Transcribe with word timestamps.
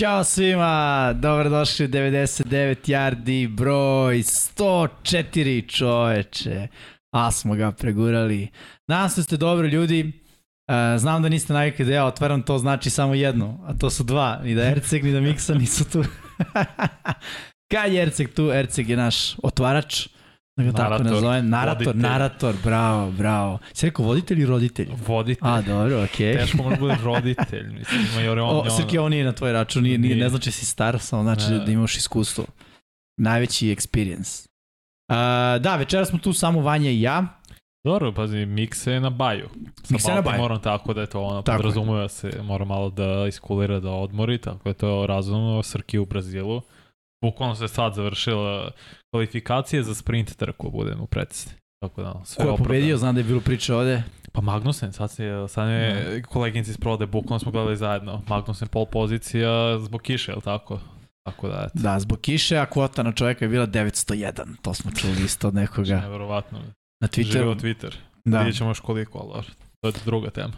Ćao 0.00 0.24
svima, 0.24 1.12
dobrodošli 1.12 1.84
u 1.84 1.88
99 1.88 2.76
yardi 2.86 3.48
broj 3.48 4.16
104 4.16 5.76
čoveče. 5.76 6.68
A 7.14 7.30
smo 7.30 7.54
ga 7.54 7.72
pregurali. 7.72 8.48
Nadam 8.88 9.08
se 9.08 9.22
ste 9.22 9.36
dobri 9.36 9.68
ljudi. 9.68 10.12
E, 10.68 10.98
znam 10.98 11.22
da 11.22 11.28
niste 11.28 11.52
navikli 11.52 11.84
da 11.84 11.94
ja 11.94 12.04
otvaram, 12.04 12.42
to 12.42 12.58
znači 12.58 12.90
samo 12.90 13.14
jedno, 13.14 13.64
a 13.66 13.74
to 13.74 13.90
su 13.90 14.04
dva. 14.04 14.40
Ni 14.44 14.54
da 14.54 14.68
Erceg, 14.68 15.04
ni 15.04 15.12
da 15.12 15.20
Miksa 15.20 15.54
nisu 15.54 15.90
tu. 15.90 16.04
Kad 17.72 17.92
je 17.92 18.02
Erceg 18.02 18.34
tu? 18.34 18.50
Erceg 18.52 18.88
je 18.88 18.96
naš 18.96 19.36
otvarač. 19.42 20.08
Da 20.62 20.70
ga 20.70 20.76
tako 20.76 20.90
Narator, 20.90 21.06
nazovem. 21.12 21.48
Narator, 21.48 21.86
voditelj. 21.86 22.02
narator, 22.02 22.54
bravo, 22.64 23.10
bravo. 23.10 23.58
Si 23.72 23.86
rekao 23.86 24.04
voditelj 24.04 24.38
ili 24.38 24.46
roditelj? 24.46 24.88
Voditelj. 25.06 25.48
A, 25.48 25.60
dobro, 25.62 26.04
okej. 26.04 26.36
Teško 26.36 26.56
može 26.56 26.76
da 26.76 26.80
bude 26.80 26.96
roditelj, 27.02 27.66
mislim, 27.68 28.00
ima 28.12 28.20
jer 28.20 28.38
on, 28.38 28.66
O, 28.66 28.70
Srki, 28.70 28.98
ovo 28.98 29.08
nije 29.08 29.24
na 29.24 29.32
tvoj 29.32 29.52
račun, 29.52 29.82
nije, 29.82 29.98
nije, 29.98 30.16
ne 30.16 30.28
znači 30.28 30.50
si 30.50 30.66
star, 30.66 30.98
samo 30.98 31.22
znači 31.22 31.50
Ne. 31.50 31.58
da 31.58 31.72
imaš 31.72 31.96
iskustvo. 31.96 32.44
Najveći 33.16 33.66
experience. 33.66 34.46
Uh, 35.08 35.16
da, 35.62 35.76
večera 35.76 36.04
smo 36.04 36.18
tu 36.18 36.32
samo 36.32 36.60
Vanja 36.60 36.90
i 36.90 37.00
ja. 37.00 37.24
Dobro, 37.84 38.12
pazi, 38.12 38.46
Mikse 38.46 38.92
je 38.92 39.00
na 39.00 39.10
baju. 39.10 39.48
Sa 39.82 39.94
Mikse 39.94 40.14
na 40.14 40.22
baju. 40.22 40.38
Moram 40.38 40.60
tako 40.60 40.94
da 40.94 41.00
je 41.00 41.06
to 41.06 41.20
ono, 41.22 41.42
Tako 41.42 41.52
je. 41.52 41.58
podrazumeva 41.58 42.08
se, 42.08 42.30
mora 42.42 42.64
malo 42.64 42.90
da 42.90 43.26
iskulira, 43.28 43.80
da 43.80 43.90
odmori, 43.90 44.38
tako 44.38 44.60
da 44.64 44.70
je 44.70 44.74
to 44.74 45.06
razumno, 45.06 45.62
Srki 45.62 45.98
u 45.98 46.06
Brazilu. 46.06 46.62
Bukvalno 47.24 47.54
se 47.54 47.68
sad 47.68 47.94
završila 47.94 48.70
kvalifikacije 49.10 49.82
za 49.82 49.94
sprint 49.94 50.36
trku, 50.36 50.70
budemo 50.70 51.06
predstavni. 51.06 51.58
Tako 51.82 52.02
da, 52.02 52.20
sve 52.24 52.44
Ko 52.44 52.50
je 52.50 52.56
pobedio, 52.56 52.96
znam 52.96 53.14
da 53.14 53.20
je 53.20 53.24
bilo 53.24 53.40
priče 53.40 53.74
ovde. 53.74 54.02
Pa 54.32 54.40
Magnussen, 54.40 54.92
sad, 54.92 55.10
se, 55.10 55.46
sad 55.48 55.68
je 55.68 56.22
koleginici 56.22 56.70
iz 56.70 56.76
prode, 56.78 57.06
bukvalno 57.06 57.38
smo 57.38 57.52
gledali 57.52 57.76
zajedno. 57.76 58.22
Magnussen 58.28 58.68
pol 58.68 58.86
pozicija 58.86 59.78
zbog 59.78 60.02
kiše, 60.02 60.32
je 60.32 60.36
li 60.36 60.42
tako? 60.42 60.80
Tako 61.22 61.48
da, 61.48 61.64
eto. 61.66 61.82
Da, 61.82 62.00
zbog 62.00 62.20
kiše, 62.20 62.56
a 62.56 62.66
kvota 62.66 63.02
na 63.02 63.12
čoveka 63.12 63.44
je 63.44 63.48
bila 63.48 63.66
901. 63.66 64.32
To 64.62 64.74
smo 64.74 64.90
čuli 64.90 65.24
isto 65.24 65.48
od 65.48 65.54
nekoga 65.54 66.00
Neverovatno. 66.06 66.58
na 67.00 67.08
Twitteru. 67.08 67.60
Twitter. 67.60 67.94
Da. 68.24 68.38
Vidjet 68.38 68.56
ćemo 68.56 68.70
još 68.70 68.80
koliko, 68.80 69.30
ali. 69.34 69.46
To 69.80 69.88
je 69.88 69.92
druga 70.04 70.30
tema. 70.30 70.52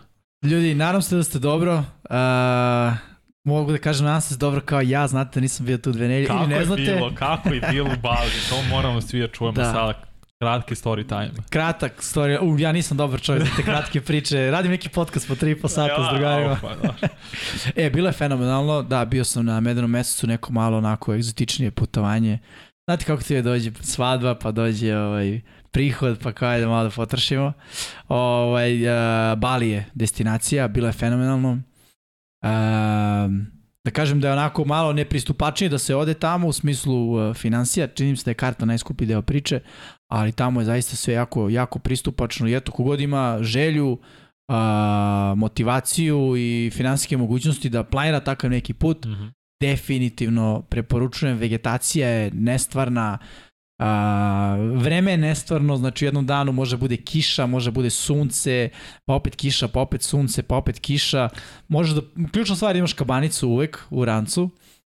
Ljudi, 0.45 0.75
nadam 0.75 1.03
se 1.03 1.17
da 1.17 1.23
ste 1.23 1.39
dobro. 1.39 1.79
Uh, 1.79 3.12
mogu 3.45 3.73
da 3.73 3.79
kažem, 3.79 4.07
nadam 4.07 4.21
se 4.21 4.35
da 4.35 4.39
dobro 4.39 4.61
kao 4.61 4.81
ja, 4.81 5.07
znate 5.07 5.31
da 5.35 5.41
nisam 5.41 5.67
bio 5.67 5.79
tu 5.79 5.93
dve 5.93 6.09
nelje. 6.09 6.27
Kako 6.27 6.39
Ili 6.39 6.49
ne 6.49 6.57
je 6.57 6.65
znate, 6.65 6.83
bilo, 6.83 7.13
kako 7.15 7.49
je 7.55 7.61
bilo 7.71 7.91
u 7.93 8.01
Bali, 8.03 8.31
to 8.51 8.63
moramo 8.71 9.01
svi 9.01 9.21
da 9.21 9.29
čujemo 9.29 9.53
Da. 9.53 9.65
sada. 9.73 9.95
Kratki 10.41 10.75
story 10.75 11.09
time. 11.09 11.31
kratak 11.51 11.93
story. 12.01 12.39
U, 12.43 12.59
ja 12.59 12.73
nisam 12.73 12.97
dobar 12.97 13.21
čovjek 13.21 13.45
za 13.45 13.51
te 13.57 13.63
kratke 13.63 14.01
priče. 14.01 14.51
Radim 14.51 14.71
neki 14.71 14.89
podcast 14.89 15.29
po 15.29 15.35
3,5 15.35 15.69
sata 15.69 16.09
s 16.09 16.15
drugarima. 16.15 16.57
Pa, 16.63 16.69
da. 16.75 16.95
E, 17.77 17.91
bilo 17.91 18.09
je 18.09 18.13
fenomenalno, 18.13 18.83
da, 18.83 19.05
bio 19.05 19.25
sam 19.25 19.45
na 19.45 19.61
medenom 19.61 19.91
mesecu 19.91 20.27
neko 20.27 20.53
malo 20.53 20.79
onako 20.79 21.15
egzotičnije 21.15 21.71
putovanje. 21.71 22.39
Znate 22.89 23.05
kako 23.05 23.23
ti 23.23 23.35
je 23.35 23.43
dođe 23.43 23.71
svadba, 23.81 24.35
pa 24.35 24.51
dođe 24.51 24.97
ovaj, 24.97 25.41
prihod, 25.71 26.19
pa 26.23 26.33
kao 26.33 26.49
ajde 26.49 26.67
malo 26.67 26.85
da 26.85 26.91
potrošimo. 26.91 27.53
Ovaj, 28.09 28.87
uh, 28.87 29.39
Bali 29.39 29.71
je 29.71 29.85
destinacija, 29.95 30.69
bilo 30.69 30.87
je 30.87 30.93
fenomenalno. 30.93 31.59
Um, 32.43 33.47
da 33.85 33.91
kažem 33.91 34.21
da 34.21 34.29
je 34.29 34.33
onako 34.33 34.65
malo 34.65 34.93
nepristupačnije 34.93 35.69
da 35.69 35.79
se 35.79 35.95
ode 35.97 36.15
tamo 36.15 36.49
u 36.49 36.53
smislu 36.53 37.13
uh, 37.13 37.35
financija, 37.37 37.87
čini 37.87 38.11
mi 38.11 38.17
se 38.17 38.25
da 38.25 38.31
je 38.31 38.35
karta 38.35 38.65
najskuplji 38.67 39.07
deo 39.07 39.23
priče, 39.23 39.61
ali 40.09 40.33
tamo 40.33 40.61
je 40.61 40.65
zaista 40.65 40.97
sve 40.97 41.15
jako, 41.15 41.49
jako 41.49 41.79
pristupačno 41.79 42.49
i 42.49 42.55
eto, 42.55 42.73
kogod 42.73 43.01
ima 43.01 43.39
želju, 43.41 43.99
a, 44.49 45.35
motivaciju 45.37 46.35
i 46.37 46.71
finansijske 46.75 47.17
mogućnosti 47.17 47.69
da 47.69 47.85
planira 47.85 48.21
takav 48.21 48.51
neki 48.51 48.75
put, 48.75 49.05
Mhm. 49.07 49.25
definitivno 49.63 50.63
preporučujem, 50.71 51.39
vegetacija 51.39 52.09
je 52.09 52.31
nestvarna, 52.35 53.19
a, 53.79 54.57
vreme 54.75 55.11
je 55.11 55.17
nestvarno, 55.17 55.77
znači 55.77 56.05
u 56.05 56.07
jednom 56.07 56.27
danu 56.27 56.53
može 56.53 56.77
bude 56.77 56.97
kiša, 56.97 57.47
može 57.47 57.71
bude 57.71 57.91
sunce, 57.91 58.69
pa 59.05 59.15
opet 59.15 59.37
kiša, 59.37 59.69
pa 59.69 59.81
opet 59.81 60.03
sunce, 60.03 60.43
pa 60.43 60.57
opet 60.57 60.79
kiša. 60.79 61.29
Može 61.69 61.95
da, 61.95 62.01
ključna 62.33 62.57
stvar 62.57 62.77
imaš 62.77 62.93
kabanicu 62.93 63.49
uvek 63.49 63.79
u 63.91 64.05
rancu, 64.05 64.51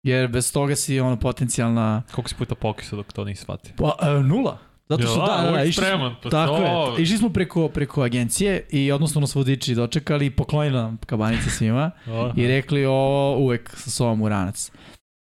jer 0.04 0.28
bez 0.28 0.54
toga 0.54 0.76
si 0.76 1.00
ono 1.00 1.20
potencijalna 1.20 2.04
Koliko 2.12 2.30
si 2.30 2.36
puta 2.36 2.56
pokisao 2.56 2.98
dok 2.98 3.14
to 3.14 3.26
nisi 3.26 3.42
shvatio? 3.42 3.74
pa, 3.78 3.96
e, 4.02 4.24
nula. 4.24 4.58
Zato 4.90 5.04
što 5.04 5.26
da, 5.26 5.42
da, 5.46 5.52
da, 5.52 5.64
išli 5.64 5.84
spreman, 5.84 6.16
pa 6.24 6.30
tako 6.30 6.58
to- 6.58 6.96
je, 6.98 7.04
išli 7.04 7.18
smo 7.18 7.30
preko, 7.30 7.68
preko 7.70 8.02
agencije 8.02 8.68
i 8.72 8.92
odnosno 8.92 9.22
nas 9.22 9.36
vodiči 9.36 9.76
dočekali 9.76 10.26
i 10.26 10.30
poklonili 10.30 10.76
nam 10.76 10.98
kabanice 11.06 11.50
svima 11.50 11.92
i 12.36 12.48
rekli 12.48 12.86
ovo 12.86 13.38
uvek 13.38 13.72
sa 13.78 13.90
sobom 13.90 14.22
u 14.22 14.30
ranac. 14.30 14.72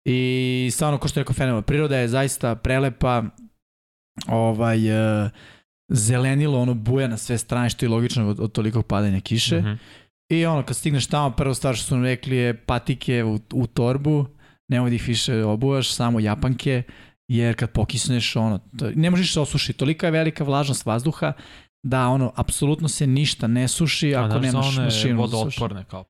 I 0.05 0.71
stvarno, 0.73 0.99
ko 0.99 1.09
što 1.09 1.21
je 1.21 1.23
rekao 1.23 1.35
fenomen, 1.35 1.63
priroda 1.63 1.97
je 1.97 2.09
zaista 2.09 2.55
prelepa, 2.55 3.23
ovaj, 4.29 4.89
e, 5.25 5.31
zelenilo, 5.89 6.61
ono 6.61 6.75
buja 6.75 7.09
na 7.09 7.17
sve 7.17 7.39
strane, 7.39 7.71
što 7.71 7.85
je 7.85 7.91
logično 7.91 8.29
od, 8.29 8.41
od 8.41 8.53
tolikog 8.53 8.87
padanja 8.87 9.21
kiše. 9.21 9.59
Mhm. 9.59 9.73
I 10.31 10.47
ono, 10.47 10.63
kad 10.63 10.77
stigneš 10.77 11.07
tamo, 11.07 11.31
prvo 11.31 11.55
stvar 11.55 11.77
što 11.77 11.87
su 11.87 11.95
nam 11.95 12.05
rekli 12.05 12.37
je 12.37 12.57
patike 12.57 13.25
u, 13.25 13.39
u 13.53 13.67
torbu, 13.67 14.27
nemoj 14.69 14.91
da 14.91 14.97
ih 14.97 15.09
više 15.09 15.45
obuvaš, 15.45 15.93
samo 15.93 16.21
japanke, 16.21 16.83
jer 17.29 17.57
kad 17.57 17.71
pokisneš, 17.71 18.37
ono, 18.37 18.59
to, 18.79 18.91
ne 18.95 19.11
možeš 19.11 19.33
se 19.33 19.41
osušiti. 19.41 19.79
Tolika 19.79 20.07
je 20.07 20.11
velika 20.11 20.45
vlažnost 20.45 20.87
vazduha 20.87 21.33
da 21.87 22.09
ono, 22.09 22.33
apsolutno 22.37 22.89
se 22.89 23.07
ništa 23.07 23.47
ne 23.47 23.69
suši 23.69 24.15
A 24.15 24.25
ako 24.25 24.39
znaš 24.39 24.43
za 24.43 24.47
nemaš 24.47 24.67
one 24.77 24.85
mašinu. 24.85 24.91
za 24.91 24.91
sušenje. 24.91 25.15
vodootporne 25.15 25.85
kao 25.85 26.05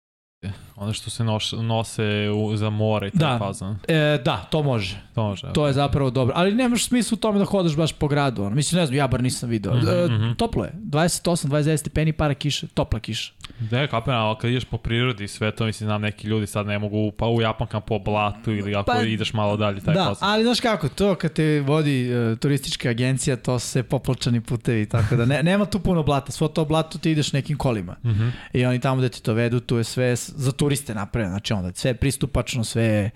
one 0.83 0.93
što 0.93 1.11
se 1.11 1.25
noš, 1.25 1.53
nose 1.53 2.05
u, 2.35 2.57
za 2.57 2.71
more 2.71 3.09
i 3.09 3.11
Da. 3.15 3.29
taj 3.29 3.39
fazon. 3.39 3.77
E, 3.89 4.19
da, 4.25 4.37
to 4.51 4.63
može. 4.63 4.97
To 5.15 5.23
može. 5.23 5.53
To 5.53 5.67
je 5.67 5.73
zapravo 5.73 6.11
dobro. 6.11 6.35
Ali 6.37 6.55
nemaš 6.55 6.85
smisla 6.87 7.15
u 7.15 7.19
tome 7.19 7.39
da 7.39 7.45
hodaš 7.45 7.77
baš 7.77 7.93
po 7.93 8.09
gradu. 8.09 8.43
Ono. 8.43 8.55
Mislim, 8.55 8.81
ne 8.81 8.87
znam, 8.87 8.97
ja 8.97 9.07
bar 9.07 9.23
nisam 9.23 9.49
video. 9.49 9.75
Mhm, 9.77 9.89
e, 9.89 10.07
mhm. 10.07 10.33
Toplo 10.33 10.65
je. 10.65 10.73
28, 10.75 11.49
29 11.49 11.77
stepeni, 11.77 12.13
para 12.13 12.35
kiše. 12.35 12.67
Topla 12.67 13.01
kiša. 13.01 13.33
Da, 13.61 13.87
kapiram, 13.87 14.21
ali 14.23 14.37
kad 14.41 14.51
ideš 14.51 14.65
po 14.65 14.77
prirodi 14.79 15.25
i 15.25 15.29
sve 15.29 15.51
to, 15.51 15.65
mislim, 15.67 15.87
znam, 15.87 16.03
neki 16.03 16.27
ljudi 16.29 16.47
sad 16.47 16.67
ne 16.67 16.79
mogu, 16.79 17.11
pa 17.11 17.27
u 17.27 17.41
Japankama 17.41 17.81
po 17.81 17.99
blatu 17.99 18.53
ili 18.53 18.75
ako 18.75 18.93
Pa, 18.93 19.03
ideš 19.03 19.33
malo 19.33 19.57
dalje, 19.57 19.81
taj 19.81 19.95
da, 19.95 20.05
fazon. 20.05 20.29
ali 20.29 20.43
znaš 20.45 20.61
kako, 20.61 20.89
to 20.89 21.15
kad 21.15 21.33
te 21.33 21.61
vodi 21.61 22.11
e, 22.11 22.37
turistička 22.37 22.89
agencija, 22.89 23.37
to 23.37 23.59
sve 23.59 23.83
popločani 23.83 24.41
putevi, 24.41 24.87
tako 24.89 25.17
da 25.17 25.25
ne, 25.25 25.43
nema 25.43 25.65
tu 25.65 25.79
puno 25.81 26.03
blata. 26.03 26.33
Svo 26.33 26.49
to 26.49 26.65
blato 26.65 26.99
ti 26.99 27.11
ideš 27.11 27.33
nekim 27.33 27.59
kolima. 27.59 27.97
Mhm. 28.05 28.29
I 28.53 28.65
oni 28.67 28.81
tamo 28.81 28.97
gde 28.97 29.09
ti 29.09 29.23
to 29.23 29.33
vedu, 29.35 29.61
tu 29.61 29.77
je 29.77 29.85
sve 29.85 30.17
za 30.17 30.53
turiste 30.73 30.95
napravljeno. 30.95 31.33
Znači 31.33 31.53
onda 31.53 31.73
sve 31.75 31.91
je 31.91 31.95
pristupačno, 31.95 32.65
sve 32.65 32.85
je 32.85 33.05
e, 33.05 33.11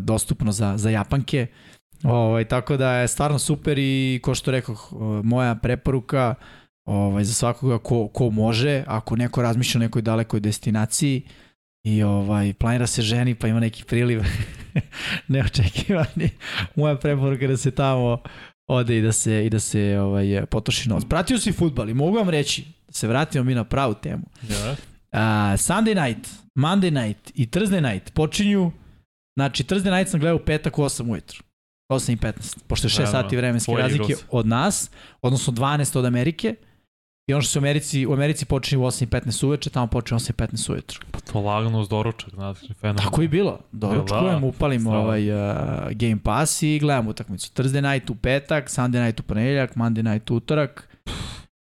dostupno 0.00 0.52
za, 0.52 0.76
za 0.76 0.90
Japanke. 0.90 1.46
Ovaj, 2.04 2.44
tako 2.44 2.76
da 2.76 2.92
je 2.92 3.08
stvarno 3.08 3.38
super 3.38 3.78
i 3.78 4.20
ko 4.22 4.34
što 4.34 4.50
rekao, 4.50 4.76
moja 5.24 5.54
preporuka 5.54 6.34
ovaj, 6.84 7.24
za 7.24 7.34
svakoga 7.34 7.78
ko, 7.78 8.08
ko 8.08 8.30
može, 8.30 8.84
ako 8.86 9.16
neko 9.16 9.42
razmišlja 9.42 9.78
o 9.78 9.82
nekoj 9.82 10.02
dalekoj 10.02 10.40
destinaciji 10.40 11.22
i 11.84 12.02
ovaj, 12.02 12.52
planira 12.52 12.86
se 12.86 13.02
ženi 13.02 13.34
pa 13.34 13.48
ima 13.48 13.60
neki 13.60 13.84
priliv 13.84 14.22
neočekivani, 15.28 16.30
moja 16.76 16.96
preporuka 16.96 17.44
je 17.44 17.48
da 17.48 17.56
se 17.56 17.70
tamo 17.70 18.22
ode 18.66 18.98
i 18.98 19.02
da 19.02 19.12
se, 19.12 19.46
i 19.46 19.50
da 19.50 19.60
se 19.60 19.98
ovaj, 20.00 20.46
potroši 20.46 20.88
novac. 20.88 21.04
Pratio 21.08 21.38
si 21.38 21.52
futbal 21.52 21.88
i 21.88 21.94
mogu 21.94 22.16
vam 22.16 22.28
reći, 22.28 22.64
da 22.86 22.92
se 22.92 23.08
vratimo 23.08 23.44
mi 23.44 23.54
na 23.54 23.64
pravu 23.64 23.94
temu. 23.94 24.24
Ja. 24.48 24.76
Uh, 25.12 25.18
Sunday 25.58 25.94
night, 25.94 26.41
Monday 26.58 27.06
night 27.06 27.32
i 27.34 27.46
Thursday 27.46 27.92
night 27.92 28.14
počinju, 28.14 28.72
znači 29.36 29.64
Thursday 29.64 29.96
night 29.98 30.10
sam 30.10 30.20
gledao 30.20 30.36
u 30.36 30.44
petak 30.46 30.78
u 30.78 30.82
8 30.82 31.10
ujutru. 31.10 31.42
8 31.92 32.12
i 32.12 32.16
15, 32.16 32.58
pošto 32.66 32.86
je 32.86 32.90
6 32.90 32.98
Naravno, 32.98 33.22
sati 33.22 33.36
vremenske 33.36 33.72
razlike 33.72 34.14
od 34.30 34.46
nas, 34.46 34.90
odnosno 35.22 35.52
12 35.52 35.98
od 35.98 36.04
Amerike. 36.04 36.54
I 37.26 37.32
ono 37.34 37.42
što 37.42 37.50
se 37.52 37.58
u 37.58 37.62
Americi, 37.62 38.06
u 38.06 38.12
Americi 38.12 38.44
počinje 38.44 38.82
u 38.82 38.86
8 38.86 39.02
i 39.02 39.06
15 39.06 39.46
uveče, 39.46 39.70
tamo 39.70 39.86
počinje 39.86 40.16
u 40.16 40.18
8 40.18 40.30
i 40.30 40.34
15 40.34 40.72
ujutru. 40.72 41.00
Pa 41.10 41.20
to 41.20 41.40
lagano 41.40 41.80
uz 41.80 41.88
doručak, 41.88 42.30
znači, 42.30 42.74
fenomenalno. 42.74 43.10
Tako 43.10 43.22
i 43.22 43.28
bilo. 43.28 43.58
Doručkujem, 43.72 44.40
Da, 44.40 44.46
upalim 44.46 44.80
strava. 44.80 44.98
ovaj 44.98 45.30
uh, 45.30 45.56
Game 45.92 46.18
Pass 46.24 46.62
i 46.62 46.78
gledam 46.78 47.08
utakmicu. 47.08 47.52
Thursday 47.52 47.92
night 47.92 48.10
u 48.10 48.14
petak, 48.14 48.68
Sunday 48.68 49.04
night 49.06 49.20
u 49.20 49.22
ponedeljak, 49.22 49.74
Monday 49.74 50.12
night 50.12 50.30
u 50.30 50.36
utorak 50.36 50.88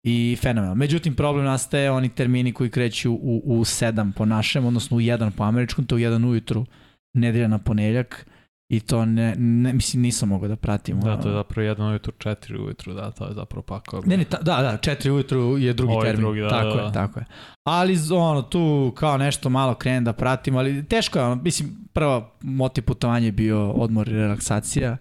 i 0.04 0.38
fenomenal. 0.42 0.76
Međutim, 0.76 1.16
problem 1.16 1.46
nastaje 1.46 1.92
oni 1.92 2.10
termini 2.10 2.54
koji 2.54 2.70
kreću 2.70 3.12
u, 3.14 3.42
u 3.46 3.60
7 3.60 4.12
po 4.14 4.26
našem, 4.26 4.66
odnosno 4.66 4.98
u 4.98 5.00
1 5.00 5.30
po 5.30 5.44
američkom, 5.44 5.86
to 5.86 5.96
u 5.96 6.00
1 6.00 6.28
ujutru, 6.28 6.66
nedelja 7.14 7.48
na 7.48 7.58
ponedeljak 7.58 8.26
i 8.70 8.80
to 8.80 9.06
ne, 9.06 9.36
ne 9.38 9.74
mislim 9.74 10.02
nisam 10.02 10.30
mogao 10.30 10.48
da 10.48 10.56
pratim. 10.56 11.00
Da, 11.00 11.22
to 11.22 11.30
je 11.30 11.34
zapravo 11.34 11.68
jedan 11.68 11.90
ujutru, 11.90 12.14
četiri 12.18 12.58
ujutru, 12.58 12.94
da, 12.94 13.12
to 13.12 13.28
je 13.28 13.34
zapravo 13.34 13.62
pakao. 13.62 14.02
Ne, 14.06 14.18
ne, 14.18 14.24
ta, 14.24 14.38
da, 14.38 14.62
da, 14.62 14.92
4 14.94 15.10
ujutru 15.10 15.58
je 15.58 15.74
drugi 15.74 15.94
Ovo 15.94 16.04
je 16.04 16.08
termin. 16.08 16.26
drugi, 16.26 16.42
da, 16.42 16.50
tako 16.50 16.76
da, 16.76 16.82
je, 16.82 16.88
da. 16.88 16.92
tako 16.92 17.20
je. 17.20 17.26
Ali 17.64 17.98
ono, 18.12 18.42
tu 18.42 18.94
kao 18.98 19.18
nešto 19.18 19.50
malo 19.50 19.74
krenem 19.74 20.04
da 20.04 20.14
pratim, 20.14 20.56
ali 20.56 20.86
teško 20.86 21.20
je, 21.20 21.26
ono, 21.26 21.36
mislim, 21.36 21.70
prva 21.94 22.32
motiv 22.42 22.84
putovanja 22.84 23.26
je 23.26 23.32
bio 23.32 23.72
odmor 23.72 24.08
i 24.08 24.12
relaksacija 24.12 24.98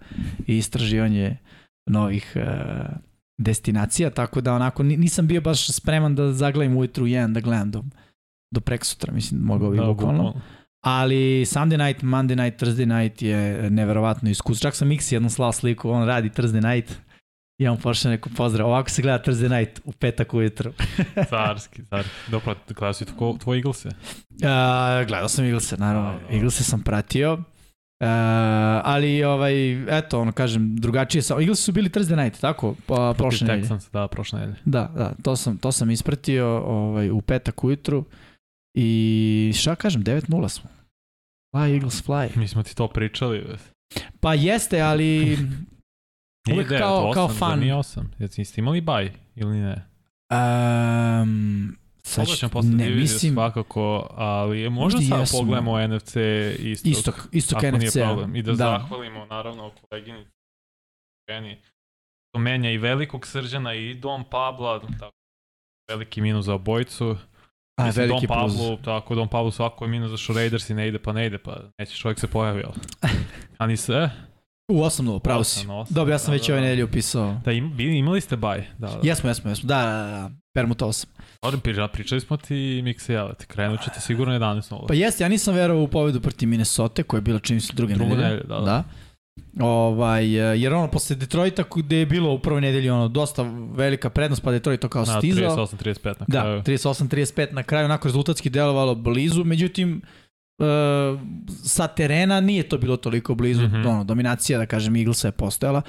i 0.47 0.57
istraživanje 0.57 1.37
novih 1.89 2.33
e, 2.35 2.45
destinacija, 3.39 4.09
tako 4.09 4.41
da 4.41 4.53
onako 4.53 4.83
ni- 4.83 4.97
nisam 4.97 5.27
bio 5.27 5.41
baš 5.41 5.67
spreman 5.67 6.15
da 6.15 6.33
zagledam 6.33 6.77
ujutru 6.77 7.07
jedan 7.07 7.33
da 7.33 7.39
gledam 7.39 7.71
do, 7.71 7.83
do 8.51 8.61
prek 8.61 8.85
sutra, 8.85 9.13
mislim, 9.13 9.41
mogao 9.41 9.69
bi 9.69 9.77
da, 9.77 9.83
bukvalno. 9.83 10.41
Ali 10.81 11.15
Sunday 11.45 11.77
night, 11.77 12.01
Monday 12.03 12.35
night, 12.35 12.61
Thursday 12.61 13.01
night 13.01 13.21
je 13.21 13.69
neverovatno 13.69 14.29
iskustvo. 14.29 14.61
Čak 14.61 14.75
sam 14.75 14.87
Mix 14.87 15.13
jednom 15.13 15.29
slao 15.29 15.51
sliku, 15.51 15.89
on 15.89 16.07
radi 16.07 16.29
Thursday 16.29 16.75
night 16.75 16.97
i 17.61 17.67
on 17.67 17.77
pošle 17.77 18.11
neku 18.11 18.29
pozdrav. 18.29 18.67
Ovako 18.67 18.89
se 18.89 19.01
gleda 19.01 19.23
Thursday 19.23 19.59
night 19.59 19.81
u 19.85 19.91
petak 19.91 20.33
ujutru. 20.33 20.71
Carski, 21.29 21.81
carski. 21.85 22.11
Dobro, 22.31 22.55
gledao 22.67 22.93
si 22.93 23.05
tko, 23.05 23.37
tvoj 23.39 23.57
Eaglese? 23.57 23.87
Uh, 23.89 23.95
gledao 25.07 25.27
sam 25.27 25.45
Eaglese, 25.45 25.77
naravno. 25.77 26.19
Eaglese 26.31 26.63
sam 26.63 26.81
pratio. 26.81 27.37
Uh, 28.01 28.05
ali 28.83 29.23
ovaj 29.23 29.53
eto 29.97 30.21
ono 30.21 30.31
kažem 30.31 30.75
drugačije 30.75 31.21
sa 31.21 31.33
Eagles 31.33 31.59
su 31.59 31.71
bili 31.71 31.89
Thursday 31.89 32.23
night 32.23 32.41
tako 32.41 32.75
pa 32.85 33.13
prošle 33.17 33.47
nedelje. 33.47 33.63
Texans, 33.63 33.91
da, 33.91 34.07
prošle 34.07 34.39
nedelje. 34.39 34.57
Da, 34.65 34.91
da, 34.95 35.13
to 35.23 35.35
sam 35.35 35.57
to 35.57 35.71
sam 35.71 35.91
ispratio 35.91 36.47
ovaj 36.57 37.11
u 37.11 37.21
petak 37.21 37.63
ujutru 37.63 38.05
i 38.73 39.53
šta 39.55 39.75
kažem 39.75 40.03
9:0 40.03 40.49
smo. 40.49 40.69
Fly 41.55 41.73
Eagles 41.73 42.05
fly. 42.05 42.37
Mi 42.37 42.47
smo 42.47 42.63
ti 42.63 42.75
to 42.75 42.87
pričali. 42.87 43.57
Pa 44.19 44.33
jeste, 44.33 44.81
ali 44.81 45.37
9, 46.47 46.77
kao- 46.79 47.03
8, 47.03 47.13
kao 47.13 47.27
fan. 47.29 47.59
Nije 47.59 47.73
8. 47.73 48.03
Jesi 48.19 48.45
ste 48.45 48.61
imali 48.61 48.81
baj 48.81 49.11
ili 49.35 49.57
ne? 49.57 49.85
um, 50.31 51.75
sad 52.09 52.27
ćemo 52.27 52.49
posle 52.49 52.69
ne 52.71 52.89
mislim 52.89 53.33
svakako, 53.33 54.07
ali 54.11 54.69
možda 54.69 54.97
Možda 54.97 55.09
sad 55.09 55.19
jesmo. 55.19 55.39
pogledamo 55.39 55.87
NFC 55.87 56.15
istok. 56.59 56.91
istok 56.91 57.15
istok 57.31 57.57
ako 57.57 57.77
nije 57.77 57.87
NFC. 57.87 57.97
problem. 57.97 58.35
I 58.35 58.41
da, 58.41 58.51
da. 58.51 58.55
zahvalimo 58.55 59.25
naravno 59.25 59.71
koleginici 59.81 60.31
Beni. 61.27 61.57
To 62.31 62.39
menja 62.39 62.71
i 62.71 62.77
velikog 62.77 63.27
srđana 63.27 63.73
i 63.73 63.93
Dom 63.93 64.23
Pabla, 64.23 64.79
tako, 64.99 65.15
veliki 65.89 66.21
minus 66.21 66.45
za 66.45 66.53
obojicu. 66.53 67.15
A, 67.77 67.85
Mislim, 67.85 68.07
veliki 68.07 68.27
Dom 68.27 68.37
plus. 68.39 68.57
Pablo, 68.57 68.77
tako 68.77 69.15
Dom 69.15 69.27
Pablo 69.27 69.51
svako 69.51 69.85
je 69.85 69.89
minus 69.89 70.21
za 70.21 70.33
Raiders 70.33 70.69
i 70.69 70.73
ne 70.73 70.87
ide 70.87 70.99
pa 70.99 71.13
ne 71.13 71.25
ide, 71.25 71.37
pa 71.37 71.61
neće 71.77 71.95
čovjek 71.97 72.19
se 72.19 72.27
pojavi, 72.27 72.63
ali. 72.65 72.75
A 73.57 73.67
ni 73.67 73.77
se? 73.77 74.09
U 74.69 74.75
8-0, 74.75 75.19
pravo 75.19 75.43
si. 75.43 75.67
Dobro, 75.89 76.13
ja 76.13 76.19
sam 76.19 76.31
da, 76.31 76.33
već 76.33 76.47
da, 76.47 76.53
ove 76.53 76.61
da. 76.61 76.65
nedelje 76.65 76.83
upisao. 76.83 77.41
Da, 77.45 77.51
im, 77.51 77.79
imali 77.79 78.21
ste 78.21 78.35
baj. 78.35 78.67
Da, 78.77 78.87
da. 78.87 78.99
Jesmo, 79.03 79.29
jesmo, 79.29 79.49
jesmo. 79.49 79.67
Da, 79.67 79.75
da, 79.75 79.85
da, 79.85 80.31
permutovao 80.53 80.93
sam. 80.93 81.09
Dobro, 81.41 81.59
priča, 81.59 81.87
pričali 81.87 82.21
smo 82.21 82.37
ti 82.37 82.55
i 82.55 82.81
Mikse 82.81 83.13
javati. 83.13 83.45
Krenut 83.45 83.83
ćete 83.83 83.99
sigurno 83.99 84.33
11-0. 84.39 84.87
Pa 84.87 84.93
jeste, 84.93 85.23
ja 85.23 85.27
nisam 85.29 85.55
verovao 85.55 85.83
u 85.83 85.87
pobedu 85.87 86.21
protiv 86.21 86.49
Minnesota, 86.49 87.03
koja 87.03 87.17
je 87.17 87.21
bila 87.21 87.39
čini 87.39 87.61
se 87.61 87.73
druge 87.73 87.95
nedelje. 87.95 88.17
nedelja, 88.17 88.43
da, 88.43 88.55
da. 88.55 88.65
da. 88.65 88.83
Ovaj, 89.65 90.53
eh, 90.53 90.59
jer 90.59 90.73
ono, 90.73 90.91
posle 90.91 91.15
Detroita, 91.15 91.63
gde 91.75 91.97
je 91.97 92.05
bilo 92.05 92.33
u 92.33 92.39
prvoj 92.39 92.61
nedelji 92.61 92.89
ono, 92.89 93.07
dosta 93.07 93.43
velika 93.75 94.09
prednost, 94.09 94.43
pa 94.43 94.51
Detroit 94.51 94.81
to 94.81 94.89
kao 94.89 95.05
stizao. 95.05 95.67
38-35 95.67 96.05
na 96.19 96.25
Da, 96.27 96.41
kraju. 96.41 96.61
38-35 96.61 97.53
na 97.53 97.63
kraju, 97.63 97.85
onako 97.85 98.07
rezultatski 98.07 98.49
delovalo 98.49 98.95
blizu, 98.95 99.43
međutim, 99.43 100.01
uh, 100.03 100.09
sa 101.63 101.87
terena 101.87 102.41
nije 102.41 102.63
to 102.63 102.77
bilo 102.77 102.97
toliko 102.97 103.35
blizu, 103.35 103.61
Mhm. 103.61 103.85
ono, 103.85 104.03
dominacija, 104.03 104.59
da 104.59 104.65
kažem, 104.65 104.95
Eaglesa 104.95 105.27
je 105.27 105.31
postojala. 105.31 105.81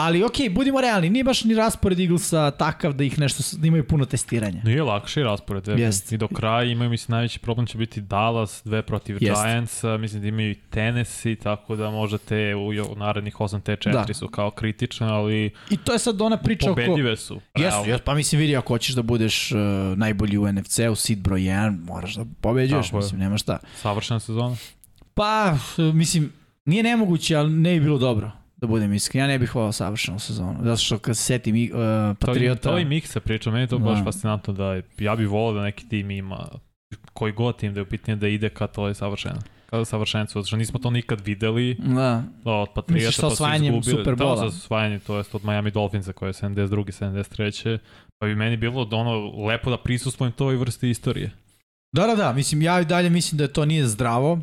Ali 0.00 0.24
okej, 0.24 0.48
budimo 0.50 0.80
realni, 0.80 1.10
nije 1.10 1.24
baš 1.24 1.44
ni 1.44 1.54
raspored 1.54 2.00
Eaglesa 2.00 2.50
takav 2.50 2.92
da 2.92 3.04
ih 3.04 3.18
nešto, 3.18 3.42
da 3.56 3.66
imaju 3.66 3.86
puno 3.86 4.04
testiranja. 4.04 4.62
Nije 4.64 4.82
lakši 4.82 5.22
raspored. 5.22 5.62
definitivno. 5.62 5.86
Jest. 5.86 6.12
I 6.12 6.16
do 6.16 6.28
kraja 6.28 6.64
imaju, 6.64 6.90
mislim, 6.90 7.12
najveći 7.12 7.38
problem 7.38 7.66
će 7.66 7.78
biti 7.78 8.00
Dallas, 8.00 8.62
dve 8.64 8.82
protiv 8.82 9.16
Jest. 9.20 9.42
Giantsa, 9.44 9.96
mislim 9.96 10.22
da 10.22 10.28
imaju 10.28 10.50
i 10.50 10.54
Tennessee, 10.54 11.36
tako 11.36 11.76
da 11.76 11.90
možete 11.90 12.54
u, 12.54 12.68
u 12.68 12.96
narednih 12.96 13.34
8 13.34 13.60
T4 13.60 14.06
Da. 14.06 14.14
su 14.14 14.28
kao 14.28 14.50
kritične, 14.50 15.06
ali 15.06 15.50
I 15.70 15.76
to 15.76 15.92
je 15.92 15.98
sad 15.98 16.20
ona 16.22 16.36
priča 16.36 16.70
oko... 16.70 16.80
pobedive 16.80 17.16
su. 17.16 17.40
Jesu, 17.56 17.76
jesu, 17.86 18.02
pa 18.04 18.14
mislim 18.14 18.40
vidi 18.40 18.56
ako 18.56 18.74
hoćeš 18.74 18.94
da 18.94 19.02
budeš 19.02 19.52
uh, 19.52 19.58
najbolji 19.96 20.38
u 20.38 20.52
NFC-u, 20.52 20.94
seed 20.94 21.18
broj 21.18 21.40
1, 21.40 21.84
moraš 21.84 22.14
da 22.14 22.24
pobeđuješ, 22.40 22.86
Tako 22.86 22.96
je. 22.96 23.02
mislim, 23.02 23.20
nema 23.20 23.38
šta. 23.38 23.58
Savršena 23.76 24.20
sezona. 24.20 24.56
Pa, 25.14 25.56
mislim, 25.94 26.32
nije 26.64 26.82
nemoguće, 26.82 27.36
ali 27.36 27.50
ne 27.50 27.74
bi 27.74 27.80
bilo 27.80 27.98
dobro, 27.98 28.39
da 28.60 28.66
budem 28.66 28.92
iskren. 28.92 29.20
Ja 29.20 29.26
ne 29.26 29.38
bih 29.38 29.54
volao 29.54 29.72
savršenu 29.72 30.18
sezonu, 30.18 30.56
zato 30.62 30.76
što 30.76 30.98
kad 30.98 31.16
se 31.16 31.22
setim 31.22 31.56
uh, 31.56 31.70
To, 32.18 32.26
Patriota... 32.26 32.70
to 32.70 32.78
i 32.78 32.84
Miksa 32.84 33.20
priča, 33.20 33.50
meni 33.50 33.62
je 33.62 33.66
to 33.66 33.78
baš 33.78 33.98
Da. 33.98 34.04
fascinantno 34.04 34.52
da 34.52 34.80
ja 34.98 35.16
bih 35.16 35.28
volao 35.28 35.52
da 35.52 35.62
neki 35.62 35.88
tim 35.88 36.10
ima 36.10 36.48
koji 37.12 37.32
god 37.32 37.58
tim 37.58 37.74
da 37.74 37.80
je 37.80 37.82
upitnije 37.82 38.16
da 38.16 38.28
ide 38.28 38.48
ka 38.48 38.66
to 38.66 38.88
je 38.88 38.94
savršeno. 38.94 39.38
Kada 39.70 39.84
savršencu, 39.84 40.32
zato 40.32 40.46
što 40.46 40.56
nismo 40.56 40.78
to 40.78 40.90
nikad 40.90 41.20
videli 41.20 41.74
Da, 41.74 42.22
od 42.44 42.68
Misliš 42.88 43.16
Patriota 43.16 43.36
sa 43.36 43.44
pa 43.46 43.58
su 43.58 43.64
izgubili. 43.64 43.82
Superbola? 43.82 44.34
Da, 44.34 44.40
sa 44.40 44.46
osvajanjem, 44.46 45.00
to 45.00 45.16
jest 45.16 45.34
od 45.34 45.44
Miami 45.44 45.70
Dolphinsa 45.70 46.12
koje 46.12 46.28
je 46.28 46.32
72. 46.32 47.04
73. 47.04 47.78
Pa 48.18 48.26
bi 48.26 48.34
meni 48.34 48.56
bilo 48.56 48.84
da 48.84 48.96
ono 48.96 49.46
lepo 49.46 49.70
da 49.70 49.76
prisustvujem 49.76 50.32
toj 50.32 50.56
vrsti 50.56 50.90
istorije. 50.90 51.30
Da, 51.92 52.06
da, 52.06 52.14
da, 52.14 52.32
mislim, 52.32 52.62
ja 52.62 52.80
i 52.80 52.84
dalje 52.84 53.10
mislim 53.10 53.38
da 53.38 53.48
to 53.48 53.64
nije 53.64 53.86
zdravo, 53.86 54.40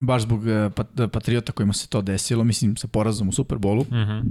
baš 0.00 0.22
zbog 0.22 0.40
uh, 0.40 0.72
pat, 0.74 0.86
Patriota 1.12 1.52
kojima 1.52 1.72
se 1.72 1.88
to 1.88 2.02
desilo, 2.02 2.44
mislim, 2.44 2.76
sa 2.76 2.88
porazom 2.88 3.28
u 3.28 3.32
Superbolu, 3.32 3.82
Mhm. 3.90 4.28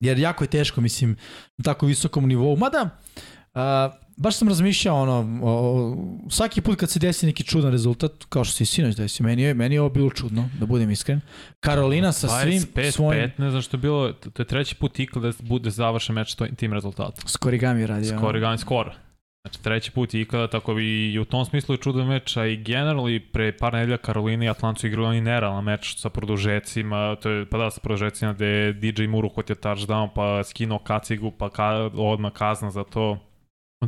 jer 0.00 0.18
jako 0.18 0.44
je 0.44 0.48
teško, 0.48 0.80
mislim, 0.80 1.16
na 1.58 1.62
tako 1.64 1.86
visokom 1.86 2.28
nivou, 2.28 2.56
mada, 2.56 2.88
uh, 3.54 3.60
baš 4.16 4.36
sam 4.36 4.48
razmišljao, 4.48 5.02
ono, 5.02 5.40
o, 5.42 5.96
svaki 6.30 6.60
put 6.60 6.78
kad 6.78 6.90
se 6.90 6.98
desi 6.98 7.26
neki 7.26 7.42
čudan 7.44 7.70
rezultat, 7.72 8.12
kao 8.28 8.44
što 8.44 8.54
se 8.54 8.62
i 8.62 8.66
sinoć 8.66 8.96
desi, 8.96 9.22
meni 9.22 9.42
je, 9.42 9.54
meni 9.54 9.74
je 9.74 9.80
ovo 9.80 9.90
bilo 9.90 10.10
čudno, 10.10 10.48
da 10.60 10.66
budem 10.66 10.90
iskren, 10.90 11.20
Karolina 11.60 12.12
sa 12.12 12.28
svim 12.28 12.62
25, 12.62 12.90
svojim... 12.90 13.22
5, 13.22 13.30
ne 13.40 13.50
znam 13.50 13.62
što 13.62 13.76
je 13.76 13.80
bilo, 13.80 14.12
to 14.12 14.42
je 14.42 14.46
treći 14.46 14.74
put 14.74 14.98
ikada 14.98 15.28
da 15.28 15.34
bude 15.40 15.70
završen 15.70 16.14
meč 16.14 16.36
tim 16.56 16.72
rezultatom. 16.72 17.28
Skorigami 17.28 17.86
radi. 17.86 18.08
ono. 18.10 18.18
Skoro 18.18 18.54
i 18.54 18.58
skoro. 18.58 18.92
Znači 19.42 19.62
treći 19.62 19.90
put 19.90 20.14
ikada, 20.14 20.46
tako 20.46 20.74
bi 20.74 21.12
i 21.12 21.18
u 21.18 21.24
tom 21.24 21.44
smislu 21.44 21.74
je 21.74 21.78
čudan 21.78 22.06
meč, 22.06 22.36
a 22.36 22.46
i 22.46 22.56
generalno 22.56 23.20
pre 23.32 23.56
par 23.56 23.72
nedelja 23.72 23.96
Karolina 23.96 24.44
i 24.44 24.48
Atlantu 24.48 24.80
su 24.80 24.86
igrali 24.86 25.08
oni 25.08 25.20
nerealan 25.20 25.64
meč 25.64 25.96
sa 25.98 26.10
produžecima, 26.10 27.16
to 27.22 27.30
je, 27.30 27.46
pa 27.46 27.58
da, 27.58 27.70
sa 27.70 27.80
produžecima 27.80 28.32
gde 28.32 28.46
je 28.46 28.72
DJ 28.72 29.06
Muru 29.06 29.28
hotio 29.28 29.56
touchdown, 29.56 30.08
pa 30.14 30.44
skinuo 30.44 30.78
kacigu, 30.78 31.30
pa 31.30 31.50
ka, 31.50 31.90
odmah 31.94 32.32
kazna 32.32 32.70
za 32.70 32.84
to. 32.84 33.18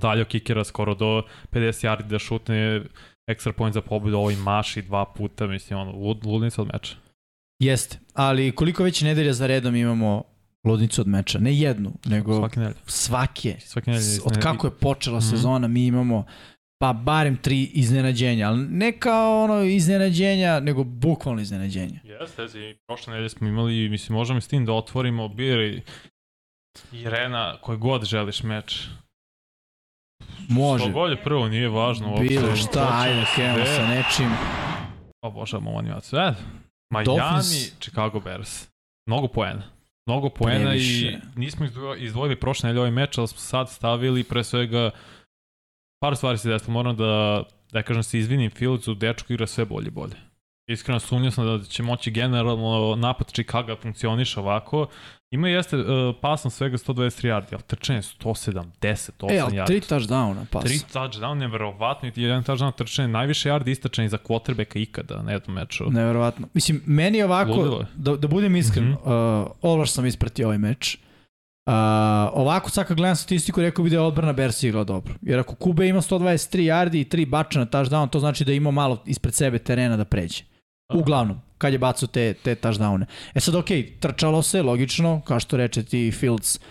Dalje 0.00 0.24
kikera 0.24 0.64
skoro 0.64 0.94
do 0.94 1.22
50 1.52 1.86
yardi 1.86 2.08
da 2.08 2.18
šutne 2.18 2.82
ekstra 3.26 3.52
point 3.52 3.74
za 3.74 3.80
pobedu, 3.80 4.16
ovo 4.16 4.30
i 4.30 4.36
maši 4.36 4.82
dva 4.82 5.04
puta, 5.04 5.46
mislim, 5.46 5.78
ono, 5.78 5.92
lud, 5.92 6.26
ludnica 6.26 6.62
od 6.62 6.68
meča. 6.72 6.96
Jeste, 7.62 7.98
ali 8.14 8.52
koliko 8.52 8.84
već 8.84 9.02
nedelja 9.02 9.32
za 9.32 9.46
redom 9.46 9.76
imamo 9.76 10.33
ludnicu 10.64 11.00
od 11.00 11.08
meča, 11.08 11.38
ne 11.38 11.54
jednu, 11.54 11.92
nego 12.04 12.36
Svaki 12.36 12.60
nedelj. 12.60 12.76
svake. 12.86 13.56
Svaki 13.60 13.90
nedelj. 13.90 14.04
S- 14.04 14.20
Od 14.24 14.38
kako 14.38 14.66
je 14.66 14.70
počela 14.72 15.18
Mhm. 15.18 15.26
sezona, 15.26 15.68
mi 15.68 15.86
imamo 15.86 16.24
pa 16.78 16.92
barem 16.94 17.36
tri 17.36 17.62
iznenađenja, 17.64 18.48
ali 18.48 18.58
ne 18.60 18.92
kao 18.92 19.44
ono 19.44 19.62
iznenađenja, 19.62 20.60
nego 20.60 20.84
bukvalno 20.84 21.40
iznenađenja. 21.40 22.00
Jeste, 22.04 22.42
jeste, 22.42 22.60
i 22.60 22.76
prošle 22.86 23.10
nedelje 23.10 23.28
smo 23.28 23.48
imali, 23.48 23.88
mislim, 23.88 24.16
možemo 24.16 24.40
s 24.40 24.48
tim 24.48 24.66
da 24.66 24.72
otvorimo 24.72 25.28
biri 25.28 25.82
i 26.92 27.04
Rena, 27.04 27.56
koji 27.60 27.78
god 27.78 28.04
želiš 28.04 28.42
meč. 28.42 28.86
Može. 30.48 30.84
Što 30.84 30.92
god 30.92 31.10
je 31.10 31.22
prvo, 31.24 31.48
nije 31.48 31.68
važno. 31.68 32.08
uopšte. 32.08 32.26
Bilo 32.26 32.56
šta, 32.56 32.88
ajde, 32.92 33.24
krenemo 33.34 33.58
gde. 33.58 33.66
sa 33.66 33.86
nečim. 33.86 34.30
Obožavam 35.22 35.66
ovu 35.66 35.78
animaciju. 35.78 36.18
E, 36.18 36.34
Miami, 36.90 37.04
Dolphins. 37.06 37.72
Chicago 37.80 38.20
Bears. 38.20 38.68
Mnogo 39.06 39.28
poena. 39.28 39.62
Mnogo 40.06 40.30
poena 40.30 40.64
Previše. 40.64 41.06
i 41.06 41.16
nismo 41.36 41.66
izdvo- 41.66 41.96
izdvojili 41.96 42.40
prošle 42.40 42.66
nedelje 42.66 42.80
ovaj 42.80 42.90
meč, 42.90 43.18
ali 43.18 43.28
smo 43.28 43.38
sad 43.38 43.70
stavili 43.70 44.24
pre 44.24 44.44
svega 44.44 44.90
par 46.02 46.16
stvari 46.16 46.38
se 46.38 46.48
desilo. 46.48 46.72
Moram 46.72 46.96
da, 46.96 47.42
da 47.72 47.82
kažem 47.82 48.02
se 48.02 48.18
izvinim 48.18 48.50
Fieldsu, 48.50 48.94
dečko 48.94 49.32
igra 49.32 49.46
sve 49.46 49.64
bolje 49.64 49.86
i 49.86 49.90
bolje. 49.90 50.16
Iskreno 50.70 51.00
sumnjao 51.00 51.30
sam 51.30 51.46
da 51.46 51.64
će 51.64 51.82
moći 51.82 52.10
generalno 52.10 52.96
napad 52.96 53.32
Chicago 53.32 53.76
funkcioniše 53.76 54.40
ovako. 54.40 54.86
Ima 55.34 55.48
jeste 55.48 55.76
uh, 55.76 55.84
pasom 56.20 56.50
svega 56.50 56.76
123 56.76 56.94
yardi, 57.26 57.52
ali 57.52 57.62
trčanje 57.62 58.02
178 58.02 59.10
E, 59.28 59.38
ali 59.38 59.52
yardi. 59.52 59.66
tri 59.66 59.80
touchdowna 59.80 60.44
pas. 60.44 60.64
Tri 60.64 60.78
touchdown, 60.92 61.34
neverovatno, 61.34 62.08
i 62.08 62.22
jedan 62.22 62.42
touchdown 62.42 62.72
trčanje, 62.72 63.08
najviše 63.08 63.48
yardi 63.48 63.68
istračani 63.68 64.08
za 64.08 64.18
quarterbacka 64.18 64.78
ikada 64.78 65.22
na 65.22 65.32
jednom 65.32 65.54
meču. 65.54 65.90
Neverovatno. 65.90 66.48
Mislim, 66.54 66.82
meni 66.86 67.22
ovako, 67.22 67.84
da, 67.94 68.16
da 68.16 68.28
budem 68.28 68.56
iskren, 68.56 68.84
Mhm. 68.84 68.92
uh, 68.94 69.08
ovlaš 69.62 69.90
sam 69.92 70.06
ispratio 70.06 70.46
ovaj 70.46 70.58
meč. 70.58 70.98
Uh, 71.66 71.72
ovako, 72.34 72.70
sad 72.70 72.86
kad 72.86 72.96
gledam 72.96 73.16
statistiku, 73.16 73.60
rekao 73.60 73.84
bi 73.84 73.90
da 73.90 73.96
je 73.96 74.00
odbrana 74.00 74.32
Bersi 74.32 74.68
igrala 74.68 74.84
dobro. 74.84 75.14
Jer 75.22 75.38
ako 75.40 75.54
Kube 75.54 75.88
ima 75.88 76.00
123 76.00 76.18
yardi 76.60 76.96
i 76.96 77.04
3 77.06 77.26
bačana 77.26 77.66
touchdown, 77.66 78.10
to 78.10 78.20
znači 78.20 78.44
da 78.44 78.52
ima 78.52 78.70
malo 78.70 79.02
ispred 79.06 79.34
sebe 79.34 79.58
terena 79.58 79.96
da 79.96 80.04
pređe. 80.04 80.44
Uglavnom, 80.94 81.40
kad 81.64 81.72
je 81.72 81.78
bacao 81.78 82.06
te, 82.08 82.34
te 82.34 82.54
touchdowne. 82.56 83.04
E 83.34 83.40
sad, 83.40 83.54
okej, 83.56 83.96
trčalo 83.96 84.42
se, 84.42 84.62
logično, 84.62 85.20
kao 85.20 85.40
što 85.40 85.56
reče 85.56 85.82
ti 85.82 86.10
Fields, 86.10 86.56
uh, 86.56 86.62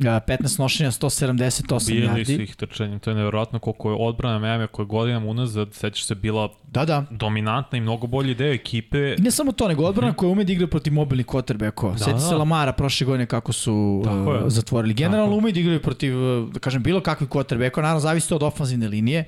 15 0.00 0.58
nošenja, 0.58 0.90
178 0.90 1.86
Bili 1.86 2.24
su 2.24 2.32
yardi. 2.32 2.42
ih 2.42 2.56
trčanjem, 2.56 2.98
to 2.98 3.10
je 3.10 3.16
nevjerojatno 3.16 3.58
koliko 3.58 3.90
je 3.90 3.96
odbrana 4.00 4.38
Miami 4.38 4.66
koja 4.66 4.84
je 4.84 4.88
godinama 4.88 5.26
unazad, 5.26 5.68
sećaš 5.72 6.04
se, 6.04 6.14
bila 6.14 6.48
Da, 6.64 6.84
da. 6.84 7.04
dominantna 7.12 7.78
i 7.78 7.80
mnogo 7.80 8.06
bolji 8.06 8.34
deo 8.34 8.52
ekipe. 8.52 9.14
I 9.14 9.20
ne 9.20 9.30
samo 9.30 9.52
to, 9.52 9.68
nego 9.68 9.84
odbrana 9.84 10.08
Mhm. 10.08 10.16
koja 10.16 10.30
ume 10.30 10.44
da 10.44 10.52
igra 10.52 10.66
protiv 10.66 10.92
mobilnih 10.92 11.26
quarterbackova. 11.26 11.92
Da, 11.92 11.98
Sjeti 11.98 12.20
se 12.20 12.30
da. 12.30 12.36
Lamara 12.36 12.72
prošle 12.72 13.04
godine 13.04 13.26
kako 13.26 13.52
su 13.52 14.02
Tako 14.04 14.30
uh, 14.32 14.42
zatvorili. 14.46 14.94
Generalno 14.94 15.26
Tako. 15.28 15.38
ume 15.38 15.52
da 15.52 15.60
igraju 15.60 15.82
protiv, 15.82 16.12
uh, 16.18 16.52
da 16.52 16.60
kažem, 16.60 16.82
bilo 16.82 17.00
kakvih 17.00 17.28
quarterbackova. 17.30 17.82
Naravno, 17.82 18.00
zavisi 18.00 18.34
od 18.34 18.42
ofenzivne 18.42 18.88
linije. 18.88 19.24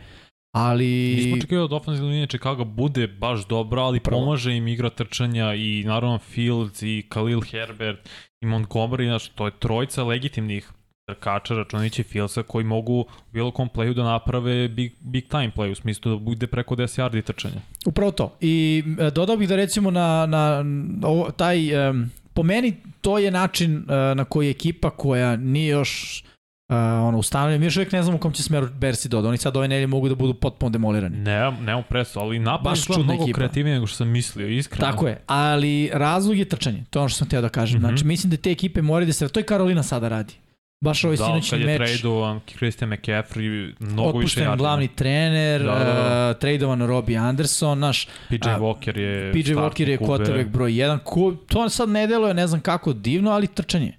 Ali... 0.54 1.14
Nismo 1.16 1.36
očekivali 1.36 1.64
od 1.64 1.72
ofenzivne 1.72 2.10
linije 2.10 2.26
Chicago 2.26 2.64
bude 2.64 3.06
baš 3.06 3.46
dobro, 3.46 3.82
ali 3.82 4.00
Pravo. 4.00 4.20
pomaže 4.20 4.56
im 4.56 4.68
igra 4.68 4.90
trčanja 4.90 5.54
i 5.54 5.84
naravno 5.86 6.18
Fields 6.18 6.82
i 6.82 7.02
Khalil 7.08 7.40
Herbert 7.40 8.08
i 8.40 8.46
Montgomery, 8.46 9.06
znači 9.06 9.30
to 9.34 9.46
je 9.46 9.52
trojica 9.58 10.04
legitimnih 10.04 10.72
trkača, 11.06 11.54
računajući 11.54 12.02
Fieldsa 12.02 12.42
koji 12.42 12.64
mogu 12.64 13.00
u 13.00 13.06
bilo 13.32 13.50
kom 13.50 13.68
playu 13.68 13.94
da 13.94 14.02
naprave 14.02 14.68
big, 14.68 14.92
big 15.00 15.28
time 15.28 15.50
play, 15.56 15.72
u 15.72 15.74
smislu 15.74 16.12
da 16.12 16.18
bude 16.18 16.46
preko 16.46 16.74
10 16.74 17.02
yardi 17.02 17.22
trčanja. 17.22 17.60
Upravo 17.86 18.10
to. 18.10 18.36
I 18.40 18.84
e, 19.00 19.10
dodao 19.10 19.36
bih 19.36 19.48
da 19.48 19.56
recimo 19.56 19.90
na, 19.90 20.26
na 20.26 20.64
ovo, 21.02 21.30
taj, 21.30 21.88
um, 21.90 22.10
po 22.34 22.42
meni 22.42 22.74
to 23.00 23.18
je 23.18 23.30
način 23.30 23.76
uh, 23.76 24.16
na 24.16 24.24
koji 24.24 24.50
ekipa 24.50 24.90
koja 24.90 25.36
nije 25.36 25.68
još 25.68 26.24
uh, 26.68 26.76
ono, 26.76 27.18
ustavljena, 27.18 27.58
mi 27.58 27.66
još 27.66 27.76
uvijek 27.76 27.92
ne 27.92 28.02
znamo 28.02 28.16
u 28.16 28.20
kom 28.20 28.32
će 28.32 28.42
smeru 28.42 28.68
Bersi 28.68 29.08
doda. 29.08 29.28
Oni 29.28 29.38
sad 29.38 29.56
ove 29.56 29.68
nedelje 29.68 29.86
mogu 29.86 30.08
da 30.08 30.14
budu 30.14 30.34
potpuno 30.34 30.70
demolirani. 30.70 31.16
Ne, 31.16 31.32
nemamo 31.52 31.82
presu, 31.82 32.20
ali 32.20 32.38
napad 32.38 32.64
Baš 32.64 32.84
čudna 32.84 33.02
mnogo 33.04 33.22
ekipa. 33.22 33.36
kreativnije 33.36 33.74
nego 33.74 33.86
što 33.86 33.96
sam 33.96 34.08
mislio, 34.08 34.48
iskreno. 34.48 34.86
Tako 34.86 35.08
je, 35.08 35.20
ali 35.26 35.90
razlog 35.92 36.38
je 36.38 36.44
trčanje. 36.44 36.84
To 36.90 36.98
je 36.98 37.00
ono 37.00 37.08
što 37.08 37.18
sam 37.18 37.26
htio 37.26 37.40
da 37.40 37.48
kažem. 37.48 37.78
Mhm. 37.78 37.86
Znači, 37.86 38.04
mislim 38.04 38.30
da 38.30 38.36
te 38.36 38.50
ekipe 38.50 38.82
moraju 38.82 39.06
da 39.06 39.12
se... 39.12 39.28
To 39.28 39.40
je 39.40 39.44
Karolina 39.44 39.82
sada 39.82 40.08
radi. 40.08 40.34
Baš 40.80 41.04
ovaj 41.04 41.16
Da, 41.16 41.24
sinoćni 41.24 41.50
kad 41.50 41.60
je 41.60 41.78
meč. 41.78 41.90
tradovan 41.90 42.40
Christian 42.48 42.90
McCaffrey, 42.90 43.72
mnogo 43.80 44.02
više 44.08 44.18
Otpušten 44.18 44.44
yardi. 44.44 44.56
glavni 44.56 44.88
trener, 44.88 45.62
Da, 45.62 45.74
da, 45.74 45.84
da. 45.84 46.30
uh, 46.30 46.36
tradovan 46.36 46.86
Robbie 46.86 47.16
Anderson, 47.16 47.78
naš 47.78 48.06
PJ 48.28 48.34
a, 48.42 48.58
Walker 48.58 48.98
je 48.98 49.32
PJ 49.32 49.52
Walker 49.52 49.88
je 49.88 49.98
quarterback 49.98 50.48
broj 50.48 50.72
1. 50.72 50.98
Ko, 50.98 51.34
to 51.48 51.68
sad 51.68 51.88
ne 51.88 52.06
deluje, 52.06 52.34
ne 52.34 52.46
znam 52.46 52.60
kako 52.60 52.92
divno, 52.92 53.30
ali 53.30 53.46
trčanje. 53.46 53.92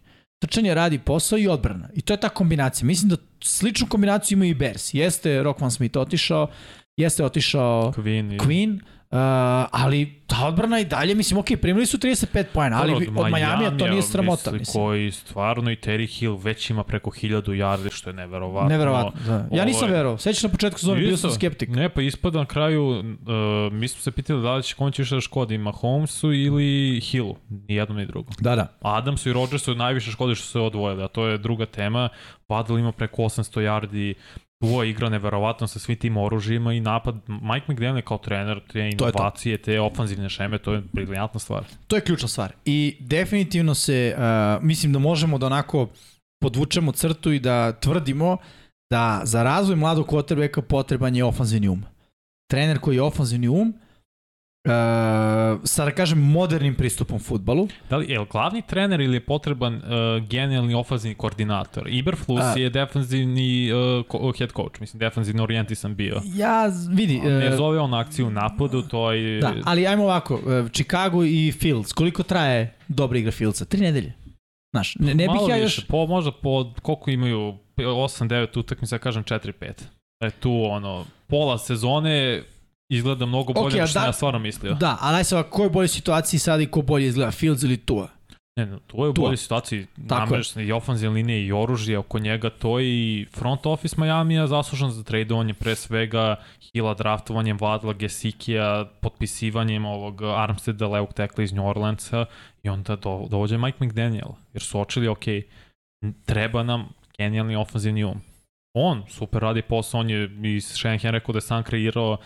Trčanje 0.46 0.74
radi 0.74 1.00
posao 1.00 1.40
i 1.40 1.48
odbrana. 1.48 1.90
I 1.94 2.02
to 2.02 2.14
je 2.14 2.18
ta 2.18 2.30
kombinacija. 2.30 2.88
Mislim 2.88 3.10
da 3.10 3.18
sličnu 3.44 3.88
kombinaciju 3.88 4.36
imaju 4.36 4.52
i 4.52 4.54
Bears. 4.54 4.94
Jeste 4.94 5.44
Rockman 5.44 5.72
Smith 5.72 5.98
otišao, 5.98 6.48
jeste 6.98 7.26
otišao 7.26 7.94
Queen. 7.98 8.40
Queen, 8.40 8.80
Uh, 9.16 9.22
ali 9.72 10.22
ta 10.28 10.48
odbrana 10.48 10.80
i 10.80 10.86
dalje, 10.86 11.16
mislim, 11.16 11.38
ok, 11.38 11.46
primili 11.62 11.86
su 11.86 11.98
35 11.98 12.44
poena, 12.54 12.82
ali 12.82 12.94
od, 12.94 13.04
od 13.16 13.30
Majamija 13.32 13.78
to 13.78 13.88
nije 13.88 14.02
sramota, 14.02 14.52
mislim, 14.52 14.60
mislim. 14.60 14.84
Koji 14.84 15.12
stvarno 15.12 15.72
i 15.72 15.76
Terry 15.76 16.18
Hill 16.20 16.36
već 16.36 16.70
ima 16.70 16.84
preko 16.84 17.10
1000 17.10 17.42
yardi, 17.42 17.92
što 17.94 18.10
je 18.10 18.14
neverovatno. 18.14 18.70
Neverovatno, 18.70 19.22
da. 19.28 19.58
Ja 19.58 19.66
nisam 19.66 19.90
verovao. 19.90 20.18
Sećaš 20.18 20.44
na 20.44 20.50
početku 20.50 20.80
sezone, 20.80 21.02
bio 21.02 21.18
sam 21.18 21.32
skeptik. 21.32 21.70
Ne, 21.70 21.90
pa 21.90 22.02
ispada 22.02 22.40
na 22.40 22.46
kraju, 22.46 22.90
uh, 22.90 23.74
mi 23.74 23.88
smo 23.88 24.02
se 24.02 24.12
pitali 24.12 24.42
da 24.42 24.56
li 24.56 24.64
će 24.64 24.76
kom 24.76 24.92
će 24.92 25.02
više 25.02 25.16
da 25.16 25.22
škodi, 25.22 25.58
Mahomesu 25.58 26.34
ili 26.34 27.02
Hillu, 27.02 27.36
ni 27.50 27.76
jedno 27.76 27.96
ni 27.96 28.06
drugo. 28.06 28.32
Da, 28.40 28.56
da. 28.56 28.68
Adamsu 28.82 29.30
i 29.30 29.34
Rodgersu 29.34 29.76
najviše 29.76 30.12
škodi 30.12 30.36
što 30.36 30.46
su 30.46 30.52
se 30.52 30.60
odvojili, 30.60 31.04
a 31.04 31.08
to 31.08 31.28
je 31.28 31.38
druga 31.38 31.66
tema. 31.66 32.10
Waddle 32.50 32.80
ima 32.80 32.92
preko 32.92 33.22
800 33.22 33.62
yardi, 33.62 34.14
Tua 34.60 34.86
igra 34.86 35.10
neverovatno 35.10 35.68
sa 35.68 35.80
svim 35.80 35.98
tim 35.98 36.18
oružjima 36.18 36.74
i 36.74 36.80
napad. 36.80 37.16
Mike 37.28 37.72
McDaniel 37.72 38.02
kao 38.02 38.18
trener, 38.18 38.60
te 38.72 38.90
inovacije, 38.90 39.58
te 39.58 39.82
ofanzivne 39.82 40.30
šeme, 40.30 40.58
to 40.58 40.74
je 40.74 40.84
briljantna 40.94 41.40
stvar. 41.40 41.64
To 41.88 41.96
je 41.96 42.02
ključna 42.02 42.28
stvar. 42.28 42.54
I 42.66 42.98
definitivno 43.00 43.76
se, 43.76 44.16
uh, 44.18 44.64
mislim 44.64 44.94
da 44.94 45.00
možemo 45.00 45.38
da 45.38 45.46
onako 45.46 45.90
podvučemo 46.42 46.92
crtu 46.92 47.32
i 47.32 47.40
da 47.40 47.72
tvrdimo 47.72 48.38
da 48.90 49.22
za 49.24 49.44
razvoj 49.44 49.76
mladog 49.76 50.08
quarterbacka 50.08 50.62
potreban 50.62 51.16
je 51.16 51.24
ofanzivni 51.24 51.70
um. 51.70 51.84
Trener 52.52 52.80
koji 52.80 52.96
je 52.96 53.02
ofanzivni 53.02 53.48
um, 53.48 53.74
uh, 54.66 54.72
sa 55.64 55.86
da 55.86 55.92
kažem 55.92 56.20
modernim 56.22 56.76
pristupom 56.76 57.20
futbalu. 57.20 57.68
Da 57.90 57.98
li 57.98 58.12
je 58.12 58.20
li 58.20 58.26
glavni 58.32 58.62
trener 58.62 59.02
ili 59.02 59.16
je 59.16 59.26
potreban 59.26 59.76
uh, 59.76 59.82
genijalni 60.28 60.74
ofanzivni 60.74 61.16
koordinator? 61.16 61.88
Iberflus 61.90 62.42
A- 62.44 62.60
je 62.60 62.70
defanzivni 62.70 63.72
uh, 63.74 64.06
ko- 64.08 64.34
head 64.38 64.52
coach, 64.56 64.80
mislim, 64.82 65.00
defanzivno 65.00 65.44
orijentisan 65.44 65.96
bio. 65.96 66.22
Ja, 66.36 66.72
vidi, 66.90 67.18
Ne 67.20 67.50
uh, 67.50 67.58
zove 67.58 67.80
on 67.80 67.94
akciju 67.94 68.28
u 68.28 68.32
napadu, 68.32 68.82
to 68.82 69.12
je... 69.12 69.42
da, 69.42 69.54
ali 69.66 69.88
ajmo 69.88 70.04
ovako, 70.04 70.36
uh, 70.36 70.70
Chicago 70.72 71.24
i 71.24 71.52
Fields, 71.52 71.94
koliko 71.94 72.24
traje 72.24 72.74
dobra 72.88 73.18
igra 73.20 73.32
Fieldsa? 73.32 73.66
Tri 73.66 73.82
nedelje. 73.82 74.14
Znaš, 74.76 74.96
ne, 74.96 75.14
ne 75.16 75.28
bih 75.28 75.42
ja 75.50 75.56
više, 75.56 75.62
još... 75.82 75.88
Po, 75.88 76.06
možda 76.08 76.32
po, 76.32 76.74
koliko 76.82 77.12
imaju, 77.12 77.54
8-9 77.78 78.60
utakmica, 78.60 78.98
kažem 78.98 79.24
4-5. 79.24 79.72
E 80.20 80.30
tu, 80.30 80.64
ono, 80.70 81.06
pola 81.28 81.58
sezone 81.58 82.44
izgleda 82.96 83.26
mnogo 83.26 83.54
bolje 83.54 83.66
Ok, 83.66 83.72
okay, 83.72 83.76
a 83.76 83.78
nego 83.78 83.88
što 83.88 84.00
da- 84.00 84.06
ja 84.06 84.14
stvarno 84.14 84.40
mislio. 84.40 84.74
Da, 84.74 84.98
ali 85.02 85.18
aj 85.18 85.24
se 85.24 85.36
ovako, 85.36 85.50
ko 85.50 85.62
je 85.62 85.68
u 85.68 85.72
boljoj 85.72 85.88
situaciji 85.88 86.40
sad 86.40 86.62
i 86.62 86.66
ko 86.66 86.82
bolje 86.82 87.08
izgleda, 87.08 87.32
Fields 87.32 87.64
ili 87.64 87.78
Tua? 87.78 88.08
Ne, 88.58 88.66
ne, 88.66 88.78
to 88.88 89.04
je 89.06 89.10
u 89.10 89.14
boljoj 89.14 89.38
situaciji. 89.38 89.88
Namešna 89.98 90.62
i 90.62 90.72
ofenzivne 90.72 91.16
linije 91.16 91.46
i 91.46 91.52
oružje 91.52 91.98
oko 91.98 92.20
njega, 92.20 92.50
to 92.50 92.80
je 92.80 92.88
i 92.88 93.26
front 93.34 93.66
office 93.66 93.96
Majamija 93.98 94.48
zaslužan 94.48 94.92
za 94.92 95.04
tradovanje 95.04 95.54
pre 95.54 95.76
svega 95.76 96.36
Hila 96.62 96.94
draftovanjem 96.94 97.58
Vadla 97.62 97.94
Gesikija, 97.94 98.86
potpisivanjem 99.02 99.86
ovog 99.86 100.22
Armsteada 100.22 100.88
levog 100.88 101.14
tekla 101.14 101.44
iz 101.44 101.54
New 101.54 101.68
Orleansa 101.68 102.26
i 102.64 102.70
onda 102.70 102.96
do, 102.96 103.28
dođe 103.30 103.58
Mike 103.58 103.86
McDaniel, 103.86 104.30
jer 104.54 104.64
su 104.64 104.80
očili, 104.80 105.08
ok, 105.08 105.26
treba 106.26 106.64
nam 106.64 106.90
genijalni 107.18 107.56
ofenzivni 107.56 108.04
um. 108.04 108.22
On 108.74 109.04
super 109.10 109.42
radi 109.42 109.62
posao, 109.62 110.00
on 110.00 110.10
je 110.10 110.30
i 110.44 110.62
Shanahan 110.62 111.12
rekao 111.12 111.34
da 111.34 111.38
je 111.38 111.42
sam 111.42 111.64
kreirao 111.64 112.18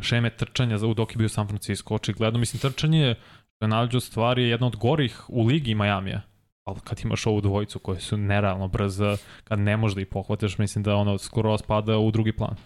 šeme 0.00 0.30
trčanja 0.30 0.78
za- 0.78 0.94
dok 0.94 1.12
je 1.12 1.16
bio 1.18 1.28
San 1.28 1.48
Francisco. 1.48 1.94
Očigledno, 1.94 2.38
mislim, 2.38 2.60
trčanje 2.60 3.14
što 3.56 3.64
je 3.64 3.68
nađu 3.68 4.00
stvari 4.00 4.42
je 4.42 4.48
jedna 4.48 4.66
od 4.66 4.76
gorih 4.76 5.20
u 5.28 5.44
ligi 5.44 5.74
Majamija. 5.74 6.20
Ali 6.66 6.80
kad 6.84 7.00
imaš 7.04 7.26
ovu 7.26 7.40
dvojicu 7.40 7.78
koje 7.78 8.00
su 8.00 8.16
nerealno 8.16 8.68
brza, 8.68 9.16
kad 9.44 9.58
ne 9.58 9.76
možeš 9.76 9.94
da 9.94 10.00
ih 10.00 10.06
pohvataš, 10.06 10.58
mislim 10.58 10.82
da 10.82 10.96
ono 10.96 11.18
skoro 11.18 11.58
spada 11.58 11.98
u 11.98 12.10
drugi 12.10 12.32
plan. 12.32 12.56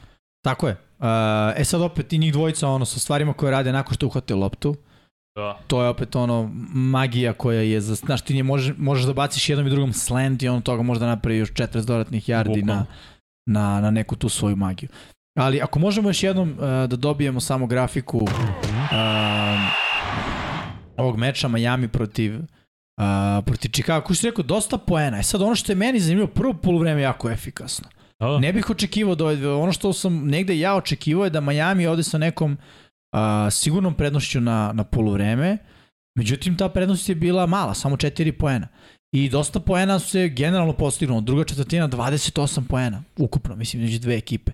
Tako 0.45 0.69
je. 0.69 0.73
Uh, 0.99 1.07
e 1.57 1.65
sad 1.65 1.81
opet 1.83 2.13
i 2.13 2.19
njih 2.19 2.33
dvojica 2.33 2.69
ono 2.69 2.85
sa 2.85 3.01
stvarima 3.01 3.33
koje 3.33 3.51
rade 3.51 3.73
nakon 3.73 3.95
što 3.95 4.07
uhvate 4.07 4.35
loptu. 4.35 4.77
Da. 5.37 5.59
To 5.67 5.83
je 5.83 5.89
opet 5.89 6.17
ono 6.17 6.51
magija 6.73 7.33
koja 7.33 7.61
je 7.61 7.81
za 7.81 7.95
znaš 7.95 8.23
ti 8.23 8.35
nje 8.35 8.43
možeš, 8.43 8.77
možeš 8.79 9.05
da 9.05 9.13
baciš 9.13 9.49
jednom 9.49 9.67
i 9.67 9.71
drugom 9.71 9.93
slant 9.93 10.43
i 10.43 10.49
on 10.49 10.63
toga 10.63 10.83
može 10.83 11.01
da 11.01 11.07
napravi 11.07 11.39
još 11.39 11.53
40 11.53 11.85
dodatnih 11.87 12.29
yardi 12.29 12.65
na, 12.65 12.87
na, 13.47 13.81
na 13.81 13.91
neku 13.91 14.17
tu 14.17 14.29
svoju 14.29 14.57
magiju. 14.57 14.89
Ali 15.39 15.61
ako 15.63 15.79
možemo 15.79 16.09
još 16.09 16.23
jednom 16.23 16.51
uh, 16.51 16.59
da 16.61 16.97
dobijemo 16.97 17.41
samo 17.41 17.67
grafiku 17.67 18.19
uh, 18.19 18.31
ovog 20.97 21.17
meča 21.17 21.49
Miami 21.49 21.89
protiv 21.89 22.35
uh, 22.35 23.45
protiv 23.47 23.71
Chicago, 23.71 24.07
koji 24.07 24.17
si 24.17 24.27
rekao 24.27 24.45
dosta 24.45 24.79
poena. 24.79 25.19
E 25.19 25.23
sad 25.23 25.43
ono 25.43 25.55
što 25.55 25.73
je 25.73 25.77
meni 25.77 26.01
zanimljivo, 26.01 26.29
prvo 26.29 26.55
poluvreme 26.55 27.01
je 27.01 27.05
jako 27.05 27.31
efikasno. 27.31 27.89
Da. 28.21 28.39
Ne 28.39 28.53
bih 28.53 28.71
očekivao 28.71 29.15
da 29.15 29.25
ovaj- 29.25 29.45
ono 29.45 29.73
što 29.73 29.93
sam 29.93 30.27
negde 30.27 30.59
ja 30.59 30.75
očekivao 30.77 31.25
je 31.25 31.31
da 31.31 31.41
Miami 31.41 31.87
ode 31.87 32.03
sa 32.03 32.19
nekom 32.19 32.59
a, 33.13 33.51
sigurnom 33.51 33.95
prednošću 33.95 34.41
na, 34.41 34.73
na 34.75 34.85
poluvreme, 34.85 35.59
međutim 36.19 36.57
ta 36.57 36.69
prednost 36.69 37.09
je 37.09 37.15
bila 37.15 37.47
mala, 37.47 37.75
samo 37.75 37.97
4 37.97 38.33
poena. 38.33 38.69
I 39.13 39.29
dosta 39.29 39.61
poena 39.61 39.99
se 39.99 40.29
generalno 40.29 40.73
postignulo. 40.73 41.21
Druga 41.21 41.45
četvrtina 41.45 41.89
28 41.89 42.67
poena 42.69 43.03
ukupno, 43.17 43.57
mislim, 43.57 43.83
među 43.83 43.99
dve 43.99 44.17
ekipe. 44.17 44.53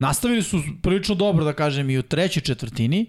Nastavili 0.00 0.42
su 0.42 0.62
prilično 0.82 1.14
dobro, 1.14 1.44
da 1.44 1.52
kažem, 1.52 1.90
i 1.90 1.98
u 1.98 2.02
trećoj 2.02 2.42
četvrtini 2.42 3.06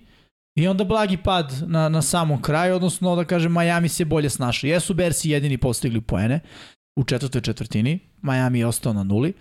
i 0.55 0.67
onda 0.67 0.83
blagi 0.83 1.17
pad 1.17 1.53
na, 1.67 1.89
na 1.89 2.01
samom 2.01 2.41
kraju, 2.41 2.75
odnosno 2.75 3.15
da 3.15 3.25
kažem 3.25 3.51
Miami 3.51 3.89
se 3.89 4.05
bolje 4.05 4.29
snašao. 4.29 4.67
Jesu 4.67 4.93
Bersi 4.93 5.29
jedini 5.29 5.57
postigli 5.57 6.01
poene 6.01 6.39
u 6.99 7.03
četvrtoj 7.03 7.41
četvrtini, 7.41 7.99
Miami 8.21 8.59
je 8.59 8.67
ostao 8.67 8.93
na 8.93 9.03
nuli, 9.03 9.33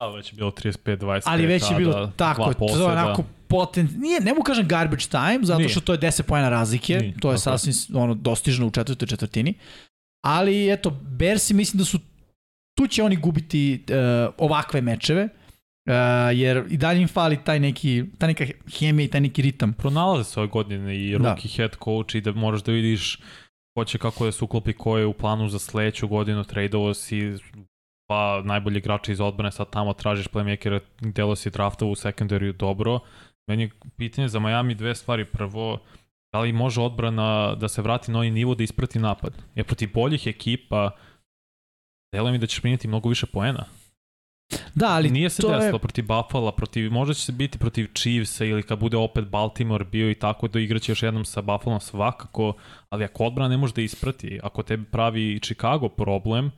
Ali 0.00 0.16
već 0.16 0.32
je 0.32 0.36
bilo 0.36 0.50
35-25. 0.50 1.22
ali 1.24 1.46
već 1.46 1.70
je 1.70 1.76
bilo 1.76 1.92
tada, 1.92 2.10
tako, 2.10 2.44
to 2.44 2.50
je 2.50 2.54
poseda. 2.54 2.86
onako 2.86 3.24
potent, 3.48 3.90
nije, 3.96 4.20
ne 4.20 4.34
mu 4.34 4.42
kažem 4.42 4.68
garbage 4.68 5.04
time, 5.04 5.38
zato 5.42 5.58
Nije. 5.58 5.68
što 5.68 5.80
to 5.80 5.92
je 5.92 5.98
10 5.98 6.22
pojena 6.22 6.48
razlike, 6.48 6.98
Nije, 6.98 7.14
to 7.20 7.30
je 7.30 7.34
je. 7.34 7.38
sasvim 7.38 7.74
ono, 7.94 8.14
dostižno 8.14 8.66
u 8.66 8.70
četvrtoj 8.70 9.08
četvrtini, 9.08 9.54
ali 10.24 10.72
eto, 10.72 10.90
Bersi 10.90 11.54
mislim 11.54 11.78
da 11.78 11.84
su, 11.84 11.98
tu 12.78 12.86
će 12.86 13.02
oni 13.02 13.16
gubiti 13.16 13.84
uh, 13.88 14.34
ovakve 14.38 14.80
mečeve, 14.80 15.24
uh, 15.24 15.47
jer 16.34 16.64
i 16.70 16.76
dalje 16.76 17.02
im 17.02 17.08
fali 17.08 17.44
taj 17.44 17.60
neki, 17.60 18.04
ta 18.18 18.26
neka 18.26 18.44
hemija 18.78 19.04
i 19.04 19.08
taj 19.08 19.20
neki 19.20 19.42
ritam. 19.42 19.72
Pronalaze 19.72 20.24
se 20.24 20.40
ove 20.40 20.48
godine 20.48 20.96
i 20.96 21.18
Da. 21.18 21.18
rookie 21.18 21.50
head 21.56 21.76
coach 21.84 22.14
i 22.14 22.20
da 22.20 22.32
moraš 22.32 22.62
da 22.62 22.72
vidiš 22.72 23.18
ko 23.76 23.84
će 23.84 23.98
kako 23.98 24.24
da 24.24 24.32
se 24.32 24.44
uklopi 24.44 24.72
ko 24.72 24.98
je 24.98 25.06
u 25.06 25.12
planu 25.12 25.48
za 25.48 25.58
sledeću 25.58 26.08
godinu, 26.08 26.44
tradeovo 26.44 26.94
si 26.94 27.32
pa 28.10 28.42
najbolji 28.44 28.78
igrači 28.78 29.12
iz 29.12 29.20
odbrane, 29.20 29.52
sad 29.52 29.70
tamo 29.70 29.92
tražiš 29.92 30.28
playmakera, 30.28 30.80
delo 31.00 31.36
si 31.36 31.50
draftovo 31.50 31.92
u 31.92 31.94
sekundariju 31.94 32.52
dobro. 32.52 33.00
Meni 33.48 33.62
je 33.62 33.70
pitanje 33.96 34.28
za 34.28 34.38
Miami 34.40 34.74
dve 34.74 34.94
stvari. 34.94 35.24
Prvo, 35.24 35.78
da 36.32 36.40
li 36.40 36.52
može 36.52 36.80
odbrana 36.80 37.54
da 37.54 37.68
se 37.68 37.82
vrati 37.82 38.10
na 38.10 38.18
ovaj 38.18 38.30
nivo 38.30 38.54
da 38.54 38.62
isprati 38.64 38.98
napad? 38.98 39.32
Jer 39.54 39.66
protiv 39.66 39.88
boljih 39.94 40.26
ekipa 40.26 40.90
deluje 42.14 42.32
mi 42.32 42.38
da 42.38 42.46
ćeš 42.46 42.60
primiti 42.60 42.88
mnogo 42.88 43.08
više 43.08 43.26
poena. 43.26 43.64
Da, 44.74 44.86
ali 44.88 45.10
Nije 45.10 45.30
se 45.30 45.42
to 45.42 45.48
desilo 45.48 45.76
je, 45.76 45.78
protiv 45.78 46.04
Buffalo, 46.06 46.52
protiv, 46.52 46.92
možda 46.92 47.14
će 47.14 47.22
se 47.22 47.32
biti 47.32 47.58
protiv 47.58 47.86
Chiefsa 47.94 48.44
ili 48.44 48.62
kad 48.62 48.78
bude 48.78 48.96
opet 48.96 49.28
Baltimore 49.28 49.84
bio 49.84 50.10
i 50.10 50.14
tako 50.14 50.48
da 50.48 50.60
igraće 50.60 50.92
još 50.92 51.02
jednom 51.02 51.24
sa 51.24 51.42
Buffalo 51.42 51.80
svakako, 51.80 52.52
ali 52.90 53.04
ako 53.04 53.24
odbrana 53.24 53.48
ne 53.48 53.56
može 53.56 53.74
da 53.74 53.82
isprati, 53.82 54.40
ako 54.42 54.62
tebi 54.62 54.84
pravi 54.84 55.40
Chicago 55.42 55.88
problem, 55.88 56.50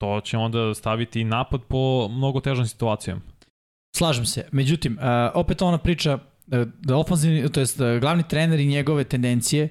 to 0.00 0.20
će 0.20 0.36
onda 0.36 0.74
staviti 0.74 1.24
napad 1.24 1.60
po 1.68 2.08
mnogo 2.08 2.40
težom 2.40 2.66
situacijom. 2.66 3.20
Slažem 3.96 4.26
se. 4.26 4.48
Međutim, 4.52 4.92
uh, 4.98 5.02
opet 5.34 5.62
ona 5.62 5.78
priča 5.78 6.14
uh, 6.14 6.20
da 6.80 6.96
ofanzivni, 6.96 7.52
to 7.52 7.60
jest 7.60 7.80
uh, 7.80 7.86
glavni 8.00 8.22
trener 8.28 8.60
i 8.60 8.66
njegove 8.66 9.04
tendencije, 9.04 9.68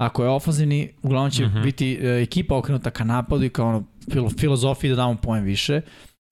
ako 0.00 0.22
je 0.22 0.30
ofanzivni, 0.30 0.92
uglavnom 1.02 1.30
će 1.30 1.44
uh 1.44 1.50
Mhm. 1.50 1.58
-huh. 1.58 1.64
biti 1.64 1.98
uh, 2.00 2.06
ekipa 2.06 2.56
okrenuta 2.56 2.90
ka 2.90 3.04
napadu 3.04 3.44
i 3.44 3.48
kao 3.48 3.68
ono, 3.68 3.84
filo, 4.12 4.30
filozofiji 4.30 4.90
da 4.90 4.96
damo 4.96 5.16
poen 5.22 5.44
više. 5.44 5.80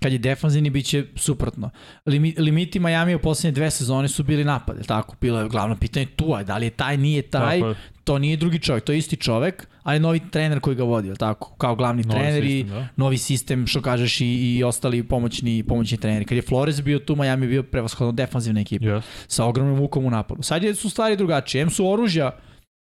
Kad 0.02 0.12
je 0.12 0.18
defanzivni, 0.18 0.70
bit 0.70 0.86
će 0.86 1.04
suprotno. 1.16 1.70
Limi, 2.06 2.34
limiti 2.38 2.80
Miami 2.80 3.14
u 3.14 3.18
poslednje 3.18 3.54
dve 3.54 3.70
sezone 3.70 4.08
su 4.08 4.22
bili 4.24 4.44
napad, 4.44 4.76
je 4.76 4.80
li 4.80 4.86
tako? 4.86 5.16
Bilo 5.20 5.40
je 5.40 5.48
glavno 5.48 5.76
pitanje 5.76 6.06
tu, 6.06 6.34
a 6.34 6.42
da 6.42 6.58
li 6.58 6.66
je 6.66 6.70
taj, 6.70 6.96
nije 6.96 7.22
taj, 7.22 7.58
Tako 7.58 7.68
je, 7.68 7.74
to 8.04 8.18
nije 8.18 8.36
drugi 8.36 8.58
čovjek, 8.58 8.84
to 8.84 8.92
je 8.92 8.98
isti 8.98 9.16
čovek, 9.16 9.66
ali 9.82 10.00
novi 10.00 10.20
trener 10.30 10.60
koji 10.60 10.76
ga 10.76 10.84
vodi, 10.84 11.14
tako? 11.18 11.54
Kao 11.56 11.74
glavni 11.74 12.02
novi 12.02 12.20
trener 12.20 12.44
i 12.44 12.48
sistem, 12.48 12.74
da. 12.74 12.88
novi 12.96 13.18
sistem, 13.18 13.66
što 13.66 13.82
kažeš, 13.82 14.20
i, 14.20 14.26
i 14.26 14.64
ostali 14.64 15.02
pomoćni, 15.02 15.62
pomoćni 15.62 15.98
treneri. 15.98 16.24
Kad 16.24 16.36
je 16.36 16.42
Flores 16.42 16.82
bio 16.82 16.98
tu, 16.98 17.16
Miami 17.16 17.46
je 17.46 17.50
bio 17.50 17.62
prevashodno 17.62 18.12
defanzivna 18.12 18.60
ekipa 18.60 18.84
Yes. 18.84 19.02
sa 19.26 19.44
ogromnom 19.44 19.76
mukom 19.76 20.06
u 20.06 20.10
napadu. 20.10 20.42
Sad 20.42 20.62
je, 20.62 20.74
su 20.74 20.90
stvari 20.90 21.16
drugačije. 21.16 21.62
M 21.62 21.70
su 21.70 21.90
oružja 21.90 22.30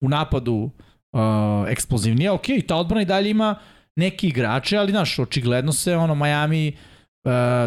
u 0.00 0.08
napadu 0.08 0.54
uh, 1.12 1.20
eksplozivnija, 1.68 2.34
ok, 2.34 2.46
ta 2.66 2.76
odbrana 2.76 3.02
i 3.02 3.04
dalje 3.04 3.30
ima 3.30 3.54
neki 3.96 4.28
igrače, 4.28 4.76
ali 4.76 4.90
znaš, 4.90 5.18
očigledno 5.18 5.72
se 5.72 5.96
ono 5.96 6.14
Miami 6.14 6.72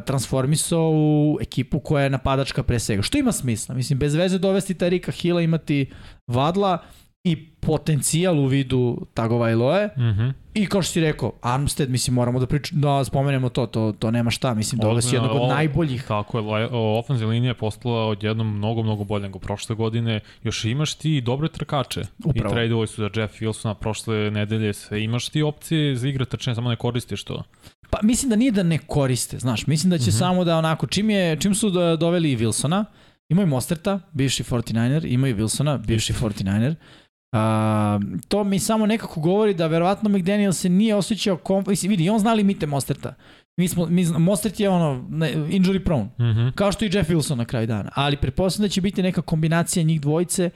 transformisao 0.01 0.91
u 0.91 1.37
ekipu 1.41 1.79
koja 1.79 2.03
je 2.03 2.09
napadačka 2.09 2.63
pre 2.63 2.79
svega. 2.79 3.01
Što 3.01 3.17
ima 3.17 3.31
smisla? 3.31 3.75
Mislim, 3.75 3.99
bez 3.99 4.15
veze 4.15 4.37
dovesti 4.37 4.73
Tarika 4.73 5.11
Hila, 5.11 5.41
imati 5.41 5.91
Vadla 6.27 6.77
i 7.23 7.35
potencijal 7.49 8.39
u 8.39 8.45
vidu 8.45 9.05
Tagovailoe 9.13 9.89
Mhm. 9.97 10.29
i 10.53 10.65
kao 10.65 10.81
što 10.81 10.91
si 10.91 11.01
rekao, 11.01 11.33
Armstead, 11.41 11.89
mislim, 11.89 12.13
moramo 12.13 12.39
da, 12.39 12.45
prič, 12.45 12.71
da 12.71 13.03
spomenemo 13.03 13.49
to, 13.49 13.65
to, 13.67 13.93
to 13.93 14.11
nema 14.11 14.31
šta, 14.31 14.53
mislim, 14.53 14.81
Ozbiljno, 14.81 15.23
jednog 15.23 15.41
od 15.41 15.49
najboljih. 15.49 16.03
Tako 16.03 16.37
je, 16.37 16.43
li- 16.43 16.69
o, 16.71 16.99
ofenzivna 16.99 17.31
linija 17.31 17.49
je 17.49 17.53
postala 17.53 18.05
odjednom 18.07 18.57
mnogo, 18.57 18.83
mnogo 18.83 19.03
bolje 19.03 19.23
nego 19.23 19.39
prošle 19.39 19.75
godine. 19.75 20.19
Još 20.43 20.65
imaš 20.65 20.93
ti 20.93 21.17
i 21.17 21.21
dobre 21.21 21.47
trkače. 21.49 22.01
Upravo. 22.19 22.49
I 22.49 22.53
tradeovali 22.53 22.87
su 22.87 22.95
za 22.97 23.09
Jeff 23.15 23.33
Wilsona 23.35 23.73
prošle 23.73 24.31
nedelje 24.31 24.73
sve. 24.73 25.03
Imaš 25.03 25.29
ti 25.29 25.41
opcije 25.41 25.95
za 25.95 26.07
igre 26.07 26.25
trčanja, 26.25 26.55
samo 26.55 26.69
ne 26.69 26.75
koristiš 26.75 27.23
to. 27.23 27.43
Pa 27.93 27.99
mislim 28.03 28.29
da 28.29 28.35
nije 28.35 28.51
da 28.51 28.63
ne 28.63 28.77
koriste, 28.77 29.39
znaš, 29.39 29.67
mislim 29.67 29.89
da 29.89 29.97
će 29.97 30.03
mm. 30.03 30.07
-hmm. 30.07 30.19
samo 30.19 30.43
da 30.43 30.57
onako, 30.57 30.87
čim, 30.87 31.09
je, 31.09 31.35
čim 31.37 31.55
su 31.55 31.69
da 31.69 31.95
doveli 31.95 32.31
i 32.31 32.37
Wilsona, 32.37 32.85
imaju 33.29 33.47
Mosterta, 33.47 33.99
bivši 34.11 34.43
49er, 34.43 35.05
imaju 35.07 35.37
Wilsona, 35.37 35.77
bivši 35.79 36.13
49er, 36.13 36.75
A, 37.31 37.99
to 38.27 38.43
mi 38.43 38.59
samo 38.59 38.85
nekako 38.85 39.19
govori 39.19 39.53
da 39.53 39.67
verovatno 39.67 40.09
McDaniel 40.09 40.53
se 40.53 40.69
nije 40.69 40.95
osjećao 40.95 41.37
kom... 41.37 41.63
Mislim, 41.67 41.89
vidi, 41.89 42.09
on 42.09 42.19
zna 42.19 42.33
limite 42.33 42.67
Mosterta. 42.67 43.13
Mi 43.57 43.67
smo, 43.67 43.85
mi, 43.85 44.05
zna- 44.05 44.17
Mostert 44.19 44.59
je 44.59 44.69
ono, 44.69 45.05
ne, 45.09 45.33
injury 45.35 45.79
prone, 45.79 46.09
Mhm. 46.21 46.47
kao 46.49 46.71
što 46.71 46.85
i 46.85 46.91
Jeff 46.93 47.09
Wilson 47.09 47.35
na 47.35 47.45
kraju 47.45 47.67
dana. 47.67 47.89
Ali 47.95 48.17
pretpostavljam 48.17 48.67
da 48.67 48.71
će 48.71 48.81
biti 48.81 49.03
neka 49.03 49.21
kombinacija 49.21 49.83
njih 49.83 50.01
dvojice 50.01 50.49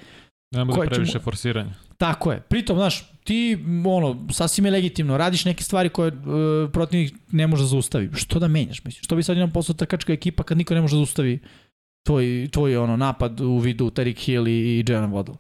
Ne 0.52 0.66
bude 0.66 0.76
Koje 0.76 0.88
će 0.88 0.90
previše 0.92 1.18
mu- 1.18 1.24
forsiranja. 1.24 1.74
Tako 1.98 2.32
je. 2.32 2.40
Pritom, 2.42 2.78
znaš, 2.78 3.12
ti, 3.24 3.58
ono, 3.86 4.28
sasvim 4.32 4.66
je 4.66 4.72
legitimno, 4.72 5.18
radiš 5.18 5.46
neke 5.46 5.64
stvari 5.64 5.90
koje 5.90 6.12
uh, 6.12 6.72
protivnik 6.72 7.14
ne 7.32 7.48
može 7.48 7.64
da 7.64 7.68
zaustavi. 7.68 8.10
Što 8.14 8.40
da 8.40 8.48
menjaš, 8.48 8.84
misliš? 8.84 9.04
Što 9.06 9.16
bi 9.16 9.24
sad 9.24 9.38
jednom 9.38 9.52
postao 9.52 9.74
trkačka 9.74 10.14
ekipa 10.14 10.44
kad 10.44 10.58
niko 10.58 10.74
ne 10.74 10.82
može 10.82 10.96
da 10.96 11.00
zaustavi 11.00 11.40
tvoj, 12.06 12.48
tvoj 12.52 12.78
ono, 12.78 12.98
napad 12.98 13.42
u 13.42 13.58
vidu 13.58 13.90
Tariq 13.90 14.26
Hill 14.26 14.48
i, 14.48 14.52
i 14.52 14.86
Jalen 14.88 15.12
Waddle? 15.12 15.36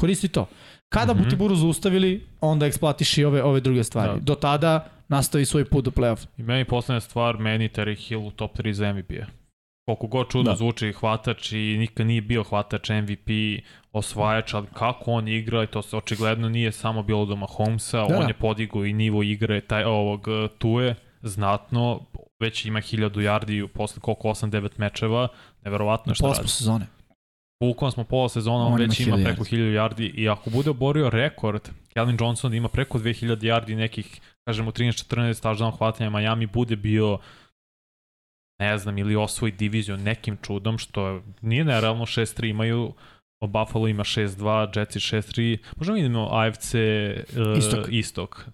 Koristi 0.00 0.28
to. 0.28 0.48
Kada 0.88 1.12
mm 1.12 1.16
Mhm. 1.16 1.22
-hmm. 1.22 1.24
Butiburu 1.24 1.56
zaustavili, 1.56 2.26
onda 2.40 2.66
eksploatiš 2.66 3.18
i 3.18 3.24
ove, 3.24 3.42
ove 3.42 3.60
druge 3.60 3.84
stvari. 3.84 4.12
Da. 4.12 4.20
Do 4.20 4.34
tada 4.34 4.88
nastavi 5.08 5.44
svoj 5.44 5.64
put 5.64 5.84
do 5.84 5.90
play-off. 5.90 6.26
I 6.38 6.42
meni 6.42 6.64
poslednja 6.64 7.00
stvar, 7.00 7.38
meni 7.38 7.68
Terry 7.68 7.96
Hill 8.08 8.26
u 8.26 8.30
top 8.30 8.58
3 8.58 8.72
za 8.72 8.92
MVP-a. 8.92 9.41
Koliko 9.84 10.06
god 10.06 10.28
čudno 10.28 10.50
Da. 10.50 10.56
zvuči 10.56 10.92
hvatač 10.92 11.52
i 11.52 11.76
nikad 11.78 12.06
nije 12.06 12.20
bio 12.20 12.42
hvatač 12.42 12.88
MVP, 12.90 13.28
osvajač, 13.92 14.54
ali 14.54 14.66
kako 14.74 15.12
on 15.12 15.28
igra, 15.28 15.62
i 15.62 15.66
to 15.66 15.82
se 15.82 15.96
očigledno 15.96 16.48
nije 16.48 16.72
samo 16.72 17.02
bilo 17.02 17.24
do 17.24 17.36
Mahomesa, 17.36 17.98
Da, 17.98 18.04
on 18.06 18.20
da. 18.20 18.26
je 18.28 18.34
podigao 18.34 18.84
i 18.84 18.92
nivo 18.92 19.22
igre 19.22 19.60
taj, 19.60 19.84
ovog 19.84 20.26
Tue, 20.58 20.94
znatno, 21.22 22.00
već 22.40 22.64
ima 22.64 22.80
1000 22.80 23.10
yardi 23.10 23.66
posle 23.66 24.00
koliko 24.00 24.28
8-9 24.28 24.68
mečeva, 24.76 25.28
neverovatno 25.64 26.14
Pola 26.20 26.32
radi. 26.32 26.40
smo 26.40 26.48
sezone. 26.48 26.86
Bukvalno 27.60 27.90
smo 27.90 28.04
pola 28.04 28.28
sezona, 28.28 28.56
on, 28.58 28.72
On 28.72 28.78
već 28.78 29.00
ima 29.00 29.16
1000 29.16 29.24
preko 29.24 29.44
1000 29.44 29.56
yardi 29.72 30.10
i 30.14 30.28
ako 30.28 30.50
bude 30.50 30.70
oborio 30.70 31.10
rekord, 31.10 31.68
Kevin 31.94 32.16
Johnson 32.20 32.54
ima 32.54 32.68
preko 32.68 32.98
2000 32.98 33.36
yardi 33.38 33.74
nekih, 33.74 34.20
kažemo 34.44 34.70
13-14 34.70 35.04
touchdown 35.42 35.76
hvatanja, 35.78 36.10
Miami 36.10 36.46
bude 36.46 36.76
bio 36.76 37.18
ne 38.62 38.78
znam, 38.78 38.98
ili 38.98 39.16
osvoji 39.16 39.52
diviziju 39.54 39.96
nekim 39.98 40.36
čudom, 40.36 40.78
što 40.78 41.00
nije 41.42 41.64
nerealno 41.64 42.06
6-3 42.06 42.50
imaju, 42.50 42.92
Buffalo 43.48 43.88
ima 43.88 44.04
6-2, 44.04 44.46
Jetsi 44.78 44.98
6-3, 44.98 45.58
možemo 45.76 45.94
vidimo 45.94 46.28
AFC 46.32 46.74
uh, 46.74 47.58
Istok. 47.58 47.86
istok. 47.90 48.46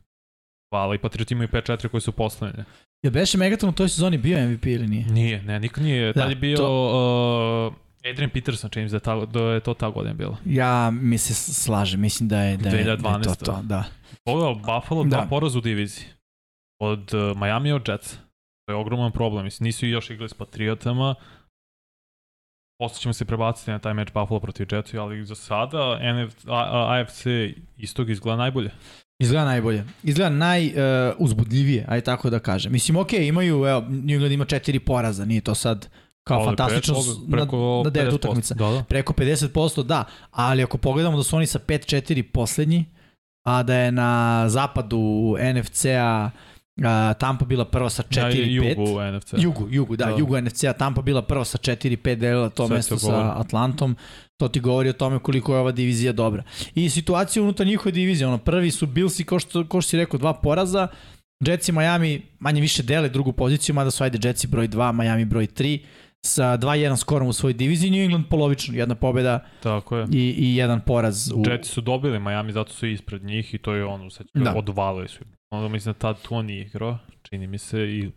Hvala, 0.70 0.94
i 0.94 0.98
Patrioti 0.98 1.34
imaju 1.34 1.48
5-4 1.48 1.88
koji 1.88 2.00
su 2.00 2.12
poslednje. 2.12 2.64
Je 3.02 3.10
beše 3.10 3.38
Megatron 3.38 3.70
u 3.70 3.74
toj 3.74 3.88
sezoni 3.88 4.18
bio 4.18 4.48
MVP 4.48 4.66
ili 4.66 4.86
nije? 4.86 5.04
Nije, 5.06 5.42
ne, 5.42 5.60
niko 5.60 5.80
nije. 5.80 6.06
Da, 6.06 6.12
Da, 6.12 6.20
Tad 6.20 6.30
je 6.30 6.36
bio 6.36 6.56
to- 6.56 7.68
uh, 7.68 8.10
Adrian 8.10 8.30
Peterson, 8.30 8.70
čini 8.70 8.88
da, 8.88 8.96
je 8.96 9.00
ta, 9.00 9.16
da 9.26 9.40
je 9.42 9.60
to 9.60 9.74
ta 9.74 9.88
godina 9.90 10.14
bila. 10.14 10.36
Ja 10.44 10.90
mi 10.92 11.18
se 11.18 11.34
slažem, 11.34 12.00
mislim 12.00 12.28
da 12.28 12.40
je, 12.40 12.56
da 12.56 12.68
je, 12.68 12.84
da 12.84 12.90
je 12.90 12.96
to 12.96 13.02
2012. 13.02 13.44
to. 13.44 13.60
Da. 13.62 13.84
Pogledao 14.24 14.54
Buffalo, 14.54 15.04
Da. 15.04 15.08
dva 15.10 15.26
poraza 15.26 15.58
u 15.58 15.62
diviziji. 15.62 16.06
Od 16.80 17.14
uh, 17.14 17.36
Miami 17.36 17.72
od 17.72 17.88
Jets. 17.88 18.16
To 18.68 18.72
je 18.72 18.76
ogroman 18.76 19.12
problem. 19.12 19.44
Mislim, 19.44 19.64
nisu 19.64 19.86
još 19.86 20.10
igrali 20.10 20.28
s 20.28 20.34
Patriotama. 20.34 21.14
Posle 22.78 23.00
ćemo 23.00 23.12
se 23.12 23.24
prebaciti 23.24 23.70
na 23.70 23.78
taj 23.78 23.94
meč 23.94 24.08
Buffalo 24.14 24.40
protiv 24.40 24.66
Jetsu, 24.70 25.00
ali 25.00 25.24
za 25.24 25.34
sada 25.34 25.98
NF, 26.12 26.34
A, 26.46 26.52
A, 26.54 27.00
AFC 27.00 27.26
istog 27.76 28.10
izgleda 28.10 28.36
najbolje. 28.36 28.70
Izgleda 29.22 29.44
najbolje. 29.44 29.84
Izgleda 30.02 30.30
najuzbudljivije, 30.30 31.84
aj 31.88 32.00
tako 32.00 32.30
da 32.30 32.38
kažem. 32.38 32.72
Mislim, 32.72 32.96
ok, 32.96 33.12
imaju, 33.12 33.54
evo, 33.54 33.80
New 33.80 34.14
England 34.14 34.32
ima 34.32 34.44
četiri 34.44 34.80
poraza, 34.80 35.24
nije 35.24 35.40
to 35.40 35.54
sad 35.54 35.88
kao 36.26 36.38
Ali 36.38 36.46
fantastično 36.46 36.94
preko 37.30 37.56
na, 37.56 37.82
na 37.84 37.90
devet 37.90 38.12
50%. 38.12 38.14
utakmica. 38.14 38.54
Da, 38.54 38.70
da. 38.70 38.84
Preko 38.88 39.12
50% 39.12 39.82
da, 39.82 40.04
ali 40.30 40.62
ako 40.62 40.78
pogledamo 40.78 41.16
da 41.16 41.22
su 41.22 41.36
oni 41.36 41.46
sa 41.46 41.58
5-4 41.58 42.22
poslednji, 42.22 42.84
a 43.46 43.62
da 43.62 43.74
je 43.74 43.92
na 43.92 44.44
zapadu 44.48 45.36
NFC-a 45.54 46.30
a, 46.84 47.14
Tampa 47.14 47.44
bila 47.44 47.64
prva 47.64 47.90
sa 47.90 48.02
4-5. 48.02 48.18
Ja, 48.18 48.30
i 48.30 48.54
jugu 48.54 49.00
NFC. 49.12 49.32
Jugu, 49.38 49.68
jugu, 49.70 49.96
da, 49.96 50.04
Da. 50.06 50.16
jugu 50.18 50.40
NFC-a, 50.40 50.72
Tampa 50.72 51.02
bila 51.02 51.22
prva 51.22 51.44
sa 51.44 51.58
4-5 51.58 52.14
delila 52.14 52.48
to 52.48 52.66
Sve 52.66 52.76
mesto 52.76 52.98
sa 52.98 53.34
Atlantom, 53.36 53.96
to 54.36 54.48
ti 54.48 54.60
govori 54.60 54.88
o 54.88 54.92
tome 54.92 55.18
koliko 55.18 55.54
je 55.54 55.60
ova 55.60 55.72
divizija 55.72 56.12
dobra. 56.12 56.42
I 56.74 56.90
situacija 56.90 57.42
unutar 57.42 57.66
njihove 57.66 57.92
divizije, 57.92 58.26
ono, 58.26 58.38
prvi 58.38 58.70
su 58.70 58.86
Billsi, 58.86 59.24
ko 59.24 59.38
što, 59.38 59.68
ko 59.68 59.80
što 59.80 59.90
si 59.90 59.96
rekao, 59.96 60.18
dva 60.18 60.32
poraza, 60.32 60.88
Jetsi 61.46 61.72
Miami 61.72 62.22
manje 62.38 62.60
više 62.60 62.82
dele 62.82 63.08
drugu 63.08 63.32
poziciju, 63.32 63.74
mada 63.74 63.90
su 63.90 64.04
ajde 64.04 64.28
Jetsi 64.28 64.46
broj 64.46 64.68
2, 64.68 64.92
Miami 64.92 65.24
broj 65.24 65.46
3, 65.46 65.78
sa 66.26 66.58
2-1 66.58 66.96
skorom 66.96 67.28
u 67.28 67.32
svojoj 67.32 67.52
diviziji, 67.54 67.90
New 67.90 68.02
England 68.02 68.24
polovično, 68.30 68.74
jedna 68.74 68.94
pobjeda 68.94 69.44
Tako 69.62 69.96
je. 69.96 70.06
i, 70.12 70.34
i 70.38 70.56
jedan 70.56 70.80
poraz. 70.80 71.30
U... 71.34 71.42
Jetsi 71.50 71.70
su 71.70 71.80
dobili 71.80 72.18
Miami, 72.20 72.52
zato 72.52 72.72
su 72.72 72.86
ispred 72.86 73.22
njih 73.24 73.54
i 73.54 73.58
to 73.58 73.74
je 73.74 73.84
ono, 73.84 74.10
sad 74.10 74.26
Da. 74.34 74.44
da. 74.44 74.54
odvalili 74.56 75.08
su. 75.08 75.24
Onda 75.50 75.68
mislim 75.68 75.92
da 75.92 75.98
tad 75.98 76.22
to 76.22 76.42
nije 76.42 76.62
igrao, 76.62 76.98
čini 77.22 77.46
mi 77.46 77.58
se, 77.58 77.80
i 77.80 78.10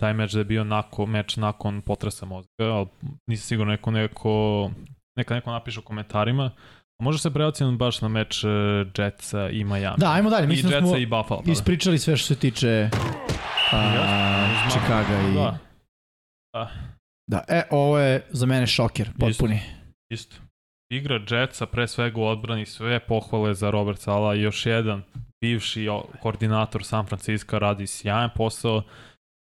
taj 0.00 0.14
meč 0.14 0.32
da 0.32 0.38
je 0.38 0.44
bio 0.44 0.64
nako, 0.64 1.06
meč 1.06 1.36
nakon 1.36 1.82
potresa 1.82 2.26
mozga, 2.26 2.50
ali 2.58 2.86
nisam 3.26 3.46
sigurno 3.46 3.72
neko, 3.72 3.90
neko, 3.90 4.70
neka 5.16 5.34
neko 5.34 5.50
napiše 5.50 5.80
u 5.80 5.82
komentarima. 5.82 6.50
A 7.00 7.04
može 7.04 7.18
se 7.18 7.32
prebaciti 7.32 7.76
baš 7.76 8.00
na 8.00 8.08
meč 8.08 8.44
uh, 8.44 8.50
Jetsa 8.98 9.48
i 9.48 9.64
Miami. 9.64 9.96
Da, 9.98 10.12
ajmo 10.12 10.30
dalje, 10.30 10.44
I 10.44 10.48
mislim 10.48 10.70
da 10.70 10.76
Jetsa 10.76 10.88
smo 10.88 10.96
i 10.96 11.06
Buffalo. 11.06 11.42
Da. 11.46 11.52
ispričali 11.52 11.98
sve 11.98 12.16
što 12.16 12.34
se 12.34 12.40
tiče 12.40 12.90
a, 13.72 13.82
Jasno, 13.82 14.70
Chicaga 14.70 15.28
i... 15.28 15.34
Da, 15.34 15.58
Da, 17.30 17.44
e, 17.48 17.62
ovo 17.70 17.98
je 17.98 18.26
za 18.30 18.46
mene 18.46 18.66
šoker, 18.66 19.10
potpuni. 19.18 19.60
isto. 20.12 20.36
Igra 20.92 21.20
Jetsa, 21.30 21.66
pre 21.66 21.88
svega 21.88 22.20
u 22.20 22.24
odbrani, 22.24 22.66
sve 22.66 23.00
pohvale 23.00 23.54
za 23.54 23.70
Robert 23.70 23.98
Sala 23.98 24.34
i 24.34 24.42
još 24.42 24.66
jedan 24.66 25.02
bivši 25.46 25.86
koordinator 26.22 26.84
San 26.84 27.06
Francisco 27.06 27.58
radi 27.58 27.86
sjajan 27.86 28.30
posao. 28.36 28.82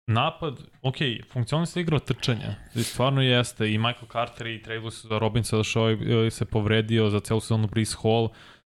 Napad, 0.08 0.60
ok, 0.82 0.98
funkcionalno 1.32 1.68
igra 1.76 1.96
od 1.96 2.06
trčanja, 2.06 2.56
i 2.76 2.84
stvarno 2.84 3.22
jeste, 3.22 3.72
i 3.74 3.78
Michael 3.78 4.08
Carter 4.12 4.48
i 4.48 4.62
Travis 4.62 4.94
su 4.94 5.08
za 5.08 5.18
Robinson 5.18 5.60
došao 5.60 5.92
i 6.28 6.32
se 6.32 6.46
povredio 6.46 7.10
za 7.10 7.20
celu 7.20 7.40
sezonu 7.40 7.68
Brice 7.68 7.96
Hall. 8.04 8.30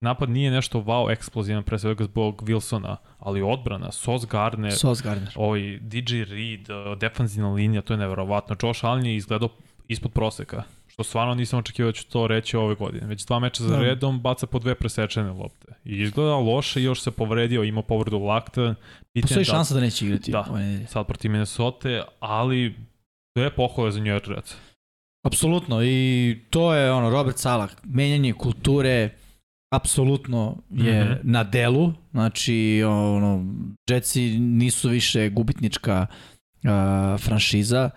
Napad 0.02 0.30
nije 0.30 0.52
nešto 0.52 0.80
wow 0.80 1.12
eksplozivan 1.12 1.64
pre 1.64 1.80
svega 1.80 2.04
zbog 2.04 2.42
Wilsona, 2.44 2.96
ali 3.20 3.42
odbrana, 3.42 3.92
Sos 3.92 4.26
Gardner, 4.28 4.74
Sos 4.74 5.02
Gardner. 5.04 5.34
ovaj 5.36 5.80
DJ 5.82 6.24
Reed, 6.24 6.68
defanzivna 6.98 7.54
linija, 7.54 7.82
to 7.82 7.94
je 7.94 7.98
neverovatno. 7.98 8.56
Josh 8.64 8.86
Allen 8.86 9.06
je 9.06 9.16
izgledao 9.16 9.50
ispod 9.88 10.12
proseka, 10.14 10.64
što 10.98 11.04
stvarno 11.04 11.36
nisam 11.36 11.60
očekivao 11.60 11.92
da 11.92 11.96
ću 11.98 12.08
to 12.10 12.28
reći 12.28 12.58
ove 12.58 12.76
godine. 12.76 13.08
Već 13.08 13.26
dva 13.26 13.40
meča 13.40 13.64
za 13.64 13.70
Da. 13.78 13.82
redom 13.82 14.20
baca 14.22 14.48
po 14.48 14.60
dve 14.60 14.76
presečene 14.76 15.32
lopte. 15.32 15.68
I 15.86 16.02
izgleda 16.02 16.36
loše, 16.36 16.84
još 16.84 17.02
se 17.02 17.12
povredio, 17.12 17.64
imao 17.64 17.84
povredu 17.84 18.20
lakta. 18.20 18.76
Postoji 19.22 19.46
da- 19.46 19.52
šansa 19.52 19.74
da 19.74 19.80
neće 19.80 20.06
igrati 20.06 20.32
Da. 20.32 20.46
sad 20.88 21.08
protiv 21.08 21.32
Minnesota, 21.32 21.90
ali 22.20 22.76
to 23.36 23.44
je 23.44 23.56
pohvala 23.56 23.92
za 23.92 24.00
New 24.00 24.08
York 24.08 24.36
Jets. 24.36 24.56
Apsolutno 25.26 25.84
i 25.84 26.38
to 26.50 26.74
je 26.74 26.92
ono 26.92 27.10
Robert 27.10 27.38
Salah, 27.38 27.70
menjanje 27.84 28.34
kulture 28.34 29.10
apsolutno 29.74 30.58
je 30.70 31.04
mm 31.04 31.08
-hmm. 31.08 31.20
na 31.24 31.44
delu, 31.44 31.94
znači 32.12 32.84
ono 32.88 33.46
Jetsi 33.90 34.40
nisu 34.40 34.90
više 34.90 35.30
gubitnička 35.30 36.08
uh, 36.64 36.70
franšiza. 37.22 37.90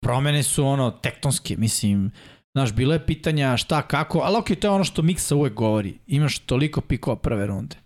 Promene 0.00 0.42
su 0.42 0.66
ono 0.66 0.90
tektonske, 0.90 1.56
mislim, 1.56 2.10
znaš, 2.52 2.72
bilo 2.72 2.92
je 2.92 3.06
pitanja 3.06 3.56
šta, 3.56 3.82
kako, 3.82 4.18
ali 4.18 4.36
ok, 4.36 4.46
to 4.60 4.66
je 4.66 4.70
ono 4.70 4.84
što 4.84 5.02
Miksa 5.02 5.36
uvek 5.36 5.54
govori. 5.54 5.98
Imaš 6.06 6.38
toliko 6.38 6.80
pikova 6.80 7.16
prve 7.16 7.46
runde. 7.46 7.76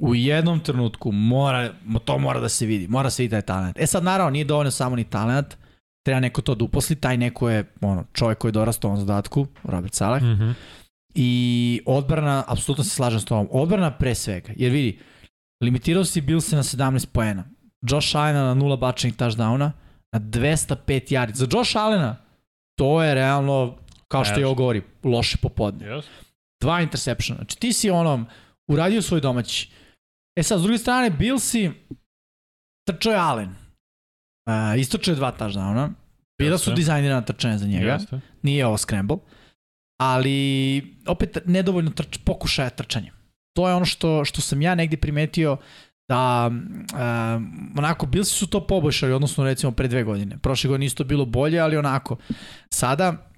U 0.00 0.14
jednom 0.14 0.60
trenutku 0.60 1.12
mora, 1.12 1.72
to 2.04 2.18
mora 2.18 2.40
da 2.40 2.48
se 2.48 2.66
vidi, 2.66 2.88
mora 2.88 3.10
se 3.10 3.22
vidi 3.22 3.30
taj 3.30 3.42
talent. 3.42 3.78
E 3.78 3.86
sad 3.86 4.04
naravno 4.04 4.30
nije 4.30 4.44
dovoljno 4.44 4.70
samo 4.70 4.96
ni 4.96 5.04
talent, 5.04 5.56
treba 6.04 6.20
neko 6.20 6.42
to 6.42 6.54
da 6.54 6.64
uposli, 6.64 6.96
taj 6.96 7.16
neko 7.16 7.50
je 7.50 7.72
ono, 7.80 8.04
čovjek 8.12 8.38
koji 8.38 8.48
je 8.48 8.52
dorastao 8.52 8.90
ovom 8.90 9.00
zadatku, 9.00 9.46
Robert 9.62 9.94
Salah. 9.94 10.22
Mm 10.22 10.26
-hmm. 10.26 10.54
I 11.14 11.80
odbrana, 11.86 12.44
apsolutno 12.46 12.84
se 12.84 12.90
slažem 12.90 13.20
s 13.20 13.24
tobom, 13.24 13.48
odbrana 13.50 13.90
pre 13.90 14.14
svega, 14.14 14.52
jer 14.56 14.72
vidi, 14.72 14.98
limitirao 15.64 16.04
si 16.04 16.20
Bills 16.20 16.52
na 16.52 16.62
17 16.62 17.06
poena, 17.06 17.44
Josh 17.82 18.16
Allen 18.16 18.34
na 18.34 18.54
nula 18.54 18.76
bačenih 18.76 19.16
touchdowna, 19.16 19.70
na 20.14 20.20
205 20.20 21.12
yardi. 21.12 21.34
Za 21.34 21.46
Josh 21.52 21.76
Allena 21.76 22.16
to 22.78 23.02
je 23.02 23.14
realno, 23.14 23.78
kao 24.08 24.24
što 24.24 24.40
je 24.40 24.46
ovo 24.46 24.54
govori, 24.54 24.82
loše 25.04 25.38
popodne. 25.42 25.86
Yes. 25.86 26.04
Dva 26.60 26.80
interceptiona. 26.80 27.38
Znači 27.38 27.58
ti 27.58 27.72
si 27.72 27.90
onom 27.90 28.26
uradio 28.68 29.02
svoj 29.02 29.20
domaći. 29.20 29.70
E 30.36 30.42
sad, 30.42 30.60
s 30.60 30.62
druge 30.62 30.78
strane, 30.78 31.10
Billsi 31.10 31.70
trčao 32.86 33.12
je 33.12 33.18
Allen. 33.18 33.48
Uh, 33.48 34.80
istočio 34.80 35.12
je 35.12 35.16
dva 35.16 35.32
touchdowna. 35.38 35.92
Bila 36.38 36.58
su 36.58 36.72
dizajnirana 36.72 37.22
trčanja 37.22 37.58
za 37.58 37.66
njega. 37.66 37.92
Jeste. 37.92 38.20
Nije 38.42 38.66
ovo 38.66 38.76
scramble. 38.76 39.16
Ali, 40.00 40.96
opet, 41.06 41.38
nedovoljno 41.46 41.90
trč, 41.90 42.18
pokušaja 42.24 42.70
trčanja. 42.70 43.12
To 43.56 43.68
je 43.68 43.74
ono 43.74 43.84
što, 43.84 44.24
što 44.24 44.40
sam 44.40 44.62
ja 44.62 44.74
negdje 44.74 45.00
primetio 45.00 45.56
da 46.08 46.50
um, 46.50 47.74
onako 47.78 48.06
bili 48.06 48.24
su 48.24 48.46
to 48.46 48.66
poboljšali 48.66 49.12
odnosno 49.12 49.44
recimo 49.44 49.72
pre 49.72 49.88
dve 49.88 50.04
godine. 50.04 50.38
Prošle 50.38 50.68
godine 50.68 50.86
isto 50.86 51.04
bilo 51.04 51.24
bolje, 51.24 51.60
ali 51.60 51.76
onako 51.76 52.16
sada 52.74 53.30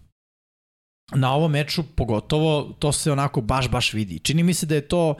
na 1.15 1.35
ovom 1.35 1.53
meču 1.53 1.83
pogotovo 1.97 2.77
to 2.79 2.93
se 2.93 3.13
onako 3.13 3.41
baš 3.41 3.71
baš 3.71 3.93
vidi. 3.93 4.19
Čini 4.19 4.43
mi 4.43 4.55
se 4.55 4.67
da 4.67 4.75
je 4.75 4.89
to 4.89 5.11
uh, 5.11 5.19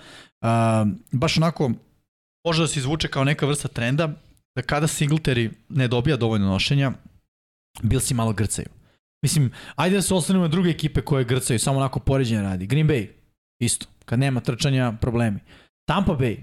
baš 1.13 1.37
onako 1.37 1.71
može 2.47 2.63
da 2.63 2.69
se 2.69 2.79
izvuče 2.79 3.09
kao 3.09 3.25
neka 3.25 3.47
vrsta 3.47 3.69
trenda 3.69 4.09
da 4.57 4.63
kada 4.63 4.87
Singletary 4.87 5.51
ne 5.69 5.89
dobija 5.89 6.17
dovoljno 6.17 6.47
nošenja, 6.47 6.93
si 8.01 8.15
malo 8.15 8.33
grcaju. 8.33 8.69
Mislim, 9.23 9.53
ajde 9.77 9.97
da 9.97 10.03
se 10.03 10.15
ostanemo 10.15 10.45
na 10.45 10.49
druge 10.49 10.71
ekipe 10.71 11.01
koje 11.01 11.25
grcaju, 11.25 11.59
samo 11.59 11.79
onako 11.79 12.01
poređenje 12.01 12.43
radi. 12.43 12.67
Green 12.67 12.89
Bay, 12.89 13.09
isto. 13.61 13.87
Kad 14.05 14.19
nema 14.19 14.41
trčanja, 14.41 14.93
problemi. 15.01 15.41
Tampa 15.89 16.13
Bay, 16.13 16.39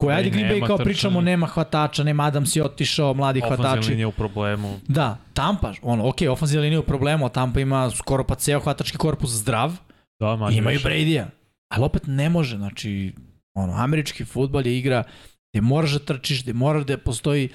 Koji 0.00 0.14
ajde 0.14 0.30
Green 0.30 0.46
Bay 0.46 0.66
kao 0.66 0.76
trčanje. 0.76 0.84
pričamo 0.84 1.20
nema 1.20 1.46
hvatača, 1.46 2.04
nema 2.04 2.24
Adams 2.24 2.56
je 2.56 2.64
otišao, 2.64 3.14
mladi 3.14 3.40
hvatači. 3.40 3.62
Ofanzivna 3.62 3.90
linija 3.90 4.08
u 4.08 4.12
problemu. 4.12 4.80
Da, 4.88 5.16
Tampa, 5.34 5.72
ono, 5.82 6.08
ok, 6.08 6.16
ofanzivna 6.30 6.62
linija 6.62 6.80
u 6.80 6.82
problemu, 6.82 7.26
a 7.26 7.28
Tampa 7.28 7.60
ima 7.60 7.90
skoro 7.90 8.24
pa 8.24 8.34
ceo 8.34 8.60
hvatački 8.60 8.98
korpus 8.98 9.30
zdrav. 9.30 9.72
Da, 10.20 10.36
manje 10.36 10.56
Imaju 10.56 10.80
Brady-a. 10.80 11.26
Ali 11.68 11.84
opet 11.84 12.02
ne 12.06 12.28
može, 12.28 12.56
znači, 12.56 13.12
ono, 13.54 13.72
američki 13.72 14.24
futbol 14.24 14.66
je 14.66 14.78
igra 14.78 15.04
gde 15.52 15.60
moraš 15.60 15.92
da 15.92 15.98
trčiš, 15.98 16.42
gde 16.42 16.52
moraš 16.52 16.84
da 16.84 16.98
postoji 16.98 17.48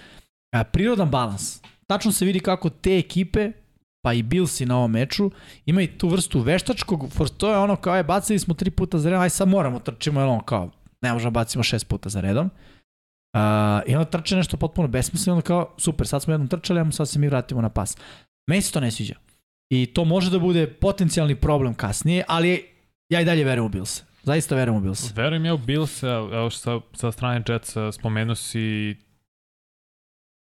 a, 0.56 0.63
prirodan 0.63 1.10
balans. 1.10 1.62
Tačno 1.88 2.12
se 2.12 2.25
vidi 2.25 2.39
kako 2.39 2.69
te 2.69 2.97
ekipe, 2.97 3.51
pa 4.01 4.13
i 4.13 4.23
Billsi 4.23 4.65
na 4.65 4.77
ovom 4.77 4.91
meču, 4.91 5.32
imaju 5.65 5.88
tu 5.97 6.10
vrstu 6.10 6.39
veštačkog, 6.39 7.06
to 7.38 7.51
je 7.51 7.58
ono 7.58 7.75
kao 7.75 7.95
je, 7.95 8.03
bacili 8.03 8.39
smo 8.39 8.53
tri 8.53 8.69
puta 8.69 8.99
za 8.99 9.10
redom, 9.10 9.21
aj 9.21 9.29
sad 9.29 9.47
moramo 9.47 9.79
trčimo, 9.79 10.19
je 10.19 10.25
ono 10.25 10.41
kao, 10.41 10.71
ne 11.03 11.13
možemo 11.13 11.31
da 11.31 11.39
bacimo 11.39 11.63
šest 11.63 11.87
puta 11.87 12.09
za 12.09 12.21
redom. 12.21 12.45
Uh, 12.45 13.39
I 13.87 13.95
onda 13.95 14.05
trče 14.05 14.35
nešto 14.35 14.57
potpuno 14.57 14.87
besmisleno, 14.87 15.41
kao 15.41 15.75
super, 15.77 16.07
sad 16.07 16.21
smo 16.21 16.33
jednom 16.33 16.47
trčali, 16.47 16.79
a 16.79 16.91
sad 16.91 17.09
se 17.09 17.19
mi 17.19 17.27
vratimo 17.27 17.61
na 17.61 17.69
pas. 17.69 17.97
Meni 18.49 18.61
se 18.61 18.71
to 18.71 18.79
ne 18.79 18.91
sviđa. 18.91 19.15
I 19.69 19.85
to 19.85 20.05
može 20.05 20.31
da 20.31 20.39
bude 20.39 20.67
potencijalni 20.67 21.35
problem 21.35 21.73
kasnije, 21.73 22.23
ali 22.27 22.65
ja 23.09 23.21
i 23.21 23.25
dalje 23.25 23.43
verujem 23.43 23.65
u 23.65 23.69
Bills. 23.69 24.03
Zaista 24.23 24.55
verujem 24.55 24.77
u 24.77 24.81
Bills. 24.81 25.15
Verujem 25.15 25.45
ja 25.45 25.53
u 25.53 25.57
Bills, 25.57 26.03
evo 26.03 26.49
sa, 26.49 26.79
sa 26.93 27.11
strane 27.11 27.43
Jetsa 27.47 27.91
spomenuo 27.91 28.35
si 28.35 28.95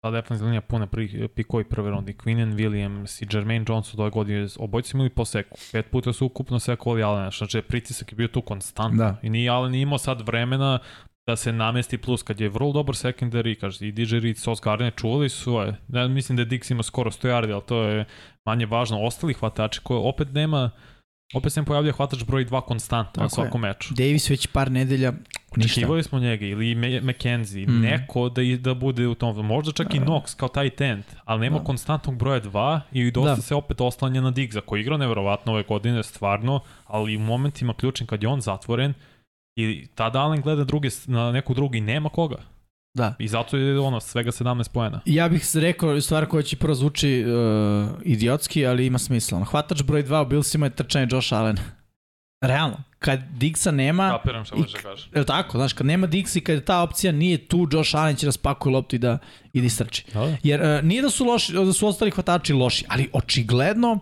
ta 0.08 0.12
defensivna 0.12 0.50
linija 0.50 0.62
puna 0.62 0.88
pri, 0.88 1.28
pikovi 1.36 1.64
prve 1.64 1.90
rundi. 1.90 2.14
Quinnen 2.14 2.56
Williams 2.56 3.24
i 3.24 3.28
Jermaine 3.36 3.66
Jones 3.70 3.94
od 3.94 4.00
ove 4.00 4.10
godine 4.10 4.48
obojci 4.60 4.92
imali 4.98 5.10
po 5.10 5.26
seku. 5.26 5.58
Pet 5.72 5.86
puta 5.92 6.14
su 6.14 6.26
ukupno 6.26 6.60
sekovali 6.60 7.04
Allen. 7.04 7.32
Znači, 7.32 7.62
pritisak 7.62 8.12
je 8.12 8.16
bio 8.16 8.28
tu 8.28 8.42
konstantno. 8.42 9.04
Da. 9.04 9.16
I 9.22 9.30
nije 9.30 9.50
Allen 9.50 9.76
imao 9.76 9.98
sad 9.98 10.22
vremena 10.28 10.80
da 11.28 11.36
se 11.36 11.52
namesti 11.52 11.98
plus 11.98 12.24
kad 12.24 12.42
je 12.42 12.50
vrlo 12.50 12.72
dobar 12.72 12.96
secondary, 12.96 13.60
kaže 13.60 13.88
i 13.88 13.92
DJ 13.92 14.18
Reed, 14.20 14.38
Sos 14.38 14.62
Gardner 14.62 14.94
čuvali 14.96 15.30
su, 15.30 15.74
ja 15.88 16.08
mislim 16.08 16.36
da 16.36 16.42
je 16.42 16.48
Dix 16.48 16.72
ima 16.72 16.84
skoro 16.84 17.12
100 17.12 17.28
yardi, 17.28 17.54
ali 17.54 17.64
to 17.68 17.84
je 17.84 18.06
manje 18.46 18.66
važno. 18.66 19.02
Ostali 19.02 19.34
hvatači 19.34 19.80
koje 19.84 20.00
opet 20.00 20.34
nema 20.34 20.72
Opet 21.34 21.54
se 21.54 21.64
pojavlja 21.64 21.92
hvatač 21.92 22.24
broj 22.24 22.46
2 22.46 22.62
konstantno 22.62 23.24
na 23.24 23.30
svakom 23.30 23.62
meču. 23.62 23.94
Davis 23.94 24.30
već 24.30 24.48
par 24.48 24.72
nedelja. 24.72 25.14
Očekivali 25.52 26.04
smo 26.04 26.20
njega 26.20 26.46
ili 26.46 26.76
McKenzie, 27.02 27.68
mm. 27.68 27.82
neko 27.82 28.30
da, 28.30 28.42
da 28.60 28.74
bude 28.74 29.08
u 29.08 29.16
tom, 29.16 29.46
možda 29.46 29.72
čak 29.72 29.96
i 29.96 30.00
Knox 30.00 30.36
kao 30.38 30.50
taj 30.50 30.70
tent, 30.70 31.06
ali 31.26 31.42
nema 31.42 31.58
da. 31.58 31.64
konstantnog 31.64 32.18
broja 32.18 32.42
2 32.42 32.80
i 32.92 33.12
dosta 33.12 33.36
da. 33.36 33.42
se 33.42 33.56
opet 33.56 33.82
oslanja 33.82 34.22
na 34.22 34.32
Digza 34.32 34.62
koji 34.62 34.82
igra 34.82 34.98
neverovatno 34.98 35.54
ove 35.54 35.64
godine 35.64 36.04
stvarno, 36.04 36.60
ali 36.86 37.18
u 37.18 37.20
momentima 37.20 37.74
ključnim 37.74 38.08
kad 38.08 38.24
je 38.24 38.30
on 38.30 38.42
zatvoren 38.42 38.94
i 39.56 39.88
tada 39.96 40.20
Allen 40.20 40.42
gleda 40.42 40.64
druge, 40.64 40.90
na 41.06 41.32
neku 41.32 41.54
drugi, 41.54 41.82
nema 41.82 42.10
koga. 42.10 42.38
Da. 42.94 43.16
I 43.20 43.28
zato 43.28 43.58
je 43.58 43.80
ono 43.80 44.00
svega 44.00 44.32
17 44.32 44.72
poena. 44.74 45.02
Ja 45.06 45.30
bih 45.30 45.44
rekao 45.54 46.02
stvar 46.02 46.26
koja 46.26 46.44
će 46.44 46.56
prvo 46.56 46.76
zvuči 46.76 47.26
uh, 47.26 47.90
idiotski, 48.04 48.66
ali 48.66 48.86
ima 48.86 48.98
smisla. 48.98 49.44
Hvatač 49.44 49.84
broj 49.84 50.04
2 50.04 50.22
u 50.22 50.26
Billsima 50.26 50.66
je 50.66 50.76
trčanje 50.76 51.08
Josh 51.12 51.34
Allen. 51.34 51.58
Realno. 52.42 52.78
Kad 53.00 53.20
Dixa 53.40 53.72
nema... 53.72 54.10
Kapiram 54.10 54.46
što 54.46 54.58
može 54.58 54.78
kažeš. 54.78 55.10
Je 55.16 55.26
tako, 55.26 55.58
znaš, 55.58 55.74
kad 55.74 55.88
nema 55.88 56.08
Dix 56.08 56.38
i 56.38 56.42
kad 56.42 56.64
ta 56.64 56.82
opcija 56.82 57.12
nije 57.12 57.38
tu, 57.38 57.68
Josh 57.72 57.96
Allen 57.96 58.16
će 58.16 58.26
da 58.26 58.32
spakuje 58.32 58.74
loptu 58.74 58.96
i 58.96 59.00
da, 59.00 59.18
i 59.54 59.60
da 59.60 59.66
istrči. 59.66 60.04
Da. 60.14 60.38
Jer 60.44 60.62
uh, 60.62 60.84
nije 60.84 61.02
da 61.02 61.10
su, 61.10 61.26
loši, 61.26 61.54
da 61.54 61.74
su 61.74 61.88
ostali 61.88 62.12
hvatači 62.12 62.54
loši, 62.54 62.86
ali 62.88 63.10
očigledno 63.14 64.00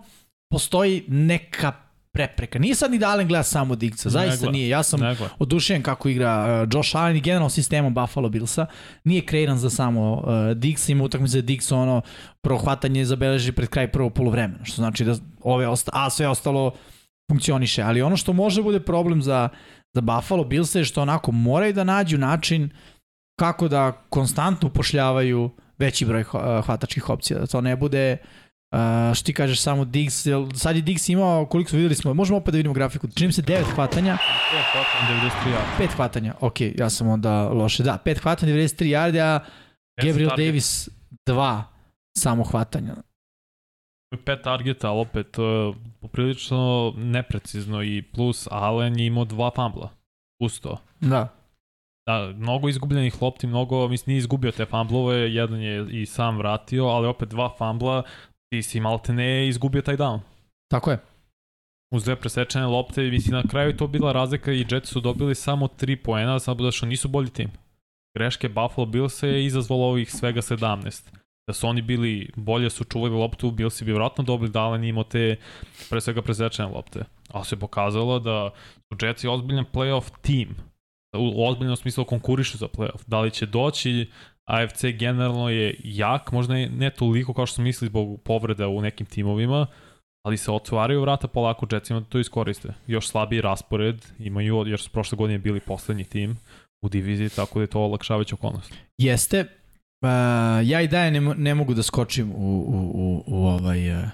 postoji 0.50 1.04
neka 1.08 1.72
prepreka. 2.12 2.60
Nije 2.60 2.76
sad 2.76 2.92
ni 2.92 2.98
da 2.98 3.10
Allen 3.10 3.28
gleda 3.28 3.44
samo 3.44 3.76
Digsa, 3.76 4.10
zaista 4.10 4.52
nije. 4.52 4.70
Ja 4.70 4.84
sam 4.84 5.00
odušen 5.40 5.84
kako 5.84 6.10
igra 6.10 6.64
uh, 6.64 6.70
Josh 6.74 6.96
Allen 6.96 7.16
i 7.16 7.22
generalno 7.22 7.50
sistemom 7.50 7.94
Buffalo 7.94 8.30
Billsa. 8.30 8.66
Nije 9.04 9.22
kreiran 9.22 9.58
za 9.58 9.70
samo 9.70 10.14
uh, 10.14 10.58
Diggs, 10.58 10.90
ima 10.90 11.04
utakmice 11.04 11.32
za 11.32 11.42
Diggs 11.42 11.72
ono 11.72 12.02
prohvatanje 12.42 13.06
zabeleži 13.06 13.52
pred 13.52 13.70
kraj 13.70 13.92
prvog 13.92 14.14
polovremena, 14.14 14.66
što 14.66 14.76
znači 14.76 15.06
da 15.06 15.16
ove 15.42 15.68
osta 15.68 15.92
a 15.94 16.10
sve 16.10 16.28
ostalo 16.28 16.72
funkcioniše. 17.32 17.82
Ali 17.82 18.02
ono 18.02 18.18
što 18.18 18.34
može 18.34 18.64
bude 18.64 18.80
problem 18.80 19.22
za, 19.22 19.50
za 19.94 20.02
Buffalo 20.02 20.44
Bills 20.44 20.76
je 20.76 20.86
što 20.86 21.02
onako 21.02 21.32
moraju 21.32 21.74
da 21.74 21.84
nađu 21.84 22.18
način 22.18 22.70
kako 23.40 23.68
da 23.68 23.92
konstantno 24.10 24.68
upošljavaju 24.68 25.50
veći 25.78 26.06
broj 26.06 26.24
hvatačkih 26.66 27.10
opcija, 27.10 27.40
da 27.40 27.48
to 27.48 27.62
ne 27.62 27.76
bude 27.76 28.18
uh, 28.22 28.46
Uh, 28.76 29.16
što 29.16 29.26
ti 29.26 29.34
kažeš 29.34 29.62
samo 29.62 29.86
Diggs, 29.86 30.26
sad 30.56 30.76
je 30.76 30.82
Diggs 30.82 31.10
imao, 31.10 31.46
koliko 31.46 31.70
smo 31.70 31.78
videli 31.78 31.96
smo, 31.96 32.14
možemo 32.14 32.38
opet 32.38 32.52
da 32.52 32.58
vidimo 32.58 32.74
grafiku, 32.74 33.08
čini 33.16 33.32
se 33.32 33.42
9 33.42 33.64
hvatanja. 33.76 34.18
5 34.18 34.74
hvatanja, 34.74 35.32
93 35.32 35.50
yardi. 35.50 35.88
5 35.88 35.96
hvatanja, 35.96 36.34
ok, 36.40 36.62
ja 36.62 36.90
sam 36.90 37.08
onda 37.08 37.50
loše, 37.50 37.84
da, 37.84 37.98
5 38.06 38.22
hvatanja, 38.22 38.54
93 38.54 38.86
yardi, 38.86 39.20
a 39.20 39.40
Gabriel 40.02 40.30
Davis 40.30 40.90
2 41.30 41.64
samo 42.18 42.44
hvatanja. 42.44 42.96
5 44.16 44.44
targeta, 44.44 44.90
ali 44.90 45.00
opet 45.00 45.38
poprilično 46.08 46.94
neprecizno 46.98 47.84
i 47.84 48.02
plus 48.02 48.48
Allen 48.52 49.00
je 49.00 49.06
imao 49.06 49.26
dva 49.26 49.52
fumbla. 49.56 49.90
Usto. 50.40 50.78
Da. 51.00 51.28
Da, 52.08 52.34
mnogo 52.36 52.70
izgubljenih 52.70 53.22
lopti, 53.22 53.48
mnogo, 53.48 53.88
mislim, 53.88 54.12
nije 54.12 54.18
izgubio 54.18 54.52
te 54.52 54.66
fumblove, 54.66 55.34
jedan 55.34 55.62
je 55.62 56.02
i 56.02 56.06
sam 56.06 56.38
vratio, 56.38 56.86
ali 56.86 57.08
opet 57.08 57.30
dva 57.30 57.56
fumbla, 57.58 58.04
ti 58.50 58.64
si 58.64 58.80
malte 58.80 59.14
ne 59.14 59.48
izgubio 59.48 59.82
taj 59.82 59.98
down. 59.98 60.20
Tako 60.72 60.92
je. 60.92 60.98
Uz 61.94 62.04
dve 62.04 62.16
presečene 62.16 62.66
lopte, 62.66 63.02
mislim, 63.02 63.34
na 63.34 63.44
kraju 63.44 63.78
to 63.78 63.88
bila 63.88 64.12
razlika 64.12 64.52
i 64.52 64.66
Jets 64.70 64.90
su 64.90 65.00
dobili 65.00 65.36
samo 65.36 65.68
3 65.68 65.96
poena, 66.04 66.40
samo 66.40 66.64
da 66.64 66.72
što 66.72 66.86
nisu 66.86 67.08
bolji 67.08 67.30
tim. 67.30 67.52
Greške 68.18 68.50
Buffalo 68.50 68.86
Bills 68.86 69.24
je 69.24 69.46
izazvalo 69.46 69.86
ovih 69.86 70.12
svega 70.12 70.42
17. 70.42 71.15
Da 71.48 71.54
su 71.54 71.68
oni 71.68 71.82
bili, 71.82 72.30
bolje 72.36 72.70
su 72.70 72.84
čuvali 72.84 73.14
loptu, 73.14 73.52
Billsi 73.52 73.86
bi 73.86 73.94
vratno 73.94 74.24
dobili, 74.24 74.52
da 74.52 74.62
ali 74.62 74.88
imao 74.88 75.04
te 75.04 75.36
pre 75.90 76.02
svega 76.02 76.22
presečene 76.22 76.68
lopte. 76.68 77.04
Ali 77.30 77.46
se 77.46 77.60
pokazalo 77.60 78.20
da 78.20 78.50
su 78.94 79.06
Jetsi 79.06 79.28
ozbiljan 79.28 79.66
playoff 79.74 80.12
tim 80.22 80.56
u 81.18 81.48
ozbiljnom 81.48 81.76
smislu 81.76 82.06
konkurišu 82.06 82.58
za 82.58 82.68
playoff. 82.68 83.04
Da 83.08 83.22
li 83.22 83.32
će 83.32 83.46
doći, 83.46 84.10
AFC 84.46 84.84
generalno 84.84 85.50
je 85.50 85.76
jak, 85.84 86.32
možda 86.32 86.54
ne 86.54 86.90
toliko 86.90 87.34
kao 87.34 87.46
što 87.46 87.56
smo 87.56 87.64
mislili 87.64 87.90
zbog 87.90 88.22
povreda 88.22 88.68
u 88.68 88.82
nekim 88.82 89.06
timovima, 89.06 89.68
ali 90.26 90.38
se 90.38 90.52
otvaraju 90.52 91.02
vrata 91.02 91.28
polako 91.28 91.68
Jetsima 91.72 92.00
da 92.00 92.06
to 92.06 92.20
iskoriste. 92.20 92.74
Još 92.88 93.08
slabiji 93.08 93.42
raspored 93.42 94.06
imaju, 94.20 94.64
jer 94.68 94.80
su 94.80 94.90
prošle 94.90 95.16
godine 95.16 95.40
bili 95.40 95.60
poslednji 95.60 96.04
tim 96.04 96.38
u 96.86 96.90
diviziji, 96.90 97.30
tako 97.30 97.60
da 97.60 97.64
je 97.64 97.68
to 97.68 97.80
olakšavajuća 97.80 98.36
okolnost. 98.36 98.74
Jeste. 98.98 99.46
Uh, 100.06 100.70
ja 100.70 100.82
i 100.82 100.88
dalje 100.88 101.22
ne, 101.22 101.36
ne 101.36 101.56
mogu 101.56 101.74
da 101.74 101.84
skočim 101.84 102.32
u, 102.32 102.60
u, 102.60 102.92
u, 102.94 103.24
u 103.28 103.46
ovaj 103.48 103.92
uh, 103.92 104.10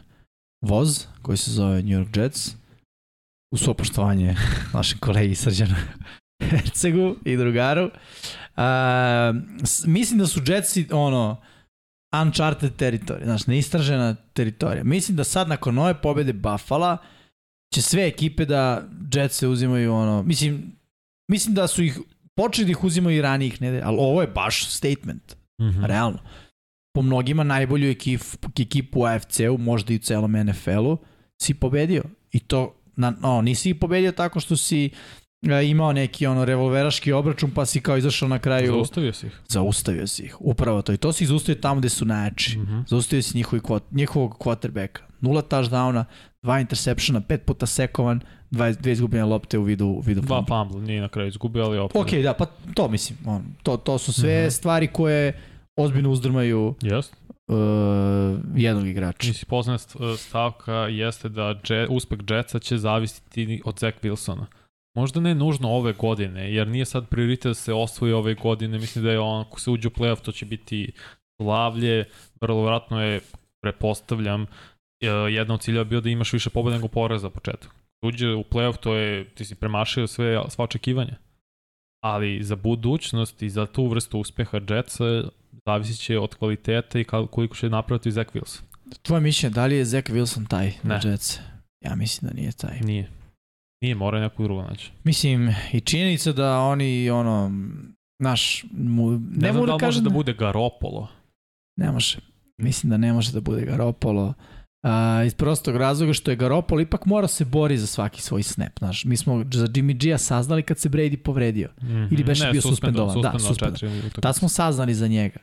voz 0.61 1.05
koji 1.21 1.37
se 1.37 1.51
zove 1.51 1.81
New 1.81 1.99
York 1.99 2.17
Jets. 2.17 2.55
U 3.53 3.57
svo 3.57 3.73
poštovanje 3.73 4.35
našem 4.73 4.99
kolegi 4.99 5.35
Srđanu 5.35 5.75
Hercegu 6.49 7.15
i 7.25 7.37
drugaru. 7.37 7.85
Uh, 7.85 8.63
mislim 9.87 10.19
da 10.19 10.27
su 10.27 10.41
Jetsi 10.47 10.87
ono 10.91 11.37
uncharted 12.21 12.71
territory, 12.75 13.23
znači 13.23 13.43
neistražena 13.47 14.15
teritorija. 14.33 14.83
Mislim 14.83 15.17
da 15.17 15.23
sad 15.23 15.47
nakon 15.47 15.75
nove 15.75 16.01
pobede 16.01 16.33
Buffalo 16.33 16.97
će 17.73 17.81
sve 17.81 18.07
ekipe 18.07 18.45
da 18.45 18.83
Jetsi 19.13 19.47
uzimaju 19.47 19.93
ono, 19.93 20.23
mislim, 20.23 20.71
mislim 21.27 21.55
da 21.55 21.67
su 21.67 21.83
ih 21.83 21.99
počeli 22.35 22.65
da 22.65 22.71
ih 22.71 22.83
uzimaju 22.83 23.17
i 23.17 23.21
ranijih 23.21 23.61
nedelja, 23.61 23.87
ali 23.87 23.97
ovo 23.99 24.21
je 24.21 24.27
baš 24.27 24.69
statement, 24.69 25.35
Mm 25.59 25.85
realno. 25.85 26.19
Po 26.93 27.01
mnogima 27.01 27.43
najbolju 27.43 27.89
ekip, 27.89 28.21
ekipu 28.59 28.99
u 28.99 29.05
AFC-u, 29.05 29.57
možda 29.57 29.93
i 29.93 29.95
u 29.95 29.99
celom 29.99 30.31
NFL-u, 30.31 30.97
si 31.41 31.53
pobedio. 31.53 32.03
I 32.31 32.39
to, 32.39 32.75
na, 32.95 33.13
no, 33.21 33.41
nisi 33.41 33.69
ih 33.69 33.75
pobedio 33.75 34.11
tako 34.11 34.39
što 34.39 34.57
si 34.57 34.89
e, 35.41 35.69
imao 35.69 35.93
neki 35.93 36.25
ono 36.27 36.45
revolveraški 36.45 37.11
obračun 37.11 37.51
pa 37.51 37.65
si 37.65 37.81
kao 37.81 37.97
izašao 37.97 38.29
na 38.29 38.39
kraju 38.39 38.71
Zaustavio 38.71 39.13
si 39.13 39.27
ih. 39.27 39.39
zaustavio 39.47 40.07
si 40.07 40.23
ih. 40.23 40.41
Upravo 40.41 40.81
to. 40.81 40.93
I 40.93 40.97
to 40.97 41.13
si 41.13 41.25
zaustavio 41.25 41.61
tamo 41.61 41.79
gde 41.79 41.89
su 41.89 42.05
najjači. 42.05 42.57
Mm 42.57 42.65
-hmm. 42.65 42.89
Zaustavio 42.89 43.21
si 43.21 43.37
njihovi, 43.37 43.61
kvot, 43.61 43.83
njihovog 43.91 44.37
quarterbacka. 44.39 44.99
Nula 45.21 45.41
touchdowna, 45.41 46.03
dva 46.41 46.59
interseptiona, 46.59 47.21
pet 47.21 47.45
puta 47.45 47.65
sekovan, 47.65 48.21
dva, 48.51 48.71
dve 48.71 48.91
izgubljene 48.91 49.25
lopte 49.25 49.57
u 49.57 49.63
vidu, 49.63 49.85
u 49.85 49.99
vidu 49.99 50.21
Dva 50.21 50.45
fumble. 50.47 50.81
nije 50.81 51.01
na 51.01 51.09
kraju 51.09 51.27
izgubio, 51.27 51.63
ali 51.63 51.77
opet. 51.77 52.01
Ok, 52.01 52.11
da, 52.23 52.33
pa 52.33 52.45
to 52.73 52.87
mislim. 52.87 53.19
On, 53.25 53.43
to, 53.63 53.77
to 53.77 53.97
su 53.97 54.13
sve 54.13 54.39
uh 54.39 54.45
-huh. 54.45 54.51
stvari 54.51 54.87
koje 54.87 55.33
ozbiljno 55.75 56.09
uzdrmaju 56.09 56.75
Jest. 56.81 57.15
uh, 57.47 57.55
jednog 58.55 58.87
igrača. 58.87 59.27
Mislim, 59.27 59.47
poznana 59.49 59.77
st- 59.77 60.17
stavka 60.17 60.73
jeste 60.73 61.29
da 61.29 61.47
jet, 61.69 61.89
uspeh 61.89 62.19
Jetsa 62.29 62.59
će 62.59 62.77
zavisiti 62.77 63.61
od 63.65 63.79
Zach 63.79 63.97
Wilsona. 64.03 64.45
Možda 64.95 65.19
ne 65.19 65.35
nužno 65.35 65.69
ove 65.69 65.93
godine, 65.93 66.53
jer 66.53 66.67
nije 66.67 66.85
sad 66.85 67.07
prioritet 67.07 67.49
da 67.49 67.53
se 67.53 67.73
osvoji 67.73 68.13
ove 68.13 68.33
godine. 68.33 68.79
Mislim 68.79 69.03
da 69.03 69.11
je 69.11 69.19
on, 69.19 69.41
ako 69.41 69.59
se 69.59 69.71
uđe 69.71 69.87
u 69.87 69.91
playoff, 69.91 70.21
to 70.21 70.31
će 70.31 70.45
biti 70.45 70.91
slavlje. 71.41 72.05
Vrlo 72.41 72.63
vratno 72.63 73.03
je, 73.03 73.19
prepostavljam, 73.61 74.45
e, 75.03 75.07
jedna 75.07 75.53
od 75.53 75.61
cilja 75.61 75.83
bio 75.83 76.01
da 76.01 76.09
imaš 76.09 76.33
više 76.33 76.49
pobeda 76.49 76.75
nego 76.75 76.87
poraza 76.87 77.21
za 77.21 77.29
početak. 77.29 77.80
Uđe 78.01 78.33
u 78.33 78.43
playoff, 78.43 78.77
to 78.77 78.95
je, 78.95 79.25
ti 79.25 79.45
si 79.45 79.55
premašio 79.55 80.07
sve, 80.07 80.41
sva 80.49 80.63
očekivanja. 80.63 81.15
Ali 82.03 82.43
za 82.43 82.55
budućnost 82.55 83.41
i 83.41 83.49
za 83.49 83.65
tu 83.65 83.87
vrstu 83.87 84.19
uspeha 84.19 84.59
Jetsa 84.69 85.23
zavisit 85.65 85.99
će 85.99 86.19
od 86.19 86.35
kvaliteta 86.35 86.99
i 86.99 87.03
koliko 87.03 87.55
će 87.55 87.69
napraviti 87.69 88.11
Zach 88.11 88.31
Wilson. 88.33 88.61
Tvoje 89.01 89.21
mišljenje, 89.21 89.53
da 89.53 89.65
li 89.65 89.75
je 89.75 89.85
Zach 89.85 90.09
Wilson 90.09 90.47
taj 90.47 90.73
na 90.83 90.99
Ne. 91.03 91.11
Jets? 91.11 91.39
Ja 91.85 91.95
mislim 91.95 92.29
da 92.29 92.35
nije 92.35 92.51
taj. 92.51 92.79
Nije. 92.79 93.09
Nije, 93.81 93.95
mora 93.95 94.19
neko 94.19 94.43
drugo 94.43 94.61
naći. 94.61 94.91
Mislim, 95.03 95.55
i 95.73 95.79
činjenica 95.79 96.31
da 96.31 96.59
oni, 96.59 97.09
ono, 97.09 97.51
naš, 98.19 98.65
mu, 98.71 99.11
ne, 99.11 99.19
Ne, 99.37 99.51
znam 99.51 99.61
da 99.61 99.67
da 99.67 99.73
li 99.73 99.79
kažem... 99.79 99.87
može 99.87 100.01
da 100.01 100.09
bude 100.09 100.33
Garopolo. 100.33 101.07
Ne 101.77 101.91
može. 101.91 102.17
Mislim 102.57 102.89
da 102.89 102.97
ne 102.97 103.13
može 103.13 103.31
da 103.31 103.41
bude 103.41 103.65
Garopolo. 103.65 104.25
Uh, 104.25 104.33
iz 105.25 105.33
prostog 105.33 105.75
razloga 105.75 106.13
što 106.13 106.31
je 106.31 106.35
Garopolo 106.37 106.81
ipak 106.81 107.05
mora 107.05 107.27
se 107.27 107.45
bori 107.45 107.77
za 107.77 107.87
svaki 107.87 108.21
svoj 108.21 108.43
snap. 108.43 108.79
Znaš, 108.79 109.05
mi 109.05 109.17
smo 109.17 109.45
za 109.51 109.67
Jimmy 109.67 109.97
G-a 109.97 110.17
saznali 110.17 110.63
kad 110.63 110.79
se 110.79 110.89
Brady 110.89 111.17
povredio. 111.17 111.69
Mm 111.81 111.87
-hmm. 111.87 112.13
Ili 112.13 112.23
beše 112.23 112.49
bio 112.51 112.61
suspendovan. 112.61 113.21
Da, 113.21 113.39
suspendovan. 113.39 114.09
Tad 114.21 114.35
smo 114.35 114.49
saznali 114.49 114.93
za 114.93 115.07
njega. 115.07 115.39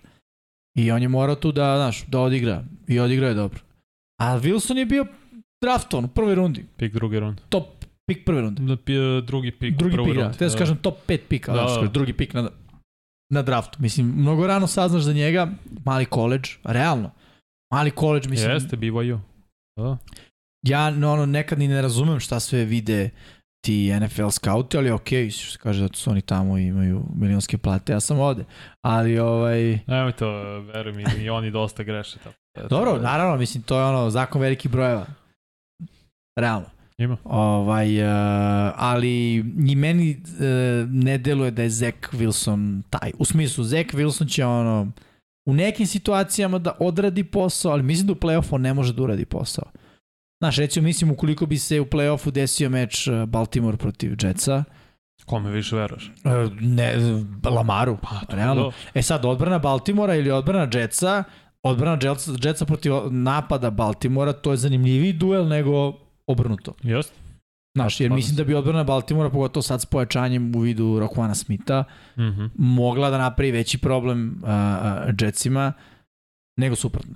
I 0.79 0.91
on 0.91 1.03
je 1.03 1.09
morao 1.09 1.35
tu 1.35 1.53
da, 1.53 1.77
znaš, 1.77 2.07
da 2.07 2.21
odigra. 2.21 2.65
I 2.89 2.99
odigra 3.01 3.29
je 3.29 3.35
dobro. 3.35 3.61
A 4.21 4.41
Wilson 4.41 4.77
je 4.77 4.87
bio 4.87 5.07
draftovan 5.65 6.05
u 6.05 6.09
prvoj 6.09 6.35
rundi. 6.35 6.65
Pik 6.77 6.93
druge 6.93 7.21
runde. 7.21 7.43
Top 7.49 7.85
pik 8.09 8.25
prve 8.25 8.41
runde. 8.41 8.63
Da, 8.63 8.77
pi- 8.77 9.27
drugi 9.27 9.51
pik 9.51 9.77
drugi 9.77 9.95
u 9.95 9.97
prvoj 9.97 10.15
da. 10.15 10.23
rundi. 10.23 10.39
Te 10.39 10.49
da 10.49 10.57
kažem 10.57 10.77
top 10.77 10.95
5 11.07 11.19
pika, 11.29 11.53
Da, 11.53 11.63
da, 11.63 11.81
da. 11.81 11.89
drugi 11.89 12.13
pik 12.13 12.35
na, 12.35 12.51
na 13.33 13.43
draftu. 13.43 13.79
Mislim, 13.83 14.07
mnogo 14.07 14.47
rano 14.47 14.67
saznaš 14.67 15.03
za 15.03 15.13
njega, 15.13 15.49
mali 15.85 16.05
koleđ, 16.05 16.51
realno. 16.65 17.11
Mali 17.75 17.91
koleđ, 17.91 18.27
mislim, 18.27 18.51
Jeste, 18.51 18.77
BYU. 18.77 19.19
Da. 19.77 19.97
ja 20.63 20.91
no, 20.91 21.13
ono, 21.13 21.27
nekad 21.27 21.59
ni 21.59 21.69
ne 21.69 21.83
razumem 21.83 22.21
šta 22.21 22.41
sve 22.41 22.65
vide 22.65 23.11
ti 23.65 23.93
NFL 24.01 24.29
scouti, 24.29 24.79
ali 24.79 24.91
okay, 24.91 25.31
što 25.31 25.53
se 25.53 25.59
kaže 25.59 25.89
da 25.89 25.89
su 25.95 26.11
oni 26.11 26.21
tamo 26.21 26.59
i 26.59 26.67
imaju 26.67 27.03
milionske 27.15 27.59
plate, 27.59 27.93
ja 27.93 28.01
sam 28.01 28.19
ovde. 28.19 28.45
Ali, 28.85 29.19
ovaj... 29.19 29.79
Nemoj 29.87 30.13
to, 30.13 30.31
veruj 30.61 30.93
mi, 30.93 31.05
i 31.25 31.31
oni 31.31 31.51
dosta 31.51 31.83
greše. 31.83 32.19
Tako. 32.19 32.37
da- 32.55 32.69
Dobro, 32.69 32.99
naravno, 32.99 33.37
mislim, 33.37 33.63
to 33.63 33.79
je 33.79 33.85
ono, 33.85 34.11
zakon 34.11 34.41
velikih 34.41 34.71
brojeva. 34.71 35.07
Realno. 36.37 36.67
Ima. 36.99 37.17
Ovaj, 37.25 38.03
uh, 38.03 38.73
ali 38.77 39.43
ni 39.57 39.75
meni 39.75 40.17
uh, 40.23 40.89
ne 40.91 41.19
deluje 41.19 41.51
da 41.51 41.63
je 41.63 41.71
Zach 41.71 42.13
Wilson 42.13 42.83
taj. 42.91 43.13
U 43.19 43.25
smislu, 43.25 43.65
Zach 43.65 43.95
Wilson 43.95 44.35
će 44.35 44.45
ono, 44.45 44.93
u 45.49 45.55
nekim 45.55 45.87
situacijama 45.87 46.59
da 46.59 46.77
odradi 46.81 47.25
posao, 47.25 47.73
ali 47.73 47.83
mislim 47.83 48.07
da 48.07 48.13
u 48.13 48.17
play-offu 48.17 48.59
ne 48.59 48.75
može 48.75 48.93
da 48.93 49.03
uradi 49.03 49.25
posao. 49.25 49.65
Znaš, 50.43 50.57
recimo, 50.57 50.85
mislim, 50.85 51.11
ukoliko 51.11 51.47
bi 51.47 51.59
se 51.59 51.81
u 51.81 51.85
play-offu 51.85 52.31
desio 52.31 52.71
meč 52.71 53.07
uh, 53.07 53.25
Baltimore 53.25 53.77
protiv 53.77 54.17
Jetsa, 54.23 54.65
Kome 55.27 55.51
više 55.51 55.77
veruješ? 55.77 56.13
uh, 56.25 56.33
ne, 56.61 56.95
Lamaru, 57.51 57.97
Pa, 58.03 58.27
to 58.31 58.37
realno. 58.37 58.63
da. 58.63 58.71
E 58.95 59.03
sad, 59.03 59.25
odbrana 59.25 59.59
Baltimora 59.59 60.15
ili 60.15 60.31
odbrana 60.31 60.69
Jetsa, 60.81 61.25
odbrana 61.63 61.99
Jetsa, 62.03 62.33
Jetsa 62.45 62.65
protiv 62.65 62.93
napada 63.11 63.71
Baltimora, 63.71 64.33
to 64.33 64.51
je 64.51 64.57
zanimljiviji 64.57 65.13
duel 65.13 65.49
nego 65.49 65.93
obrnuto. 66.27 66.75
Jeste. 66.83 67.13
Znaš, 67.79 68.01
jer 68.01 68.11
mislim 68.13 68.37
da 68.37 68.45
bi 68.45 68.55
odbrana 68.55 68.85
Baltimora, 68.85 69.31
pogotovo 69.31 69.63
sad 69.63 69.83
s 69.83 69.87
pojačanjem 69.87 70.53
u 70.57 70.61
vidu 70.61 70.99
Rokuana 71.01 71.35
Smitha, 71.35 71.85
Mhm. 72.17 72.45
mogla 72.55 73.11
da 73.11 73.19
napravi 73.19 73.51
veći 73.51 73.79
problem 73.79 74.43
uh, 74.43 74.49
Jetsima 75.21 75.73
nego 76.57 76.77
suprotno. 76.77 77.15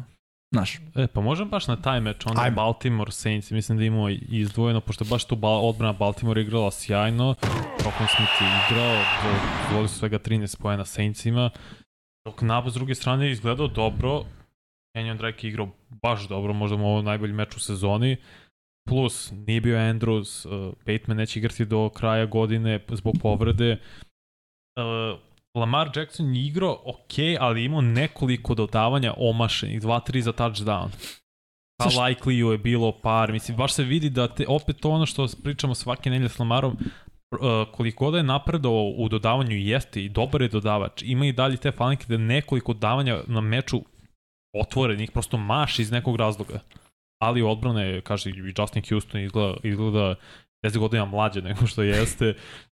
Znaš, 0.53 0.79
E, 0.94 1.07
pa 1.07 1.20
možem 1.20 1.48
baš 1.48 1.66
na 1.66 1.77
taj 1.77 2.01
meč, 2.01 2.27
onda 2.27 2.42
Ajmo. 2.42 2.55
Baltimore 2.57 3.12
Saints, 3.12 3.51
mislim 3.51 3.79
da 3.79 3.85
imamo 3.85 4.09
izdvojeno, 4.09 4.81
pošto 4.81 5.05
baš 5.05 5.25
tu 5.25 5.37
bal, 5.37 5.68
odbrana 5.68 5.92
Baltimore 5.92 6.40
igrala 6.42 6.70
sjajno, 6.70 7.35
Rokon 7.85 8.07
Smith 8.16 8.33
je 8.40 8.46
igrao, 8.66 8.96
zvoli 9.70 9.88
su 9.88 9.94
svega 9.94 10.18
13 10.18 10.61
pojena 10.62 10.85
Saintsima, 10.85 11.51
dok 12.27 12.40
napad 12.42 12.70
s 12.72 12.75
druge 12.75 12.94
strane 12.94 13.31
izgledao 13.31 13.68
dobro, 13.68 14.22
Kenyon 14.96 15.16
Drake 15.16 15.46
je 15.46 15.51
igrao 15.51 15.68
baš 16.03 16.29
dobro, 16.29 16.53
možda 16.53 16.77
mu 16.77 16.87
ovo 16.87 17.03
najbolji 17.03 17.33
meč 17.33 17.57
u 17.57 17.61
sezoni, 17.61 18.16
plus 18.88 19.33
nije 19.47 19.61
bio 19.61 19.77
Andrews, 19.77 20.47
uh, 20.47 20.75
Bateman 20.87 21.16
neće 21.16 21.38
igrati 21.38 21.64
do 21.64 21.88
kraja 21.88 22.27
godine 22.27 22.81
zbog 22.88 23.14
povrede, 23.23 23.73
uh, 23.73 25.18
Lamar 25.55 25.90
Jackson 25.97 26.35
je 26.35 26.47
igrao 26.47 26.83
ok, 26.85 27.12
ali 27.40 27.64
imao 27.64 27.81
nekoliko 27.81 28.55
dodavanja 28.55 29.14
omašenih, 29.16 29.83
2-3 29.83 30.21
za 30.21 30.33
touchdown. 30.33 30.88
Pa 31.79 31.85
likely 31.85 32.53
je 32.53 32.59
bilo 32.59 32.92
par, 33.03 33.33
mislim, 33.33 33.57
baš 33.57 33.73
se 33.73 33.85
vidi 33.85 34.11
da 34.11 34.29
te, 34.29 34.45
opet 34.49 34.77
to 34.81 34.90
ono 34.90 35.07
što 35.07 35.27
pričamo 35.42 35.75
svake 35.75 36.11
nedelje 36.11 36.29
s 36.29 36.38
Lamarom, 36.38 36.73
uh, 36.73 37.38
koliko 37.73 38.05
god 38.05 38.14
je 38.14 38.23
napredao 38.23 38.92
u 38.97 39.09
dodavanju 39.09 39.57
jeste 39.57 40.05
i 40.05 40.09
dobar 40.09 40.42
je 40.42 40.49
dodavač, 40.49 41.03
ima 41.03 41.27
i 41.27 41.33
dalje 41.33 41.57
te 41.57 41.73
falinke 41.73 42.05
da 42.09 42.16
nekoliko 42.16 42.73
dodavanja 42.73 43.21
na 43.27 43.40
meču 43.40 43.83
otvorenih, 44.55 45.11
prosto 45.11 45.37
maš 45.37 45.79
iz 45.79 45.90
nekog 45.90 46.16
razloga. 46.16 46.61
Ali 47.22 47.42
odbrana 47.42 47.82
je, 47.82 48.00
kaže, 48.00 48.30
i 48.30 48.54
Justin 48.58 48.82
Houston 48.88 49.20
izgleda, 49.20 49.56
izgleda 49.62 50.14
10 50.66 50.78
godina 50.78 51.04
mlađe 51.04 51.42
nego 51.42 51.66
što 51.66 51.82
jeste. 51.82 52.35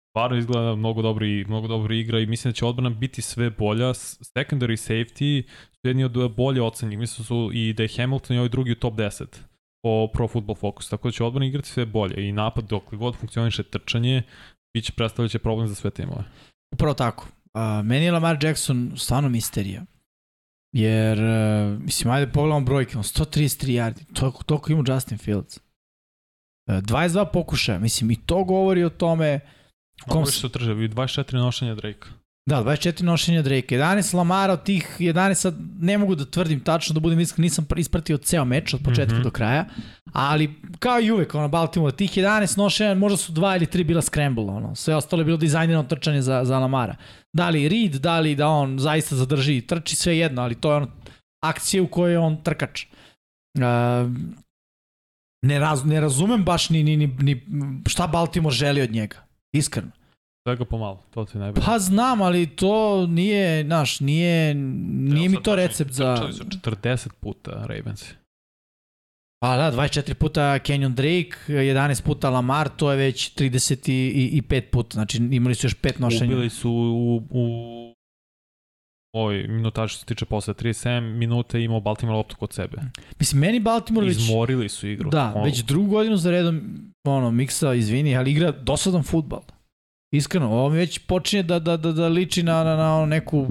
Stvarno 0.09 0.37
izgleda 0.37 0.75
mnogo 0.75 1.01
dobro 1.01 1.25
i 1.25 1.45
mnogo 1.47 1.67
dobro 1.67 1.93
igra 1.93 2.19
i 2.19 2.25
mislim 2.25 2.51
da 2.51 2.55
će 2.55 2.65
odbrana 2.65 2.89
biti 2.89 3.21
sve 3.21 3.49
bolja. 3.49 3.87
Secondary 3.87 4.77
safety 4.89 5.43
su 5.47 5.87
jedni 5.87 6.03
od 6.03 6.35
bolje 6.35 6.61
ocenjih. 6.61 6.99
Mislim 6.99 7.23
da 7.23 7.27
su 7.27 7.49
i 7.53 7.73
da 7.73 7.83
je 7.83 7.89
Hamilton 7.97 8.35
i 8.35 8.39
ovaj 8.39 8.49
drugi 8.49 8.71
u 8.71 8.75
top 8.75 8.93
10 8.93 9.25
po 9.83 10.07
Pro 10.13 10.27
Football 10.27 10.55
Focus. 10.55 10.89
Tako 10.89 11.07
da 11.07 11.11
će 11.11 11.23
odbrana 11.23 11.45
igrati 11.45 11.69
sve 11.69 11.85
bolje 11.85 12.27
i 12.27 12.31
napad 12.31 12.65
dok 12.69 12.93
god 12.93 13.15
funkcioniše 13.15 13.63
trčanje 13.63 14.23
bit 14.73 14.85
će 14.85 14.93
predstavljaće 14.93 15.39
problem 15.39 15.67
za 15.67 15.75
sve 15.75 15.91
timove. 15.91 16.23
upravo 16.73 16.93
tako. 16.93 17.27
Uh, 17.53 17.85
meni 17.85 18.05
je 18.05 18.11
Lamar 18.11 18.37
Jackson 18.43 18.91
stvarno 18.95 19.29
misterija. 19.29 19.85
Jer, 20.77 21.19
uh, 21.19 21.81
mislim, 21.81 22.13
ajde 22.13 22.31
pogledamo 22.31 22.65
brojke, 22.65 22.97
on 22.97 23.03
133 23.03 23.67
yardi, 23.67 24.13
toliko, 24.13 24.43
toliko 24.43 24.71
ima 24.71 24.83
Justin 24.87 25.17
Fields. 25.17 25.57
Uh, 25.57 26.75
22 26.75 27.31
pokušaja, 27.33 27.79
mislim, 27.79 28.11
i 28.11 28.15
to 28.25 28.43
govori 28.43 28.83
o 28.83 28.89
tome 28.89 29.39
Kom 30.01 30.11
kom 30.13 30.23
više 30.23 30.49
trže, 30.49 30.73
24 30.73 31.33
nošenja 31.33 31.75
Drake. 31.75 32.07
Da, 32.47 32.63
24 32.63 33.03
nošenja 33.03 33.41
Drake, 33.41 33.75
11 33.75 34.15
Lamara 34.15 34.53
od 34.53 34.63
tih 34.63 34.95
11, 34.99 35.33
sad 35.33 35.55
ne 35.79 35.97
mogu 35.97 36.15
da 36.15 36.25
tvrdim 36.25 36.59
tačno, 36.59 36.93
da 36.93 36.99
budem 36.99 37.19
iskren, 37.19 37.43
nisam 37.43 37.65
ispratio 37.77 38.17
ceo 38.17 38.45
meč 38.45 38.73
od 38.73 38.81
početka 38.83 39.15
mm 39.15 39.19
-hmm. 39.19 39.23
do 39.23 39.31
kraja, 39.31 39.65
ali 40.13 40.53
kao 40.79 40.99
i 40.99 41.11
uvek, 41.11 41.35
ono, 41.35 41.47
Baltimore, 41.47 41.95
tih 41.95 42.11
11 42.11 42.57
nošenja, 42.57 42.93
možda 42.95 43.17
su 43.17 43.31
dva 43.31 43.55
ili 43.55 43.65
tri 43.65 43.83
bila 43.83 44.01
scramble, 44.01 44.43
ono, 44.43 44.75
sve 44.75 44.95
ostalo 44.95 45.21
je 45.21 45.25
bilo 45.25 45.37
dizajnirano 45.37 45.83
trčanje 45.83 46.21
za, 46.21 46.45
za 46.45 46.59
Lamara. 46.59 46.95
Da 47.33 47.49
li 47.49 47.69
Reed, 47.69 47.95
da 47.95 48.19
li 48.19 48.35
da 48.35 48.47
on 48.47 48.79
zaista 48.79 49.15
zadrži, 49.15 49.61
trči 49.61 49.95
sve 49.95 50.17
jedno, 50.17 50.41
ali 50.41 50.55
to 50.55 50.71
je 50.71 50.77
ono 50.77 50.87
akcija 51.43 51.83
u 51.83 51.87
kojoj 51.87 52.11
je 52.11 52.19
on 52.19 52.43
trkač. 52.43 52.85
Uh, 53.57 53.63
ne, 55.41 55.59
raz, 55.59 55.85
ne 55.85 55.99
razumem 55.99 56.43
baš 56.43 56.69
ni, 56.69 56.83
ni, 56.83 56.97
ni, 56.97 57.15
ni 57.19 57.43
šta 57.87 58.07
Baltimore 58.07 58.55
želi 58.55 58.81
od 58.81 58.91
njega, 58.91 59.17
iskreno. 59.53 59.91
Svega 60.47 60.65
pomalo, 60.65 61.03
to 61.13 61.25
ti 61.25 61.37
najbolje. 61.37 61.65
Pa 61.65 61.79
znam, 61.79 62.21
ali 62.21 62.47
to 62.47 63.07
nije, 63.07 63.63
znaš, 63.63 63.99
nije, 63.99 64.55
nije 64.55 65.29
mi 65.29 65.43
to 65.43 65.55
recept 65.55 65.91
za... 65.91 66.15
Trčali 66.15 66.33
su 66.33 66.43
40 66.43 67.09
puta 67.19 67.51
Ravens. 67.51 68.13
Pa 69.39 69.57
da, 69.57 69.71
24 69.71 70.13
puta 70.13 70.59
Kenyon 70.59 70.93
Drake, 70.93 71.37
11 71.47 72.03
puta 72.03 72.29
Lamar, 72.29 72.69
to 72.69 72.91
je 72.91 72.97
već 72.97 73.35
35 73.35 74.61
puta, 74.71 74.93
znači 74.93 75.17
imali 75.31 75.55
su 75.55 75.65
još 75.65 75.73
pet 75.73 75.99
nošenja. 75.99 76.33
Ubili 76.33 76.49
su 76.49 76.71
u, 76.71 77.23
u 77.29 77.93
ovoj 79.13 79.47
minutaž 79.47 79.91
što 79.91 79.99
se 79.99 80.05
tiče 80.05 80.25
posle 80.25 80.53
37 80.53 80.99
minuta 80.99 81.57
imao 81.57 81.79
Baltimore 81.79 82.17
loptu 82.17 82.35
kod 82.35 82.53
sebe. 82.53 82.77
Mislim, 83.19 83.41
meni 83.41 83.59
Baltimore 83.59 84.07
već... 84.07 84.17
Izmorili 84.17 84.69
su 84.69 84.87
igru. 84.87 85.09
Da, 85.09 85.33
ono. 85.35 85.43
već 85.43 85.63
drugu 85.63 85.89
godinu 85.89 86.17
za 86.17 86.31
redom, 86.31 86.61
ono, 87.07 87.31
miksa, 87.31 87.73
izvini, 87.73 88.17
ali 88.17 88.31
igra 88.31 88.51
dosadan 88.51 89.03
futbal. 89.03 89.41
Iskreno, 90.11 90.51
ovo 90.51 90.69
mi 90.69 90.77
već 90.77 90.99
počinje 90.99 91.43
da, 91.43 91.59
da, 91.59 91.77
da, 91.77 91.91
da 91.91 92.07
liči 92.07 92.43
na, 92.43 92.63
na, 92.63 92.75
na 92.75 93.05
neku 93.05 93.47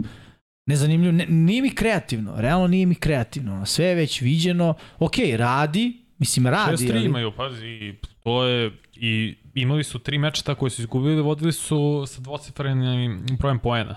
nezanimljivu, 0.67 1.13
ne, 1.13 1.27
nije 1.27 1.63
mi 1.63 1.75
kreativno, 1.75 2.35
realno 2.37 2.67
nije 2.67 2.87
mi 2.87 2.95
kreativno, 2.95 3.67
sve 3.67 3.85
je 3.85 3.95
već 3.95 4.21
viđeno, 4.21 4.75
ok, 4.99 5.15
radi, 5.37 6.05
mislim 6.19 6.47
radi. 6.47 6.87
6-3 6.87 6.91
ali... 6.97 7.05
imaju, 7.05 7.33
pazi, 7.37 7.95
to 8.23 8.45
je, 8.45 8.73
i 8.95 9.37
imali 9.55 9.85
su 9.85 9.99
tri 9.99 10.19
meča 10.19 10.55
koje 10.55 10.71
su 10.71 10.83
izgubili, 10.83 11.23
vodili 11.23 11.53
su 11.53 12.05
sa 12.07 12.21
dvocifrenim 12.21 13.27
brojem 13.39 13.59
poena. 13.59 13.97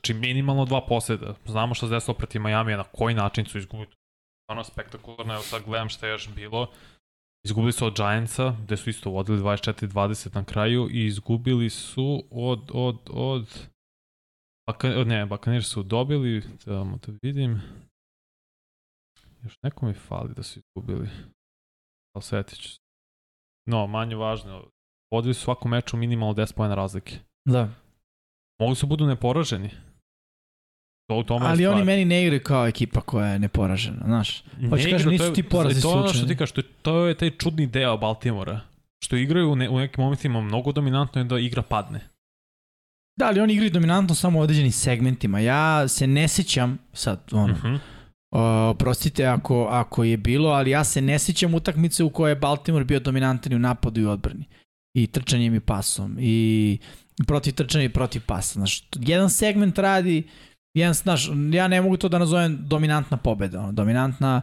Znači 0.00 0.14
minimalno 0.14 0.64
dva 0.64 0.86
poseda. 0.86 1.34
Znamo 1.46 1.74
što 1.74 1.86
se 1.86 1.94
desilo 1.94 2.14
protiv 2.14 2.42
Miami, 2.42 2.72
na 2.72 2.84
koji 2.84 3.14
način 3.14 3.46
su 3.46 3.58
izgubili. 3.58 3.90
Ono 4.48 4.64
spektakularno, 4.64 5.34
evo 5.34 5.42
sad 5.42 5.62
gledam 5.66 5.88
šta 5.88 6.06
je 6.06 6.10
još 6.10 6.28
bilo. 6.34 6.66
Izgubili 7.44 7.72
su 7.72 7.86
od 7.86 7.94
Giantsa, 7.96 8.56
gde 8.62 8.76
su 8.76 8.90
isto 8.90 9.10
vodili 9.10 9.38
24-20 9.38 10.34
na 10.34 10.44
kraju 10.44 10.88
i 10.90 11.06
izgubili 11.06 11.70
su 11.70 12.24
od, 12.30 12.70
od, 12.74 12.98
od... 13.10 13.68
Baka, 14.66 14.88
ne, 14.88 15.26
Bakanir 15.26 15.64
su 15.64 15.82
dobili, 15.82 16.58
trebamo 16.58 16.96
da 16.96 17.12
vidim. 17.22 17.62
Još 19.42 19.58
neko 19.62 19.86
mi 19.86 19.94
fali 19.94 20.34
da 20.34 20.42
su 20.42 20.60
izgubili. 20.60 21.08
Ali 22.14 22.22
setit 22.22 22.58
ću 22.58 22.68
se. 22.68 22.78
No, 23.66 23.86
manje 23.86 24.16
važno. 24.16 24.70
Vodili 25.12 25.34
su 25.34 25.40
svaku 25.40 25.68
meču 25.68 25.96
minimalno 25.96 26.34
10 26.34 26.54
pojena 26.54 26.74
razlike. 26.74 27.18
Da. 27.48 27.68
Mogu 28.60 28.74
se 28.74 28.86
budu 28.86 29.06
neporaženi. 29.06 29.70
To 31.10 31.16
u 31.16 31.22
tome 31.22 31.46
Ali 31.46 31.66
oni 31.66 31.84
meni 31.84 32.04
ne 32.04 32.22
igraju 32.22 32.42
kao 32.42 32.66
ekipa 32.66 33.00
koja 33.00 33.26
je 33.26 33.38
neporažena, 33.38 34.02
znaš. 34.04 34.44
Hoće 34.70 34.90
kažem, 34.90 35.10
nisu 35.10 35.32
ti 35.32 35.42
porazi 35.42 35.80
slučajni. 35.80 35.94
To 35.94 35.98
je 35.98 36.04
ono 36.04 36.14
što 36.14 36.26
ti 36.26 36.36
kažeš, 36.36 36.52
to, 36.52 36.62
to 36.82 37.06
je 37.06 37.14
taj 37.14 37.30
čudni 37.30 37.66
deo 37.66 37.96
Baltimora. 37.96 38.60
Što 39.04 39.16
igraju 39.16 39.52
u, 39.52 39.56
ne, 39.56 39.68
u 39.68 39.78
nekim 39.78 40.04
momentima 40.04 40.40
mnogo 40.40 40.72
dominantno 40.72 41.20
i 41.20 41.24
da 41.24 41.38
igra 41.38 41.62
padne. 41.62 42.00
Da, 43.18 43.26
ali 43.26 43.40
oni 43.40 43.52
igraju 43.52 43.70
dominantno 43.70 44.14
samo 44.14 44.38
u 44.38 44.42
određenim 44.42 44.72
segmentima. 44.72 45.40
Ja 45.40 45.88
se 45.88 46.06
ne 46.06 46.28
sećam, 46.28 46.78
sad, 46.92 47.20
ono, 47.32 47.54
uh 47.54 47.62
-huh. 47.62 47.78
Uh, 48.32 48.76
prostite 48.78 49.26
ako, 49.26 49.66
ako 49.70 50.04
je 50.04 50.16
bilo, 50.16 50.50
ali 50.50 50.70
ja 50.70 50.84
se 50.84 51.00
ne 51.00 51.18
sećam 51.18 51.54
utakmice 51.54 52.04
u 52.04 52.10
kojoj 52.10 52.30
je 52.30 52.36
Baltimore 52.36 52.84
bio 52.84 53.00
dominantan 53.00 53.54
u 53.54 53.58
napadu 53.58 54.00
i 54.00 54.06
odbrani. 54.06 54.44
I 54.94 55.06
trčanjem 55.06 55.54
i 55.54 55.60
pasom. 55.60 56.16
I 56.20 56.78
protiv 57.26 57.54
trčanja 57.54 57.84
i 57.84 57.88
protiv 57.88 58.22
pasa. 58.26 58.52
Znaš, 58.52 58.84
jedan 59.00 59.30
segment 59.30 59.78
radi 59.78 60.22
jedan, 60.74 60.94
znaš, 60.94 61.30
ja 61.52 61.68
ne 61.68 61.80
mogu 61.80 61.96
to 61.96 62.08
da 62.08 62.18
nazovem 62.18 62.58
dominantna 62.60 63.16
pobeda. 63.16 63.60
Ono, 63.60 63.72
dominantna 63.72 64.42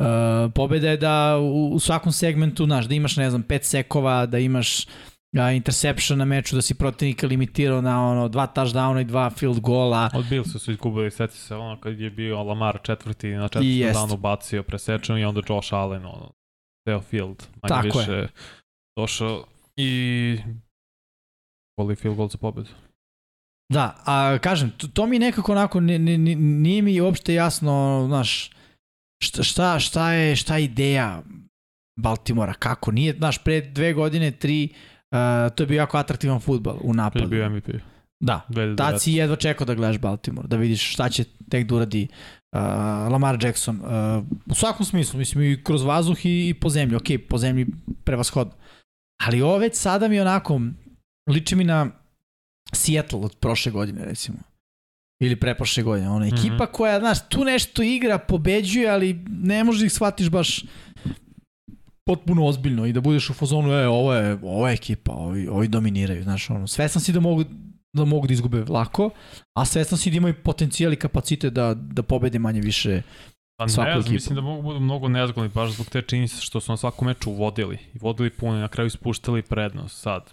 uh, 0.00 0.52
pobeda 0.54 0.90
je 0.90 0.96
da 0.96 1.38
u, 1.38 1.70
u 1.72 1.78
svakom 1.78 2.12
segmentu, 2.12 2.64
znaš, 2.64 2.86
da 2.86 2.94
imaš, 2.94 3.16
ne 3.16 3.30
znam, 3.30 3.42
pet 3.42 3.64
sekova, 3.64 4.26
da 4.26 4.38
imaš 4.38 4.86
uh, 4.86 5.56
interception 5.56 6.18
na 6.18 6.24
meču, 6.24 6.56
da 6.56 6.62
si 6.62 6.74
protivnika 6.74 7.26
limitirao 7.26 7.80
na 7.80 8.08
ono, 8.08 8.28
dva 8.28 8.46
touchdowna 8.54 9.00
i 9.00 9.04
dva 9.04 9.30
field 9.30 9.60
gola. 9.60 10.10
Od 10.14 10.26
Billsa 10.30 10.58
su 10.58 10.70
izgubili, 10.70 11.10
seti 11.10 11.36
se 11.36 11.54
ono 11.54 11.80
kad 11.80 12.00
je 12.00 12.10
bio 12.10 12.42
Lamar 12.42 12.78
četvrti 12.82 13.28
na 13.28 13.48
četvrtom 13.48 13.92
danu 13.92 14.16
bacio 14.16 14.62
presečan 14.62 15.18
i 15.18 15.24
onda 15.24 15.40
Josh 15.48 15.74
Allen, 15.74 16.06
ono, 16.06 16.32
ceo 16.88 17.00
field, 17.00 17.46
manje 17.62 17.68
Tako 17.68 17.98
više 17.98 18.12
je. 18.12 18.28
došao 18.98 19.44
i 19.76 20.38
voli 21.78 21.96
field 21.96 22.16
goal 22.16 22.28
za 22.28 22.38
pobedu. 22.38 22.70
Da, 23.72 23.94
a 24.04 24.38
kažem, 24.38 24.70
to, 24.70 24.88
to 24.88 25.06
mi 25.06 25.18
nekako 25.18 25.52
onako, 25.52 25.80
ne, 25.80 25.98
ne, 25.98 26.18
nije 26.36 26.82
mi 26.82 27.00
uopšte 27.00 27.34
jasno, 27.34 28.04
znaš, 28.08 28.50
šta, 29.24 29.42
šta, 29.42 29.78
šta, 29.80 30.12
je, 30.12 30.36
šta 30.36 30.56
je 30.56 30.64
ideja 30.64 31.22
Baltimora, 32.00 32.54
kako, 32.54 32.92
nije, 32.92 33.14
znaš, 33.18 33.38
pre 33.38 33.60
dve 33.60 33.92
godine, 33.92 34.30
tri, 34.30 34.68
uh, 35.10 35.54
to 35.54 35.62
je 35.62 35.66
bio 35.66 35.76
jako 35.76 35.98
atraktivan 35.98 36.40
futbol 36.40 36.78
u 36.80 36.94
napadu. 36.94 37.28
To 37.28 37.34
je 37.34 37.40
bio 37.40 37.50
MVP. 37.50 37.68
Da, 38.20 38.46
tad 38.76 39.02
si 39.02 39.12
jedva 39.12 39.36
čekao 39.36 39.64
da 39.64 39.74
gledaš 39.74 39.98
Baltimore, 39.98 40.48
da 40.48 40.56
vidiš 40.56 40.92
šta 40.92 41.08
će 41.08 41.24
tek 41.50 41.66
da 41.66 41.74
uradi 41.74 42.08
uh, 42.52 42.60
Lamar 43.12 43.44
Jackson. 43.44 43.80
Uh, 43.80 44.24
u 44.46 44.54
svakom 44.54 44.86
smislu, 44.86 45.18
mislim 45.18 45.44
i 45.44 45.64
kroz 45.64 45.82
vazduh 45.82 46.26
i, 46.26 46.48
i 46.48 46.54
po 46.54 46.68
zemlji, 46.68 46.96
ok, 46.96 47.28
po 47.28 47.38
zemlji 47.38 47.66
prevashodno. 48.04 48.54
Ali 49.22 49.42
ovo 49.42 49.58
već 49.58 49.76
sada 49.76 50.08
mi 50.08 50.20
onako, 50.20 50.60
liči 51.30 51.56
mi 51.56 51.64
na 51.64 51.90
Seattle 52.72 53.20
od 53.20 53.36
prošle 53.36 53.72
godine, 53.72 54.04
recimo. 54.04 54.38
Ili 55.22 55.36
preprošle 55.36 55.82
godine. 55.82 56.10
Ona 56.10 56.26
ekipa 56.26 56.54
mm 56.54 56.58
-hmm. 56.58 56.72
koja, 56.72 56.98
znaš, 56.98 57.28
tu 57.28 57.44
nešto 57.44 57.82
igra, 57.82 58.18
pobeđuje, 58.18 58.90
ali 58.90 59.24
ne 59.28 59.64
možeš 59.64 59.80
da 59.80 59.86
ih 59.86 59.92
shvatiš 59.92 60.30
baš 60.30 60.64
potpuno 62.06 62.46
ozbiljno 62.46 62.86
i 62.86 62.92
da 62.92 63.00
budeš 63.00 63.30
u 63.30 63.34
fazonu, 63.34 63.72
e, 63.72 63.88
ovo 63.88 64.14
je, 64.14 64.38
ovo 64.42 64.68
je 64.68 64.74
ekipa, 64.74 65.12
ovi, 65.12 65.48
ovi 65.48 65.68
dominiraju, 65.68 66.22
znaš, 66.22 66.50
ono, 66.50 66.66
svestan 66.66 67.02
si 67.02 67.12
da 67.12 67.20
mogu, 67.20 67.44
da 67.92 68.04
mogu 68.04 68.26
da 68.26 68.32
izgube 68.32 68.64
lako, 68.68 69.10
a 69.58 69.64
svestan 69.64 69.98
si 69.98 70.10
da 70.10 70.16
imaju 70.16 70.34
potencijal 70.44 70.92
i 70.92 70.96
kapacitet 70.96 71.52
da, 71.52 71.74
da 71.74 72.02
pobede 72.02 72.38
manje 72.38 72.60
više 72.60 73.02
Pa 73.58 73.64
ne, 73.64 73.70
znam, 73.70 74.12
mislim 74.12 74.34
da 74.34 74.40
mogu 74.40 74.62
budu 74.62 74.80
mnogo 74.80 75.08
nezgodni 75.08 75.50
baš 75.54 75.70
zbog 75.70 75.86
te 75.86 76.02
činjenice 76.02 76.40
što 76.40 76.60
su 76.60 76.72
na 76.72 76.76
svakom 76.76 77.08
meču 77.08 77.32
vodili 77.32 77.78
i 77.94 77.98
vodili 78.00 78.30
puno 78.30 78.56
i 78.56 78.60
na 78.60 78.68
kraju 78.68 78.86
ispuštali 78.86 79.42
prednost. 79.42 80.00
Sad, 80.00 80.32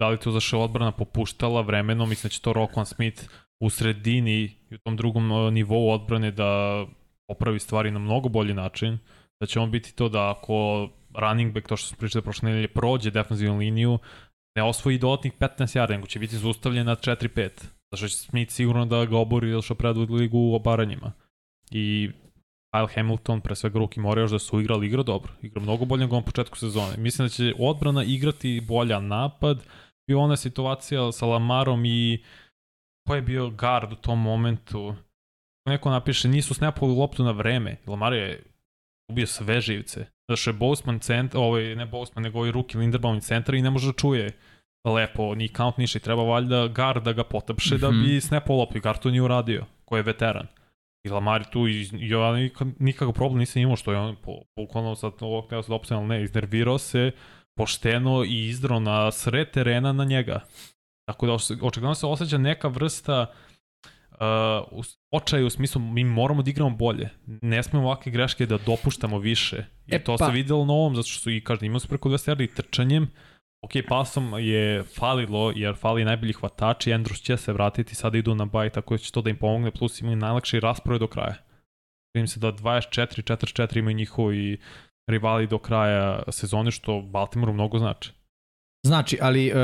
da 0.00 0.08
li 0.08 0.18
to 0.18 0.30
zašto 0.30 0.60
odbrana 0.60 0.92
popuštala 0.92 1.60
vremenom, 1.60 2.08
mislim 2.08 2.28
da 2.28 2.32
će 2.32 2.40
to 2.40 2.52
Rockman 2.52 2.86
Smith 2.86 3.22
u 3.60 3.70
sredini 3.70 4.42
i 4.70 4.74
u 4.74 4.78
tom 4.78 4.96
drugom 4.96 5.32
e, 5.32 5.50
nivou 5.50 5.90
odbrane 5.90 6.30
da 6.30 6.84
popravi 7.28 7.58
stvari 7.58 7.90
na 7.90 7.98
mnogo 7.98 8.28
bolji 8.28 8.54
način, 8.54 8.98
da 9.40 9.46
će 9.46 9.60
on 9.60 9.70
biti 9.70 9.96
to 9.96 10.08
da 10.08 10.30
ako 10.30 10.88
running 11.14 11.54
back, 11.54 11.68
to 11.68 11.76
što 11.76 11.88
smo 11.88 11.96
pričali 11.98 12.22
prošle 12.22 12.48
nedelje, 12.48 12.68
prođe 12.68 13.10
defensivnu 13.10 13.58
liniju, 13.58 13.98
ne 14.56 14.62
osvoji 14.62 14.98
dodatnih 14.98 15.32
15 15.32 15.58
yarda, 15.58 15.90
nego 15.90 16.06
će 16.06 16.18
biti 16.18 16.36
zustavljen 16.36 16.86
na 16.86 16.96
4-5. 16.96 17.50
Zašto 17.92 18.08
će 18.08 18.16
Smith 18.16 18.52
sigurno 18.52 18.86
da 18.86 19.04
ga 19.04 19.18
obori 19.18 19.50
ili 19.50 19.62
što 19.62 19.74
predvodi 19.74 20.12
ligu 20.12 20.38
u 20.38 20.54
obaranjima. 20.54 21.12
I 21.70 22.10
Kyle 22.74 22.94
Hamilton, 22.94 23.40
pre 23.40 23.54
svega 23.54 23.78
Ruki 23.78 24.00
mora 24.00 24.20
još 24.20 24.30
da 24.30 24.38
su 24.38 24.60
igrali 24.60 24.86
igra 24.86 25.02
dobro. 25.02 25.32
Igra 25.42 25.62
mnogo 25.62 25.84
bolje 25.84 26.00
nego 26.00 26.16
na 26.16 26.22
početku 26.22 26.58
sezone. 26.58 26.96
Mislim 26.96 27.26
da 27.26 27.30
će 27.30 27.54
odbrana 27.58 28.04
igrati 28.04 28.62
bolja 28.68 29.00
napad, 29.00 29.62
bio 30.06 30.20
ona 30.20 30.36
situacija 30.36 31.12
sa 31.12 31.26
Lamarom 31.26 31.84
i 31.84 32.24
ko 33.08 33.14
je 33.14 33.22
bio 33.22 33.50
guard 33.50 33.92
u 33.92 33.96
tom 33.96 34.20
momentu. 34.20 34.94
Neko 35.68 35.90
napiše, 35.90 36.28
nisu 36.28 36.54
snapali 36.54 36.94
loptu 36.94 37.24
na 37.24 37.30
vreme. 37.30 37.76
Lamar 37.86 38.12
je 38.12 38.42
ubio 39.10 39.26
sve 39.26 39.60
živce. 39.60 40.06
Znaš, 40.28 40.46
je 40.46 40.52
Boseman 40.52 40.98
centar, 40.98 41.40
ovaj, 41.40 41.76
ne 41.76 41.86
Boseman, 41.86 42.22
nego 42.22 42.38
ovaj 42.38 42.50
Ruki 42.50 42.78
Linderbaum 42.78 43.20
centar 43.20 43.54
i 43.54 43.62
ne 43.62 43.70
može 43.70 43.86
da 43.86 43.92
čuje 43.92 44.32
lepo, 44.84 45.34
ni 45.34 45.48
count 45.48 45.76
ništa 45.78 45.98
i 45.98 46.02
treba 46.02 46.22
valjda 46.22 46.68
guard 46.68 47.04
da 47.04 47.12
ga 47.12 47.24
potapše 47.24 47.74
mm 47.74 47.78
-hmm. 47.78 47.80
da 47.80 47.90
bi 47.90 47.96
mhm. 47.96 48.18
snapao 48.18 48.56
loptu 48.56 48.80
guard 48.80 48.98
to 48.98 49.10
nije 49.10 49.22
uradio, 49.22 49.64
koji 49.84 49.98
je 49.98 50.02
veteran. 50.02 50.46
I 51.04 51.08
Lamar 51.08 51.44
tu, 51.50 51.68
i, 51.68 51.88
i 51.92 52.08
ja 52.08 52.32
nikakav 52.78 53.12
problem 53.12 53.38
nisam 53.38 53.62
imao 53.62 53.76
što 53.76 53.92
je 53.92 53.98
on, 53.98 54.16
bukvalno 54.56 54.94
sad 54.94 55.12
ovog 55.20 55.48
teo 55.48 55.62
sad 55.62 55.72
opcionalno 55.72 56.08
ne, 56.08 56.22
iznervirao 56.22 56.78
se, 56.78 57.10
pošteno 57.56 58.24
i 58.24 58.48
izdrao 58.48 58.80
na 58.80 59.12
sred 59.12 59.50
terena 59.50 59.92
na 59.92 60.04
njega. 60.04 60.40
Tako 61.08 61.26
da 61.26 61.32
očigledno 61.62 61.94
se 61.94 62.06
osjeća 62.06 62.38
neka 62.38 62.68
vrsta 62.68 63.26
uh, 64.10 64.84
očaja 65.10 65.46
u 65.46 65.50
smislu 65.50 65.80
mi 65.80 66.04
moramo 66.04 66.42
da 66.42 66.50
igramo 66.50 66.70
bolje. 66.70 67.10
Ne 67.26 67.62
smemo 67.62 67.86
ovakve 67.86 68.12
greške 68.12 68.46
da 68.46 68.58
dopuštamo 68.58 69.18
više. 69.18 69.64
I 69.86 69.94
e, 69.94 70.04
to 70.04 70.16
pa. 70.16 70.26
se 70.26 70.32
videlo 70.32 70.64
na 70.64 70.72
ovom, 70.72 70.96
zato 70.96 71.08
što 71.08 71.20
su 71.20 71.30
i 71.30 71.44
kažem, 71.44 71.66
imali 71.66 71.80
su 71.80 71.88
preko 71.88 72.08
200 72.08 72.34
yardi 72.34 72.54
trčanjem, 72.54 73.10
ok, 73.64 73.70
pasom 73.88 74.34
je 74.38 74.82
falilo, 74.82 75.52
jer 75.56 75.74
fali 75.74 76.04
najbolji 76.04 76.32
hvatač 76.32 76.86
i 76.86 76.90
Andrews 76.90 77.22
će 77.22 77.36
se 77.36 77.52
vratiti, 77.52 77.94
sada 77.94 78.18
idu 78.18 78.34
na 78.34 78.44
baj, 78.44 78.70
tako 78.70 78.94
da 78.94 78.98
će 78.98 79.12
to 79.12 79.22
da 79.22 79.30
im 79.30 79.36
pomogne, 79.36 79.70
plus 79.70 80.00
imaju 80.00 80.16
najlakši 80.16 80.60
raspored 80.60 81.00
do 81.00 81.06
kraja. 81.06 81.34
Vidim 82.14 82.28
se 82.28 82.40
da 82.40 82.52
24-44 82.52 83.78
imaju 83.78 83.96
njihovi 83.96 84.58
rivali 85.06 85.46
do 85.46 85.58
kraja 85.58 86.22
sezone, 86.28 86.70
što 86.70 87.00
Baltimoru 87.00 87.52
mnogo 87.52 87.78
znači. 87.78 88.12
Znači, 88.86 89.18
ali 89.22 89.52
uh, 89.52 89.56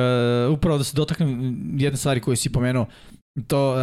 upravo 0.53 0.78
da 0.78 0.84
se 0.84 0.97
dotaknem 0.97 1.55
jedne 1.78 1.97
stvari 1.97 2.20
koje 2.20 2.36
si 2.36 2.53
pomenuo, 2.53 2.86
to 3.47 3.70
uh, 3.70 3.76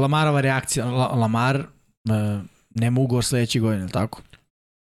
Lamarova 0.00 0.40
reakcija, 0.40 0.86
La, 0.86 1.06
Lamar 1.06 1.56
uh, 1.56 2.42
nema 2.70 3.00
ugovor 3.00 3.24
sledeće 3.24 3.60
godine, 3.60 3.88
tako? 3.88 4.22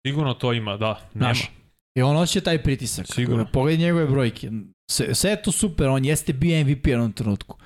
Sigurno 0.06 0.34
to 0.34 0.52
ima, 0.52 0.76
da, 0.76 1.00
nema. 1.14 1.34
Znaš, 1.34 1.50
I 1.98 2.02
on 2.02 2.16
osjeća 2.16 2.44
taj 2.44 2.62
pritisak. 2.62 3.06
Sigurno. 3.06 3.46
Pogledaj 3.52 3.86
njegove 3.86 4.06
brojke. 4.06 4.50
Sve, 4.90 5.14
sve 5.14 5.30
je 5.30 5.42
to 5.42 5.52
super, 5.52 5.88
on 5.88 6.04
jeste 6.04 6.32
bio 6.32 6.64
MVP 6.64 6.86
u 6.86 6.90
jednom 6.90 7.12
trenutku. 7.12 7.58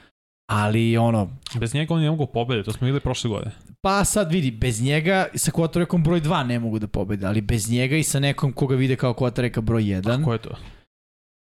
Ali 0.51 0.97
ono, 0.97 1.31
Bez 1.61 1.75
njega 1.75 1.95
oni 1.95 2.03
ne 2.05 2.11
mogu 2.11 2.27
pobediti, 2.27 2.65
to 2.65 2.73
smo 2.73 2.85
videli 2.85 3.01
prošle 3.01 3.31
godine. 3.31 3.53
pa 3.81 4.05
sad 4.05 4.33
vidi, 4.33 4.51
bez 4.51 4.83
njega 4.83 5.27
i 5.35 5.39
sa 5.39 5.51
kvotarekom 5.51 6.03
broj 6.03 6.21
2 6.21 6.47
ne 6.47 6.59
mogu 6.59 6.79
da 6.79 6.87
pobede, 6.87 7.27
ali 7.27 7.41
bez 7.41 7.71
njega 7.71 7.97
i 7.97 8.03
sa 8.03 8.21
nekom 8.21 8.53
koga 8.53 8.75
vide 8.77 8.97
kao 8.97 9.15
kvotareka 9.15 9.61
broj 9.61 9.83
1. 9.83 10.25
Ko 10.25 10.33
je 10.33 10.39
to? 10.39 10.51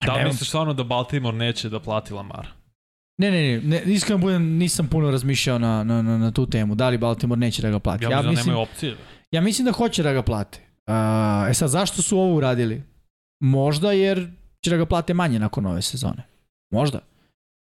Da 0.07 0.15
li 0.15 0.25
misliš 0.25 0.49
stvarno 0.49 0.75
da 0.75 0.85
Baltimore 0.85 1.37
neće 1.37 1.69
da 1.69 1.81
plati 1.81 2.13
Lamar? 2.15 2.49
Ne, 3.19 3.31
ne, 3.31 3.43
ne, 3.43 3.83
ne 3.87 3.93
iskreno 3.93 4.19
budem, 4.19 4.57
nisam 4.57 4.89
puno 4.89 5.11
razmišljao 5.11 5.59
na, 5.59 5.85
na, 5.85 6.03
na, 6.03 6.19
na 6.19 6.31
tu 6.31 6.47
temu. 6.47 6.75
Da 6.75 6.89
li 6.89 6.99
Baltimore 6.99 7.39
neće 7.39 7.63
da 7.63 7.71
ga 7.71 7.79
plati? 7.79 8.05
Ja, 8.05 8.11
Ja, 8.11 8.17
mislim 8.23 8.35
da 8.37 8.43
nemaju 8.43 8.63
opcije. 8.63 8.97
ja 9.31 9.41
mislim 9.41 9.65
da 9.65 9.73
hoće 9.73 10.03
da 10.03 10.13
ga 10.13 10.23
plate. 10.23 10.59
Uh, 10.87 10.95
e 11.51 11.55
sad, 11.55 11.71
zašto 11.71 12.03
su 12.03 12.19
ovo 12.19 12.35
uradili? 12.37 12.83
Možda 13.41 13.93
jer 13.93 14.31
će 14.65 14.71
da 14.71 14.77
ga 14.77 14.87
plate 14.87 15.15
manje 15.15 15.39
nakon 15.39 15.67
ove 15.67 15.83
sezone. 15.83 16.23
Možda. 16.73 16.99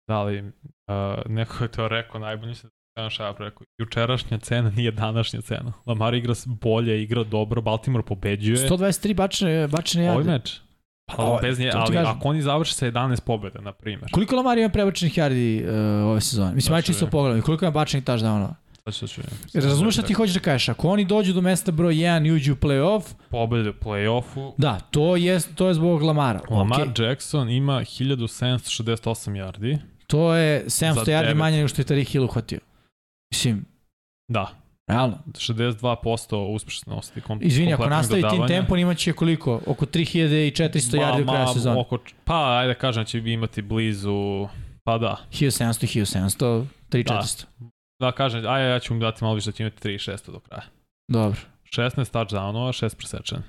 Da 0.08 0.24
li, 0.24 0.52
uh, 0.88 1.32
neko 1.32 1.64
je 1.64 1.68
to 1.68 1.88
rekao, 1.88 2.20
najbolje 2.22 2.50
mislim 2.50 2.72
da 2.96 3.02
je 3.04 3.10
rekao, 3.40 3.66
jučerašnja 3.78 4.38
cena 4.38 4.70
nije 4.70 4.92
današnja 4.92 5.42
cena. 5.42 5.74
Lamar 5.86 6.14
igra 6.14 6.34
bolje, 6.46 7.04
igra 7.04 7.24
dobro, 7.24 7.62
Baltimore 7.62 8.06
pobeđuje. 8.06 8.70
123 8.70 9.14
bačene, 9.14 9.68
bačene 9.68 10.12
Ovaj 10.12 10.20
jade. 10.20 10.32
meč. 10.32 10.60
Pa, 11.06 11.24
Ali, 11.24 11.42
bez 11.42 11.60
nje, 11.60 11.72
ali 11.74 11.94
kažem. 11.94 12.12
ako 12.18 12.28
oni 12.30 12.42
završe 12.42 12.74
sa 12.74 12.86
11 12.86 13.22
pobjeda, 13.22 13.62
na 13.62 13.72
primjer, 13.72 14.12
Koliko 14.12 14.36
Lamar 14.36 14.58
ima 14.58 14.70
prebačenih 14.70 15.18
yardi 15.18 15.64
uh, 15.64 16.10
ove 16.12 16.22
sezone? 16.22 16.54
Mislim, 16.54 16.72
Da, 16.72 16.76
aj 16.76 16.82
čisto 16.82 17.08
pogledam. 17.08 17.42
Koliko 17.42 17.66
ima 17.66 17.72
bačenih 17.72 18.04
touchdownova? 18.06 18.54
sad 18.92 19.10
ću 19.10 19.22
da 19.54 19.60
razumeš 19.60 19.94
šta 19.94 20.02
ti 20.04 20.14
hoćeš 20.14 20.34
da 20.34 20.40
kažeš? 20.40 20.70
Ako 20.70 20.90
oni 20.90 21.06
dođu 21.06 21.34
do 21.34 21.42
mesta 21.42 21.72
broj 21.72 21.96
1 21.96 22.28
i 22.28 22.32
uđu 22.32 22.54
u 22.54 22.56
play-off, 22.56 23.04
Pobjede 23.30 23.70
u 23.70 23.74
play-offu. 23.74 24.54
da, 24.58 24.80
to 24.80 25.16
je, 25.16 25.40
to 25.56 25.68
je 25.68 25.74
zbog 25.74 26.02
Lamara. 26.02 26.42
Lamar 26.50 26.82
Okej, 26.82 27.06
Jackson 27.08 27.50
ima 27.50 27.74
1768 27.74 29.32
yardi. 29.32 29.78
To 30.14 30.34
je 30.36 30.64
700 30.66 31.06
Za 31.06 31.12
yardi 31.12 31.34
manje 31.34 31.58
nego 31.58 31.68
što 31.68 31.82
je 31.82 31.86
Tariq 31.86 32.08
Hill 32.12 32.24
uhvatio. 32.26 32.60
Mislim, 33.34 33.66
Da, 34.28 34.52
realno. 34.88 35.18
62% 35.28 36.36
uspešnosti. 36.56 37.22
Kom, 37.22 37.40
Izvini, 37.42 37.74
ako 37.74 37.90
nastavi 37.90 38.22
tim 38.22 38.30
dodavanja. 38.30 38.48
tempom 38.48 38.78
imaće 38.78 39.14
koliko? 39.14 39.62
Oko 39.68 39.86
3400 39.86 40.98
Ma- 40.98 41.04
yardi 41.04 41.26
do 41.26 41.32
kraja 41.32 41.48
sezona. 41.48 41.80
Oko, 41.80 41.98
pa, 42.24 42.58
ajde 42.58 42.74
da 42.74 42.80
kažem, 42.80 43.04
da 43.04 43.06
će 43.06 43.18
imati 43.20 43.62
blizu, 43.62 44.48
pa 44.84 44.98
da. 44.98 45.18
1700, 45.32 45.88
1700, 45.88 46.66
3400. 46.90 47.46
Da 48.02 48.12
kažem, 48.12 48.48
ajde, 48.48 48.70
ja 48.70 48.80
ću 48.80 48.94
mu 48.94 49.00
dati 49.00 49.24
malo 49.24 49.36
više 49.36 49.52
da 49.52 49.52
će 49.52 49.64
imati 49.64 49.88
3-600 49.90 50.32
do 50.32 50.40
kraja. 50.40 50.64
Dobro. 51.12 51.40
16 51.64 52.12
touchdownova, 52.14 52.86
6 52.86 52.96
presečen. 52.96 53.44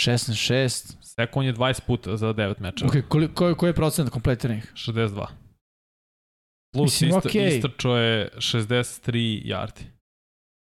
16, 0.00 0.52
6. 0.52 0.96
Sekon 1.00 1.44
je 1.44 1.54
20 1.54 1.80
puta 1.86 2.16
za 2.16 2.26
9 2.34 2.60
mečeva. 2.60 2.88
Ok, 2.88 3.08
koji, 3.08 3.28
koji, 3.34 3.54
koji 3.54 3.70
je 3.70 3.74
procent 3.74 4.10
kompletiranih? 4.10 4.72
62. 4.74 5.26
Plus 6.72 6.86
Mislim, 6.92 7.10
isto, 7.10 7.28
okej. 7.28 7.56
istrčao 7.56 7.96
je 7.96 8.28
63 8.36 9.44
yardi. 9.44 9.82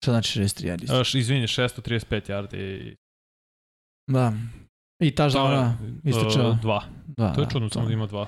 Šta 0.03 0.13
znači 0.13 0.41
63 0.41 0.67
yardi? 0.67 1.19
Izvini, 1.19 1.47
635 1.47 2.31
yardi. 2.31 2.95
Da. 4.11 4.33
I 5.03 5.15
ta 5.15 5.29
žalna 5.29 5.79
istrčao. 6.05 6.51
Uh, 6.51 6.61
dva. 6.61 6.85
Da, 7.07 7.33
To 7.33 7.41
je 7.41 7.45
da, 7.45 7.51
čudno, 7.51 7.69
samo 7.71 7.87
da 7.87 7.93
ima 7.93 8.07
dva. 8.07 8.27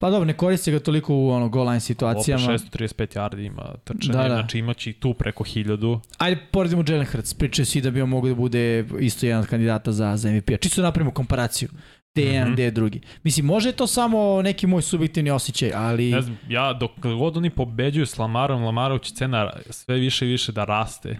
Pa 0.00 0.10
dobro, 0.10 0.24
ne 0.24 0.32
koristi 0.32 0.72
ga 0.72 0.78
toliko 0.80 1.14
u 1.14 1.30
ono 1.30 1.48
goal 1.48 1.64
line 1.64 1.76
Opet 1.76 1.82
situacijama. 1.82 2.42
635 2.48 3.16
yardi 3.16 3.46
ima 3.46 3.74
trčanje, 3.84 4.12
Da, 4.12 4.22
da. 4.22 4.34
znači 4.34 4.58
imaće 4.58 4.90
i 4.90 4.92
tu 4.92 5.14
preko 5.14 5.44
1000. 5.44 6.00
Ajde, 6.18 6.40
poredimo 6.50 6.84
Jalen 6.88 7.06
Hurts. 7.06 7.34
Pričaju 7.34 7.66
svi 7.66 7.80
da 7.80 7.90
bi 7.90 8.02
on 8.02 8.08
mogu 8.08 8.28
da 8.28 8.34
bude 8.34 8.84
isto 9.00 9.26
jedan 9.26 9.40
od 9.40 9.46
kandidata 9.46 9.92
za, 9.92 10.16
za 10.16 10.30
MVP-a. 10.30 10.56
Čisto 10.56 10.82
napravimo 10.82 11.10
komparaciju. 11.10 11.68
Gde 12.14 12.22
je 12.22 12.28
jedan, 12.28 12.48
Mhm. 12.48 12.52
gde 12.52 12.64
je 12.64 12.70
drugi. 12.70 13.00
Mislim, 13.22 13.46
može 13.46 13.68
je 13.68 13.72
to 13.72 13.86
samo 13.86 14.42
neki 14.42 14.66
moj 14.66 14.82
subjektivni 14.82 15.30
osjećaj, 15.30 15.72
ali... 15.74 16.10
Ne 16.10 16.22
znam, 16.22 16.38
ja 16.48 16.72
dok 16.72 16.90
god 16.98 17.36
oni 17.36 17.50
pobeđuju 17.50 18.06
s 18.06 18.18
Lamarom, 18.18 18.62
Lamarov 18.64 18.98
će 18.98 19.14
cena 19.14 19.50
sve 19.70 19.96
više 19.96 20.26
i 20.26 20.30
više 20.30 20.52
da 20.52 20.64
raste. 20.64 21.18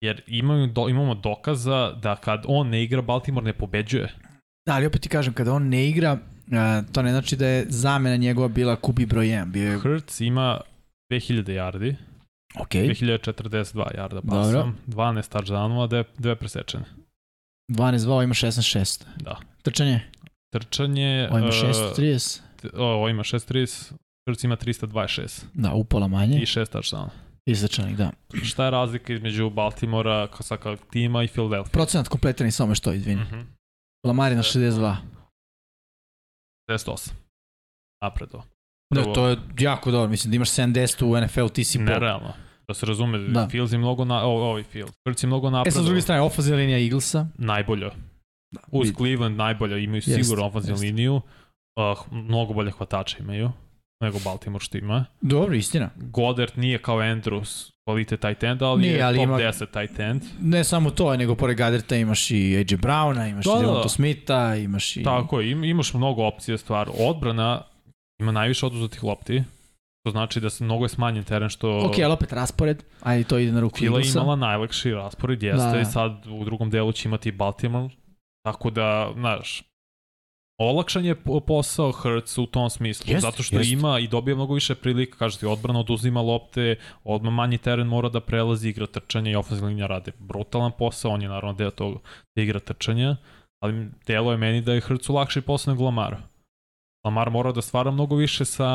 Jer 0.00 0.22
imamo, 0.26 0.66
do, 0.66 0.88
imamo 0.88 1.14
dokaza 1.14 1.92
da 1.92 2.16
kad 2.16 2.44
on 2.48 2.68
ne 2.68 2.82
igra, 2.82 3.02
Baltimore 3.02 3.44
ne 3.44 3.52
pobeđuje. 3.52 4.14
Da, 4.66 4.74
ali 4.74 4.86
opet 4.86 5.00
ti 5.00 5.08
kažem, 5.08 5.32
kada 5.34 5.52
on 5.52 5.68
ne 5.68 5.88
igra, 5.88 6.18
to 6.92 7.02
ne 7.02 7.10
znači 7.12 7.36
da 7.36 7.46
je 7.46 7.66
zamena 7.68 8.16
njegova 8.16 8.48
bila 8.48 8.76
kubi 8.76 9.06
broj 9.06 9.26
1. 9.26 9.44
Bio 9.46 9.70
je, 9.72 9.78
Hurts 9.78 10.20
ima 10.20 10.60
2000 11.12 11.42
yardi, 11.44 11.94
ok, 12.60 12.70
2042 12.70 13.84
yarda 13.96 14.08
Dobro. 14.22 14.28
pasom, 14.30 14.76
12 14.86 15.32
touchdownova, 15.32 15.86
dve, 15.88 16.04
dve 16.18 16.36
presečene. 16.36 16.84
12-2, 17.68 18.24
ima 18.24 18.34
16-6. 18.34 19.04
Da. 19.16 19.36
Trčanje, 19.62 20.00
Trčanje... 20.52 21.28
ovo 21.30 21.38
ima 21.38 21.48
uh, 21.48 21.52
630. 21.52 22.40
o, 22.74 22.84
ovo 22.84 23.08
ima 23.08 23.22
630, 23.22 23.92
Hurts 24.28 24.44
ima 24.44 24.56
326 24.56 25.42
Da, 25.54 25.72
upola 25.72 26.08
manje. 26.08 26.38
i 26.38 26.46
6 26.46 26.76
touchdowna. 26.76 27.08
I 27.46 27.54
trčanih, 27.54 27.96
da. 27.96 28.10
Šta 28.42 28.64
je 28.64 28.70
razlika 28.70 29.12
između 29.12 29.50
Baltimora, 29.50 30.26
Kosaka 30.26 30.76
tima 30.90 31.22
i 31.22 31.28
Philadelphia? 31.28 31.70
Procenat 31.72 32.08
kompletirani 32.08 32.52
samo 32.52 32.74
što, 32.74 32.92
izvini. 32.92 33.22
Mhm. 33.22 33.40
Lamar 34.06 34.32
je 34.32 34.36
na 34.36 34.42
62. 34.42 34.96
98. 36.70 37.10
Napredo. 38.02 38.42
Da, 38.90 39.00
Prvo- 39.02 39.14
to 39.14 39.28
je 39.28 39.36
jako 39.58 39.90
dobro. 39.90 40.08
Mislim 40.08 40.30
da 40.30 40.36
imaš 40.36 40.50
70 40.50 41.04
u 41.04 41.20
NFL, 41.20 41.46
ti 41.46 41.64
si 41.64 41.78
po... 41.78 41.84
Nerealno. 41.84 42.32
Da 42.68 42.74
se 42.74 42.86
razume, 42.86 43.18
Da. 43.18 43.26
da. 43.26 43.48
Fields 43.48 43.72
je 43.72 43.78
mnogo 43.78 44.04
na, 44.04 44.22
o, 44.22 44.30
ovaj 44.30 44.62
Fields. 44.62 44.92
Hurts 45.04 45.22
je 45.22 45.26
mnogo 45.26 45.48
E 45.48 45.50
napredo. 45.50 45.74
sad 45.74 45.82
s 45.82 45.86
druge 45.86 46.00
strane, 46.00 46.20
ofazina 46.22 46.56
linija 46.56 46.78
Eaglesa. 46.78 47.26
Najbolja. 47.38 47.90
Uz 48.70 48.86
vidi. 48.86 48.96
Cleveland 48.96 49.36
najbolja, 49.36 49.76
imaju 49.78 50.02
sigurno 50.02 50.50
jeste. 50.54 50.72
liniju. 50.76 51.14
Uh, 51.16 51.22
mnogo 52.12 52.52
bolje 52.54 52.70
hvatača 52.70 53.16
imaju 53.18 53.50
nego 54.00 54.18
Baltimore 54.20 54.64
što 54.64 54.78
ima. 54.78 55.04
Dobro, 55.20 55.54
istina. 55.54 55.90
Goddard 55.96 56.52
nije 56.56 56.78
kao 56.78 56.96
Andrews 56.96 57.70
kvalitet 57.84 58.20
tight 58.20 58.42
end, 58.42 58.62
ali 58.62 58.80
Nije, 58.82 58.94
je 58.94 59.02
ali 59.02 59.16
top 59.16 59.24
ima- 59.24 59.38
10 59.38 59.66
tight 59.80 60.00
end. 60.00 60.22
Ne 60.40 60.64
samo 60.64 60.90
to, 60.90 61.16
nego 61.16 61.34
pored 61.34 61.56
Gaderta 61.56 61.96
imaš 61.96 62.30
i 62.30 62.56
AJ 62.56 62.76
Browna, 62.76 63.30
imaš 63.30 63.44
Da, 63.44 63.50
i 63.50 63.54
da. 63.54 63.60
Devonta 63.60 63.88
Smitha, 63.88 64.54
imaš 64.56 64.96
i... 64.96 65.02
Tako 65.02 65.40
je, 65.40 65.50
im, 65.50 65.64
imaš 65.64 65.94
mnogo 65.94 66.24
opcija 66.24 66.58
stvar. 66.58 66.90
Odbrana 67.00 67.62
ima 68.20 68.32
najviše 68.32 68.66
oduzetih 68.66 69.04
lopti. 69.04 69.42
To 70.02 70.10
znači 70.10 70.40
da 70.40 70.50
se 70.50 70.64
mnogo 70.64 70.84
je 70.84 70.88
smanjen 70.88 71.24
teren 71.24 71.48
što 71.48 71.78
Ok, 71.78 71.94
ali 71.96 72.12
opet 72.12 72.32
raspored. 72.32 72.82
Ajde, 73.02 73.24
to 73.24 73.38
ide 73.38 73.52
na 73.52 73.60
ruku 73.60 73.78
Fila 73.78 73.96
Eaglesa. 73.96 74.18
imala 74.18 74.36
najlakši 74.36 74.90
raspored, 74.90 75.42
jeste, 75.42 75.64
Da, 75.64 75.72
da. 75.72 75.80
i 75.80 75.84
sad 75.84 76.26
u 76.28 76.44
drugom 76.44 76.70
delu 76.70 76.92
će 76.92 77.08
imati 77.08 77.32
Baltimore, 77.32 77.94
tako 78.42 78.70
da, 78.70 79.12
znaš, 79.14 79.62
olakšan 80.66 81.04
je 81.04 81.14
po- 81.14 81.40
posao 81.40 81.92
Hurts 81.92 82.38
u 82.38 82.46
tom 82.46 82.70
smislu, 82.70 83.12
Jest, 83.12 83.22
zato 83.22 83.42
što 83.42 83.56
jest. 83.56 83.70
ima 83.70 83.98
i 83.98 84.08
dobija 84.08 84.34
mnogo 84.34 84.54
više 84.54 84.74
prilika, 84.74 85.18
kaže 85.18 85.38
ti, 85.38 85.46
odbrana 85.46 85.80
oduzima 85.80 86.20
lopte, 86.20 86.76
odmah 87.04 87.32
manji 87.32 87.58
teren 87.58 87.86
mora 87.86 88.08
da 88.08 88.20
prelazi, 88.20 88.68
igra 88.68 88.86
trčanja 88.86 89.30
i 89.30 89.34
ofenzivna 89.34 89.68
linija 89.68 89.86
rade 89.86 90.12
brutalan 90.18 90.72
posao, 90.78 91.10
on 91.10 91.22
je 91.22 91.28
naravno 91.28 91.52
deo 91.52 91.70
tog 91.70 92.02
da 92.36 92.42
igra 92.42 92.60
trčanja, 92.60 93.16
ali 93.62 93.88
delo 94.06 94.32
je 94.32 94.36
meni 94.38 94.60
da 94.60 94.72
je 94.72 94.80
Hurtsu 94.80 95.14
lakši 95.14 95.40
posao 95.40 95.74
nego 95.74 95.84
Lamar. 95.84 96.16
Lamar 97.04 97.30
mora 97.30 97.52
da 97.52 97.62
stvara 97.62 97.90
mnogo 97.90 98.16
više 98.16 98.44
sa 98.44 98.68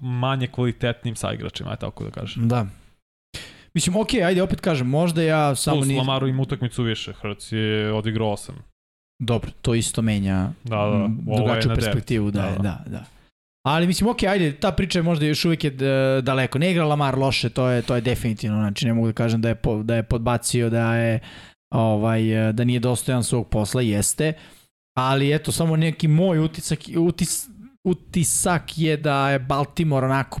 manje 0.00 0.46
kvalitetnim 0.46 1.16
saigračima, 1.16 1.70
aj 1.70 1.76
tako 1.76 2.04
da 2.04 2.10
kažem. 2.10 2.48
Da. 2.48 2.66
Mislim, 3.74 3.96
ok, 3.96 4.14
ajde, 4.14 4.42
opet 4.42 4.60
kažem, 4.60 4.88
možda 4.88 5.22
ja 5.22 5.54
samo 5.54 5.76
Plus 5.76 5.88
ni... 5.88 5.96
Lamaru 5.96 6.28
ima 6.28 6.42
utakmicu 6.42 6.82
više, 6.82 7.12
Hrc 7.12 7.52
je 7.52 7.92
odigrao 7.92 8.28
8. 8.28 8.50
Dobro, 9.20 9.50
to 9.62 9.74
isto 9.74 10.02
menja 10.02 10.52
Da, 10.64 10.76
da, 10.76 11.08
drugačiju 11.36 11.74
perspektivu. 11.74 12.30
Da, 12.30 12.42
Da, 12.42 12.48
da, 12.48 12.62
da. 12.62 12.90
da. 12.90 13.04
Ali 13.66 13.86
mislim, 13.86 14.10
ok, 14.10 14.22
ajde, 14.22 14.52
ta 14.52 14.72
priča 14.72 14.98
je 14.98 15.02
možda 15.02 15.26
još 15.26 15.44
uvijek 15.44 15.64
je 15.64 15.70
daleko. 16.22 16.58
Ne 16.58 16.70
igra 16.70 16.84
Lamar 16.84 17.18
loše, 17.18 17.48
to 17.48 17.68
je, 17.68 17.82
to 17.82 17.94
je 17.94 18.00
definitivno. 18.00 18.58
Znači, 18.58 18.86
ne 18.86 18.94
mogu 18.94 19.06
da 19.06 19.12
kažem 19.12 19.40
da 19.40 19.48
je, 19.48 19.54
po, 19.54 19.82
da 19.82 19.94
je 19.94 20.02
podbacio, 20.02 20.70
da 20.70 20.96
je 20.96 21.20
ovaj, 21.74 22.22
da 22.52 22.64
nije 22.64 22.80
dostojan 22.80 23.24
svog 23.24 23.48
posla, 23.48 23.82
jeste. 23.82 24.32
Ali 24.98 25.34
eto, 25.34 25.52
samo 25.52 25.76
neki 25.76 26.08
moj 26.08 26.38
utisak, 26.38 26.78
utis, 26.96 27.48
utisak 27.84 28.78
je 28.78 28.96
da 28.96 29.30
je 29.30 29.38
Baltimore 29.38 30.06
onako 30.06 30.40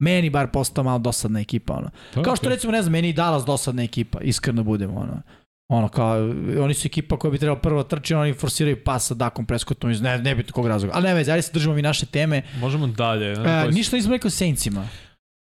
meni 0.00 0.30
bar 0.30 0.50
postao 0.50 0.84
malo 0.84 0.98
dosadna 0.98 1.40
ekipa. 1.40 1.74
Ono. 1.74 1.90
To 2.14 2.22
Kao 2.22 2.36
što 2.36 2.46
okej. 2.46 2.54
recimo, 2.54 2.72
ne 2.72 2.82
znam, 2.82 2.92
meni 2.92 3.08
i 3.08 3.12
Dallas 3.12 3.44
dosadna 3.44 3.82
ekipa, 3.82 4.20
iskreno 4.20 4.64
budemo. 4.64 5.00
Ono. 5.00 5.22
Ono 5.70 5.88
kao, 5.88 6.16
oni 6.62 6.74
su 6.74 6.86
ekipa 6.86 7.16
koja 7.18 7.30
bi 7.30 7.38
trebala 7.38 7.60
prvo 7.60 7.82
trči, 7.82 8.14
oni 8.14 8.32
forsiraju 8.32 8.84
pas 8.84 9.06
sa 9.06 9.14
Dakom 9.14 9.46
Prescottom 9.46 9.90
iz 9.90 10.00
ne, 10.00 10.18
ne 10.18 10.34
bitno 10.34 10.52
kog 10.52 10.66
razloga. 10.66 10.94
Ali 10.96 11.04
ne 11.04 11.14
veze, 11.14 11.32
ajde 11.32 11.42
se 11.42 11.52
držimo 11.52 11.74
mi 11.74 11.82
naše 11.82 12.06
teme. 12.06 12.42
Možemo 12.60 12.86
dalje. 12.86 13.32
E, 13.32 13.70
ništa 13.70 13.96
nismo 13.96 14.12
rekli 14.12 14.28
o 14.28 14.30
Saintsima. 14.30 14.88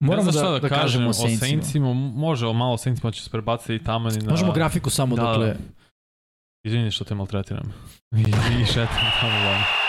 Moramo 0.01 0.27
ne 0.27 0.33
znam 0.33 0.45
da, 0.45 0.51
da, 0.51 0.59
da 0.59 0.69
kažemo 0.69 1.07
o 1.07 1.11
o 1.11 1.13
Saintsima. 1.13 1.49
Saintsima. 1.49 1.95
Može, 1.95 2.47
o 2.47 2.53
malo 2.53 2.77
Saintsima 2.77 3.13
će 3.13 3.23
se 3.23 3.31
prebaciti 3.31 3.75
i 3.75 3.85
tamo. 3.85 4.11
Na... 4.11 4.31
Možemo 4.31 4.53
grafiku 4.53 4.91
samo 4.91 5.17
Da, 5.17 5.23
dokle... 5.23 5.47
da. 5.47 5.55
Izvini 6.65 6.91
što 6.91 7.05
te 7.05 7.15
maltretiram. 7.15 7.73
I, 8.17 8.21
i 8.63 8.67
šetam 8.67 9.11
tamo. 9.21 9.80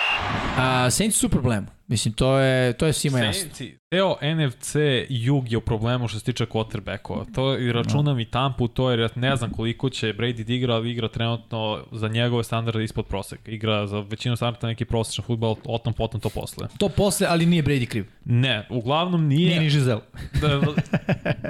A, 0.57 0.89
Saints 0.91 1.17
su 1.17 1.27
u 1.27 1.29
problemu. 1.29 1.67
Mislim, 1.87 2.13
to 2.13 2.37
je, 2.37 2.73
to 2.73 2.85
je 2.85 2.93
svima 2.93 3.19
jasno. 3.19 3.41
Saintsi, 3.41 3.77
Teo 3.89 4.15
NFC 4.35 4.75
Jug 5.09 5.51
je 5.51 5.57
u 5.57 5.61
problemu 5.61 6.07
što 6.07 6.19
se 6.19 6.25
tiče 6.25 6.45
quarterbackova. 6.45 7.25
To 7.35 7.57
i 7.57 7.71
računam 7.71 8.19
i 8.19 8.25
Tampu, 8.25 8.67
to 8.67 8.89
jer 8.89 8.99
ja 8.99 9.09
ne 9.15 9.35
znam 9.35 9.51
koliko 9.51 9.89
će 9.89 10.13
Brady 10.13 10.43
da 10.43 10.53
igra, 10.53 10.73
ali 10.73 10.91
igra 10.91 11.07
trenutno 11.07 11.83
za 11.91 12.07
njegove 12.07 12.43
standarde 12.43 12.83
ispod 12.83 13.05
proseka. 13.05 13.51
Igra 13.51 13.87
za 13.87 13.99
većinu 13.99 14.35
standarda 14.35 14.67
neki 14.67 14.85
prosječan 14.85 15.25
futbol, 15.25 15.55
o 15.65 15.77
tom 15.77 15.93
potom 15.93 16.19
to 16.21 16.29
posle. 16.29 16.67
To 16.77 16.89
posle, 16.89 17.27
ali 17.29 17.45
nije 17.45 17.63
Brady 17.63 17.85
kriv. 17.85 18.05
Ne, 18.25 18.67
uglavnom 18.69 19.27
nije... 19.27 19.47
Nije 19.49 19.59
ni 19.59 19.65
Giselle. 19.69 20.01
Da, 20.41 20.47
da, 20.47 20.59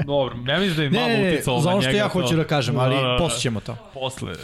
dobro, 0.05 0.35
ne 0.37 0.59
mislim 0.59 0.75
da 0.77 0.83
je 0.83 0.89
malo 0.89 1.07
ne, 1.07 1.23
ne, 1.23 1.33
uticalo 1.33 1.57
na 1.57 1.61
za 1.63 1.69
njega. 1.69 1.77
ono 1.77 1.81
što 1.81 1.97
ja 1.97 2.07
hoću 2.07 2.35
da 2.35 2.43
kažem, 2.43 2.79
ali 2.79 2.95
Da, 2.95 3.01
da, 3.01 3.07
da. 3.07 3.17
posle 3.17 3.39
ćemo 3.39 3.59
to. 3.59 3.75
Posle. 3.93 4.31
Uh, 4.31 4.37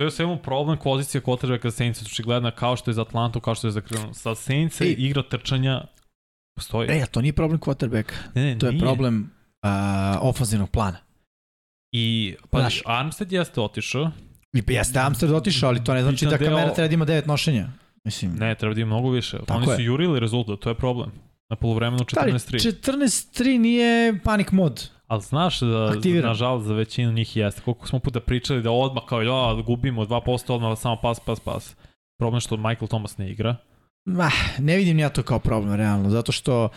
sve 0.00 0.06
u 0.06 0.10
svemu 0.10 0.36
problem 0.38 0.78
pozicija 0.78 1.20
quarterbacka 1.20 1.64
za 1.64 1.70
Saints 1.70 2.02
očigledna 2.02 2.50
kao 2.50 2.76
što 2.76 2.90
je 2.90 2.94
za 2.94 3.02
Atlantu, 3.02 3.40
kao 3.40 3.54
što 3.54 3.66
je 3.66 3.70
za 3.70 3.80
Granu. 3.80 4.14
Sa 4.14 4.34
Saints 4.34 4.80
Ej. 4.80 4.94
igra 4.98 5.22
trčanja 5.22 5.84
postoji. 6.56 6.88
E, 6.90 7.06
to 7.06 7.20
nije 7.20 7.32
problem 7.32 7.60
quarterbacka. 7.60 8.12
ne, 8.34 8.44
ne, 8.44 8.58
To 8.58 8.66
je 8.66 8.72
nije. 8.72 8.80
problem 8.82 9.30
uh, 9.62 9.70
ofanzivnog 10.20 10.70
plana. 10.70 10.96
I, 11.92 12.34
pa, 12.50 12.58
Znaš. 12.58 12.82
Armstead 12.86 13.32
jeste 13.32 13.60
otišao. 13.60 14.10
I 14.52 14.62
pa 14.62 14.72
jeste 14.72 14.98
Amsterdam 14.98 15.36
otišao, 15.36 15.68
ali 15.68 15.84
to 15.84 15.94
ne 15.94 16.02
znači 16.02 16.26
da 16.26 16.38
kamera 16.38 16.56
deo- 16.58 16.74
treba 16.74 16.88
da 16.88 16.94
ima 16.94 17.04
devet 17.04 17.26
nošenja. 17.26 17.68
Mislim, 18.04 18.32
Ne, 18.34 18.54
treba 18.54 18.74
da 18.74 18.80
ima 18.80 18.88
mnogo 18.88 19.10
više. 19.10 19.38
Tako 19.38 19.54
Oni 19.54 19.66
su 19.66 19.72
je. 19.72 19.84
jurili 19.84 20.20
rezultat, 20.20 20.60
to 20.60 20.68
je 20.68 20.74
problem. 20.74 21.10
Na 21.50 21.56
polovremenu 21.56 22.04
Stari, 22.10 22.32
14-3. 22.32 22.80
14-3 22.92 23.58
nije 23.58 24.18
panik 24.24 24.52
mod. 24.52 24.90
Ali 25.06 25.22
znaš 25.22 25.60
da, 25.60 25.92
Aktiviran. 25.96 26.28
nažalost, 26.28 26.66
za 26.66 26.74
većinu 26.74 27.12
njih 27.12 27.36
jeste. 27.36 27.62
Koliko 27.62 27.86
smo 27.86 27.98
puta 27.98 28.20
pričali 28.20 28.62
da 28.62 28.70
odmah 28.70 29.02
kao, 29.08 29.22
ja, 29.22 29.62
gubimo 29.66 30.04
2%, 30.04 30.52
odmah 30.52 30.78
samo 30.78 30.96
pas, 31.02 31.20
pas, 31.20 31.40
pas. 31.40 31.76
Problem 32.18 32.36
je 32.36 32.40
što 32.40 32.56
Michael 32.56 32.88
Thomas 32.88 33.18
ne 33.18 33.30
igra. 33.30 33.56
Ma, 34.04 34.30
ne 34.58 34.76
vidim 34.76 34.98
ja 34.98 35.08
to 35.08 35.22
kao 35.22 35.38
problem, 35.38 35.74
realno, 35.74 36.10
zato 36.10 36.32
što 36.32 36.68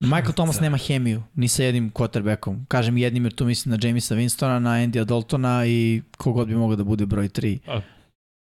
Michael 0.00 0.32
Thomas 0.38 0.60
nema 0.60 0.76
hemiju, 0.76 1.22
ni 1.34 1.48
sa 1.48 1.62
jednim 1.62 1.90
quarterbackom. 1.92 2.64
Kažem 2.68 2.96
jednim 2.96 3.24
jer 3.24 3.34
tu 3.34 3.44
mislim 3.44 3.70
na 3.70 3.88
Jamisa 3.88 4.14
Winstona, 4.14 4.58
na 4.58 4.70
Andy 4.70 5.04
Daltona 5.04 5.66
i 5.66 6.02
kogod 6.16 6.48
bi 6.48 6.54
mogao 6.54 6.76
da 6.76 6.84
bude 6.84 7.06
broj 7.06 7.28
3. 7.28 7.58
A, 7.66 7.80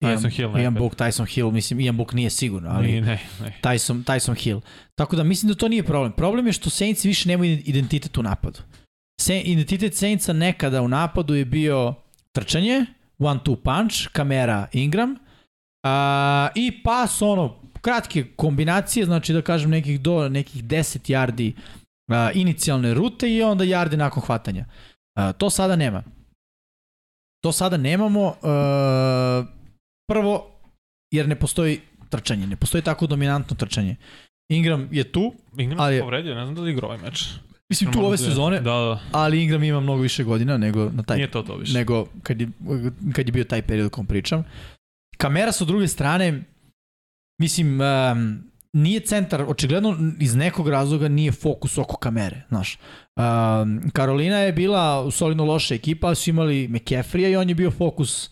Tyson 0.05 0.37
Hill 0.37 0.49
nekad. 0.49 0.63
Ian 0.63 0.75
Book, 0.75 0.97
Tyson 0.97 1.35
Hill, 1.35 1.51
mislim, 1.51 1.81
Ian 1.81 1.97
Book 1.97 2.13
nije 2.13 2.31
sigurno, 2.31 2.71
ali 2.71 2.87
Nije, 2.87 3.01
ne, 3.01 3.21
ne. 3.41 3.59
Tyson, 3.63 4.05
Tyson 4.05 4.43
Hill. 4.43 4.61
Tako 4.95 5.17
da 5.17 5.25
mislim 5.25 5.53
da 5.53 5.59
to 5.59 5.69
nije 5.69 5.83
problem. 5.83 6.13
Problem 6.13 6.47
je 6.47 6.53
što 6.53 6.71
Saints 6.71 7.05
više 7.05 7.29
nemaju 7.29 7.63
identitet 7.65 8.19
u 8.19 8.23
napadu. 8.23 8.59
Se, 9.21 9.41
identitet 9.41 9.95
Saintsa 9.95 10.33
nekada 10.33 10.83
u 10.83 10.89
napadu 10.89 11.35
je 11.35 11.45
bio 11.45 11.95
trčanje, 12.33 12.87
one 13.19 13.41
two 13.45 13.57
punch, 13.57 14.09
kamera 14.13 14.67
Ingram 14.73 15.17
a, 15.85 16.49
i 16.55 16.83
pas 16.83 17.23
ono, 17.23 17.61
kratke 17.81 18.25
kombinacije, 18.37 19.07
znači 19.07 19.33
da 19.33 19.43
kažem 19.43 19.71
nekih 19.71 20.01
do 20.01 20.29
nekih 20.29 20.65
10 20.65 21.13
yardi 21.13 21.53
a, 22.09 22.31
inicijalne 22.35 22.95
rute 22.95 23.31
i 23.31 23.43
onda 23.43 23.65
yardi 23.65 23.97
nakon 23.97 24.23
hvatanja. 24.23 24.65
A, 25.19 25.33
to 25.33 25.51
sada 25.51 25.77
nema. 25.77 26.03
To 27.43 27.53
sada 27.53 27.77
nemamo. 27.77 28.35
A, 28.43 29.45
prvo, 30.07 30.51
jer 31.11 31.29
ne 31.29 31.35
postoji 31.37 31.81
trčanje, 32.11 32.47
ne 32.47 32.57
postoji 32.57 32.83
tako 32.83 33.07
dominantno 33.07 33.57
trčanje. 33.57 33.97
Ingram 34.49 34.89
je 34.93 35.05
tu, 35.05 35.35
Ingram 35.59 35.81
Ali- 35.81 35.97
se 35.97 36.01
povredio, 36.01 36.35
ne 36.35 36.45
znam 36.45 36.55
da 36.55 36.61
li 36.61 36.73
igra 36.73 36.87
ovaj 36.87 36.99
meč. 36.99 37.29
mislim 37.71 37.93
tu 37.93 38.07
ove 38.07 38.17
sezone, 38.19 38.57
Da, 38.57 38.71
da. 38.71 39.01
ali 39.13 39.43
Ingram 39.43 39.63
ima 39.63 39.81
mnogo 39.81 40.03
više 40.03 40.25
godina 40.25 40.57
nego 40.57 40.91
na 40.91 41.03
taj 41.03 41.17
Nije 41.17 41.31
to 41.31 41.43
to 41.43 41.57
više. 41.57 41.73
nego 41.75 42.07
kad 42.23 42.41
je, 42.41 42.49
kad 43.13 43.27
je 43.29 43.33
bio 43.33 43.45
taj 43.45 43.63
period 43.63 43.87
o 43.87 43.91
kom 43.91 44.07
pričam. 44.07 44.45
Kamera 45.17 45.53
sa 45.53 45.65
druge 45.65 45.89
strane, 45.89 46.43
mislim, 47.39 47.81
um, 47.81 48.43
nije 48.73 49.01
centar, 49.01 49.43
očigledno 49.43 49.97
iz 50.21 50.35
nekog 50.35 50.69
razloga 50.69 51.09
nije 51.09 51.33
fokus 51.33 51.79
oko 51.79 51.97
kamere, 51.97 52.43
znaš. 52.49 52.79
Um, 53.17 53.91
Karolina 53.93 54.37
je 54.37 54.53
bila 54.53 55.11
solidno 55.11 55.45
loša 55.45 55.75
ekipa, 55.75 56.15
su 56.15 56.31
imali 56.31 56.69
McCaffrey 56.69 57.31
i 57.31 57.37
on 57.37 57.49
je 57.49 57.55
bio 57.55 57.71
fokus 57.71 58.31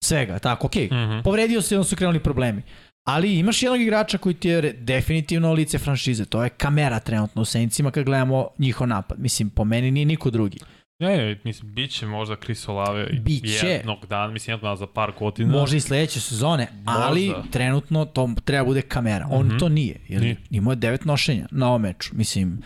svega, 0.00 0.38
tako, 0.38 0.66
okej. 0.66 0.88
Okay. 0.88 1.06
Mhm. 1.06 1.22
Povredio 1.22 1.62
se 1.62 1.74
i 1.74 1.78
onda 1.78 1.84
su 1.84 1.96
krenuli 1.96 2.20
problemi. 2.20 2.62
Ali 3.04 3.38
imaš 3.38 3.62
jednog 3.62 3.80
igrača 3.80 4.18
koji 4.18 4.34
ti 4.34 4.48
je 4.48 4.72
definitivno 4.72 5.52
lice 5.52 5.78
franšize, 5.78 6.24
to 6.24 6.44
je 6.44 6.50
kamera 6.50 6.98
trenutno 6.98 7.42
u 7.42 7.44
Saintsima 7.44 7.90
kad 7.90 8.04
gledamo 8.04 8.48
njihov 8.58 8.88
napad. 8.88 9.18
Mislim, 9.20 9.50
po 9.50 9.64
meni 9.64 9.90
nije 9.90 10.06
niko 10.06 10.30
drugi. 10.30 10.58
Ne, 10.98 11.40
mislim, 11.44 11.74
bit 11.74 11.90
će 11.90 12.06
možda 12.06 12.36
Chris 12.36 12.68
Olave 12.68 13.06
Biće. 13.14 13.66
jednog 13.66 14.06
dana, 14.06 14.28
mislim, 14.28 14.52
jednog 14.52 14.62
dana 14.62 14.76
za 14.76 14.86
par 14.86 15.12
godina. 15.18 15.52
Može 15.52 15.76
i 15.76 15.80
sledeće 15.80 16.20
sezone, 16.20 16.66
ali 16.86 17.26
Možda. 17.26 17.42
trenutno 17.50 18.04
to 18.04 18.34
treba 18.44 18.64
bude 18.64 18.82
kamera. 18.82 19.28
On 19.30 19.46
Mhm. 19.46 19.58
to 19.58 19.68
nije, 19.68 20.00
jer 20.08 20.22
Nije. 20.22 20.36
imao 20.50 20.72
je 20.72 20.76
devet 20.76 21.04
nošenja 21.04 21.46
na 21.50 21.68
ovom 21.68 21.82
meču. 21.82 22.10
Mislim, 22.12 22.62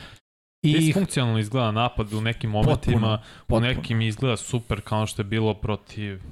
i 0.62 0.72
Disfunkcionalno 0.74 1.38
izgleda 1.38 1.70
napad 1.70 2.12
u 2.12 2.20
nekim 2.20 2.50
momentima, 2.50 2.96
Potpuno, 2.96 3.14
u 3.14 3.18
potpuno. 3.40 3.66
nekim 3.68 4.00
izgleda 4.00 4.36
super 4.36 4.80
kao 4.80 5.06
što 5.06 5.22
je 5.22 5.26
bilo 5.26 5.54
protiv 5.54 6.22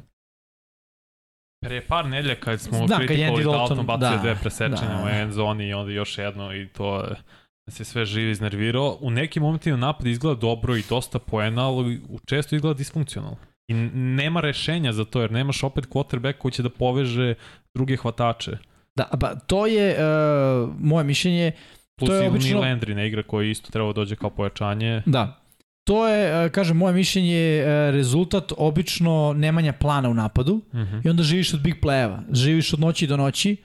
Pre 1.62 1.80
par 1.80 2.06
nedelja 2.06 2.34
kad 2.34 2.60
smo 2.60 2.86
Da, 2.86 2.96
kad 2.96 3.06
kritikovali 3.06 3.44
da 3.44 3.50
Dalton, 3.50 3.86
bacio 3.86 4.10
da, 4.10 4.16
dve 4.22 4.36
presečenja 4.40 4.98
da. 4.98 5.04
u 5.04 5.08
end 5.08 5.32
zoni 5.32 5.68
i 5.68 5.72
onda 5.72 5.92
još 5.92 6.18
jedno 6.18 6.54
i 6.54 6.68
to 6.68 7.04
se 7.68 7.84
sve 7.84 8.04
živi 8.04 8.30
iznervirao. 8.30 8.98
U 9.00 9.10
nekim 9.10 9.42
momentima 9.42 9.76
napad 9.76 10.06
izgleda 10.06 10.40
dobro 10.40 10.76
i 10.76 10.82
dosta 10.88 11.18
poena, 11.18 11.68
ali 11.68 12.00
često 12.26 12.56
izgleda 12.56 12.78
disfunkcionalno. 12.78 13.36
I 13.68 13.74
nema 13.94 14.40
rešenja 14.40 14.92
za 14.92 15.04
to, 15.04 15.20
jer 15.20 15.32
nemaš 15.32 15.62
opet 15.62 15.88
quarterback 15.88 16.38
koji 16.38 16.52
će 16.52 16.62
da 16.62 16.70
poveže 16.70 17.34
druge 17.74 17.96
hvatače. 17.96 18.58
da, 18.94 19.08
ba, 19.16 19.34
to 19.34 19.66
je 19.66 19.96
uh, 19.96 20.70
moje 20.80 21.04
mišljenje, 21.04 21.52
Plus 21.96 22.08
To 22.08 22.14
je 22.14 22.24
i 22.24 22.28
obično-. 22.28 22.60
Landry 22.60 22.94
ne 22.94 23.06
igra 23.06 23.22
koji 23.22 23.50
isto 23.50 23.70
treba 23.70 23.86
da 23.86 23.92
dođe 23.92 24.16
kao 24.16 24.30
pojačanje. 24.30 25.02
da. 25.06 25.41
To 25.84 26.08
je, 26.08 26.46
uh, 26.46 26.52
kažem, 26.52 26.76
moje 26.76 26.94
mišljenje 26.94 27.62
uh, 27.62 27.94
rezultat 27.94 28.52
obično 28.56 29.34
nemanja 29.36 29.72
plana 29.72 30.08
u 30.08 30.14
napadu 30.14 30.52
Uh 30.52 30.80
-huh. 30.80 31.06
i 31.06 31.08
onda 31.08 31.22
živiš 31.22 31.54
od 31.54 31.62
big 31.62 31.74
play-eva. 31.82 32.22
Živiš 32.32 32.72
od 32.72 32.80
noći 32.80 33.06
do 33.06 33.16
noći, 33.16 33.56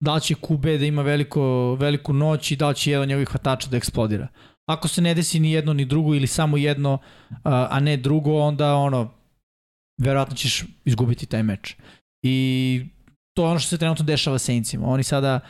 da 0.00 0.14
li 0.14 0.20
će 0.20 0.34
QB 0.34 0.78
da 0.78 0.84
ima 0.84 1.02
veliko, 1.02 1.74
veliku 1.74 2.12
noć 2.12 2.50
i 2.50 2.56
da 2.56 2.68
li 2.68 2.74
će 2.74 2.90
jedan 2.90 3.08
njegovih 3.08 3.28
hvatača 3.28 3.68
da 3.70 3.76
eksplodira. 3.76 4.28
Ako 4.68 4.88
se 4.88 5.02
ne 5.02 5.14
desi 5.14 5.40
ni 5.40 5.52
jedno 5.52 5.72
ni 5.72 5.84
drugo 5.84 6.14
ili 6.14 6.26
samo 6.26 6.56
jedno, 6.56 6.92
uh, 7.30 7.38
a 7.44 7.80
ne 7.80 7.96
drugo, 7.96 8.38
onda 8.38 8.74
ono, 8.74 9.10
verovatno 10.02 10.36
ćeš 10.36 10.64
izgubiti 10.84 11.26
taj 11.26 11.42
meč. 11.42 11.76
I 12.22 12.86
to 13.36 13.42
je 13.42 13.50
ono 13.50 13.58
što 13.58 13.68
se 13.68 13.78
trenutno 13.78 14.04
dešava 14.04 14.38
Saintsima. 14.38 14.86
Oni 14.86 15.02
sada, 15.02 15.40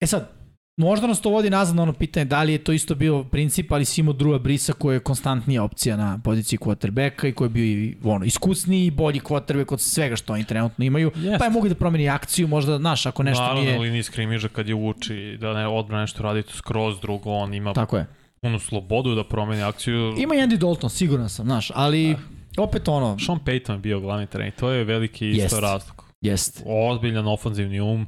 e 0.00 0.06
sad, 0.06 0.37
možda 0.78 1.06
nas 1.06 1.20
to 1.20 1.30
vodi 1.30 1.50
nazad 1.50 1.76
na 1.76 1.82
ono 1.82 1.92
pitanje 1.92 2.24
da 2.24 2.42
li 2.42 2.52
je 2.52 2.58
to 2.58 2.72
isto 2.72 2.94
bio 2.94 3.24
princip, 3.24 3.72
ali 3.72 3.84
si 3.84 4.00
imao 4.00 4.12
Drua 4.12 4.38
Brisa 4.38 4.72
koji 4.72 4.96
je 4.96 5.00
konstantnija 5.00 5.62
opcija 5.62 5.96
na 5.96 6.20
poziciji 6.24 6.58
quarterbacka 6.58 7.28
i 7.28 7.32
koji 7.32 7.46
je 7.46 7.50
bio 7.50 7.64
i 7.64 7.96
ono, 8.04 8.24
iskusniji 8.24 8.86
i 8.86 8.90
bolji 8.90 9.20
quarterback 9.20 9.72
od 9.72 9.80
svega 9.80 10.16
što 10.16 10.32
oni 10.32 10.44
trenutno 10.44 10.84
imaju. 10.84 11.10
Jeste. 11.14 11.38
Pa 11.38 11.44
je 11.44 11.50
mogu 11.50 11.68
da 11.68 11.74
promeni 11.74 12.08
akciju, 12.08 12.48
možda, 12.48 12.78
znaš, 12.78 13.06
ako 13.06 13.22
nešto 13.22 13.42
Naravno, 13.42 13.62
nije... 13.62 13.74
na 13.74 13.80
liniji 13.80 14.02
skrimiža 14.02 14.48
kad 14.48 14.68
je 14.68 14.74
uči 14.74 15.36
da 15.40 15.52
ne 15.52 15.66
odbrana 15.66 16.00
nešto 16.00 16.22
radi 16.22 16.42
to 16.42 16.52
skroz 16.52 17.00
drugo, 17.00 17.30
on 17.30 17.54
ima 17.54 17.72
Tako 17.72 17.96
je. 17.96 18.06
punu 18.40 18.58
slobodu 18.58 19.14
da 19.14 19.24
promeni 19.24 19.62
akciju. 19.62 20.14
Ima 20.18 20.34
i 20.34 20.38
Andy 20.38 20.56
Dalton, 20.56 20.90
siguran 20.90 21.28
sam, 21.28 21.46
znaš, 21.46 21.70
ali 21.74 22.16
opet 22.58 22.88
ono, 22.88 23.18
Sean 23.18 23.38
Payton 23.44 23.72
je 23.72 23.78
bio 23.78 24.00
glavni 24.00 24.26
trener, 24.26 24.52
to 24.52 24.70
je 24.70 24.84
veliki 24.84 25.28
isto 25.30 25.42
Jest. 25.42 25.60
razlog. 25.60 26.04
jest. 26.20 26.62
Ozbiljan 26.66 27.28
ofanzivni 27.28 27.80
um 27.80 28.06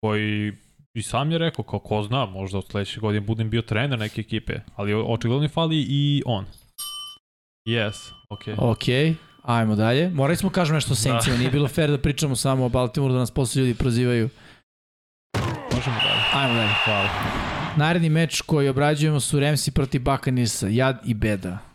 koji 0.00 0.52
i 0.94 1.02
sam 1.02 1.32
je 1.32 1.38
rekao, 1.38 1.64
kao 1.64 1.78
ko 1.78 2.02
zna, 2.02 2.26
možda 2.26 2.58
od 2.58 2.66
sledeće 2.70 3.00
godine 3.00 3.20
budem 3.20 3.50
bio 3.50 3.62
trener 3.62 3.98
neke 3.98 4.20
ekipe, 4.20 4.60
ali 4.76 4.94
očigledno 4.94 5.48
fali 5.48 5.86
i 5.88 6.22
on. 6.26 6.44
Yes, 7.68 8.12
okej. 8.28 8.54
Okay. 8.54 8.70
Ok, 8.70 9.16
ajmo 9.42 9.76
dalje. 9.76 10.10
Morali 10.10 10.36
smo 10.36 10.50
kažem 10.50 10.74
nešto 10.74 10.92
o 10.92 10.96
Saintsima, 10.96 11.36
nije 11.36 11.50
bilo 11.50 11.68
fair 11.68 11.90
da 11.90 11.98
pričamo 11.98 12.36
samo 12.36 12.64
o 12.64 12.68
Baltimore, 12.68 13.12
da 13.12 13.18
nas 13.18 13.30
posle 13.30 13.62
ljudi 13.62 13.74
prozivaju. 13.74 14.28
Možemo 15.74 15.96
dalje. 15.96 16.44
Ajmo 16.44 16.54
dalje. 16.54 16.72
Hvala. 16.84 17.08
Naredni 17.76 18.08
meč 18.08 18.40
koji 18.40 18.68
obrađujemo 18.68 19.20
su 19.20 19.40
Ramsi 19.40 19.70
protiv 19.70 20.02
Buccaneersa, 20.02 20.68
jad 20.68 21.00
i 21.04 21.14
beda. 21.14 21.69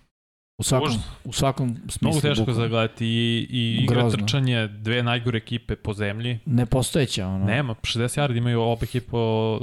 U 0.57 0.63
svakom, 0.63 0.87
Možda. 0.87 1.03
u 1.23 1.33
svakom 1.33 1.75
smislu. 1.75 1.99
Mnogo 2.01 2.21
teško 2.21 2.41
bukvalno. 2.41 2.61
zagledati 2.61 3.05
i, 3.05 3.47
i 3.49 3.83
igra 3.83 4.01
Grozno. 4.01 4.17
trčanje, 4.17 4.67
dve 4.67 5.03
najgore 5.03 5.37
ekipe 5.37 5.75
po 5.75 5.93
zemlji. 5.93 6.39
Nepostojeća, 6.45 7.27
ono. 7.27 7.45
Nema, 7.45 7.73
60 7.73 7.99
yardi 8.21 8.37
imaju 8.37 8.61
obe 8.61 8.83
ekipe 8.83 9.07
po, 9.07 9.59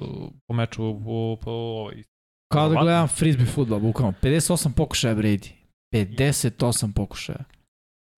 po 0.47 0.55
meču 0.55 1.01
po, 1.05 1.37
po 1.45 1.51
ovaj. 1.51 2.03
Kao 2.53 2.69
da 2.69 2.81
gledam 2.81 3.09
frisbee 3.09 3.47
futbol, 3.47 3.81
bukvalno. 3.81 4.15
58 4.23 4.75
pokušaja 4.75 5.15
Brady. 5.15 5.51
58 5.95 6.93
pokušaja. 6.95 7.45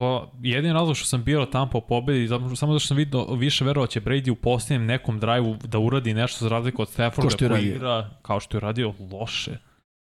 To, 0.00 0.32
jedin 0.42 0.72
razlog 0.72 0.96
što 0.96 1.06
sam 1.06 1.24
bio 1.24 1.46
Tampa 1.46 1.78
u 1.78 1.80
pobedi, 1.80 2.28
samo 2.28 2.54
zato 2.54 2.78
što 2.78 2.88
sam 2.88 2.96
vidio 2.96 3.24
više 3.24 3.64
verovao 3.64 3.86
će 3.86 4.00
Brady 4.00 4.30
u 4.30 4.34
posljednjem 4.34 4.86
nekom 4.86 5.20
drive 5.20 5.56
da 5.64 5.78
uradi 5.78 6.14
nešto 6.14 6.44
za 6.44 6.48
razliku 6.48 6.82
od 6.82 6.88
Stafforda 6.88 7.48
koji 7.48 7.68
igra 7.68 8.10
kao 8.22 8.40
što 8.40 8.56
je 8.56 8.60
radio 8.60 8.94
loše. 9.12 9.58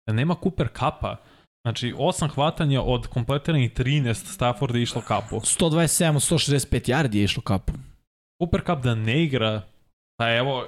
Da 0.08 0.14
nema 0.14 0.36
Cooper 0.44 0.68
Kapa. 0.68 1.16
Znači, 1.68 1.94
osam 1.98 2.30
hvatanja 2.30 2.82
od 2.82 3.08
kompletiranih 3.08 3.72
13 3.74 4.14
Stafforda 4.14 4.78
je 4.78 4.84
išlo 4.84 5.02
kapu. 5.02 5.36
127 5.36 6.16
od 6.16 6.22
165 6.40 6.90
yardi 6.92 7.16
je 7.16 7.24
išlo 7.24 7.44
kapu. 7.44 7.74
Cooper 8.42 8.62
Cup 8.66 8.84
da 8.84 8.96
ne 8.96 9.24
igra, 9.24 9.62
pa 10.18 10.36
evo, 10.36 10.66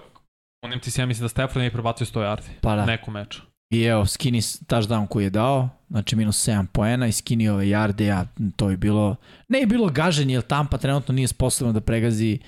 ti 0.82 0.92
se 0.92 1.02
ja 1.02 1.06
mislim 1.06 1.24
da 1.26 1.30
Stafford 1.30 1.58
nije 1.58 1.72
prebacio 1.72 2.06
100 2.06 2.20
yardi. 2.20 2.50
Pa 2.62 2.76
da. 2.76 2.86
Neku 2.86 3.12
meču. 3.12 3.42
I 3.74 3.84
evo, 3.84 4.06
Skinny 4.06 4.66
touchdown 4.66 5.08
koji 5.08 5.24
je 5.24 5.30
dao, 5.30 5.70
znači 5.90 6.16
minus 6.16 6.48
7 6.48 6.66
poena 6.68 7.08
i 7.08 7.12
Skinny 7.12 7.50
ove 7.50 7.66
yarde, 7.66 8.04
ja, 8.04 8.26
to 8.56 8.70
je 8.70 8.78
bilo, 8.78 9.16
ne 9.48 9.60
je 9.60 9.66
bilo 9.68 9.88
gaženje, 9.90 10.34
jer 10.34 10.42
Tampa 10.44 10.78
trenutno 10.78 11.14
nije 11.14 11.28
sposobno 11.28 11.74
da 11.74 11.82
pregazi 11.82 12.40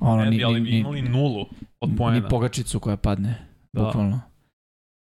ono, 0.00 0.24
Ne 0.24 0.30
ni, 0.30 0.44
ali 0.44 0.60
ni, 0.60 0.70
ni, 0.70 0.78
imali 0.78 1.02
nulu 1.02 1.46
od 1.80 1.90
ni 1.90 1.96
poena. 1.96 2.28
pogačicu 2.28 2.80
koja 2.80 2.96
padne, 2.96 3.34
Da. 3.72 3.82
bukvalno. 3.82 4.20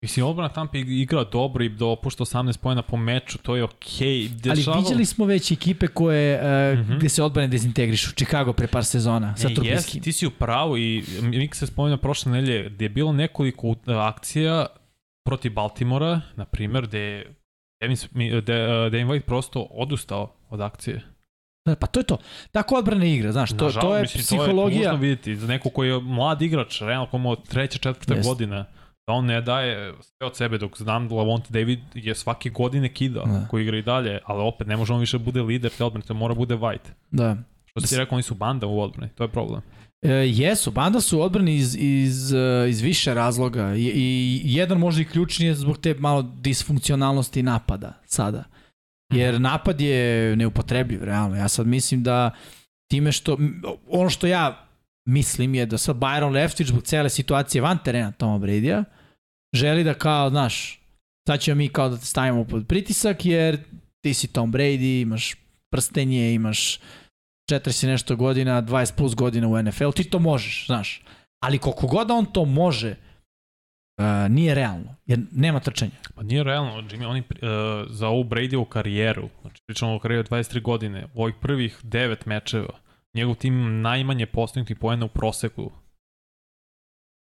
Mislim, 0.01 0.25
odbrana 0.25 0.49
Tampa 0.49 0.77
igra 0.77 1.23
dobro 1.23 1.63
i 1.63 1.69
da 1.69 1.85
opušta 1.87 2.23
18 2.23 2.57
poena 2.57 2.81
po 2.81 2.97
meču, 2.97 3.37
to 3.37 3.55
je 3.55 3.63
okej. 3.63 4.19
Ali 4.19 4.29
Dešavalo- 4.29 4.79
viđali 4.79 5.05
smo 5.05 5.25
već 5.25 5.51
ekipe 5.51 5.87
koje, 5.87 6.41
uh, 6.73 6.79
Mhm. 6.79 6.97
gde 6.97 7.09
se 7.09 7.23
odbrane 7.23 7.47
dezintegrišu. 7.47 8.11
Chicago 8.11 8.53
pre 8.53 8.67
par 8.67 8.85
sezona 8.85 9.35
sa 9.37 9.47
Ne, 9.47 9.55
Trubisky. 9.55 9.65
jes, 9.67 9.85
ti 9.93 10.11
si 10.11 10.27
u 10.27 10.31
pravu 10.31 10.77
i 10.77 11.03
Mik 11.21 11.55
se 11.55 11.67
spomenuo 11.67 11.97
prošle 11.97 12.31
nelje 12.31 12.69
gde 12.69 12.85
je 12.85 12.89
bilo 12.89 13.11
nekoliko 13.13 13.75
akcija 13.87 14.65
protiv 15.25 15.53
Baltimora, 15.53 16.21
na 16.35 16.45
primer, 16.45 16.87
gde 16.87 16.99
je 16.99 17.33
Devin, 17.81 17.97
de, 18.37 18.41
Devin 18.89 19.07
White 19.07 19.19
prosto 19.21 19.61
odustao 19.63 20.33
od 20.49 20.61
akcije. 20.61 21.01
Da, 21.65 21.75
pa 21.75 21.87
to 21.87 21.99
je 21.99 22.03
to. 22.03 22.17
Tako 22.51 22.75
odbrana 22.75 23.05
igra, 23.05 23.31
znaš, 23.31 23.49
to, 23.49 23.55
Nažalost, 23.55 23.79
to 23.81 23.95
je 23.95 24.01
mislim, 24.01 24.23
psihologija. 24.23 24.89
To 24.89 24.95
je 24.95 24.99
vidjeti 24.99 25.35
za 25.35 25.47
neko 25.47 25.69
koji 25.69 25.89
je 25.89 25.99
mlad 25.99 26.41
igrač, 26.41 26.81
realno 26.81 27.05
komu 27.05 27.29
od 27.29 27.47
treća, 27.47 27.79
četvrta 27.79 28.13
Jest. 28.13 28.29
godina, 28.29 28.65
da 29.07 29.13
on 29.13 29.25
ne 29.25 29.41
daje 29.41 29.93
sve 30.01 30.27
od 30.27 30.35
sebe, 30.35 30.57
dok 30.57 30.77
znam 30.77 31.07
da 31.09 31.15
Lavonte 31.15 31.47
David 31.49 31.79
je 31.93 32.15
svake 32.15 32.49
godine 32.49 32.93
kida, 32.93 33.23
Da. 33.25 33.47
koji 33.49 33.63
igra 33.63 33.77
i 33.77 33.81
dalje, 33.81 34.19
ali 34.25 34.41
opet 34.43 34.67
ne 34.67 34.77
može 34.77 34.93
on 34.93 34.99
više 34.99 35.17
bude 35.17 35.41
lider 35.41 35.71
te 35.77 35.83
odbrane, 35.83 36.05
to 36.05 36.13
mora 36.13 36.33
bude 36.33 36.55
White. 36.55 36.89
Da. 37.11 37.37
Što 37.65 37.81
si 37.81 37.87
ti 37.89 37.97
rekao, 37.97 38.15
oni 38.15 38.23
su 38.23 38.35
banda 38.35 38.67
u 38.67 38.81
odbrani, 38.81 39.11
to 39.15 39.23
je 39.23 39.27
problem. 39.27 39.61
E, 40.01 40.11
jesu, 40.11 40.71
banda 40.71 41.01
su 41.01 41.21
odbrani 41.21 41.55
iz, 41.55 41.75
iz, 41.79 42.33
iz 42.69 42.81
više 42.81 43.13
razloga 43.13 43.75
I, 43.75 43.91
i 43.95 44.41
jedan 44.43 44.77
možda 44.79 45.01
i 45.01 45.05
ključni 45.05 45.45
je 45.45 45.55
zbog 45.55 45.77
te 45.77 45.93
malo 45.93 46.21
disfunkcionalnosti 46.21 47.43
napada 47.43 47.93
sada. 48.05 48.43
Jer 49.13 49.41
napad 49.41 49.81
je 49.81 50.35
neupotrebljiv, 50.35 51.03
realno. 51.03 51.35
Ja 51.35 51.47
sad 51.47 51.67
mislim 51.67 52.03
da 52.03 52.31
time 52.91 53.11
što, 53.11 53.37
ono 53.89 54.09
što 54.09 54.27
ja 54.27 54.67
mislim 55.07 55.55
je 55.55 55.65
da 55.65 55.77
sad 55.77 55.95
Byron 55.95 56.31
Leftwich 56.31 56.67
zbog 56.67 56.83
cele 56.83 57.09
situacije 57.09 57.61
van 57.61 57.77
terena 57.83 58.11
Toma 58.11 58.39
Brady-a 58.39 58.83
želi 59.55 59.83
da 59.83 59.93
kao, 59.93 60.29
znaš, 60.29 60.81
sad 61.27 61.39
ćemo 61.39 61.55
mi 61.55 61.69
kao 61.69 61.89
da 61.89 61.97
te 61.97 62.05
stavimo 62.05 62.43
pod 62.43 62.67
pritisak 62.67 63.25
jer 63.25 63.63
ti 64.01 64.13
si 64.13 64.33
Tom 64.33 64.53
Brady, 64.53 65.01
imaš 65.01 65.35
prstenje, 65.71 66.33
imaš 66.33 66.79
40 67.51 67.83
i 67.83 67.87
nešto 67.87 68.15
godina, 68.15 68.61
20 68.61 68.95
plus 68.95 69.15
godina 69.15 69.47
u 69.47 69.63
NFL, 69.63 69.91
ti 69.95 70.03
to 70.03 70.19
možeš, 70.19 70.65
znaš. 70.65 71.03
Ali 71.43 71.57
koliko 71.57 71.87
god 71.87 72.07
da 72.07 72.13
on 72.13 72.25
to 72.25 72.45
može, 72.45 72.95
uh, 73.97 74.31
nije 74.31 74.55
realno, 74.55 74.95
jer 75.05 75.19
nema 75.31 75.59
trčanja. 75.59 75.91
Pa 76.15 76.23
nije 76.23 76.43
realno, 76.43 76.81
Jimmy, 76.81 77.05
oni 77.05 77.19
uh, 77.19 77.27
za 77.89 78.07
ovu 78.07 78.23
Brady-ovu 78.23 78.65
karijeru, 78.65 79.29
znači 79.41 79.61
pričamo 79.67 79.95
o 79.95 79.99
karijeru 79.99 80.27
23 80.27 80.61
godine, 80.61 81.07
u 81.13 81.23
ovih 81.23 81.35
prvih 81.41 81.79
9 81.83 82.15
mečeva, 82.25 82.79
njegov 83.15 83.35
tim 83.35 83.81
najmanje 83.81 84.25
postignutih 84.25 84.77
poena 84.77 85.05
u 85.05 85.09
proseku. 85.09 85.71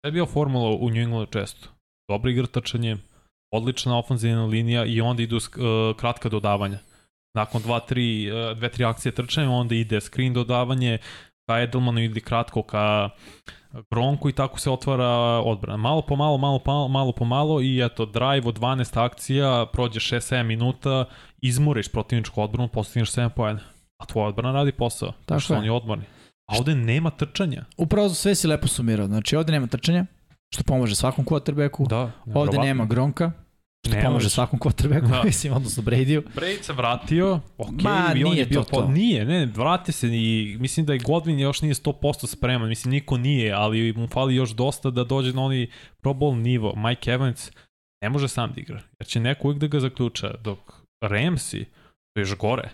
To 0.03 0.09
je 0.09 0.13
bio 0.13 0.27
formula 0.27 0.71
u 0.71 0.91
New 0.91 1.03
Englandu 1.03 1.27
često. 1.27 1.69
Dobro 2.11 2.31
igra 2.31 2.47
trčanje, 2.47 2.97
odlična 3.55 3.99
ofenzivna 3.99 4.45
linija 4.45 4.85
i 4.85 5.01
onda 5.01 5.23
idu 5.23 5.37
uh, 5.37 5.97
kratka 5.97 6.29
dodavanja. 6.29 6.79
Nakon 7.37 7.63
2-3 7.63 8.51
uh, 8.51 8.59
dve, 8.59 8.69
tri 8.69 8.85
akcije 8.85 9.13
trčanja, 9.13 9.51
onda 9.51 9.75
ide 9.75 10.01
screen 10.01 10.35
dodavanje, 10.35 10.99
ka 11.49 11.61
Edelmanu 11.61 12.01
ide 12.01 12.21
kratko 12.21 12.63
ka 12.63 13.11
Gronku 13.91 14.29
i 14.29 14.33
tako 14.33 14.61
se 14.61 14.71
otvara 14.71 15.09
odbrana. 15.45 15.77
Malo 15.77 16.03
po 16.03 16.17
malo, 16.17 16.39
malo 16.39 16.59
po 16.59 16.73
malo, 16.73 16.89
malo 16.89 17.13
po 17.13 17.25
malo 17.25 17.61
i 17.61 17.85
eto, 17.85 18.07
drive 18.07 18.49
od 18.49 18.59
12 18.59 19.05
akcija, 19.05 19.67
prođe 19.73 20.01
6-7 20.01 20.43
minuta, 20.43 21.05
izmoriš 21.43 21.89
protivničku 21.89 22.43
odbranu, 22.43 22.69
postigneš 22.69 23.13
7 23.13 23.29
poena. 23.29 23.61
A 24.01 24.05
tvoja 24.05 24.29
odbrana 24.29 24.53
radi 24.53 24.73
posao. 24.73 25.13
Tako 25.27 25.41
što 25.41 25.55
je. 25.55 25.59
oni 25.59 25.71
odmorni. 25.71 26.05
A 26.47 26.57
ovde 26.59 26.75
nema 26.75 27.11
trčanja. 27.11 27.65
Upravo 27.77 28.09
sve 28.09 28.35
si 28.35 28.47
lepo 28.47 28.69
sumirao. 28.69 29.07
Znači, 29.07 29.37
ovde 29.37 29.53
nema 29.53 29.67
trčanja, 29.67 30.07
što 30.55 30.65
pomaže 30.65 30.95
svakom 30.95 31.25
quarterbacku. 31.25 31.89
Da. 31.89 32.11
ovde 32.35 32.59
nema 32.59 32.85
Gronka, 32.85 33.33
što 33.87 33.97
Nema 33.97 34.09
pomaže 34.09 34.31
svakom 34.31 34.59
quarterbacku, 34.59 35.09
Da. 35.09 35.23
mislim, 35.31 35.53
odnosno 35.53 35.83
Brady-u. 35.83 36.23
Brady 36.23 36.63
se 36.63 36.73
vratio, 36.73 37.41
ok, 37.59 37.83
Ma, 37.83 38.13
i 38.17 38.25
on 38.25 38.37
je 38.37 38.47
bio 38.47 38.63
to 38.63 38.81
to. 38.81 38.89
Nije, 38.89 39.25
ne, 39.25 39.47
vrati 39.47 39.93
se 39.93 40.09
i 40.09 40.57
mislim 40.61 40.87
da 40.87 40.95
i 40.95 40.99
Godwin 40.99 41.39
još 41.39 41.63
nije 41.63 41.75
100% 41.75 42.27
spreman, 42.27 42.69
mislim 42.69 42.93
niko 42.93 43.17
nije, 43.17 43.53
ali 43.53 43.93
mu 43.93 44.09
fali 44.09 44.35
još 44.35 44.51
dosta 44.51 44.91
da 44.91 45.05
dođe 45.05 45.33
na 45.33 45.43
onaj 45.43 45.67
Pro 46.01 46.13
Bowl 46.13 46.43
nivo. 46.43 46.75
Mike 46.77 47.11
Evans 47.11 47.51
ne 48.03 48.11
može 48.11 48.29
sam 48.29 48.53
da 48.53 48.61
igra, 48.61 48.83
jer 49.01 49.07
će 49.07 49.21
neko 49.21 49.49
uvijek 49.49 49.61
da 49.61 49.67
ga 49.67 49.81
zaključa, 49.81 50.35
dok 50.45 50.59
Ramsey, 51.05 51.65
to 52.13 52.21
je 52.21 52.23
još 52.23 52.37
gore, 52.37 52.71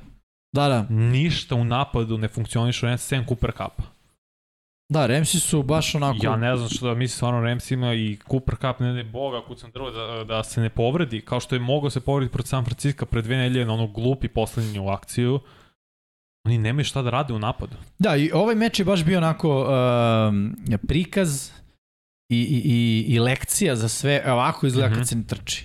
Da, 0.57 0.69
da. 0.69 0.87
ništa 0.91 1.55
u 1.55 1.65
napadu 1.65 2.19
ne 2.19 2.29
funkcioniše, 2.29 2.87
ne 2.87 2.99
sem 2.99 3.25
Cooper 3.25 3.53
Cupa. 3.53 3.83
Da, 4.89 5.01
Ramsey 5.01 5.39
su 5.39 5.63
baš 5.63 5.95
onako... 5.95 6.19
Ja 6.23 6.37
ne 6.37 6.57
znam 6.57 6.69
što 6.69 6.87
da 6.87 6.95
misli 6.95 7.17
stvarno 7.17 7.41
Ramsey 7.41 7.73
ima 7.73 7.95
i 7.95 8.19
Cooper 8.31 8.55
Cup, 8.55 8.81
ne 8.81 8.93
ne 8.93 9.05
boga, 9.05 9.43
kucam 9.47 9.71
drvo 9.71 9.91
da, 9.91 10.25
da 10.25 10.43
se 10.45 10.61
ne 10.61 10.71
povredi, 10.71 11.21
kao 11.21 11.41
što 11.41 11.55
je 11.55 11.61
mogao 11.61 11.91
se 11.91 12.01
povrediti 12.01 12.33
protiv 12.33 12.49
San 12.49 12.65
Francisco 12.65 13.07
pre 13.07 13.23
dve 13.23 13.37
nedelje 13.37 13.65
na 13.65 13.73
onu 13.73 13.87
glupi 13.89 14.29
poslednju 14.29 14.89
akciju. 14.89 15.41
Oni 16.47 16.59
nemaju 16.59 16.85
šta 16.85 17.03
da 17.03 17.11
rade 17.11 17.33
u 17.35 17.39
napadu. 17.39 17.77
Da, 17.99 18.17
i 18.17 18.31
ovaj 18.33 18.55
meč 18.55 18.79
je 18.79 18.85
baš 18.85 19.05
bio 19.05 19.19
onako 19.19 19.67
um, 20.29 20.57
prikaz 20.89 21.51
i, 22.29 22.39
i, 22.39 22.63
i, 22.65 23.15
i 23.15 23.19
lekcija 23.19 23.77
za 23.77 23.89
sve. 23.89 24.23
Ovako 24.27 24.67
izgleda 24.67 24.89
Mhm. 24.89 24.99
kad 24.99 25.09
se 25.09 25.17
ne 25.17 25.25
trči. 25.25 25.65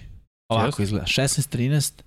Ovako 0.50 0.68
Jeste. 0.68 0.84
izgleda. 0.84 1.06
16-13, 1.06 2.02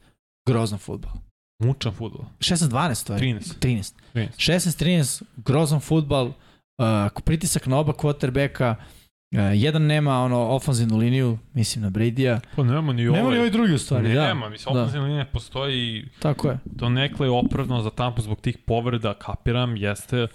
grozan 0.47 0.79
futbol. 0.79 1.13
Mučan 1.59 1.93
futbol. 1.93 2.25
16-12 2.39 2.95
stvari. 2.95 3.27
13. 3.27 3.59
13. 3.61 3.95
13. 4.15 4.29
16-13, 4.37 5.23
grozan 5.37 5.81
futbal, 5.81 6.27
uh, 6.27 7.23
pritisak 7.25 7.67
na 7.67 7.79
oba 7.79 7.93
quarterbacka, 7.93 8.75
uh, 8.77 9.39
jedan 9.55 9.83
nema 9.83 10.19
ono 10.23 10.41
ofanzivnu 10.49 10.97
liniju, 10.97 11.39
mislim 11.53 11.83
na 11.83 11.91
Brady-a. 11.91 12.41
Pa 12.57 12.63
nema 12.63 12.93
ni 12.93 13.09
ovo. 13.09 13.17
Nema 13.17 13.31
ni 13.31 13.37
ovaj 13.37 13.51
drugi 13.51 13.73
u 13.75 13.79
stvari, 13.79 14.15
da. 14.15 14.27
Nema, 14.27 14.49
mislim, 14.49 14.75
Da. 14.75 14.81
ofenzivna 14.81 15.07
linija 15.07 15.27
postoji 15.33 16.09
Tako 16.19 16.49
je. 16.49 16.59
to 16.79 16.89
nekle 16.89 17.27
je 17.27 17.31
opravdano 17.31 17.83
za 17.83 17.91
Tampa 17.91 18.23
zbog 18.23 18.41
tih 18.41 18.59
povreda, 18.59 19.15
kapiram, 19.15 19.77
jeste, 19.77 20.27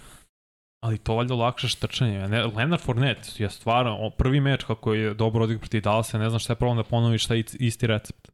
ali 0.84 0.98
to 0.98 1.14
valjda 1.14 1.34
lakše 1.34 1.68
štrčanje. 1.68 2.28
Ne, 2.28 2.44
Leonard 2.44 2.82
Fournette 2.82 3.28
je 3.38 3.50
stvarno, 3.50 4.10
prvi 4.18 4.40
meč 4.40 4.64
kako 4.64 4.94
je 4.94 5.14
dobro 5.14 5.44
odigrao 5.44 5.60
protiv 5.60 5.82
Dallasa, 5.82 6.18
ne 6.18 6.28
znam 6.28 6.38
šta 6.38 6.52
je 6.52 6.56
problem 6.56 6.76
da 6.76 6.84
ponoviš 6.84 7.26
taj 7.26 7.42
isti 7.58 7.86
recept. 7.86 8.28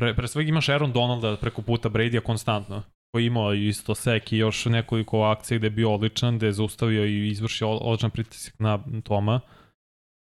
Pre, 0.00 0.14
pre 0.14 0.28
svega 0.28 0.48
imaš 0.48 0.68
Aaron 0.68 0.92
Donalda 0.92 1.36
preko 1.36 1.62
puta 1.62 1.88
Brady-a 1.88 2.20
konstantno, 2.20 2.82
koji 3.12 3.26
imao 3.26 3.54
isto 3.54 3.94
sek 3.94 4.32
i 4.32 4.38
još 4.38 4.64
nekoliko 4.64 5.22
akcija 5.22 5.58
gde 5.58 5.66
je 5.66 5.70
bio 5.70 5.94
odličan, 5.94 6.36
gde 6.36 6.46
je 6.46 6.52
zaustavio 6.52 7.06
i 7.06 7.28
izvršio 7.28 7.70
od- 7.70 7.78
odličan 7.82 8.10
pritisak 8.10 8.54
na 8.58 8.78
Toma. 9.04 9.40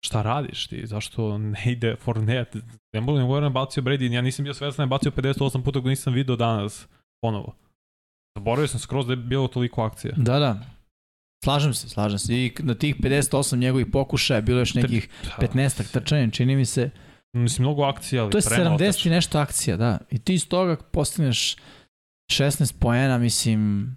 Šta 0.06 0.22
radiš 0.22 0.68
ti? 0.68 0.86
Zašto 0.86 1.38
ne 1.38 1.64
ide 1.66 1.96
Fournette? 1.96 2.60
Ne 2.94 3.02
mogu 3.02 3.18
ne 3.18 3.24
govorim 3.24 3.54
bacio 3.54 3.84
Brady, 3.84 4.12
ja 4.12 4.22
nisam 4.22 4.44
bio 4.44 4.54
svestan 4.54 4.84
da 4.90 4.96
je 4.96 5.00
bacio 5.00 5.12
58 5.12 5.64
puta 5.64 5.82
koji 5.82 5.90
nisam 5.90 6.14
video 6.14 6.36
danas 6.36 6.88
ponovo. 7.22 7.56
Zaboravio 8.38 8.68
sam 8.68 8.80
skroz 8.80 9.08
da 9.08 9.14
je 9.14 9.18
bilo 9.18 9.48
toliko 9.48 9.84
akcija. 9.84 10.14
Da, 10.18 10.40
da. 10.40 10.60
Slažem 11.46 11.74
se, 11.74 11.90
slažem 11.90 12.20
se. 12.20 12.34
I 12.36 12.52
na 12.60 12.74
tih 12.76 12.96
58 12.96 13.58
njegovih 13.58 13.88
pokušaja 13.94 14.42
bilo 14.42 14.60
još 14.60 14.74
nekih 14.74 15.10
15 15.40 15.92
trčanja, 15.92 16.32
čini 16.32 16.56
mi 16.56 16.66
se. 16.66 16.90
Mislim, 17.38 17.64
mnogo 17.64 17.84
akcija, 17.84 18.22
ali 18.22 18.32
To 18.32 18.38
je 18.38 18.44
premalo 18.50 18.78
70 18.78 19.08
i 19.08 19.10
nešto 19.10 19.40
akcija, 19.40 19.78
da. 19.78 19.98
I 20.12 20.20
ti 20.20 20.34
iz 20.34 20.48
toga 20.48 20.76
postigneš 20.76 21.56
16 22.32 22.74
poena, 22.80 23.18
mislim, 23.18 23.92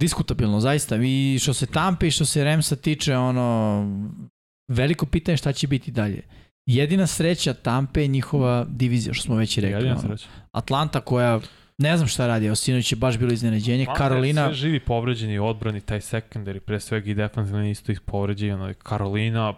diskutabilno, 0.00 0.60
zaista. 0.60 0.96
I 0.96 1.38
što 1.42 1.54
se 1.54 1.66
Tampe 1.66 2.08
i 2.08 2.10
što 2.10 2.24
se 2.24 2.44
Remsa 2.44 2.76
tiče, 2.76 3.16
ono, 3.16 3.86
veliko 4.68 5.06
pitanje 5.06 5.36
šta 5.36 5.52
će 5.52 5.66
biti 5.66 5.90
dalje. 5.90 6.22
Jedina 6.66 7.06
sreća 7.06 7.54
Tampe 7.54 8.02
je 8.02 8.08
njihova 8.08 8.66
divizija, 8.68 9.14
što 9.14 9.22
smo 9.22 9.36
već 9.36 9.58
i 9.58 9.60
rekli. 9.60 9.76
Jedina 9.76 9.92
ono. 9.92 10.02
sreća. 10.02 10.28
Atlanta 10.52 11.00
koja, 11.00 11.40
ne 11.78 11.96
znam 11.96 12.08
šta 12.08 12.26
radi, 12.26 12.46
evo 12.46 12.54
sinoć 12.54 12.92
je 12.92 12.96
baš 12.96 13.18
bilo 13.18 13.32
iznenađenje. 13.32 13.82
Atlanta 13.82 13.98
Karolina, 13.98 14.46
Sve 14.46 14.54
živi 14.54 14.80
povređeni 14.80 15.38
odbrani, 15.38 15.80
taj 15.80 16.00
secondary, 16.00 16.60
pre 16.60 16.80
svega 16.80 17.10
i 17.10 17.14
defensivni 17.14 17.70
isto 17.70 17.92
ih 17.92 18.00
povređeni. 18.00 18.52
Ono, 18.52 18.74
Karolina 18.82 19.54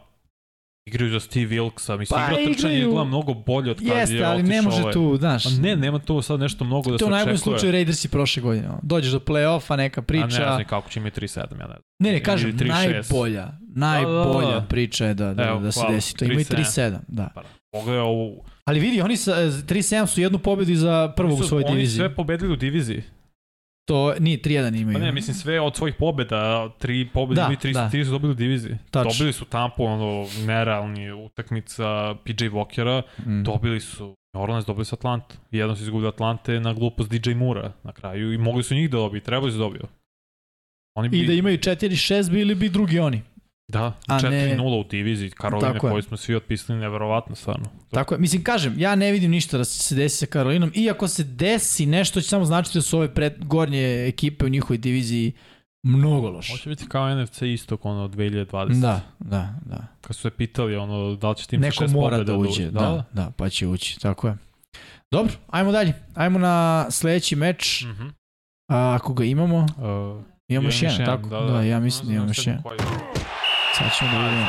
Igraju 0.89 1.11
za 1.11 1.21
Steve 1.21 1.47
Wilksa, 1.47 1.99
mislim, 1.99 2.21
Pa, 2.21 2.33
igra 2.33 2.53
trčanje 2.53 2.79
izgleda 2.79 3.05
mnogo 3.05 3.35
bolje 3.35 3.71
od 3.71 3.79
kad 3.79 3.87
Jeste, 3.89 4.15
je 4.17 4.25
ali 4.25 4.43
ne 4.43 4.63
može 4.63 4.81
ovaj. 4.81 4.93
tu, 4.93 5.17
znaš. 5.17 5.45
Pa 5.45 5.51
ne, 5.51 5.77
nema 5.77 5.99
tu 5.99 6.23
sad 6.23 6.41
nešto 6.41 6.65
mnogo 6.65 6.91
da 6.91 6.95
to 6.95 6.99
se 6.99 7.05
u 7.05 7.11
najboljem 7.11 7.35
očekuje. 7.35 7.53
slučaju 7.53 7.73
Raidersi 7.73 8.09
prošle 8.09 8.43
godine. 8.43 8.69
Dođeš 8.83 9.13
do 9.13 9.19
play-offa, 9.21 9.77
neka 9.77 10.01
A 10.01 10.03
ne 10.03 10.07
priča. 10.07 10.29
znam 10.29 10.65
kako 10.65 10.91
će 10.91 11.01
imati 11.01 11.21
3-7, 11.21 11.37
ja 11.39 11.45
ne 11.51 11.67
znam. 11.67 11.79
Ne, 11.99 12.13
ne, 12.13 12.23
kažem, 12.23 12.53
3-6. 12.53 12.69
najbolja, 12.69 13.49
najbolja 13.75 14.41
Da, 14.41 14.47
da, 14.47 14.61
da. 14.61 14.67
priča 14.69 15.07
je 15.07 15.15
da, 15.15 15.35
da, 15.35 15.43
Evo, 15.43 15.61
da 15.61 15.73
se 15.73 15.81
hvala, 15.81 15.95
desi 15.95 16.17
to. 16.17 16.25
Imaju 16.25 16.41
3-7. 16.41 16.57
3-7, 16.57 16.99
da. 17.09 17.29
Pa, 17.35 17.43
Pogledaj 17.73 18.01
ovu... 18.01 18.45
Ali 18.65 18.81
vidi, 18.81 19.01
oni 19.01 19.17
sa 19.17 19.33
3-7 19.33 20.07
su 20.07 20.21
jednu 20.21 20.39
pobedu 20.39 20.75
za 20.75 21.13
prvog 21.17 21.33
Oni 21.33 21.41
u 21.41 21.45
svojoj 21.45 21.65
Oni 21.65 21.75
diviziji. 21.75 21.97
sve 21.97 22.15
pobedili 22.15 22.53
u 22.53 22.57
diviziji. 22.57 23.03
To 23.89 24.15
nije 24.19 24.39
3-1 24.39 24.81
imaju. 24.81 24.99
Pa 24.99 25.05
ne, 25.05 25.13
mislim 25.13 25.35
sve 25.35 25.61
od 25.61 25.77
svojih 25.77 25.95
pobeda, 25.99 26.69
tri 26.79 27.09
pobede 27.15 27.41
Da, 27.41 27.47
ili 27.47 27.57
tri, 27.57 27.73
da. 27.73 27.91
tri 27.91 28.05
su 28.05 28.11
dobili. 28.11 28.77
Tačno. 28.91 29.11
Dobili 29.13 29.33
su 29.33 29.45
Tampa, 29.45 29.83
ono, 29.83 30.27
nerealni 30.47 31.13
utakmica 31.13 32.15
PJ 32.25 32.45
Walkera, 32.45 33.03
Mm. 33.27 33.43
dobili 33.43 33.81
su 33.81 34.15
Orleans, 34.37 34.67
dobili 34.67 34.85
su 34.85 34.95
Atlanta. 34.95 35.35
Jedno 35.51 35.77
su 35.77 35.83
izgubili 35.83 36.09
Atlante 36.09 36.61
na 36.61 36.73
glupost 36.73 37.11
DJ 37.11 37.31
Mura 37.35 37.73
na 37.83 37.93
kraju 37.93 38.33
i 38.33 38.39
mogli 38.39 38.63
su 38.63 38.75
njih 38.75 38.91
da 38.91 38.97
dobiju, 38.97 39.21
trebali 39.21 39.53
su 39.53 39.59
da 39.59 39.65
dobiju. 39.65 39.83
Oni 40.97 41.09
bi, 41.09 41.19
I 41.21 41.27
da 41.27 41.33
imaju 41.33 41.59
4-6 41.59 42.31
bili 42.31 42.55
bi 42.55 42.69
drugi 42.69 42.99
oni. 42.99 43.23
Da, 43.69 43.93
A 44.07 44.19
4-0 44.19 44.81
u 44.81 44.85
diviziji, 44.85 45.31
Karoline 45.31 45.79
koju 45.79 46.03
smo 46.03 46.17
svi 46.17 46.35
otpisali, 46.35 46.79
neverovatno 46.79 47.35
stvarno. 47.35 47.67
Tako 47.91 48.15
je, 48.15 48.19
mislim, 48.21 48.45
kažem, 48.45 48.75
ja 48.79 48.95
ne 48.95 49.13
vidim 49.13 49.31
ništa 49.31 49.59
da 49.59 49.65
se 49.65 49.95
desi 49.95 50.17
sa 50.17 50.27
Karolinom, 50.27 50.73
iako 50.75 51.09
se 51.09 51.25
desi 51.25 51.87
nešto 51.87 52.21
će 52.21 52.29
samo 52.29 52.45
značiti 52.45 52.79
da 52.79 52.83
su 52.83 52.97
ove 52.99 53.15
pred, 53.15 53.45
gornje 53.45 54.07
ekipe 54.07 54.45
u 54.47 54.49
njihovoj 54.49 54.79
diviziji 54.79 55.33
mnogo 55.83 56.31
loše. 56.31 56.53
Hoće 56.53 56.69
biti 56.69 56.89
kao 56.89 57.15
NFC 57.17 57.43
istok, 57.43 57.85
ono, 57.85 58.09
2020. 58.09 58.81
Da, 58.81 59.01
da, 59.19 59.55
da. 59.67 59.87
Kad 60.01 60.17
su 60.17 60.23
se 60.23 60.31
pitali, 60.31 60.77
ono, 60.77 61.15
da 61.15 61.31
li 61.31 61.37
će 61.37 61.47
tim 61.47 61.61
Neko 61.61 61.75
šest 61.75 61.95
mora 61.95 62.17
pobeda 62.17 62.33
da 62.33 62.39
uđe, 62.39 62.65
da, 62.65 62.81
da, 62.81 63.05
da, 63.13 63.31
pa 63.37 63.49
će 63.49 63.67
ući, 63.67 64.01
tako 64.01 64.29
je. 64.29 64.37
Dobro, 65.11 65.33
ajmo 65.47 65.73
dalje. 65.73 65.93
Ajmo 66.15 66.39
na 66.39 66.87
sledeći 66.91 67.37
meč, 67.37 67.85
Mhm. 67.85 68.09
a, 68.71 68.95
ako 68.95 69.15
ga 69.15 69.25
imamo. 69.25 69.57
Uh, 69.59 69.65
Imamo 69.79 70.25
imam 70.49 70.65
još 70.65 70.83
jedan, 70.83 71.07
tako? 71.07 71.29
Da, 71.29 71.63
ja 71.63 71.81
mislim 71.81 72.07
da 72.09 72.15
imamo 72.15 72.31
još 72.31 72.47
jedan. 72.47 72.63
koji. 72.63 72.79
Sad 73.79 73.91
ćemo 73.99 74.11
da 74.11 74.29
vidimo. 74.29 74.47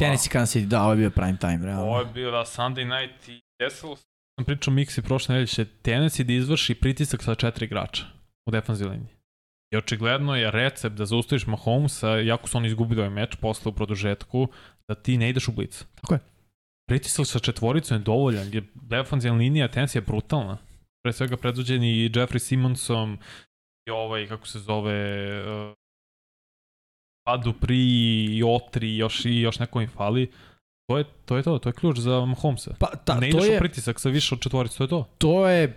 Tennessee 0.00 0.32
Kansas 0.32 0.56
City, 0.56 0.66
da, 0.66 0.82
ovo 0.82 0.92
je 0.92 0.96
bio 0.96 1.10
prime 1.10 1.38
time, 1.38 1.66
realno. 1.66 1.84
Ovo 1.84 1.98
je 1.98 2.06
bio 2.06 2.30
da 2.30 2.44
Sunday 2.44 2.84
night 2.84 3.28
i 3.28 3.40
desilo 3.60 3.96
se. 3.96 4.04
Sam 4.38 4.44
pričao 4.44 4.74
Mixi 4.74 5.02
prošle 5.02 5.32
nedelje 5.32 5.46
će 5.46 5.64
Tennessee 5.64 6.24
da 6.24 6.32
izvrši 6.32 6.74
pritisak 6.74 7.22
sa 7.22 7.34
četiri 7.34 7.64
igrača 7.66 8.04
u 8.48 8.50
defanzivnoj 8.50 8.96
liniji. 8.96 9.14
I 9.72 9.76
očigledno 9.76 10.36
je 10.36 10.50
recept 10.50 10.96
da 10.96 11.06
zaustaviš 11.06 11.46
Mahomesa, 11.46 12.08
jako 12.08 12.48
su 12.48 12.58
oni 12.58 12.68
izgubili 12.68 13.00
ovaj 13.00 13.10
meč 13.10 13.36
posle 13.36 13.68
u 13.70 13.74
produžetku, 13.74 14.48
da 14.88 14.94
ti 14.94 15.16
ne 15.16 15.30
ideš 15.30 15.48
u 15.48 15.52
blic. 15.52 15.84
Tako 15.94 16.14
je. 16.14 16.20
Pritisak 16.88 17.26
sa 17.26 17.38
četvoricom 17.38 17.96
je 17.96 18.02
dovoljan, 18.02 18.48
jer 18.52 18.64
defanzivna 18.74 19.38
linija 19.38 19.68
Tennessee 19.68 20.00
je 20.00 20.06
brutalna. 20.06 20.58
Pre 21.04 21.12
svega 21.12 21.36
predvođeni 21.36 21.90
i 21.90 22.10
Jeffrey 22.10 22.38
Simonsom 22.38 23.18
i 23.88 23.90
ovaj, 23.90 24.26
kako 24.26 24.46
se 24.46 24.58
zove, 24.58 24.98
uh, 25.42 25.74
Padu 27.24 27.52
Pri 27.52 27.78
i 28.30 28.42
Otri 28.46 28.96
još, 28.96 29.24
i 29.24 29.40
još 29.40 29.58
neko 29.58 29.80
im 29.80 29.88
fali. 29.88 30.30
To 30.90 30.98
je, 30.98 31.04
to 31.24 31.36
je 31.36 31.42
to, 31.42 31.58
to 31.58 31.68
je 31.68 31.72
ključ 31.72 31.98
za 31.98 32.24
Mahomesa. 32.26 32.74
Pa, 32.78 32.86
ta, 33.04 33.14
ne 33.14 33.28
ideš 33.28 33.44
je, 33.44 33.56
u 33.56 33.58
pritisak 33.58 34.00
sa 34.00 34.08
više 34.08 34.34
od 34.34 34.40
četvorice, 34.40 34.76
to 34.78 34.84
je 34.84 34.88
to. 34.88 35.08
to 35.18 35.48
je, 35.48 35.64
e, 35.64 35.76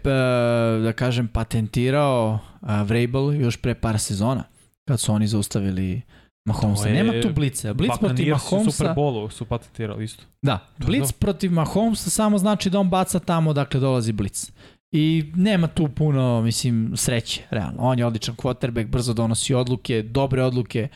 da 0.83 0.93
kažem, 0.95 1.27
patentirao 1.27 2.39
uh, 2.61 2.69
Vrabel 2.81 3.33
još 3.33 3.57
pre 3.57 3.75
par 3.75 3.99
sezona, 3.99 4.43
kad 4.87 4.99
su 4.99 5.13
oni 5.13 5.27
zaustavili 5.27 6.01
Mahomesa. 6.47 6.87
Je- 6.87 6.93
Nema 6.93 7.21
tu 7.21 7.29
blice. 7.33 7.73
Blic 7.73 7.91
protiv 7.99 8.27
Mahomesa... 8.29 8.71
Super 8.71 8.93
Bowlu 8.95 9.29
su 9.29 9.45
patentirali 9.45 10.03
isto. 10.03 10.23
Da, 10.41 10.57
To 10.79 10.85
to. 10.85 11.07
protiv 11.19 11.51
Mahomesa 11.51 12.09
samo 12.09 12.37
znači 12.37 12.69
da 12.69 12.79
on 12.79 12.89
baca 12.89 13.19
tamo 13.19 13.53
dakle 13.53 13.79
dolazi 13.79 14.11
blic. 14.11 14.51
I 14.91 15.31
nema 15.35 15.67
tu 15.67 15.87
puno, 15.87 16.41
mislim, 16.41 16.91
sreće, 16.95 17.41
realno. 17.49 17.77
On 17.79 17.99
je 17.99 18.05
odličan 18.05 18.35
quarterback, 18.35 18.87
brzo 18.87 19.13
donosi 19.13 19.53
odluke, 19.53 20.01
dobre 20.01 20.43
odluke 20.43 20.87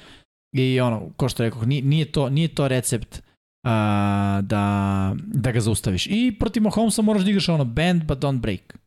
i 0.54 0.80
ono, 0.80 1.10
ko 1.12 1.30
što 1.30 1.44
rekao, 1.44 1.62
nije, 1.64 1.82
nije, 1.82 2.06
to, 2.06 2.30
nije 2.30 2.48
to 2.48 2.68
recept 2.68 3.22
a, 3.64 4.40
da, 4.44 4.64
da 5.18 5.52
ga 5.52 5.60
zaustaviš. 5.60 6.08
I 6.08 6.36
protiv 6.40 6.64
Mahomesa 6.64 7.02
moraš 7.02 7.24
da 7.24 7.30
igraš 7.30 7.50
ono 7.50 7.66
bend 7.66 8.04
but 8.04 8.20
don't 8.20 8.40
break. 8.40 8.78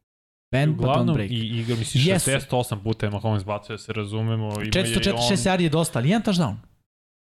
Bend 0.53 0.77
but 0.77 0.87
don't 0.87 1.13
break. 1.15 1.31
i 1.31 1.35
igra, 1.35 1.77
mislim, 1.77 2.05
Jesu. 2.07 2.31
68 2.31 2.83
puta 2.83 3.07
je 3.07 3.11
Mahomes 3.11 3.45
bacio, 3.45 3.73
da 3.73 3.79
se 3.79 3.93
razumemo. 3.93 4.47
Ima 4.47 4.61
je 4.61 4.69
i 4.69 4.71
446 4.71 5.13
on- 5.13 5.37
yardi 5.49 5.61
je 5.61 5.69
dosta, 5.69 5.99
ali 5.99 6.09
jedan 6.09 6.23
touchdown. 6.25 6.55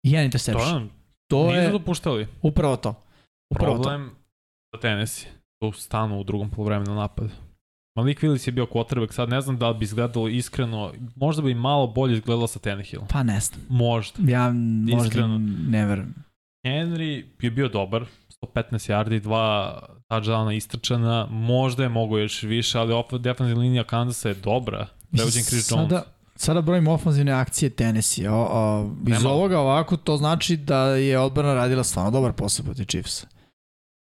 I 0.02 0.12
jedan 0.12 0.22
To 0.22 0.24
interception. 0.26 0.82
je, 0.82 0.88
To 1.30 1.46
nisu 1.46 1.56
je 1.56 1.70
dopuštali. 1.70 2.26
upravo 2.42 2.76
to. 2.76 2.94
Upravo 3.50 3.76
to. 3.76 3.82
Problem 3.82 4.10
za 4.74 4.80
Tennessee. 4.80 5.28
Tu 5.60 5.72
stanu 5.72 6.20
u 6.20 6.24
drugom 6.24 6.50
polovremenu 6.50 6.94
napad. 6.94 7.30
Malik 7.98 8.22
Willis 8.22 8.48
je 8.48 8.52
bio 8.52 8.66
quarterback, 8.66 9.12
sad 9.12 9.28
ne 9.28 9.40
znam 9.40 9.58
da 9.58 9.68
li 9.68 9.78
bi 9.78 9.84
izgledalo 9.84 10.28
iskreno, 10.28 10.92
možda 11.16 11.42
bi 11.42 11.54
malo 11.54 11.86
bolje 11.86 12.14
izgledalo 12.14 12.46
sa 12.46 12.58
Tannehillom. 12.58 13.06
Pa 13.08 13.22
ne 13.22 13.40
znam. 13.40 13.60
Možda. 13.68 14.30
Ja 14.30 14.52
možda 14.52 15.06
Iskreno. 15.06 15.38
ne 15.68 15.86
verujem. 15.86 16.14
Henry 16.66 17.24
je 17.40 17.50
bio 17.50 17.68
dobar, 17.68 18.04
115 18.42 18.92
yardi, 18.92 19.20
dva 19.20 19.78
touchdowna 20.08 20.56
istrčana, 20.56 21.26
možda 21.30 21.82
je 21.82 21.88
mogo 21.88 22.18
još 22.18 22.42
više, 22.42 22.78
ali 22.78 22.92
opet 22.92 23.20
defensivna 23.20 23.62
linija 23.62 23.84
Kansasa 23.84 24.28
je 24.28 24.34
dobra. 24.34 24.86
Prevođen 25.12 25.42
Chris 25.42 25.70
Jones. 25.70 25.88
Sada, 25.88 26.02
sada 26.36 26.60
brojimo 26.60 26.92
ofanzivne 26.92 27.32
akcije 27.32 27.70
Tennessee. 27.70 28.30
O, 28.30 28.48
o, 28.50 28.90
iz 29.06 29.08
Nema. 29.08 29.30
ovoga 29.30 29.58
ovako 29.58 29.96
to 29.96 30.16
znači 30.16 30.56
da 30.56 30.86
je 30.86 31.18
odbrana 31.18 31.54
radila 31.54 31.84
stvarno 31.84 32.10
dobar 32.10 32.32
posao 32.32 32.64
protiv 32.64 32.84
Chiefsa. 32.84 33.26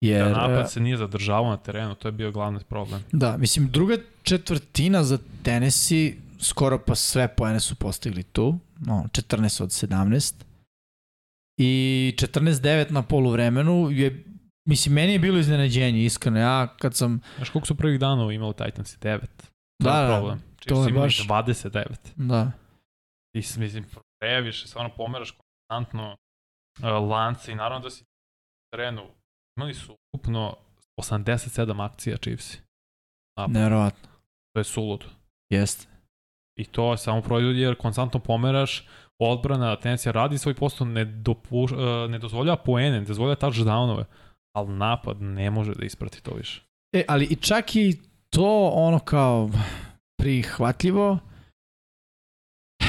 Jer, 0.02 0.24
Da 0.24 0.30
e, 0.30 0.32
napad 0.32 0.72
se 0.72 0.80
nije 0.80 0.96
zadržavao 0.96 1.50
na 1.50 1.56
terenu, 1.56 1.94
to 1.94 2.08
je 2.08 2.12
bio 2.12 2.32
glavni 2.32 2.60
problem. 2.60 3.04
da, 3.12 3.36
mislim, 3.36 3.68
druga 3.68 3.94
četvrtina 4.22 5.04
za 5.04 5.18
Tennessee, 5.42 6.12
skoro 6.40 6.78
pa 6.78 6.94
sve 6.94 7.28
poene 7.28 7.60
su 7.60 7.74
postigli 7.74 8.22
tu, 8.22 8.58
no, 8.78 9.04
14 9.12 9.62
od 9.62 9.68
17. 9.70 10.34
I 11.58 11.70
14-9 12.16 12.90
na 12.90 13.02
poluvremenu 13.02 13.88
je, 13.90 14.24
mislim, 14.64 14.94
meni 14.94 15.12
je 15.12 15.18
bilo 15.18 15.38
iznenađenje, 15.38 16.04
iskreno. 16.04 16.38
Ja 16.38 16.76
kad 16.76 16.94
sam, 16.94 17.20
Znaš 17.36 17.50
koliko 17.50 17.66
su 17.66 17.74
prvih 17.74 18.00
dana 18.00 18.32
imali 18.32 18.54
Titans? 18.54 18.98
9. 18.98 19.20
To 19.20 19.26
Da, 19.80 20.00
je 20.00 20.06
da, 20.08 20.14
problem. 20.14 20.38
to 20.38 20.74
Chiefs 20.74 20.86
je 20.86 20.90
imali 20.90 21.06
baš- 21.06 21.26
29. 21.26 21.86
da, 22.16 22.52
Ti 23.32 23.42
si, 23.42 23.60
mislim, 23.60 23.84
previše, 24.20 24.68
stvarno 24.68 24.90
pomeraš 24.90 25.30
konstantno 25.32 26.16
uh, 26.78 27.08
lance 27.10 27.52
i 27.52 27.54
naravno 27.54 27.80
da 27.80 27.90
si 27.90 28.04
terenu. 28.72 29.02
Imali 29.56 29.74
su 29.74 29.96
ukupno 30.12 30.56
87 31.00 31.84
akcija 31.84 32.16
Chiefs. 32.16 32.56
Napad. 33.36 33.50
nevjerovatno, 33.54 34.08
To 34.54 34.60
je 34.60 34.64
suludo. 34.64 35.06
jeste. 35.50 35.86
I 36.58 36.64
to 36.64 36.90
je 36.92 36.98
samo 36.98 37.22
proizvod 37.22 37.56
jer 37.56 37.74
konstantno 37.76 38.20
pomeraš, 38.20 38.86
odbrana, 39.20 39.76
Tennessee 39.76 40.12
radi 40.12 40.38
svoj 40.38 40.54
posao, 40.54 40.86
ne, 40.86 41.04
dopuš, 41.04 41.72
uh, 41.72 41.78
ne 42.08 42.18
dozvoljava 42.18 42.56
poene, 42.56 43.00
ne 43.00 43.06
dozvoljava 43.06 43.36
touchdownove, 43.36 44.04
ali 44.56 44.68
napad 44.72 45.22
ne 45.22 45.50
može 45.50 45.74
da 45.74 45.84
isprati 45.84 46.22
to 46.22 46.34
više. 46.34 46.62
E, 46.92 47.04
ali 47.08 47.24
i 47.24 47.36
čak 47.36 47.76
i 47.76 48.00
to 48.30 48.70
ono 48.74 48.98
kao 48.98 49.50
prihvatljivo, 50.18 51.18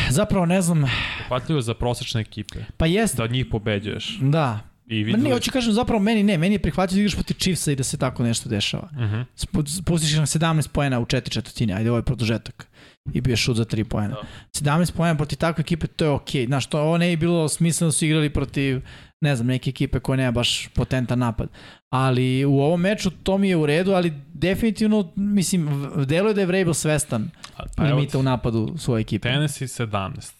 zapravo 0.10 0.46
ne 0.46 0.62
znam, 0.62 0.84
Prihvatljivo 1.18 1.62
za 1.62 1.74
prosečne 1.74 2.22
ekipe, 2.22 2.60
pa 2.78 2.86
jeste, 2.86 3.18
da 3.18 3.24
od 3.24 3.32
njih 3.32 3.46
pobeđuješ. 3.52 4.18
da. 4.22 4.60
I 4.88 5.00
Ma 5.00 5.06
videli... 5.06 5.24
ne, 5.24 5.34
hoću 5.34 5.52
kažem, 5.52 5.74
zapravo 5.74 6.00
meni 6.04 6.24
ne, 6.24 6.38
meni 6.38 6.56
je 6.56 6.60
prihvatljivo 6.60 6.98
da 6.98 7.02
igraš 7.02 7.16
protiv 7.16 7.36
Chiefsa 7.36 7.72
i 7.72 7.76
da 7.76 7.84
se 7.84 7.98
tako 7.98 8.24
nešto 8.24 8.50
dešava. 8.50 8.90
Mhm. 8.94 9.22
Spu- 9.36 9.84
Pustiš 9.86 10.14
na 10.14 10.26
17 10.26 10.68
poena 10.68 11.00
u 11.00 11.06
četiri 11.06 11.34
četvrtine, 11.34 11.74
ajde 11.74 11.90
ovo 11.90 11.98
je 12.00 12.04
produžetak. 12.04 12.68
I 13.14 13.22
bio 13.22 13.34
je 13.34 13.38
šut 13.38 13.58
za 13.58 13.66
3 13.66 13.84
poena. 13.84 14.16
Da. 14.54 14.72
17 14.72 14.92
poena 14.92 15.16
protiv 15.16 15.38
takve 15.38 15.62
ekipe, 15.62 15.88
to 15.88 16.06
je 16.06 16.12
okej. 16.12 16.46
Znaš, 16.46 16.66
to, 16.66 16.82
ovo 16.82 16.98
ne 16.98 17.10
je 17.10 17.18
bilo 17.18 17.50
smisleno 17.50 17.88
da 17.88 17.92
su 17.92 18.06
igrali 18.06 18.30
protiv, 18.30 18.82
ne 19.22 19.36
znam, 19.36 19.48
neke 19.48 19.70
ekipe 19.70 20.00
koje 20.00 20.18
nema 20.18 20.32
baš 20.32 20.68
potentan 20.68 21.20
napad. 21.20 21.50
Ali 21.94 22.46
u 22.46 22.60
ovom 22.60 22.82
meču 22.82 23.10
to 23.24 23.38
mi 23.38 23.50
je 23.50 23.56
u 23.58 23.66
redu, 23.66 23.92
ali 23.92 24.14
definitivno, 24.34 25.12
mislim, 25.16 25.92
deluje 26.08 26.34
da 26.34 26.42
je 26.42 26.48
Vrabel 26.48 26.74
svestan 26.74 27.30
Pa 27.76 27.84
limita 27.84 28.18
u 28.18 28.24
napadu 28.24 28.74
svoje 28.78 29.02
ekipe. 29.02 29.30
Tennessee 29.30 29.68
17. 29.68 30.34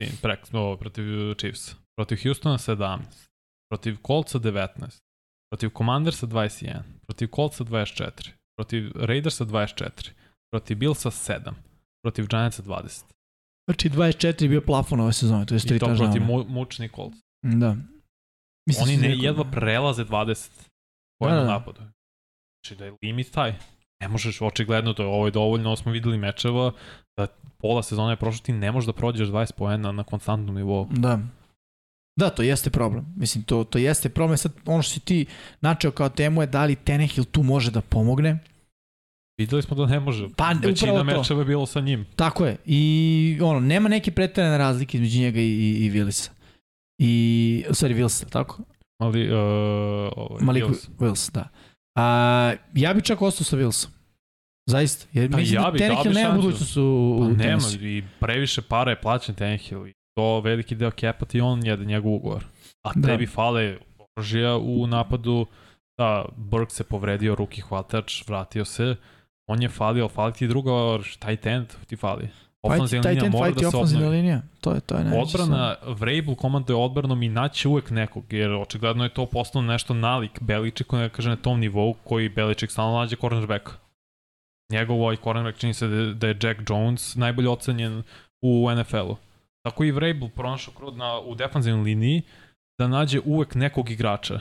Tim, 0.00 0.10
Prek, 0.22 0.40
ovo, 0.52 0.76
protiv 0.76 1.04
Chiefs. 1.34 1.74
Protiv 1.96 2.18
Houstona 2.22 2.58
17. 2.58 2.98
Protiv 3.72 3.96
Coltsa 4.06 4.38
19. 4.38 4.98
Protiv 5.52 5.70
Commandersa 5.78 6.26
21. 6.26 6.82
Protiv 7.06 7.28
Coltsa 7.34 7.64
24. 7.64 8.30
Protiv 8.58 8.92
Raidersa 8.94 9.44
24. 9.44 10.10
Protiv 10.52 10.78
Billsa 10.78 11.10
7. 11.10 11.52
Protiv 12.04 12.26
Giantsa 12.26 12.62
20. 12.62 13.04
Znači 13.68 13.90
24 13.90 14.42
je 14.42 14.48
bio 14.48 14.60
plafon 14.60 15.00
ove 15.00 15.12
sezone, 15.12 15.46
to 15.46 15.54
je 15.54 15.56
I 15.56 15.60
street 15.60 15.80
to 15.80 15.94
protiv 15.96 16.22
mu, 16.22 16.44
mučni 16.44 16.88
Colts. 16.88 17.18
Da. 17.42 17.76
Mislim 18.68 18.88
Oni 18.88 18.96
su 18.96 19.02
ne, 19.02 19.16
jedva 19.18 19.44
prelaze 19.44 20.04
20 20.04 20.50
po 21.20 21.28
Da, 21.28 21.34
da. 21.34 21.44
napadu. 21.44 21.80
Znači 21.80 22.78
da 22.78 22.84
je 22.84 22.94
limit 23.02 23.30
taj. 23.30 23.54
Ne 24.02 24.08
možeš, 24.08 24.40
očigledno 24.40 24.92
to 24.92 25.02
je, 25.02 25.08
ovo 25.08 25.26
je 25.26 25.30
dovoljno, 25.30 25.68
ovo 25.68 25.76
smo 25.76 25.92
videli 25.92 26.18
mečeva, 26.18 26.72
da 27.18 27.26
pola 27.58 27.82
sezone 27.82 28.12
je 28.12 28.16
prošlo, 28.16 28.44
ti 28.44 28.52
ne 28.52 28.72
možeš 28.72 28.86
da 28.86 28.92
prođeš 28.92 29.28
20 29.28 29.52
poena 29.52 29.92
na 29.92 30.04
konstantnom 30.04 30.56
nivou. 30.56 30.88
Da. 30.90 31.18
Da, 32.18 32.30
to 32.30 32.42
jeste 32.42 32.70
problem. 32.70 33.06
Mislim, 33.16 33.44
to, 33.44 33.64
to 33.64 33.78
jeste 33.78 34.08
problem. 34.08 34.38
Sad, 34.38 34.52
ono 34.66 34.82
što 34.82 34.92
si 34.92 35.00
ti 35.00 35.26
načeo 35.60 35.90
kao 35.90 36.08
temu 36.08 36.42
je 36.42 36.46
da 36.46 36.64
li 36.64 36.76
Tenehill 36.76 37.24
tu 37.24 37.42
može 37.42 37.70
da 37.70 37.80
pomogne. 37.80 38.38
Videli 39.38 39.62
smo 39.62 39.76
da 39.76 39.86
ne 39.86 40.00
može. 40.00 40.28
Pa, 40.36 40.52
Većina 40.62 41.02
mečeva 41.02 41.40
je 41.40 41.44
bilo 41.44 41.66
sa 41.66 41.80
njim. 41.80 42.06
Tako 42.16 42.46
je. 42.46 42.56
I 42.66 43.38
ono, 43.42 43.60
nema 43.60 43.88
neke 43.88 44.10
pretjerane 44.10 44.58
razlike 44.58 44.96
između 44.96 45.20
njega 45.20 45.40
i, 45.40 45.44
i, 45.44 45.86
i 45.86 45.90
Willisa. 45.90 46.30
I, 46.98 47.64
u 47.70 47.74
stvari 47.74 47.94
Wilsa, 47.94 48.28
tako? 48.30 48.62
Ali, 49.00 49.32
uh, 49.32 49.38
ovaj, 50.16 50.40
Malik. 50.40 50.64
Wills, 50.98 51.32
da. 51.32 51.48
A, 51.94 52.54
ja 52.74 52.94
bi 52.94 53.02
čak 53.02 53.22
ostao 53.22 53.44
sa 53.44 53.56
Wilsom. 53.56 53.88
Zaista. 54.66 55.06
Jer 55.12 55.30
Pa 55.30 55.36
mislim 55.36 55.62
ja 55.62 55.70
da 55.70 55.78
Tenehill 55.78 56.14
bi 56.14 56.14
nema 56.14 56.34
budućnost 56.34 56.76
u, 56.76 57.16
Pa 57.18 57.24
u 57.24 57.28
nema, 57.28 57.60
tenisu. 57.60 57.86
i 57.86 58.04
previše 58.20 58.62
para 58.62 58.90
je 58.90 59.00
plaćen 59.00 59.34
Tenhill 59.34 59.86
i 59.86 59.92
to 60.18 60.40
veliki 60.40 60.74
deo 60.74 60.90
kepa 60.90 61.26
ti 61.26 61.40
on 61.40 61.66
je 61.66 61.76
njegov 61.76 62.14
ugovor. 62.14 62.44
A 62.82 62.92
Da. 62.94 63.08
tebi 63.08 63.26
fale 63.26 63.76
oružja 64.16 64.56
u 64.56 64.86
napadu, 64.86 65.46
da, 65.98 66.24
Burke 66.36 66.74
se 66.74 66.84
povredio, 66.84 67.34
ruki 67.34 67.60
hvatač, 67.60 68.24
vratio 68.26 68.64
se, 68.64 68.96
on 69.46 69.62
je 69.62 69.68
falio, 69.68 70.08
fali 70.08 70.32
ti 70.32 70.48
druga, 70.48 70.72
tight 71.18 71.46
end 71.46 71.66
ti 71.86 71.96
fali. 71.96 72.28
Ofenzivna 72.62 73.10
linija 73.10 73.30
mora 73.30 73.50
da 73.50 73.70
se 73.70 73.76
obnovi. 73.76 74.16
linija. 74.16 74.42
To 74.60 74.74
je, 74.74 74.80
to 74.80 74.94
je 74.94 75.04
najveći 75.04 75.36
Odbrana, 75.36 75.74
Vrabel 75.86 76.34
komanduje 76.34 76.76
odbranom 76.76 77.22
i 77.22 77.28
naće 77.28 77.68
uvek 77.68 77.90
nekog, 77.90 78.32
jer 78.32 78.52
očigledno 78.52 79.04
je 79.04 79.14
to 79.14 79.26
postalo 79.26 79.62
nešto 79.64 79.94
nalik 79.94 80.40
Beličiku, 80.40 80.96
ne 80.96 81.08
kaže 81.08 81.28
na 81.28 81.36
tom 81.36 81.60
nivou 81.60 81.94
koji 82.04 82.28
Beličik 82.28 82.70
stalno 82.70 82.98
nađe 82.98 83.16
cornerbacka. 83.16 83.72
Njegov 84.72 85.02
ovaj 85.02 85.16
cornerback 85.16 85.58
čini 85.58 85.74
se 85.74 85.88
da, 85.88 86.14
da 86.14 86.28
je 86.28 86.38
Jack 86.42 86.60
Jones 86.70 87.14
najbolje 87.16 87.48
ocenjen 87.48 88.02
u 88.42 88.70
NFL-u. 88.70 89.16
Tako 89.66 89.84
i 89.84 89.90
Vrabel 89.90 90.28
pronašao 90.28 90.74
krud 90.74 90.96
na, 90.96 91.20
u 91.20 91.34
defanzivnoj 91.34 91.84
liniji 91.84 92.22
da 92.80 92.88
nađe 92.88 93.20
uvek 93.24 93.54
nekog 93.54 93.90
igrača. 93.90 94.40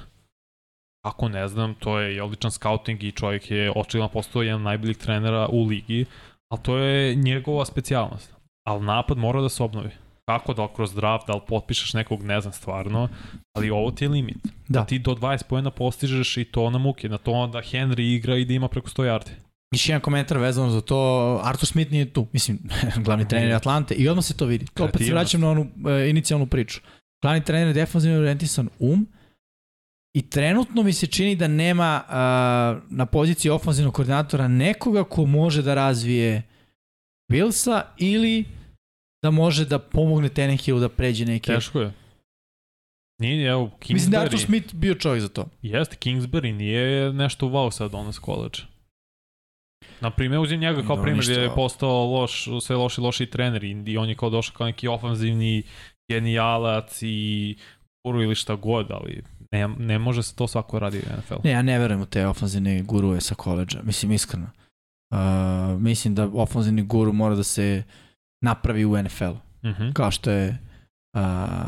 Ako 1.05 1.29
ne 1.29 1.47
znam, 1.47 1.73
to 1.73 1.99
je 1.99 2.15
i 2.15 2.19
odličan 2.19 2.51
scouting 2.51 3.03
i 3.03 3.11
čovjek 3.11 3.51
je 3.51 3.71
očigledno 3.75 4.09
postao 4.09 4.41
jedan 4.41 4.61
najboljih 4.61 4.97
trenera 4.97 5.47
u 5.51 5.65
ligi, 5.65 6.05
ali 6.51 6.61
to 6.63 6.77
je 6.77 7.15
njegova 7.15 7.65
specijalnost. 7.65 8.35
Ali 8.67 8.85
napad 8.85 9.17
mora 9.17 9.41
da 9.41 9.49
se 9.49 9.63
obnovi. 9.63 9.89
Kako 10.29 10.53
da 10.53 10.63
li 10.63 10.69
kroz 10.75 10.93
draft, 10.93 11.27
da 11.27 11.33
li 11.33 11.41
potpišeš 11.47 11.93
nekog, 11.93 12.23
ne 12.23 12.41
znam 12.41 12.53
stvarno, 12.53 13.09
ali 13.57 13.69
ovo 13.69 13.91
ti 13.91 14.05
je 14.05 14.09
limit. 14.09 14.37
Da. 14.67 14.85
Ti 14.85 14.99
do 14.99 15.11
20 15.11 15.43
pojena 15.49 15.71
postižeš 15.71 16.37
i 16.37 16.45
to 16.45 16.69
na 16.69 16.77
muke, 16.77 17.09
na 17.09 17.17
to 17.17 17.47
da 17.47 17.59
Henry 17.59 18.15
igra 18.15 18.35
i 18.35 18.45
da 18.45 18.53
ima 18.53 18.67
preko 18.67 18.89
100 18.89 19.03
yardi. 19.03 19.46
Još 19.71 19.89
jedan 19.89 20.01
komentar 20.01 20.37
vezano 20.37 20.69
za 20.69 20.81
to, 20.81 21.41
Arthur 21.43 21.67
Smith 21.67 21.91
nije 21.91 22.13
tu, 22.13 22.27
mislim, 22.33 22.59
glavni 23.05 23.27
trener 23.27 23.53
Atlante 23.53 23.95
i 23.95 24.07
odmah 24.09 24.25
se 24.25 24.37
to 24.37 24.45
vidi. 24.45 24.65
To 24.73 24.85
opet 24.85 25.01
se 25.05 25.11
vraćam 25.11 25.41
na 25.41 25.49
onu 25.49 25.67
e, 25.87 26.09
inicijalnu 26.09 26.45
priču. 26.45 26.81
Glavni 27.21 27.43
trener 27.43 27.67
je 27.67 27.73
defanzivno 27.73 28.17
orijentisan 28.17 28.69
um 28.79 29.07
i 30.15 30.29
trenutno 30.29 30.83
mi 30.83 30.93
se 30.93 31.07
čini 31.07 31.35
da 31.35 31.47
nema 31.47 32.03
a, 32.07 32.79
na 32.89 33.05
poziciji 33.05 33.51
ofanzivnog 33.51 33.93
koordinatora 33.93 34.47
nekoga 34.47 35.03
ko 35.03 35.25
može 35.25 35.61
da 35.61 35.73
razvije 35.73 36.43
Willsa 37.31 37.81
ili 37.97 38.45
da 39.23 39.31
može 39.31 39.65
da 39.65 39.79
pomogne 39.79 40.29
Tannehillu 40.29 40.79
da 40.79 40.89
pređe 40.89 41.25
neke... 41.25 41.53
Teško 41.53 41.81
je. 41.81 41.93
Nije, 43.21 43.49
evo, 43.49 43.71
Kingsbury... 43.79 43.93
Mislim 43.93 44.11
da 44.11 44.19
Arthur 44.19 44.39
Smith 44.39 44.75
bio 44.75 44.95
čovjek 44.95 45.21
za 45.21 45.29
to. 45.29 45.45
Jeste, 45.61 45.95
Kingsbury 45.95 46.51
nije 46.51 47.13
nešto 47.13 47.47
wow 47.47 47.71
sad 47.71 47.95
on 47.95 48.13
s 48.13 48.19
college. 48.19 48.59
Na 50.01 50.09
primjer, 50.09 50.39
uzim 50.39 50.59
njega 50.59 50.81
kao 50.87 50.95
primjer 50.95 51.17
ništa 51.17 51.31
gdje 51.31 51.41
je 51.41 51.55
postao 51.55 52.05
loš, 52.05 52.47
sve 52.61 52.75
loši, 52.75 53.01
loši 53.01 53.25
trener 53.25 53.63
i, 53.63 53.97
on 53.97 54.09
je 54.09 54.15
kao 54.15 54.29
došao 54.29 54.55
kao 54.57 54.67
neki 54.67 54.87
ofanzivni 54.87 55.63
genijalac 56.11 56.99
i 57.01 57.55
guru 58.07 58.21
ili 58.21 58.35
šta 58.35 58.55
god, 58.55 58.91
ali 58.91 59.23
ne, 59.51 59.67
ne 59.67 59.99
može 59.99 60.23
se 60.23 60.35
to 60.35 60.47
svako 60.47 60.79
radi 60.79 60.97
u 60.97 61.17
NFL. 61.17 61.35
Ne, 61.43 61.51
ja 61.51 61.61
ne 61.61 61.79
verujem 61.79 62.01
u 62.01 62.05
te 62.05 62.27
ofanzivne 62.27 62.81
guruje 62.81 63.21
sa 63.21 63.35
koleđa, 63.35 63.79
mislim 63.83 64.11
iskreno. 64.11 64.47
Uh, 65.13 65.17
mislim 65.81 66.15
da 66.15 66.29
ofanzivni 66.33 66.81
guru 66.83 67.13
mora 67.13 67.35
da 67.35 67.43
se 67.43 67.83
napravi 68.43 68.85
u 68.85 69.03
NFL-u, 69.03 69.37
Mhm. 69.69 69.91
kao 69.91 70.11
što 70.11 70.31
je 70.31 70.57
uh, 71.13 71.21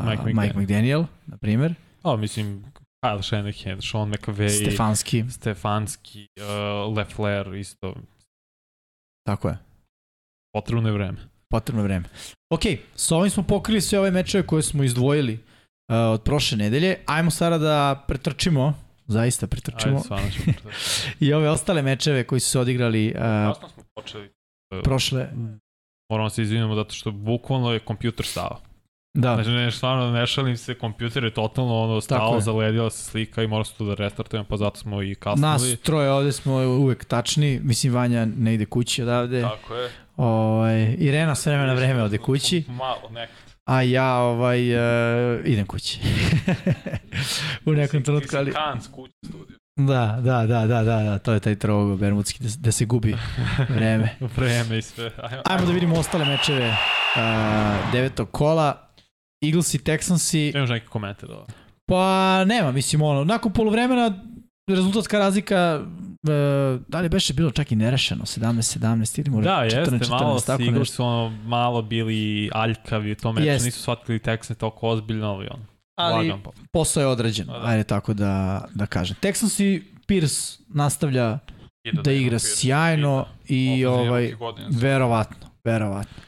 Mike 0.04 0.22
Mike, 0.22 0.22
McDaniel. 0.22 0.42
Mike 0.46 0.58
McDaniel, 0.60 1.04
na 1.26 1.36
primjer, 1.36 1.74
A, 2.02 2.16
mislim, 2.16 2.64
Kyle 3.04 3.22
Shanahan, 3.22 3.82
Sean 3.82 4.08
McVay, 4.10 4.48
Stefanski, 4.62 5.24
Stefanski, 5.30 6.26
uh, 6.38 6.96
Lefler, 6.96 7.54
isto, 7.54 7.94
tako 9.26 9.48
je, 9.48 9.58
potrebno 10.52 10.88
je 10.88 10.92
vreme. 10.92 11.18
potrebno 11.50 11.82
vreme. 11.82 12.08
Ok, 12.50 12.60
s 12.94 13.12
ovim 13.12 13.30
smo 13.30 13.42
pokrili 13.42 13.80
sve 13.80 13.98
ove 13.98 14.10
mečeve 14.10 14.46
koje 14.46 14.62
smo 14.62 14.82
izdvojili 14.84 15.34
uh, 15.34 15.42
od 16.12 16.22
prošle 16.22 16.58
nedelje. 16.58 16.96
Ajmo 17.06 17.30
sada 17.30 17.58
da 17.58 18.04
pretrčimo, 18.08 18.74
zaista 19.06 19.46
pretrčimo, 19.46 19.94
Ajde, 19.94 20.04
stvarno 20.04 20.30
ćemo 20.30 20.44
protiv. 20.62 20.70
i 21.26 21.32
ove 21.32 21.48
ostale 21.48 21.82
mečeve 21.82 22.24
koji 22.26 22.40
su 22.40 22.50
se 22.50 22.58
odigrali 22.58 23.08
uh, 23.08 23.20
Kasno 23.54 23.68
smo 23.68 23.82
počeli. 23.94 24.30
prošle. 24.84 25.28
Moramo 26.10 26.30
se 26.30 26.42
izvinimo 26.42 26.74
zato 26.74 26.94
što 26.94 27.10
bukvalno 27.10 27.72
je 27.72 27.78
kompjuter 27.80 28.26
stao. 28.26 28.60
Da, 29.14 29.34
Znači, 29.34 29.50
ne, 29.50 29.70
stvarno 29.70 30.10
ne 30.10 30.26
šalim 30.26 30.56
se, 30.56 30.74
kompjuter 30.74 31.24
je 31.24 31.30
totalno 31.30 31.82
ono 31.82 32.00
je. 32.34 32.40
zaledila 32.40 32.90
se 32.90 33.04
slika 33.04 33.42
i 33.42 33.46
mora 33.46 33.64
se 33.64 33.74
to 33.74 33.84
da 33.84 33.94
restartujem, 33.94 34.44
pa 34.44 34.56
zato 34.56 34.76
smo 34.80 35.02
i 35.02 35.14
kasnili. 35.14 35.50
nas 35.52 35.62
troje 35.82 36.10
ovde 36.10 36.32
smo 36.32 36.54
uvek 36.54 37.04
tačni, 37.04 37.60
mislim 37.62 37.94
Vanja 37.94 38.24
ne 38.36 38.54
ide 38.54 38.64
kući 38.64 39.02
odavde. 39.02 39.42
Tako 39.42 39.74
je. 39.74 39.90
Ovaj, 40.16 40.96
Irena 40.98 41.34
s 41.34 41.46
vremena 41.46 41.66
na 41.66 41.74
vreme 41.74 42.02
ode 42.02 42.18
kući, 42.18 42.64
Malo, 42.68 43.08
nekad. 43.10 43.36
a 43.64 43.82
ja 43.82 44.16
ovaj, 44.16 44.74
uh, 44.74 45.40
idem 45.46 45.66
kući. 45.66 45.98
U 47.66 47.72
nekom 47.72 48.02
trenutku, 48.02 48.36
ali... 48.36 48.52
Kanc, 48.52 48.86
kući 48.86 49.12
studiju. 49.26 49.56
Da, 49.76 50.18
da, 50.22 50.46
da, 50.46 50.66
da, 50.66 50.82
da, 50.82 51.02
da, 51.02 51.18
to 51.18 51.32
je 51.32 51.40
taj 51.40 51.56
trogo 51.56 51.96
bermudski, 51.96 52.42
da, 52.42 52.48
da 52.58 52.72
se 52.72 52.84
gubi 52.84 53.16
vreme. 53.76 54.16
Vreme 54.36 54.78
i 54.78 54.82
sve. 54.82 55.10
Ajmo, 55.22 55.42
Ajmo 55.44 55.66
da 55.66 55.72
vidimo 55.72 55.96
ostale 55.98 56.24
mečeve 56.24 56.68
uh, 56.68 57.92
devetog 57.92 58.30
kola. 58.30 58.89
Eagles 59.42 59.74
i 59.74 59.78
Texansi, 59.78 60.50
Imaš 60.50 60.70
neki 60.70 60.86
komentar 60.86 61.28
da 61.28 61.46
pa 61.86 62.04
nema, 62.44 62.72
mislim 62.72 63.02
ono, 63.02 63.24
nakon 63.24 63.52
polovremena 63.52 64.24
rezultatska 64.68 65.18
razlika 65.18 65.80
uh, 66.22 66.28
da 66.88 67.00
li 67.00 67.08
beše 67.08 67.34
bilo 67.34 67.50
čak 67.50 67.72
i 67.72 67.76
nerešeno 67.76 68.22
17-17 68.22 69.20
ili 69.20 69.30
možda 69.30 69.50
Da, 69.50 69.56
14-14 69.56 69.92
jeste, 69.92 70.10
malo 70.10 70.40
tako 70.40 70.62
Eagles 70.62 70.78
nešto. 70.78 70.94
su 70.94 71.04
ono, 71.04 71.30
malo 71.44 71.82
bili 71.82 72.50
aljkavi 72.52 73.12
u 73.12 73.16
tom 73.16 73.34
meču, 73.34 73.46
Jeste. 73.46 73.66
nisu 73.66 73.80
shvatili 73.80 74.18
Texans 74.18 74.54
toliko 74.54 74.88
ozbiljno, 74.88 75.26
ali 75.28 75.48
on, 75.50 75.60
Ali 75.96 76.28
lagan 76.28 76.42
pa. 76.42 76.50
posao 76.72 77.00
je 77.00 77.06
odrađen, 77.06 77.46
Da, 77.46 77.52
da. 77.52 77.66
ajde 77.66 77.84
tako 77.84 78.14
da, 78.14 78.64
da 78.74 78.86
kažem. 78.86 79.16
Texans 79.22 79.62
i 79.62 79.82
Pierce 80.06 80.58
nastavlja 80.68 81.38
Ide 81.84 82.02
da 82.02 82.12
ima 82.12 82.20
igra 82.20 82.30
Pierce, 82.30 82.56
sjajno 82.56 83.26
ide. 83.48 83.76
i 83.78 83.86
ovaj, 83.86 84.34
verovatno, 84.70 85.46
verovatno. 85.64 86.22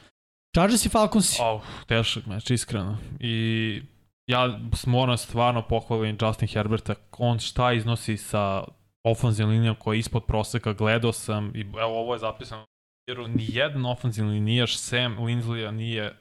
Chargers 0.55 0.85
i 0.85 0.89
Falcons, 0.89 1.39
Oh, 1.39 1.61
težak 1.87 2.25
meč, 2.25 2.51
iskreno. 2.51 2.97
I 3.19 3.81
ja 4.27 4.59
moram 4.87 5.17
stvarno 5.17 5.61
pohvalim 5.67 6.17
Justin 6.21 6.47
Herberta, 6.47 6.95
on 7.17 7.39
šta 7.39 7.73
iznosi 7.73 8.17
sa 8.17 8.63
ofenzivnom 9.03 9.55
linijom 9.55 9.75
koja 9.75 9.95
je 9.95 9.99
ispod 9.99 10.25
proseka, 10.25 10.73
gledao 10.73 11.11
sam 11.11 11.51
i 11.55 11.61
evo 11.61 11.99
ovo 11.99 12.13
je 12.13 12.19
zapisano 12.19 12.65
jer 13.07 13.29
ni 13.29 13.45
jedan 13.49 13.85
ofenzivni 13.85 14.31
linijaš 14.33 14.77
Sam 14.77 15.25
Lindleya 15.25 15.71
nije 15.71 16.13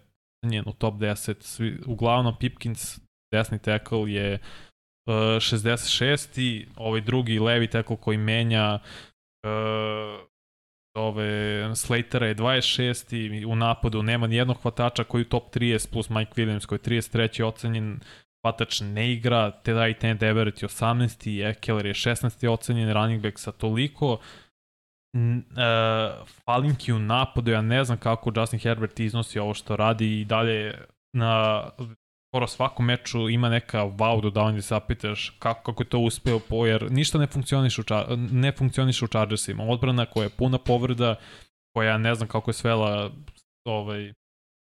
njen 0.47 0.65
u 0.67 0.73
top 0.73 0.95
10. 0.95 1.35
Svi, 1.41 1.79
uglavnom 1.87 2.37
Pipkins, 2.41 2.99
desni 3.33 3.59
tackle 3.59 4.13
je 4.13 4.35
uh, 4.35 5.15
66. 5.15 6.41
i 6.41 6.69
ovaj 6.77 7.01
drugi 7.01 7.39
levi 7.39 7.71
tackle 7.71 7.97
koji 7.97 8.19
menja 8.19 8.79
uh, 9.45 10.32
ove 10.95 11.71
Slatera 11.77 12.27
je 12.27 12.35
26. 12.35 13.41
i 13.41 13.45
u 13.45 13.57
napadu 13.57 14.03
nema 14.03 14.27
ni 14.27 14.37
jednog 14.37 14.57
hvatača 14.63 15.05
koji 15.05 15.23
u 15.23 15.29
top 15.29 15.55
30 15.57 15.93
plus 15.93 16.11
Mike 16.11 16.33
Williams 16.37 16.67
koji 16.67 16.77
je 16.79 17.01
33. 17.01 17.45
ocenjen 17.45 18.01
hvatač 18.47 18.81
ne 18.81 19.13
igra, 19.13 19.51
Tedai 19.51 19.95
Tent 19.95 20.23
Everett 20.23 20.63
je 20.63 20.69
18. 20.69 21.51
Ekeler 21.51 21.87
je 21.87 21.95
16. 21.95 22.49
ocenjen 22.49 22.93
running 22.93 23.23
back 23.23 23.39
sa 23.39 23.53
toliko 23.53 24.19
n- 25.17 25.45
uh, 25.51 26.27
falinki 26.45 26.93
u 26.93 26.99
napadu, 26.99 27.51
ja 27.51 27.63
ne 27.63 27.85
znam 27.85 27.99
kako 27.99 28.33
Justin 28.37 28.59
Herbert 28.59 29.01
iznosi 29.01 29.39
ovo 29.39 29.55
što 29.55 29.77
radi 29.77 30.21
i 30.21 30.25
dalje 30.25 30.79
na 31.17 31.63
skoro 32.33 32.47
svakom 32.47 32.87
meču 32.87 33.29
ima 33.29 33.49
neka 33.49 33.79
wow 33.79 34.23
dodavanja 34.23 34.57
da 34.57 34.63
se 34.63 34.69
zapitaš 34.69 35.37
kako, 35.39 35.63
kako 35.63 35.83
je 35.83 35.89
to 35.89 35.99
uspeo 35.99 36.39
po, 36.39 36.67
jer 36.67 36.93
ništa 36.93 37.19
ne 37.19 37.27
funkcioniše 37.27 37.81
u, 37.81 37.85
ne 38.17 38.53
funkcioniše 38.53 39.05
u 39.05 39.09
Chargersima. 39.09 39.65
Odbrana 39.65 40.07
koja 40.07 40.25
je 40.25 40.31
puna 40.31 40.59
povreda, 40.59 41.15
koja 41.75 41.99
ne 41.99 42.15
znam 42.15 42.29
kako 42.29 42.51
je 42.51 42.55
svela 42.55 43.11
ovaj, 43.69 44.13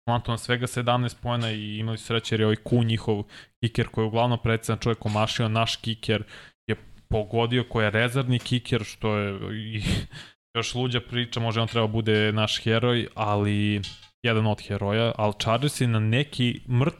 Atlanta 0.07 0.31
na 0.31 0.37
svega 0.37 0.67
17 0.67 1.15
pojena 1.21 1.51
i 1.51 1.77
imali 1.77 1.97
su 1.97 2.05
sreće 2.05 2.35
jer 2.35 2.39
je 2.39 2.45
ovaj 2.45 2.55
Ku 2.55 2.83
njihov 2.83 3.23
kiker 3.63 3.87
koji 3.87 4.03
je 4.03 4.07
uglavnom 4.07 4.39
predstavljan 4.43 4.81
čovjek 4.81 5.05
omašio, 5.05 5.47
naš 5.49 5.75
kiker 5.75 6.23
je 6.67 6.75
pogodio 7.09 7.63
koji 7.69 7.85
je 7.85 7.91
rezervni 7.91 8.39
kiker, 8.39 8.83
što 8.83 9.17
je 9.17 9.55
i, 9.55 9.81
još 10.57 10.75
luđa 10.75 11.01
priča, 11.01 11.39
može 11.39 11.61
on 11.61 11.67
treba 11.67 11.87
bude 11.87 12.31
naš 12.31 12.63
heroj, 12.63 13.07
ali 13.15 13.81
jedan 14.23 14.47
od 14.47 14.61
heroja, 14.67 15.11
ali 15.17 15.33
Chargersi 15.39 15.87
na 15.87 15.99
neki 15.99 16.61
mrt, 16.67 16.95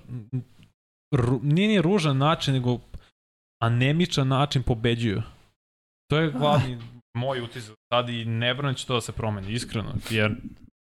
ru, 1.12 1.40
nije 1.44 1.68
ni 1.68 1.82
ružan 1.82 2.18
način, 2.18 2.54
nego 2.54 2.80
anemičan 3.62 4.28
način 4.28 4.64
pobeđuju. 4.64 5.22
To 6.10 6.18
je 6.18 6.32
glavni 6.32 6.78
moj 7.18 7.42
utisak 7.42 7.76
sad 7.94 8.10
i 8.10 8.26
ne 8.26 8.54
vrlo 8.54 8.74
će 8.74 8.86
to 8.86 8.94
da 8.94 9.02
se 9.02 9.12
promeni, 9.12 9.52
iskreno, 9.52 9.94
jer 10.10 10.36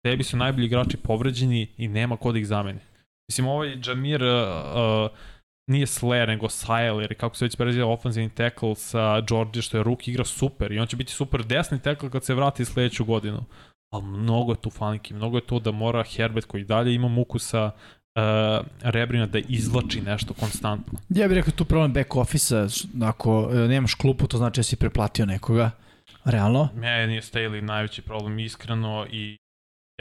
tebi 0.06 0.24
su 0.24 0.38
najbolji 0.38 0.66
igrači 0.66 0.98
povređeni 0.98 1.68
i 1.78 1.88
nema 1.88 2.18
ko 2.18 2.32
da 2.32 2.40
ih 2.40 2.48
zameni. 2.48 2.80
Mislim, 3.30 3.48
ovaj 3.48 3.78
Jamir 3.86 4.24
uh, 4.24 4.30
uh, 4.30 5.18
nije 5.70 5.86
Slayer, 5.86 6.28
nego 6.28 6.50
Sajel, 6.50 7.02
jer 7.02 7.18
kako 7.18 7.36
se 7.36 7.46
već 7.46 7.56
preziva 7.56 7.88
offensive 7.88 8.30
tackle 8.30 8.76
sa 8.76 9.22
Georgia, 9.22 9.62
što 9.62 9.78
je 9.78 9.84
ruk 9.84 10.08
igra 10.08 10.26
super 10.26 10.72
i 10.72 10.80
on 10.80 10.88
će 10.88 10.96
biti 10.96 11.12
super 11.12 11.44
desni 11.44 11.82
tackle 11.82 12.10
kad 12.10 12.26
se 12.26 12.36
vrati 12.36 12.66
sledeću 12.66 13.06
godinu. 13.06 13.44
Ali 13.94 14.04
mnogo 14.04 14.52
je 14.52 14.62
tu 14.62 14.70
faniki, 14.70 15.14
mnogo 15.14 15.38
je 15.38 15.46
to 15.46 15.60
da 15.60 15.72
mora 15.72 16.04
Herbert 16.04 16.46
koji 16.46 16.64
dalje 16.64 16.94
ima 16.94 17.08
muku 17.08 17.40
sa 17.40 17.72
uh, 18.16 18.66
Rebrina 18.82 19.26
da 19.26 19.40
izvlači 19.40 20.02
nešto 20.02 20.34
konstantno. 20.34 21.00
Ja 21.10 21.28
bih 21.28 21.36
rekao 21.36 21.52
tu 21.52 21.66
problem 21.66 21.94
back 21.94 22.16
office-a, 22.16 22.68
ako 23.08 23.50
e, 23.54 23.56
nemaš 23.56 23.94
klupu, 23.94 24.28
to 24.28 24.38
znači 24.38 24.60
da 24.60 24.64
si 24.64 24.76
preplatio 24.76 25.26
nekoga. 25.26 25.72
Realno? 26.26 26.70
Meni 26.76 27.16
je 27.16 27.22
Staley 27.22 27.62
najveći 27.62 28.02
problem 28.02 28.40
iskreno 28.40 29.08
i 29.12 29.38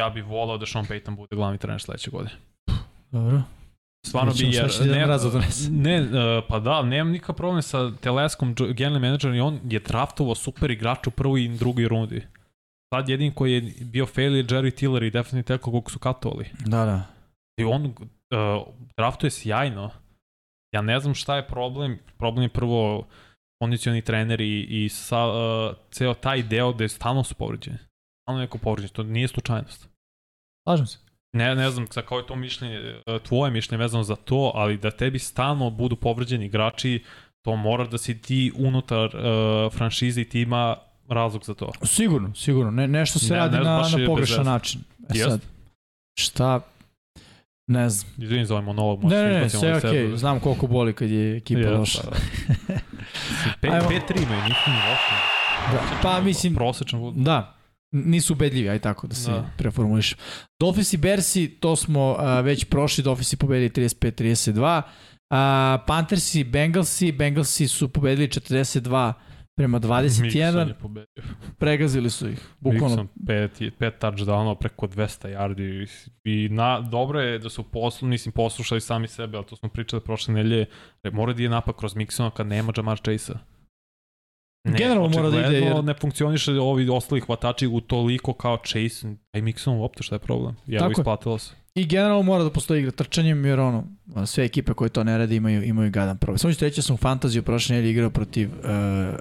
ja 0.01 0.11
bih 0.11 0.25
volao 0.25 0.59
da 0.59 0.67
Sean 0.67 0.85
Payton 0.85 1.17
bude 1.17 1.37
glavni 1.37 1.59
trener 1.59 1.81
sledeće 1.81 2.11
godine. 2.11 2.35
Dobro. 3.11 3.43
Stvarno 4.07 4.33
bi, 4.33 4.51
jer... 4.53 4.71
Ne, 5.71 6.01
ne, 6.01 6.03
uh, 6.03 6.45
pa 6.49 6.59
da, 6.59 6.83
nemam 6.83 7.13
nikakav 7.13 7.35
problem 7.35 7.63
sa 7.63 7.91
Teleskom, 8.01 8.55
generalni 8.55 9.01
menadžer, 9.01 9.35
i 9.35 9.41
on 9.41 9.61
je 9.71 9.81
draftovao 9.81 10.35
super 10.35 10.71
igrača 10.71 11.03
u 11.07 11.11
prvoj 11.11 11.45
i 11.45 11.49
drugoj 11.49 11.89
rundi. 11.89 12.23
Sad 12.95 13.09
jedin 13.09 13.33
koji 13.33 13.53
je 13.53 13.73
bio 13.81 14.07
fail 14.07 14.37
je 14.37 14.45
Jerry 14.45 14.75
Tiller 14.75 15.03
i 15.03 15.11
definitivno 15.11 15.59
teko 15.59 15.71
kog 15.71 15.91
su 15.91 15.99
katovali. 15.99 16.51
Da, 16.67 16.85
da. 16.85 17.03
On 17.65 17.87
uh, 17.87 17.95
draftuje 18.97 19.31
sjajno. 19.31 19.91
Ja 20.75 20.83
ne 20.83 21.01
znam 21.01 21.15
šta 21.15 21.37
je 21.37 21.47
problem. 21.47 21.99
Problem 22.19 22.43
je 22.43 22.49
prvo 22.49 23.07
kondicioni 23.63 24.03
trener 24.03 24.41
i, 24.41 24.67
i 24.85 24.89
sa, 24.89 25.27
uh, 25.27 25.77
ceo 25.91 26.15
taj 26.15 26.43
deo 26.43 26.73
gde 26.73 26.89
stalno 26.89 27.25
su 27.25 27.35
povređeni. 27.35 27.79
Stalno 28.23 28.41
neko 28.41 28.59
povređen. 28.59 28.91
To 28.91 29.03
nije 29.03 29.29
slučajnost. 29.29 29.89
Slažem 30.67 30.87
se. 30.87 30.99
Ne, 31.37 31.55
ne 31.55 31.71
znam 31.71 31.87
sa 31.87 32.03
kao 32.03 32.19
je 32.19 32.27
to 32.27 32.37
mišljenje, 32.37 33.01
tvoje 33.23 33.51
mišljenje 33.51 33.83
vezano 33.83 34.03
za 34.03 34.17
to, 34.17 34.53
ali 34.55 34.77
da 34.77 34.91
tebi 34.91 35.19
stalno 35.19 35.71
budu 35.71 35.97
povređeni 35.97 36.47
igrači, 36.47 37.05
to 37.45 37.57
mora 37.57 37.87
da 37.87 37.99
si 37.99 38.23
ti 38.23 38.53
unutar 38.57 39.17
uh, 39.17 39.73
franšize 39.73 40.21
i 40.21 40.29
tima 40.29 40.77
razlog 41.09 41.45
za 41.45 41.55
to. 41.55 41.73
Sigurno, 41.83 42.35
sigurno. 42.35 42.71
Ne, 42.71 42.89
nešto 42.89 43.19
se 43.19 43.33
ne, 43.33 43.39
radi 43.39 43.57
ne, 43.57 43.63
na, 43.63 43.79
na 43.79 44.07
pogrešan 44.07 44.45
način. 44.45 44.81
E 45.15 45.15
sad, 45.15 45.41
šta, 46.19 46.61
ne 47.67 47.91
znam. 47.91 48.13
Izvinim 48.19 48.47
za 48.47 48.55
ovaj 48.55 48.65
monolog. 48.65 49.05
Ne, 49.05 49.23
ne, 49.23 49.41
ne, 49.41 49.51
sve 49.51 49.77
okej. 49.77 49.91
Okay. 49.91 50.17
Znam 50.17 50.41
koliko 50.41 50.67
boli 50.67 50.93
kad 50.93 51.11
je 51.11 51.37
ekipa 51.37 51.61
yes, 51.61 51.79
loša. 51.79 52.03
Da. 52.03 52.17
5-3 53.69 54.23
imaju, 54.23 54.43
nisu 54.43 54.71
ni 54.71 54.77
loše. 54.91 55.15
Da, 55.73 56.01
pa 56.03 56.21
mislim... 56.21 56.55
Prosečan 56.55 57.13
Da, 57.17 57.57
nisu 57.93 58.33
ubedljivi, 58.33 58.69
aj 58.69 58.79
tako 58.79 59.07
da 59.07 59.15
se 59.15 59.31
da. 59.31 59.51
preformuliš. 59.59 60.15
Dolphins 60.61 60.93
i 60.93 60.97
Bersi, 60.97 61.49
to 61.49 61.77
smo 61.77 62.11
uh, 62.11 62.45
već 62.45 62.65
prošli, 62.65 63.05
Dolphins 63.05 63.33
i 63.33 63.37
pobedili 63.37 63.71
35-32. 63.71 64.83
Uh, 64.83 65.37
Panthers 65.87 66.35
i 66.35 66.45
Bengalsi, 66.45 67.13
Bengalsi 67.13 67.69
su 67.69 67.89
pobedili 67.89 68.29
42 68.29 69.13
prema 69.63 69.81
21. 69.81 70.23
Mixon 70.23 70.69
je 70.69 70.75
pobedio. 70.75 71.23
Pregazili 71.59 72.11
su 72.11 72.29
ih. 72.29 72.41
Bukvalno. 72.61 72.97
Mixon 72.97 73.07
pet, 73.27 73.79
pet 73.79 73.95
touchdownova 74.01 74.55
preko 74.55 74.87
200 74.87 75.37
yardi 75.37 75.87
i 76.25 76.49
na, 76.49 76.81
dobro 76.81 77.21
je 77.21 77.39
da 77.39 77.51
su 77.51 77.63
poslu, 77.63 78.09
mislim, 78.09 78.33
poslušali 78.33 78.81
sami 78.81 79.09
sebe, 79.09 79.37
ali 79.37 79.47
to 79.47 79.57
smo 79.57 79.69
pričali 79.69 80.03
prošle 80.03 80.35
nelje. 80.35 80.67
Mora 81.13 81.33
da 81.33 81.43
je 81.43 81.49
napad 81.49 81.77
kroz 81.77 81.95
Mixona 81.95 82.31
kad 82.31 82.47
nema 82.47 82.73
Jamar 82.77 82.99
Chase-a. 82.99 83.39
Ne, 84.65 84.79
Generalno 84.79 85.09
mora 85.09 85.31
da 85.31 85.47
ide 85.47 85.59
jer... 85.59 85.85
ne 85.85 85.95
funkcioniše 85.95 86.53
ovi 86.53 86.89
ostali 86.89 87.21
hvatači 87.21 87.67
u 87.67 87.81
toliko 87.81 88.33
kao 88.33 88.57
Chase, 88.57 89.15
a 89.33 89.39
i 89.39 89.43
Mixon 89.43 89.79
uopšte 89.79 90.03
šta 90.03 90.15
je 90.15 90.19
problem. 90.19 90.57
I 90.67 90.75
evo 90.75 90.91
isplatilo 90.91 91.39
se. 91.39 91.55
I 91.75 91.87
generalno 91.87 92.23
mora 92.23 92.45
da 92.45 92.51
postoji 92.51 92.81
igra 92.81 92.91
trčanjem, 92.91 93.45
jer 93.45 93.61
ono, 93.61 93.85
sve 94.27 94.45
ekipe 94.45 94.73
koje 94.73 94.89
to 94.89 95.05
ne 95.05 95.19
rade 95.19 95.37
imaju, 95.37 95.63
imaju 95.63 95.91
gadan 95.91 96.19
problem. 96.19 96.39
Samo 96.39 96.55
ću 96.55 96.65
reći 96.65 96.79
da 96.79 96.83
sam 96.83 96.95
u 96.95 96.97
fantaziju 96.97 97.43
prošle 97.43 97.77
nedelje 97.77 97.91
igrao 97.91 98.11
protiv 98.11 98.49
uh, 98.49 99.15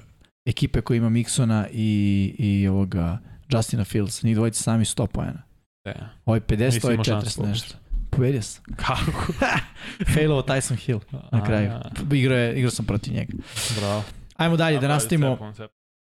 ekipe 0.46 0.80
koja 0.80 0.96
ima 0.96 1.10
Mixona 1.10 1.66
i, 1.72 2.34
i 2.38 2.68
ovoga 2.68 3.18
Justina 3.48 3.84
Fields. 3.84 4.22
Njih 4.22 4.36
dvojice 4.36 4.62
sami 4.62 4.84
100 4.84 5.06
pojena. 5.06 5.42
Da. 5.84 6.08
Ovo 6.24 6.34
je 6.34 6.40
50, 6.40 6.84
ovo 6.84 6.92
je 6.92 6.98
40 6.98 7.46
nešto. 7.46 7.74
Povedio 8.10 8.42
sam. 8.42 8.64
Kako? 8.76 9.32
Failovo 10.14 10.42
Tyson 10.42 10.76
Hill 10.76 11.00
na 11.32 11.44
kraju. 11.44 11.70
Igrao, 12.12 12.38
je, 12.38 12.58
igrao 12.58 12.70
sam 12.70 12.86
protiv 12.86 13.14
njega. 13.14 13.32
Bravo. 13.80 14.04
Ajmo 14.36 14.56
dalje, 14.56 14.78
da 14.78 14.88
nastavimo. 14.88 15.52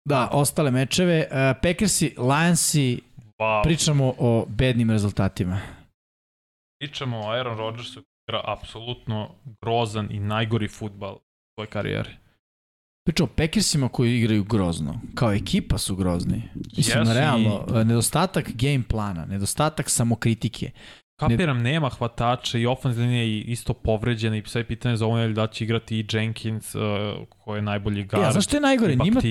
Da, 0.05 0.29
ostale 0.31 0.71
mečeve. 0.71 1.27
Uh, 1.31 1.37
Packersi, 1.63 2.15
Lionsi, 2.17 3.01
wow. 3.39 3.63
pričamo 3.63 4.13
o 4.17 4.45
bednim 4.49 4.91
rezultatima. 4.91 5.61
Pričamo 6.79 7.19
o 7.19 7.31
Aaron 7.31 7.57
Rodgersu, 7.57 8.03
igra 8.27 8.41
apsolutno 8.45 9.35
grozan 9.61 10.07
i 10.11 10.19
najgori 10.19 10.67
futbal 10.67 11.13
u 11.13 11.21
svojoj 11.55 11.69
karijeri. 11.69 12.09
Pričamo 13.07 13.29
o 13.31 13.35
Packersima 13.35 13.89
koji 13.89 14.17
igraju 14.17 14.43
grozno. 14.43 14.99
Kao 15.15 15.33
ekipa 15.33 15.77
su 15.77 15.95
grozni. 15.95 16.43
Mislim, 16.77 17.03
yes, 17.03 17.13
realno, 17.13 17.65
i... 17.69 17.85
nedostatak 17.85 18.51
game 18.53 18.83
plana, 18.87 19.25
nedostatak 19.25 19.89
samokritike. 19.89 20.71
Kapiram, 21.19 21.57
ne... 21.57 21.63
nema 21.63 21.89
hvatača 21.89 22.57
i 22.57 22.65
ofenzivna 22.65 23.11
je 23.11 23.41
isto 23.41 23.73
povređena 23.73 24.37
i 24.37 24.43
sve 24.45 24.63
pitanje 24.63 24.97
za 24.97 25.05
ovo 25.05 25.27
da 25.27 25.47
će 25.47 25.63
igrati 25.63 25.99
i 25.99 26.05
Jenkins, 26.11 26.75
uh, 26.75 26.81
koji 27.29 27.57
je 27.57 27.61
najbolji 27.61 28.03
guard. 28.03 28.25
Ja, 28.25 28.31
znaš 28.31 28.45
što 28.45 28.57
je 28.57 28.61
najgore? 28.61 28.95
Njima, 28.95 29.21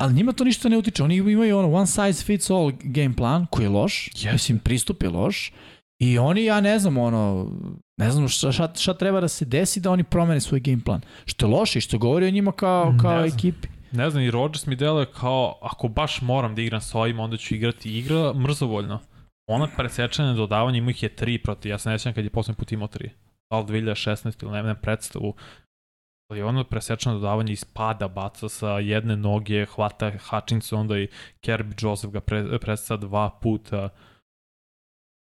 ali 0.00 0.14
njima 0.14 0.32
to 0.32 0.44
ništa 0.44 0.68
ne 0.68 0.78
utiče. 0.78 1.02
Oni 1.02 1.16
imaju 1.16 1.58
ono 1.58 1.72
one 1.72 1.86
size 1.86 2.24
fits 2.24 2.50
all 2.50 2.72
game 2.80 3.16
plan 3.16 3.46
koji 3.50 3.64
je 3.64 3.70
loš. 3.70 4.10
Yes. 4.14 4.32
Mislim, 4.32 4.58
pristup 4.58 5.02
je 5.02 5.08
loš. 5.08 5.52
I 5.98 6.18
oni, 6.18 6.44
ja 6.44 6.60
ne 6.60 6.78
znam, 6.78 6.98
ono, 6.98 7.52
ne 7.96 8.10
znam 8.10 8.28
šta, 8.28 8.52
šta, 8.52 8.72
šta 8.74 8.94
treba 8.94 9.20
da 9.20 9.28
se 9.28 9.44
desi 9.44 9.80
da 9.80 9.90
oni 9.90 10.04
promene 10.04 10.40
svoj 10.40 10.60
game 10.60 10.84
plan. 10.84 11.00
Što 11.26 11.46
je 11.46 11.50
loše 11.50 11.78
i 11.78 11.82
što 11.82 11.98
govori 11.98 12.26
o 12.26 12.30
njima 12.30 12.52
kao, 12.52 12.94
kao 13.02 13.24
ekipi. 13.24 13.68
Ne 13.92 14.10
znam, 14.10 14.22
i 14.22 14.30
Rodgers 14.30 14.66
mi 14.66 14.76
deluje 14.76 15.06
kao, 15.06 15.58
ako 15.62 15.88
baš 15.88 16.22
moram 16.22 16.54
da 16.54 16.62
igram 16.62 16.80
sa 16.80 16.98
ovim, 16.98 17.20
onda 17.20 17.36
ću 17.36 17.54
igrati 17.54 17.98
igra 17.98 18.32
mrzovoljno. 18.32 19.00
Ona 19.50 19.68
presečanje 19.76 20.34
dodavanja 20.34 20.78
ima 20.78 20.90
ih 20.90 21.02
je 21.02 21.08
tri 21.08 21.42
protiv, 21.42 21.70
ja 21.70 21.78
se 21.78 21.90
nećem 21.90 22.14
kad 22.14 22.24
je 22.24 22.30
poslednji 22.30 22.58
put 22.58 22.72
imao 22.72 22.88
tri. 22.88 23.10
Da 23.50 23.58
li 23.58 23.64
2016 23.64 24.42
ili 24.42 24.52
ne, 24.52 24.62
ne 24.62 24.74
predstavu. 24.80 25.34
Ali 26.30 26.42
ono 26.42 26.64
presečanje 26.64 27.14
dodavanja 27.14 27.52
ispada, 27.52 28.08
baca 28.08 28.48
sa 28.48 28.78
jedne 28.78 29.16
noge, 29.16 29.66
hvata 29.66 30.12
Hutchinson, 30.30 30.80
onda 30.80 30.98
i 30.98 31.08
Kirby 31.42 31.86
Joseph 31.86 32.12
ga 32.12 32.20
pre, 32.20 32.58
predstavlja 32.58 33.00
dva 33.00 33.30
puta. 33.42 33.88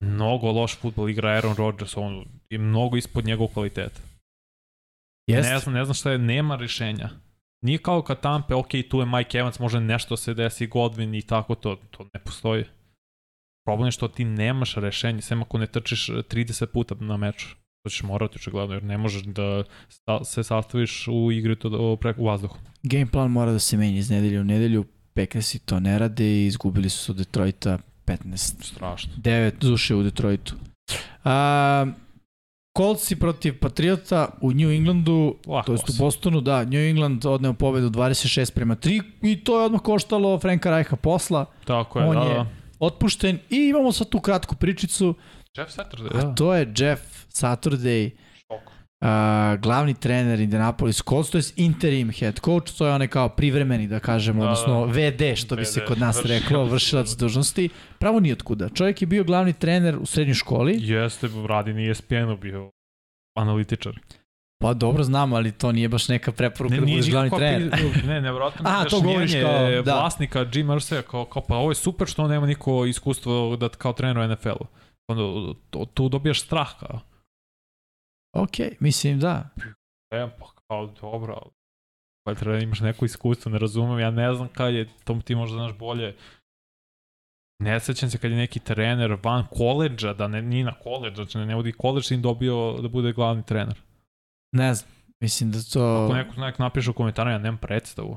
Mnogo 0.05 0.52
loš 0.52 0.78
futbol 0.78 1.11
igra 1.11 1.30
Aaron 1.30 1.57
Rodgers, 1.57 1.96
on 1.96 2.24
je 2.50 2.59
mnogo 2.59 2.96
ispod 2.96 3.24
njegovog 3.24 3.52
kvaliteta. 3.52 4.00
Jest. 5.26 5.50
Ne 5.50 5.59
znam, 5.59 5.74
ne 5.74 5.84
znam 5.84 5.94
šta 5.94 6.11
je, 6.11 6.18
nema 6.18 6.57
rešenja. 6.57 7.11
Nije 7.64 7.78
kao 7.78 8.02
kad 8.02 8.20
Tampe, 8.20 8.55
ok, 8.55 8.68
tu 8.90 9.00
je 9.00 9.07
Mike 9.07 9.38
Evans, 9.38 9.59
može 9.59 9.80
nešto 9.80 10.16
se 10.16 10.34
desi, 10.34 10.68
Godwin 10.68 11.18
i 11.18 11.22
tako 11.22 11.55
to, 11.55 11.76
to 11.90 12.05
ne 12.14 12.20
postoji. 12.20 12.64
Problem 13.66 13.86
je 13.86 13.92
što 13.92 14.09
ti 14.09 14.24
nemaš 14.24 14.74
rešenje, 14.74 15.22
sem 15.22 15.42
ako 15.42 15.59
ne 15.59 15.66
trčiš 15.66 16.07
30 16.09 16.66
puta 16.66 16.94
na 16.94 17.16
meču. 17.16 17.57
To 17.82 17.90
ćeš 17.90 18.02
morati 18.02 18.36
očigledno, 18.36 18.74
jer 18.74 18.84
ne 18.84 18.98
možeš 18.98 19.22
da 19.22 19.64
se 20.24 20.42
sastaviš 20.42 21.09
u 21.09 21.32
igri 21.32 21.57
to 21.57 21.96
preko 21.96 22.22
u 22.22 22.24
vazduhu. 22.24 22.59
Game 22.82 23.07
plan 23.07 23.30
mora 23.30 23.52
da 23.52 23.59
se 23.59 23.76
menja 23.76 23.98
iz 23.98 24.11
nedelje 24.11 24.40
u 24.40 24.44
nedelju. 24.44 24.84
Packersi 25.14 25.59
to 25.59 25.80
ne 25.80 25.98
rade 25.98 26.24
i 26.24 26.46
izgubili 26.46 26.90
su 26.90 27.12
od 27.12 27.18
Detroita 27.18 27.78
15. 28.07 28.64
Strašno. 28.64 29.12
9 29.16 29.52
duše 29.59 29.94
u 29.94 30.02
Detroitu. 30.02 30.55
A, 31.24 31.86
Coltsi 32.78 33.16
protiv 33.16 33.59
Patriota 33.59 34.28
u 34.40 34.52
New 34.52 34.70
Englandu, 34.70 35.36
Lako 35.46 35.66
to 35.66 35.72
jest 35.72 35.90
u 35.90 35.92
Bostonu, 35.98 36.40
da, 36.40 36.64
New 36.64 36.80
England 36.80 37.26
odneo 37.26 37.52
pobedu 37.52 37.90
26 37.90 38.55
prema 38.55 38.76
3 38.76 39.02
i 39.22 39.44
to 39.44 39.59
je 39.59 39.64
odmah 39.64 39.80
koštalo 39.80 40.38
Franka 40.38 40.70
Rajha 40.70 40.96
posla. 40.96 41.46
Tako 41.64 42.00
je, 42.00 42.07
On 42.07 42.14
da, 42.14 42.22
je 42.22 42.34
da. 42.34 42.46
otpušten 42.78 43.38
i 43.50 43.57
imamo 43.57 43.92
sad 43.92 44.09
tu 44.09 44.20
kratku 44.20 44.57
pričicu. 44.57 45.14
Jeff 45.57 45.70
Saturday, 45.78 46.12
da. 46.12 46.28
A 46.28 46.34
to 46.34 46.55
je 46.55 46.72
Jeff 46.76 47.02
Saturday, 47.28 48.11
Uh, 49.05 49.61
glavni 49.61 49.94
trener 49.94 50.40
Indianapolis 50.40 51.02
Colts, 51.09 51.30
to 51.30 51.38
je 51.38 51.44
interim 51.57 52.12
head 52.12 52.40
coach, 52.44 52.72
to 52.78 52.86
je 52.86 52.92
onaj 52.92 53.09
kao 53.09 53.28
privremeni, 53.28 53.86
da 53.86 54.00
kažemo, 54.00 54.42
da, 54.42 54.50
odnosno 54.50 54.86
da. 54.86 54.92
VD, 54.92 55.36
što 55.36 55.55
VD, 55.55 55.59
bi 55.59 55.64
se 55.64 55.84
kod 55.86 55.98
nas 55.98 56.16
vršilac. 56.16 56.42
reklo, 56.42 56.64
vršilac 56.64 57.11
dužnosti. 57.11 57.68
Pravo 57.98 58.20
ni 58.20 58.32
otkuda. 58.32 58.68
Čovjek 58.68 59.02
je 59.02 59.07
bio 59.07 59.24
glavni 59.24 59.52
trener 59.52 59.98
u 59.98 60.07
srednjoj 60.07 60.34
školi. 60.34 60.76
Jeste, 60.80 61.28
radi 61.48 61.72
ni 61.72 61.90
ESPN-u 61.90 62.36
bio 62.36 62.70
analitičar. 63.36 63.98
Pa 64.62 64.74
dobro 64.74 65.02
znam, 65.02 65.32
ali 65.32 65.52
to 65.52 65.72
nije 65.72 65.88
baš 65.88 66.09
neka 66.09 66.32
preporuka 66.32 66.74
ne, 66.74 66.80
da 66.80 66.86
budeš 66.86 67.11
glavni 67.11 67.30
trener. 67.36 67.72
ne, 68.07 68.20
ne, 68.20 68.32
vratno 68.32 68.64
A, 68.70 68.84
to 68.84 69.00
govoriš 69.00 69.32
kao, 69.32 69.82
da. 69.82 69.94
vlasnika 69.94 70.46
Jim 70.52 70.66
Mercer, 70.66 71.02
kao, 71.02 71.24
kao, 71.24 71.42
pa 71.42 71.57
ovo 71.57 71.70
je 71.70 71.74
super 71.74 72.09
što 72.09 72.28
nema 72.28 72.46
niko 72.46 72.84
iskustvo 72.84 73.57
da 73.57 73.68
kao 73.68 73.92
trener 73.92 74.18
u 74.18 74.28
NFL-u. 74.28 74.66
Onda 75.09 75.55
tu 75.94 76.09
dobijaš 76.09 76.40
strah 76.40 76.68
kao. 76.80 77.00
Ok, 78.35 78.80
mislim 78.80 79.20
da. 79.20 79.49
E, 80.11 80.28
pa 80.39 80.47
kao 80.68 80.87
dobro, 81.01 81.35
ali 81.43 81.51
pa 82.26 82.35
treba 82.35 82.57
da 82.57 82.62
imaš 82.62 82.80
neko 82.80 83.05
iskustvo, 83.05 83.53
ne 83.53 83.59
razumem, 83.59 83.99
ja 83.99 84.11
ne 84.11 84.35
znam 84.35 84.49
kad 84.49 84.74
je, 84.74 84.89
to 85.05 85.20
ti 85.24 85.35
možda 85.35 85.57
znaš 85.57 85.78
bolje. 85.78 86.16
Ne 87.62 87.80
sećam 87.80 88.11
se 88.11 88.18
kad 88.18 88.30
je 88.30 88.37
neki 88.37 88.61
trener 88.61 89.18
van 89.22 89.47
koleđa, 89.51 90.12
da 90.12 90.28
ne, 90.28 90.43
nije 90.43 90.64
na 90.64 90.74
koleđa, 90.74 91.14
znači 91.14 91.39
ne, 91.39 91.47
ne 91.47 91.55
vodi 91.55 91.72
koleđ, 91.72 92.12
im 92.12 92.22
dobio 92.22 92.78
da 92.82 92.89
bude 92.89 93.12
glavni 93.12 93.43
trener. 93.47 93.80
Ne 94.53 94.74
znam. 94.74 94.91
Mislim 95.20 95.51
da 95.51 95.59
to... 95.72 96.05
Ako 96.05 96.14
neko, 96.14 96.41
neko 96.41 96.62
napiše 96.62 96.91
u 96.91 96.95
komentaru, 96.95 97.30
ja 97.30 97.39
nemam 97.39 97.59
predstavu. 97.59 98.16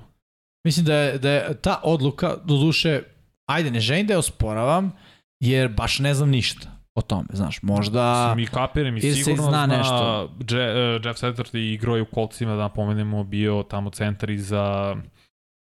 Mislim 0.66 0.86
da 0.86 0.96
je, 0.96 1.18
da 1.18 1.32
je 1.32 1.62
ta 1.62 1.82
odluka, 1.84 2.36
do 2.36 2.58
duše, 2.58 3.02
ajde, 3.46 3.72
ne 3.72 3.80
želim 3.80 4.08
da 4.08 4.14
je 4.14 4.18
osporavam, 4.18 4.92
jer 5.40 5.68
baš 5.68 6.00
ne 6.00 6.14
znam 6.14 6.30
ništa 6.30 6.77
o 6.98 7.02
tome, 7.02 7.28
znaš, 7.34 7.62
možda... 7.62 8.34
Mi 8.36 8.46
kapiram 8.46 8.98
i 8.98 9.02
sigurno 9.02 9.44
zna 9.44 9.52
zna, 9.52 9.78
nešto. 9.78 10.32
Je, 10.56 10.96
uh, 10.96 11.06
Jeff 11.06 11.20
Saturday 11.20 11.74
igrao 11.74 11.96
je 11.96 12.02
u 12.02 12.06
kolcima, 12.06 12.52
da 12.52 12.62
napomenemo, 12.62 13.24
bio 13.24 13.64
tamo 13.64 13.90
centar 13.90 14.30
i 14.30 14.38
za, 14.38 14.96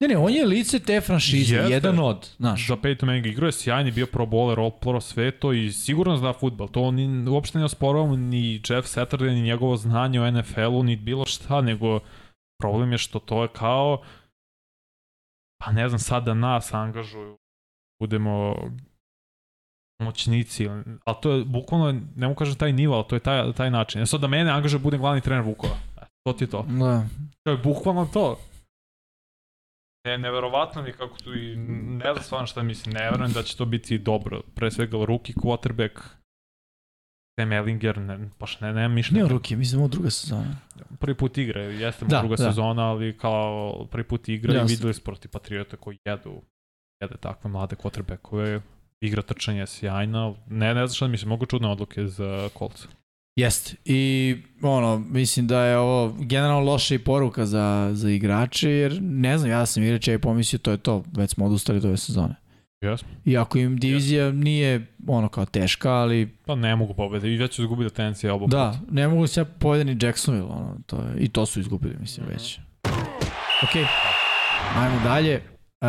Ne, 0.00 0.08
ne, 0.08 0.16
on 0.16 0.32
je 0.32 0.46
lice 0.46 0.78
te 0.78 1.00
franšize, 1.00 1.54
Jeste. 1.54 1.72
jedan 1.72 1.98
od, 1.98 2.28
znaš. 2.36 2.66
za 2.68 2.76
Peyton 2.76 3.06
Manning. 3.06 3.26
Igrao 3.26 3.46
je 3.46 3.52
sjajni, 3.52 3.90
bio 3.90 4.06
pro 4.06 4.26
bowler, 4.26 4.58
all 4.60 4.70
pro 4.70 5.00
sve 5.00 5.30
to 5.30 5.52
i 5.52 5.72
sigurno 5.72 6.16
zna 6.16 6.32
futbal. 6.32 6.68
To 6.68 6.90
ni, 6.90 7.28
uopšte 7.28 7.58
ne 7.58 7.64
osporavamo 7.64 8.16
ni 8.16 8.54
Jeff 8.54 8.88
Saturday, 8.88 9.34
ni 9.34 9.42
njegovo 9.42 9.76
znanje 9.76 10.20
o 10.20 10.30
NFL-u, 10.30 10.82
ni 10.82 10.96
bilo 10.96 11.26
šta, 11.26 11.60
nego 11.60 12.00
problem 12.60 12.92
je 12.92 12.98
što 12.98 13.18
to 13.18 13.42
je 13.42 13.48
kao 13.48 14.02
pa 15.58 15.72
ne 15.72 15.88
znam, 15.88 15.98
sad 15.98 16.24
da 16.24 16.34
nas 16.34 16.74
angažuju, 16.74 17.36
budemo 18.00 18.56
moćnici, 19.98 20.68
ali 21.04 21.16
to 21.22 21.32
je 21.32 21.44
bukvalno, 21.44 21.92
ne 22.16 22.26
mogu 22.26 22.38
kažem 22.38 22.54
taj 22.54 22.72
nivo, 22.72 22.94
ali 22.94 23.04
to 23.08 23.16
je 23.16 23.20
taj, 23.20 23.52
taj 23.52 23.70
način. 23.70 24.02
E 24.02 24.06
sad 24.06 24.20
da 24.20 24.26
mene 24.26 24.50
angažuje, 24.50 24.80
budem 24.80 25.00
glavni 25.00 25.20
trener 25.20 25.44
Vukova. 25.44 25.74
E, 25.96 26.04
to 26.26 26.32
ti 26.32 26.44
je 26.44 26.48
to. 26.50 26.62
Da. 26.68 27.06
To 27.42 27.50
je 27.50 27.56
bukvalno 27.56 28.06
to. 28.12 28.38
Ne, 30.06 30.18
neverovatno 30.18 30.82
mi 30.82 30.92
kako 30.92 31.18
tu 31.18 31.34
i 31.34 31.56
ne 31.56 32.12
znam 32.12 32.22
stvarno 32.24 32.46
šta 32.46 32.62
mislim, 32.62 32.94
ne 32.94 33.10
verujem 33.10 33.32
da 33.32 33.42
će 33.42 33.56
to 33.56 33.64
biti 33.64 33.98
dobro. 33.98 34.40
Pre 34.54 34.70
svega 34.70 35.04
rookie 35.04 35.34
quarterback, 35.34 36.00
Sam 37.40 37.52
Ellinger, 37.52 37.98
ne, 37.98 38.18
baš 38.40 38.60
ne, 38.60 38.72
nemam 38.72 38.92
mišljenja. 38.92 39.22
Nije 39.22 39.32
ruki, 39.32 39.56
mislim 39.56 39.80
ovo 39.80 39.88
druga 39.88 40.10
sezona. 40.10 40.56
Prvi 41.00 41.14
put 41.16 41.38
igra, 41.38 41.62
jeste 41.62 42.04
Da, 42.04 42.18
druga 42.20 42.36
da. 42.36 42.44
sezona, 42.44 42.90
ali 42.90 43.18
kao 43.18 43.86
prvi 43.90 44.04
put 44.04 44.28
igra 44.28 44.54
Jasno. 44.54 44.66
i 44.72 44.76
videli 44.76 44.94
smo 44.94 45.04
protiv 45.04 45.30
Patriota 45.30 45.76
koji 45.76 45.98
jedu, 46.04 46.42
jede 47.02 47.16
takve 47.16 47.50
mlade 47.50 47.76
quarterbackove. 47.76 48.60
Igra 49.00 49.22
trčanja 49.22 49.60
je 49.60 49.66
sjajna. 49.66 50.34
Ne, 50.50 50.74
ne 50.74 50.86
znam 50.86 50.94
šta 50.94 51.08
mislim, 51.08 51.28
mogu 51.28 51.46
čudne 51.46 51.68
odluke 51.68 52.06
za 52.06 52.48
Colts. 52.58 52.86
Jeste. 53.36 53.76
I 53.84 54.36
ono, 54.62 54.98
mislim 54.98 55.46
da 55.46 55.60
je 55.60 55.78
ovo 55.78 56.16
generalno 56.18 56.60
loša 56.60 56.94
i 56.94 56.98
poruka 56.98 57.46
za, 57.46 57.90
za 57.92 58.10
igrače, 58.10 58.70
jer 58.70 58.98
ne 59.02 59.38
znam, 59.38 59.50
ja 59.50 59.66
sam 59.66 59.82
igrač, 59.82 60.08
ja 60.08 60.14
i 60.14 60.18
pomislio 60.18 60.58
to 60.58 60.70
je 60.70 60.76
to, 60.76 61.04
već 61.16 61.30
smo 61.30 61.46
odustali 61.46 61.80
do 61.80 61.88
ove 61.88 61.96
sezone. 61.96 62.34
Jesmo. 62.80 63.08
Iako 63.24 63.58
im 63.58 63.78
divizija 63.78 64.32
nije 64.32 64.86
ono 65.08 65.28
kao 65.28 65.44
teška, 65.46 65.92
ali 65.92 66.36
Pa 66.46 66.54
ne 66.54 66.76
mogu 66.76 66.94
pobede 66.94 67.32
i 67.32 67.36
već 67.36 67.54
su 67.54 67.62
izgubili 67.62 67.90
tendencije 67.90 68.32
oba 68.32 68.46
da, 68.46 68.74
puta. 68.80 68.92
ne 68.92 69.08
mogu 69.08 69.26
se 69.26 69.44
pobediti 69.44 69.94
ni 69.94 70.06
Jacksonville, 70.06 70.48
ono, 70.48 70.76
to 70.86 70.96
je, 70.96 71.24
i 71.24 71.28
to 71.28 71.46
su 71.46 71.60
izgubili, 71.60 71.96
mislim, 72.00 72.26
već. 72.28 72.58
Ok, 73.62 73.86
ajmo 74.76 75.00
dalje. 75.04 75.42
Uh, 75.80 75.88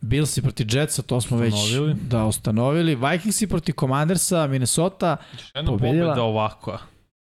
Billsi 0.00 0.42
proti 0.42 0.66
Jetsa, 0.68 1.02
to 1.02 1.20
smo 1.20 1.36
Ustanovili. 1.36 1.88
već 1.88 2.02
da 2.02 2.24
ustanovili. 2.26 2.94
Vikingsi 2.96 3.46
proti 3.46 3.72
Commandersa, 3.72 4.46
Minnesota. 4.46 5.16
Jedna 5.54 5.70
Pobedila. 5.70 6.04
pobeda 6.04 6.22
ovakva, 6.22 6.78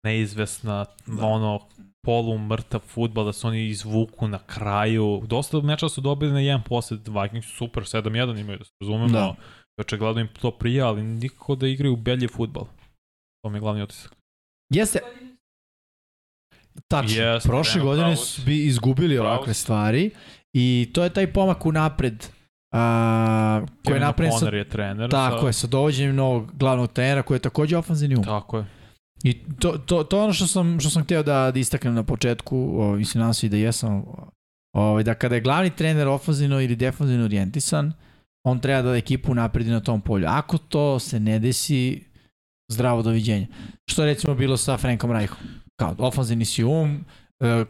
neizvesna, 0.03 0.85
Da. 1.07 1.25
ono, 1.25 1.59
polu 2.05 2.37
mrtav 2.37 2.79
futbal, 2.79 3.25
da 3.25 3.33
se 3.33 3.47
oni 3.47 3.67
izvuku 3.67 4.27
na 4.27 4.39
kraju. 4.39 5.21
Dosta 5.25 5.61
meča 5.61 5.89
su 5.89 6.01
dobili 6.01 6.31
na 6.31 6.39
jedan 6.39 6.63
posled, 6.63 6.99
Vikings 7.07 7.45
su 7.47 7.55
super, 7.55 7.83
7-1 7.83 8.39
imaju, 8.39 8.57
da 8.57 8.63
se 8.65 8.71
razumemo. 8.81 9.07
Da. 9.09 9.35
Očegledno 9.77 10.21
im 10.21 10.29
to 10.41 10.51
prija, 10.51 10.87
ali 10.87 11.03
nikako 11.03 11.55
da 11.55 11.67
igraju 11.67 11.95
belji 11.95 12.27
futbal. 12.27 12.65
To 13.41 13.49
mi 13.49 13.57
je 13.57 13.61
glavni 13.61 13.81
otisak. 13.81 14.15
Jeste. 14.69 14.99
Tačno. 16.87 17.21
Jeste, 17.23 17.49
Prošle 17.49 17.81
godine 17.81 18.15
su 18.15 18.41
bi 18.41 18.65
izgubili 18.65 19.17
ovakve 19.17 19.53
stvari 19.53 20.11
i 20.53 20.89
to 20.93 21.03
je 21.03 21.09
taj 21.09 21.33
pomak 21.33 21.65
u 21.65 21.71
napred 21.71 22.27
a, 22.73 23.61
koji 23.85 23.95
je 23.95 23.99
napravljen 23.99 24.39
sa, 24.39 24.49
je 24.49 24.69
trener. 24.69 25.09
tako 25.09 25.41
sa, 25.41 25.47
je, 25.47 25.53
sa 25.53 25.67
dovođenjem 25.67 26.15
novog 26.15 26.51
glavnog 26.53 26.91
trenera 26.93 27.21
koji 27.21 27.35
je 27.35 27.41
takođe 27.41 27.77
ofanzivni 27.77 28.15
um. 28.15 28.23
Tako 28.23 28.57
je. 28.57 28.65
I 29.23 29.43
to, 29.59 29.77
to, 29.77 30.03
to 30.03 30.23
ono 30.23 30.33
što 30.33 30.47
sam, 30.47 30.79
što 30.79 30.89
sam 30.89 31.03
hteo 31.03 31.23
da, 31.23 31.51
da 31.51 31.59
istaknem 31.59 31.93
na 31.93 32.03
početku, 32.03 32.81
o, 32.81 32.95
mislim 32.95 33.19
nadam 33.19 33.33
se 33.33 33.45
i 33.45 33.49
da 33.49 33.57
jesam, 33.57 34.03
o, 34.73 35.03
da 35.03 35.13
kada 35.13 35.35
je 35.35 35.41
glavni 35.41 35.69
trener 35.69 36.07
ofanzivno 36.07 36.61
ili 36.61 36.75
defanzivno 36.75 37.25
orijentisan, 37.25 37.93
on 38.43 38.59
treba 38.59 38.81
da 38.81 38.95
ekipu 38.95 39.35
napredi 39.35 39.71
na 39.71 39.79
tom 39.79 40.01
polju. 40.01 40.25
Ako 40.27 40.57
to 40.57 40.99
se 40.99 41.19
ne 41.19 41.39
desi, 41.39 42.03
zdravo 42.71 43.01
doviđenja. 43.01 43.47
Što 43.91 44.03
je 44.03 44.13
recimo 44.13 44.35
bilo 44.35 44.57
sa 44.57 44.77
Frankom 44.77 45.11
Reichom. 45.11 45.37
Kao, 45.75 45.95
ofanzivni 45.97 46.45
si 46.45 46.63
um, 46.63 47.05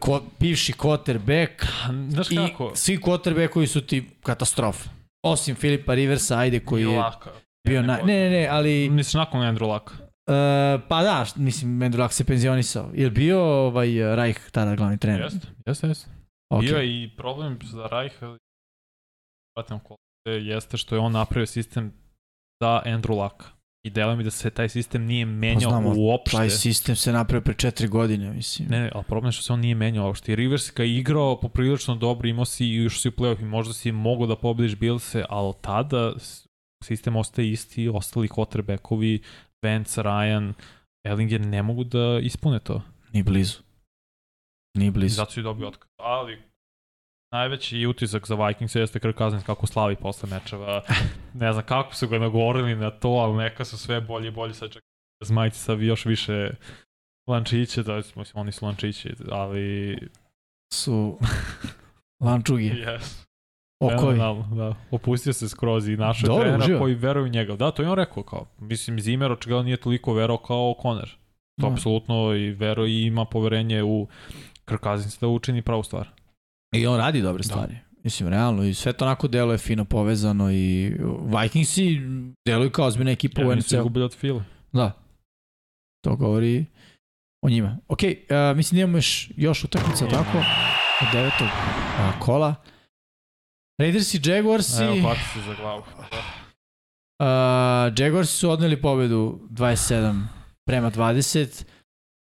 ko, 0.00 0.22
bivši 0.40 0.72
quarterback 0.72 1.66
Znaš 2.08 2.30
i 2.30 2.36
kako? 2.36 2.72
svi 2.74 2.98
quarterbackovi 2.98 3.66
su 3.66 3.80
ti 3.80 4.10
katastrofa. 4.22 4.90
Osim 5.22 5.54
Filipa 5.54 5.94
Riversa, 5.94 6.38
ajde, 6.38 6.60
koji 6.60 6.82
je 6.82 6.98
Laka. 6.98 7.30
bio 7.66 7.82
na... 7.82 7.96
Ne, 7.96 8.02
ne, 8.04 8.30
ne, 8.30 8.48
ali... 8.50 8.90
Misliš 8.90 9.14
nakon 9.14 9.40
Andrew 9.40 9.72
Luck? 9.72 9.90
Uh, 9.90 10.82
pa 10.88 11.02
da, 11.02 11.26
mislim, 11.36 11.80
Andrew 11.80 12.02
Luck 12.02 12.14
se 12.14 12.24
penzionisao. 12.24 12.90
Je 12.94 13.04
li 13.04 13.10
bio 13.10 13.40
ovaj 13.40 14.16
Reich 14.16 14.50
tada 14.50 14.76
glavni 14.76 14.98
trener? 14.98 15.20
Jeste, 15.22 15.46
jeste, 15.66 15.86
jeste. 15.86 16.10
Okay. 16.52 16.60
Bio 16.60 16.76
je 16.76 17.04
i 17.04 17.10
problem 17.16 17.58
za 17.62 17.88
pratim 19.54 19.78
kolite, 19.78 20.44
jeste 20.46 20.76
što 20.76 20.94
je 20.94 21.00
on 21.00 21.12
napravio 21.12 21.46
sistem 21.46 21.92
za 22.62 22.82
Andrew 22.86 23.22
Luck. 23.22 23.53
I 23.84 23.90
delo 23.90 24.16
mi 24.16 24.24
da 24.24 24.30
se 24.30 24.50
taj 24.50 24.68
sistem 24.68 25.04
nije 25.04 25.26
menjao 25.26 25.70
Pa 25.70 25.76
znamo, 25.76 25.92
uopšte. 25.96 26.36
Taj 26.36 26.50
sistem 26.50 26.96
se 26.96 27.12
napravio 27.12 27.44
pre 27.44 27.54
četiri 27.54 27.88
godine, 27.88 28.32
mislim. 28.32 28.68
Ne, 28.68 28.90
ali 28.94 29.04
problem 29.04 29.28
je 29.28 29.32
što 29.32 29.42
se 29.42 29.52
on 29.52 29.60
nije 29.60 29.74
menjao 29.74 30.06
uopšte. 30.06 30.32
I 30.32 30.36
Rivers 30.36 30.74
ga 30.74 30.82
je 30.82 30.96
igrao 30.96 31.40
poprilično 31.40 31.94
dobro, 31.94 32.28
imao 32.28 32.44
si 32.44 32.66
i 32.66 32.74
još 32.74 33.00
si 33.00 33.08
u 33.08 33.12
play-off 33.12 33.42
i 33.42 33.44
možda 33.44 33.74
si 33.74 33.92
mogao 33.92 34.26
da 34.26 34.36
pobediš 34.36 34.76
Billse, 34.76 35.24
ali 35.28 35.52
tada 35.60 36.12
sistem 36.84 37.16
ostaje 37.16 37.50
isti, 37.50 37.88
ostali 37.88 38.28
quarterbackovi, 38.28 39.22
Vance, 39.62 40.02
Ryan, 40.02 40.52
Ellinger 41.06 41.40
ne 41.40 41.62
mogu 41.62 41.84
da 41.84 42.18
ispune 42.22 42.58
to. 42.58 42.82
Ni 43.12 43.22
blizu. 43.22 43.58
Ni 44.76 44.90
blizu. 44.90 45.14
zato 45.14 45.30
su 45.30 45.40
i 45.40 45.42
dobio 45.42 45.68
otkaz. 45.68 45.88
Ali 45.98 46.42
najveći 47.34 47.86
utisak 47.86 48.26
za 48.26 48.34
Vikings 48.34 48.74
jeste 48.74 49.00
Kirk 49.00 49.18
Cousins 49.18 49.44
kako 49.44 49.66
slavi 49.66 49.96
posle 49.96 50.28
mečeva. 50.30 50.82
ne 51.34 51.52
znam 51.52 51.64
kako 51.64 51.94
su 51.94 52.08
ga 52.08 52.18
nagovorili 52.18 52.74
na 52.74 52.90
to, 52.90 53.08
ali 53.08 53.36
neka 53.36 53.64
su 53.64 53.78
sve 53.78 54.00
bolje 54.00 54.28
i 54.28 54.30
bolje. 54.30 54.54
Sad 54.54 54.70
čak 54.72 54.82
zmajci 55.24 55.58
sa 55.58 55.72
još 55.72 56.04
više 56.04 56.50
lančiće, 57.26 57.82
da, 57.82 57.96
mislim, 57.96 58.26
oni 58.34 58.52
su 58.52 58.66
lančići, 58.66 59.14
ali... 59.30 59.98
Su 60.72 61.18
lančugi. 62.20 62.70
Yes. 62.70 63.24
Okoj. 63.80 63.98
Fenomenalno, 63.98 64.48
da. 64.56 64.74
Opustio 64.90 65.32
se 65.32 65.48
skroz 65.48 65.88
i 65.88 65.96
našao 65.96 66.28
Dobro, 66.28 66.42
trenera 66.42 66.64
uživa. 66.64 66.80
koji 66.80 66.94
veruje 66.94 67.24
u 67.24 67.28
njega. 67.28 67.56
Da, 67.56 67.70
to 67.70 67.82
je 67.82 67.88
on 67.88 67.96
rekao 67.96 68.22
kao. 68.22 68.46
Mislim, 68.58 69.00
Zimmer 69.00 69.32
očigledno 69.32 69.62
nije 69.62 69.76
toliko 69.76 70.12
verao 70.14 70.36
kao 70.36 70.74
Conner. 70.82 71.08
To 71.60 71.66
Da. 71.66 71.72
apsolutno 71.72 72.34
i 72.34 72.50
veruje 72.50 72.90
i 72.90 73.02
ima 73.02 73.24
poverenje 73.24 73.82
u 73.82 74.06
Kirk 74.68 74.82
Cousins 74.82 75.18
da 75.20 75.28
učini 75.28 75.62
pravu 75.62 75.82
stvar. 75.82 76.08
I 76.74 76.86
on 76.86 76.98
radi 76.98 77.22
dobre 77.22 77.38
Da. 77.38 77.48
stvari. 77.48 77.76
Mislim, 78.04 78.28
realno. 78.28 78.62
I 78.64 78.74
sve 78.74 78.92
to 78.92 79.04
onako 79.04 79.28
deluje 79.28 79.58
fino 79.58 79.84
povezano 79.84 80.52
i 80.52 80.92
Vikingsi 81.42 82.00
deluju 82.46 82.70
kao 82.70 82.86
ozbiljna 82.86 83.10
ekipa 83.10 83.40
Ja, 83.40 83.48
u 83.48 83.54
nisu 83.54 83.66
NFC-u. 83.66 83.76
izgubili 83.76 84.04
od 84.04 84.14
Fila. 84.14 84.44
Da. 84.72 84.92
To 86.04 86.16
govori 86.16 86.64
o 87.42 87.48
njima. 87.48 87.78
Ok, 87.88 87.98
uh, 88.02 88.56
mislim 88.56 88.76
da 88.76 88.82
imamo 88.82 88.98
još, 88.98 89.30
još 89.36 89.64
utakmica, 89.64 90.06
tako? 90.08 90.38
Od 91.02 91.08
devetog 91.12 91.46
uh, 91.48 92.20
kola. 92.20 92.54
Raiders 93.80 94.14
i 94.14 94.20
Jaguars 94.24 94.78
Evo, 94.80 94.94
i... 94.94 95.00
hvati 95.00 95.20
se 95.34 95.40
za 95.40 95.54
glavu. 95.54 95.82
Da. 96.10 96.18
Uh, 97.20 97.94
Jaguars 97.98 98.30
su 98.30 98.50
odneli 98.50 98.80
pobedu 98.82 99.40
27 99.50 100.22
prema 100.66 100.90
20. 100.90 101.64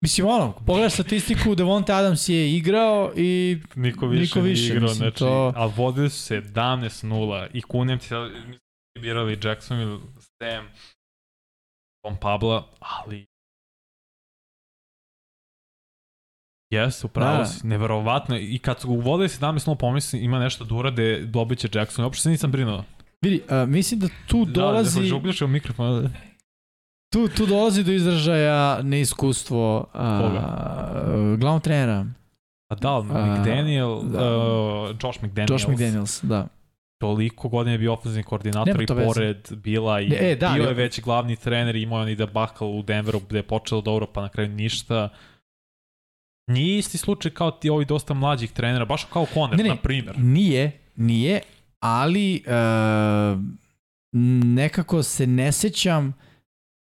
Mislim, 0.01 0.27
ono, 0.27 0.53
pogledaš 0.67 0.93
statistiku, 0.93 1.55
Devonte 1.55 1.93
Adams 1.93 2.29
je 2.29 2.55
igrao 2.55 3.11
i 3.15 3.57
Niko 3.75 4.07
više, 4.07 4.21
Niko 4.21 4.39
nije 4.39 4.49
više, 4.49 4.65
igrao, 4.65 4.81
mislim, 4.81 4.95
znači, 4.97 5.17
to- 5.19 5.53
a 5.55 5.65
vodili 5.65 6.09
su 6.09 6.33
17-0 6.33 7.47
i 7.53 7.61
kunem 7.61 7.99
ti, 7.99 8.07
sad, 8.07 8.31
birali 9.01 9.39
Jacksonville, 9.43 9.99
Sam, 10.19 10.67
Tom 12.03 12.17
Pabla, 12.21 12.67
ali 12.79 13.25
Jes, 16.73 17.03
upravo 17.03 17.37
Da. 17.37 17.45
si, 17.45 17.67
neverovatno. 17.67 18.37
I 18.37 18.59
kad 18.59 18.79
su 18.81 18.89
uvodili 18.89 19.29
17-0, 19.29 19.75
pomislim, 19.75 20.23
ima 20.23 20.39
nešto 20.39 20.65
da 20.65 20.75
urade, 20.75 21.25
dobit 21.25 21.59
će 21.59 21.69
Jackson. 21.73 22.05
Uopšte 22.05 22.21
se 22.23 22.29
nisam 22.29 22.51
brinuo. 22.51 22.83
vidi, 23.21 23.41
uh, 23.63 23.69
mislim 23.69 23.99
da 23.99 24.07
tu 24.27 24.45
dolazi... 24.45 24.95
Da, 24.95 25.01
da, 25.01 25.07
žugljaš 25.07 25.41
u 25.41 25.47
mikrofon. 25.47 26.09
Tu, 27.09 27.27
tu 27.27 27.45
dolazi 27.45 27.83
do 27.83 27.91
izražaja 27.91 28.81
neiskustvo 28.81 29.85
a, 29.93 31.35
glavnog 31.37 31.61
trenera. 31.61 32.05
A 32.69 32.75
da, 32.75 33.01
McDaniel, 33.01 34.01
da. 34.03 34.37
Uh, 34.37 34.95
Josh 35.03 35.23
McDaniels. 35.23 35.49
Josh 35.49 35.69
McDaniels, 35.69 36.23
da. 36.23 36.47
Toliko 37.01 37.49
godine 37.49 37.71
je 37.71 37.77
bio 37.77 37.93
ofenzivni 37.93 38.23
koordinator 38.23 38.81
i 38.81 38.85
pored 38.85 39.37
veze. 39.49 39.55
bila 39.55 40.01
i 40.01 40.13
e, 40.19 40.35
da, 40.35 40.51
bio 40.55 40.63
je 40.63 40.73
već 40.73 41.01
glavni 41.01 41.35
trener 41.35 41.75
i 41.75 41.81
imao 41.81 42.01
on 42.01 42.09
i 42.09 42.15
da 42.15 42.25
bakal 42.25 42.79
u 42.79 42.83
Denveru 42.83 43.19
gde 43.29 43.39
je 43.39 43.43
počelo 43.43 43.81
dobro 43.81 44.07
pa 44.13 44.21
na 44.21 44.29
kraju 44.29 44.49
ništa. 44.49 45.09
Nije 46.47 46.77
isti 46.77 46.97
slučaj 46.97 47.31
kao 47.31 47.51
ti 47.51 47.69
ovi 47.69 47.85
dosta 47.85 48.13
mlađih 48.13 48.51
trenera, 48.51 48.85
baš 48.85 49.03
kao 49.03 49.25
Conner, 49.33 49.57
ne, 49.57 49.63
ne, 49.63 49.69
na 49.69 49.75
primjer. 49.75 50.15
Nije, 50.17 50.71
nije, 50.95 51.41
ali 51.79 52.43
uh, 52.45 53.39
nekako 54.43 55.03
se 55.03 55.27
ne 55.27 55.51
sećam 55.51 56.13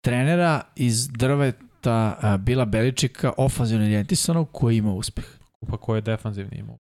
trenera 0.05 0.61
iz 0.75 1.07
drveta 1.07 2.19
uh, 2.23 2.41
Bila 2.41 2.65
Beličika, 2.65 3.33
ofanzivno 3.37 3.85
orijentisanog, 3.85 4.51
koji 4.51 4.77
ima 4.77 4.93
uspeh. 4.93 5.25
Pa 5.67 5.77
ko 5.77 5.95
je 5.95 6.01
defanzivni 6.01 6.57
imao? 6.57 6.77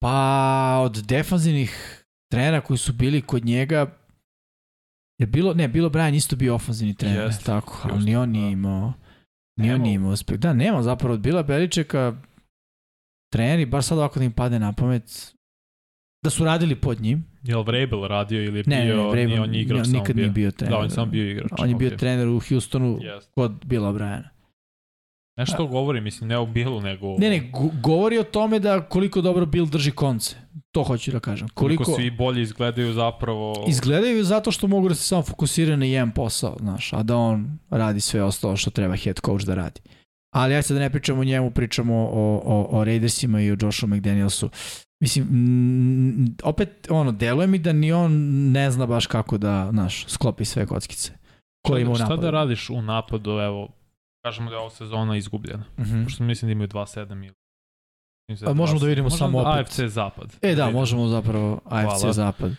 Pa 0.00 0.80
od 0.84 1.04
defanzivnih 1.06 2.04
trenera 2.30 2.60
koji 2.60 2.78
su 2.78 2.92
bili 2.92 3.22
kod 3.22 3.44
njega 3.44 3.86
je 5.20 5.26
bilo, 5.26 5.54
ne, 5.54 5.68
bilo 5.68 5.88
Brian 5.88 6.14
isto 6.14 6.36
bio 6.36 6.54
ofanzivni 6.54 6.94
trener, 6.94 7.28
yes, 7.28 7.44
tako, 7.46 7.88
ali 7.90 8.04
ni 8.04 8.16
on 8.16 8.30
nije 8.30 8.44
da. 8.44 8.50
imao, 8.50 8.92
ni 9.60 9.72
on 9.72 9.80
nije 9.80 9.94
imao 9.94 10.12
uspeh. 10.12 10.38
Da, 10.38 10.52
nema 10.52 10.82
zapravo 10.82 11.14
od 11.14 11.20
Bila 11.20 11.42
Beličeka 11.42 12.16
treneri, 13.32 13.66
baš 13.66 13.86
sad 13.86 13.98
ovako 13.98 14.18
da 14.18 14.24
im 14.24 14.32
pade 14.32 14.58
na 14.58 14.72
pamet, 14.72 15.34
da 16.24 16.30
su 16.30 16.44
radili 16.44 16.80
pod 16.80 17.00
njim. 17.00 17.33
Je 17.44 17.56
li 17.56 17.64
Vrabel 17.64 18.06
radio 18.06 18.44
ili 18.44 18.58
je 18.58 18.64
ne, 18.66 18.84
bio, 18.84 18.96
ne, 18.96 19.02
Vrabel, 19.02 19.26
nije 19.26 19.40
on 19.40 19.54
igrao 19.54 19.82
ne, 19.82 19.98
nikad 19.98 20.16
nije 20.16 20.28
bio 20.28 20.50
trener. 20.50 20.72
Da, 20.72 20.78
on 20.78 20.90
sam 20.90 21.10
bio 21.10 21.30
igrač. 21.30 21.50
On 21.58 21.68
je 21.68 21.74
bio 21.74 21.90
okay. 21.90 21.98
trener 21.98 22.28
u 22.28 22.40
Houstonu 22.48 22.98
yes. 22.98 23.20
kod 23.34 23.52
Bila 23.64 23.92
Briana. 23.92 24.34
Nešto 25.36 25.66
govori, 25.66 26.00
mislim, 26.00 26.28
ne 26.28 26.38
o 26.38 26.46
Billu, 26.46 26.80
nego... 26.80 27.16
Ne, 27.18 27.30
ne, 27.30 27.50
govori 27.82 28.18
o 28.18 28.22
tome 28.22 28.58
da 28.58 28.80
koliko 28.80 29.20
dobro 29.20 29.46
Bill 29.46 29.66
drži 29.66 29.90
konce. 29.90 30.36
To 30.72 30.82
hoću 30.82 31.10
da 31.10 31.20
kažem. 31.20 31.48
Koliko, 31.48 31.84
koliko 31.84 32.00
svi 32.00 32.10
bolje 32.10 32.42
izgledaju 32.42 32.92
zapravo... 32.92 33.64
Izgledaju 33.68 34.24
zato 34.24 34.50
što 34.50 34.66
mogu 34.66 34.88
da 34.88 34.94
se 34.94 35.02
samo 35.02 35.22
fokusiraju 35.22 35.76
na 35.76 35.86
jedan 35.86 36.10
posao, 36.10 36.56
znaš, 36.60 36.92
a 36.92 37.02
da 37.02 37.16
on 37.16 37.58
radi 37.70 38.00
sve 38.00 38.22
ostalo 38.22 38.56
što 38.56 38.70
treba 38.70 38.96
head 38.96 39.20
coach 39.26 39.44
da 39.44 39.54
radi. 39.54 39.80
Ali 40.34 40.54
ajde 40.54 40.62
sad 40.62 40.74
da 40.74 40.80
ne 40.80 40.90
pričamo 40.90 41.20
o 41.20 41.24
njemu, 41.24 41.50
pričamo 41.50 41.94
o, 41.94 42.42
o, 42.44 42.66
o 42.70 42.84
Raidersima 42.84 43.40
i 43.40 43.52
o 43.52 43.56
Joshu 43.60 43.86
McDanielsu. 43.86 44.50
Mislim, 45.00 45.24
m, 45.24 46.36
opet, 46.42 46.86
ono, 46.90 47.12
deluje 47.12 47.46
mi 47.46 47.58
da 47.58 47.72
ni 47.72 47.92
on 47.92 48.12
ne 48.52 48.70
zna 48.70 48.86
baš 48.86 49.06
kako 49.06 49.38
da, 49.38 49.68
znaš, 49.70 50.06
sklopi 50.08 50.44
sve 50.44 50.66
kockice. 50.66 51.12
Koje 51.66 51.82
ima 51.82 51.90
u 51.90 51.98
napadu. 51.98 52.16
Šta 52.16 52.22
da 52.22 52.30
radiš 52.30 52.70
u 52.70 52.82
napadu, 52.82 53.30
evo, 53.30 53.68
kažemo 54.24 54.50
da 54.50 54.56
je 54.56 54.60
ova 54.60 54.70
sezona 54.70 55.16
izgubljena. 55.16 55.64
Mm 55.78 55.82
-hmm. 55.82 56.04
Pošto 56.04 56.24
mislim 56.24 56.48
da 56.48 56.52
imaju 56.52 56.68
2-7 56.68 57.24
ili 57.24 57.34
A 58.46 58.54
možemo 58.54 58.80
da 58.80 58.86
vidimo 58.86 59.10
samo 59.10 59.42
da 59.42 59.50
opet. 59.50 59.66
AFC 59.66 59.80
Zapad. 59.80 60.36
E 60.42 60.54
da, 60.54 60.64
da 60.64 60.70
možemo 60.70 61.08
zapravo 61.08 61.60
AFC 61.64 62.00
Hvala. 62.00 62.12
Zapad. 62.12 62.52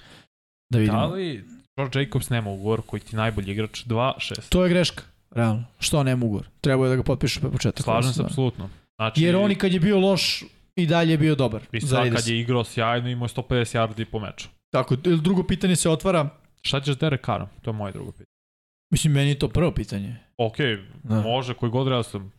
Da 0.70 0.80
vidimo. 0.80 1.00
Da 1.00 1.06
li 1.06 1.46
George 1.78 2.00
Jacobs 2.00 2.30
nema 2.30 2.50
ugovor 2.50 2.82
koji 2.86 3.00
ti 3.00 3.16
najbolji 3.16 3.52
igrač 3.52 3.86
2-6? 3.86 4.50
To 4.50 4.64
je 4.64 4.70
greška, 4.70 5.04
realno. 5.36 5.64
Što 5.80 6.04
nema 6.04 6.26
ugovor? 6.26 6.48
Treba 6.62 6.86
je 6.86 6.90
da 6.90 6.96
ga 6.96 7.04
potpišeš 7.04 7.40
pre 7.42 7.52
početka. 7.52 7.84
Slažem 7.84 8.14
se, 8.14 8.24
apsolutno. 8.24 8.70
Znači, 8.96 9.24
Jer 9.24 9.36
on 9.36 9.52
i 9.52 9.56
kad 9.56 9.74
je 9.74 9.80
bio 9.80 10.00
loš, 10.00 10.44
i 10.76 10.86
dalje 10.86 11.12
je 11.12 11.18
bio 11.18 11.36
dobar. 11.36 11.62
I 11.72 11.82
sad 11.82 12.14
kad 12.16 12.28
je 12.28 12.40
igrao 12.40 12.64
sjajno, 12.64 13.10
imao 13.10 13.28
150 13.28 13.78
yardi 13.78 14.06
po 14.06 14.20
meču. 14.20 14.48
Tako, 14.70 14.96
drugo 14.96 15.44
pitanje 15.44 15.76
se 15.76 15.90
otvara. 15.90 16.30
Šta 16.62 16.82
ćeš 16.82 16.98
Derek 16.98 17.26
Carrom? 17.26 17.48
To 17.62 17.70
je 17.70 17.74
moje 17.74 17.94
drugo 17.94 18.12
pitanje. 18.12 18.36
Mislim, 18.92 19.14
meni 19.14 19.30
je 19.30 19.40
to 19.40 19.48
prvo 19.48 19.72
pitanje. 19.72 20.16
Ok, 20.38 20.58
da. 21.04 21.22
može, 21.22 21.54
koji 21.54 21.72
god 21.72 21.88
da 21.88 22.04
sam. 22.04 22.32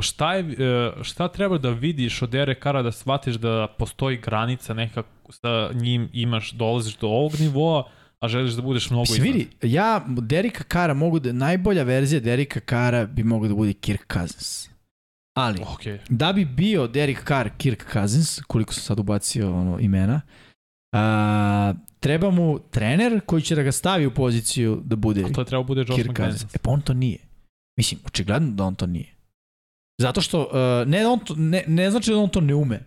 Šta, 0.00 0.34
je, 0.34 0.56
e, 0.58 0.92
šta 1.02 1.28
treba 1.28 1.58
da 1.58 1.70
vidiš 1.70 2.22
od 2.22 2.30
Derek 2.30 2.62
Carra 2.62 2.82
da 2.82 2.92
shvatiš 2.92 3.34
da 3.34 3.66
postoji 3.78 4.16
granica 4.16 4.74
nekako 4.74 5.32
sa 5.32 5.70
njim 5.74 6.08
imaš, 6.12 6.52
dolaziš 6.52 6.96
do 6.96 7.06
ovog 7.06 7.32
nivoa, 7.40 7.84
a 8.20 8.28
želiš 8.28 8.52
da 8.52 8.62
budeš 8.62 8.90
mnogo 8.90 9.04
iznad. 9.12 9.20
Vidi, 9.20 9.48
ja 9.62 10.06
Derika 10.08 10.64
Kara 10.64 10.94
mogu 10.94 11.18
da, 11.18 11.32
najbolja 11.32 11.82
verzija 11.82 12.20
Derika 12.20 12.60
Kara 12.60 13.06
bi 13.06 13.22
mogo 13.22 13.48
da 13.48 13.54
bude 13.54 13.72
Kirk 13.72 14.12
Cousins. 14.12 14.74
Ali, 15.34 15.58
okay. 15.58 15.98
da 16.08 16.32
bi 16.32 16.44
bio 16.44 16.86
Derek 16.86 17.24
Carr, 17.28 17.48
Kirk 17.58 17.92
Cousins, 17.92 18.40
koliko 18.46 18.74
sam 18.74 18.82
sad 18.82 18.98
ubacio 18.98 19.56
ono, 19.56 19.80
imena, 19.80 20.20
a, 20.92 21.74
treba 22.00 22.30
mu 22.30 22.58
trener 22.70 23.20
koji 23.26 23.42
će 23.42 23.54
da 23.54 23.62
ga 23.62 23.72
stavi 23.72 24.06
u 24.06 24.14
poziciju 24.14 24.82
da 24.84 24.96
bude 24.96 25.24
A 25.24 25.32
to 25.32 25.40
je 25.40 25.44
treba 25.44 25.62
bude 25.62 25.80
Josh 25.80 25.94
Kirk 25.94 26.16
Cousins. 26.16 26.54
E 26.54 26.58
pa 26.58 26.70
on 26.70 26.80
to 26.80 26.94
nije. 26.94 27.18
Mislim, 27.76 28.00
očigledno 28.06 28.50
da 28.50 28.64
on 28.64 28.74
to 28.74 28.86
nije. 28.86 29.14
Zato 30.00 30.20
što, 30.20 30.40
uh, 30.40 30.88
ne, 30.88 31.06
on 31.06 31.18
to, 31.18 31.34
ne, 31.36 31.64
ne 31.66 31.90
znači 31.90 32.10
da 32.10 32.18
on 32.18 32.28
to 32.28 32.40
ne 32.40 32.54
ume. 32.54 32.80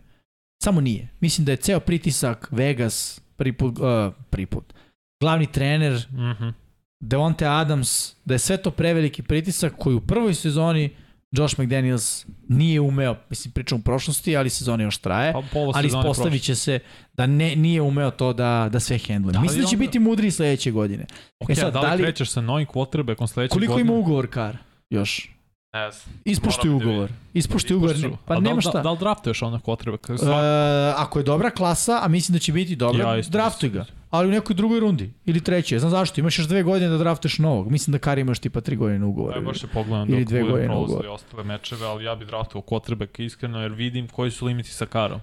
Samo 0.64 0.82
nije. 0.82 1.08
Mislim 1.20 1.46
da 1.46 1.52
je 1.52 1.58
ceo 1.58 1.80
pritisak 1.80 2.48
Vegas, 2.52 3.22
prvi 3.36 3.54
put, 3.54 3.80
uh, 3.80 4.14
prvi 4.30 4.46
put. 4.46 4.74
Glavni 5.20 5.52
trener, 5.52 6.08
mm 6.12 6.16
-hmm. 6.16 6.54
Devonte 7.00 7.48
Adams, 7.48 8.16
da 8.26 8.34
je 8.34 8.40
sve 8.40 8.58
to 8.58 8.72
preveliki 8.72 9.24
pritisak 9.24 9.74
koji 9.78 9.96
u 9.96 10.02
prvoj 10.02 10.34
sezoni 10.34 10.90
Josh 11.32 11.60
McDaniels 11.60 12.26
nije 12.48 12.82
umeo, 12.82 13.16
mislim 13.30 13.52
pričam 13.52 13.80
u 13.80 13.82
prošlosti, 13.82 14.38
ali 14.38 14.50
sezona 14.50 14.84
još 14.84 14.98
traje, 14.98 15.34
pa, 15.34 15.42
ali 15.74 15.88
ispostavit 15.88 16.44
će 16.44 16.56
se 16.56 16.80
da 17.14 17.28
ne, 17.28 17.56
nije 17.56 17.82
umeo 17.82 18.12
to 18.12 18.34
da, 18.34 18.70
da 18.72 18.80
sve 18.80 18.98
hendluje. 18.98 19.34
Da 19.34 19.40
mislim 19.40 19.62
da 19.62 19.68
će 19.68 19.76
onda... 19.76 19.86
biti 19.86 20.00
mudri 20.00 20.32
sledeće 20.32 20.72
godine. 20.72 21.06
Ok, 21.40 21.50
e 21.50 21.56
sad, 21.56 21.74
da 21.74 21.82
li, 21.82 21.88
da 21.88 21.94
li 21.94 22.04
krećeš 22.04 22.30
sa 22.30 22.42
novim 22.42 22.68
quarterbackom 22.68 23.28
sledeće 23.28 23.54
koliko 23.54 23.74
godine? 23.74 23.88
Koliko 23.88 23.94
ima 23.94 23.94
ugovor, 23.94 24.30
Kar? 24.30 24.58
Još? 24.90 25.37
Ne 25.74 25.92
znam. 25.92 26.16
Da 26.64 26.72
ugovor. 26.76 27.10
Ispoštuj 27.34 27.76
ugovor. 27.76 27.96
Pa 28.26 28.34
a 28.34 28.40
nema 28.40 28.56
da, 28.56 28.62
šta. 28.62 28.72
Da, 28.72 28.82
da 28.82 28.92
li 28.92 28.98
draftuješ 28.98 29.42
onda 29.42 29.60
quarterbacka? 29.60 30.14
Uh, 30.14 31.02
ako 31.02 31.20
je 31.20 31.24
dobra 31.24 31.50
klasa, 31.50 32.00
a 32.04 32.08
mislim 32.08 32.34
da 32.34 32.40
će 32.40 32.52
biti 32.54 32.76
dobra, 32.76 33.16
ja, 33.16 33.22
draftuj 33.22 33.70
ga 33.70 33.86
ali 34.10 34.28
u 34.28 34.32
nekoj 34.32 34.56
drugoj 34.56 34.80
rundi 34.80 35.14
ili 35.26 35.44
trećoj. 35.44 35.80
Znam 35.80 35.92
zašto, 35.92 36.20
imaš 36.22 36.40
još 36.40 36.48
dve 36.48 36.64
godine 36.64 36.90
da 36.90 36.98
draftuješ 36.98 37.40
novog. 37.40 37.72
Mislim 37.72 37.92
da 37.92 38.00
Kari 38.00 38.22
imaš 38.22 38.40
tipa 38.40 38.62
tri 38.62 38.76
godine 38.76 39.06
ugovor. 39.06 39.36
Ja 39.36 39.42
baš 39.42 39.60
se 39.60 39.68
pogledam 39.68 40.10
ili 40.10 40.26
dve 40.26 40.44
godine 40.44 40.76
ugovor. 40.76 41.06
Ili 41.06 41.14
ostale 41.14 41.44
mečeve, 41.44 41.86
ali 41.86 42.04
ja 42.04 42.16
bih 42.16 42.28
draftovao 42.28 42.68
quarterbacka 42.68 43.24
iskreno 43.24 43.62
jer 43.62 43.72
vidim 43.72 44.08
koji 44.08 44.32
su 44.32 44.46
limiti 44.46 44.70
sa 44.70 44.86
Karom. 44.86 45.20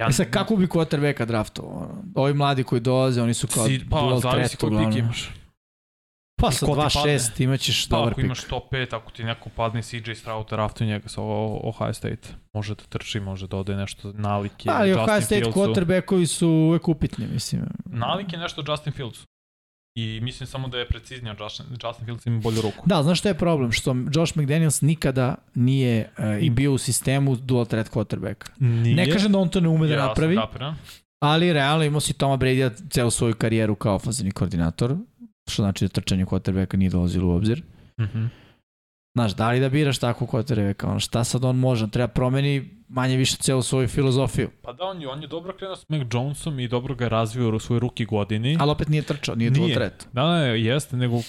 Ja, 0.00 0.06
e 0.08 0.12
sad, 0.12 0.30
kako 0.30 0.56
bi 0.56 0.66
quarterbacka 0.66 1.24
draftovao? 1.24 1.88
Ovi 2.14 2.34
mladi 2.34 2.64
koji 2.64 2.80
dolaze, 2.80 3.22
oni 3.22 3.34
su 3.34 3.46
kao 3.46 3.66
si, 3.66 3.80
pa, 3.90 4.18
zavisi 4.22 4.56
koji 4.56 4.86
pik 4.86 4.98
imaš. 4.98 5.30
Pa 6.42 6.50
sa 6.50 6.66
2-6 6.66 7.42
imaćeš 7.42 7.88
pa, 7.88 7.96
dobar 7.96 8.14
pik. 8.14 8.18
Ako 8.18 8.26
imaš 8.26 8.44
top 8.44 8.72
5, 8.72 8.96
ako 8.96 9.10
ti 9.10 9.24
neko 9.24 9.48
padne 9.56 9.82
CJ 9.82 10.12
Stroud, 10.14 10.46
raftu 10.50 10.84
njega 10.84 11.08
sa 11.08 11.20
Ohio 11.22 11.92
State. 11.92 12.28
Može 12.52 12.74
da 12.74 12.82
trči, 12.88 13.20
može 13.20 13.46
da 13.46 13.56
ode 13.56 13.76
nešto 13.76 14.12
nalike. 14.12 14.68
Ali 14.72 14.88
Justin 14.88 15.04
Ohio 15.04 15.20
State 15.20 15.40
Fieldsu. 15.40 15.60
quarterbackovi 15.60 16.26
su 16.26 16.48
uvek 16.48 16.88
upitni, 16.88 17.26
mislim. 17.26 17.62
Nalike 17.84 18.36
nešto 18.36 18.64
Justin 18.68 18.92
Fields. 18.92 19.18
I 19.94 20.20
mislim 20.22 20.46
samo 20.46 20.68
da 20.68 20.78
je 20.78 20.86
preciznio 20.86 21.36
Justin, 21.40 21.66
Justin 21.70 22.04
Fields 22.04 22.26
ima 22.26 22.40
bolju 22.40 22.60
ruku. 22.62 22.84
Da, 22.86 23.02
znaš 23.02 23.18
što 23.18 23.28
je 23.28 23.34
problem? 23.34 23.72
Što 23.72 23.96
Josh 24.14 24.36
McDaniels 24.36 24.80
nikada 24.80 25.34
nije 25.54 26.10
uh, 26.18 26.42
i 26.42 26.50
bio 26.50 26.72
u 26.72 26.78
sistemu 26.78 27.36
dual 27.36 27.64
threat 27.64 27.90
quarterback. 27.90 28.50
Nije. 28.58 28.94
Ne 28.94 29.10
kažem 29.10 29.32
da 29.32 29.38
on 29.38 29.48
to 29.48 29.60
ne 29.60 29.68
ume 29.68 29.86
da 29.86 29.94
ja 29.94 30.06
napravi. 30.06 30.38
Ali 31.20 31.52
realno 31.52 31.84
imao 31.84 32.00
si 32.00 32.12
Toma 32.12 32.36
Brady 32.36 32.90
celu 32.90 33.10
svoju 33.10 33.34
karijeru 33.34 33.74
kao 33.74 33.94
ofazivni 33.94 34.30
koordinator 34.30 34.96
što 35.50 35.62
znači 35.62 35.84
da 35.84 35.88
trčanje 35.88 36.24
quarterbacka 36.24 36.76
nije 36.76 36.90
dolazilo 36.90 37.28
u 37.28 37.36
obzir. 37.36 37.62
Mm 38.00 38.04
-hmm. 38.04 38.28
Znaš, 39.14 39.34
da 39.34 39.50
li 39.50 39.60
da 39.60 39.68
biraš 39.68 39.98
takvu 39.98 40.26
quarterbacka, 40.26 40.86
ono, 40.86 41.00
šta 41.00 41.24
sad 41.24 41.44
on 41.44 41.56
može, 41.56 41.90
treba 41.90 42.08
promeni 42.08 42.82
manje 42.88 43.16
više 43.16 43.36
celu 43.36 43.62
svoju 43.62 43.88
filozofiju. 43.88 44.50
Pa 44.62 44.72
da, 44.72 44.84
on 44.84 45.02
je, 45.02 45.08
on 45.08 45.22
je 45.22 45.28
dobro 45.28 45.56
krenuo 45.56 45.76
s 45.76 45.88
Mac 45.88 46.02
Jonesom 46.12 46.60
i 46.60 46.68
dobro 46.68 46.94
ga 46.94 47.04
je 47.04 47.08
razvio 47.08 47.56
u 47.56 47.58
svoj 47.58 47.78
ruki 47.78 48.04
godini. 48.04 48.56
Ali 48.60 48.70
opet 48.70 48.88
nije 48.88 49.02
trčao, 49.02 49.34
nije, 49.34 49.50
nije. 49.50 49.74
tret. 49.74 50.08
Da, 50.12 50.22
da, 50.22 50.36
jeste, 50.38 50.96
nego 50.96 51.20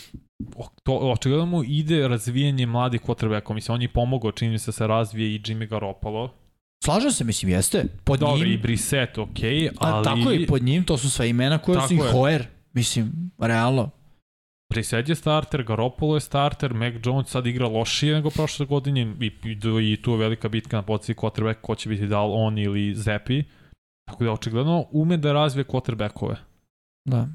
to, 0.84 0.98
očigledno 0.98 1.46
mu 1.46 1.64
ide 1.64 2.08
razvijanje 2.08 2.66
mladih 2.66 3.02
quarterbacka. 3.02 3.54
Mislim, 3.54 3.76
on 3.76 3.82
je 3.82 3.88
pomogao, 3.88 4.32
čini 4.32 4.52
mi 4.52 4.60
se 4.60 4.68
da 4.68 4.72
se 4.72 4.88
razvije 4.88 5.36
i 5.36 5.40
Jimmy 5.40 5.70
Garoppolo. 5.70 6.34
Slažem 6.84 7.12
se, 7.12 7.24
mislim, 7.24 7.52
jeste. 7.52 7.86
Pod 8.04 8.20
Dobro, 8.20 8.38
njim, 8.38 8.54
i 8.54 8.58
Brissett, 8.58 9.18
okej, 9.18 9.52
okay, 9.52 9.70
ali... 9.78 10.00
A, 10.00 10.04
tako 10.04 10.32
je, 10.32 10.48
pod 10.48 10.64
njim, 10.64 10.84
to 10.84 10.98
su 10.98 11.10
sve 11.10 11.30
imena 11.30 11.58
koje 11.58 11.88
su 11.88 11.94
i 11.94 11.98
Hoer. 11.98 12.48
Mislim, 12.74 13.32
realno. 13.40 13.90
Brissett 14.74 15.10
je 15.10 15.16
starter, 15.16 15.64
Garoppolo 15.64 16.16
je 16.16 16.22
starter, 16.22 16.74
Mac 16.74 16.94
Jones 17.06 17.30
sad 17.30 17.48
igra 17.48 17.68
lošije 17.68 18.16
nego 18.16 18.30
prošle 18.30 18.66
godine 18.66 19.02
i, 19.02 19.26
i, 19.26 19.94
i 19.94 20.02
tu 20.02 20.12
je 20.12 20.18
velika 20.18 20.50
bitka 20.50 20.78
na 20.78 20.84
poziciji 20.84 21.16
quarterback 21.16 21.62
ko 21.62 21.76
će 21.76 21.90
biti 21.90 22.08
da 22.08 22.24
li 22.26 22.32
on 22.36 22.58
ili 22.58 22.96
Zepi. 22.96 23.44
Tako 24.08 24.24
da 24.24 24.32
očigledno 24.32 24.86
ume 24.92 25.18
da 25.18 25.34
razvije 25.34 25.66
quarterbackove. 25.66 26.36
Da. 27.06 27.28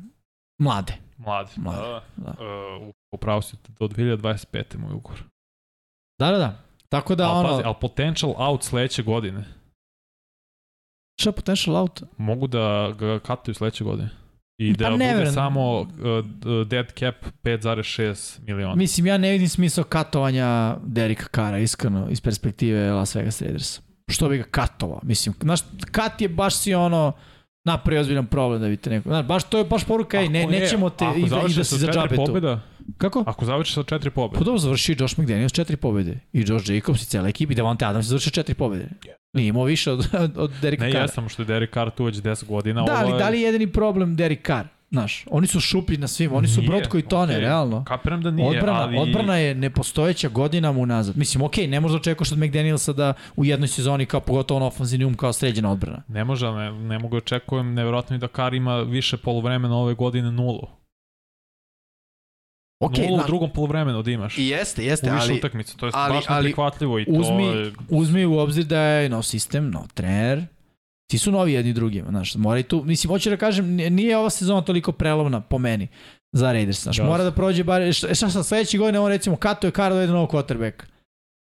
Mlade. 0.60 0.94
Mlade. 1.19 1.51
Mlade. 1.56 1.82
Da. 1.82 2.02
da. 2.16 2.31
Uh, 2.31 2.94
upravo 3.12 3.43
si 3.43 3.56
do 3.78 3.89
2025. 3.89 4.78
moj 4.78 4.94
ugovor. 4.94 5.23
Da, 6.20 6.31
da, 6.31 6.39
da. 6.39 6.62
Tako 6.89 7.15
da 7.15 7.28
al, 7.28 7.36
ono... 7.36 7.48
Pazi, 7.48 7.62
ali 7.65 7.74
potential 7.81 8.35
out 8.39 8.62
sledeće 8.62 9.02
godine. 9.02 9.44
Šta 11.20 11.32
potential 11.32 11.77
out? 11.77 12.02
Mogu 12.16 12.47
da 12.47 12.94
ga 12.98 13.19
kataju 13.19 13.55
sledeće 13.55 13.85
godine. 13.85 14.10
I 14.59 14.74
Pa 14.74 14.78
da 14.80 14.97
ne 14.97 15.14
bude 15.14 15.32
samo 15.32 15.80
uh, 15.80 15.86
dead 16.66 16.86
cap 16.90 17.14
5,6 17.44 18.39
miliona. 18.43 18.74
Mislim, 18.74 19.06
ja 19.06 19.18
ne 19.18 19.30
vidim 19.30 19.48
smisao 19.48 19.85
katovanja 19.85 20.76
Derika 20.82 21.26
Kara, 21.26 21.59
iskreno, 21.59 22.06
iz 22.10 22.20
perspektive 22.20 22.90
Las 22.90 23.14
Vegas 23.14 23.43
Raidersa. 23.43 23.80
Što 24.09 24.28
bi 24.28 24.39
ga 24.39 24.44
katovao? 24.44 25.01
Mislim, 25.02 25.35
znaš, 25.40 25.60
kat 25.82 26.20
je 26.20 26.28
baš 26.28 26.56
si 26.56 26.74
ono, 26.74 27.12
napravi 27.64 27.98
ozbiljan 28.01 28.26
problem 28.26 28.60
da 28.60 28.66
vidite 28.66 28.90
neko. 28.90 29.09
Znaš, 29.09 29.26
baš 29.26 29.44
to 29.44 29.59
je 29.59 29.64
baš 29.64 29.85
poruka, 29.85 30.20
ej, 30.20 30.28
ne, 30.28 30.40
je- 30.40 30.47
nećemo 30.47 30.90
te 30.90 31.05
i, 31.06 31.20
da- 31.20 31.43
i 31.43 31.55
da 31.55 31.64
si 31.64 31.78
za 31.78 31.86
džabe 31.89 32.16
tu. 32.16 32.24
pobjeda, 32.26 32.60
Kako? 32.98 33.24
Ako 33.26 33.44
završiš 33.44 33.74
sa 33.74 33.82
četiri 33.82 34.10
Pa 34.10 34.14
pobjede. 34.14 34.44
dobro, 34.44 34.59
završi 34.59 34.97
Josh 34.98 35.18
McDaniels 35.18 35.52
četiri 35.52 35.76
pobjede 35.76 36.20
i 36.32 36.44
Josh 36.47 36.70
Jacobs 36.70 37.02
i 37.02 37.06
cela 37.06 37.28
ekipa 37.28 37.52
i 37.52 37.56
Devonte 37.56 37.85
Adams 37.85 38.06
je 38.06 38.09
završio 38.09 38.30
četiri 38.30 38.55
pobjede. 38.55 38.89
Nije 39.33 39.49
imao 39.49 39.65
više 39.65 39.93
od, 39.93 40.09
od, 40.37 40.51
Derika 40.63 40.85
Ne, 40.85 40.93
Kara. 40.93 41.03
jesam 41.03 41.29
što 41.29 41.43
je 41.43 41.47
Derek 41.47 41.75
Carr 41.75 41.91
tu 41.91 42.05
već 42.05 42.17
10 42.17 42.45
godina. 42.47 42.83
Da, 42.83 42.93
ali 42.95 43.11
je- 43.13 43.19
da 43.19 43.29
li 43.29 43.39
je 43.39 43.45
jedini 43.45 43.67
problem 43.67 44.17
Derek 44.17 44.47
Carr? 44.47 44.67
Znaš, 44.91 45.25
oni 45.31 45.47
su 45.47 45.61
šuplji 45.61 45.97
na 45.97 46.09
svim, 46.09 46.33
oni 46.33 46.49
su 46.49 46.61
Nije, 46.61 46.69
brod 46.69 46.89
koji 46.89 47.03
tone, 47.03 47.33
okej. 47.33 47.41
realno. 47.41 47.85
Kapiram 47.85 48.23
da 48.23 48.31
nije, 48.31 48.49
Odbrana, 48.51 48.81
ali... 48.81 48.99
odbrana 48.99 49.37
je 49.37 49.55
nepostojeća 49.55 50.29
godinama 50.29 50.81
unazad. 50.81 51.17
Mislim, 51.17 51.43
okej, 51.43 51.67
ne 51.67 51.81
možda 51.81 51.97
očekuješ 51.97 52.33
od 52.33 52.39
McDanielsa 52.39 52.93
da 52.93 53.13
u 53.37 53.45
jednoj 53.45 53.69
sezoni 53.69 54.07
kao 54.07 54.21
pogotovo 54.21 54.61
na 54.61 54.67
ofenzivni 54.67 55.05
um 55.05 55.15
kao 55.15 55.33
sređena 55.33 55.73
odbrana. 55.73 56.03
Ne 56.09 56.25
može, 56.25 56.47
ne, 56.47 56.73
ne 56.73 56.99
mogu 56.99 57.15
da 57.15 57.19
očekujem, 57.19 57.75
nevjerojatno 57.75 58.15
mi 58.15 58.21
da 58.21 58.29
Carr 58.29 58.55
ima 58.55 58.77
više 58.77 59.17
polovremena 59.17 59.77
ove 59.77 59.95
godine 59.95 60.33
nulu. 60.33 60.67
Okej, 62.81 63.05
nulu 63.05 63.17
na- 63.17 63.25
u 63.25 63.27
drugom 63.27 63.51
polovremenu 63.51 64.03
da 64.03 64.11
imaš. 64.11 64.39
I 64.39 64.47
jeste, 64.47 64.85
jeste, 64.85 65.11
u 65.11 65.15
više 65.15 65.25
ali 65.25 65.39
utakmica, 65.39 65.77
to 65.77 65.87
je 65.87 65.93
ali- 65.95 66.15
baš 66.15 66.25
ali 66.29 66.37
neprihvatljivo 66.39 66.99
i 66.99 67.05
to 67.05 67.11
uzmi, 67.13 67.45
je... 67.45 67.73
uzmi 67.89 68.27
u 68.27 68.39
obzir 68.39 68.65
da 68.65 68.81
je 68.81 69.09
nov 69.09 69.23
sistem, 69.23 69.71
nov 69.71 69.89
trener, 69.95 70.47
Svi 71.11 71.19
su 71.19 71.33
novi 71.33 71.53
jedni 71.53 71.73
drugima, 71.73 72.09
znaš, 72.11 72.35
mora 72.35 72.59
i 72.59 72.63
tu, 72.63 72.83
mislim, 72.85 73.09
hoću 73.09 73.31
da 73.31 73.37
kažem, 73.37 73.67
nije 73.69 74.17
ova 74.17 74.31
sezona 74.31 74.61
toliko 74.61 74.93
prelovna 74.93 75.41
po 75.41 75.59
meni 75.59 75.89
za 76.33 76.53
Raiders, 76.53 76.83
znaš, 76.83 76.97
Da. 76.97 77.05
mora 77.05 77.25
da 77.25 77.31
prođe 77.31 77.65
bar, 77.65 77.83
e, 77.83 77.93
šta, 77.93 78.15
šta 78.15 78.31
sad, 78.31 78.47
sledeće 78.47 78.79
godine, 78.79 79.01
on 79.01 79.09
recimo, 79.09 79.37
kato 79.37 79.67
je 79.67 79.71
kar 79.71 79.93
da 79.93 80.03
ide 80.03 80.13
novog 80.13 80.31
quarterback. 80.31 80.73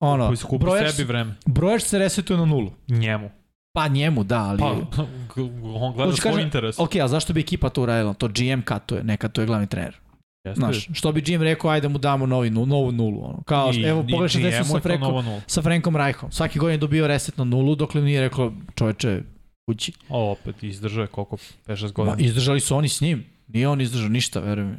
Ono, 0.01 0.33
kupi 0.43 0.65
brojač, 0.65 0.91
sebi 0.91 1.07
vreme. 1.09 1.35
brojač 1.47 1.83
se 1.83 1.99
resetuje 1.99 2.37
na 2.37 2.45
nulu. 2.45 2.71
Njemu. 2.89 3.31
Pa 3.73 3.89
njemu, 3.89 4.25
da, 4.25 4.39
ali... 4.39 4.59
Pa, 4.59 4.67
on 5.75 5.93
gleda 5.95 6.13
svoj 6.13 6.33
kažem, 6.33 6.41
interes. 6.41 6.79
Ok, 6.79 6.97
a 6.97 7.09
zašto 7.09 7.33
bi 7.33 7.41
ekipa 7.41 7.69
to 7.69 7.83
uradila? 7.83 8.15
To 8.15 8.29
GM 8.29 8.61
katuje, 8.61 9.05
ne 9.05 9.17
katuje 9.17 9.47
glavni 9.47 9.67
trener. 9.67 9.97
Jeste. 10.47 10.60
Znaš, 10.60 10.89
što 10.93 11.12
bi 11.12 11.20
GM 11.20 11.43
rekao, 11.43 11.70
ajde 11.70 11.89
mu 11.89 11.98
damo 11.98 12.27
novi, 12.27 12.51
novu 12.51 12.93
nulu. 12.93 13.24
Ono. 13.24 13.43
Kao, 13.43 13.73
I, 13.74 13.82
evo, 13.82 14.02
pogledaj 14.02 14.43
desilo 14.43 14.48
je 14.48 14.64
sa, 14.64 14.81
Frankom, 14.81 15.24
sa 15.47 15.62
Frankom 15.62 15.97
Reichom. 15.97 16.32
Svaki 16.32 16.59
godin 16.59 16.73
je 16.74 16.78
dobio 16.78 17.06
reset 17.06 17.39
na 17.39 17.44
nulu, 17.44 17.74
dokle 17.74 18.02
nije 18.02 18.20
rekao, 18.20 18.52
čoveče, 18.74 19.23
kući. 19.66 19.93
O, 20.09 20.31
opet, 20.31 20.62
izdržao 20.62 21.02
je 21.02 21.06
koliko, 21.06 21.36
5-6 21.66 21.82
Ma, 21.82 21.90
godina. 21.93 22.28
izdržali 22.28 22.60
su 22.60 22.77
oni 22.77 22.89
s 22.89 23.01
njim. 23.01 23.24
Nije 23.48 23.68
on 23.68 23.81
izdržao 23.81 24.09
ništa, 24.09 24.40
veruj 24.40 24.64
mi. 24.64 24.77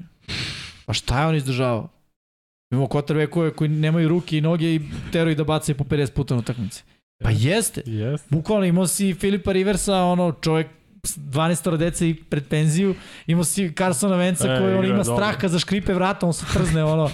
Pa 0.85 0.93
šta 0.93 1.21
je 1.21 1.27
on 1.27 1.35
izdržavao? 1.35 1.89
Imamo 2.71 2.87
kotrve 2.87 3.27
koje, 3.27 3.51
koji 3.51 3.69
nemaju 3.69 4.07
ruke 4.09 4.37
i 4.37 4.41
noge 4.41 4.75
i 4.75 4.81
teraju 5.11 5.35
da 5.35 5.43
bacaju 5.43 5.77
po 5.77 5.83
50 5.83 6.11
puta 6.11 6.33
na 6.33 6.39
utakmici. 6.39 6.83
Pa 7.23 7.29
jeste. 7.31 7.81
Jeste. 7.85 8.27
Bukvalno 8.29 8.65
imao 8.65 8.87
si 8.87 9.13
Filipa 9.13 9.51
Riversa, 9.51 10.03
ono 10.03 10.31
čovjek 10.31 10.67
12 11.15 11.77
dece 11.77 12.09
i 12.09 12.13
pred 12.13 12.47
penziju, 12.47 12.95
imao 13.27 13.43
si 13.43 13.73
Carsona 13.77 14.15
Venca 14.15 14.53
E, 14.53 14.59
koji 14.59 14.73
on 14.73 14.85
ima 14.85 15.03
dobro. 15.03 15.15
strah 15.15 15.37
kad 15.37 15.51
zaškripe 15.51 15.93
vrata, 15.93 16.25
on 16.25 16.33
se 16.33 16.45
trzne 16.53 16.83
ono 16.83 17.09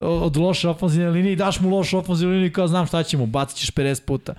od 0.00 0.36
loše 0.36 0.68
ofenzivne 0.68 1.10
linije 1.10 1.32
i 1.32 1.36
daš 1.36 1.60
mu 1.60 1.70
lošu 1.70 1.98
ofenzivnu 1.98 2.34
liniju 2.34 2.52
kao 2.52 2.68
znam 2.68 2.86
šta 2.86 3.02
će 3.02 3.16
mu, 3.16 3.26
bacit 3.26 3.58
ćeš 3.58 3.70
50 3.70 4.04
puta. 4.04 4.34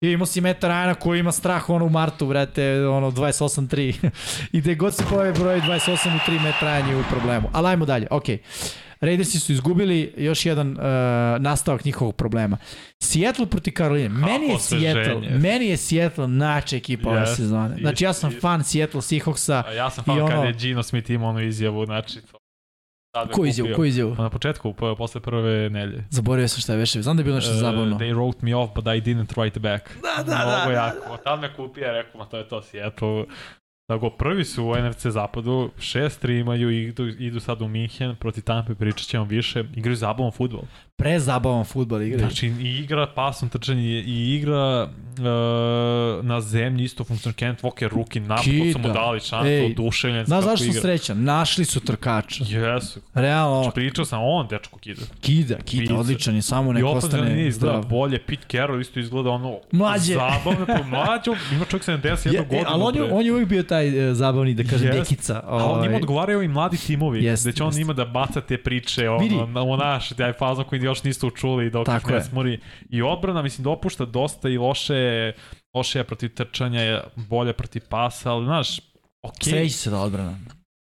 I 0.00 0.08
imao 0.08 0.26
si 0.26 0.40
Meta 0.40 0.68
Ryana 0.68 0.94
koji 0.94 1.20
ima 1.20 1.32
strah 1.32 1.70
ono 1.70 1.84
u 1.84 1.88
martu, 1.88 2.26
vrate, 2.26 2.86
ono 2.88 3.10
28-3. 3.10 4.10
I 4.52 4.60
gde 4.60 4.74
god 4.74 4.94
se 4.94 5.04
pojavi 5.10 5.38
broj 5.38 5.60
28 5.60 5.90
i 6.16 6.30
3 6.30 6.42
Meta 6.42 6.58
Ryan 6.66 6.88
je 6.88 6.96
u 6.96 7.02
problemu. 7.10 7.48
Ali 7.52 7.68
ajmo 7.68 7.84
dalje, 7.84 8.06
okej. 8.10 8.38
Raidersi 9.04 9.40
su 9.40 9.52
izgubili 9.52 10.14
još 10.16 10.46
jedan 10.46 10.70
uh, 10.70 10.76
nastavak 11.38 11.84
njihovog 11.84 12.16
problema. 12.16 12.56
Seattle 13.02 13.46
proti 13.46 13.70
Karoline. 13.70 14.08
Meni 14.08 14.46
je. 14.48 14.58
Seattle, 14.58 15.30
meni 15.30 15.66
je 15.66 15.76
Seattle 15.76 16.28
nača 16.28 16.76
ekipa 16.76 17.10
ove 17.10 17.20
Yes, 17.20 17.36
sezone. 17.36 17.76
Znači 17.80 18.04
ja 18.04 18.12
sam 18.12 18.32
fan 18.40 18.64
Seattle 18.64 19.00
Seahawksa. 19.00 19.70
Ja 19.70 19.90
sam 19.90 20.02
I 20.02 20.06
fan 20.06 20.18
ono- 20.18 20.28
kad 20.28 20.44
je 20.44 20.52
Gino 20.52 20.82
Smith 20.82 21.10
imao 21.10 21.30
onu 21.30 21.40
izjavu, 21.42 21.86
znači 21.86 22.20
to. 22.22 22.38
Ko 23.32 23.44
izjavu, 23.44 23.70
ko 23.76 23.84
izjavu? 23.84 24.14
Pa 24.16 24.22
Na 24.22 24.30
početku, 24.30 24.72
po, 24.72 24.94
posle 24.94 25.20
prve 25.20 25.70
nelje. 25.70 26.04
Zaboravio 26.10 26.48
sam 26.48 26.60
šta 26.60 26.72
je 26.72 26.78
veše. 26.78 27.02
Znam 27.02 27.16
da 27.16 27.20
je 27.20 27.24
bilo 27.24 27.36
nešto 27.36 27.52
Uh, 27.52 27.58
zabavno. 27.58 27.98
They 27.98 28.14
wrote 28.14 28.36
me 28.40 28.54
off, 28.56 28.74
but 28.74 28.84
I 28.84 28.88
didn't 29.00 29.34
write 29.34 29.58
back. 29.58 29.88
Da, 30.02 30.22
da, 30.22 30.36
Mnogo 30.36 30.70
da, 30.70 30.72
jako. 30.72 31.12
Od 31.12 31.22
tad 31.22 31.40
me 31.40 31.54
kupio, 31.56 31.92
rekao, 31.92 32.18
ma 32.18 32.24
to 32.26 32.36
je 32.38 32.48
to 32.48 32.62
Seattle. 32.62 33.24
Tako, 33.86 34.10
prvi 34.10 34.44
su 34.44 34.64
u 34.64 34.74
NFC 34.76 35.06
zapadu, 35.06 35.70
6-3 35.78 36.40
imaju 36.40 36.70
idu, 36.70 37.06
idu 37.06 37.40
sad 37.40 37.62
u 37.62 37.68
Minhen, 37.68 38.16
proti 38.16 38.42
Tampe 38.42 38.74
pričat 38.74 39.06
ćemo 39.06 39.24
više, 39.24 39.64
igraju 39.74 39.96
zabavan 39.96 40.32
futbol. 40.32 40.62
Prezabavan 40.96 41.64
futbol 41.64 42.02
igra. 42.02 42.18
Znači, 42.18 42.46
i 42.48 42.78
igra 42.78 43.06
pasom 43.06 43.48
trčanje, 43.48 43.82
i 44.00 44.34
igra 44.34 44.82
uh, 44.82 45.24
na 46.22 46.40
zemlji 46.40 46.84
isto 46.84 47.04
funkcionalno. 47.04 47.36
Kenneth 47.36 47.64
Walker 47.64 47.88
ruki, 47.88 48.20
napad 48.20 48.44
su 48.44 48.50
mu 48.52 48.72
Kida. 48.74 48.88
dali 48.90 49.20
šansu, 49.20 49.46
Ej, 49.46 49.66
oduševljen. 49.66 50.26
Znaš 50.26 50.44
zašto 50.44 50.58
sam 50.58 50.68
igra. 50.68 50.80
srećan? 50.80 51.24
Našli 51.24 51.64
su 51.64 51.80
trkača. 51.80 52.44
Jesu. 52.46 53.00
Realno, 53.14 53.62
Znači, 53.62 53.74
pričao 53.74 54.04
sam, 54.04 54.20
on 54.22 54.46
dečko 54.48 54.78
kida. 54.78 55.00
kida, 55.20 55.56
kida, 55.56 55.80
Vice. 55.82 55.94
odličan 55.94 56.34
je, 56.36 56.42
samo 56.42 56.70
I 56.70 56.74
nek 56.74 56.84
ofenzivna 56.84 57.16
linija 57.16 57.28
ostane 57.28 57.48
izgleda 57.48 57.72
zdrav. 57.72 57.90
bolje, 57.90 58.18
Pete 58.18 58.46
Carroll 58.50 58.80
isto 58.80 59.00
izgleda 59.00 59.30
ono 59.30 59.58
Mlađe. 59.72 60.14
zabavno, 60.14 60.66
pa 60.66 60.82
mlađo, 60.88 61.34
ima 61.52 61.64
čovjek 61.64 61.84
71 61.84 61.98
Je, 62.26 62.38
godinu. 62.40 62.56
e, 62.56 62.64
ali 62.66 62.82
on 62.82 62.94
je, 62.96 63.02
on 63.04 63.26
je 63.26 63.32
uvijek 63.32 63.48
bio 63.48 63.62
taj 63.62 64.10
e, 64.10 64.14
zabavni, 64.14 64.54
da 64.54 64.62
kažem, 64.64 64.86
Jest. 64.88 64.98
dekica. 65.00 65.40
A 65.40 65.56
on 65.56 65.72
njima 65.72 65.84
ovaj. 65.84 65.96
odgovaraju 65.96 66.42
i 66.42 66.48
mladi 66.48 66.76
timovi, 66.78 67.24
Jest, 67.24 67.44
gde 67.44 67.52
će 67.52 67.64
on 67.64 67.78
ima 67.78 67.92
da 67.92 68.04
baca 68.04 68.40
te 68.40 68.58
priče, 68.58 69.08
ono, 69.10 69.46
na, 69.46 69.62
o 69.62 69.76
naš, 69.76 70.08
taj 70.08 70.32
fazon 70.32 70.64
koji 70.64 70.83
još 70.84 71.02
niste 71.02 71.26
učuli 71.26 71.70
dok 71.70 71.86
Tako 71.86 72.10
ih 72.10 72.14
ne 72.14 72.22
smori. 72.22 72.60
I 72.90 73.02
odbrana, 73.02 73.42
mislim, 73.42 73.64
dopušta 73.64 74.04
dosta 74.04 74.48
i 74.48 74.58
loše, 74.58 75.32
loše 75.74 75.98
je 75.98 76.04
protiv 76.04 76.34
trčanja, 76.34 76.80
je 76.80 77.02
bolje 77.16 77.52
protiv 77.52 77.82
pasa, 77.88 78.32
ali 78.32 78.44
znaš, 78.44 78.80
okej, 79.22 79.50
Sreći 79.52 79.74
se 79.74 79.90
da 79.90 80.00
odbrana. 80.00 80.38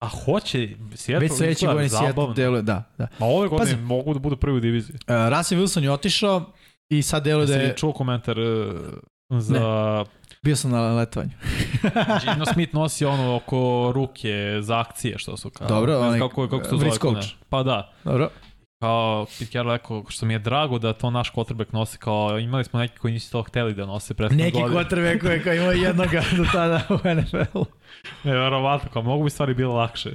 a 0.01 0.09
hoće, 0.09 0.69
Seattle 0.94 1.28
Već 1.28 1.32
sledeće 1.32 1.66
godine 1.66 1.89
Seattle 1.89 2.35
deluje, 2.35 2.62
da, 2.62 2.85
da. 2.98 3.09
Ma 3.19 3.27
ove 3.27 3.48
godine 3.48 3.70
Pazi. 3.73 3.82
mogu 3.82 4.14
da 4.14 4.20
budu 4.20 4.36
prvi 4.36 4.56
u 4.56 4.60
diviziji. 4.60 4.94
Uh, 4.94 5.36
Russell 5.39 5.62
Wilson 5.62 5.82
je 5.82 5.90
otišao 5.90 6.52
i 6.89 7.02
sad 7.02 7.24
deluje 7.24 7.47
da 7.47 7.52
Jesi 7.52 7.64
je... 7.64 7.69
li 7.69 7.77
čuo 7.78 7.93
komentar 7.93 8.39
uh, 8.39 9.39
za... 9.40 10.05
Bio 10.43 10.56
sam 10.56 10.70
na 10.70 10.81
letovanju. 10.81 11.31
Gino 12.24 12.47
Smith 12.52 12.74
nosi 12.74 13.05
ono 13.05 13.36
oko 13.36 13.93
ruke 13.94 14.59
za 14.60 14.81
akcije, 14.81 15.19
što 15.19 15.36
su 15.36 15.51
kao... 15.51 15.69
Dobro, 15.69 15.93
ne 15.93 16.06
onaj, 16.06 16.20
kako, 16.20 16.48
kako 16.48 16.64
se 16.64 16.70
zove. 16.70 16.90
coach. 16.90 17.14
ne. 17.14 17.47
Pa 17.48 17.62
da. 17.62 17.93
Dobro. 18.05 18.31
Kao 18.82 19.26
Pete 19.38 19.50
Carroll 19.50 19.72
rekao, 19.72 20.04
što 20.09 20.26
mi 20.26 20.34
je 20.34 20.38
drago 20.38 20.78
da 20.78 20.92
to 20.92 21.10
naš 21.10 21.32
quarterback 21.32 21.72
nosi, 21.72 21.98
kao 21.98 22.38
imali 22.38 22.64
smo 22.64 22.80
neki 22.80 22.98
koji 22.98 23.12
nisu 23.12 23.32
to 23.32 23.42
hteli 23.42 23.74
da 23.74 23.86
nose 23.86 24.14
prethodne 24.14 24.44
Neki 24.44 24.59
quarterback 24.59 25.20
koji 25.20 25.32
je 25.32 25.42
kao 25.42 25.52
imao 25.54 25.72
jednoga 25.72 26.22
do 26.36 26.44
tada 26.52 26.82
u 26.90 26.94
NFL-u. 26.94 27.64
Ne, 28.24 28.32
verovatno, 28.32 28.90
kao 28.92 29.02
mogu 29.02 29.24
bi 29.24 29.30
stvari 29.30 29.54
bilo 29.54 29.74
lakše. 29.74 30.10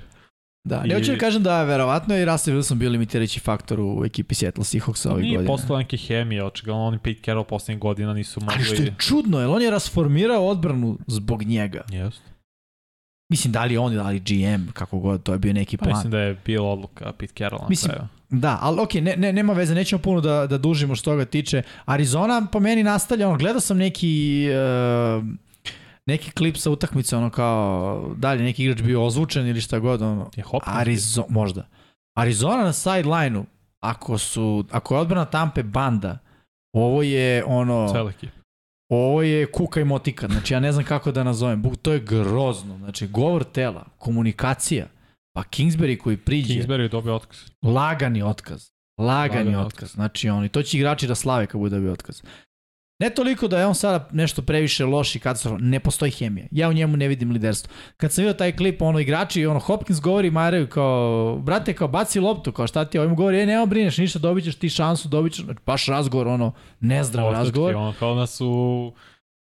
Da, 0.64 0.82
I- 0.86 0.88
ne 0.88 0.96
hoću 0.96 1.12
da 1.12 1.18
kažem 1.18 1.44
da 1.44 1.60
je 1.60 1.66
verovatno 1.66 2.18
i 2.18 2.26
Russell 2.26 2.58
Wilson 2.58 2.76
bio 2.76 2.90
limitirajući 2.90 3.40
faktor 3.40 3.80
u 3.80 4.04
ekipi 4.06 4.36
Seattle 4.36 4.64
Seahawksa 4.64 5.12
ovih 5.12 5.24
Nije 5.24 5.38
godina. 5.38 5.54
postala 5.54 5.80
neke 5.80 5.98
hemije, 5.98 6.44
očigledno 6.44 6.86
oni 6.86 6.98
Pete 7.00 7.22
Carroll 7.22 7.46
poslednjih 7.46 7.80
godina 7.82 8.14
nisu 8.14 8.40
mogli... 8.40 8.56
Ali 8.56 8.64
što 8.66 8.76
je 8.84 8.96
čudno, 8.98 9.40
jer 9.40 9.50
on 9.50 9.62
je 9.62 9.72
rasformirao 9.72 10.48
odbranu 10.48 10.98
zbog 11.08 11.44
njega. 11.44 11.82
Jest. 11.92 12.22
Mislim, 13.30 13.52
da 13.52 13.66
li 13.66 13.78
on, 13.78 13.96
da 13.96 14.10
li 14.10 14.20
GM, 14.20 14.72
kako 14.74 15.00
god, 15.00 15.24
to 15.24 15.34
je 15.34 15.40
bio 15.40 15.54
neki 15.54 15.78
Pa 15.78 15.84
plan. 15.84 15.96
mislim 15.96 16.12
da 16.12 16.20
je 16.20 16.38
bila 16.46 16.70
odluka 16.70 17.14
Pete 17.14 17.34
Carroll 17.38 17.62
na 17.62 17.70
Mislim, 17.70 17.92
kraju. 17.92 18.08
Da, 18.30 18.60
ali 18.62 18.82
okej, 18.82 19.02
ne, 19.02 19.16
ne, 19.18 19.34
nema 19.34 19.54
veze, 19.54 19.76
nećemo 19.76 20.02
puno 20.02 20.22
da, 20.22 20.48
da 20.48 20.58
dužimo 20.58 20.96
što 20.96 21.12
toga 21.12 21.26
tiče. 21.26 21.62
Arizona 21.86 22.48
po 22.52 22.60
meni 22.60 22.84
nastavlja, 22.84 23.28
ono, 23.28 23.38
gledao 23.38 23.60
sam 23.60 23.78
neki... 23.78 24.48
Uh, 25.20 25.26
neki 26.06 26.32
klip 26.32 26.58
sa 26.58 26.72
utakmice, 26.72 27.18
ono 27.18 27.30
kao, 27.30 28.14
dalje 28.18 28.44
neki 28.44 28.64
igrač 28.64 28.82
bio 28.82 29.06
ozvučen 29.06 29.48
ili 29.48 29.62
šta 29.62 29.80
god, 29.80 30.02
ono, 30.02 30.30
Je. 30.36 30.44
Arizona, 30.66 31.28
možda. 31.30 31.68
Arizona 32.18 32.64
na 32.64 32.74
sideline-u, 32.74 33.46
ako 33.80 34.18
su, 34.18 34.66
ako 34.72 34.96
je 34.96 35.02
odbrana 35.02 35.26
Tampe 35.26 35.64
banda, 35.64 36.18
ovo 36.74 37.04
je 37.04 37.44
ono, 37.46 37.90
Cela 37.92 38.10
ekipa. 38.10 38.37
Ovo 38.90 39.22
je 39.22 39.52
kuka 39.52 39.82
i 39.82 39.86
motika, 39.86 40.28
znači 40.28 40.54
ja 40.54 40.60
ne 40.60 40.72
znam 40.72 40.86
kako 40.86 41.12
da 41.12 41.24
nazovem, 41.24 41.64
to 41.82 41.94
je 41.94 42.00
grozno, 42.00 42.78
znači 42.78 43.08
govor 43.08 43.44
tela, 43.44 43.86
komunikacija, 43.98 44.88
pa 45.34 45.44
Kingsbury 45.44 45.98
koji 45.98 46.18
priđe, 46.18 46.54
Kingsbury 46.54 46.80
je 46.80 46.88
dobio 46.88 47.16
otkaz. 47.16 47.40
lagani 47.62 48.22
otkaz, 48.22 48.70
lagani 48.98 49.38
Lagani 49.40 49.56
otkaz, 49.56 49.74
otkaz. 49.74 49.92
znači 49.92 50.30
oni, 50.30 50.50
to 50.50 50.64
će 50.64 50.78
igrači 50.78 51.08
da 51.08 51.16
slave 51.16 51.48
kad 51.48 51.62
bude 51.62 51.76
dobio 51.76 51.92
otkaz. 51.94 52.22
Ne 53.00 53.10
toliko 53.10 53.48
da 53.48 53.60
je 53.60 53.66
on 53.66 53.76
sada 53.76 54.10
nešto 54.12 54.42
previše 54.42 54.86
loš 54.86 55.16
i 55.16 55.20
katastrofan, 55.20 55.60
ne 55.62 55.80
postoji 55.80 56.12
hemija. 56.12 56.48
Ja 56.52 56.70
u 56.70 56.74
njemu 56.74 56.98
ne 56.98 57.08
vidim 57.08 57.32
liderstvo. 57.32 57.74
Kad 57.98 58.12
sam 58.12 58.22
vidio 58.22 58.34
taj 58.34 58.56
klip, 58.56 58.82
ono 58.82 59.00
igrači, 59.00 59.46
ono 59.46 59.60
Hopkins 59.60 60.02
govori 60.02 60.32
Mareju 60.32 60.68
kao, 60.68 61.38
brate, 61.44 61.74
kao 61.74 61.88
baci 61.88 62.20
loptu, 62.20 62.52
kao 62.52 62.68
šta 62.68 62.86
ti, 62.86 62.98
ovaj 62.98 63.10
mu 63.10 63.16
govori, 63.16 63.42
e, 63.42 63.46
nema 63.46 63.66
brineš, 63.66 63.98
ništa, 63.98 64.20
dobit 64.20 64.44
ćeš 64.44 64.56
ti 64.56 64.70
šansu, 64.70 65.10
dobit 65.10 65.34
ćeš, 65.34 65.46
znači, 65.46 65.60
baš 65.66 65.86
razgovor, 65.86 66.28
ono, 66.28 66.52
nezdrav 66.80 67.28
Ostački, 67.28 67.46
razgovor. 67.46 67.76
Ono, 67.76 67.94
kao 68.00 68.16
da 68.16 68.28
su 68.28 68.94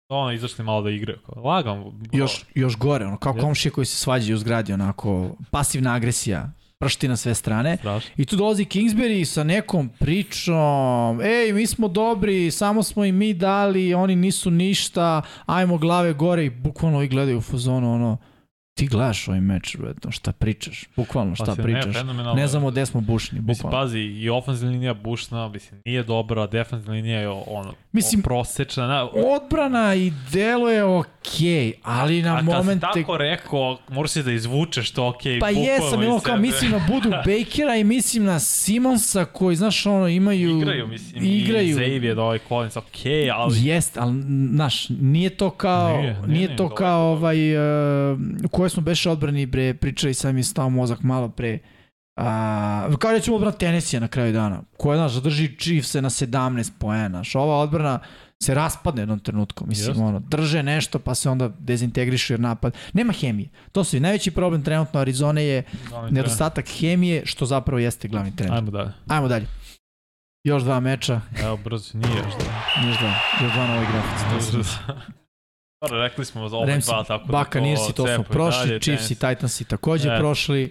ono, 0.10 0.32
izašli 0.32 0.66
malo 0.66 0.82
da 0.82 0.90
igraju. 0.90 1.20
Kao, 1.26 1.44
Lagam. 1.44 1.84
Još, 2.12 2.46
još 2.56 2.78
gore, 2.78 3.06
ono, 3.06 3.18
kao 3.18 3.34
komšije 3.34 3.72
koji 3.72 3.86
se 3.86 3.98
svađaju 3.98 4.36
u 4.36 4.40
zgradi, 4.40 4.74
onako, 4.74 5.36
pasivna 5.52 5.94
agresija, 5.94 6.52
pršti 6.84 7.08
na 7.08 7.18
sve 7.18 7.36
strane. 7.36 7.78
Strašno. 7.78 8.12
I 8.18 8.26
tu 8.26 8.36
dolazi 8.36 8.66
Kingsbury 8.66 9.26
sa 9.26 9.44
nekom 9.44 9.90
pričom, 10.00 11.22
ej, 11.22 11.54
mi 11.54 11.68
smo 11.68 11.88
dobri, 11.88 12.52
samo 12.52 12.84
smo 12.84 13.06
im 13.06 13.16
mi 13.16 13.34
dali, 13.34 13.94
oni 13.94 14.16
nisu 14.16 14.52
ništa, 14.52 15.22
ajmo 15.46 15.78
glave 15.78 16.14
gore 16.14 16.46
i 16.46 16.50
bukvalno 16.50 17.02
i 17.02 17.08
gledaju 17.08 17.38
u 17.38 17.42
fazonu, 17.42 17.94
ono, 17.94 18.18
ti 18.76 18.88
gledaš 18.88 19.28
ovaj 19.28 19.42
meč, 19.42 19.78
brate, 19.78 20.12
šta 20.12 20.32
pričaš, 20.32 20.86
bukvalno 20.96 21.36
šta 21.36 21.46
Pa 21.46 21.56
ne, 21.56 21.64
pričaš. 21.64 21.94
fenomenalno. 21.96 22.42
Ne 22.42 22.48
znamo 22.48 22.72
gde 22.72 22.86
smo 22.86 23.02
bušni, 23.02 23.42
Mislim, 23.42 23.70
bukvalno. 23.70 23.86
pazi, 23.86 24.00
i 24.00 24.30
ofenzivna 24.30 24.72
linija 24.72 24.94
bušna, 24.94 25.48
mislim, 25.50 25.82
nije 25.86 26.04
dobra, 26.04 26.48
defensivna 26.48 26.94
linija 26.94 27.20
je 27.20 27.30
ono, 27.30 27.74
Mislim- 27.92 28.22
prosečna. 28.22 28.88
Na, 28.88 29.04
Odbrana 29.36 29.96
i 29.96 30.12
delo 30.32 30.70
je 30.70 30.84
okej, 30.84 31.74
ali 31.84 32.22
na 32.22 32.34
a 32.34 32.38
kad 32.38 32.46
momente... 32.46 32.88
si 32.94 33.00
tako 33.02 33.18
rekao, 33.18 33.78
moraš 33.90 34.14
da 34.14 34.32
izvučeš 34.32 34.92
to 34.92 35.08
okej. 35.08 35.40
Pa 35.40 35.48
bukvalno 35.48 35.70
jesam, 35.70 36.04
imao 36.04 36.20
kao 36.20 36.38
mislim 36.38 36.72
na 36.72 36.88
Budu 36.90 37.10
Bakera 37.26 37.76
i 37.76 37.84
mislim 37.84 38.24
na 38.26 38.40
Simonsa 38.40 39.26
koji, 39.26 39.56
znaš, 39.56 39.86
ono, 39.86 40.08
imaju... 40.08 40.58
Igraju, 40.58 40.88
mislim, 40.88 41.24
igraju. 41.24 41.68
i 41.70 41.74
Xavier, 41.74 42.20
ovaj 42.20 42.40
Collins, 42.48 42.78
okej, 42.78 43.32
ali 43.32 43.66
Jest, 43.68 43.98
ali, 43.98 44.22
znaš, 44.54 44.90
nije 44.90 45.30
to 45.30 45.50
kao, 45.50 45.88
Nije, 45.88 46.02
nije, 46.02 46.14
nije, 46.14 46.28
nije 46.28 46.38
nije, 46.38 46.58
to 46.58 46.64
dobro, 46.64 46.76
kao 46.76 47.12
ovaj, 47.12 47.58
uh, 48.12 48.20
u 48.64 48.66
kojoj 48.66 48.70
smo 48.70 48.84
beše 48.84 49.10
odbrani, 49.10 49.46
bre, 49.46 49.74
pričali, 49.74 50.14
mi 50.34 50.40
je 50.40 50.44
stao 50.44 50.70
mozak 50.70 51.04
malo 51.04 51.30
pre, 51.30 51.60
Uh, 52.18 52.96
kao 53.00 53.12
recimo 53.12 53.36
odbrana 53.36 53.58
Tennessee 53.58 54.00
na 54.00 54.08
kraju 54.08 54.34
dana, 54.34 54.62
koja, 54.78 54.98
znaš, 54.98 55.12
zadrži 55.12 55.58
Chiefs 55.58 55.94
na 55.94 56.10
17 56.10 56.72
poena, 56.80 57.10
znaš, 57.10 57.36
ova 57.36 57.58
odbrana 57.58 58.00
se 58.44 58.54
raspadne 58.54 59.02
jednom 59.02 59.20
trenutku, 59.20 59.66
mislim, 59.68 59.90
Jeste. 59.90 60.04
ono, 60.04 60.20
drže 60.20 60.64
nešto 60.64 61.00
pa 61.00 61.16
se 61.16 61.30
onda 61.30 61.50
dezintegrišu 61.60 62.34
jer 62.34 62.40
napad. 62.40 62.76
Nema 62.94 63.14
hemije. 63.14 63.50
To 63.72 63.84
su 63.84 63.98
i 63.98 64.00
najveći 64.00 64.32
problem 64.32 64.64
trenutno 64.64 65.00
Arizone 65.00 65.44
je 65.44 65.64
Glavni 65.90 66.12
nedostatak 66.12 66.66
hemije, 66.68 67.26
što 67.26 67.46
zapravo 67.46 67.80
jeste 67.80 68.08
glavni 68.08 68.36
trener. 68.36 68.52
trener. 68.52 68.58
Ajmo 68.58 68.72
dalje. 68.72 68.94
Ajmo 69.08 69.28
dalje. 69.28 69.46
Još 70.44 70.64
dva 70.64 70.80
meča, 70.80 71.22
Evo, 71.44 71.58
brzo, 71.58 71.98
nije 71.98 72.18
još 72.18 72.34
da. 72.34 72.88
još 72.88 72.98
dva, 73.00 73.14
još 73.42 73.54
dva 73.54 73.68
novih 73.68 73.90
grafici. 73.90 74.70
to. 75.84 75.88
Dobro, 75.88 76.04
rekli 76.04 76.26
smo 76.26 76.50
za 76.50 76.58
ova 76.58 76.66
Rams, 76.66 76.86
dva, 76.86 77.04
tako 77.04 77.26
da 77.28 77.38
Buccaneersi, 77.38 77.94
to 77.94 78.08
smo 78.08 78.18
cepu 78.18 78.22
i 78.22 78.34
prošli, 78.34 78.68
dalje, 78.68 78.80
Chiefs 78.80 79.12
i 79.12 79.16
Tennessee. 79.16 79.36
Titansi 79.36 79.66
takođe 79.66 80.10
E, 80.10 80.18
prošli 80.20 80.62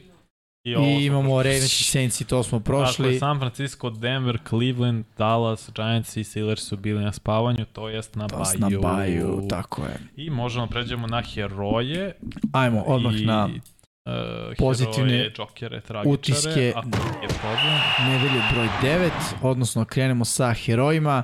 I, 0.65 0.71
i 0.71 0.75
smo 0.75 0.85
imamo. 0.85 1.43
Ravens 1.43 1.81
i 1.81 1.85
Saints 1.85 2.21
i 2.21 2.25
to 2.25 2.43
smo 2.43 2.61
prošli. 2.61 3.19
San 3.19 3.39
Francisco, 3.39 3.91
Denver, 3.91 4.39
Cleveland, 4.49 5.05
Dallas, 5.19 5.71
Giants 5.75 6.17
i 6.17 6.25
Steelers 6.25 6.63
su 6.63 6.77
bili 6.77 7.05
na 7.05 7.13
spavanju, 7.13 7.65
to 7.73 7.89
jest 7.89 8.15
na 8.17 8.29
To 8.29 8.37
baju. 8.37 8.81
na 8.81 8.89
baju, 8.89 9.47
tako 9.51 9.83
je. 9.83 9.97
I 10.17 10.31
možemo 10.31 10.67
pređemo 10.67 11.07
na 11.07 11.23
heroje. 11.23 12.15
Ajmo 12.53 12.83
odmah 12.83 13.21
i, 13.21 13.25
na 13.25 13.45
uh, 13.47 14.13
pozitivne 14.59 15.11
heroje, 15.11 15.33
džokere, 15.37 15.81
tragičare. 15.81 16.15
utiske. 16.15 16.73
Ako 16.77 16.89
je 17.23 17.29
problem. 17.29 17.81
nedelje 18.09 18.43
broj 18.53 18.69
9, 18.83 19.11
odnosno 19.43 19.85
krenemo 19.85 20.25
sa 20.25 20.55
herojima. 20.55 21.23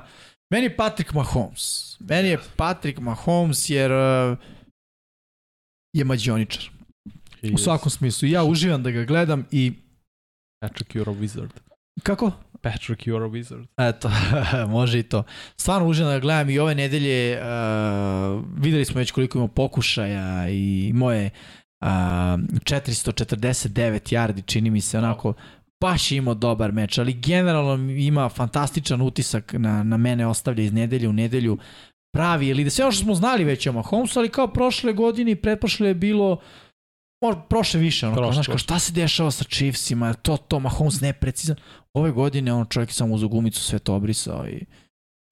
Meni 0.51 0.65
je 0.65 0.77
Patrick 0.77 1.13
Mahomes. 1.13 1.95
Meni 1.99 2.29
je 2.29 2.39
Patrick 2.55 2.99
Mahomes 2.99 3.69
jer 3.69 3.91
uh, 3.91 4.37
je 5.93 6.05
mađioničar. 6.05 6.69
U 7.53 7.57
svakom 7.57 7.89
smislu. 7.89 8.27
Ja 8.27 8.43
uživam 8.43 8.83
da 8.83 8.91
ga 8.91 9.03
gledam 9.03 9.45
i 9.51 9.73
Patrick, 10.61 10.95
you're 10.95 11.09
a 11.09 11.13
wizard. 11.13 11.49
kako? 12.03 12.31
Patrick, 12.61 13.07
you're 13.07 13.23
a 13.23 13.29
wizard. 13.29 13.65
Eto, 13.77 14.11
može 14.77 14.99
i 14.99 15.03
to. 15.03 15.23
Stvarno 15.57 15.87
uživam 15.87 16.11
da 16.11 16.15
ga 16.15 16.21
gledam 16.21 16.49
i 16.49 16.59
ove 16.59 16.75
nedelje 16.75 17.41
uh, 17.41 17.45
videli 18.57 18.85
smo 18.85 18.99
već 18.99 19.11
koliko 19.11 19.37
ima 19.37 19.47
pokušaja 19.47 20.49
i 20.49 20.91
moje 20.93 21.29
uh, 21.81 21.87
449 21.87 24.13
yardi 24.13 24.45
čini 24.45 24.69
mi 24.69 24.81
se 24.81 24.97
onako 24.97 25.33
baš 25.81 26.11
je 26.11 26.17
imao 26.17 26.33
dobar 26.33 26.71
meč, 26.71 26.97
ali 26.97 27.13
generalno 27.13 27.91
ima 27.91 28.29
fantastičan 28.29 29.01
utisak 29.01 29.53
na, 29.53 29.83
na 29.83 29.97
mene 29.97 30.27
ostavlja 30.27 30.63
iz 30.63 30.73
nedelje 30.73 31.09
u 31.09 31.13
nedelju 31.13 31.57
pravi 32.13 32.47
ili 32.47 32.63
da 32.63 32.69
sve 32.69 32.85
ono 32.85 32.91
što 32.91 33.03
smo 33.03 33.15
znali 33.15 33.43
već 33.43 33.67
o 33.67 33.73
Mahomesu, 33.73 34.19
ali 34.19 34.29
kao 34.29 34.47
prošle 34.47 34.93
godine 34.93 35.31
i 35.31 35.35
pretprošle 35.35 35.87
je 35.87 35.93
bilo 35.93 36.39
možda 37.23 37.41
prošle 37.41 37.79
više, 37.79 38.07
ono, 38.07 38.15
kao, 38.15 38.23
Prošle. 38.23 38.33
znaš, 38.33 38.47
kao 38.47 38.57
šta 38.57 38.79
se 38.79 38.93
dešava 38.93 39.31
sa 39.31 39.43
Chiefsima, 39.43 40.07
je 40.07 40.13
to, 40.13 40.37
to, 40.37 40.59
Mahomes 40.59 41.01
neprecizan. 41.01 41.55
Ove 41.93 42.11
godine 42.11 42.53
on 42.53 42.65
čovjek 42.69 42.89
je 42.89 42.93
samo 42.93 43.15
uz 43.15 43.23
gumicu 43.23 43.61
sve 43.61 43.79
to 43.79 43.95
obrisao 43.95 44.47
i 44.47 44.65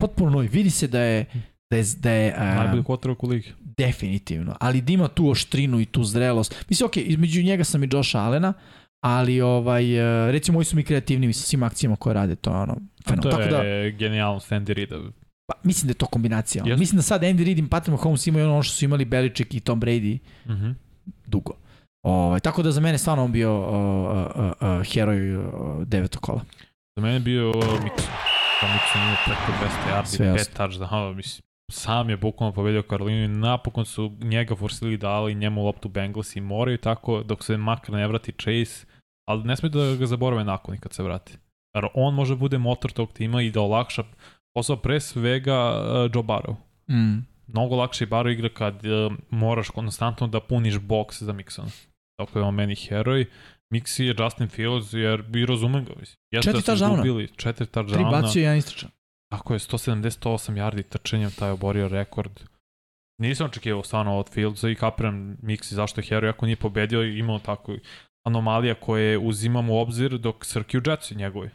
potpuno 0.01 0.29
novi. 0.31 0.47
Vidi 0.47 0.69
se 0.69 0.87
da 0.87 1.01
je, 1.01 1.25
da 1.71 1.77
je, 1.77 1.83
da 1.97 2.11
je 2.11 2.33
a, 2.37 2.55
Najbolji 2.55 2.83
quarterback 2.83 3.25
u 3.25 3.27
ligi. 3.27 3.53
definitivno, 3.59 4.55
ali 4.59 4.81
da 4.81 4.93
ima 4.93 5.07
tu 5.07 5.29
oštrinu 5.29 5.79
i 5.79 5.85
tu 5.85 6.03
zrelost. 6.03 6.65
Mislim, 6.69 6.87
ok, 6.87 6.97
između 6.97 7.43
njega 7.43 7.63
sam 7.63 7.83
i 7.83 7.89
Josh 7.91 8.15
Allena, 8.15 8.53
ali 9.01 9.41
ovaj, 9.41 9.95
e, 10.27 10.31
recimo, 10.31 10.57
ovi 10.57 10.65
su 10.65 10.75
mi 10.75 10.83
kreativni 10.83 11.33
sa 11.33 11.41
svim 11.41 11.63
akcijama 11.63 11.95
koje 11.95 12.13
rade, 12.13 12.35
to 12.35 12.49
je 12.49 12.57
ono, 12.57 12.73
To 12.73 12.81
fenomenalno. 13.07 13.37
Tako 13.39 13.51
da, 13.53 13.63
je 13.63 13.91
genijalno 13.91 14.39
Sandy 14.39 14.73
Rida. 14.73 14.95
pa, 15.47 15.53
mislim 15.63 15.87
da 15.87 15.91
je 15.91 15.95
to 15.95 16.05
kombinacija. 16.05 16.63
Jeste. 16.63 16.79
Mislim 16.79 16.97
da 16.97 17.03
sad 17.03 17.21
Andy 17.21 17.45
Reid 17.45 17.59
i 17.59 17.67
Patrick 17.67 17.91
Mahomes 17.91 18.27
imaju 18.27 18.45
ono 18.45 18.63
što 18.63 18.73
su 18.73 18.85
imali 18.85 19.05
Belichick 19.05 19.53
i 19.53 19.59
Tom 19.59 19.81
Brady 19.81 20.17
Mhm. 20.45 20.69
dugo. 21.25 21.51
Ovaj, 22.03 22.39
tako 22.39 22.63
da 22.63 22.71
za 22.71 22.81
mene 22.81 22.97
stvarno 22.97 23.23
on 23.23 23.31
bio 23.31 23.59
uh, 23.59 23.67
uh, 24.35 24.51
uh, 24.79 24.85
heroj 24.85 25.19
devetog 25.85 26.21
kola. 26.21 26.41
Za 26.95 27.01
mene 27.01 27.13
je 27.13 27.19
bio 27.19 27.51
Mixon. 27.53 28.07
Pa 28.61 28.67
Mixon 28.67 28.97
ima 28.97 29.15
preko 29.25 29.65
200 30.01 30.05
Sve 30.05 30.25
yardi, 30.25 30.37
pet 30.37 30.51
touchdown, 30.57 31.15
mislim. 31.15 31.46
Sam 31.71 32.09
je 32.09 32.17
bukvalno 32.17 32.53
pobedio 32.53 32.83
Karolinu 32.83 33.23
i 33.23 33.27
napokon 33.27 33.85
su 33.85 34.11
njega 34.21 34.55
forsili 34.55 34.97
dali 34.97 35.35
njemu 35.35 35.65
loptu 35.65 35.89
Bengals 35.89 36.35
i 36.35 36.41
moraju 36.41 36.77
tako 36.77 37.23
dok 37.23 37.43
se 37.43 37.57
makar 37.57 37.95
ne 37.95 38.07
vrati 38.07 38.31
Chase, 38.31 38.85
ali 39.27 39.43
ne 39.43 39.55
smije 39.55 39.69
da 39.69 39.95
ga 39.95 40.05
zaborave 40.05 40.43
nakon 40.43 40.75
i 40.75 40.79
kad 40.79 40.93
se 40.93 41.03
vrati. 41.03 41.37
Jer 41.75 41.87
on 41.93 42.13
može 42.13 42.33
da 42.33 42.39
bude 42.39 42.57
motor 42.57 42.91
tog 42.91 43.13
tima 43.13 43.41
i 43.41 43.51
da 43.51 43.61
olakša 43.61 44.03
posao 44.53 44.77
pre 44.77 44.99
svega 44.99 45.81
uh, 45.81 46.11
Joe 46.15 46.23
Barrow. 46.23 46.55
Mm. 46.89 47.25
Mnogo 47.47 47.75
lakše 47.75 48.03
i 48.03 48.07
Barrow 48.07 48.31
igra 48.31 48.49
kad 48.49 48.75
uh, 48.85 49.13
moraš 49.29 49.69
konstantno 49.69 50.27
da 50.27 50.39
puniš 50.39 50.75
box 50.75 51.23
za 51.23 51.33
Mixona. 51.33 51.87
Tako 52.19 52.39
je 52.39 52.45
on 52.45 52.55
meni 52.55 52.75
heroj. 52.75 53.25
Mixi 53.73 54.03
je 54.03 54.15
Justin 54.19 54.47
Fields 54.47 54.93
jer 54.93 55.21
bi 55.21 55.45
razumem 55.45 55.85
ga. 55.85 55.93
Mislim. 55.99 56.17
Jeste 56.31 56.51
Četiri 56.51 56.63
da 56.65 56.73
touchdowna. 56.73 56.93
izgubili, 56.93 57.27
Četiri 57.27 57.65
Tri 57.65 57.81
touchdowna. 57.81 58.11
bacio 58.11 58.39
i 58.39 58.43
jedan 58.43 58.57
istračan. 58.57 58.89
Tako 59.31 59.53
je, 59.53 59.59
178 59.59 60.53
yardi 60.53 60.83
trčanjem, 60.83 61.31
taj 61.31 61.49
oborio 61.49 61.87
rekord. 61.87 62.39
Nisam 63.21 63.45
očekivao 63.45 63.83
stvarno 63.83 64.17
od 64.17 64.29
Fieldsa 64.29 64.69
i 64.69 64.75
kapiram 64.75 65.37
Mixi 65.41 65.73
zašto 65.73 66.01
je 66.01 66.05
heroj, 66.05 66.29
ako 66.29 66.45
nije 66.45 66.55
pobedio 66.55 67.03
i 67.03 67.19
imao 67.19 67.39
tako 67.39 67.75
anomalija 68.25 68.75
koje 68.75 69.17
uzimamo 69.17 69.73
u 69.73 69.77
obzir 69.77 70.17
dok 70.17 70.45
Srki 70.45 70.77
u 70.77 70.81
Jetsi 70.85 71.15
njegovi. 71.15 71.49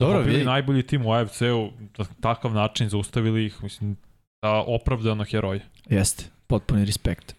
Dobro, 0.00 0.20
vidi. 0.20 0.44
najbolji 0.44 0.82
tim 0.82 1.06
u 1.06 1.12
AFC-u, 1.12 1.70
na 1.98 2.04
takav 2.20 2.54
način 2.54 2.88
zaustavili 2.88 3.46
ih, 3.46 3.62
mislim, 3.62 3.96
da 4.42 4.64
opravdano 4.66 5.24
heroj. 5.24 5.60
Jeste, 5.88 6.24
potpuni 6.46 6.84
respekt. 6.84 7.34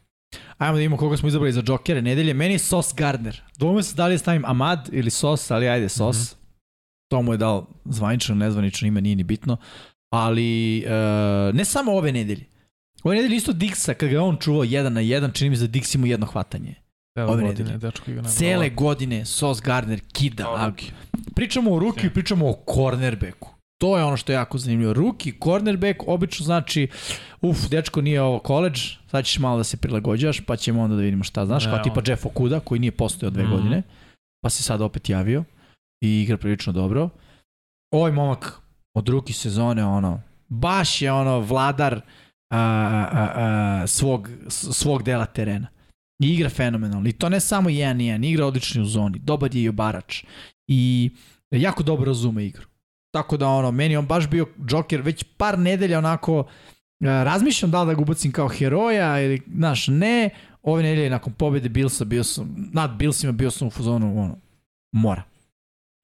Ajmo 0.58 0.74
da 0.74 0.78
vidimo 0.78 0.98
koga 0.98 1.18
smo 1.18 1.28
izabrali 1.28 1.52
za 1.52 1.62
džokere 1.62 2.02
nedelje. 2.02 2.34
Meni 2.34 2.54
je 2.54 2.60
Sos 2.60 2.94
Gardner. 2.96 3.42
Dvome 3.58 3.84
se 3.84 3.96
da 3.96 4.08
li 4.08 4.18
stavim 4.18 4.46
Amad 4.46 4.90
ili 4.92 5.10
Sos, 5.10 5.52
ali 5.52 5.70
ajde 5.70 5.90
Sos. 5.90 6.36
To 7.08 7.22
mu 7.22 7.34
je 7.34 7.38
dao 7.38 7.66
zvanično, 7.86 8.36
nezvanično 8.36 8.88
ime, 8.88 9.02
nije 9.02 9.16
ni 9.16 9.24
bitno. 9.24 9.58
Ali 10.10 10.78
e, 10.78 10.90
ne 11.54 11.66
samo 11.66 11.92
ove 11.92 12.12
nedelje. 12.12 12.46
Ove 13.04 13.16
nedelje 13.16 13.36
isto 13.36 13.54
Dixa, 13.54 13.94
kad 13.94 14.10
ga 14.10 14.22
on 14.22 14.38
čuvao 14.38 14.64
jedan 14.64 14.94
na 14.94 15.00
jedan, 15.00 15.32
čini 15.32 15.50
mi 15.50 15.56
se 15.56 15.68
da 15.68 15.80
Dix 15.80 15.96
ima 15.96 16.08
jedno 16.08 16.26
hvatanje. 16.26 16.76
Cele 17.14 17.26
Ove 17.26 17.42
godine, 17.44 17.50
nedelje. 17.60 17.78
dečko 17.78 18.12
igra 18.12 18.24
Cele 18.24 18.70
godine 18.70 19.26
Sos 19.26 19.62
Gardner 19.62 20.00
kida. 20.14 20.66
Ruki. 20.66 20.92
Pričamo 21.36 21.72
o 21.74 21.80
ruki, 21.80 22.10
pričamo 22.10 22.50
o 22.50 22.64
cornerbacku. 22.74 23.50
To 23.82 23.98
je 23.98 24.04
ono 24.04 24.18
što 24.18 24.32
je 24.32 24.36
jako 24.36 24.58
zanimljivo. 24.58 24.94
Ruki, 24.94 25.34
cornerback, 25.44 26.00
obično 26.08 26.44
znači, 26.46 26.88
uf, 27.42 27.58
dečko 27.70 28.02
nije 28.02 28.22
ovo 28.22 28.42
college, 28.48 28.80
sad 29.08 29.26
ćeš 29.26 29.40
malo 29.40 29.58
da 29.58 29.64
se 29.64 29.78
prilagođaš, 29.78 30.40
pa 30.40 30.56
ćemo 30.56 30.82
onda 30.82 30.96
da 30.96 31.02
vidimo 31.02 31.24
šta 31.24 31.46
znaš, 31.46 31.66
Ne, 31.66 31.72
kao 31.72 31.80
tipa 31.80 32.00
on- 32.00 32.04
Jeff 32.08 32.26
Okuda, 32.26 32.60
koji 32.60 32.80
nije 32.80 32.92
postojao 32.92 33.32
dve 33.32 33.44
Mhm. 33.44 33.52
godine, 33.52 33.82
pa 34.44 34.50
se 34.50 34.64
sad 34.64 34.82
opet 34.82 35.10
javio 35.10 35.44
i 36.04 36.22
igra 36.22 36.38
prilično 36.38 36.74
dobro. 36.74 37.10
Ovaj 37.92 38.12
momak 38.12 38.62
od 38.94 39.10
ruki 39.10 39.34
sezone, 39.34 39.86
ono, 39.86 40.22
baš 40.50 41.02
je 41.02 41.12
ono 41.12 41.40
vladar 41.40 42.02
a, 42.50 42.60
a, 43.12 43.32
a, 43.36 43.88
svog, 43.88 44.30
svog 44.48 45.04
dela 45.04 45.26
terena. 45.26 45.68
I 46.24 46.34
igra 46.34 46.50
fenomenalno. 46.50 47.10
I 47.10 47.12
to 47.12 47.30
ne 47.30 47.40
samo 47.40 47.70
jedan 47.70 48.02
jedan, 48.02 48.24
igra 48.24 48.46
odlično 48.46 48.82
u 48.82 48.86
zoni. 48.86 49.20
Dobar 49.20 49.56
je 49.56 49.64
i 49.64 49.70
obarač. 49.70 50.24
I 50.68 51.12
jako 51.52 51.84
dobro 51.84 52.06
razume 52.06 52.46
igru. 52.46 52.66
Tako 53.14 53.38
da 53.38 53.48
ono, 53.48 53.72
meni 53.72 53.98
on 53.98 54.06
baš 54.06 54.30
bio 54.30 54.48
Joker 54.70 55.02
već 55.02 55.24
par 55.38 55.60
nedelja 55.60 55.98
onako 55.98 56.46
razmišljam 57.00 57.72
da 57.72 57.84
li 57.84 57.88
da 57.88 57.94
ga 57.94 58.02
ubacim 58.02 58.32
kao 58.32 58.48
heroja 58.48 59.22
ili, 59.22 59.42
znaš, 59.56 59.88
ne. 59.88 60.30
Ove 60.62 60.84
nedelje 60.84 61.10
nakon 61.10 61.34
pobede 61.34 61.70
Billsa 61.70 62.06
bio 62.06 62.24
sam, 62.24 62.70
nad 62.74 62.92
Billsima 62.92 63.32
bio 63.32 63.52
sam 63.52 63.68
u 63.68 63.72
fazonu, 63.72 64.22
ono, 64.22 64.38
mora. 64.92 65.24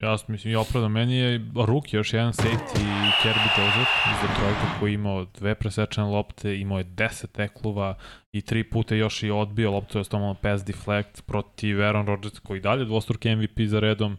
Ja 0.02 0.16
mislim 0.28 0.52
i 0.52 0.56
opravda, 0.56 0.88
meni 0.88 1.16
je 1.16 1.50
Ruk 1.66 1.92
još 1.92 2.12
jedan 2.12 2.32
safety 2.32 2.80
Kirby 3.22 3.60
Joseph 3.60 3.90
iz 4.12 4.28
Detroita 4.28 4.78
koji 4.78 4.90
je 4.90 4.94
imao 4.94 5.24
dve 5.24 5.54
presečene 5.54 6.06
lopte, 6.06 6.58
imao 6.58 6.78
je 6.78 6.84
10 6.84 7.26
teklova 7.26 7.94
i 8.32 8.42
tri 8.42 8.64
puta 8.70 8.94
još 8.94 9.22
i 9.22 9.30
odbio 9.30 9.70
loptu, 9.70 9.98
je 9.98 10.04
stomano 10.04 10.34
pass 10.34 10.64
deflect 10.64 11.26
protiv 11.26 11.82
Aaron 11.82 12.06
Rodgers 12.06 12.38
koji 12.38 12.60
dalje 12.60 12.84
dvostruki 12.84 13.36
MVP 13.36 13.60
za 13.66 13.80
redom 13.80 14.16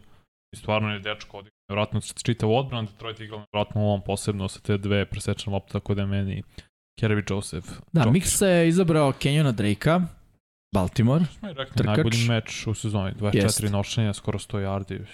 i 0.54 0.56
stvarno 0.56 0.92
je 0.92 0.98
dečko 0.98 1.36
odigrao 1.38 1.62
vjerojatno 1.68 2.00
čitav 2.22 2.52
odbran, 2.52 2.86
Detroit 2.86 3.20
igrao 3.20 3.44
vjerojatno 3.52 3.80
u 3.80 3.84
ovom 3.84 4.02
posebno 4.02 4.48
sa 4.48 4.60
te 4.60 4.78
dve 4.78 5.06
presečene 5.06 5.54
lopte, 5.54 5.72
tako 5.72 5.94
da 5.94 6.02
je 6.02 6.06
meni 6.06 6.42
Kirby 7.00 7.32
Joseph. 7.32 7.68
Da, 7.92 8.00
Jokić. 8.00 8.12
Miksa 8.12 8.46
je 8.46 8.68
izabrao 8.68 9.12
Kenjona 9.12 9.52
Drakea, 9.52 10.00
Baltimore. 10.74 11.24
I 11.42 11.46
rekli, 11.46 11.76
Trkač. 11.76 11.96
najbolji 11.96 12.28
meč 12.28 12.66
u 12.66 12.74
sezoni, 12.74 13.12
24 13.14 13.36
Jest. 13.36 13.72
nošenja, 13.72 14.12
skoro 14.12 14.38
100 14.38 14.58
yardi. 14.58 15.04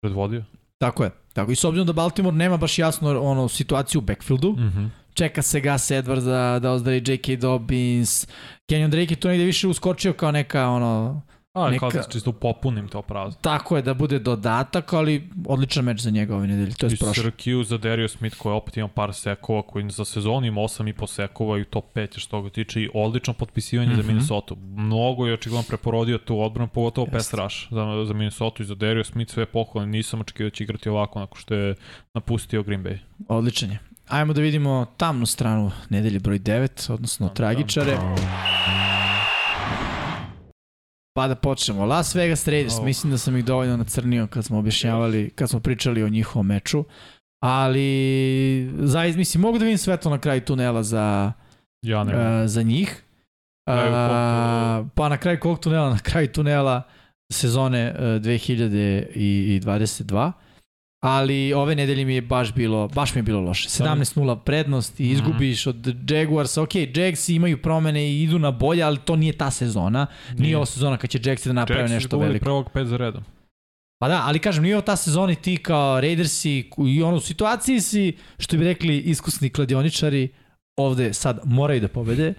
Predvodio. 0.00 0.44
Tako 0.78 1.04
je. 1.04 1.10
Tako 1.32 1.52
i 1.52 1.56
s 1.56 1.64
obzirom 1.64 1.86
da 1.86 1.92
Baltimore 1.92 2.36
nema 2.36 2.56
baš 2.56 2.78
jasno 2.78 3.20
ono 3.22 3.48
situaciju 3.48 3.98
u 3.98 4.02
backfieldu, 4.02 4.52
Mhm. 4.52 4.86
čeka 5.14 5.42
se 5.42 5.60
Gus 5.60 5.90
Edwards 5.90 6.20
da, 6.20 6.58
da 6.58 6.70
ozdravi 6.72 7.02
J.K. 7.06 7.36
Dobbins, 7.36 8.26
Kenyon 8.66 8.90
Drake 8.90 9.12
je 9.12 9.20
tu 9.20 9.28
negde 9.28 9.44
više 9.44 9.68
uskočio 9.68 10.12
kao 10.12 10.30
neka 10.30 10.68
ono, 10.68 11.22
A, 11.56 11.70
Neka- 11.70 11.78
kao 11.80 11.90
da 11.92 12.02
čisto 12.02 12.32
popunim 12.32 12.88
to 12.88 13.02
prazno. 13.02 13.38
tako 13.40 13.76
je 13.76 13.82
da 13.82 13.94
bude 13.94 14.18
dodatak, 14.20 14.92
ali 14.92 15.14
odličan 15.46 15.84
meč 15.84 16.00
za 16.00 16.10
njega 16.10 16.36
ove 16.36 16.46
nedelje, 16.46 16.74
to 16.74 16.86
je 16.86 16.92
I 16.92 16.96
prošlo. 16.96 17.22
Syracuse 17.24 17.64
za 17.64 17.78
Dario 17.78 18.08
Smith 18.08 18.36
koji 18.36 18.54
opet 18.54 18.76
ima 18.76 18.88
par 18.88 19.14
sekova, 19.14 19.62
koji 19.62 19.90
za 19.90 20.04
sezonu 20.04 20.46
ima 20.46 20.60
8,5 20.60 21.06
sekova 21.06 21.58
i 21.58 21.62
u 21.62 21.66
top 21.66 21.84
5 21.94 22.00
je 22.00 22.20
što 22.20 22.42
ga 22.42 22.50
tiče 22.50 22.82
i 22.82 22.90
odlično 22.94 23.32
potpisivanje 23.34 23.56
mm 23.86 23.92
Mhm. 23.92 24.00
-hmm. 24.00 24.02
za 24.02 24.08
Minnesota. 24.08 24.54
Mnogo 24.66 25.26
je 25.26 25.34
očigledno 25.34 25.64
preporodio 25.64 26.18
tu 26.18 26.40
odbranu, 26.40 26.68
pogotovo 26.68 27.06
pass 27.06 27.14
Jeste. 27.24 27.36
rush 27.36 27.56
za, 27.70 28.04
za 28.04 28.14
Minnesota 28.14 28.62
i 28.62 28.66
za 28.66 28.74
Dario 28.74 29.04
Smith 29.04 29.32
sve 29.32 29.46
pohvalne. 29.46 29.66
Nisam 29.88 30.20
očekivao 30.20 30.46
da 30.46 30.54
će 30.54 30.64
igrati 30.64 30.88
ovako 30.88 31.18
nakon 31.18 31.38
što 31.38 31.54
je 31.54 31.74
napustio 32.14 32.62
Green 32.62 32.84
Bay. 32.84 32.98
Odličan 33.28 33.70
je. 33.70 33.78
Ajmo 34.08 34.32
da 34.32 34.40
vidimo 34.40 34.86
tamnu 34.96 35.26
stranu 35.26 35.70
nedelje 35.90 36.18
broj 36.18 36.38
9, 36.38 36.92
odnosno 36.92 37.28
tragičare. 37.28 37.96
Pa 41.16 41.28
da 41.28 41.34
počnemo. 41.34 41.86
Las 41.86 42.14
Vegas 42.14 42.48
Raiders, 42.48 42.74
Oh. 42.78 42.84
mislim 42.84 43.10
da 43.10 43.18
sam 43.18 43.36
ih 43.36 43.44
dovoljno 43.44 43.76
nacrnio 43.76 44.26
kad 44.26 44.44
smo 44.44 44.58
objašnjavali, 44.58 45.30
kad 45.30 45.50
smo 45.50 45.60
pričali 45.60 46.02
o 46.02 46.08
njihovom 46.08 46.46
meču. 46.46 46.84
Ali, 47.42 48.70
zaista, 48.78 49.18
mislim, 49.18 49.40
mogu 49.40 49.58
da 49.58 49.64
vidim 49.64 49.78
svetlo 49.78 50.10
na 50.10 50.18
kraju 50.18 50.40
tunela 50.40 50.82
za, 50.82 51.32
Ja 51.82 52.04
ne 52.04 52.14
uh, 52.14 52.20
za 52.46 52.62
njih. 52.62 53.02
Uh, 53.66 53.72
pa 54.94 55.08
na 55.08 55.16
kraju 55.16 55.40
kog 55.40 55.60
tunela? 55.60 55.90
Na 55.90 55.98
kraju 55.98 56.28
tunela 56.28 56.82
sezone 57.32 57.94
uh, 57.98 58.00
2022. 58.00 60.32
Ali 61.06 61.52
ove 61.52 61.74
nedelje 61.74 62.04
mi 62.04 62.14
je 62.14 62.22
baš 62.22 62.54
bilo, 62.54 62.88
baš 62.88 63.14
mi 63.14 63.18
je 63.18 63.22
bilo 63.22 63.40
loše. 63.40 63.68
17-0 63.68 64.36
prednost 64.36 65.00
i 65.00 65.04
Mhm. 65.04 65.12
izgubiš 65.12 65.66
od 65.66 66.10
Jaguarsa. 66.10 66.62
Ok, 66.62 66.70
Jagsi 66.94 67.34
imaju 67.34 67.62
promene 67.62 68.08
i 68.08 68.22
idu 68.22 68.38
na 68.38 68.50
bolje, 68.50 68.82
ali 68.82 68.98
to 68.98 69.16
nije 69.16 69.32
ta 69.32 69.50
sezona. 69.50 70.06
Nije 70.34 70.56
ovo 70.56 70.66
sezona 70.66 70.96
kad 70.96 71.10
će 71.10 71.20
Jagsi 71.24 71.48
da 71.48 71.52
naprave 71.52 71.80
Jacks 71.82 71.92
nešto 71.94 72.18
veliko. 72.18 72.44
prvog 72.44 72.70
pet 72.70 72.86
za 72.86 72.96
redom. 72.96 73.24
Pa 73.98 74.08
da, 74.08 74.22
ali 74.24 74.38
kažem, 74.38 74.62
nije 74.62 74.74
ovo 74.74 74.82
ta 74.82 74.96
sezona 74.96 75.32
i 75.32 75.36
ti 75.36 75.56
kao 75.56 76.00
Raidersi 76.00 76.50
i 76.88 77.02
ono 77.02 77.16
u 77.16 77.20
situaciji 77.20 77.80
si, 77.80 78.16
što 78.38 78.56
bi 78.56 78.64
rekli 78.64 78.98
iskusni 78.98 79.50
kladioničari, 79.50 80.28
ovde 80.76 81.12
sad 81.12 81.40
moraju 81.44 81.80
da 81.80 81.88
pobede 81.88 82.34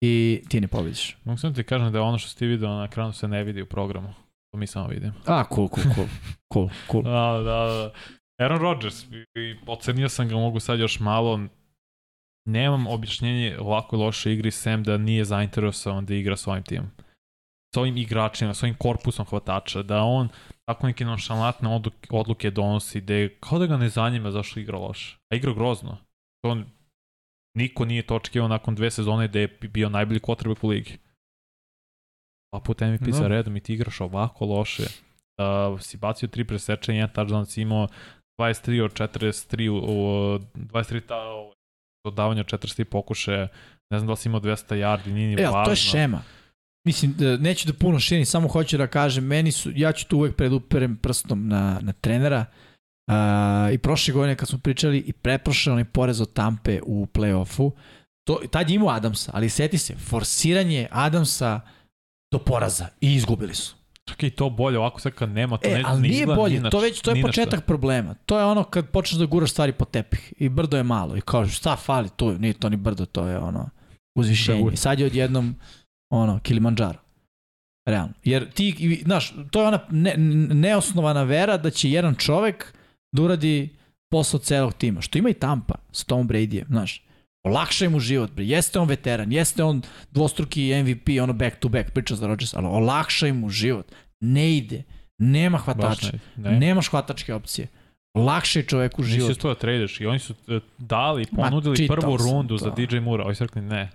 i 0.00 0.42
ti 0.48 0.60
ne 0.60 0.68
pobediš. 0.68 1.16
Mogu 1.24 1.38
sam 1.38 1.54
ti 1.54 1.62
kažem 1.62 1.92
da 1.92 2.02
ono 2.02 2.18
što 2.18 2.28
si 2.28 2.38
ti 2.38 2.46
video 2.46 2.68
na 2.70 2.84
ekranu 2.84 3.12
se 3.12 3.28
ne 3.28 3.44
vidi 3.44 3.62
u 3.62 3.66
programu. 3.66 4.14
To 4.52 4.58
mi 4.58 4.66
samo 4.66 4.86
vidim. 4.86 5.12
A, 5.26 5.44
cool, 5.44 5.68
cool, 5.68 5.94
cool. 5.94 6.06
Cool, 6.52 6.68
cool. 6.90 7.02
Da, 7.10 7.10
da, 7.10 7.42
da. 7.42 7.92
Aaron 8.40 8.58
Rodgers, 8.58 9.02
i- 9.34 9.56
ocenio 9.66 10.08
sam 10.08 10.28
ga, 10.28 10.34
mogu 10.34 10.60
sad 10.60 10.78
još 10.78 11.00
malo, 11.00 11.40
nemam 12.48 12.86
objašnjenje 12.86 13.56
ovako 13.60 13.96
loše 13.96 14.32
igri 14.32 14.50
sem 14.50 14.82
da 14.84 14.96
nije 14.98 15.24
zainteresovan 15.24 16.06
da 16.06 16.14
igra 16.14 16.36
s 16.36 16.46
ovim 16.46 16.62
timom. 16.62 16.90
S 17.74 17.78
ovim 17.78 17.96
igračima, 17.96 18.54
s 18.54 18.62
ovim 18.62 18.74
korpusom 18.74 19.26
hvatača, 19.26 19.82
da 19.82 20.02
on 20.02 20.28
tako 20.64 20.86
neke 20.86 21.04
nonšalantne 21.04 21.68
odluke, 21.68 22.08
odluke 22.10 22.50
donosi, 22.50 23.00
da 23.00 23.14
je, 23.14 23.36
kao 23.40 23.58
da 23.58 23.66
ga 23.66 23.76
ne 23.76 23.88
zanima 23.88 24.30
zašto 24.30 24.60
igra 24.60 24.78
loše. 24.78 25.16
A 25.32 25.36
igra 25.36 25.52
grozno. 25.52 25.98
To 26.44 26.62
niko 27.56 27.84
nije 27.84 28.02
to 28.02 28.16
očekivao 28.16 28.48
nakon 28.48 28.74
dve 28.74 28.90
sezone 28.90 29.28
da 29.28 29.38
je 29.38 29.48
bio 29.48 29.88
najbolji 29.88 30.20
quarterback 30.20 30.64
u 30.64 30.68
ligi. 30.68 30.98
Dva 32.52 32.60
puta 32.60 32.86
MVP 32.86 33.04
Da. 33.04 33.12
za 33.12 33.28
redom 33.28 33.56
i 33.56 33.60
ti 33.60 33.74
igraš 33.74 34.00
ovako 34.00 34.44
loše. 34.44 34.82
Uh, 34.82 35.80
si 35.80 35.96
bacio 35.96 36.28
tri 36.28 36.44
presečenja, 36.44 36.98
jedan 36.98 37.14
touchdown 37.14 37.44
si 37.46 37.62
imao 37.62 37.88
23 38.40 38.82
od 38.84 38.92
43 38.92 39.68
u, 39.68 39.76
u 39.76 40.38
23 40.56 41.00
ta, 41.00 41.16
dodavanja 42.06 42.40
od 42.40 42.46
43 42.46 42.84
pokušaja. 42.84 43.48
Ne 43.90 43.98
znam 43.98 44.06
da 44.06 44.10
li 44.10 44.16
si 44.16 44.28
imao 44.28 44.40
200 44.40 44.74
yardi, 44.76 45.12
nije 45.12 45.26
ni 45.28 45.42
E, 45.42 45.44
važno. 45.44 45.64
to 45.64 45.70
je 45.70 45.76
šema. 45.76 46.22
Mislim, 46.86 47.14
da 47.18 47.36
neću 47.36 47.66
da 47.66 47.72
puno 47.72 48.00
širim, 48.00 48.26
samo 48.26 48.48
hoću 48.48 48.78
da 48.78 48.86
kažem, 48.86 49.24
meni 49.24 49.52
su, 49.52 49.72
ja 49.74 49.92
ću 49.92 50.08
tu 50.08 50.16
uvek 50.16 50.36
preduperem 50.36 50.96
prstom 50.96 51.48
na, 51.48 51.78
na 51.82 51.92
trenera. 51.92 52.44
Uh, 53.10 53.14
I 53.74 53.78
prošle 53.78 54.14
godine 54.14 54.36
kad 54.36 54.48
smo 54.48 54.58
pričali 54.58 54.98
i 54.98 55.12
pretprošle 55.12 55.72
onaj 55.72 55.84
porez 55.84 56.20
od 56.20 56.32
Tampe 56.32 56.80
u 56.82 57.06
play-offu, 57.06 57.70
to, 58.28 58.40
tad 58.50 58.70
je 58.70 58.74
imao 58.76 58.88
Adamsa, 58.88 59.30
ali 59.34 59.48
seti 59.48 59.78
se, 59.78 59.94
forsiranje 59.96 60.88
Adamsa 60.90 61.60
do 62.32 62.38
poraza 62.38 62.86
i 63.00 63.14
izgubili 63.14 63.54
su. 63.54 63.74
I 64.18 64.30
to 64.30 64.50
bolje, 64.50 64.78
ovako 64.78 65.00
sad 65.00 65.12
kad 65.12 65.28
nema, 65.28 65.56
to 65.56 65.68
E, 65.68 65.74
ne, 65.74 65.82
ali 65.86 66.02
ne 66.02 66.08
nije 66.08 66.26
bolje, 66.26 66.54
ni 66.54 66.60
na 66.60 66.70
to 66.70 66.78
već 66.78 67.00
to 67.00 67.10
je 67.10 67.14
na 67.14 67.20
šta. 67.20 67.26
početak 67.28 67.66
problema. 67.66 68.14
To 68.14 68.38
je 68.38 68.44
ono 68.44 68.64
kad 68.64 68.88
počneš 68.88 69.18
da 69.18 69.26
guraš 69.26 69.50
stvari 69.50 69.72
po 69.72 69.84
tepih 69.84 70.32
i 70.38 70.48
brdo 70.48 70.76
je 70.76 70.82
malo 70.82 71.16
i 71.16 71.20
kažeš 71.20 71.56
šta 71.56 71.76
fali 71.76 72.08
tu, 72.16 72.38
nije 72.38 72.54
to 72.54 72.68
ni 72.68 72.76
brdo, 72.76 73.06
to 73.06 73.26
je 73.28 73.38
ono 73.38 73.68
uzvišenje. 74.18 74.70
Da, 74.70 74.76
sad 74.76 75.00
je 75.00 75.06
odjednom 75.06 75.54
ono 76.10 76.40
Kilimanjaro. 76.42 76.98
Realno. 77.88 78.12
Jer 78.24 78.50
ti, 78.50 79.00
znaš, 79.04 79.34
to 79.50 79.60
je 79.60 79.68
ona 79.68 79.78
ne, 79.90 80.14
neosnovana 80.54 81.22
vera 81.22 81.56
da 81.56 81.70
će 81.70 81.90
jedan 81.90 82.14
čovek 82.14 82.74
da 83.12 83.22
uradi 83.22 83.68
posao 84.10 84.40
celog 84.40 84.74
tima. 84.74 85.00
Što 85.00 85.18
ima 85.18 85.28
i 85.30 85.34
Tampa 85.34 85.74
sa 85.92 86.04
Tom 86.04 86.28
Bradyjem, 86.28 86.66
znaš. 86.66 87.02
Olakšaj 87.42 87.88
mu 87.88 88.00
život, 88.00 88.30
bre. 88.30 88.44
Jeste 88.44 88.78
on 88.78 88.88
veteran, 88.88 89.32
jeste 89.32 89.64
on 89.64 89.82
dvostruki 90.10 90.70
MVP, 90.82 91.18
ono 91.22 91.32
back 91.32 91.58
to 91.58 91.68
back, 91.68 91.90
priča 91.90 92.14
za 92.14 92.26
Rodgers, 92.26 92.54
ali 92.54 92.66
olakšaj 92.66 93.32
mu 93.32 93.50
život. 93.50 93.92
Ne 94.20 94.56
ide. 94.56 94.82
Nema 95.18 95.58
hvatača. 95.58 96.12
ne, 96.36 96.50
ne. 96.50 96.58
Nemaš 96.58 96.90
hvatačke 96.90 97.34
opcije. 97.34 97.68
Lakše 98.14 98.58
je 98.60 98.66
čoveku 98.66 99.02
Nisi 99.02 99.12
život. 99.12 99.38
to 99.38 99.48
da 99.48 99.54
tradeš 99.54 100.00
i 100.00 100.06
oni 100.06 100.18
su 100.18 100.34
e, 100.48 100.60
dali, 100.78 101.26
Ma, 101.30 101.42
ponudili 101.42 101.76
čitao 101.76 101.96
prvu 101.96 102.16
rundu 102.16 102.58
to. 102.58 102.64
za 102.64 102.70
DJ 102.70 102.98
Mura, 102.98 103.24
oni 103.24 103.34
su 103.34 103.44
rekli 103.44 103.62
ne. 103.62 103.90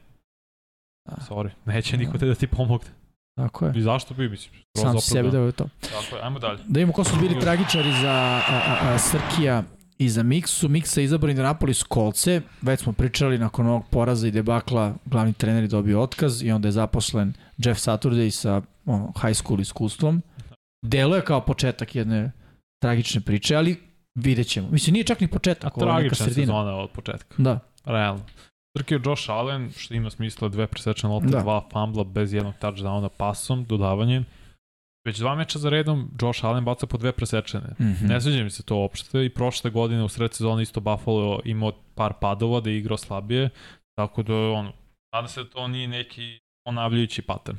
Da. 1.10 1.16
Sorry, 1.30 1.50
neće 1.66 1.98
niko 1.98 2.18
te 2.18 2.26
da 2.26 2.36
ti 2.36 2.48
pomogne. 2.48 2.90
Tako 3.36 3.66
je. 3.66 3.74
I 3.76 3.82
zašto 3.82 4.14
bi, 4.14 4.30
mislim, 4.30 4.54
Sam 4.78 5.00
sebi 5.00 5.32
dao 5.32 5.52
to. 5.52 5.70
Tako 5.82 6.16
je, 6.16 6.22
ajmo 6.24 6.40
dalje. 6.40 6.60
Da 6.68 6.80
imamo 6.80 6.94
ko 6.94 7.04
su 7.04 7.16
bili 7.20 7.40
tragičari 7.40 7.92
za 8.02 8.12
a, 8.12 8.42
a, 8.50 8.78
a, 8.82 8.98
Srkija 9.00 9.64
i 9.98 10.10
za 10.10 10.24
Miksu. 10.24 10.70
Miksa 10.70 11.02
je 11.02 11.06
izabrao 11.06 11.30
Indianapolis 11.30 11.84
kolce. 11.84 12.42
Već 12.62 12.80
smo 12.80 12.94
pričali 12.94 13.38
nakon 13.38 13.68
ovog 13.68 13.84
poraza 13.90 14.28
i 14.28 14.32
debakla 14.32 14.96
glavni 15.06 15.34
trener 15.34 15.64
je 15.64 15.68
dobio 15.68 16.02
otkaz 16.02 16.44
i 16.44 16.52
onda 16.52 16.68
je 16.68 16.72
zaposlen 16.72 17.34
Jeff 17.58 17.80
Saturday 17.80 18.30
sa 18.30 18.62
ono, 18.86 19.14
high 19.22 19.36
school 19.38 19.62
iskustvom. 19.62 20.22
Delo 20.86 21.16
je 21.16 21.22
kao 21.26 21.42
početak 21.42 21.96
jedne 21.96 22.32
tragične 22.82 23.22
priče, 23.22 23.56
ali 23.56 23.78
vidjet 24.16 24.48
ćemo. 24.48 24.68
Mislim, 24.72 24.94
nije 24.94 25.04
čak 25.04 25.20
ni 25.20 25.28
A 25.28 25.30
početak, 25.30 25.76
neka 25.76 25.86
tragična 25.86 26.26
sezona 26.26 26.76
od 26.76 26.90
početka. 26.90 27.36
Da, 27.38 27.60
Realno. 27.86 28.26
Trkio 28.78 29.02
Josh 29.06 29.30
Allen, 29.30 29.72
što 29.78 29.94
ima 29.94 30.10
smisla, 30.10 30.50
dve 30.50 30.68
presečene 30.68 31.14
lopte, 31.14 31.30
Da. 31.30 31.42
dva 31.42 31.64
fumbla 31.72 32.04
bez 32.04 32.34
jednog 32.34 32.54
touchdowna 32.62 33.10
pasom, 33.18 33.66
dodavanjem. 33.66 34.26
Već 35.08 35.20
dva 35.20 35.36
meča 35.36 35.60
za 35.60 35.70
redom 35.70 36.12
Josh 36.22 36.46
Allen 36.46 36.66
baca 36.66 36.88
po 36.88 36.98
dve 36.98 37.12
presečene. 37.12 37.70
Mhm. 37.80 38.06
Ne 38.08 38.22
sviđa 38.22 38.44
mi 38.44 38.50
se 38.50 38.64
to 38.64 38.76
uopšte 38.76 39.26
i 39.26 39.30
prošle 39.30 39.72
godine 39.72 40.04
u 40.04 40.08
sred 40.10 40.34
sezone 40.34 40.64
isto 40.64 40.80
Buffalo 40.80 41.40
imao 41.46 41.72
par 41.96 42.14
padova 42.22 42.60
da 42.60 42.70
je 42.70 42.78
igrao 42.78 42.98
slabije, 42.98 43.50
tako 43.98 44.24
da 44.24 44.34
ono, 44.36 44.74
nadam 45.14 45.28
se 45.28 45.44
da 45.44 45.50
to 45.50 45.68
nije 45.68 45.88
neki 45.88 46.40
ponavljajući 46.66 47.22
pattern. 47.22 47.58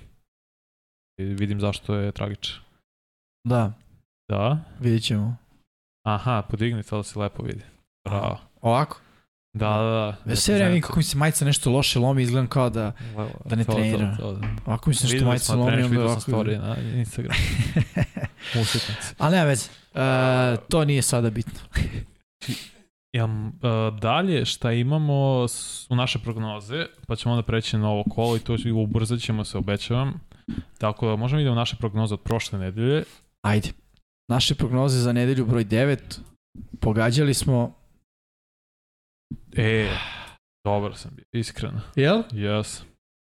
I 1.21 1.25
vidim 1.25 1.61
zašto 1.61 1.95
je 1.95 2.13
tragičan. 2.13 2.61
da, 3.45 3.73
Da, 4.29 4.59
vidjet 4.81 5.03
ćemo. 5.03 5.37
aha, 6.07 6.43
podigni 6.51 6.83
to 6.83 6.97
da 6.97 7.03
se 7.03 7.19
lepo 7.19 7.43
vidi. 7.43 7.63
Bravo. 8.09 8.39
Ovako? 8.61 9.01
Da, 9.55 9.69
da, 9.69 10.17
da. 10.25 10.37
Sve 10.37 10.55
vreme 10.55 10.81
kako 10.81 10.97
mi 10.97 11.03
se 11.03 11.17
majica 11.17 11.45
nešto 11.45 11.71
loše 11.71 11.99
lomi, 11.99 12.23
izgledam 12.23 12.47
kao 12.47 12.71
da 12.71 12.93
da 13.45 13.57
ne 13.57 13.65
trenira. 13.65 14.17
da. 14.19 14.27
ovako 14.67 14.91
mi 14.91 14.95
se 14.95 15.07
nešto 15.07 15.27
majica 15.27 15.55
lomi. 15.55 15.73
onda 15.73 15.83
vidio 15.83 16.09
sam 16.11 16.35
ovako- 16.35 16.45
story 16.45 16.59
na 16.59 16.77
Instagram. 16.93 17.37
Usitnice. 18.63 19.15
Ali 19.19 19.33
nema 19.33 19.45
veze. 19.45 19.69
Uh, 19.95 20.01
to 20.69 20.85
nije 20.85 21.03
sada 21.03 21.31
bitno. 21.31 21.61
Ja, 23.13 23.25
uh, 23.25 23.31
dalje 24.01 24.45
šta 24.45 24.73
imamo 24.73 25.49
s- 25.49 25.87
u 25.91 25.97
naše 25.97 26.19
prognoze, 26.19 26.87
pa 27.07 27.17
ćemo 27.17 27.35
onda 27.35 27.43
preći 27.43 27.77
na 27.79 27.91
ovo 27.91 28.05
kolo 28.05 28.37
i 28.37 28.41
to 28.41 28.57
ubrzat 28.75 29.21
ćemo 29.21 29.45
se, 29.45 29.59
obećavam. 29.59 30.21
Tako 30.79 31.07
da 31.07 31.17
možemo 31.17 31.39
vidjeti 31.39 31.55
naše 31.55 31.77
prognoze 31.77 32.15
od 32.15 32.21
prošle 32.21 32.59
nedelje. 32.59 33.05
Ajde. 33.43 33.69
naše 34.29 34.55
prognoze 34.55 34.99
za 34.99 35.13
nedelju 35.13 35.47
broj 35.47 35.65
9. 35.65 35.99
Pogađali 36.81 37.35
smo... 37.35 37.78
E, 39.57 39.89
dobar 40.65 40.97
sam 40.97 41.11
bio, 41.17 41.25
iskreno. 41.33 41.81
Jel? 41.97 42.23
Jes. 42.33 42.83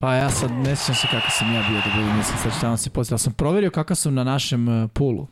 Pa 0.02 0.14
ja 0.14 0.30
sad 0.30 0.50
ne 0.50 0.76
sjećam 0.76 0.94
se 0.94 1.06
kakav 1.06 1.30
sam 1.30 1.54
ja 1.54 1.62
bio 1.70 1.78
da 1.80 1.90
budem 1.96 2.16
mislim, 2.16 2.38
sad 2.38 2.78
ću 2.78 2.82
se 2.82 2.90
postaviti. 2.90 3.22
sam 3.22 3.32
proverio 3.32 3.70
kakav 3.70 3.96
sam 3.96 4.14
na 4.14 4.24
našem 4.24 4.68
uh, 4.68 4.90
pulu. 4.94 5.26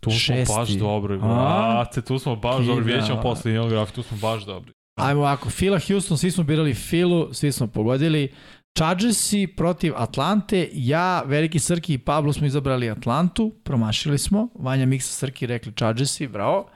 Tu 0.00 0.10
smo 0.10 0.18
Šesti. 0.18 0.54
baš 0.56 0.68
dobri, 0.68 1.18
brate, 1.18 2.02
tu 2.02 2.18
smo 2.18 2.36
baš 2.36 2.56
Kida. 2.56 2.66
dobri, 2.66 2.84
vidjet 2.84 3.06
ćemo 3.06 3.22
posle 3.22 3.52
geografiju, 3.52 3.94
tu 3.94 4.02
smo 4.02 4.16
baš 4.16 4.44
dobri. 4.44 4.72
Ajmo 5.00 5.20
ovako, 5.20 5.50
Fila 5.50 5.78
Houston, 5.88 6.18
svi 6.18 6.30
smo 6.30 6.44
birali 6.44 6.74
Filu, 6.74 7.34
svi 7.34 7.52
smo 7.52 7.66
pogodili. 7.66 8.32
Chargersi 8.78 9.46
protiv 9.56 9.92
Atlante, 9.96 10.68
ja, 10.72 11.22
Veliki 11.22 11.58
Srki 11.58 11.94
i 11.94 11.98
Pablo 11.98 12.32
smo 12.32 12.46
izabrali 12.46 12.90
Atlantu, 12.90 13.52
promašili 13.64 14.18
smo. 14.18 14.48
Vanja 14.54 14.86
Miksa 14.86 15.12
Srki 15.12 15.46
rekli 15.46 15.72
Chargersi, 15.72 16.28
bravo. 16.28 16.68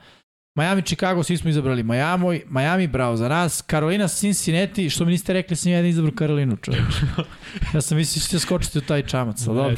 Miami, 0.55 0.81
Chicago, 0.81 1.23
svi 1.23 1.37
smo 1.37 1.49
izabrali 1.49 1.83
Miami, 1.83 2.41
Miami, 2.49 2.87
bravo 2.87 3.15
za 3.15 3.29
nas. 3.29 3.63
Carolina, 3.69 4.07
Cincinnati, 4.07 4.89
što 4.89 5.05
mi 5.05 5.11
niste 5.11 5.33
rekli, 5.33 5.55
sam 5.55 5.71
jedan 5.71 5.85
izabrao 5.85 6.15
Karolinu, 6.15 6.57
čovječ. 6.57 6.93
ja 7.73 7.81
sam 7.81 7.97
mislio 7.97 8.19
da 8.19 8.25
ćete 8.25 8.39
skočiti 8.39 8.77
u 8.77 8.81
taj 8.81 9.05
čamac, 9.05 9.47
ali 9.47 9.57
dobro. 9.57 9.77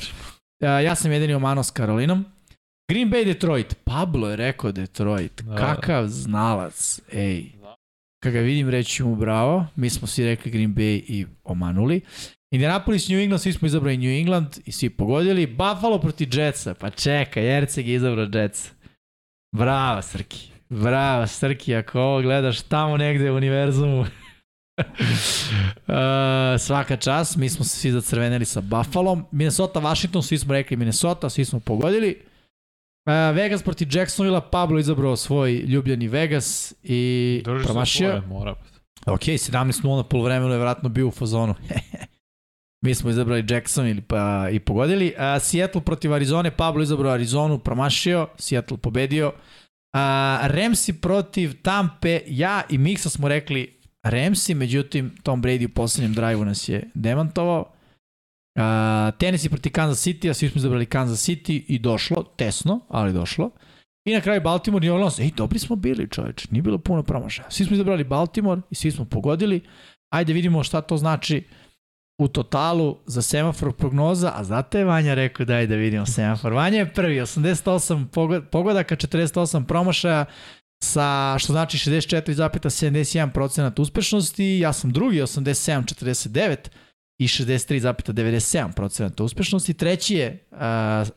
Ja, 0.64 0.80
ja 0.80 0.96
sam 0.96 1.12
jedini 1.12 1.34
omano 1.34 1.64
s 1.64 1.72
Karolinom. 1.72 2.26
Green 2.92 3.10
Bay, 3.10 3.26
Detroit. 3.26 3.76
Pablo 3.84 4.30
je 4.30 4.36
rekao 4.36 4.72
Detroit. 4.72 5.42
Da. 5.42 5.56
Kakav 5.56 6.08
znalac. 6.08 7.00
Ej. 7.12 7.46
Kada 8.24 8.34
ga 8.34 8.40
vidim, 8.40 8.70
reći 8.70 9.04
mu 9.04 9.16
bravo. 9.16 9.66
Mi 9.76 9.90
smo 9.90 10.08
svi 10.08 10.26
rekli 10.26 10.52
Green 10.52 10.76
Bay 10.76 11.04
i 11.08 11.26
omanuli. 11.44 12.02
Indianapolis, 12.54 13.10
New 13.10 13.20
England, 13.20 13.42
svi 13.42 13.54
smo 13.54 13.66
izabrali 13.66 13.98
New 13.98 14.20
England 14.20 14.48
i 14.66 14.72
svi 14.72 14.90
pogodili. 14.90 15.48
Buffalo 15.48 16.00
proti 16.00 16.28
Jetsa. 16.32 16.74
Pa 16.74 16.90
čekaj, 16.90 17.46
Jerceg 17.46 17.88
je 17.88 17.96
izabrao 17.96 18.28
Jets. 18.34 18.72
Bravo, 19.56 20.02
Srki. 20.02 20.53
Bravo, 20.70 21.28
Srki, 21.28 21.76
ako 21.76 22.00
ovo 22.00 22.22
gledaš 22.22 22.62
tamo 22.62 22.98
negde 22.98 23.32
u 23.32 23.36
univerzumu. 23.36 24.00
Uh, 24.00 24.08
svaka 26.66 26.98
čast, 26.98 27.36
mi 27.36 27.50
smo 27.50 27.66
se 27.66 27.78
svi 27.78 27.92
zacrvenili 27.92 28.46
sa 28.46 28.62
Buffalom. 28.62 29.26
Minnesota, 29.32 29.80
Washington, 29.80 30.24
svi 30.24 30.38
smo 30.38 30.54
rekli 30.54 30.78
Minnesota, 30.78 31.30
svi 31.30 31.46
smo 31.46 31.60
pogodili. 31.60 32.22
Uh, 33.06 33.36
Vegas 33.36 33.64
proti 33.64 33.88
Jacksonville, 33.92 34.42
Pablo 34.52 34.80
izabrao 34.80 35.16
svoj 35.16 35.52
ljubljeni 35.52 36.08
Vegas 36.08 36.74
i 36.84 37.42
Drži 37.46 37.66
promašio. 37.66 38.22
mora. 38.28 38.56
Ok, 39.06 39.22
17-0 39.22 39.96
na 39.96 40.04
polovremenu 40.04 40.54
je 40.54 40.60
vratno 40.60 40.90
bio 40.90 41.08
u 41.08 41.12
fazonu. 41.12 41.56
Mi 42.86 42.96
smo 42.96 43.10
izabrali 43.10 43.46
Jacksonville 43.50 44.02
pa 44.08 44.48
i 44.52 44.60
pogodili. 44.60 45.14
Uh, 45.18 45.42
Seattle 45.44 45.82
protiv 45.82 46.14
Arizone, 46.14 46.52
Pablo 46.52 46.84
izabrao 46.84 47.14
Arizonu, 47.14 47.60
promašio, 47.60 48.28
Seattle 48.38 48.78
pobedio. 48.78 49.28
Uh, 49.28 49.34
Ramsi 50.44 50.94
protiv 50.94 51.62
Tampe, 51.62 52.20
ja 52.28 52.62
i 52.70 52.78
Miksa 52.78 53.10
smo 53.10 53.28
rekli 53.28 53.80
Ramsi, 54.04 54.54
međutim 54.54 55.16
Tom 55.24 55.44
Brady 55.44 55.66
u 55.66 55.74
poslednjem 55.74 56.14
drive 56.14 56.46
nas 56.46 56.70
je 56.70 56.90
demantovao. 56.94 57.60
Uh, 58.56 59.18
Tennessee 59.18 59.50
protiv 59.50 59.72
Kansas 59.72 60.08
City, 60.08 60.30
a 60.30 60.34
svi 60.34 60.50
smo 60.50 60.60
izabrali 60.60 60.86
Kansas 60.86 61.30
City 61.30 61.64
i 61.68 61.80
došlo, 61.80 62.24
tesno, 62.24 62.80
ali 62.90 63.14
došlo. 63.14 63.52
I 64.06 64.14
na 64.14 64.22
kraju 64.22 64.42
Baltimore, 64.42 64.88
New 64.88 64.94
Orleans, 64.94 65.20
ej, 65.20 65.32
dobri 65.38 65.60
smo 65.60 65.76
bili 65.76 66.10
čoveč, 66.10 66.50
nije 66.50 66.62
bilo 66.62 66.78
puno 66.78 67.04
promašaja. 67.04 67.52
Svi 67.52 67.66
smo 67.66 67.74
izabrali 67.74 68.04
Baltimore 68.04 68.62
i 68.70 68.76
svi 68.76 68.92
smo 68.92 69.06
pogodili. 69.06 69.62
Ajde 70.14 70.34
vidimo 70.34 70.64
šta 70.64 70.82
to 70.82 70.98
znači 70.98 71.44
u 72.18 72.28
totalu 72.28 72.98
za 73.06 73.22
semafor 73.22 73.74
prognoza, 73.74 74.32
a 74.36 74.44
zato 74.44 74.78
je 74.78 74.86
Vanja 74.86 75.14
rekao 75.14 75.46
daj 75.46 75.68
da 75.68 75.76
vidimo 75.76 76.06
semafor. 76.06 76.54
Vanja 76.54 76.78
je 76.78 76.94
prvi, 76.94 77.22
88 77.22 78.08
pogod- 78.08 78.44
pogodaka, 78.52 78.96
48 78.96 79.66
promašaja, 79.66 80.26
sa, 80.84 81.36
što 81.40 81.54
znači 81.54 81.78
64,71% 81.78 83.82
uspešnosti, 83.82 84.60
ja 84.60 84.74
sam 84.74 84.92
drugi, 84.92 85.22
87,49% 85.22 86.58
i 87.18 87.28
63,97% 87.28 89.24
uspešnosti. 89.24 89.74
Treći 89.74 90.16
je 90.16 90.46
uh, 90.52 90.58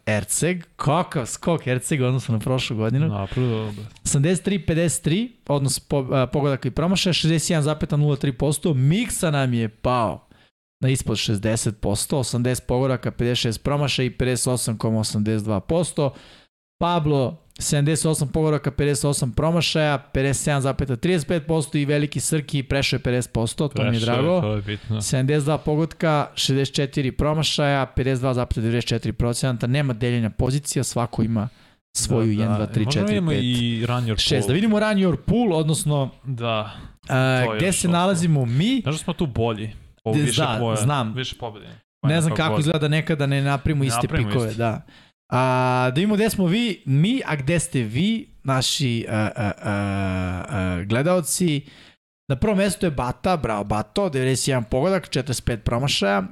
Erceg, 0.07 0.65
kakav 0.77 1.27
skok 1.27 1.67
Erceg 1.67 2.01
u 2.01 2.05
odnosu 2.05 2.33
na 2.33 2.39
prošlu 2.39 2.77
godinu. 2.77 3.09
Napravo, 3.09 3.49
dobro. 3.49 3.85
83-53, 4.05 5.29
odnos 5.49 5.81
po, 5.81 6.01
uh, 6.01 6.09
pogodaka 6.33 6.69
i 6.69 6.71
promašaja, 6.71 7.13
61,03%, 7.13 8.75
Miksa 8.75 9.31
nam 9.31 9.55
je 9.55 9.69
pao 9.69 10.26
na 10.81 10.89
ispod 10.89 11.17
60%, 11.17 11.73
80 11.81 12.61
pogodaka, 12.67 13.11
56 13.11 13.63
promašaja 13.63 14.07
i 14.07 14.11
58,82%. 14.11 16.11
Pablo 16.81 17.43
78 17.59 18.33
pogodaka, 18.33 18.71
58 18.71 19.35
promašaja, 19.35 20.11
57,35% 20.15 21.79
i 21.79 21.85
veliki 21.85 22.21
Srki 22.21 22.63
prešao 22.63 22.97
je 22.97 23.01
50%, 23.01 23.69
to 23.75 23.85
mi 23.85 23.97
je 23.97 24.01
drago. 24.01 24.41
To 24.41 24.55
je 24.55 24.63
bitno. 24.63 24.97
72 24.97 25.59
pogotka, 25.59 26.31
64 26.35 27.11
promašaja, 27.11 27.93
52,94%, 27.97 29.67
nema 29.67 29.93
deljenja 29.93 30.31
pozicija, 30.31 30.85
svako 30.85 31.23
ima 31.23 31.49
svoju 31.97 32.33
1, 32.33 32.59
2, 32.59 32.67
3, 32.75 32.85
Možemo 32.85 33.07
4, 33.07 33.13
imamo 33.13 33.33
5, 33.33 33.41
i 33.43 33.87
run 33.87 34.05
your 34.05 34.35
6. 34.35 34.47
Da 34.47 34.53
vidimo 34.53 34.81
run 34.81 34.97
your 34.97 35.17
pool, 35.17 35.53
odnosno 35.53 36.11
Da. 36.25 36.71
uh, 37.49 37.57
gde 37.57 37.73
se 37.73 37.89
nalazimo 37.89 38.45
mi. 38.45 38.81
Znaš 38.83 38.95
da 38.95 38.99
smo 38.99 39.13
tu 39.13 39.27
bolji? 39.27 39.73
Ovo 40.07 40.19
više 40.19 40.41
da, 40.41 40.57
poje, 40.61 40.77
znam. 40.77 41.13
Više 41.15 41.37
pobjede. 41.37 41.69
Ne 42.03 42.21
znam 42.21 42.35
kako 42.35 42.61
izgleda 42.61 42.89
nekada 42.89 43.27
ne 43.27 43.43
napravimo 43.43 43.85
Ne 43.85 43.89
iste 43.89 44.01
napravimo 44.03 44.31
pikove, 44.31 44.49
isti. 44.49 44.59
da. 44.59 44.83
A, 45.33 45.91
da 45.91 45.95
vidimo 45.95 46.15
gde 46.15 46.31
smo 46.31 46.47
vi, 46.47 46.83
mi, 46.87 47.23
a 47.27 47.37
gde 47.37 47.59
ste 47.59 47.83
vi, 47.83 48.29
naši 48.45 49.07
uh, 49.09 49.15
uh, 49.15 49.45
uh, 49.47 50.81
uh, 50.81 50.87
gledaoci. 50.87 51.67
Na 52.29 52.37
prvom 52.37 52.59
mestu 52.59 52.87
je 52.87 52.91
Bata, 52.91 53.37
bravo 53.37 53.65
Bato, 53.65 54.11
91 54.11 54.65
pogodak, 54.65 55.09
45 55.09 55.57
promašaja. 55.57 56.23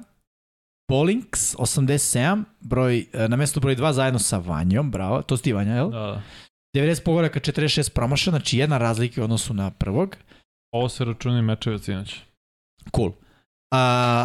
Polinks, 0.88 1.56
87, 1.56 2.44
broj, 2.60 3.06
na 3.28 3.36
mestu 3.36 3.60
broj 3.60 3.76
2 3.76 3.92
zajedno 3.92 4.18
sa 4.18 4.38
Vanjom, 4.38 4.90
bravo, 4.90 5.22
to 5.22 5.36
si 5.36 5.42
ti 5.42 5.52
Vanja, 5.52 5.74
jel? 5.74 5.90
Da, 5.90 5.98
da. 5.98 6.22
90 6.76 7.04
pogodaka, 7.04 7.40
46 7.40 7.90
promašaja, 7.94 8.32
znači 8.32 8.58
jedna 8.58 8.78
razlika 8.78 9.20
u 9.20 9.24
odnosu 9.24 9.54
na 9.54 9.70
prvog. 9.70 10.16
Ovo 10.74 10.88
se 10.88 11.04
računaju 11.04 11.42
mečevi 11.42 11.76
od 11.76 11.84
sinoć. 11.84 12.20
Cool. 12.96 13.12
Uh, 13.74 13.80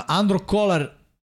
Andro 0.09 0.39
Kolar 0.39 0.87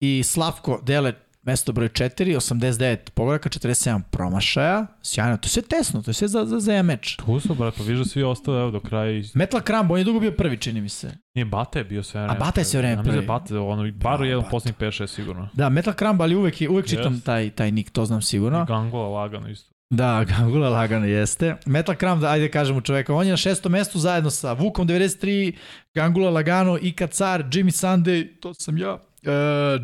i 0.01 0.22
Slavko 0.22 0.80
dele 0.82 1.12
mesto 1.43 1.72
broj 1.72 1.89
4, 1.89 2.36
89 2.36 3.10
pogledaka, 3.10 3.48
47 3.48 4.01
promašaja. 4.02 4.86
Sjajno, 5.02 5.36
to 5.36 5.47
je 5.47 5.51
sve 5.51 5.62
tesno, 5.62 6.02
to 6.02 6.10
je 6.10 6.14
sve 6.14 6.28
za, 6.28 6.44
za, 6.44 6.60
za 6.60 6.82
meč. 6.82 7.16
Tu 7.16 7.40
su, 7.40 7.55
brate, 7.55 7.76
pa 7.78 7.84
da 7.84 8.05
svi 8.05 8.22
ostali 8.22 8.60
evo 8.60 8.70
do 8.70 8.80
kraja. 8.80 9.22
Metal 9.34 9.60
Kramb, 9.60 9.90
on 9.90 9.98
je 9.98 10.05
dugo 10.05 10.20
bio 10.20 10.32
prvi, 10.32 10.56
čini 10.56 10.80
mi 10.80 10.89
se. 10.89 11.12
Nije, 11.34 11.44
Bata 11.44 11.78
je 11.78 11.84
bio 11.84 12.02
sve 12.02 12.22
vreme. 12.22 12.39
Bata 12.39 12.60
je 12.60 12.64
sve 12.64 12.78
vreme 12.78 12.93
Ja 12.93 12.97
da 12.97 13.02
prvi. 13.02 13.16
je 13.16 13.22
Bata, 13.22 13.60
ono, 13.60 13.93
bar 13.93 14.18
Da, 14.18 14.24
jedan 14.24 14.40
Bata. 14.40 14.51
poslednjih 14.51 14.76
5-6 14.78 15.06
sigurno. 15.06 15.48
Da, 15.52 15.68
Metal 15.68 15.94
Kramb, 15.94 16.22
ali 16.22 16.36
uvek, 16.36 16.55
uvek 16.70 16.86
čitam 16.86 17.14
Yes. 17.14 17.22
taj, 17.22 17.51
taj 17.51 17.70
nick, 17.70 17.90
to 17.90 18.05
znam 18.05 18.22
sigurno. 18.22 18.62
I 18.62 18.66
Gangola 18.66 19.09
lagano 19.10 19.48
isto. 19.48 19.71
Da, 19.93 20.24
Gangula 20.39 20.69
lagano 20.69 21.06
jeste. 21.06 21.56
Metal 21.66 21.94
Kram, 21.94 22.20
da, 22.20 22.31
ajde 22.31 22.51
kažemo 22.51 22.81
čoveka, 22.81 23.14
on 23.14 23.27
je 23.27 23.31
na 23.31 23.36
šestom 23.36 23.73
mestu 23.73 23.98
zajedno 23.98 24.31
sa 24.31 24.52
Vukom 24.52 24.89
93, 24.89 25.52
Gangula 25.94 26.31
Lagano, 26.31 26.78
Ika 26.82 27.06
Car, 27.06 27.44
Jimmy 27.44 27.70
Sunday, 27.70 28.28
to 28.40 28.55
sam 28.55 28.78
ja, 28.78 28.94
uh, 28.94 29.01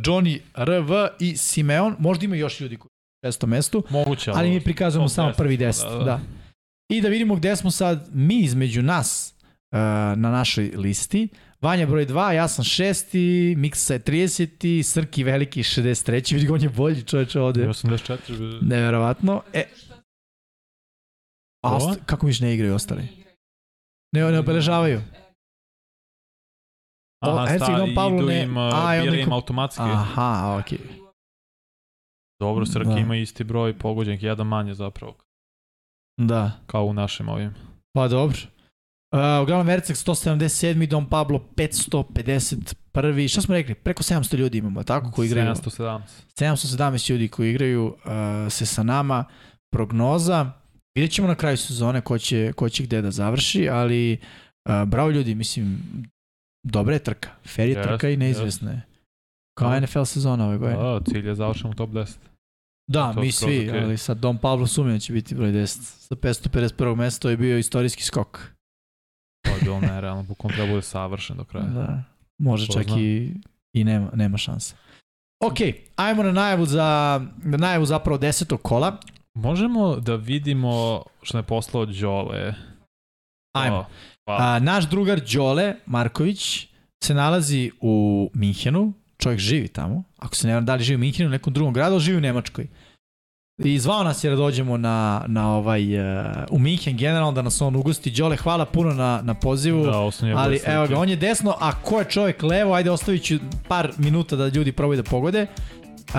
Johnny 0.05 0.41
RV 0.57 0.91
i 1.21 1.37
Simeon. 1.37 1.97
Možda 1.99 2.25
ima 2.25 2.37
još 2.37 2.61
ljudi 2.61 2.77
koji 2.77 2.89
su 2.89 3.23
na 3.23 3.29
šestom 3.29 3.51
mestu, 3.51 3.85
Moguće, 3.91 4.31
ali 4.35 4.51
mi 4.51 4.61
prikazujemo 4.61 5.09
samo 5.09 5.29
10, 5.29 5.37
prvi 5.37 5.57
deset. 5.57 5.89
Da, 5.91 5.99
da. 5.99 6.21
I 6.89 7.01
da 7.01 7.09
vidimo 7.09 7.37
gde 7.37 7.57
smo 7.57 7.71
sad 7.71 8.09
mi 8.13 8.41
između 8.41 8.83
nas 8.83 9.35
uh, 9.73 9.79
na 10.17 10.31
našoj 10.31 10.73
listi. 10.77 11.29
Vanja 11.61 11.87
broj 11.87 12.07
2, 12.07 12.31
ja 12.31 12.49
sam 12.49 12.65
šesti, 12.65 13.55
Miksa 13.59 13.93
je 13.95 14.01
30, 14.01 14.83
Srki 14.83 15.25
veliki 15.25 15.63
63. 15.63 16.35
Vidi 16.35 16.49
on 16.49 16.63
je 16.63 16.69
bolji 16.69 17.03
čoveč 17.03 17.37
ovde. 17.37 17.67
84. 17.67 18.59
Neverovatno. 18.63 19.43
E, 19.53 19.65
a 21.65 21.77
osta, 21.77 22.05
kako 22.07 22.27
miš 22.27 22.41
ne 22.41 22.55
igraju 22.55 22.75
ostali? 22.75 23.09
Ne, 24.13 24.33
ne 24.33 24.39
obeležavaju. 24.39 25.01
Aha, 27.21 27.43
O, 27.45 27.47
sta, 27.57 27.87
Pavlu, 27.95 28.19
idu 28.19 28.27
ne- 28.27 28.43
im, 28.43 28.57
a, 28.57 28.61
onda 28.63 29.03
bira 29.03 29.15
im 29.15 29.21
neko- 29.21 29.33
automatski. 29.33 29.83
Aha, 29.83 30.57
okej. 30.61 30.79
Dobro, 32.41 32.67
Srki 32.67 32.89
Da. 32.89 32.99
ima 32.99 33.17
isti 33.17 33.45
broj 33.45 33.79
pogođenih, 33.79 34.23
jedan 34.23 34.47
manje 34.47 34.75
zapravo, 34.75 35.17
Da. 36.19 36.51
kao 36.67 36.85
u 36.85 36.93
našim 36.93 37.29
ovim. 37.29 37.55
Pa 37.93 38.09
dobro. 38.09 38.39
Uh, 39.13 39.19
uglavnom 39.43 39.69
Erceg 39.69 39.97
177. 39.97 40.87
Dom 40.87 41.09
Pablo 41.09 41.39
551. 41.57 43.29
Šta 43.29 43.41
smo 43.41 43.55
rekli? 43.55 43.75
Preko 43.75 44.03
700 44.03 44.37
ljudi 44.37 44.59
imamo, 44.59 44.83
tako, 44.83 45.11
koji 45.11 45.27
igraju. 45.27 45.55
717. 45.55 46.01
717 46.35 47.11
ljudi 47.11 47.29
koji 47.29 47.51
igraju 47.51 47.87
uh, 47.87 47.95
se 48.51 48.67
sa 48.67 48.83
nama. 48.83 49.25
Prognoza. 49.73 50.53
Vidjet 50.95 51.13
ćemo 51.13 51.29
na 51.29 51.35
kraju 51.35 51.57
sezone 51.57 52.01
ko 52.01 52.19
će, 52.19 52.53
ko 52.53 52.69
će 52.69 52.83
gde 52.83 53.03
da 53.03 53.11
završi, 53.11 53.69
ali 53.69 54.19
uh, 54.69 54.85
bravo 54.85 55.11
ljudi, 55.11 55.35
mislim, 55.35 55.83
dobra 56.63 56.95
je 56.95 57.05
trka. 57.05 57.31
Fair 57.47 57.69
je 57.69 57.75
Jest, 57.75 57.89
trka 57.89 58.11
i 58.11 58.17
neizvesna 58.17 58.71
je. 58.71 58.83
Kao 59.59 59.71
Da. 59.71 59.81
NFL 59.81 60.03
sezona 60.03 60.47
ove 60.47 60.59
godine. 60.59 60.79
Da, 60.79 61.01
cilj 61.09 61.27
je 61.29 61.35
završen 61.35 61.71
u 61.71 61.75
top 61.75 61.91
10. 61.91 62.17
Da, 62.91 63.13
To 63.13 63.21
mi 63.21 63.33
svi, 63.33 63.69
okej. 63.69 63.83
ali 63.83 63.97
sad 63.99 64.19
Dom 64.19 64.39
Pablo 64.39 64.67
sumnja 64.67 64.99
će 64.99 65.13
biti 65.13 65.35
broj 65.35 65.53
10. 65.53 65.67
Sa 65.67 66.15
551. 66.15 66.97
mesta 66.97 67.23
to 67.23 67.31
je 67.31 67.37
bio 67.37 67.59
istorijski 67.59 68.03
skok. 68.03 68.39
To 69.45 69.51
je 69.51 69.61
bilo 69.63 69.81
nerealno, 69.81 70.23
bukvalno 70.23 70.57
treba 70.57 70.71
bude 70.71 70.83
savršen 70.83 71.37
do 71.37 71.45
kraja. 71.45 71.67
Da, 71.67 72.03
može 72.39 72.67
Ko 72.67 72.73
čak 72.73 72.87
zna. 72.87 73.01
i, 73.01 73.35
i 73.73 73.85
nema, 73.85 74.11
nema 74.15 74.39
šanse. 74.39 74.75
Ok, 75.41 75.57
ajmo 75.97 76.23
na 76.23 76.33
najavu 76.33 76.67
za 76.67 77.21
na 77.37 77.57
najavu 77.57 77.87
zapravo 77.87 78.19
desetog 78.19 78.63
kola. 78.63 78.97
Možemo 79.39 79.97
da 79.97 80.17
vidimo 80.17 81.03
što 81.23 81.39
je 81.39 81.43
poslao 81.43 81.87
Đole. 81.87 82.55
Ajmo. 83.53 83.87
Pa, 84.25 84.37
A, 84.41 84.59
naš 84.59 84.89
drugar 84.89 85.21
Đole 85.35 85.75
Marković 85.87 86.67
se 87.05 87.15
nalazi 87.15 87.71
u 87.81 88.31
Minhenu, 88.35 88.93
čovjek 89.19 89.41
živi 89.41 89.69
tamo, 89.69 90.03
ako 90.19 90.37
se 90.37 90.47
ne 90.47 90.53
varam 90.53 90.65
da 90.65 90.75
li 90.75 90.85
živi 90.85 90.97
u 90.97 90.99
Minhenu, 90.99 91.29
u 91.29 91.33
nekom 91.33 91.53
drugom 91.53 91.75
gradu, 91.75 91.95
ali 91.95 92.03
živi 92.03 92.19
u 92.19 92.21
Nemačkoj. 92.21 92.67
I 93.65 93.79
zvao 93.79 94.05
nas 94.05 94.25
je 94.25 94.31
da 94.31 94.37
dođemo 94.37 94.77
na, 94.77 95.25
na 95.27 95.55
ovaj, 95.55 96.01
uh, 96.01 96.27
u 96.51 96.59
Minhen 96.59 96.97
generalno, 96.97 97.33
da 97.33 97.43
nas 97.43 97.61
on 97.61 97.77
ugosti. 97.77 98.11
Đole, 98.11 98.37
hvala 98.37 98.65
puno 98.65 98.95
na, 98.95 99.21
na 99.23 99.35
pozivu. 99.35 99.85
da, 99.85 100.11
Ali 100.37 100.61
evo 100.67 100.87
ga, 100.87 100.99
on 100.99 101.09
je 101.09 101.17
desno, 101.17 101.55
a 101.61 101.83
ko 101.83 101.99
je 101.99 102.05
čovjek 102.05 102.43
levo, 102.43 102.75
ajde 102.75 102.91
ostavit 102.91 103.23
ću 103.23 103.35
par 103.69 103.93
minuta 103.99 104.37
da 104.37 104.49
ljudi 104.49 104.73
probaju 104.73 105.03
da 105.03 105.11
pogode. 105.11 105.47
Uh, 106.09 106.15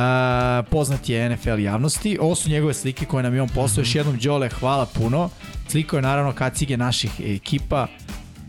poznat 0.72 1.10
je 1.10 1.30
NFL 1.30 1.60
javnosti. 1.60 2.18
Ovo 2.22 2.36
su 2.36 2.50
njegove 2.50 2.74
slike 2.74 3.06
koje 3.06 3.24
nam 3.24 3.36
je 3.36 3.42
on 3.42 3.50
poslao. 3.50 3.82
Još 3.82 3.96
jednom, 3.96 4.18
Đole, 4.18 4.50
hvala 4.50 4.86
puno. 4.86 5.30
Sliko 5.68 5.96
je 5.96 6.02
naravno 6.02 6.34
kacige 6.34 6.78
naših 6.78 7.12
ekipa 7.26 7.88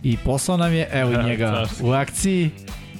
i 0.03 0.17
poslao 0.17 0.57
nam 0.57 0.73
je, 0.73 0.89
evo 0.93 1.11
i 1.11 1.15
Ja, 1.15 1.23
njega 1.29 1.67
u 1.81 1.91
akciji. 1.91 2.51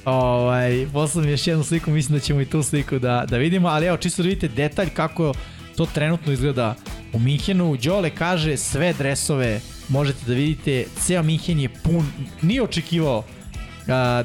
Ovaj, 0.05 0.87
poslao 0.93 1.25
mi 1.25 1.31
još 1.31 1.47
jednu 1.47 1.63
sliku, 1.63 1.91
mislim 1.91 2.17
da 2.17 2.23
ćemo 2.23 2.41
i 2.41 2.45
tu 2.45 2.63
sliku 2.63 2.99
da, 2.99 3.25
da 3.29 3.37
vidimo, 3.37 3.67
ali 3.67 3.85
evo, 3.85 3.97
čisto 3.97 4.23
da 4.23 4.29
vidite 4.29 4.47
detalj 4.47 4.89
kako 4.89 5.33
to 5.75 5.85
trenutno 5.85 6.33
izgleda 6.33 6.75
u 7.13 7.19
Minhenu. 7.19 7.77
Đole 7.83 8.09
kaže 8.09 8.57
sve 8.57 8.93
dresove 8.93 9.61
možete 9.89 10.19
da 10.27 10.33
vidite, 10.33 10.85
ceo 10.99 11.23
Minhen 11.23 11.59
je 11.59 11.69
pun, 11.83 12.05
nije 12.41 12.63
očekivao 12.63 13.17
a, 13.19 13.40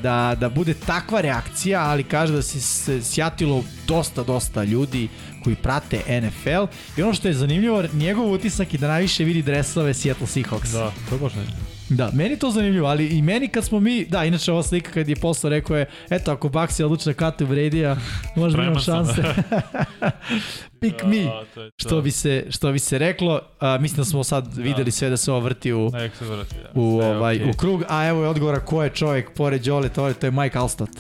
da, 0.02 0.36
da 0.40 0.48
bude 0.48 0.74
takva 0.74 1.20
reakcija, 1.20 1.80
ali 1.80 2.04
kaže 2.04 2.32
da 2.32 2.42
se, 2.42 3.02
sjatilo 3.02 3.64
dosta, 3.86 4.22
dosta 4.22 4.64
ljudi 4.64 5.08
koji 5.44 5.56
prate 5.56 6.20
NFL 6.20 6.66
i 6.96 7.02
ono 7.02 7.14
što 7.14 7.28
je 7.28 7.34
zanimljivo, 7.34 7.84
njegov 7.92 8.32
utisak 8.32 8.74
je 8.74 8.78
da 8.78 8.88
najviše 8.88 9.24
vidi 9.24 9.42
dresove 9.42 9.94
Seattle 9.94 10.26
Seahawks. 10.26 10.72
Da, 10.72 10.92
to 11.10 11.18
baš 11.18 11.34
ne. 11.34 11.65
Da, 11.88 12.10
meni 12.12 12.38
to 12.38 12.50
zanimljivo, 12.50 12.88
ali 12.88 13.06
i 13.06 13.22
meni 13.22 13.48
kad 13.48 13.64
smo 13.64 13.80
mi, 13.80 14.04
da, 14.04 14.24
inače 14.24 14.52
ova 14.52 14.62
slika 14.62 14.90
kad 14.90 15.08
je 15.08 15.16
posao 15.16 15.50
rekao 15.50 15.76
je, 15.76 15.86
eto, 16.10 16.32
ako 16.32 16.48
Baxi 16.48 16.82
odluči 16.82 17.04
da 17.04 17.12
kate 17.12 17.44
Brady-a, 17.44 17.96
možda 18.36 18.62
imam 18.62 18.78
šanse. 18.80 19.22
Pick 20.80 21.02
me, 21.04 21.22
Da, 21.22 21.44
to 21.54 21.70
to. 21.70 21.70
što 21.76 22.00
bi 22.00 22.10
se, 22.10 22.46
što 22.50 22.72
bi 22.72 22.78
se 22.78 22.98
reklo. 22.98 23.40
A, 23.60 23.78
mislim 23.78 23.96
da 23.96 24.04
smo 24.04 24.24
sad 24.24 24.56
videli 24.56 24.90
sve 24.90 25.10
da 25.10 25.16
se 25.16 25.32
ovo 25.32 25.40
vrti 25.40 25.72
u, 25.72 25.88
vrati, 25.88 26.54
da. 26.62 26.80
u, 26.80 27.00
Sve 27.00 27.16
ovaj, 27.16 27.36
okej. 27.36 27.50
u 27.50 27.52
krug, 27.52 27.84
a 27.88 28.06
evo 28.06 28.22
je 28.22 28.28
odgovora 28.28 28.60
ko 28.60 28.82
je 28.82 28.90
čovjek 28.90 29.30
pored 29.34 29.62
Đole, 29.62 29.88
to 29.88 30.08
je, 30.08 30.14
to 30.14 30.26
je 30.26 30.30
Mike 30.30 30.58
Alstott. 30.58 30.90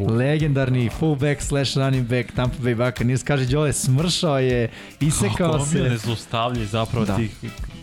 Legendarni 0.00 0.90
fullback 0.90 1.42
slash 1.42 1.76
running 1.76 2.02
back 2.04 2.32
Tampa 2.32 2.56
Bay 2.58 2.74
Buccaneers. 2.76 3.22
Kaže 3.22 3.46
Đole, 3.46 3.72
smršao 3.72 4.38
je, 4.38 4.70
isekao 5.00 5.30
Kako 5.30 5.52
on 5.52 5.68
bio 5.70 5.84
se. 5.84 5.90
nezaustavljiv 5.90 6.66
zapravo 6.66 7.06
Da. 7.06 7.16
tih 7.16 7.30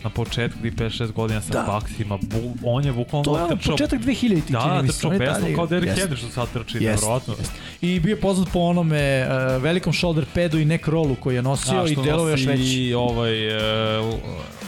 na 0.04 0.10
početku 0.10 0.58
tih 0.60 0.72
5-6 0.74 1.12
godina 1.12 1.40
sa 1.40 1.52
Da. 1.52 1.62
Baksima. 1.62 2.16
Bu, 2.18 2.36
on 2.64 2.84
je 2.84 2.92
bukvalno 2.92 3.24
To 3.24 3.38
je 3.38 3.46
trčao- 3.48 3.70
početak 3.70 4.00
2000 4.00 4.18
ti 4.40 4.52
Da, 4.52 4.60
čini 4.62 4.82
mi 4.82 4.88
se. 4.88 4.94
trčao 4.94 5.08
on 5.08 5.14
je 5.14 5.18
besno 5.20 5.46
kao 5.54 5.66
Derrick 5.66 5.88
Jeste. 5.88 6.02
Henry 6.04 6.16
što 6.16 6.28
sad 6.28 6.48
trči, 6.50 6.76
Jest, 6.76 6.84
nevjerojatno. 7.02 7.34
jest. 7.38 7.52
I 7.80 8.00
bio 8.00 8.10
je 8.10 8.20
poznat 8.20 8.48
po 8.48 8.58
onome 8.60 9.26
uh, 9.56 9.62
velikom 9.62 9.92
shoulder 9.92 10.24
padu 10.26 10.58
i 10.58 10.64
neck 10.64 10.88
rollu 10.88 11.14
koji 11.14 11.34
je 11.34 11.42
nosio 11.42 11.86
i 11.86 11.96
delove 11.96 12.30
još 12.30 12.46
veći. 12.46 12.62
I 12.74 12.94
ovaj, 12.94 13.48
uh, 13.48 14.14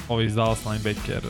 ovaj 0.08 0.24
iz 0.24 0.34
Dallas 0.34 0.58
linebacker, 0.66 1.20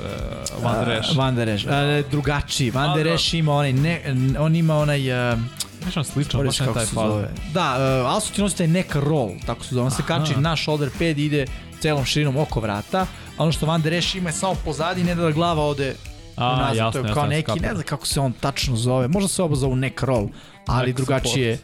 uh, 0.57 0.65
Van 0.65 0.85
Der 0.85 0.99
Esch. 0.99 1.11
Uh, 1.11 1.17
Van 1.17 1.37
Der 1.37 1.49
Esch. 1.49 1.67
Uh, 1.67 1.73
drugačiji. 2.11 2.71
Van 2.71 2.97
Der 2.97 3.05
da. 3.05 3.13
Esch 3.13 3.35
ima 3.35 3.53
onaj, 3.53 3.73
ne, 3.73 4.01
on 4.39 4.57
ima 4.57 4.77
onaj, 4.77 5.01
uh, 5.33 5.39
Mislim 5.85 6.05
slično, 6.05 6.43
baš 6.45 6.61
ne 6.61 6.67
kako 6.67 6.79
taj 6.79 6.87
zove. 6.87 7.29
Da, 7.53 7.77
uh, 8.03 8.13
Alsut 8.13 8.35
ti 8.35 8.41
nosi 8.41 8.57
taj 8.57 8.67
neck 8.67 8.95
roll, 8.95 9.31
tako 9.47 9.65
se 9.65 9.75
zove. 9.75 9.85
On 9.85 9.91
se 9.91 10.03
kači 10.07 10.37
na 10.37 10.57
shoulder 10.57 10.91
pad 10.91 11.19
i 11.19 11.25
ide 11.25 11.47
celom 11.81 12.05
širinom 12.05 12.37
oko 12.37 12.61
vrata. 12.61 13.01
A 13.37 13.43
ono 13.43 13.53
što 13.53 13.67
Van 13.67 13.83
Der 13.83 13.93
Esch 13.93 14.17
ima 14.17 14.29
je 14.29 14.33
samo 14.33 14.55
pozadi, 14.65 15.05
ne 15.05 15.15
da 15.15 15.31
glava 15.31 15.65
ode 15.65 15.95
A, 16.37 16.53
unazad. 16.55 16.77
jasno, 16.77 16.93
to 16.93 16.99
je 16.99 17.03
jasno, 17.03 17.15
kao 17.15 17.25
jasno, 17.25 17.37
neki, 17.53 17.61
ne 17.61 17.71
znam 17.71 17.83
kako 17.83 18.07
se 18.07 18.21
on 18.21 18.33
tačno 18.33 18.77
zove. 18.77 19.09
Možda 19.09 19.29
se 19.29 19.43
oba 19.43 19.55
zovu 19.57 19.77
neck 19.77 20.03
roll, 20.03 20.29
ali 20.67 20.87
Neck 20.87 20.97
drugačije, 20.97 21.59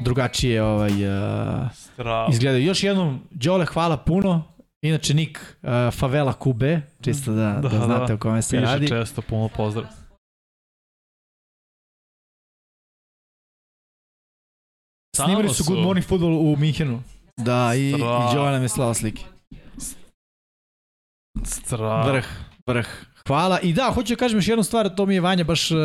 drugačije 0.00 0.62
ovaj, 0.62 0.90
uh, 0.90 1.70
Strava. 1.74 2.28
izgledaju. 2.30 2.64
Još 2.64 2.82
jednom, 2.82 3.20
Đole, 3.30 3.66
hvala 3.66 3.96
puno. 3.96 4.42
Inače, 4.82 5.14
Nik 5.14 5.56
uh, 5.62 5.68
Favela 5.94 6.32
Kube, 6.32 6.80
čisto 7.00 7.32
da, 7.32 7.52
da, 7.62 7.68
Da, 7.68 7.84
znate 7.84 8.06
da. 8.06 8.14
o 8.14 8.18
kome 8.18 8.42
se 8.42 8.56
Piše 8.56 8.72
radi. 8.72 8.88
često, 8.88 9.22
puno 9.22 9.48
pozdrav. 9.48 9.86
Snimali 15.24 15.48
su 15.48 15.64
Good 15.66 15.78
Morning 15.78 16.06
Football 16.06 16.32
u 16.32 16.56
Minhenu. 16.56 17.02
Da, 17.36 17.74
i, 17.74 17.92
Stra- 17.92 18.48
i 18.48 18.52
nam 18.52 18.62
je 18.62 18.68
slao 18.68 18.94
slike. 18.94 19.24
Strava. 21.44 22.12
Vrh, 22.12 22.26
vrh. 22.66 22.88
Hvala. 23.26 23.60
I 23.60 23.72
da, 23.72 23.90
hoću 23.94 24.14
da 24.14 24.18
kažem 24.18 24.38
još 24.38 24.48
jednu 24.48 24.64
stvar, 24.64 24.94
to 24.94 25.06
mi 25.06 25.14
je 25.14 25.20
Vanja 25.20 25.44
baš 25.44 25.70
uh, 25.70 25.78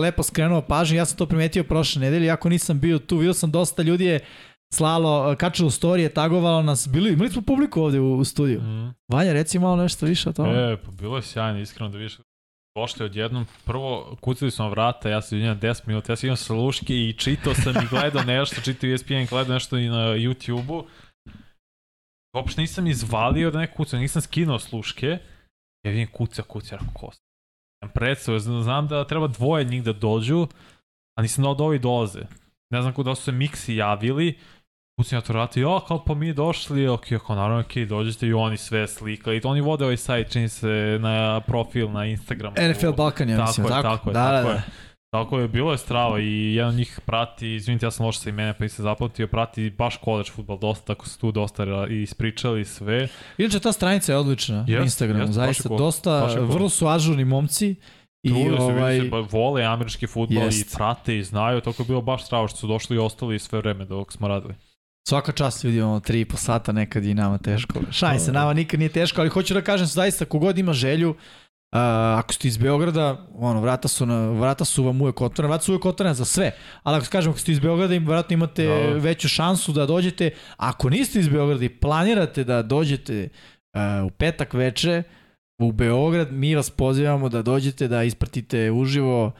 lepo 0.00 0.22
skrenuo 0.22 0.62
pažnju. 0.62 0.96
Ja 0.96 1.06
sam 1.06 1.18
to 1.18 1.26
primetio 1.26 1.64
prošle 1.64 2.00
nedelje, 2.00 2.30
ako 2.30 2.48
nisam 2.48 2.80
bio 2.80 2.98
tu, 2.98 3.16
vidio 3.16 3.34
sam 3.34 3.50
dosta 3.50 3.82
ljudi 3.82 4.04
je 4.04 4.20
slalo, 4.74 5.30
uh, 5.30 5.36
kačalo 5.36 5.70
storije, 5.70 6.08
tagovalo 6.08 6.62
nas. 6.62 6.88
Bili, 6.88 7.12
imali 7.12 7.30
smo 7.30 7.42
publiku 7.42 7.82
ovde 7.82 8.00
u, 8.00 8.16
u 8.16 8.24
studiju. 8.24 8.60
Mm. 8.60 8.94
Vanja, 9.08 9.32
reci 9.32 9.58
malo 9.58 9.76
nešto 9.76 10.06
više 10.06 10.28
o 10.28 10.32
tome. 10.32 10.72
E, 10.72 10.76
pa 10.76 10.90
bilo 10.90 11.16
je 11.16 11.22
sjajno, 11.22 11.60
iskreno 11.60 11.90
da 11.90 11.98
vidiš 11.98 12.18
došli 12.74 13.04
odjednom, 13.04 13.46
prvo 13.64 14.16
kucali 14.20 14.50
su 14.50 14.62
na 14.62 14.68
vrata, 14.68 15.08
ja 15.08 15.22
se 15.22 15.36
vidim 15.36 15.60
10 15.60 15.88
minuta, 15.88 16.12
ja 16.12 16.16
sam 16.16 16.26
imao 16.26 16.36
sluške 16.36 16.94
i 16.94 17.12
čitao 17.18 17.54
sam 17.54 17.74
i 17.76 17.88
gledao 17.90 18.22
nešto, 18.22 18.60
čitao 18.60 18.90
ESPN, 18.90 19.26
gledao 19.30 19.54
nešto 19.54 19.78
i 19.78 19.88
na 19.88 20.06
YouTube-u. 20.06 20.86
Uopšte 22.36 22.60
nisam 22.60 22.86
izvalio 22.86 23.50
da 23.50 23.58
ne 23.58 23.72
kucam, 23.72 24.00
nisam 24.00 24.22
skinuo 24.22 24.58
sluške, 24.58 25.06
ja 25.84 25.90
vidim 25.90 26.08
kuca, 26.12 26.42
kuca, 26.42 26.76
rekao 26.76 26.92
ko 26.94 27.12
sam. 27.12 27.24
Imam 27.82 27.92
predstavu, 27.94 28.38
znam 28.38 28.88
da 28.88 29.06
treba 29.06 29.26
dvoje 29.26 29.64
njih 29.64 29.84
da 29.84 29.92
dođu, 29.92 30.46
a 31.18 31.22
nisam 31.22 31.44
dao 31.44 31.54
da 31.54 31.64
ovi 31.64 31.78
dolaze. 31.78 32.20
Ne 32.70 32.82
znam 32.82 32.94
kuda 32.94 33.14
su 33.14 33.22
se 33.22 33.32
miksi 33.32 33.76
javili, 33.76 34.38
Kucam 35.00 35.16
ja 35.16 35.20
to 35.20 35.32
vrati, 35.32 35.60
ja, 35.60 35.80
kao 35.88 36.04
pa 36.04 36.14
mi 36.14 36.32
došli, 36.34 36.88
ok, 36.88 37.06
kao 37.26 37.36
naravno, 37.36 37.60
ok, 37.60 37.76
dođete 37.88 38.26
i 38.26 38.32
oni 38.32 38.56
sve 38.56 38.88
slikali. 38.88 39.40
Oni 39.44 39.60
vode 39.60 39.84
ovaj 39.84 39.96
sajt, 39.96 40.32
čini 40.32 40.48
se, 40.48 40.98
na 41.00 41.40
profil 41.40 41.90
na 41.90 42.06
Instagramu. 42.06 42.56
NFL 42.70 42.92
Balkan, 42.92 43.28
ja 43.30 43.36
Tako 43.36 43.48
mislim, 43.48 43.66
je, 43.66 43.70
tako? 43.70 43.82
tako 43.88 44.10
je, 44.10 44.12
da, 44.12 44.20
tako 44.20 44.48
da, 44.48 44.50
je. 44.50 44.54
da. 44.54 44.62
Tako 45.14 45.38
je, 45.38 45.48
bilo 45.48 45.72
je 45.72 45.78
strava 45.78 46.20
i 46.20 46.54
jedan 46.54 46.68
od 46.68 46.74
njih 46.74 47.00
prati, 47.06 47.54
izvinite, 47.54 47.86
ja 47.86 47.90
sam 47.90 48.06
loš 48.06 48.18
sa 48.18 48.28
imene, 48.28 48.54
pa 48.58 48.64
nisam 48.64 48.82
zapamtio, 48.82 49.26
prati 49.26 49.70
baš 49.70 49.98
college 50.04 50.30
futbol 50.30 50.58
dosta, 50.58 50.84
tako 50.86 51.08
su 51.08 51.18
tu 51.18 51.32
dosta 51.32 51.64
i 51.90 52.02
ispričali 52.02 52.64
sve. 52.64 53.08
Inače, 53.38 53.60
ta 53.60 53.72
stranica 53.72 54.12
je 54.12 54.18
odlična 54.18 54.56
na 54.56 54.64
Jest, 54.68 54.84
Instagramu, 54.84 55.24
je 55.24 55.32
zaista 55.32 55.68
dosta, 55.68 56.20
Baš 56.20 56.32
cool. 56.32 56.46
vrlo 56.46 56.68
su 56.68 56.88
ažurni 56.88 57.24
momci. 57.24 57.74
I 58.22 58.28
Trudili 58.28 58.56
se, 58.56 58.62
ovaj, 58.62 58.98
se, 59.00 59.08
ba- 59.08 59.26
vole 59.30 59.64
američki 59.64 60.06
futbol 60.06 60.42
Jest. 60.42 60.72
i 60.72 60.76
prate 60.76 61.18
i 61.18 61.22
znaju, 61.22 61.60
tako 61.60 61.82
je 61.82 61.86
bilo 61.86 62.00
baš 62.02 62.26
strava 62.26 62.48
što 62.48 62.56
su 62.58 62.66
došli 62.66 62.96
i 62.96 62.98
ostali 62.98 63.38
sve 63.38 63.58
vreme 63.58 63.84
dok 63.84 64.12
smo 64.12 64.28
radili. 64.28 64.54
Svaka 65.08 65.32
čast 65.32 65.64
ljudi, 65.64 65.80
ono, 65.80 66.00
tri 66.00 66.20
i 66.20 66.24
po 66.24 66.36
sata 66.36 66.72
nekad 66.72 67.04
i 67.04 67.14
nama 67.14 67.38
teško. 67.38 67.80
Šaj 67.90 68.18
se, 68.18 68.32
nama 68.32 68.52
nikad 68.52 68.80
nije 68.80 68.88
teško, 68.88 69.20
ali 69.20 69.30
hoću 69.30 69.54
da 69.54 69.62
kažem 69.62 69.86
zaista, 69.86 70.24
kogod 70.24 70.58
ima 70.58 70.72
želju, 70.72 71.10
uh, 71.10 71.16
ako 72.18 72.32
ste 72.32 72.48
iz 72.48 72.56
Beograda, 72.56 73.26
ono, 73.34 73.60
vrata 73.60 73.88
su, 73.88 74.06
na, 74.06 74.30
vrata 74.30 74.64
su 74.64 74.84
vam 74.84 75.02
uvek 75.02 75.20
otvorene, 75.20 75.48
vrata 75.48 75.64
su 75.64 75.72
uvek 75.72 75.84
otvorene 75.84 76.14
za 76.14 76.24
sve, 76.24 76.50
ali 76.82 76.96
ako 76.96 77.06
kažem, 77.12 77.30
ako 77.30 77.40
ste 77.40 77.52
iz 77.52 77.58
Beograda, 77.58 77.94
im 77.94 78.06
vratno 78.06 78.34
imate 78.34 78.66
Da. 78.66 78.98
veću 78.98 79.28
šansu 79.28 79.72
da 79.72 79.86
dođete, 79.86 80.30
ako 80.56 80.90
niste 80.90 81.20
iz 81.20 81.28
Beograda 81.28 81.64
i 81.64 81.68
planirate 81.68 82.44
da 82.44 82.62
dođete 82.62 83.28
uh, 83.74 84.06
u 84.06 84.10
petak 84.10 84.54
veče, 84.54 85.02
u 85.62 85.72
Beograd, 85.72 86.32
mi 86.32 86.54
vas 86.54 86.70
pozivamo 86.70 87.28
da 87.28 87.42
dođete, 87.42 87.88
da 87.88 88.02
ispratite 88.02 88.70
uživo 88.70 89.26
Uh, 89.26 89.32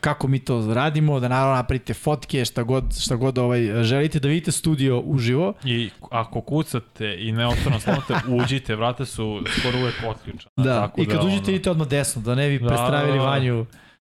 kako 0.00 0.28
mi 0.28 0.38
to 0.38 0.74
radimo, 0.74 1.20
da 1.20 1.28
naravno 1.28 1.54
napravite 1.54 1.94
fotke, 1.94 2.44
šta 2.44 2.62
god, 2.62 2.84
šta 3.00 3.16
god 3.16 3.38
ovaj, 3.38 3.82
želite 3.82 4.20
da 4.20 4.28
vidite 4.28 4.52
studio 4.52 5.00
uživo. 5.00 5.52
I 5.64 5.90
ako 6.10 6.40
kucate 6.40 7.16
i 7.18 7.32
ne 7.32 7.46
otvorno 7.46 7.80
slonate, 7.80 8.14
uđite, 8.42 8.76
vrata 8.76 9.04
su 9.04 9.42
skoro 9.60 9.78
uvek 9.78 9.94
otključane. 10.08 10.52
Da, 10.56 10.80
tako 10.80 11.00
i 11.00 11.06
kad 11.06 11.20
da, 11.20 11.26
uđete 11.26 11.42
ono, 11.42 11.50
idite 11.50 11.70
odmah 11.70 11.88
desno, 11.88 12.22
da 12.22 12.34
ne 12.34 12.48
bi 12.48 12.58
Da, 12.58 12.68
prestravili 12.68 13.18
da, 13.18 13.24
da. 13.24 13.30
Vanju 13.30 13.66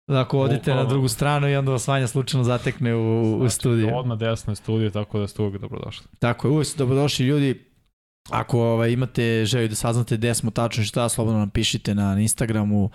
da 0.08 0.20
ako 0.20 0.38
odete 0.38 0.74
na 0.74 0.84
drugu 0.84 1.08
stranu 1.08 1.48
i 1.48 1.56
onda 1.56 1.70
vas 1.70 1.88
Vanja 1.88 2.06
slučajno 2.06 2.44
zatekne 2.44 2.94
u, 2.94 3.38
u 3.38 3.48
studiju. 3.48 3.90
Odmah 3.94 4.18
desno 4.18 4.52
je 4.52 4.56
studio, 4.56 4.90
tako 4.90 5.18
da 5.18 5.28
ste 5.28 5.42
uvek 5.42 5.60
dobrodošli. 5.60 6.06
Tako 6.18 6.48
je, 6.48 6.52
uvek 6.52 6.66
ste 6.66 6.78
dobrodošli 6.78 7.26
ljudi. 7.26 7.64
Ako 8.30 8.60
ovaj, 8.60 8.90
imate 8.90 9.44
želju 9.44 9.68
da 9.68 9.74
saznate 9.74 10.16
gde 10.16 10.34
smo 10.34 10.50
tačno 10.50 10.84
šta, 10.84 11.08
slobodno 11.08 11.38
nam 11.38 11.50
pišite 11.50 11.94
na 11.94 12.20
Instagramu 12.20 12.90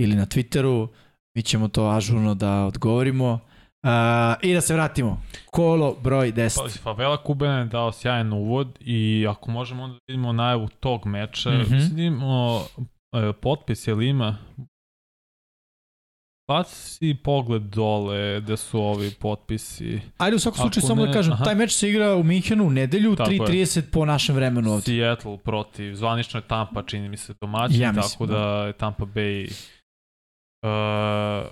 ili 0.00 0.16
na 0.16 0.26
Twitteru. 0.26 0.88
Mi 1.36 1.42
ćemo 1.42 1.68
to 1.68 1.88
ažurno 1.88 2.34
da 2.34 2.64
odgovorimo. 2.64 3.38
I 4.42 4.54
da 4.54 4.60
se 4.60 4.74
vratimo. 4.74 5.22
Kolo 5.50 5.96
broj 6.02 6.32
10. 6.32 6.62
Pa, 6.62 6.68
Favela 6.68 7.22
Kuben 7.22 7.58
je 7.58 7.64
dao 7.64 7.92
sjajan 7.92 8.32
uvod 8.32 8.78
i 8.80 9.26
ako 9.30 9.50
možemo 9.50 9.82
onda 9.82 9.98
vidimo 10.08 10.32
najavu 10.32 10.68
tog 10.80 11.06
meča. 11.06 11.50
Mm. 11.50 11.52
-hmm. 11.52 11.88
Vidimo 11.94 12.62
e, 13.12 13.32
potpis, 13.32 13.86
jel 13.86 14.02
ima? 14.02 14.36
Baci 16.48 17.16
pogled 17.24 17.62
dole 17.62 18.40
gde 18.40 18.56
su 18.56 18.80
ovi 18.80 19.10
potpisi. 19.10 20.00
Ajde 20.18 20.36
u 20.36 20.38
svakom 20.38 20.60
Ako 20.60 20.62
slučaju 20.62 20.86
samo 20.86 21.06
da 21.06 21.12
kažem, 21.12 21.32
aha. 21.32 21.44
taj 21.44 21.54
meč 21.54 21.72
se 21.72 21.90
igra 21.90 22.16
u 22.16 22.22
Minhenu 22.22 22.66
u 22.66 22.70
nedelju, 22.70 23.10
je. 23.10 23.16
3.30 23.16 23.82
po 23.92 24.04
našem 24.04 24.34
vremenu 24.34 24.72
ovde. 24.72 24.84
Seattle 24.84 25.38
protiv, 25.38 25.94
zvanično 25.94 26.40
je 26.40 26.44
Tampa, 26.44 26.82
čini 26.82 27.08
mi 27.08 27.16
se 27.16 27.34
domaćin, 27.40 27.80
Ja 27.80 27.92
mislim, 27.92 28.10
tako 28.10 28.26
da 28.26 28.66
je 28.66 28.72
Tampa 28.72 29.04
Bay 29.04 29.52
uh, 30.62 31.50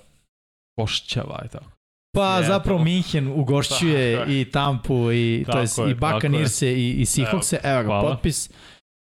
košćava 0.75 1.39
je 1.43 1.49
tako. 1.49 1.71
Pa 2.13 2.21
Seattle. 2.27 2.47
zapravo 2.47 2.79
Minhen 2.79 3.27
ugošćuje 3.29 4.17
Tako 4.17 4.29
je. 4.31 4.41
i 4.41 4.45
Tampu 4.45 5.11
i 5.11 5.45
to 5.51 5.59
jest 5.59 5.77
je, 5.77 5.91
i 5.91 5.93
Buccaneerse 5.93 6.73
i, 6.73 6.91
i 6.91 7.05
Seahawkse. 7.05 7.57
Evo 7.63 7.81
ga, 7.81 7.85
hvala. 7.85 8.09
potpis. 8.09 8.49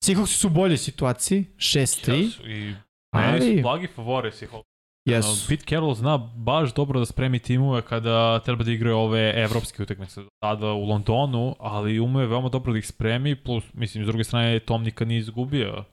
Seahawksi 0.05 0.35
su 0.35 0.47
u 0.47 0.51
boljoj 0.51 0.77
situaciji, 0.77 1.45
6-3. 1.57 2.13
Jesu, 2.15 2.47
I 2.47 2.75
Ali- 3.13 3.55
su 3.57 3.61
blagi 3.61 3.87
favori 3.87 4.31
Seahawks. 4.31 4.63
Jesu. 5.05 5.47
Pete 5.47 5.65
Carroll 5.65 5.93
zna 5.93 6.17
baš 6.17 6.73
dobro 6.73 6.99
da 6.99 7.05
spremi 7.05 7.39
timove 7.39 7.81
kada 7.81 8.39
treba 8.39 8.63
da 8.63 8.71
igraju 8.71 8.97
ove 8.97 9.33
evropske 9.35 9.83
utakmice 9.83 10.21
tada 10.39 10.67
u 10.67 10.85
Londonu, 10.85 11.55
ali 11.59 11.99
ume 11.99 12.25
veoma 12.25 12.49
dobro 12.49 12.73
da 12.73 12.79
ih 12.79 12.87
spremi, 12.87 13.35
plus, 13.35 13.63
mislim, 13.73 14.03
s 14.03 14.07
druge 14.07 14.23
strane, 14.23 14.59
Tom 14.59 14.83
nikad 14.83 15.07
nije 15.07 15.19
izgubio 15.19 15.83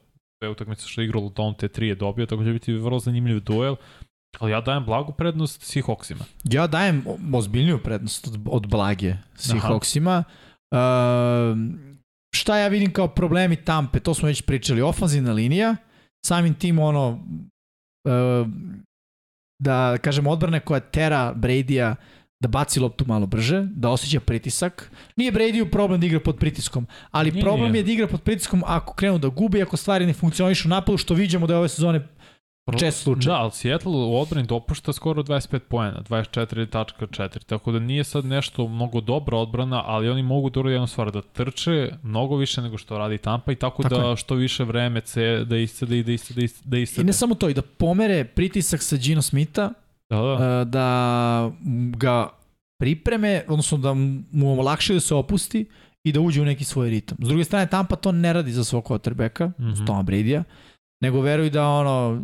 te 0.40 0.48
utakmice 0.48 0.86
što 0.86 1.00
je 1.00 1.04
igrao 1.04 1.20
u 1.20 1.24
Londonu, 1.24 1.54
te 1.54 1.68
tri 1.68 1.88
je 1.88 1.94
dobio, 1.94 2.26
tako 2.26 2.44
će 2.44 2.52
biti 2.52 2.72
vrlo 2.72 2.98
zanimljiv 2.98 3.40
duel, 3.40 3.76
ali 4.38 4.52
ja 4.52 4.60
dajem 4.60 4.84
blagu 4.84 5.12
prednost 5.12 5.62
Seahawksima. 5.62 6.24
Ja 6.44 6.66
dajem 6.66 7.04
ozbiljniju 7.34 7.78
prednost 7.82 8.26
od, 8.26 8.40
od 8.50 8.66
blage 8.68 9.16
Seahawksima. 9.36 10.24
Uh, 10.70 10.78
šta 12.36 12.58
ja 12.58 12.68
vidim 12.68 12.92
kao 12.92 13.08
problemi 13.08 13.56
Tampe, 13.56 14.00
to 14.00 14.14
smo 14.14 14.28
već 14.28 14.42
pričali, 14.42 14.82
ofanzivna 14.82 15.32
linija, 15.32 15.76
samim 16.26 16.54
tim 16.54 16.78
ono, 16.78 17.08
uh, 17.08 18.48
da 19.62 19.98
kažem 19.98 20.26
odbrane 20.26 20.60
koja 20.60 20.80
tera 20.80 21.34
Brady-a 21.34 21.94
da 22.40 22.48
baci 22.48 22.80
loptu 22.80 23.04
malo 23.06 23.26
brže, 23.26 23.66
da 23.70 23.88
osjeća 23.90 24.20
pritisak. 24.20 24.90
Nije 25.16 25.32
Brady 25.32 25.70
problem 25.70 26.00
da 26.00 26.06
igra 26.06 26.20
pod 26.20 26.36
pritiskom, 26.36 26.86
ali 27.10 27.30
Nije, 27.30 27.42
problem 27.42 27.72
nije. 27.72 27.80
je 27.80 27.84
da 27.84 27.92
igra 27.92 28.06
pod 28.06 28.22
pritiskom 28.22 28.62
ako 28.66 28.94
krenu 28.94 29.18
da 29.18 29.28
gubi, 29.28 29.62
ako 29.62 29.76
stvari 29.76 30.06
ne 30.06 30.12
funkcionišu 30.12 30.68
u 30.68 30.70
napadu, 30.70 30.98
što 30.98 31.14
viđamo 31.14 31.46
da 31.46 31.54
je 31.54 31.58
ove 31.58 31.68
sezone 31.68 32.08
čest 32.78 33.02
slučaj. 33.02 33.30
Da, 33.30 33.36
ali 33.36 33.50
Seattle 33.50 33.92
u 33.92 34.16
odbrani 34.16 34.46
dopušta 34.46 34.92
skoro 34.92 35.22
25 35.22 35.58
poena, 35.58 36.02
24.4, 36.02 37.44
tako 37.44 37.72
da 37.72 37.78
nije 37.78 38.04
sad 38.04 38.24
nešto 38.24 38.68
mnogo 38.68 39.00
dobra 39.00 39.36
odbrana, 39.36 39.82
ali 39.86 40.08
oni 40.08 40.22
mogu 40.22 40.50
da 40.50 40.60
urade 40.60 40.74
jednu 40.74 40.86
stvar, 40.86 41.10
da 41.10 41.22
trče 41.22 41.90
mnogo 42.02 42.36
više 42.36 42.62
nego 42.62 42.78
što 42.78 42.98
radi 42.98 43.18
Tampa 43.18 43.52
i 43.52 43.56
tako, 43.56 43.82
Tako 43.82 43.94
da 43.94 44.02
je. 44.02 44.16
što 44.16 44.34
više 44.34 44.64
vreme 44.64 45.00
ce, 45.00 45.44
da 45.44 45.56
iscede 45.56 45.98
i 45.98 46.02
da 46.02 46.12
iscede, 46.12 46.46
da 46.64 46.78
I 46.78 46.82
iscede. 46.82 47.04
ne 47.04 47.12
samo 47.12 47.34
to, 47.34 47.48
i 47.48 47.54
da 47.54 47.62
pomere 47.62 48.24
pritisak 48.24 48.82
sa 48.82 48.96
Gino 48.96 49.22
Smitha, 49.22 49.70
Da, 50.10 50.16
da. 50.16 50.60
e, 50.60 50.64
da 50.64 51.52
ga 51.96 52.28
pripreme, 52.80 53.44
odnosno 53.48 53.78
da 53.78 53.94
mu 54.32 54.60
olakšaju 54.60 54.96
da 54.96 55.00
se 55.00 55.14
opusti 55.14 55.66
i 56.04 56.12
da 56.12 56.20
uđe 56.20 56.42
u 56.42 56.44
neki 56.44 56.64
svoj 56.64 56.90
ritam. 56.90 57.18
S 57.22 57.28
druge 57.28 57.44
strane, 57.44 57.66
Tampa 57.66 57.96
to 57.96 58.12
ne 58.12 58.32
radi 58.32 58.52
za 58.52 58.64
svog 58.64 58.84
quarterbacka, 58.84 59.48
mm. 59.48 59.64
-hmm. 59.64 59.86
Toma 59.86 60.02
Brady-a, 60.02 60.44
nego 61.02 61.20
veruju 61.20 61.50
da 61.50 61.68
ono, 61.68 62.22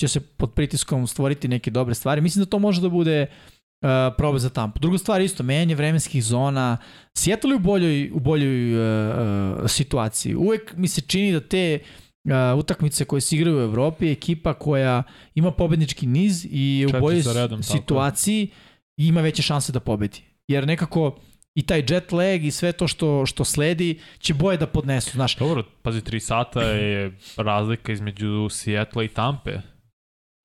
će 0.00 0.08
se 0.08 0.20
pod 0.20 0.52
pritiskom 0.52 1.06
stvoriti 1.06 1.48
neke 1.48 1.70
dobre 1.70 1.94
stvari. 1.94 2.20
Mislim 2.20 2.44
da 2.44 2.50
to 2.50 2.58
može 2.58 2.80
da 2.80 2.88
bude 2.88 3.26
uh, 3.26 3.88
probe 4.16 4.38
za 4.38 4.50
Tampa. 4.50 4.78
Druga 4.78 4.98
stvar 4.98 5.20
isto, 5.20 5.42
menjanje 5.42 5.74
vremenskih 5.74 6.24
zona. 6.24 6.76
Seattle 7.18 7.50
je 7.50 7.56
u 7.56 7.58
boljoj, 7.58 8.10
u 8.14 8.20
boljoj 8.20 8.74
uh, 8.74 9.60
uh, 9.60 9.70
situaciji. 9.70 10.34
Uvek 10.34 10.74
mi 10.76 10.88
se 10.88 11.00
čini 11.00 11.32
da 11.32 11.40
te 11.40 11.78
uh, 11.82 12.09
utakmice 12.58 13.04
koje 13.04 13.20
se 13.20 13.36
igraju 13.36 13.58
u 13.58 13.62
Evropi 13.62 14.10
ekipa 14.10 14.54
koja 14.54 15.02
ima 15.34 15.50
pobednički 15.50 16.06
niz 16.06 16.46
i 16.50 16.78
je 16.78 16.86
u 16.86 17.00
boljoj 17.00 17.22
situaciji 17.62 18.48
i 18.96 19.06
ima 19.06 19.20
veće 19.20 19.42
šanse 19.42 19.72
da 19.72 19.80
pobedi. 19.80 20.22
Jer 20.48 20.66
nekako 20.66 21.20
i 21.54 21.62
taj 21.62 21.84
jet 21.88 22.12
lag 22.12 22.44
i 22.44 22.50
sve 22.50 22.72
to 22.72 22.88
što, 22.88 23.26
što 23.26 23.44
sledi 23.44 24.00
će 24.18 24.34
boje 24.34 24.56
da 24.56 24.66
podnesu, 24.66 25.10
znaš. 25.10 25.36
Dobro, 25.36 25.62
pazi, 25.82 26.00
3 26.00 26.18
sata 26.18 26.62
je 26.62 27.18
razlika 27.36 27.92
između 27.92 28.48
Seattle 28.50 29.04
i 29.04 29.08
Tampe. 29.08 29.58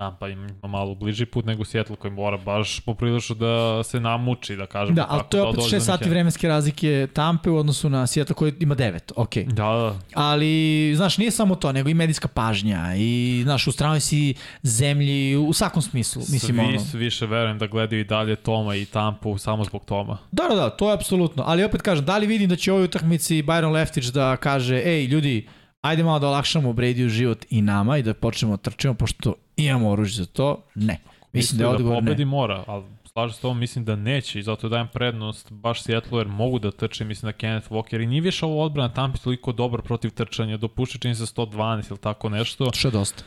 Tampa 0.05 0.27
ima 0.27 0.47
malo 0.63 0.95
bliži 0.95 1.25
put 1.25 1.45
nego 1.45 1.65
Seattle 1.65 1.95
koji 1.95 2.11
mora 2.11 2.37
baš 2.37 2.79
poprilično 2.79 3.35
da 3.35 3.83
se 3.83 3.99
namuči, 3.99 4.55
da 4.55 4.65
kažemo. 4.65 4.95
Da, 4.95 5.05
ali 5.09 5.23
to 5.29 5.37
je 5.37 5.41
da 5.43 5.47
opet 5.49 5.59
dođe 5.59 5.75
do 5.75 5.81
6 5.81 5.85
sati 5.85 6.03
neke- 6.03 6.09
vremenske 6.09 6.47
razlike 6.47 7.07
Tampe 7.13 7.49
u 7.49 7.57
odnosu 7.57 7.89
na 7.89 8.07
Seattle 8.07 8.35
koji 8.35 8.53
ima 8.59 8.75
9, 8.75 9.11
ok. 9.15 9.35
Da, 9.37 9.63
da. 9.63 9.99
Ali, 10.13 10.93
znaš, 10.95 11.17
nije 11.17 11.31
samo 11.31 11.55
to, 11.55 11.71
nego 11.71 11.89
i 11.89 11.93
medijska 11.93 12.27
pažnja 12.27 12.95
i, 12.97 13.41
znaš, 13.43 13.67
u 13.67 13.71
stranoj 13.71 13.99
si 13.99 14.33
zemlji 14.63 15.35
u 15.35 15.53
svakom 15.53 15.81
smislu. 15.81 16.19
Mislim, 16.19 16.39
Svi 16.39 16.59
ono... 16.59 16.79
više 16.93 17.25
verujem 17.25 17.57
da 17.57 17.67
gledaju 17.67 18.01
i 18.01 18.03
dalje 18.05 18.35
Toma 18.35 18.75
i 18.75 18.85
Tampu 18.85 19.37
samo 19.37 19.63
zbog 19.63 19.85
Toma. 19.85 20.17
Da, 20.31 20.43
da, 20.49 20.55
da, 20.55 20.69
to 20.69 20.89
je 20.89 20.93
apsolutno. 20.93 21.43
Ali 21.47 21.63
opet 21.63 21.81
kažem, 21.81 22.05
da 22.05 22.17
li 22.17 22.27
vidim 22.27 22.49
da 22.49 22.55
će 22.55 22.71
ovoj 22.71 22.83
utakmici 22.83 23.43
Byron 23.43 23.71
Leftwich 23.71 24.11
da 24.11 24.37
kaže, 24.37 24.81
ej, 24.85 25.05
ljudi, 25.05 25.47
ajde 25.81 26.03
malo 26.03 26.19
da 26.19 26.27
olakšamo 26.27 26.73
Brady 26.73 27.07
život 27.07 27.45
i 27.49 27.61
nama 27.61 27.97
i 27.97 28.03
da 28.03 28.13
počnemo 28.13 28.57
da 28.57 28.61
trčimo, 28.61 28.93
pošto 28.93 29.33
imamo 29.57 29.89
oružje 29.89 30.23
za 30.23 30.25
to? 30.25 30.63
Ne. 30.75 30.99
Mislim 31.33 31.57
da 31.57 31.63
je 31.63 31.69
odgovor 31.69 31.93
ne. 31.93 31.99
pobedi 31.99 32.25
mora, 32.25 32.63
ali 32.67 32.83
slažem 33.15 33.33
s 33.33 33.39
tom, 33.39 33.59
mislim 33.59 33.85
da 33.85 33.95
neće 33.95 34.39
i 34.39 34.43
zato 34.43 34.69
dajem 34.69 34.87
prednost 34.93 35.51
baš 35.51 35.83
Seattle 35.83 36.19
jer 36.19 36.27
mogu 36.27 36.59
da 36.59 36.71
trče, 36.71 37.05
mislim 37.05 37.27
da 37.31 37.37
Kenneth 37.37 37.71
Walker 37.71 38.03
i 38.03 38.07
nije 38.07 38.21
više 38.21 38.45
ovo 38.45 38.63
odbrana 38.63 38.93
Tampa 38.93 39.17
toliko 39.17 39.51
dobar 39.51 39.81
protiv 39.81 40.09
trčanja, 40.09 40.57
dopušta 40.57 40.99
čini 40.99 41.15
se 41.15 41.23
112 41.23 41.89
ili 41.89 41.99
tako 41.99 42.29
nešto. 42.29 42.69
Što 42.73 42.87
je 42.87 42.91
dosta. 42.91 43.23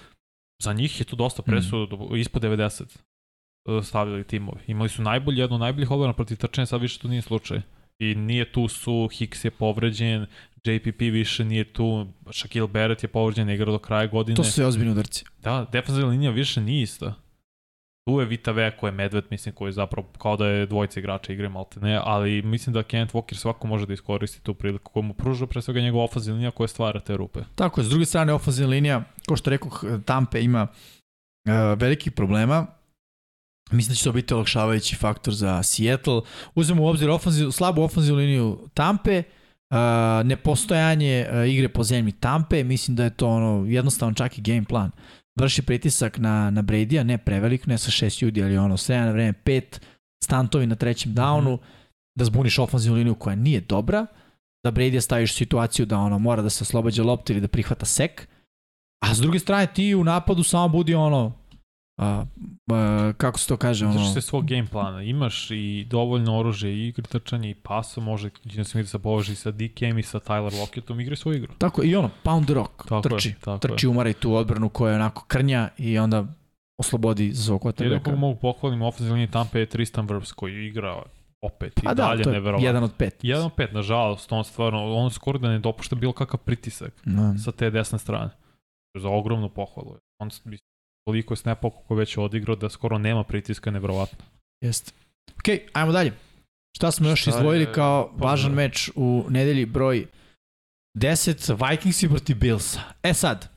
Za 0.63 0.73
njih 0.73 1.01
je 1.01 1.05
to 1.05 1.17
dosta 1.17 1.43
presuda, 1.43 1.97
mm. 1.97 2.17
ispod 2.17 2.43
90 2.43 2.83
e, 3.69 3.83
stavljali 3.83 4.25
timovi. 4.25 4.61
Imali 4.67 4.89
su 4.89 5.03
najbolji, 5.03 5.41
jednu 5.41 5.55
od 5.55 5.61
najboljih 5.61 5.91
odbrana 5.91 6.13
protiv 6.13 6.37
trčanja, 6.37 6.67
sad 6.67 6.81
više 6.81 6.99
to 6.99 7.09
nije 7.09 7.23
slučaj. 7.23 7.61
I 7.99 8.15
nije 8.15 8.53
tu 8.53 8.69
su, 8.69 9.09
Hicks 9.13 9.45
je 9.45 9.51
povređen, 9.51 10.27
JPP 10.65 11.01
više 11.01 11.45
nije 11.45 11.73
tu, 11.73 12.07
Shaquille 12.27 12.69
Barrett 12.69 13.03
je 13.03 13.09
povređen, 13.09 13.51
igra 13.51 13.73
do 13.73 13.79
kraja 13.79 14.07
godine. 14.07 14.37
To 14.37 14.45
su 14.45 14.53
sve 14.53 14.67
ozbiljni 14.67 14.93
udarci. 14.93 15.25
Da, 15.43 15.67
defensivna 15.73 16.11
linija 16.11 16.31
više 16.31 16.61
nije 16.61 16.83
ista. 16.83 17.15
Tu 18.09 18.21
je 18.21 18.27
Vita 18.27 18.53
Vea 18.53 18.77
koji 18.77 18.89
je 18.89 18.93
medved, 18.93 19.25
mislim, 19.31 19.55
koji 19.55 19.69
je 19.69 19.73
zapravo 19.73 20.09
kao 20.19 20.37
da 20.37 20.47
je 20.47 20.67
dvojica 20.67 21.01
igrača 21.01 21.33
igre 21.33 21.49
malte 21.49 21.81
ne, 21.81 22.01
ali 22.05 22.43
mislim 22.43 22.75
da 22.75 22.83
Kenneth 22.83 23.15
Walker 23.15 23.35
svako 23.35 23.67
može 23.67 23.87
da 23.87 23.93
iskoristi 23.93 24.43
tu 24.43 24.55
priliku 24.55 24.93
koju 24.93 25.03
mu 25.03 25.15
pruža 25.15 25.47
pre 25.47 25.63
svega 25.63 25.81
njegova 25.81 26.05
ofazivna 26.05 26.37
linija 26.37 26.51
koja 26.51 26.69
stvara 26.69 27.01
te 27.01 27.17
rupe. 27.17 27.41
Tako 27.55 27.81
je, 27.81 27.85
s 27.85 27.89
druge 27.89 28.05
strane, 28.05 28.33
ofenzivna 28.33 28.71
linija, 28.71 29.05
kao 29.27 29.37
što 29.37 29.51
rekao, 29.51 29.71
Tampe 30.05 30.41
ima 30.43 30.63
uh, 30.63 31.79
velikih 31.79 32.13
problema. 32.13 32.67
Mislim 33.71 33.93
da 33.93 33.97
će 33.97 34.05
to 34.05 34.13
biti 34.13 34.35
olakšavajući 34.35 34.97
faktor 34.97 35.35
za 35.35 35.63
Seattle. 35.63 36.21
Uzmemo 36.55 36.83
u 36.83 36.87
obzir 36.87 37.11
ofenziv, 37.11 37.51
slabu 37.51 37.83
ofenzivnu 37.83 38.19
liniju 38.19 38.69
Tampe, 38.75 39.23
uh, 39.71 40.27
nepostojanje 40.27 41.27
uh, 41.31 41.49
igre 41.49 41.69
po 41.69 41.83
zemlji 41.83 42.13
Tampe, 42.13 42.65
mislim 42.65 42.97
da 42.97 43.05
je 43.05 43.11
to 43.11 43.29
ono 43.29 43.67
jednostavno 43.67 44.15
čak 44.15 44.39
i 44.39 44.43
game 44.43 44.65
plan. 44.65 44.91
Vrši 45.41 45.63
pritisak 45.63 46.19
na, 46.19 46.51
na 46.51 46.63
Brady-a, 46.63 47.05
ne 47.05 47.19
prevelik, 47.19 47.67
ne 47.67 47.79
sa 47.79 47.91
šest 47.91 48.23
ljudi, 48.23 48.43
ali 48.43 48.59
ono, 48.59 48.77
sve 48.77 48.99
na 48.99 49.11
vreme 49.11 49.33
pet, 49.33 49.81
stantovi 50.25 50.67
na 50.67 50.75
trećem 50.75 51.15
downu, 51.15 51.51
mm 51.51 51.57
-hmm. 51.57 52.19
da 52.19 52.25
zbuniš 52.25 52.59
ofenzivnu 52.59 52.99
liniju 52.99 53.15
koja 53.15 53.37
nije 53.37 53.61
dobra, 53.61 54.07
da 54.65 54.73
Brady 54.73 55.01
staviš 55.01 55.35
situaciju 55.35 55.87
da 55.87 55.99
ono 55.99 56.19
mora 56.19 56.43
da 56.43 56.51
se 56.51 56.65
oslobađa 56.65 57.03
lopte 57.03 57.33
ili 57.33 57.41
da 57.41 57.49
prihvata 57.49 57.87
sek, 57.87 58.29
a 59.05 59.15
s 59.15 59.19
druge 59.19 59.39
strane 59.39 59.67
ti 59.67 59.95
u 59.95 60.05
napadu 60.05 60.43
samo 60.43 60.69
budi 60.69 60.95
ono 60.95 61.33
a, 61.99 62.25
a, 62.71 63.13
kako 63.17 63.39
se 63.39 63.49
to 63.49 63.57
kaže 63.57 63.87
ono 63.87 63.95
Drži 63.95 64.13
se 64.13 64.21
svog 64.21 64.47
game 64.47 64.67
plana. 64.67 65.03
Imaš 65.03 65.51
i 65.51 65.87
dovoljno 65.91 66.39
oružje 66.39 66.73
i 66.75 66.89
igre 66.89 67.03
trčanja 67.03 67.49
i 67.49 67.55
pasa, 67.55 68.01
može 68.01 68.31
Gino 68.45 68.65
Smith 68.65 68.91
se 68.91 68.99
poveži 68.99 69.35
sa 69.35 69.51
DKM 69.51 69.99
i 69.99 70.03
sa 70.03 70.19
Tyler 70.21 70.61
Lockettom, 70.61 71.01
igre 71.01 71.17
svoju 71.17 71.37
igru. 71.37 71.53
tako 71.59 71.85
i 71.85 71.97
ono 71.97 72.11
pound 72.23 72.45
the 72.47 72.55
rock 72.55 72.89
Tako 72.89 73.09
trči 73.09 73.29
je, 73.29 73.35
tako 73.41 73.59
trči 73.59 73.87
je. 73.87 73.91
umara 73.91 74.11
i 74.11 74.15
tu 74.15 74.35
odbranu 74.35 74.69
koja 74.69 74.91
je 74.91 74.97
onako 74.97 75.25
krnja 75.29 75.69
i 75.79 75.99
onda 75.99 76.25
oslobodi 76.81 77.33
za 77.33 77.53
Jedino 77.53 77.59
koga 77.59 77.73
quarterbacka 77.73 78.17
mogu 78.17 78.41
pohvalim 78.41 78.83
u 78.83 78.87
ofenzivnoj 78.87 79.15
liniji 79.15 79.33
Tampa 79.33 79.59
je 79.59 79.67
Tristan 79.67 80.09
Wirfs 80.09 80.35
koji 80.35 80.67
igra 80.67 81.03
opet 81.43 81.73
i 81.83 81.87
a 81.87 81.95
da, 81.95 82.03
dalje 82.03 82.23
to 82.23 82.31
je 82.31 82.35
neverovatno. 82.35 82.67
jedan 82.67 82.85
od 82.85 82.93
pet 82.99 83.19
Jedan 83.23 83.45
od 83.45 83.53
pet, 83.57 83.73
nažalost, 83.73 84.33
on 84.33 84.45
stvarno, 84.45 84.95
on 84.95 85.11
skoro 85.11 85.39
da 85.39 85.49
ne 85.49 85.59
dopušta 85.59 85.97
bilo 85.97 86.13
kakav 86.13 86.41
pritisak 86.41 86.93
no. 87.05 87.35
sa 87.45 87.53
te 87.53 87.71
desne 87.71 87.99
strane. 87.99 88.31
Za 88.99 89.09
ogromnu 89.09 89.49
pohvalu. 89.49 89.97
On 90.19 90.31
toliko 91.09 91.33
je 91.33 91.37
snapova 91.37 91.75
kako 91.75 91.95
je 91.95 91.99
već 91.99 92.17
odigrao 92.19 92.57
da 92.57 92.69
skoro 92.69 92.99
nema 92.99 93.25
pritiska, 93.25 93.71
nevjerovatno. 93.71 94.25
Jeste. 94.61 94.93
Ok, 95.39 95.59
ajmo 95.73 95.93
dalje. 95.93 96.13
Šta 96.77 96.91
smo 96.91 97.09
još 97.09 97.21
Šta 97.21 97.31
izdvojili 97.31 97.65
je- 97.65 97.73
kao 97.73 98.13
pa 98.19 98.25
važan 98.25 98.53
meč 98.53 98.91
u 98.95 99.25
nedelji 99.29 99.67
broj 99.67 100.07
10 100.99 101.71
Vikingsi 101.71 102.09
protiv 102.09 102.37
Billsa. 102.37 102.81
E 103.03 103.15
sad, 103.15 103.49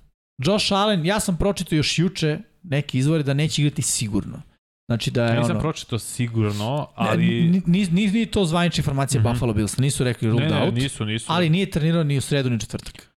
Josh 0.45 0.73
Allen, 0.73 1.05
ja 1.05 1.19
sam 1.19 1.37
pročitao 1.37 1.77
još 1.77 1.99
juče 1.99 2.39
neki 2.63 2.97
izvori 2.97 3.23
da 3.23 3.33
neće 3.33 3.61
igrati 3.61 3.81
sigurno. 3.81 4.41
Znači 4.89 5.11
da 5.11 5.25
je 5.25 5.33
Ja 5.33 5.39
nisam 5.39 5.51
ono... 5.51 5.59
pročito 5.59 5.99
sigurno, 5.99 6.87
Ali... 6.95 7.09
ali... 7.09 7.25
Nije, 7.25 7.87
nije, 7.87 8.11
nije 8.11 8.31
to 8.31 8.45
zvanična 8.45 8.81
informacija 8.81 9.21
mm. 9.21 9.25
-hmm. 9.25 9.31
Buffalo 9.31 9.53
Bills, 9.53 9.77
nisu 9.77 10.03
rekli 10.03 10.27
ne, 10.27 10.31
ruled 10.31 10.51
ne, 10.51 10.61
out, 10.63 10.75
nisu, 10.75 11.05
nisu. 11.05 11.25
ali 11.29 11.49
nije 11.49 11.69
trenirao 11.71 12.03
ni 12.03 12.17
u 12.17 12.21
sredu 12.21 12.49
ni 12.49 12.55
u 12.55 12.59
četvrtak. 12.59 13.10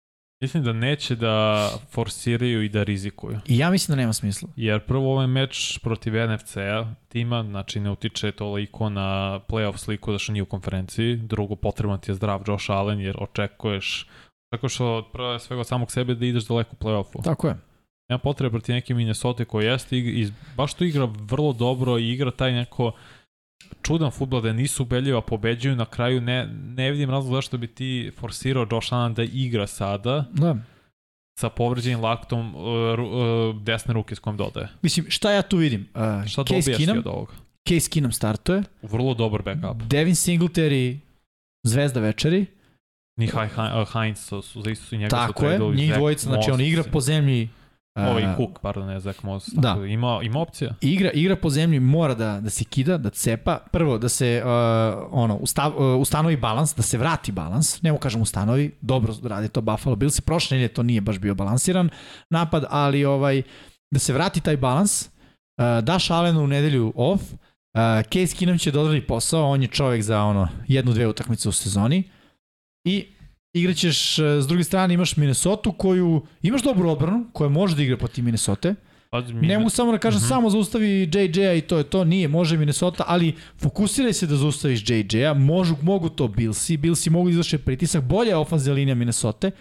Mislim 0.44 0.64
da 0.64 0.74
neće 0.74 1.16
da 1.16 1.70
forsiraju 1.92 2.64
i 2.64 2.70
da 2.70 2.84
rizikuju. 2.84 3.40
I 3.46 3.58
ja 3.58 3.72
mislim 3.72 3.96
da 3.96 4.02
nema 4.02 4.14
smisla. 4.14 4.50
Jer 4.56 4.80
prvo 4.80 5.12
ovaj 5.12 5.28
meč 5.28 5.80
protiv 5.84 6.14
NFC-a 6.14 6.96
tima, 7.08 7.44
znači 7.44 7.80
ne 7.80 7.92
utiče 7.92 8.32
toliko 8.32 8.90
na 8.90 9.40
playoff 9.48 9.78
sliku 9.78 10.12
da 10.12 10.18
što 10.18 10.32
nije 10.32 10.44
u 10.44 10.46
konferenciji. 10.46 11.16
Drugo, 11.16 11.56
potreban 11.56 12.00
ti 12.00 12.12
je 12.12 12.16
zdrav 12.16 12.42
Josh 12.48 12.72
Allen 12.72 13.00
jer 13.00 13.16
očekuješ 13.20 14.08
očekuješ 14.52 14.80
od 14.80 15.06
prve 15.14 15.40
svega 15.40 15.60
od 15.60 15.68
samog 15.68 15.92
sebe 15.92 16.16
da 16.16 16.26
ideš 16.26 16.48
daleko 16.48 16.76
u 16.80 16.84
playoffu. 16.84 17.24
Tako 17.24 17.48
je. 17.48 17.56
Nema 18.10 18.20
potrebe 18.20 18.52
protiv 18.52 18.76
neke 18.76 18.94
Minnesota 18.94 19.46
koji 19.46 19.66
jeste 19.66 19.98
i, 19.98 20.32
baš 20.58 20.74
tu 20.74 20.84
igra 20.84 21.06
vrlo 21.06 21.54
dobro 21.54 21.98
i 21.98 22.12
igra 22.12 22.32
taj 22.32 22.52
neko 22.52 22.92
čudan 23.82 24.12
futbol 24.12 24.42
da 24.42 24.54
nisu 24.54 24.84
ubedljiva, 24.84 25.22
pobeđuju 25.22 25.76
na 25.76 25.86
kraju, 25.86 26.22
ne, 26.22 26.48
ne 26.68 26.92
vidim 26.92 27.10
razlog 27.10 27.34
zašto 27.34 27.58
bi 27.58 27.68
ti 27.68 28.12
forsirao 28.18 28.68
Josh 28.72 28.94
Allen 28.94 29.14
da 29.14 29.24
igra 29.24 29.68
sada 29.68 30.26
Da. 30.32 30.56
sa 31.40 31.50
povređenim 31.50 32.02
laktom 32.02 32.56
uh, 32.56 32.62
uh, 32.62 33.62
desne 33.62 33.94
ruke 33.94 34.16
s 34.16 34.20
kojom 34.20 34.38
dodaje. 34.38 34.68
Mislim, 34.82 35.06
šta 35.10 35.32
ja 35.32 35.42
tu 35.42 35.58
vidim? 35.58 35.88
Uh, 35.94 36.28
Šta 36.28 36.44
Case 36.46 36.72
ti 36.72 36.78
Keenum, 36.78 36.98
od 36.98 37.08
ovoga? 37.08 37.34
Case 37.70 37.90
Keenum 37.90 38.12
startuje, 38.12 38.64
Vrlo 38.82 39.14
dobar 39.14 39.42
backup. 39.42 39.84
Devin 39.84 40.16
Singletary, 40.16 40.98
zvezda 41.64 42.00
večeri, 42.00 42.46
Ni 43.18 43.28
Hi- 43.28 43.82
uh, 43.82 43.94
Heinz 43.94 44.20
su, 44.20 44.42
su 44.42 44.62
za 44.62 44.70
isto 44.72 44.96
i 44.96 45.00
njega 45.00 45.10
su 45.10 45.28
tako 45.28 45.46
je, 45.46 45.60
njih 45.76 45.94
dvojica, 45.94 46.24
znači 46.24 46.52
on 46.52 46.62
igra 46.62 46.84
po 46.84 47.02
zemlji, 47.02 47.50
Ovaj 47.96 48.24
Cook, 48.38 48.60
pardon, 48.62 48.88
ne 48.88 49.00
Zach 49.00 49.24
Moss. 49.26 49.50
Da. 49.54 49.62
Tako 49.62 49.86
Ima, 49.86 50.20
ima 50.24 50.40
opcija. 50.40 50.76
igra, 50.82 51.12
igra 51.12 51.36
po 51.36 51.50
zemlji 51.50 51.80
mora 51.80 52.14
da, 52.14 52.40
da 52.40 52.50
se 52.50 52.64
kida, 52.64 52.98
da 52.98 53.10
cepa. 53.10 53.58
Prvo, 53.72 53.98
da 53.98 54.10
se 54.10 54.44
uh, 54.46 54.50
ono, 55.12 55.36
ustav, 55.36 55.74
uh, 55.78 56.02
ustanovi 56.02 56.38
balans, 56.38 56.76
da 56.76 56.82
se 56.82 56.98
vrati 56.98 57.32
balans. 57.32 57.82
Nemo 57.82 57.98
kažem 57.98 58.22
ustanovi, 58.22 58.72
dobro 58.82 59.14
radi 59.24 59.50
to 59.50 59.62
Buffalo 59.62 59.96
Bills. 59.96 60.22
Prošle 60.22 60.58
nedelje 60.58 60.74
to 60.74 60.84
nije 60.84 61.02
baš 61.02 61.20
bio 61.20 61.36
balansiran 61.36 61.90
napad, 62.30 62.66
ali 62.70 63.06
ovaj 63.06 63.42
da 63.92 64.00
se 64.00 64.14
vrati 64.14 64.42
taj 64.42 64.58
balans. 64.58 65.06
Uh, 65.06 65.84
daš 65.84 66.10
Allenu 66.10 66.44
u 66.44 66.48
nedelju 66.48 66.94
off. 66.96 67.24
Uh, 67.34 67.40
Case 68.14 68.36
Keenum 68.40 68.58
će 68.58 68.72
da 68.72 68.80
odradi 68.80 69.08
posao, 69.08 69.50
on 69.50 69.62
je 69.62 69.68
čovek 69.68 70.02
za 70.02 70.24
ono 70.24 70.48
jednu, 70.68 70.94
dve 70.94 71.08
utakmice 71.08 71.50
u 71.50 71.52
sezoni. 71.52 72.04
I 72.88 73.06
igraćeš, 73.54 74.20
uh, 74.20 74.26
s 74.42 74.48
druge 74.48 74.64
strane 74.64 74.94
imaš 74.94 75.18
Minnesota 75.18 75.72
koju, 75.72 76.22
imaš 76.42 76.64
dobru 76.64 76.90
odbranu, 76.90 77.26
koja 77.34 77.50
može 77.50 77.76
da 77.76 77.84
igra 77.84 77.98
protiv 77.98 78.24
Minnesota. 78.24 78.76
Mi- 79.32 79.48
Ne 79.48 79.58
mogu 79.58 79.70
samo 79.70 79.92
da 79.92 79.98
kažem, 79.98 80.20
Mhm. 80.20 80.28
samo 80.28 80.50
zaustavi 80.50 80.88
JJ-a 81.06 81.54
i 81.54 81.62
to 81.62 81.78
je 81.78 81.84
to, 81.84 82.04
nije, 82.04 82.28
može 82.28 82.58
Minnesota, 82.58 83.04
ali 83.08 83.34
fokusiraj 83.58 84.14
se 84.14 84.28
da 84.28 84.36
zaustaviš 84.36 84.90
JJ-a, 84.90 85.34
mogu, 85.34 85.76
mogu 85.82 86.10
to 86.10 86.28
Billsi, 86.28 86.78
Billsi 86.78 87.10
mogu 87.10 87.28
da 87.28 87.32
izvrše 87.32 87.58
pritisak, 87.58 88.04
bolja 88.04 88.30
je 88.30 88.36
ofenzija 88.36 88.74
linija 88.74 88.96
Minnesota, 88.96 89.52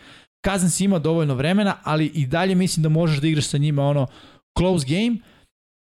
Cousins 0.47 0.81
ima 0.81 0.99
dovoljno 0.99 1.35
vremena, 1.35 1.77
ali 1.83 2.07
i 2.07 2.27
dalje 2.27 2.55
mislim 2.55 2.83
da 2.83 2.89
možeš 2.89 3.19
da 3.19 3.29
igraš 3.29 3.45
sa 3.45 3.59
njima 3.59 3.83
ono 3.85 4.07
close 4.59 4.87
game 4.89 5.17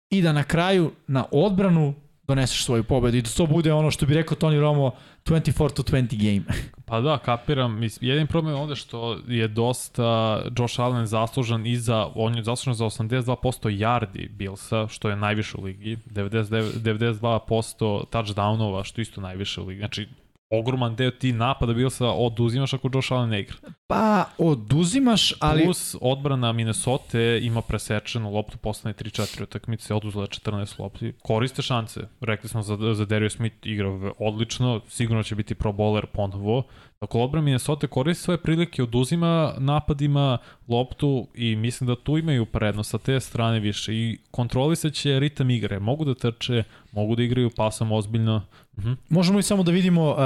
i 0.10 0.22
da 0.22 0.34
na 0.34 0.44
kraju 0.44 0.92
na 1.08 1.26
odbranu 1.32 1.94
doneseš 2.24 2.66
svoju 2.66 2.84
pobedu 2.84 3.18
i 3.18 3.22
da 3.22 3.30
to 3.30 3.46
bude 3.46 3.74
ono 3.74 3.92
što 3.92 4.06
bi 4.06 4.14
rekao 4.14 4.38
Toni 4.38 4.60
Romo 4.60 4.92
24 5.30 5.74
to 5.74 5.84
20 5.84 6.18
game. 6.18 6.60
Pa 6.86 7.02
da, 7.02 7.18
kapiram. 7.18 7.84
Jedin 8.02 8.28
problem 8.28 8.56
je 8.56 8.62
ovde 8.62 8.76
što 8.76 9.20
je 9.28 9.48
dosta 9.48 10.42
Josh 10.58 10.80
Allen 10.80 11.06
zaslužan 11.06 11.68
i 11.68 11.78
za, 11.78 12.08
on 12.16 12.36
je 12.36 12.44
zaslužan 12.44 12.74
za 12.74 12.86
82% 12.86 13.36
yardi 13.78 14.30
Billsa, 14.30 14.88
što 14.88 15.10
je 15.10 15.16
najviše 15.16 15.58
u 15.58 15.64
ligi, 15.64 15.98
99, 16.06 16.72
92% 16.82 18.04
touchdownova, 18.12 18.84
što 18.84 19.02
isto 19.02 19.22
najviše 19.22 19.62
u 19.62 19.66
ligi. 19.66 19.80
Znači, 19.80 20.08
ogroman 20.50 20.96
deo 20.96 21.12
ti 21.12 21.34
napada 21.34 21.74
Billsa 21.74 22.08
oduzimaš 22.08 22.74
ako 22.74 22.90
Josh 22.94 23.14
Allen 23.14 23.30
ne 23.30 23.40
igra. 23.40 23.56
Pa 23.88 24.26
oduzimaš, 24.38 25.34
ali... 25.40 25.64
Plus, 25.64 25.96
odbrana 26.02 26.52
Minnesota 26.52 27.20
ima 27.42 27.62
presečenu 27.62 28.32
loptu 28.32 28.58
poslednje 28.58 28.94
3-4 29.04 29.44
utakmice, 29.44 29.94
oduzela 29.94 30.24
je 30.24 30.28
14 30.28 30.80
lopti. 30.80 31.14
Koriste 31.24 31.62
šanse. 31.62 32.02
Rekli 32.22 32.50
smo 32.50 32.62
za, 32.62 32.94
za 32.94 33.06
Darius 33.06 33.34
Smith 33.34 33.56
igra 33.64 34.12
odlično, 34.20 34.82
sigurno 34.88 35.24
će 35.24 35.36
biti 35.36 35.56
pro 35.56 35.72
bowler 35.72 36.06
ponovo. 36.06 36.64
Dakle, 37.02 37.22
odbrana 37.22 37.46
Minnesota 37.46 37.88
koristi 37.88 38.24
svoje 38.24 38.38
prilike, 38.38 38.84
oduzima 38.84 39.54
napadima 39.58 40.38
loptu 40.68 41.28
i 41.36 41.56
mislim 41.56 41.88
da 41.88 41.96
tu 41.96 42.18
imaju 42.18 42.46
prednost 42.46 42.90
sa 42.90 42.98
te 42.98 43.20
strane 43.20 43.60
više 43.60 43.94
i 43.94 44.18
kontrolisat 44.32 44.94
će 44.94 45.20
ritam 45.20 45.50
igre. 45.50 45.80
Mogu 45.80 46.06
da 46.06 46.14
trče, 46.16 46.64
mogu 46.92 47.16
da 47.16 47.24
igraju 47.24 47.50
pasom 47.56 47.92
ozbiljno. 47.92 48.42
Mhm, 48.80 48.94
Možemo 49.10 49.38
li 49.38 49.44
samo 49.44 49.64
da 49.64 49.72
vidimo 49.72 50.10
uh, 50.10 50.18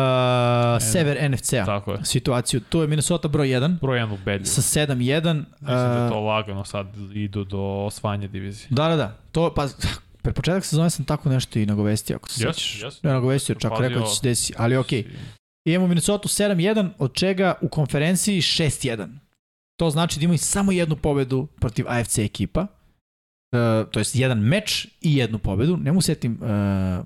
sever 0.82 1.32
NFC-a? 1.32 1.82
situaciju. 2.04 2.60
Tu 2.62 2.82
je 2.82 2.88
Minnesota 2.88 3.28
broj 3.28 3.48
1 3.48 3.80
Broj 3.80 4.00
1 4.00 4.14
ubedljiv. 4.14 4.46
sa 4.46 4.62
7-1. 4.62 4.96
Mislim 4.96 5.44
da 5.62 6.04
uh, 6.06 6.12
to 6.12 6.20
lagano 6.20 6.66
sad 6.66 6.88
idu 7.14 7.44
do 7.44 7.60
osvajanja 7.60 8.28
divizije. 8.28 8.68
Da, 8.70 8.88
da, 8.88 8.96
da. 8.96 9.18
To, 9.32 9.54
pa, 9.54 9.68
pre 10.24 10.34
početak 10.34 10.66
sezone 10.66 10.90
sam 10.90 11.06
tako 11.06 11.30
nešto 11.30 11.60
i 11.60 11.66
nagovestio, 11.66 12.16
ako 12.16 12.30
se 12.30 12.44
Jes, 12.46 12.56
sećaš. 12.56 12.82
jes. 12.84 13.04
Ja 13.04 13.14
nagovestio, 13.14 13.56
čak 13.56 13.72
rekao 13.80 14.02
da 14.02 14.08
će 14.08 14.16
se 14.16 14.20
desi, 14.24 14.54
ali 14.58 14.78
okej. 14.78 15.00
I 15.66 15.72
imamo 15.72 15.88
Minnesota 15.88 16.28
7-1, 16.28 16.90
od 16.98 17.14
čega 17.14 17.54
u 17.62 17.68
konferenciji 17.68 18.42
6-1. 18.42 19.08
To 19.80 19.90
znači 19.90 20.20
da 20.20 20.24
imaju 20.24 20.38
samo 20.38 20.72
jednu 20.72 20.96
pobedu 20.96 21.48
protiv 21.60 21.86
AFC 21.88 22.18
ekipa. 22.18 22.62
Uh, 22.62 23.60
to 23.92 24.00
jest 24.00 24.16
jedan 24.16 24.40
meč 24.40 24.88
i 25.02 25.16
jednu 25.16 25.38
pobedu. 25.40 25.78
Ne 25.78 25.92
mu 25.92 26.02
setim 26.02 26.32
uh, 26.34 26.48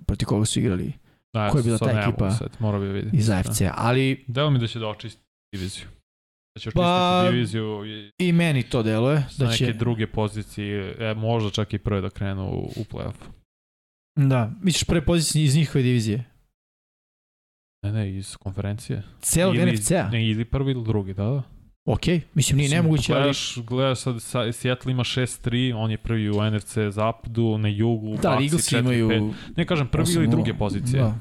protiv 0.05 0.25
koga 0.25 0.45
su 0.45 0.59
igrali 0.59 0.93
Da, 1.37 1.49
Ko 1.49 1.57
je 1.57 1.63
bila 1.63 1.77
ta 1.77 2.01
ekipa 2.01 2.31
Sad, 2.31 2.49
mora 2.59 2.79
bi 2.79 2.85
vidjeti. 2.85 3.17
iz 3.17 3.29
AFC-a, 3.29 3.73
ali 3.77 4.23
Deo 4.27 4.49
mi 4.49 4.59
da 4.59 4.67
će 4.67 4.79
da 4.79 4.87
očisti 4.87 5.21
diviziju. 5.55 5.85
Da 6.55 6.59
će 6.59 6.69
očistiti 6.69 6.83
Pa, 6.83 7.27
diviziju 7.31 7.85
i 7.85 8.11
i 8.27 8.31
meni 8.31 8.63
to 8.63 8.83
deluje. 8.83 9.25
Da 9.37 9.45
neke 9.45 9.57
će, 9.57 9.73
druge 9.73 10.07
pozicije, 10.07 10.95
e, 10.99 11.13
možda 11.13 11.49
čak 11.49 11.73
i 11.73 11.77
prve 11.77 12.01
da 12.01 12.09
krenu 12.09 12.43
u, 12.49 12.71
u 12.75 12.83
playoff. 12.91 13.19
da, 14.15 14.51
misliš 14.61 14.83
prve 14.83 15.05
pozicije 15.05 15.43
iz 15.45 15.55
njihove 15.55 15.83
divizije? 15.83 16.23
Ne, 17.83 17.91
ne, 17.91 18.17
iz 18.17 18.35
konferencije. 18.37 19.03
Celog 19.21 19.55
NFC-a? 19.55 20.09
Ne, 20.09 20.27
ili 20.29 20.45
prvi 20.45 20.71
ili 20.71 20.83
drugi, 20.83 21.13
da, 21.13 21.23
da. 21.23 21.43
Ok, 21.85 22.01
mislim 22.33 22.57
nije 22.57 22.69
nemoguće, 22.69 23.13
ali... 23.13 23.21
Gledaš, 23.21 23.57
gledaš 23.57 23.99
sad, 23.99 24.21
sa, 24.21 24.51
Seattle 24.51 24.91
ima 24.91 25.03
6-3, 25.03 25.73
on 25.75 25.91
je 25.91 25.97
prvi 25.97 26.29
u 26.29 26.51
NFC 26.51 26.77
zapadu, 26.89 27.57
na 27.57 27.67
jugu, 27.67 28.17
Da, 28.21 28.31
ali 28.31 28.49
Bucks 28.49 28.73
Eaglesi 28.73 28.75
4-5. 28.75 28.79
imaju... 28.79 29.33
Ne 29.57 29.65
kažem 29.65 29.87
prvi 29.87 30.13
ili 30.13 30.27
8-0. 30.27 30.31
druge 30.31 30.53
pozicije. 30.53 31.01
Da. 31.01 31.15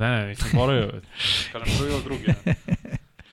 Ne, 0.00 0.10
ne, 0.10 0.26
nisam 0.26 0.50
moraju. 0.54 0.90
kažem 1.52 1.74
prvi 1.78 1.92
ili 1.92 2.02
drugi. 2.04 2.24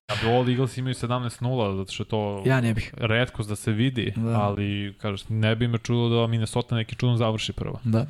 Ja 0.10 0.15
bi 0.15 0.45
da 0.45 0.52
Eagles 0.52 0.77
imaju 0.77 0.94
17-0, 0.94 1.77
zato 1.77 1.91
što 1.91 2.03
je 2.03 2.07
to 2.07 2.44
Ja 2.45 2.61
ne 2.61 2.73
bih. 2.73 2.94
redkost 2.94 3.49
da 3.49 3.56
se 3.56 3.72
vidi, 3.72 4.14
Da. 4.15 4.41
ali 4.41 4.94
kažeš, 4.98 5.22
ne 5.30 5.56
bi 5.56 5.68
me 5.68 5.77
čudo 5.77 6.10
da 6.11 6.27
Minnesota 6.27 6.76
neki 6.76 6.95
čudom 6.95 7.18
završi 7.18 7.53
prvo. 7.53 7.80
Da. 7.84 8.06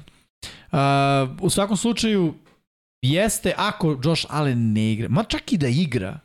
Uh, 0.71 0.79
u 1.41 1.49
svakom 1.49 1.77
slučaju, 1.77 2.33
jeste 3.01 3.53
ako 3.57 3.97
Josh 4.03 4.25
Allen 4.29 4.73
ne 4.73 4.91
igra, 4.93 5.09
ma 5.09 5.23
čak 5.23 5.53
i 5.53 5.57
da 5.57 5.67
igra, 5.67 6.19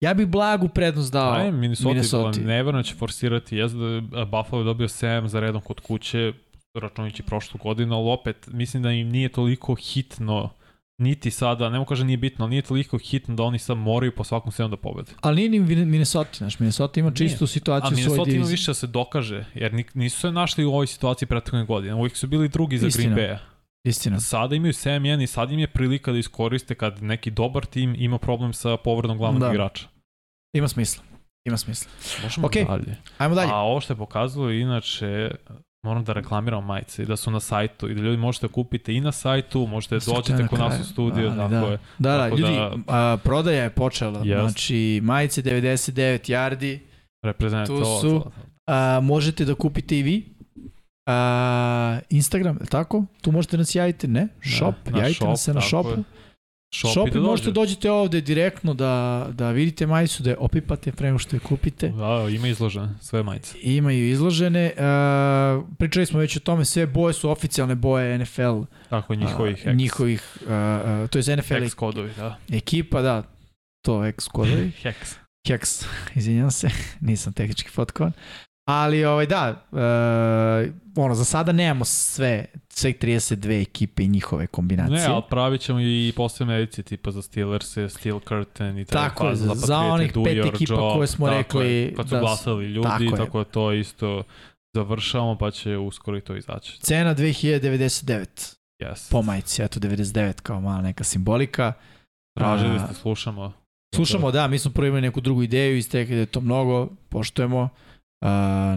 ja 0.00 0.14
bih 0.14 0.26
blagu 0.26 0.68
prednost 0.68 1.12
dao 1.12 1.32
Aj, 1.32 1.52
Minnesota, 1.52 1.88
Minnesota. 1.88 2.18
Minnesota. 2.18 2.46
neverno 2.46 2.82
će 2.82 2.94
forsirati, 2.94 3.56
jezda 3.56 3.78
da 3.78 3.86
je 3.86 4.00
Buffalo 4.24 4.62
je 4.62 4.64
dobio 4.64 4.88
7 4.88 5.26
za 5.26 5.40
redom 5.40 5.60
kod 5.60 5.80
kuće, 5.80 6.32
računajući 6.74 7.22
prošlu 7.22 7.60
godinu, 7.62 7.94
ali 7.96 8.10
opet 8.10 8.46
mislim 8.46 8.82
da 8.82 8.90
im 8.90 9.08
nije 9.08 9.28
toliko 9.28 9.74
hitno 9.74 10.50
niti 10.98 11.30
sada, 11.30 11.70
ne 11.70 11.78
mogu 11.78 11.88
kažem 11.88 12.06
nije 12.06 12.16
bitno, 12.16 12.44
ali 12.44 12.50
nije 12.50 12.62
toliko 12.62 12.98
hitno 12.98 13.34
da 13.34 13.42
oni 13.42 13.58
sad 13.58 13.76
moraju 13.76 14.12
po 14.12 14.24
svakom 14.24 14.52
sedam 14.52 14.70
da 14.70 14.76
pobede. 14.76 15.12
Ali 15.20 15.36
nije 15.36 15.48
ni 15.50 15.60
Min- 15.60 15.84
Minnesota, 15.84 16.30
znaš, 16.34 16.58
Minnesota 16.58 17.00
ima 17.00 17.10
čistu 17.12 17.44
A 17.44 17.48
situaciju 17.48 17.86
u 17.86 17.90
svojoj 17.90 18.00
Minnesota 18.02 18.20
ima 18.22 18.32
diviziji. 18.32 18.52
više 18.52 18.70
da 18.70 18.74
se 18.74 18.86
dokaže, 18.86 19.44
jer 19.54 19.74
ni- 19.74 19.84
nisu 19.94 20.20
se 20.20 20.30
našli 20.32 20.64
u 20.64 20.70
ovoj 20.70 20.86
situaciji 20.86 21.28
prethodne 21.28 21.64
godine. 21.64 21.94
Uvijek 21.94 22.16
su 22.16 22.26
bili 22.26 22.48
drugi 22.48 22.78
za 22.78 22.86
Istina. 22.86 23.14
Green 23.14 23.28
Bay. 23.30 23.38
Istina. 23.84 24.20
Sada 24.20 24.54
imaju 24.54 24.72
7-1 24.72 25.22
i 25.22 25.26
sad 25.26 25.50
im 25.52 25.58
je 25.58 25.66
prilika 25.66 26.12
da 26.12 26.18
iskoriste 26.18 26.74
kad 26.74 27.02
neki 27.02 27.30
dobar 27.30 27.64
tim 27.64 27.94
ima 27.98 28.18
problem 28.18 28.52
sa 28.52 28.76
povredom 28.76 29.18
glavnog 29.18 29.40
Da. 29.40 29.50
igrača. 29.50 29.86
Ima 30.52 30.68
smisla. 30.68 31.02
Ima 31.44 31.56
smisla. 31.56 31.90
Možemo 32.22 32.46
Okej. 32.46 32.64
dalje. 32.64 32.96
Ajmo 33.18 33.34
dalje. 33.34 33.50
A 33.52 33.56
ovo 33.56 33.80
što 33.80 33.92
je 33.92 33.96
pokazalo, 33.96 34.50
inače, 34.50 35.30
moram 35.84 36.04
da 36.04 36.12
reklamiram 36.12 36.64
majice 36.64 37.02
i 37.02 37.06
da 37.06 37.16
su 37.16 37.30
na 37.30 37.40
sajtu 37.40 37.90
i 37.90 37.94
da 37.94 38.00
ljudi 38.00 38.16
možete 38.16 38.48
kupiti 38.48 38.94
i 38.94 39.00
na 39.00 39.12
sajtu, 39.12 39.66
možete 39.66 40.00
Sve 40.00 40.14
dođete 40.14 40.46
kod 40.46 40.58
nas 40.58 40.80
u 40.80 40.84
studio, 40.84 41.26
Ali 41.28 41.38
tako 41.38 41.66
da. 41.66 41.72
je. 41.72 41.78
Da, 41.98 42.16
da, 42.16 42.28
ljudi, 42.28 42.42
da- 42.42 42.72
a, 42.88 43.16
prodaja 43.16 43.62
je 43.62 43.70
počela. 43.70 44.18
Jest. 44.18 44.40
Znači, 44.40 45.00
majice 45.02 45.42
99 45.42 45.92
yardi, 46.30 46.78
Reprezent 47.22 47.66
Tu 47.66 47.82
su. 48.00 48.24
a, 48.66 49.00
možete 49.02 49.44
da 49.44 49.54
kupite 49.54 49.98
i 49.98 50.02
vi. 50.02 50.34
A, 51.06 51.98
Instagram, 52.10 52.58
je 52.60 52.66
tako? 52.66 53.04
Tu 53.20 53.32
možete 53.32 53.56
nas 53.58 53.74
javiti, 53.74 54.08
ne? 54.08 54.28
Shop, 54.58 54.74
na 54.86 54.98
javite 54.98 55.14
shop, 55.14 55.28
nas 55.28 55.42
se 55.42 55.54
na 55.54 55.60
shopu. 55.60 55.88
je. 55.90 55.96
Shopee, 56.74 56.92
Shopee 56.92 57.20
da 57.20 57.20
možete 57.20 57.50
dođe. 57.50 57.60
dođete 57.60 57.90
ovde 57.90 58.20
direktno 58.20 58.74
da, 58.74 59.26
da 59.32 59.50
vidite 59.50 59.86
majicu, 59.86 60.22
da 60.22 60.30
je 60.30 60.36
opipate 60.38 60.92
pre 60.92 61.06
nego 61.06 61.18
što 61.18 61.36
je 61.36 61.40
kupite. 61.40 61.88
Da, 61.88 62.26
ima 62.30 62.48
izložene 62.48 62.88
sve 63.00 63.22
majice. 63.22 63.58
Imaju 63.62 64.08
izložene. 64.10 64.72
Uh, 64.76 65.64
pričali 65.78 66.06
smo 66.06 66.18
već 66.18 66.36
o 66.36 66.40
tome, 66.40 66.64
sve 66.64 66.86
boje 66.86 67.12
su 67.12 67.30
oficijalne 67.30 67.74
boje 67.74 68.18
NFL. 68.18 68.60
Tako, 68.90 69.14
njihovih 69.14 69.66
a, 69.66 69.70
X, 69.70 69.78
njihovih, 69.78 70.36
uh, 70.40 70.46
uh, 70.46 71.08
to 71.10 71.18
je 71.18 71.36
NFL 71.36 71.54
X 71.54 71.74
kodovi, 71.74 72.12
da. 72.16 72.38
ekipa, 72.52 73.02
da, 73.02 73.22
to 73.84 74.04
X 74.04 74.28
kodovi. 74.28 74.72
Hex. 74.82 75.14
Hex, 75.48 75.86
izvinjam 76.18 76.50
se, 76.50 76.68
nisam 77.00 77.32
tehnički 77.32 77.70
potkovan. 77.74 78.12
Ali 78.68 79.04
ovaj 79.04 79.26
da, 79.26 79.64
uh, 79.72 80.74
ono 81.04 81.14
za 81.14 81.24
sada 81.24 81.52
nemamo 81.52 81.84
sve 81.84 82.44
sve 82.74 82.92
32 82.92 83.62
ekipe 83.62 84.02
i 84.02 84.08
njihove 84.08 84.46
kombinacije. 84.46 84.98
Ne, 84.98 85.06
ali 85.06 85.22
pravit 85.30 85.60
ćemo 85.60 85.80
i 85.80 86.12
posebne 86.16 86.58
edicije 86.58 86.84
tipa 86.84 87.10
za 87.10 87.22
Steelers, 87.22 87.76
Steel 87.88 88.20
Curtain 88.28 88.78
i 88.78 88.84
tako, 88.84 89.08
Tako 89.08 89.28
je, 89.28 89.36
za, 89.36 89.54
za 89.54 89.78
onih 89.78 90.14
do 90.14 90.24
pet 90.24 90.46
ekipa 90.54 90.74
job, 90.74 90.94
koje 90.94 91.06
smo 91.06 91.26
tako 91.26 91.38
rekli 91.38 91.72
je, 91.72 91.94
kad 91.94 92.08
su 92.08 92.14
da 92.14 92.20
glasali 92.20 92.64
ljudi, 92.64 92.88
tako 92.88 93.16
tako, 93.16 93.38
da 93.38 93.44
to 93.44 93.72
isto 93.72 94.22
završavamo 94.74 95.38
pa 95.38 95.50
će 95.50 95.76
uskoro 95.76 96.16
i 96.16 96.20
to 96.20 96.36
izaći. 96.36 96.80
Cena 96.80 97.14
2099 97.14 98.54
Yes. 98.82 99.10
po 99.10 99.22
majici, 99.22 99.62
eto 99.62 99.80
99 99.80 100.40
kao 100.40 100.60
mala 100.60 100.82
neka 100.82 101.04
simbolika. 101.04 101.72
Tražili 102.38 102.78
ste, 102.78 102.94
slušamo. 102.94 103.52
Slušamo, 103.94 104.30
da, 104.30 104.48
mi 104.48 104.58
smo 104.58 104.70
prvo 104.70 104.86
imali 104.86 105.02
neku 105.02 105.20
drugu 105.20 105.42
ideju 105.42 105.76
i 105.76 105.82
stekli 105.82 106.14
da 106.14 106.20
je 106.20 106.26
to 106.26 106.40
mnogo, 106.40 106.88
poštujemo. 107.08 107.62
Uh, 107.62 108.28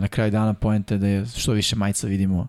na 0.02 0.08
kraju 0.08 0.32
dana 0.32 0.54
poenta 0.54 0.94
je 0.94 0.98
da 0.98 1.08
je 1.08 1.26
što 1.26 1.52
više 1.52 1.76
majica 1.76 2.08
vidimo 2.08 2.48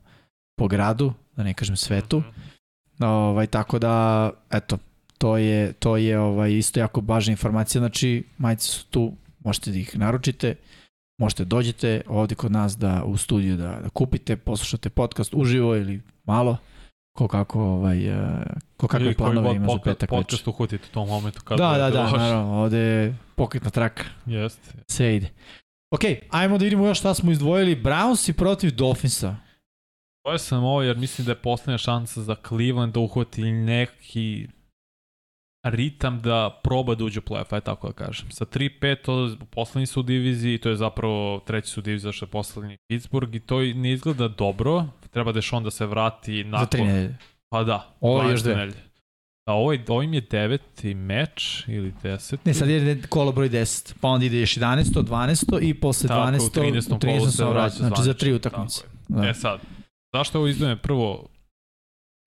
po 0.59 0.69
gradu, 0.69 1.13
da 1.39 1.45
ne 1.45 1.55
kažem 1.55 1.77
svetu. 1.77 2.19
Mhm. 2.19 3.05
Ovaj, 3.05 3.47
tako 3.47 3.79
da, 3.79 4.31
eto, 4.51 4.79
to 5.19 5.37
je, 5.37 5.73
to 5.73 5.97
je 5.97 6.19
ovaj, 6.19 6.53
isto 6.53 6.81
jako 6.81 7.01
važna 7.01 7.31
informacija. 7.31 7.81
Znači, 7.81 8.25
majice 8.39 8.69
su 8.69 8.87
tu, 8.87 9.13
možete 9.45 9.71
da 9.71 9.79
ih 9.79 9.99
naručite, 9.99 10.55
možete 11.21 11.45
da 11.45 11.49
dođete 11.49 12.01
ovde 12.07 12.35
kod 12.35 12.53
nas 12.53 12.79
da 12.79 13.03
u 13.05 13.17
studiju 13.17 13.57
da, 13.57 13.79
da 13.83 13.89
kupite, 13.89 14.37
poslušate 14.37 14.91
podcast 14.91 15.35
uživo 15.35 15.77
ili 15.77 16.03
malo, 16.25 16.57
ko 17.19 17.29
kako, 17.29 17.61
ovaj, 17.63 18.07
eh, 18.09 18.43
ko 18.77 18.89
kakve 18.89 19.15
planove 19.15 19.57
ima 19.57 19.67
za 19.67 19.79
petak 19.85 20.11
večer. 20.11 20.23
Podcast 20.25 20.49
uhvatite 20.49 20.85
u 20.91 20.95
tom 20.95 21.09
momentu. 21.09 21.41
Kad 21.45 21.59
Da, 21.59 21.71
da, 21.79 21.91
da, 21.91 22.03
došli. 22.03 22.19
naravno, 22.19 22.55
ovde 22.55 22.79
je 22.79 23.17
pokretna 23.35 23.71
traka, 23.71 24.05
Jeste. 24.27 24.71
sve 24.91 25.17
ide. 25.17 25.29
Ok, 25.91 26.03
ajmo 26.31 26.59
da 26.59 26.65
vidimo 26.65 26.87
još 26.87 26.99
šta 26.99 27.15
smo 27.15 27.33
izdvojili. 27.33 27.83
Browns 27.83 28.31
i 28.31 28.33
protiv 28.33 28.75
Dolphinsa. 28.75 29.37
Ovo 30.29 30.39
sam 30.39 30.65
ovo 30.65 30.83
jer 30.83 30.97
mislim 30.97 31.25
da 31.25 31.33
je 31.33 31.37
poslednja 31.37 31.79
šansa 31.79 32.23
za 32.23 32.37
Cleveland 32.49 32.95
da 32.95 33.01
uhvati 33.01 33.43
neki 33.45 34.49
ritam 35.65 36.21
da 36.21 36.61
proba 36.65 36.95
da 36.95 37.05
uđe 37.05 37.21
u 37.21 37.23
playoff, 37.23 37.55
aj 37.55 37.61
tako 37.61 37.87
da 37.87 37.93
kažem. 37.95 38.31
Sa 38.31 38.45
3-5, 38.45 38.97
to 39.03 39.37
poslednji 39.47 39.87
su 39.87 40.01
u 40.01 40.03
diviziji, 40.03 40.59
to 40.59 40.69
je 40.69 40.77
zapravo 40.77 41.41
treći 41.41 41.71
su 41.71 41.81
u 41.81 41.83
diviziji 41.83 42.09
zašto 42.09 42.25
je 42.25 42.31
poslednji 42.31 42.77
Pittsburgh 42.89 43.35
i 43.35 43.41
to 43.41 43.61
ne 43.61 43.93
izgleda 43.93 44.29
dobro. 44.29 44.87
Treba 45.11 45.33
da 45.33 45.39
je 45.39 45.43
Sean 45.43 45.65
da 45.65 45.71
se 45.71 45.87
vrati 45.87 46.45
nakon... 46.45 46.61
Za 46.61 46.67
tri 46.67 46.85
nedelje. 46.85 47.17
Pa 47.49 47.65
da, 47.65 47.97
Ovo 48.01 48.19
je 48.19 48.27
12 48.27 48.31
još 48.31 48.43
dve. 48.43 48.55
nedelje. 48.57 48.83
A 49.49 49.53
ovo, 49.53 49.73
je- 49.73 49.85
ovo 49.89 50.03
im 50.03 50.15
je 50.15 50.21
deveti 50.21 50.95
meč 50.95 51.65
ili 51.67 51.95
deseti. 52.03 52.43
Ne, 52.45 52.55
sad 52.55 52.69
je 52.69 53.03
kolo 53.09 53.33
broj 53.33 53.49
10, 53.51 53.95
pa 54.01 54.09
onda 54.09 54.27
ide 54.27 54.41
još 54.41 54.55
11, 54.55 55.03
12 55.03 55.59
i 55.63 55.75
posle 55.75 56.09
Tako, 56.09 56.21
12, 56.23 56.37
u 56.39 56.51
13. 56.53 56.87
u 56.87 56.99
kolu 56.99 57.13
13 57.13 57.25
se 57.25 57.31
se 57.33 57.45
vraća 57.45 57.77
znači 57.77 58.03
za 58.03 58.15
tri 58.15 58.33
utakmice. 58.33 58.81
Da. 59.09 59.29
E 59.29 59.35
sad, 59.35 59.61
zašto 60.13 60.39
ovo 60.39 60.49
izdvojem? 60.49 60.79
Prvo, 60.79 61.29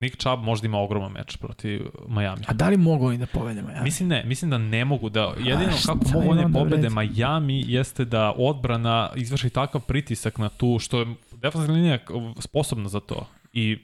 Nick 0.02 0.18
Chubb 0.18 0.44
možda 0.44 0.66
ima 0.66 0.80
ogroman 0.80 1.12
meč 1.12 1.38
protiv 1.38 1.82
Miami. 2.08 2.42
A 2.48 2.54
da 2.54 2.70
li 2.70 2.78
mogu 2.78 3.08
oni 3.08 3.18
da 3.18 3.26
povedemo? 3.26 3.70
Ja? 3.70 3.84
Mislim 3.84 4.10
ne, 4.10 4.24
mislim 4.26 4.52
da 4.52 4.58
ne 4.58 4.86
mogu 4.86 5.10
da, 5.10 5.34
jedino 5.38 5.72
šta 5.72 5.94
kako 5.94 6.20
mogu 6.22 6.50
u 6.50 6.54
pobede 6.54 6.82
redu? 6.82 6.96
Miami 6.96 7.64
jeste 7.68 8.06
da 8.06 8.34
odbrana 8.38 9.10
izvrši 9.16 9.50
takav 9.50 9.82
pritisak 9.82 10.38
na 10.38 10.50
tu, 10.50 10.80
što 10.80 11.00
je 11.00 11.06
defensivna 11.32 11.74
linija 11.74 12.00
sposobna 12.40 12.90
za 12.90 13.00
to. 13.00 13.28
I 13.54 13.78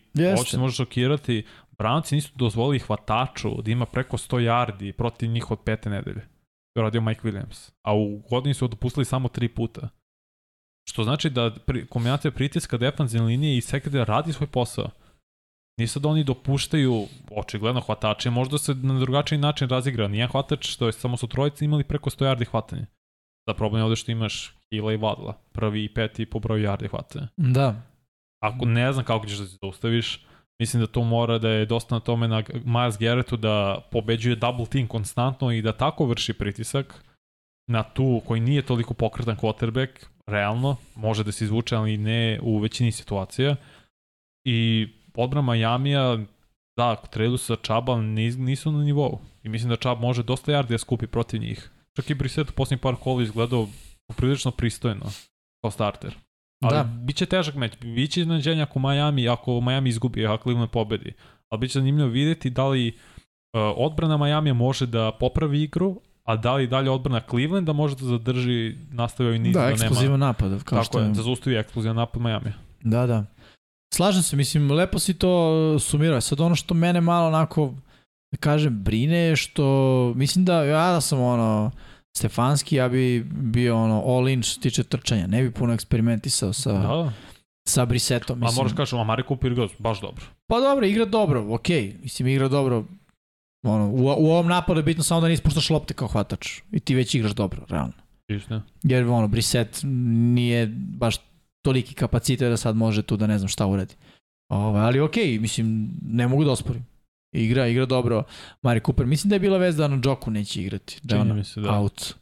se 0.45 0.57
može 0.57 0.75
šokirati, 0.75 1.45
Brownci 1.77 2.13
nisu 2.13 2.31
dozvolili 2.35 2.79
hvataču 2.79 3.61
da 3.61 3.71
ima 3.71 3.85
preko 3.85 4.17
100 4.17 4.37
yardi 4.37 4.91
protiv 4.91 5.29
njih 5.29 5.51
od 5.51 5.59
pete 5.59 5.89
nedelje. 5.89 6.21
To 6.73 6.79
je 6.79 6.83
radio 6.83 7.01
Mike 7.01 7.21
Williams. 7.21 7.71
A 7.81 7.95
u 7.95 8.17
godini 8.29 8.53
su 8.53 8.67
dopustili 8.67 9.05
samo 9.05 9.29
tri 9.29 9.47
puta. 9.47 9.89
Što 10.89 11.03
znači 11.03 11.29
da 11.29 11.51
pri, 11.65 11.85
kombinacija 11.85 12.31
pritiska 12.31 12.77
defensivne 12.77 13.27
linije 13.27 13.57
i 13.57 13.61
sekretara 13.61 14.03
radi 14.03 14.33
svoj 14.33 14.47
posao. 14.47 14.89
Nisu 15.79 15.99
da 15.99 16.09
oni 16.09 16.23
dopuštaju 16.23 17.07
očigledno 17.31 17.81
hvatače, 17.81 18.29
možda 18.29 18.57
se 18.57 18.73
na 18.75 18.99
drugačiji 18.99 19.39
način 19.39 19.69
razigra. 19.69 20.07
Nijedan 20.07 20.31
hvatač, 20.31 20.75
to 20.75 20.85
je 20.85 20.93
samo 20.93 21.17
su 21.17 21.27
trojice 21.27 21.65
imali 21.65 21.83
preko 21.83 22.09
100 22.09 22.25
yardi 22.25 22.45
hvatanja. 22.49 22.85
Da 23.47 23.53
problem 23.53 23.79
je 23.79 23.83
ovde 23.83 23.95
što 23.95 24.11
imaš 24.11 24.55
Hila 24.71 24.93
i 24.93 24.97
Vadla, 24.97 25.33
prvi 25.51 25.83
i 25.83 25.93
peti 25.93 26.25
po 26.25 26.39
broju 26.39 26.67
yardi 26.67 26.89
hvatanja. 26.89 27.27
Da. 27.37 27.81
Ako 28.43 28.65
ne 28.65 28.93
znam 28.93 29.05
kako 29.05 29.25
ćeš 29.25 29.37
da 29.37 29.45
se 29.45 29.57
zaustaviš, 29.61 30.25
mislim 30.59 30.81
da 30.81 30.87
to 30.87 31.03
mora 31.03 31.37
da 31.37 31.49
je 31.49 31.65
dosta 31.65 31.95
na 31.95 31.99
tome 31.99 32.27
na 32.27 32.43
Miles 32.65 32.97
Garrettu 32.99 33.37
da 33.37 33.87
pobeđuje 33.91 34.35
double 34.35 34.65
team 34.65 34.87
konstantno 34.87 35.51
i 35.51 35.61
da 35.61 35.71
tako 35.71 36.05
vrši 36.05 36.33
pritisak 36.33 37.03
na 37.69 37.83
tu 37.83 38.21
koji 38.25 38.41
nije 38.41 38.61
toliko 38.61 38.93
pokretan 38.93 39.37
quarterback, 39.37 39.89
realno, 40.27 40.75
može 40.95 41.23
da 41.23 41.31
se 41.31 41.43
izvuče, 41.45 41.75
ali 41.75 41.97
ne 41.97 42.39
u 42.41 42.59
većini 42.59 42.91
situacija. 42.91 43.55
I 44.45 44.87
odbran 45.15 45.43
Majamija, 45.43 46.17
da, 46.77 46.95
trailu 46.95 47.37
sa 47.37 47.55
Čaba 47.55 47.93
nis- 47.93 48.37
nisu 48.37 48.71
na 48.71 48.83
nivou. 48.83 49.19
I 49.43 49.49
mislim 49.49 49.69
da 49.69 49.75
Čab 49.75 49.99
može 49.99 50.23
dosta 50.23 50.51
yardi 50.51 50.69
da 50.69 50.77
skupi 50.77 51.07
protiv 51.07 51.41
njih. 51.41 51.71
Čak 51.93 52.09
i 52.09 52.13
Brissett 52.13 52.49
u 52.49 52.53
posljednjih 52.53 52.81
par 52.81 52.95
kola 52.95 53.23
izgledao 53.23 53.67
poprilično 54.07 54.51
pristojno 54.51 55.05
kao 55.61 55.71
starter. 55.71 56.15
Ali 56.63 56.75
Da. 56.75 56.83
bit 56.83 57.15
će 57.15 57.25
težak 57.25 57.55
meč, 57.55 57.73
bit 57.81 58.11
će 58.11 58.21
iznenađenja 58.21 58.63
ako 58.63 58.79
Miami, 58.79 59.29
ako 59.29 59.61
Miami 59.61 59.89
izgubi, 59.89 60.25
ako 60.25 60.43
Cleveland 60.43 60.71
pobedi. 60.71 61.13
Ali 61.49 61.59
bit 61.59 61.71
će 61.71 61.79
zanimljivo 61.79 62.09
vidjeti 62.09 62.49
da 62.49 62.67
li 62.67 62.87
uh, 62.87 62.93
odbrana 63.75 64.17
Miami 64.17 64.53
može 64.53 64.85
da 64.85 65.11
popravi 65.19 65.63
igru, 65.63 66.01
a 66.27 66.35
da 66.35 66.53
li 66.53 66.67
dalje 66.67 66.91
odbrana 66.91 67.21
Clevelanda 67.29 67.73
može 67.73 67.95
da 67.95 68.05
zadrži, 68.05 68.75
nastavi 68.91 69.27
ovaj 69.29 69.39
niz 69.39 69.53
Da, 69.53 69.61
da, 69.61 69.69
eksplozivan 69.69 70.19
napad. 70.19 70.63
Kao 70.63 70.75
Tako 70.77 70.83
što 70.83 70.99
je, 70.99 71.07
da 71.07 71.21
zaustavi 71.21 71.55
eksplozivan 71.55 71.95
napad 71.95 72.21
Miami. 72.21 72.53
Da, 72.83 73.05
da. 73.05 73.25
Slažem 73.93 74.23
se, 74.23 74.35
mislim, 74.35 74.71
lepo 74.71 74.99
si 74.99 75.13
to 75.13 75.79
sumirao. 75.79 76.21
Sad 76.21 76.39
ono 76.39 76.55
što 76.55 76.73
mene 76.73 77.01
malo 77.01 77.27
onako, 77.27 77.73
da 78.31 78.37
kažem, 78.39 78.83
brine 78.83 79.17
je 79.17 79.35
što, 79.35 79.63
mislim 80.15 80.45
da 80.45 80.63
ja 80.63 80.91
da 80.91 81.01
sam 81.01 81.21
ono, 81.21 81.71
Stefanski, 82.17 82.75
ja 82.75 82.89
bi 82.89 83.23
bio 83.29 83.77
ono 83.83 84.03
all 84.05 84.29
in 84.29 84.43
što 84.43 84.53
se 84.53 84.59
tiče 84.59 84.83
trčanja. 84.83 85.27
Ne 85.27 85.43
bi 85.43 85.51
puno 85.51 85.73
eksperimentisao 85.73 86.53
sa, 86.53 86.71
Da, 86.71 86.79
da. 86.79 87.13
sa 87.67 87.85
Brisetom. 87.85 88.43
A 88.43 88.45
Mislim. 88.45 88.55
moraš 88.55 88.77
kažeš, 88.77 88.93
Amari 88.93 89.23
Cooper 89.27 89.51
igra 89.51 89.67
baš 89.79 90.01
dobro. 90.01 90.25
Pa 90.47 90.59
dobro, 90.59 90.85
igra 90.85 91.05
dobro, 91.05 91.53
okej. 91.53 91.95
Mislim, 92.03 92.27
igra 92.27 92.47
dobro. 92.47 92.83
Ono, 93.67 93.87
u, 93.87 94.03
u 94.03 94.31
ovom 94.31 94.47
napadu 94.47 94.79
je 94.79 94.83
bitno 94.83 95.03
samo 95.03 95.21
da 95.21 95.27
nisi 95.27 95.43
puštaš 95.43 95.69
lopte 95.69 95.93
kao 95.93 96.07
hvatač. 96.07 96.61
I 96.71 96.79
ti 96.79 96.95
već 96.95 97.15
igraš 97.15 97.31
dobro, 97.31 97.65
realno. 97.69 97.93
Istina. 98.27 98.63
Jer 98.83 99.05
ono, 99.05 99.27
Briset 99.27 99.79
nije 100.33 100.67
baš 100.77 101.15
toliki 101.61 101.93
kapacitet 101.93 102.49
da 102.49 102.57
sad 102.57 102.75
može 102.75 103.01
tu 103.01 103.17
da 103.17 103.27
ne 103.27 103.37
znam 103.37 103.47
šta 103.47 103.65
uradi. 103.67 103.95
Ovaj, 104.49 104.81
ali 104.81 104.99
okej, 104.99 105.39
mislim, 105.39 105.89
ne 106.01 106.27
mogu 106.27 106.43
da 106.43 106.51
osporim. 106.51 106.85
Igra, 107.35 107.67
igra 107.67 107.85
dobro. 107.85 108.23
Mari 108.61 108.81
Cooper, 108.85 109.05
mislim 109.05 109.29
da 109.29 109.35
je 109.35 109.39
bila 109.39 109.57
vez 109.57 109.75
da 109.75 109.87
na 109.87 109.97
Džoku 109.97 110.31
neće 110.31 110.61
igrati. 110.61 110.99
Da 111.03 111.17
Čini 111.17 111.33
mi 111.33 111.43
se, 111.43 111.61
da. 111.61 111.71
out 111.71 112.15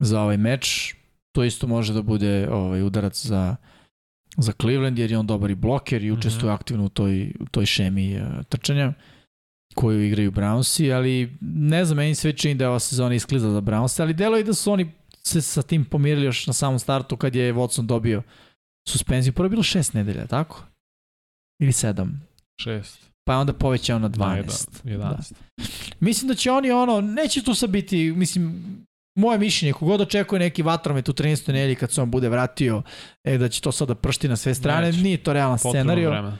za 0.00 0.20
ovaj 0.20 0.36
meč. 0.36 0.94
To 1.32 1.44
isto 1.44 1.66
može 1.66 1.92
da 1.92 2.02
bude 2.02 2.48
ovaj 2.50 2.82
udarac 2.82 3.26
za 3.26 3.56
za 4.36 4.52
Cleveland 4.60 4.98
jer 4.98 5.10
je 5.10 5.18
on 5.18 5.26
dobar 5.26 5.50
i 5.50 5.54
bloker 5.54 6.04
i 6.04 6.12
učestvuje 6.12 6.52
Mhm. 6.52 6.54
aktivno 6.54 6.84
u 6.84 6.88
toj, 6.88 7.32
u 7.40 7.46
toj 7.46 7.66
šemi 7.66 8.16
uh, 8.16 8.26
trčanja 8.48 8.92
koju 9.74 10.02
igraju 10.02 10.32
Brownsi, 10.32 10.92
ali 10.92 11.32
ne 11.40 11.84
znam, 11.84 11.96
meni 11.96 12.14
sve 12.14 12.32
čini 12.32 12.54
da 12.54 12.64
je 12.64 12.68
ova 12.68 12.78
sezona 12.78 13.14
iskliza 13.14 13.50
za 13.50 13.60
Brownsi, 13.60 14.02
ali 14.02 14.14
delo 14.14 14.36
je 14.36 14.44
da 14.44 14.54
su 14.54 14.72
oni 14.72 14.92
se 15.22 15.40
sa 15.42 15.62
tim 15.62 15.84
pomirili 15.84 16.26
još 16.26 16.46
na 16.46 16.52
samom 16.52 16.78
startu 16.78 17.16
kad 17.16 17.34
je 17.34 17.54
Watson 17.54 17.86
dobio 17.86 18.22
suspenziju. 18.88 19.32
Prvo 19.32 19.46
je 19.46 19.50
bilo 19.50 19.62
šest 19.62 19.94
nedelja, 19.94 20.26
tako? 20.26 20.64
Ili 21.60 21.72
sedam. 21.72 22.26
Šest. 22.60 23.10
Pa 23.24 23.32
je 23.32 23.38
onda 23.38 23.52
povećao 23.52 23.98
na 23.98 24.08
12. 24.08 24.68
Na 24.84 24.90
jedan- 24.90 25.08
11. 25.10 25.32
Mislim 26.00 26.28
da 26.28 26.34
će 26.34 26.50
oni 26.50 26.70
ono, 26.70 27.00
neće 27.00 27.42
tu 27.42 27.54
sad 27.54 27.70
biti, 27.70 28.12
mislim, 28.12 28.64
moje 29.18 29.38
mišljenje, 29.38 29.72
kogod 29.72 30.00
očekuje 30.00 30.38
neki 30.38 30.62
vatromet 30.62 31.08
u 31.08 31.12
13. 31.12 31.52
nedelji 31.52 31.74
kad 31.74 31.92
se 31.92 32.02
on 32.02 32.10
bude 32.10 32.28
vratio, 32.28 32.82
e, 33.24 33.38
da 33.38 33.48
će 33.48 33.60
to 33.60 33.72
sada 33.72 33.94
pršti 33.94 34.28
na 34.28 34.36
sve 34.36 34.54
strane, 34.54 34.86
Neće. 34.86 35.02
nije 35.02 35.16
to 35.16 35.32
realan 35.32 35.58
Potrebno 35.58 35.80
scenario. 35.80 36.10
vreme. 36.10 36.32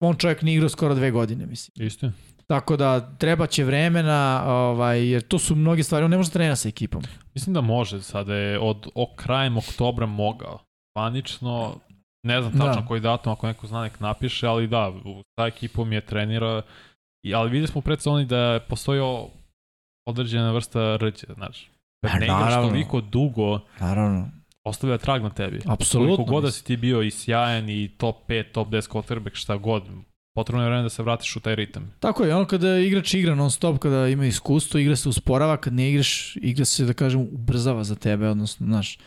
On 0.00 0.16
čovjek 0.16 0.42
nije 0.42 0.54
igrao 0.54 0.68
skoro 0.68 0.94
dve 0.94 1.10
godine, 1.10 1.46
mislim. 1.46 1.86
Isto. 1.86 2.10
Tako 2.46 2.76
da 2.76 3.16
treba 3.16 3.46
će 3.46 3.64
vremena, 3.64 4.42
ovaj, 4.46 5.10
jer 5.10 5.22
to 5.22 5.38
su 5.38 5.54
mnoge 5.56 5.82
stvari, 5.82 6.04
on 6.04 6.10
ne 6.10 6.16
može 6.16 6.28
da 6.28 6.32
trenira 6.32 6.56
sa 6.56 6.68
ekipom. 6.68 7.02
Mislim 7.34 7.54
da 7.54 7.60
može, 7.60 8.02
sada 8.02 8.34
je 8.34 8.58
od 8.58 8.88
o, 8.94 9.14
krajem 9.16 9.56
oktobra 9.56 10.06
mogao. 10.06 10.58
Zvanično, 10.96 11.74
ne 12.26 12.40
znam 12.40 12.52
tačno 12.52 12.82
Da. 12.82 12.86
koji 12.88 13.00
datum, 13.00 13.32
ako 13.32 13.46
neko 13.46 13.66
zna 13.66 13.82
nek 13.82 14.00
napiše, 14.00 14.46
ali 14.46 14.66
da, 14.66 14.92
sa 15.38 15.46
ekipom 15.46 15.92
je 15.92 16.00
trenira 16.00 16.62
I, 17.26 17.34
ali 17.34 17.50
videli 17.50 17.66
smo 17.68 17.78
u 17.78 17.82
predsezoni 17.82 18.24
da 18.24 18.60
postoji 18.68 19.00
određena 20.08 20.52
vrsta 20.52 20.96
rđe, 20.96 21.26
znaš. 21.34 21.70
Pa, 22.02 22.08
Kad 22.08 22.20
ne 22.20 22.26
igraš 22.26 22.54
toliko 22.54 23.00
dugo, 23.00 23.60
Naravno. 23.80 24.28
ostavlja 24.66 24.98
trag 24.98 25.22
na 25.22 25.30
tebi. 25.30 25.60
Apsolutno, 25.66 26.16
Koliko 26.16 26.32
god 26.32 26.42
da 26.44 26.50
si 26.50 26.64
ti 26.64 26.76
bio 26.76 27.02
i 27.02 27.10
sjajan 27.10 27.68
i 27.68 27.90
top 27.98 28.16
5, 28.28 28.52
top 28.52 28.68
10 28.68 28.88
quarterback, 28.90 29.34
šta 29.34 29.56
god, 29.56 29.82
potrebno 30.34 30.62
je 30.62 30.68
vreme 30.68 30.82
da 30.82 30.88
se 30.88 31.02
vratiš 31.02 31.36
u 31.36 31.40
taj 31.40 31.54
ritam. 31.54 31.94
Tako 32.00 32.24
je, 32.24 32.34
ono 32.34 32.46
kada 32.46 32.78
igrač 32.78 33.14
igra 33.14 33.34
non 33.34 33.50
stop, 33.50 33.78
kada 33.78 34.08
ima 34.08 34.26
iskustvo, 34.26 34.80
igra 34.80 34.96
se 34.96 35.08
usporava, 35.08 35.56
kad 35.56 35.72
ne 35.72 35.90
igraš, 35.90 36.36
igra 36.36 36.64
se, 36.64 36.84
da 36.84 36.92
kažem, 36.92 37.20
ubrzava 37.20 37.84
za 37.84 37.94
tebe, 37.94 38.28
odnosno, 38.28 38.66
znaš, 38.66 38.98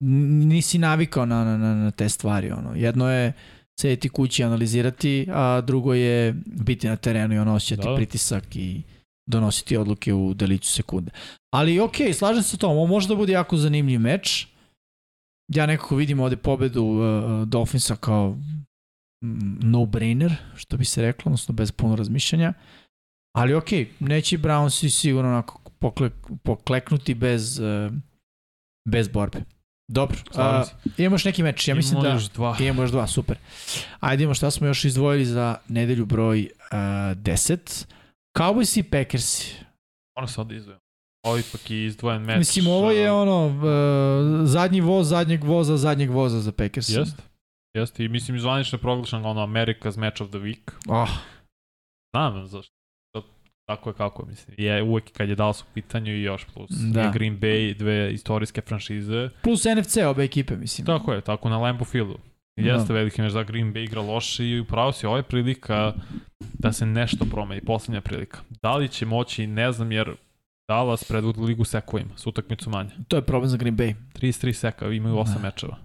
nisi 0.00 0.78
navikao 0.78 1.26
na, 1.26 1.44
na, 1.44 1.56
na, 1.56 1.74
na 1.74 1.90
te 1.90 2.08
stvari, 2.08 2.50
ono. 2.50 2.74
Jedno 2.74 3.10
je 3.10 3.32
sedeti 3.80 4.08
kući 4.08 4.42
i 4.42 4.44
analizirati, 4.44 5.26
a 5.32 5.60
drugo 5.60 5.94
je 5.94 6.34
biti 6.46 6.88
na 6.88 6.96
terenu 6.96 7.34
i 7.34 7.38
ono 7.38 7.54
osjećati 7.54 7.88
Da, 7.88 7.96
pritisak 7.96 8.56
i 8.56 8.82
donositi 9.26 9.76
odluke 9.76 10.14
u 10.14 10.34
deliću 10.34 10.70
sekunde. 10.70 11.10
Ali 11.54 11.80
okej, 11.80 12.12
slažem 12.14 12.42
se 12.42 12.56
tom, 12.56 12.70
ovo 12.70 12.86
može 12.86 13.08
da 13.08 13.14
bude 13.14 13.32
jako 13.32 13.56
zanimljiv 13.56 14.00
meč. 14.00 14.46
Ja 15.54 15.66
nekako 15.66 15.96
vidim 15.96 16.20
ovde 16.20 16.36
pobedu 16.36 16.84
uh, 16.84 17.48
Dolphinsa 17.48 17.96
kao 17.96 18.30
mm, 18.30 18.59
no-brainer, 19.62 20.34
što 20.56 20.76
bi 20.76 20.84
se 20.84 21.02
reklo, 21.02 21.22
odnosno 21.30 21.54
bez 21.54 21.72
puno 21.72 21.96
razmišljanja. 21.96 22.52
Ali 23.36 23.54
okej, 23.54 23.88
neće 24.00 24.38
Brownsi 24.38 24.88
sigurno 24.88 25.30
onako 25.30 25.60
pokle, 25.78 26.10
pokleknuti 26.42 27.14
bez, 27.14 27.58
uh, 27.58 27.92
bez 28.88 29.08
borbe. 29.08 29.38
Dobro, 29.88 30.18
Slažem 30.30 30.74
a, 30.86 30.90
imamo 30.98 31.14
još 31.14 31.24
neki 31.24 31.42
meč, 31.42 31.68
ja 31.68 31.74
mislim 31.74 31.92
Imamo 31.92 32.08
da... 32.08 32.14
još 32.14 32.30
dva. 32.30 32.56
Imamo 32.60 32.82
još 32.82 32.90
dva, 32.90 33.06
super. 33.06 33.36
Ajde 34.00 34.22
imamo 34.22 34.34
šta 34.34 34.50
smo 34.50 34.66
još 34.66 34.84
izdvojili 34.84 35.24
za 35.24 35.56
nedelju 35.68 36.06
broj 36.06 36.40
uh, 36.42 36.76
10. 36.76 37.86
Cowboys 38.38 38.78
i 38.78 38.82
Packersi. 38.82 39.54
Ono 40.18 40.26
se 40.26 40.40
ovde 40.40 40.56
izdvojem. 40.56 40.80
Ovo 41.26 41.36
je 41.36 41.40
ipak 41.40 41.70
i 41.70 41.84
izdvojen 41.84 42.22
meč. 42.22 42.38
Mislim, 42.38 42.66
ovo 42.66 42.90
je 42.90 43.12
ono, 43.12 43.46
uh, 43.46 44.48
zadnji 44.48 44.80
voz 44.80 45.08
zadnjeg 45.08 45.44
voza 45.44 45.76
zadnjeg 45.76 46.10
voza 46.10 46.40
za 46.40 46.52
Packers. 46.52 46.88
Jeste. 46.88 47.22
Jeste, 47.74 48.04
i 48.04 48.08
mislim, 48.08 48.38
zvanično 48.38 48.76
je 48.76 48.80
proglašen 48.80 49.26
ono 49.26 49.40
America's 49.40 49.98
Match 49.98 50.22
of 50.22 50.28
the 50.28 50.38
Week. 50.38 50.70
Oh, 50.88 51.08
Znam 52.10 52.46
zašto. 52.46 52.72
To- 53.14 53.24
Tako 53.64 53.90
je 53.90 53.94
kako, 53.94 54.26
mislim. 54.26 54.54
Je 54.58 54.82
uvek 54.82 55.12
kad 55.12 55.28
je 55.28 55.34
Dallas 55.34 55.62
u 55.62 55.74
pitanju 55.74 56.12
i 56.12 56.22
još 56.22 56.44
plus. 56.44 56.70
Da. 56.70 57.10
Green 57.10 57.40
Bay, 57.40 57.76
dve 57.76 58.12
istorijske 58.12 58.60
franšize. 58.60 59.28
plus 59.42 59.64
NFC 59.76 59.96
obe 59.98 60.24
ekipe, 60.24 60.56
mislim. 60.56 60.86
Tako 60.86 61.12
je, 61.12 61.20
tako 61.20 61.48
na 61.48 61.58
Lambeau 61.58 61.84
Fieldu. 61.84 62.18
Da. 62.56 62.62
Jeste 62.62 62.92
veliki 62.92 63.22
meč 63.22 63.32
da 63.32 63.42
Green 63.42 63.74
Bay 63.74 63.84
igra 63.84 64.00
loše 64.02 64.46
i 64.46 64.60
upravo 64.60 64.92
si, 64.92 65.06
ovo 65.06 65.16
je 65.16 65.22
prilika 65.22 65.92
da 66.52 66.72
se 66.72 66.86
nešto 66.86 67.24
promeni, 67.24 67.60
poslednja 67.60 68.00
prilika. 68.00 68.38
Da 68.62 68.76
li 68.76 68.88
će 68.88 69.06
moći, 69.06 69.46
ne 69.46 69.72
znam, 69.72 69.92
jer 69.92 70.14
Dallas 70.68 71.04
predvodi 71.04 71.40
ligu 71.40 71.64
sekovima, 71.64 72.10
s 72.16 72.26
utakmicu 72.26 72.70
manje. 72.70 72.90
To 73.08 73.16
je 73.16 73.22
problem 73.22 73.48
za 73.48 73.56
Green 73.56 73.76
Bay. 73.76 73.94
33 74.12 74.52
seka, 74.52 74.86
imaju 74.86 75.14
8 75.16 75.34
Da. 75.34 75.40
mečeva. 75.40 75.76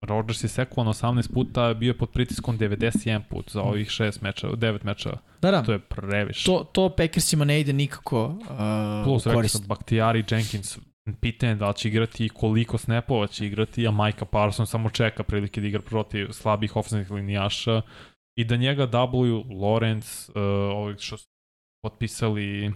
Rodgers 0.00 0.44
je 0.44 0.48
sekuo 0.48 0.84
na 0.84 0.92
18 0.92 1.32
puta, 1.34 1.74
bio 1.74 1.90
je 1.90 1.98
pod 1.98 2.10
pritiskom 2.10 2.58
91 2.58 3.20
put 3.30 3.50
za 3.50 3.62
ovih 3.62 3.88
6 3.88 4.22
mečeva, 4.22 4.52
9 4.52 4.84
mečeva. 4.84 5.18
Da, 5.42 5.50
da. 5.50 5.62
To 5.62 5.72
je 5.72 5.78
previše. 5.78 6.44
To, 6.44 6.64
to 6.72 6.88
Packersima 6.88 7.44
ne 7.44 7.60
ide 7.60 7.72
nikako 7.72 8.24
uh, 8.24 9.04
Plus, 9.04 9.26
rekao 9.26 9.48
sam, 9.48 9.64
Bakhtiari, 9.66 10.24
Jenkins, 10.30 10.78
pitanje 11.20 11.52
je 11.52 11.56
da 11.56 11.68
li 11.68 11.74
će 11.74 11.88
igrati 11.88 12.26
i 12.26 12.28
koliko 12.28 12.78
snapova 12.78 13.26
će 13.26 13.46
igrati, 13.46 13.86
a 13.86 13.90
Micah 13.90 14.28
Parsons 14.30 14.70
samo 14.70 14.90
čeka 14.90 15.22
prilike 15.22 15.60
da 15.60 15.66
igra 15.66 15.82
protiv 15.82 16.28
slabih 16.30 16.76
ofenzivnih 16.76 17.10
linijaša 17.10 17.82
i 18.38 18.44
da 18.44 18.56
njega 18.56 18.86
dubluju 18.86 19.44
Lawrence, 19.44 20.30
uh, 20.30 20.76
ovi 20.76 20.94
što 20.98 21.16
su 21.16 21.28
potpisali 21.82 22.68
uh, 22.68 22.74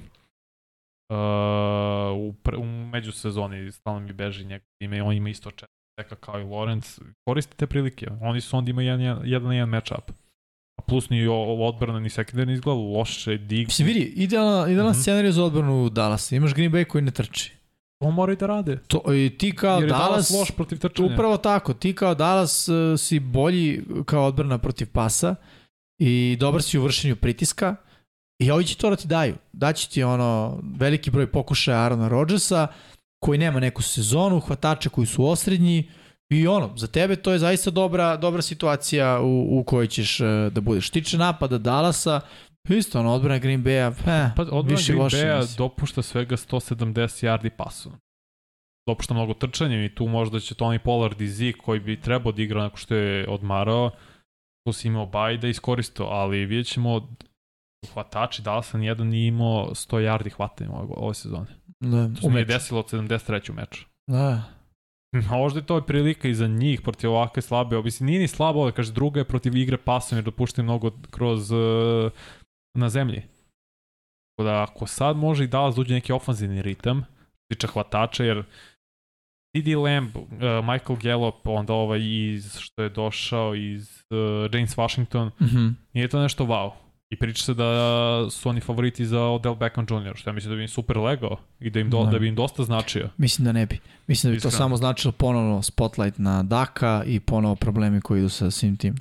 u, 2.17 2.33
pre, 2.43 2.57
u 2.57 2.65
međusezoni, 2.65 3.73
stalno 3.73 4.01
mi 4.01 4.13
beži 4.13 4.45
njega 4.45 4.65
ime, 4.81 5.03
on 5.03 5.15
ima 5.15 5.29
isto 5.29 5.51
čeka 5.51 5.82
čeka 5.97 6.17
kao 6.17 6.41
i 6.41 6.45
Lawrence, 6.45 7.01
koriste 7.25 7.57
te 7.57 7.67
prilike, 7.67 8.07
oni 8.21 8.41
su 8.41 8.57
onda 8.57 8.71
imaju 8.71 8.89
jedan, 8.89 9.01
jedan, 9.01 9.23
jedan, 9.25 9.53
jedan 9.53 9.69
matchup. 9.69 10.11
A 10.79 10.83
plus 10.83 11.11
ni 11.11 11.27
odbrana 11.61 12.01
ni 12.01 12.11
sekundar 12.11 12.47
ne 12.47 12.53
izgleda 12.55 12.81
loše, 12.81 13.39
dig. 13.39 13.67
Mislim, 13.67 13.87
vidi, 13.87 14.01
idealan, 14.01 14.71
idealan 14.71 14.93
Mhm. 14.93 15.01
scenarij 15.01 15.33
za 15.33 15.45
odbranu 15.45 15.89
Dallasa. 15.89 16.37
Imaš 16.37 16.55
Green 16.55 16.73
Bay 16.73 16.85
koji 16.85 17.03
ne 17.03 17.11
trči. 17.11 17.53
To 18.01 18.11
moraju 18.11 18.37
da 18.37 18.47
rade. 18.47 18.79
To, 18.79 19.15
I 19.15 19.31
ti 19.31 19.57
kao 19.57 19.75
Jer 19.75 19.83
je 19.83 19.89
Dallas, 19.89 20.09
Dallas, 20.09 20.31
loš 20.31 20.51
protiv 20.51 20.79
trčanja. 20.79 21.13
upravo 21.15 21.37
tako, 21.37 21.75
ti 21.75 21.95
kao 21.95 22.15
Dallas 22.15 22.69
uh, 22.69 22.75
si 22.99 23.21
bolji 23.21 23.83
kao 24.07 24.27
odbrana 24.27 24.59
protiv 24.59 24.89
pasa 24.89 25.35
i 25.99 26.37
dobar 26.41 26.63
si 26.63 26.79
u 26.79 26.83
vršenju 26.83 27.17
pritiska 27.17 27.77
i 28.39 28.51
ovi 28.51 28.65
će 28.65 28.77
to 28.77 28.91
da 28.91 28.97
ti 28.97 29.09
daju. 29.09 29.35
Daći 29.53 29.91
ti 29.91 30.03
ono 30.03 30.61
veliki 30.79 31.11
broj 31.11 31.27
pokušaja 31.27 31.79
Arona 31.79 32.09
Rodgersa 32.09 32.67
koji 33.23 33.39
nema 33.39 33.61
neku 33.61 33.83
sezonu, 33.83 34.41
hvatače 34.41 34.89
koji 34.89 35.07
su 35.07 35.27
osrednji 35.27 35.91
i 36.31 36.47
ono, 36.47 36.77
za 36.77 36.87
tebe 36.87 37.17
to 37.17 37.33
je 37.33 37.39
zaista 37.39 37.71
dobra, 37.71 38.17
dobra 38.17 38.43
situacija 38.43 39.21
u, 39.21 39.61
u 39.61 39.65
kojoj 39.65 39.87
ćeš 39.87 40.21
uh, 40.21 40.27
da 40.53 40.61
budeš. 40.61 40.91
Tiče 40.91 41.19
napada 41.19 41.59
Dallasa, 41.59 42.21
isto 42.69 43.01
ono, 43.01 43.13
odbrana 43.13 43.39
Green 43.39 43.65
Bay-a, 43.65 43.93
eh, 44.07 44.33
Pa 44.37 44.43
odbrana 44.43 44.77
više 44.77 44.93
Green. 44.93 45.09
Bay-a 45.09 45.47
dopušta 45.59 46.03
svega 46.03 46.37
170 46.37 47.27
yardi 47.27 47.51
pasu. 47.57 47.93
Dopušta 48.89 49.15
mnogo 49.15 49.35
trčanja 49.35 49.85
i 49.85 49.95
tu 49.95 50.07
možda 50.07 50.41
će 50.41 50.55
Tony 50.55 50.79
Pollard 50.79 51.21
i 51.21 51.29
Zeke 51.29 51.59
koji 51.59 51.81
bi 51.81 52.01
trebao 52.01 52.33
da 52.33 52.43
igra 52.43 52.63
nakon 52.63 52.77
što 52.77 52.95
je 52.95 53.29
odmarao, 53.29 53.91
tu 54.67 54.73
si 54.73 54.89
imao 54.89 55.07
baj 55.07 55.39
da 55.39 55.49
iskoristo, 55.49 56.05
ali 56.05 56.47
vidjet 56.47 56.67
ćemo 56.67 57.09
hvatači 57.93 58.43
Dallasa 58.43 58.79
nijedan 58.79 59.07
nije 59.07 59.29
imao 59.29 59.71
100 59.71 59.97
yardi 59.97 60.31
hvatanja 60.31 60.71
ove, 60.73 60.95
ove 60.97 61.15
sezone. 61.15 61.62
Da, 61.83 62.09
To 62.09 62.21
se 62.21 62.29
nije 62.29 62.45
desilo 62.45 62.81
od 62.81 62.87
73. 62.87 63.53
meču. 63.53 63.85
Da. 64.07 64.43
Možda 65.31 65.61
je 65.61 65.67
to 65.67 65.79
i 65.79 65.87
prilika 65.87 66.29
i 66.29 66.35
za 66.35 66.47
njih 66.47 66.81
protiv 66.81 67.11
ovakve 67.11 67.43
slabe. 67.43 67.83
Mislim, 67.83 68.07
nije 68.07 68.21
ni 68.21 68.29
slabo, 68.29 68.61
ali 68.61 68.73
kaže 68.73 68.93
druga 68.93 69.21
je 69.21 69.25
protiv 69.25 69.57
igre 69.57 69.77
pasom 69.77 70.19
jer 70.19 70.25
dopuštaju 70.25 70.65
mnogo 70.65 70.91
kroz 71.11 71.51
uh, 71.51 71.59
na 72.75 72.89
zemlji. 72.89 73.23
Tako 74.31 74.45
da 74.45 74.63
ako 74.63 74.87
sad 74.87 75.17
može 75.17 75.45
i 75.45 75.49
Dallas 75.49 75.75
da 75.75 75.81
uđe 75.81 75.95
neki 75.95 76.13
ofanzivni 76.13 76.63
ritam, 76.63 77.05
tiče 77.49 77.67
hvatača, 77.67 78.25
jer 78.25 78.45
CD 79.57 79.69
Lamb, 79.69 80.17
uh, 80.17 80.23
Michael 80.65 80.99
Gallup, 81.03 81.47
onda 81.47 81.73
ovaj 81.73 82.01
iz, 82.03 82.59
što 82.59 82.83
je 82.83 82.89
došao 82.89 83.55
iz 83.55 84.03
uh, 84.11 84.55
James 84.55 84.77
Washington, 84.77 85.31
Mhm. 85.43 85.69
nije 85.95 86.09
to 86.09 86.23
nešto 86.23 86.45
wow. 86.45 86.71
I 87.13 87.17
priča 87.17 87.45
se 87.45 87.55
da 87.55 87.67
su 88.31 88.49
oni 88.49 88.61
favoriti 88.61 89.07
za 89.07 89.21
Odell 89.21 89.55
Beckham 89.55 89.87
Jr., 89.87 90.13
što 90.17 90.31
ja 90.31 90.35
mislim 90.35 90.51
da 90.51 90.57
bi 90.57 90.63
im 90.63 90.69
super 90.69 90.99
legao 90.99 91.37
i 91.61 91.71
da, 91.71 91.81
im 91.81 91.91
do, 91.91 92.05
Da. 92.05 92.19
bi 92.19 92.29
im 92.29 92.35
dosta 92.35 92.65
značio. 92.65 93.09
Mislim 93.17 93.45
da 93.45 93.53
ne 93.53 93.67
bi. 93.67 93.79
Mislim 94.07 94.31
da 94.31 94.35
bi 94.35 94.41
to 94.41 94.49
Iskreno. 94.49 94.59
samo 94.59 94.77
značilo 94.77 95.13
ponovno 95.13 95.63
spotlight 95.63 96.19
na 96.19 96.43
Daka 96.43 97.03
i 97.07 97.21
ponovo 97.21 97.55
problemi 97.57 98.01
koji 98.01 98.19
idu 98.19 98.29
sa 98.29 98.51
svim 98.51 98.77
tim. 98.77 98.95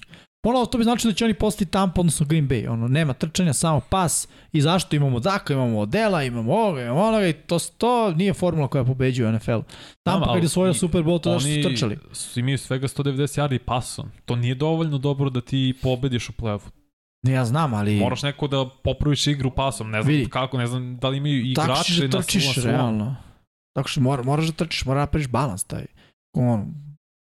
Ponovo 0.44 0.66
to 0.66 0.78
bi 0.78 0.84
značilo 0.84 1.12
da 1.12 1.16
će 1.16 1.26
oni 1.26 1.34
postati 1.34 1.72
Tampa, 1.72 2.00
odnosno 2.02 2.26
Green 2.26 2.48
Bay. 2.48 2.70
Ono, 2.70 2.88
nema 2.88 3.14
trčanja, 3.14 3.54
samo 3.54 3.80
pas. 3.82 4.28
I 4.52 4.62
zašto 4.62 4.96
imamo 4.96 5.20
Daka, 5.20 5.54
imamo 5.54 5.80
Odela, 5.80 6.24
imamo 6.24 6.54
ovoga, 6.54 6.82
imamo 6.82 7.02
onoga 7.02 7.28
i 7.28 7.34
to, 7.34 7.60
to 7.78 8.12
nije 8.12 8.34
formula 8.34 8.68
koja 8.68 8.84
pobeđuje 8.84 9.30
u 9.30 9.34
NFL. 9.34 9.60
Tampa 10.04 10.26
ali 10.26 10.36
kad 10.36 10.44
je 10.44 10.48
osvojio 10.48 10.72
i- 10.72 10.76
Super 10.76 11.02
Bowl, 11.02 11.22
to 11.22 11.32
da 11.32 11.40
su 11.40 11.46
Oni 11.46 11.64
trčali. 11.64 11.98
su 12.12 12.40
imaju 12.40 12.58
svega 12.58 12.88
190 12.88 13.04
yardi 13.40 13.58
pasom. 13.58 14.10
To 14.26 14.36
nije 14.36 14.56
dovoljno 14.56 14.98
dobro 14.98 15.30
da 15.30 15.42
ti 15.42 15.74
pobediš 15.82 16.30
u 16.30 16.34
play-offu. 16.34 16.70
Ne, 17.24 17.32
ja 17.32 17.46
znam, 17.46 17.74
ali... 17.74 17.96
Moraš 17.96 18.24
neko 18.24 18.48
da 18.48 18.70
popraviš 18.84 19.28
igru 19.28 19.52
pasom. 19.52 19.92
Ne 19.92 20.02
znam 20.02 20.14
Vidi. 20.16 20.30
kako, 20.30 20.58
ne 20.58 20.68
znam 20.68 20.98
da 20.98 21.10
li 21.10 21.18
imaju 21.18 21.54
tako 21.56 21.66
igrače 21.66 21.84
ćeš 21.84 21.98
da 21.98 22.06
na 22.08 22.24
trčiš, 22.24 22.54
svom- 22.54 22.66
realno. 22.66 23.16
Tako 23.76 23.88
što 23.88 24.02
mora, 24.02 24.24
moraš 24.24 24.46
da 24.46 24.54
trčiš, 24.54 24.86
mora 24.86 24.98
da 24.98 25.04
napraviš 25.04 25.28
balans 25.28 25.64
taj. 25.64 25.86
On, 26.38 26.74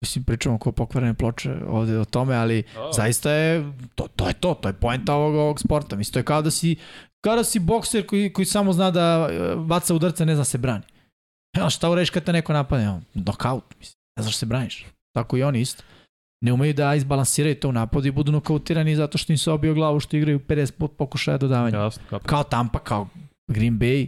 mislim, 0.04 0.24
pričamo 0.24 0.58
ko 0.58 0.72
pokvarene 0.72 1.14
ploče 1.14 1.56
ovde 1.68 2.00
o 2.00 2.06
tome, 2.06 2.36
ali 2.36 2.64
Da. 2.76 2.90
zaista 2.94 3.32
je, 3.32 3.72
to, 3.96 4.08
to 4.08 4.28
je 4.28 4.34
to, 4.34 4.54
to 4.54 4.70
je 4.70 4.74
poenta 4.74 5.14
ovog, 5.14 5.36
ovog 5.36 5.60
sporta. 5.60 5.96
Mislim, 5.96 6.14
to 6.14 6.20
je 6.20 6.26
kao 6.26 6.42
da 6.42 6.52
si, 6.52 6.76
kao 7.22 7.36
da 7.36 7.44
si 7.44 7.60
bokser 7.60 8.06
koji, 8.06 8.34
koji 8.34 8.46
samo 8.46 8.74
zna 8.74 8.92
da 8.92 9.30
e, 9.32 9.56
baca 9.58 9.96
udarce, 9.96 10.26
ne 10.26 10.36
zna 10.36 10.44
se 10.44 10.58
brani. 10.58 10.84
Ja, 11.58 11.70
šta 11.70 11.90
ureš 11.90 12.10
kad 12.10 12.24
te 12.24 12.34
neko 12.34 12.54
napadne? 12.54 12.86
Evo, 12.86 13.02
Knockout, 13.16 13.64
mislim, 13.80 13.96
ne 14.18 14.24
znaš 14.24 14.36
se 14.36 14.46
braniš. 14.46 14.86
Tako 15.16 15.38
i 15.38 15.44
oni 15.44 15.62
isto. 15.62 15.84
Ne 16.42 16.54
umeju 16.54 16.74
da 16.74 16.96
izbalansiraju 16.96 17.56
to 17.56 17.70
u 17.70 17.72
napadu 17.72 18.08
i 18.08 18.12
budu 18.12 18.32
nokautirani 18.32 18.96
zato 18.96 19.18
što 19.18 19.34
im 19.34 19.38
se 19.38 19.52
obio 19.52 19.74
glavu 19.74 20.00
što 20.00 20.18
igraju 20.18 20.40
50 20.40 20.72
po- 20.72 20.88
pokušaja 20.88 21.38
dodavanja. 21.38 21.78
Jasno, 21.78 22.04
kapiram. 22.04 22.30
Kao 22.30 22.44
Tampa, 22.44 22.80
kao 22.80 23.08
Green 23.48 23.80
Bay. 23.80 24.08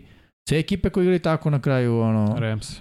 Sve 0.49 0.59
ekipe 0.59 0.89
koje 0.89 1.03
igraju 1.03 1.19
tako 1.19 1.49
na 1.49 1.61
kraju, 1.61 1.99
ono... 1.99 2.35
Rams. 2.39 2.79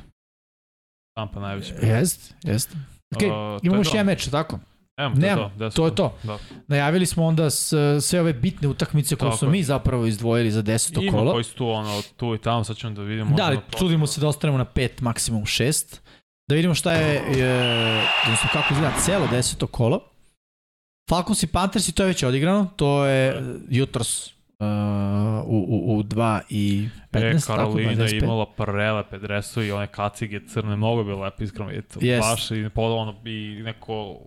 Tampa 1.16 1.40
najveći. 1.40 1.74
Jest, 1.82 2.34
jest. 2.42 2.70
Ok, 3.16 3.22
Uh, 3.22 3.28
imamo 3.62 3.80
još 3.80 3.94
jedan 3.94 4.06
meč, 4.06 4.26
tako? 4.26 4.58
Nemam, 4.98 5.14
to 5.14 5.20
Nemam, 5.20 5.50
to. 5.58 5.70
to 5.70 5.86
je 5.86 5.94
to. 5.94 6.16
Da. 6.22 6.38
Najavili 6.68 7.06
smo 7.06 7.24
onda 7.24 7.50
s, 7.50 7.72
sve 8.00 8.20
ove 8.20 8.32
bitne 8.32 8.68
utakmice 8.68 9.16
koje 9.16 9.28
Tako 9.28 9.36
smo 9.38 9.48
je. 9.48 9.52
mi 9.52 9.62
zapravo 9.62 10.06
izdvojili 10.06 10.50
za 10.50 10.62
deseto 10.62 11.00
Ima 11.02 11.12
kolo. 11.12 11.32
koji 11.32 11.44
su 11.44 11.54
tu, 11.54 11.68
ono, 11.68 12.02
tu 12.16 12.34
i 12.34 12.38
tamo, 12.38 12.64
sad 12.64 12.76
ćemo 12.76 12.94
da 12.94 13.02
vidimo. 13.02 13.36
Da, 13.36 13.50
na 13.50 13.60
trudimo 13.60 14.06
se 14.06 14.20
da 14.20 14.28
ostanemo 14.28 14.58
na 14.58 14.64
pet, 14.64 15.00
maksimum 15.00 15.46
šest. 15.46 16.02
Da 16.48 16.54
vidimo 16.54 16.74
šta 16.74 16.92
je, 16.92 17.38
je 17.38 17.54
odnosno 18.24 18.48
kako 18.52 18.74
izgleda 18.74 19.00
celo 19.00 19.26
deseto 19.26 19.66
kolo. 19.66 20.00
Falcons 21.10 21.42
i 21.42 21.46
Panthers 21.46 21.88
i 21.88 21.92
to 21.92 22.02
je 22.02 22.06
već 22.06 22.22
odigrano, 22.22 22.70
to 22.76 23.06
je 23.06 23.28
e, 23.28 23.42
jutros 23.68 24.32
u, 25.46 25.56
u, 25.68 25.96
u 25.96 26.02
2 26.02 26.40
i 26.48 26.88
15. 27.12 27.36
E, 27.36 27.40
Karolina 27.46 28.04
je 28.04 28.18
imala 28.18 28.46
prelepe 28.56 29.18
dresove 29.18 29.66
i 29.66 29.72
one 29.72 29.86
kacige 29.86 30.40
crne, 30.46 30.76
mnogo 30.76 31.04
bi 31.04 31.12
lepo 31.12 31.44
iskreno 31.44 31.68
vidjeti. 31.68 31.98
Yes. 31.98 32.20
Baš 32.20 32.50
i, 32.50 32.70
ono, 32.74 33.20
i 33.24 33.62
neko 33.64 34.18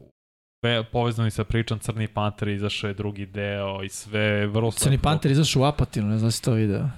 ve, 0.64 0.84
povezani 0.92 1.32
sa 1.32 1.44
pričom 1.44 1.80
Crni 1.80 2.08
Panter 2.08 2.48
izašao 2.48 2.88
je 2.88 2.94
drugi 2.94 3.26
deo 3.26 3.84
i 3.84 3.90
sve 3.90 4.48
vrlo 4.48 4.72
Crni 4.72 4.98
Panter 4.98 5.32
izašao 5.32 5.62
u 5.62 5.66
Apatinu, 5.66 6.08
ne 6.08 6.18
znam 6.18 6.32
si 6.32 6.44
to 6.44 6.52
video. 6.52 6.90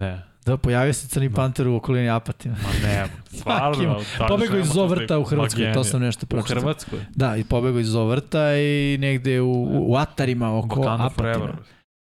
Ne. 0.00 0.29
Da, 0.46 0.56
pojavio 0.56 0.92
se 0.92 1.08
Crni 1.08 1.32
Panter 1.32 1.68
u 1.68 1.76
okolini 1.76 2.08
Apatina. 2.08 2.56
Ma 2.62 2.88
ne, 2.88 3.06
stvarno. 3.38 4.00
pobegao 4.28 4.58
iz 4.58 4.66
Zovrta 4.66 5.18
u 5.18 5.24
Hrvatskoj, 5.24 5.72
to 5.72 5.84
sam 5.84 6.00
nešto 6.00 6.26
pročitao. 6.26 6.56
U 6.56 6.60
Hrvatskoj? 6.60 6.98
Da, 7.14 7.36
i 7.36 7.44
pobegao 7.44 7.80
iz 7.80 7.88
Zovrta 7.88 8.56
i 8.56 8.98
negde 9.00 9.40
u, 9.40 9.68
u 9.88 9.96
Atarima 9.96 10.58
oko 10.58 10.80
Bakana 10.80 11.06
Apatina. 11.06 11.56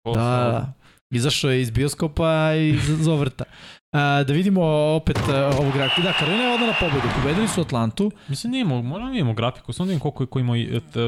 Da, 0.05 0.13
da. 0.13 0.73
Izašao 1.11 1.51
je 1.51 1.61
iz 1.61 1.69
bioskopa 1.69 2.53
i 2.55 2.69
iz 2.69 3.03
Zovrta. 3.03 3.43
A, 3.91 4.23
da 4.23 4.33
vidimo 4.33 4.61
opet 4.95 5.17
uh, 5.17 5.59
ovu 5.59 5.71
grafiku. 5.71 6.01
Da, 6.01 6.13
Karolina 6.13 6.43
je 6.43 6.55
odala 6.55 6.73
pobedu. 6.79 7.07
Pobedili 7.21 7.47
su 7.47 7.61
Atlantu. 7.61 8.11
Mislim, 8.27 8.51
nijemo, 8.51 8.81
možda 8.81 9.09
nijemo 9.09 9.33
grafiku, 9.33 9.73
samo 9.73 9.85
da 9.85 9.89
vidim 9.89 9.99
koliko 9.99 10.23
je 10.23 10.27
ko 10.27 10.39
imao, 10.39 10.55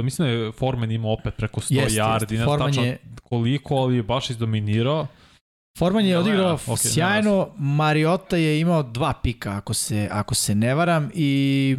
mislim 0.04 0.28
da 0.28 0.34
je 0.34 0.52
Forman 0.52 0.92
imao 0.92 1.14
opet 1.14 1.36
preko 1.36 1.62
100 1.62 1.76
jest, 1.76 1.96
yardi, 1.96 2.38
ne 2.40 2.66
tačno 2.66 2.84
je... 2.84 2.98
koliko, 3.24 3.76
ali 3.76 3.96
je 3.96 4.04
baš 4.04 4.30
izdominirao. 4.30 5.08
Forman 5.78 6.06
je 6.06 6.18
odigrao 6.18 6.58
okay, 6.58 6.94
sjajno, 6.94 7.50
Mariota 7.58 8.38
je 8.38 8.60
imao 8.60 8.84
dva 8.84 9.14
pika, 9.24 9.52
ako 9.52 9.74
se, 9.74 10.08
ako 10.12 10.36
se 10.36 10.56
ne 10.56 10.76
varam, 10.76 11.12
i 11.14 11.78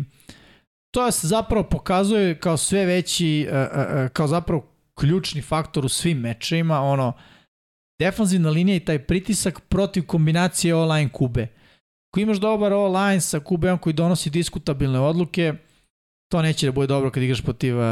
to 0.94 1.10
se 1.10 1.26
zapravo 1.26 1.64
pokazuje 1.64 2.38
kao 2.38 2.56
sve 2.56 2.86
veći, 2.86 3.48
uh, 3.50 3.54
uh, 3.54 4.08
kao 4.08 4.26
zapravo 4.26 4.66
ključni 4.94 5.42
faktor 5.42 5.84
u 5.84 5.88
svim 5.88 6.18
mečevima, 6.18 6.80
ono, 6.80 7.12
defanzivna 8.00 8.50
linija 8.50 8.76
i 8.76 8.80
taj 8.80 8.98
pritisak 8.98 9.60
protiv 9.60 10.06
kombinacije 10.06 10.74
all-line 10.74 11.10
kube. 11.12 11.46
Ako 12.10 12.20
imaš 12.20 12.36
dobar 12.36 12.72
all-line 12.72 13.20
sa 13.20 13.40
kubeom 13.40 13.78
koji 13.78 13.92
donosi 13.92 14.30
diskutabilne 14.30 15.00
odluke, 15.00 15.54
to 16.32 16.42
neće 16.42 16.66
da 16.66 16.72
bude 16.72 16.86
dobro 16.86 17.10
kad 17.10 17.22
igraš 17.22 17.40
protiv 17.40 17.78
uh, 17.78 17.84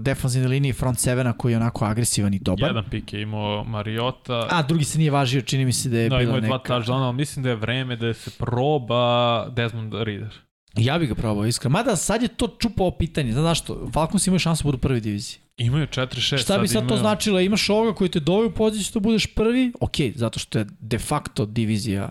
defanzivne 0.00 0.48
linije 0.48 0.74
front 0.74 0.98
sevena 0.98 1.32
koji 1.32 1.52
je 1.52 1.56
onako 1.56 1.84
agresivan 1.84 2.34
i 2.34 2.38
dobar. 2.38 2.68
Jedan 2.68 2.84
pik 2.90 3.12
je 3.12 3.22
imao 3.22 3.64
Mariota. 3.64 4.46
A, 4.50 4.62
drugi 4.62 4.84
se 4.84 4.98
nije 4.98 5.10
važio, 5.10 5.42
čini 5.42 5.64
mi 5.64 5.72
se 5.72 5.88
da 5.88 5.98
je 5.98 6.08
da, 6.08 6.18
bila 6.18 6.40
neka... 6.40 6.40
Da, 6.40 6.46
dva 6.46 6.58
touchdowna, 6.58 7.12
mislim 7.12 7.42
da 7.42 7.48
je 7.50 7.56
vreme 7.56 7.96
da 7.96 8.14
se 8.14 8.30
proba 8.30 9.46
Desmond 9.48 9.94
Reader. 9.94 10.34
Ja 10.76 10.98
bih 10.98 11.08
ga 11.08 11.14
probao, 11.14 11.46
iskreno. 11.46 11.72
Mada 11.72 11.96
sad 11.96 12.22
je 12.22 12.28
to 12.28 12.48
čupao 12.58 12.90
pitanje. 12.90 13.32
Znaš 13.32 13.42
zašto? 13.42 13.90
Falcons 13.92 14.26
imaju 14.26 14.38
šansu 14.38 14.64
da 14.64 14.66
budu 14.68 14.78
prvi 14.78 15.00
diviziji. 15.00 15.38
Imaju 15.56 15.86
4-6. 15.86 16.38
Šta 16.38 16.58
bi 16.58 16.68
sad 16.68 16.82
imaju... 16.82 16.88
to 16.88 16.96
značilo? 16.96 17.40
Imaš 17.40 17.70
ovoga 17.70 17.94
koji 17.94 18.10
te 18.10 18.20
dovaju 18.20 18.48
u 18.48 18.52
poziciju 18.52 18.92
da 18.94 19.00
budeš 19.00 19.26
prvi? 19.34 19.72
Ok, 19.80 19.96
zato 20.14 20.38
što 20.38 20.58
je 20.58 20.66
de 20.80 20.98
facto 20.98 21.46
divizija 21.46 22.10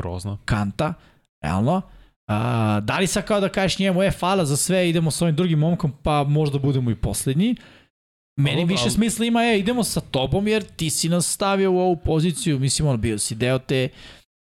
Grozna. 0.00 0.38
kanta, 0.44 0.94
realno. 1.42 1.82
A, 2.28 2.80
da 2.80 2.98
li 2.98 3.06
sad 3.06 3.24
kao 3.24 3.40
da 3.40 3.48
kažeš 3.48 3.78
njemu, 3.78 4.02
e, 4.02 4.10
hvala 4.10 4.44
za 4.44 4.56
sve, 4.56 4.88
idemo 4.88 5.10
sa 5.10 5.24
ovim 5.24 5.36
drugim 5.36 5.58
momkom, 5.58 5.92
pa 6.02 6.24
možda 6.24 6.58
budemo 6.58 6.90
i 6.90 6.94
poslednji. 6.94 7.54
Meni 8.40 8.56
Ovo, 8.56 8.66
više 8.66 8.82
ali... 8.82 8.90
smisla 8.90 9.26
ima, 9.26 9.44
e, 9.44 9.58
idemo 9.58 9.84
sa 9.84 10.00
tobom, 10.00 10.48
jer 10.48 10.62
ti 10.62 10.90
si 10.90 11.08
nas 11.08 11.32
stavio 11.32 11.72
u 11.72 11.78
ovu 11.78 11.96
poziciju, 11.96 12.58
mislim, 12.58 12.88
on 12.88 13.00
bio 13.00 13.18
si 13.18 13.34
deo 13.34 13.58
te 13.58 13.88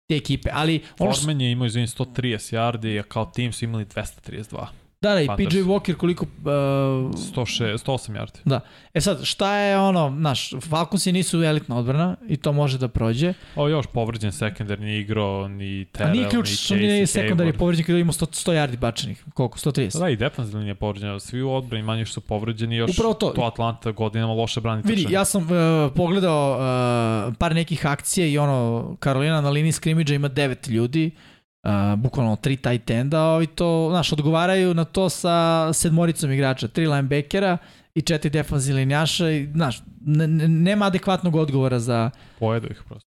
te 0.09 0.17
ekipe, 0.17 0.51
ali... 0.53 0.83
Ono 0.99 1.13
Forman 1.13 1.41
je 1.41 1.51
imao, 1.51 1.67
izvini, 1.67 1.87
130 1.87 2.57
yardi, 2.57 3.01
a 3.01 3.03
kao 3.03 3.27
tim 3.27 3.53
su 3.53 3.65
imali 3.65 3.85
232. 3.85 4.67
Da, 5.01 5.15
da, 5.15 5.21
i 5.21 5.29
PJ 5.37 5.59
Walker 5.59 5.95
koliko... 5.95 6.25
Uh, 6.25 6.51
106, 6.51 7.87
108 7.87 8.13
yardi. 8.13 8.39
Da. 8.45 8.61
E 8.95 9.01
sad, 9.01 9.25
šta 9.25 9.57
je 9.57 9.79
ono, 9.79 10.15
znaš, 10.19 10.51
Falconsi 10.61 11.13
nisu 11.13 11.43
elitna 11.43 11.79
odbrana 11.79 12.17
i 12.29 12.37
to 12.37 12.53
može 12.53 12.79
da 12.79 12.89
prođe. 12.89 13.35
O, 13.57 13.69
još 13.69 13.87
povređen 13.87 14.33
sekundar 14.33 14.81
nije 14.81 15.01
igrao 15.01 15.49
ni 15.49 15.85
Terrell, 15.85 16.23
ni 16.23 16.29
ključ, 16.29 16.51
ni 16.51 16.57
što 16.57 16.75
nije 16.75 17.07
sekundar 17.07 17.47
je 17.47 17.53
povređen 17.53 17.87
kada 17.87 17.99
ima 17.99 18.13
100, 18.13 18.51
100 18.51 18.53
yardi 18.53 18.77
bačenih. 18.77 19.25
Koliko? 19.35 19.59
130? 19.59 20.01
Da, 20.01 20.09
i 20.09 20.17
defensivni 20.17 20.69
je 20.69 20.75
povređen. 20.75 21.21
Svi 21.21 21.43
u 21.43 21.53
odbrani 21.53 21.85
manje 21.85 22.07
su 22.07 22.21
povređeni. 22.21 22.77
Još 22.77 22.91
Upravo 22.91 23.15
to. 23.15 23.31
to 23.31 23.43
Atlanta 23.43 23.91
godinama 23.91 24.33
loše 24.33 24.61
brani 24.61 24.83
Vidi, 24.85 25.07
ja 25.11 25.25
sam 25.25 25.43
uh, 25.43 25.49
pogledao 25.97 26.53
uh, 26.53 27.35
par 27.39 27.55
nekih 27.55 27.87
akcija 27.87 28.27
i 28.27 28.39
ono, 28.39 28.97
Karolina 29.01 29.41
na 29.41 29.51
liniji 29.51 29.73
skrimidža 29.73 30.15
ima 30.15 30.29
9 30.29 30.71
ljudi. 30.71 31.11
Uh, 31.15 31.38
uh, 31.65 31.99
bukvalno 31.99 32.37
tri 32.37 32.57
tight 32.57 32.91
enda, 32.91 33.23
ovi 33.23 33.47
to, 33.47 33.89
znaš, 33.91 34.13
odgovaraju 34.13 34.75
na 34.75 34.85
to 34.85 35.09
sa 35.09 35.73
sedmoricom 35.73 36.33
igrača, 36.33 36.69
tri 36.69 36.87
linebackera 36.87 37.59
i 37.95 38.03
četiri 38.03 38.31
defanzivni 38.31 38.81
linjaša 38.81 39.31
i, 39.31 39.49
znaš, 39.53 39.83
nema 40.49 40.87
adekvatnog 40.87 41.37
odgovora 41.37 41.79
za... 41.79 42.11
Pojedu 42.39 42.67
ih 42.71 42.83
prosto. 42.89 43.09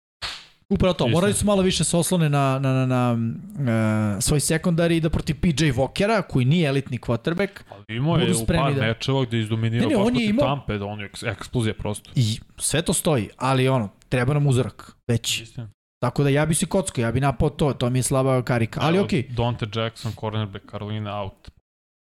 Upravo 0.69 0.93
to, 0.93 1.07
morali 1.07 1.33
su 1.33 1.45
malo 1.45 1.61
više 1.61 1.83
se 1.83 1.97
oslone 1.97 2.29
na, 2.29 2.59
na, 2.59 2.73
na, 2.73 2.85
na 2.85 4.15
uh, 4.15 4.23
svoj 4.23 4.39
sekundari 4.39 4.97
i 4.97 5.01
da 5.01 5.09
protiv 5.09 5.35
PJ 5.41 5.63
Walkera, 5.63 6.21
koji 6.21 6.45
nije 6.45 6.67
elitni 6.67 6.99
quarterback, 6.99 7.49
Ali 7.69 7.97
imao 7.97 8.17
je 8.17 8.35
u 8.35 8.45
par 8.45 8.75
da... 8.75 8.81
mečeva 8.81 9.25
gde 9.25 9.37
je 9.37 9.41
izdominirao 9.41 9.89
ne, 9.89 9.95
ne, 9.95 10.03
baš 10.03 10.07
protiv 10.07 10.29
imao... 10.29 10.45
Tampe, 10.45 10.77
da 10.77 10.85
on 10.85 10.99
je 10.99 11.09
eksplozija 11.25 11.73
prosto. 11.73 12.11
I 12.15 12.39
sve 12.57 12.81
to 12.81 12.93
stoji, 12.93 13.29
ali 13.37 13.67
ono, 13.67 13.89
treba 14.09 14.33
nam 14.33 14.47
uzorak, 14.47 14.91
već. 15.07 15.41
Istina. 15.41 15.69
Tako 15.99 16.23
da 16.23 16.29
ja 16.29 16.45
bi 16.45 16.55
se 16.55 16.65
kockao, 16.65 17.01
ja 17.01 17.11
bi 17.11 17.19
napao 17.19 17.49
to, 17.49 17.73
to 17.73 17.89
mi 17.89 17.99
je 17.99 18.03
slaba 18.03 18.41
karika, 18.41 18.79
ali 18.83 18.99
okej. 18.99 19.23
Okay. 19.23 19.35
Dante 19.35 19.79
Jackson, 19.79 20.11
cornerback 20.19 20.71
Carolina 20.71 21.21
out. 21.21 21.49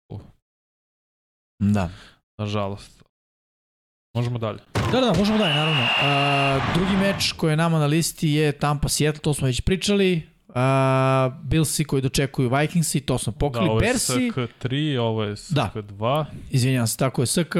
Uh. 0.09 0.21
Da. 1.59 1.89
Nažalost. 2.37 3.03
Možemo 4.15 4.39
dalje. 4.39 4.59
Da, 4.91 5.01
da, 5.01 5.13
možemo 5.17 5.37
dalje, 5.37 5.55
naravno. 5.55 5.81
Uh, 5.81 6.75
drugi 6.75 6.97
meč 6.97 7.31
koji 7.31 7.51
je 7.51 7.57
nama 7.57 7.79
na 7.79 7.85
listi 7.85 8.29
je 8.29 8.51
Tampa 8.51 8.89
Seattle, 8.89 9.21
to 9.21 9.33
smo 9.33 9.47
već 9.47 9.61
pričali. 9.61 10.21
Uh, 10.47 10.53
Billsi 11.43 11.83
koji 11.83 12.01
dočekuju 12.01 12.49
Vikingsi, 12.49 12.99
to 12.99 13.17
smo 13.17 13.33
pokrili. 13.33 13.65
Da, 13.65 13.71
ovo 13.71 13.81
je 13.81 13.87
Bersi, 13.87 14.13
SK3, 14.13 14.99
ovo 14.99 15.23
je 15.23 15.35
SK2. 15.35 15.97
Da. 15.97 16.25
Izvinjam 16.51 16.87
se, 16.87 16.97
tako 16.97 17.21
je 17.21 17.25
SK. 17.25 17.37
Uh, 17.37 17.51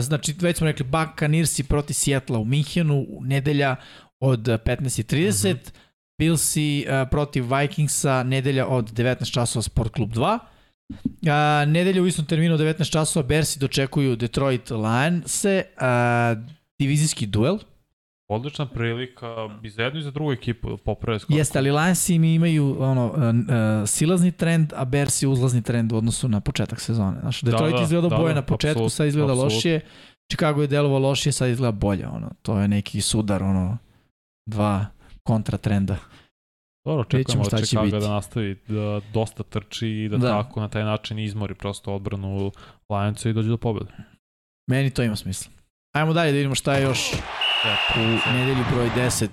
znači, 0.00 0.34
već 0.40 0.56
smo 0.56 0.66
rekli 0.66 0.86
Buccaneersi 0.86 1.64
proti 1.64 1.94
Seattle 1.94 2.38
u 2.38 2.44
Minhenu, 2.44 3.06
nedelja 3.20 3.76
od 4.20 4.40
15.30, 4.40 5.54
mm 5.54 5.56
-hmm. 5.56 5.70
Billsi 6.18 6.86
uh, 6.88 7.08
protiv 7.10 7.44
Vikingsa, 7.54 8.22
nedelja 8.22 8.66
od 8.66 8.92
19 8.92 9.32
časova 9.32 9.62
Sport 9.62 9.92
Klub 9.92 10.10
2. 10.10 10.38
Uh, 10.88 11.68
nedelja 11.68 12.02
u 12.02 12.06
istom 12.06 12.24
terminu 12.24 12.58
19 12.58 12.92
časova 12.92 13.26
Bersi 13.26 13.58
dočekuju 13.58 14.16
Detroit 14.16 14.70
Lionse, 14.70 15.64
uh, 15.76 16.42
divizijski 16.78 17.26
duel. 17.26 17.58
Odlična 18.28 18.66
prilika 18.66 19.26
i 19.62 19.70
za 19.70 19.82
jednu 19.82 20.00
i 20.00 20.02
za 20.02 20.10
drugu 20.10 20.32
ekipu 20.32 20.76
poprave 20.76 21.18
skoro. 21.18 21.38
Jeste, 21.38 21.58
ali 21.58 21.70
Lionsi 21.70 22.18
mi 22.18 22.34
imaju 22.34 22.76
ono, 22.82 23.06
uh, 23.06 23.12
uh, 23.16 23.88
silazni 23.88 24.32
trend, 24.32 24.72
a 24.76 24.84
Bersi 24.84 25.26
uzlazni 25.26 25.62
trend 25.62 25.92
u 25.92 25.96
odnosu 25.96 26.28
na 26.28 26.40
početak 26.40 26.80
sezone. 26.80 27.20
Znaš, 27.20 27.40
da, 27.40 27.50
Detroit 27.50 27.72
da, 27.72 27.78
da, 27.78 27.84
izgleda 27.84 28.08
da, 28.08 28.16
boje 28.16 28.34
da, 28.34 28.40
na 28.40 28.46
početku, 28.46 28.78
absolut, 28.78 28.92
sad 28.92 29.06
izgleda 29.06 29.32
absolut. 29.32 29.52
lošije. 29.52 29.80
Chicago 30.30 30.62
je 30.62 30.68
delovo 30.68 30.98
lošije, 30.98 31.32
sad 31.32 31.50
izgleda 31.50 31.72
bolje. 31.72 32.06
Ono. 32.06 32.30
To 32.42 32.58
je 32.58 32.68
neki 32.68 33.00
sudar, 33.00 33.42
ono, 33.42 33.78
dva 34.46 34.86
kontra 35.22 35.58
trenda. 35.58 35.96
Dobro, 36.86 37.04
čekamo 37.04 37.42
od 37.42 37.64
Chicago 37.64 38.00
da 38.00 38.08
nastavi 38.08 38.56
da 38.68 39.00
dosta 39.12 39.42
trči 39.42 39.88
i 39.88 40.08
da, 40.08 40.16
da, 40.16 40.28
tako 40.28 40.60
na 40.60 40.68
taj 40.68 40.84
način 40.84 41.18
izmori 41.18 41.54
prosto 41.54 41.94
odbranu 41.94 42.52
Lionsa 42.88 43.28
i 43.28 43.32
dođe 43.32 43.48
do 43.48 43.56
pobjede. 43.56 43.92
Meni 44.70 44.90
to 44.90 45.02
ima 45.02 45.16
smisla. 45.16 45.52
Ajmo 45.94 46.12
dalje 46.12 46.32
da 46.32 46.36
vidimo 46.36 46.54
šta 46.54 46.74
je 46.74 46.82
još 46.82 47.12
u 47.96 48.32
nedelju 48.32 48.64
broj 48.72 48.90
10. 48.96 49.28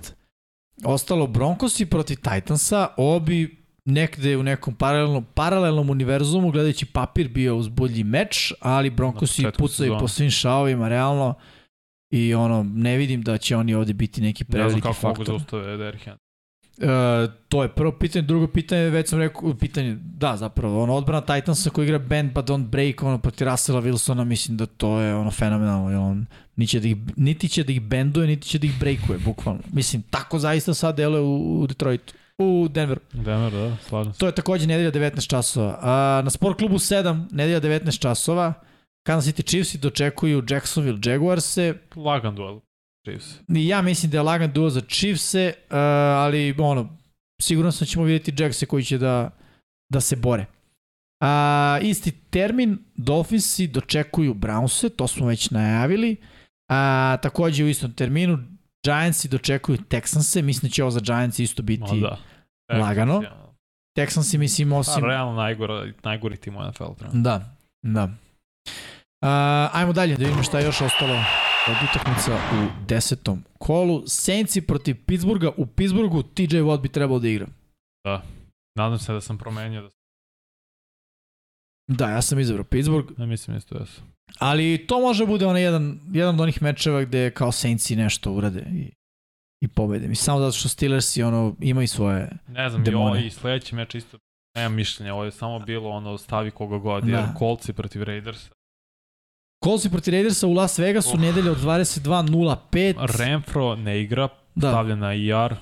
Ostalo 0.84 1.28
Broncosi 1.28 1.86
protiv 1.86 2.16
Titansa, 2.16 2.88
obi 2.98 3.66
nekde 3.86 4.38
u 4.38 4.44
nekom 4.44 4.76
paralelnom, 4.76 5.26
paralelnom 5.34 5.90
univerzumu, 5.90 6.52
gledajući 6.52 6.86
papir, 6.86 7.30
bio 7.30 7.56
uz 7.56 7.68
bolji 7.68 8.04
meč, 8.04 8.54
ali 8.60 8.90
Broncosi 8.90 9.46
pucaju 9.58 9.98
po 10.00 10.08
svim 10.08 10.30
šaovima, 10.30 10.90
realno. 10.90 11.34
I 12.12 12.34
ono, 12.34 12.64
ne 12.64 12.98
vidim 12.98 13.22
da 13.22 13.38
će 13.38 13.58
oni 13.58 13.74
ovde 13.74 13.94
biti 13.94 14.22
neki 14.22 14.44
preveliki 14.44 14.82
faktor. 14.82 14.90
Ne 14.90 14.94
znam 14.94 15.14
kako 15.14 15.18
faktor. 15.18 15.34
mogu 15.34 15.40
zaustave 15.40 15.78
Derhen. 15.78 16.18
Uh, 16.78 16.88
to 17.50 17.64
je 17.64 17.70
prvo 17.70 17.92
pitanje, 17.92 18.24
drugo 18.24 18.48
pitanje, 18.48 18.82
već 18.82 19.10
sam 19.10 19.20
rekao, 19.20 19.54
pitanje, 19.54 19.98
da, 20.02 20.38
zapravo, 20.38 20.84
ono, 20.84 20.94
odbrana 20.96 21.22
Titansa 21.22 21.70
koji 21.70 21.86
igra 21.86 22.00
bend 22.00 22.34
but 22.34 22.46
don't 22.46 22.68
break, 22.68 23.04
ono, 23.04 23.18
proti 23.18 23.46
Russella 23.46 23.82
Wilsona, 23.82 24.24
mislim 24.24 24.58
da 24.58 24.66
to 24.66 25.00
je, 25.00 25.16
ono, 25.16 25.32
fenomenalno, 25.32 26.10
on, 26.10 26.26
niti 26.56 26.72
će 26.72 26.80
da 26.80 26.88
ih, 26.88 26.96
niti 27.16 27.50
će 27.50 27.64
da 27.64 27.72
ih 27.72 27.82
benduje, 27.82 28.28
niti 28.28 28.48
će 28.48 28.60
da 28.60 28.68
ih 28.68 28.80
breakuje, 28.80 29.20
bukvalno. 29.20 29.62
Mislim, 29.74 30.02
tako 30.02 30.40
zaista 30.40 30.74
sad 30.74 30.96
deluje 30.96 31.22
u, 31.22 31.62
u 31.62 31.68
Detroitu 31.68 32.14
u 32.38 32.68
Denver. 32.68 33.00
Denver, 33.14 33.52
da, 33.52 33.78
slažem 33.90 34.14
se. 34.14 34.20
To 34.20 34.26
je 34.26 34.32
takođe 34.32 34.68
nedelja 34.68 34.92
19 34.92 35.30
časova. 35.30 35.80
A, 35.82 36.22
na 36.24 36.30
sport 36.30 36.58
klubu 36.58 36.76
7, 36.76 37.26
nedelja 37.32 37.62
19 37.62 38.00
časova, 38.00 38.54
Kansas 39.04 39.34
City 39.34 39.50
Chiefs 39.50 39.76
dočekuju 39.76 40.44
Jacksonville 40.50 41.00
Jaguarse. 41.06 41.74
Lagan 41.96 42.36
duel 42.36 42.60
Chiefs. 43.08 43.40
Ja 43.48 43.82
mislim 43.82 44.12
da 44.12 44.18
je 44.18 44.22
lagan 44.22 44.52
duel 44.52 44.70
za 44.70 44.82
Chiefse, 44.82 45.54
uh, 45.58 45.76
ali 46.18 46.56
ono, 46.60 46.98
sigurno 47.42 47.72
sam 47.72 47.86
da 47.86 47.90
ćemo 47.90 48.06
vidjeti 48.06 48.44
Jackse 48.44 48.66
koji 48.66 48.84
će 48.84 48.98
da, 48.98 49.30
da 49.90 50.02
se 50.02 50.16
bore. 50.16 50.46
A, 51.22 51.80
isti 51.82 52.12
termin, 52.12 52.78
Dolphinsi 52.96 53.68
dočekuju 53.68 54.34
Brownse, 54.34 54.90
to 54.96 55.08
smo 55.08 55.28
već 55.28 55.50
najavili. 55.50 56.16
A, 56.70 57.18
takođe 57.22 57.64
u 57.64 57.68
istom 57.68 57.94
terminu, 57.94 58.40
Giantsi 58.86 59.28
dočekuju 59.28 59.78
Texanse, 59.78 60.42
mislim 60.42 60.70
da 60.70 60.74
će 60.74 60.84
ovo 60.84 60.92
za 60.92 61.00
Giants 61.00 61.40
isto 61.40 61.64
biti 61.64 62.02
da. 62.02 62.18
lagano. 62.78 63.24
Texansi, 63.98 64.38
mislim, 64.38 64.70
Pa, 64.70 64.76
osim... 64.76 65.06
realno 65.06 65.34
najgora, 65.34 65.86
najgori 66.04 66.38
tim 66.38 66.58
u 66.58 66.60
NFL. 66.68 66.84
trenutno. 66.98 67.22
Da, 67.22 67.56
da. 67.82 68.10
Uh, 68.66 69.28
ajmo 69.74 69.94
dalje 69.94 70.16
da 70.16 70.24
vidimo 70.24 70.44
šta 70.44 70.60
je 70.60 70.66
još 70.66 70.82
ostalo 70.82 71.14
od 71.68 71.76
utakmica 71.90 72.36
u 72.36 72.86
desetom 72.88 73.44
kolu. 73.60 74.04
Saintsi 74.08 74.62
protiv 74.62 74.96
Pittsburgha. 75.06 75.52
U 75.58 75.66
Pittsburghu 75.66 76.24
TJ 76.24 76.58
Watt 76.58 76.82
bi 76.82 76.90
trebalo 76.90 77.20
da 77.20 77.28
igra. 77.28 77.48
Nadam 78.76 79.00
se 79.00 79.14
da 79.14 79.22
sam 79.22 79.38
promenio, 79.38 79.82
da 79.82 79.90
Da, 81.88 82.10
ja 82.10 82.22
sam 82.22 82.40
izabrao 82.40 82.64
Pittsburgh, 82.64 83.20
ne 83.20 83.26
mislim 83.26 83.58
isto 83.58 83.80
da 83.80 83.86
sam. 83.86 84.04
ali 84.40 84.86
to 84.88 85.00
može 85.00 85.26
bude 85.26 85.46
onaj 85.46 85.64
jedan, 85.64 86.00
jedan 86.12 86.36
od 86.36 86.42
onih 86.42 86.62
mečeva 86.62 87.02
gde 87.04 87.32
kao 87.32 87.52
Saintsi 87.52 87.96
nešto 87.96 88.32
urade 88.32 88.66
i, 88.72 88.92
i 89.64 89.68
pobede. 89.68 90.08
Mislim, 90.08 90.24
samo 90.26 90.40
zato 90.40 90.52
što 90.52 90.70
Steelersi 90.70 91.24
ono, 91.24 91.56
imaju 91.60 91.88
svoje... 91.88 92.30
Ne 92.48 92.70
znam, 92.70 92.82
i, 92.82 92.86
Demone. 92.86 93.06
ovo, 93.06 93.16
i 93.16 93.30
sledeći 93.30 93.76
meč 93.76 93.96
isto 93.96 94.18
nemam 94.56 94.74
mišljenja, 94.74 95.14
ovo 95.14 95.24
je 95.24 95.32
samo 95.32 95.60
bilo 95.60 95.90
ono 95.90 96.18
stavi 96.18 96.52
koga 96.52 96.78
god, 96.78 97.08
jer 97.08 97.18
Da. 97.18 97.34
kolci 97.34 97.74
protiv 97.74 98.04
Raidersa. 98.04 98.50
Colts 99.64 99.88
protiv 99.90 100.12
Raidersa 100.12 100.48
u 100.48 100.54
Las 100.54 100.80
Vegasu, 100.80 101.10
Uf. 101.10 101.20
nedelja 101.20 101.52
od 101.52 101.58
22.05. 101.58 103.18
Renfro 103.20 103.76
ne 103.76 104.02
igra, 104.02 104.28
Da. 104.56 104.70
stavlja 104.70 104.96
na 104.96 105.14
IR. 105.14 105.56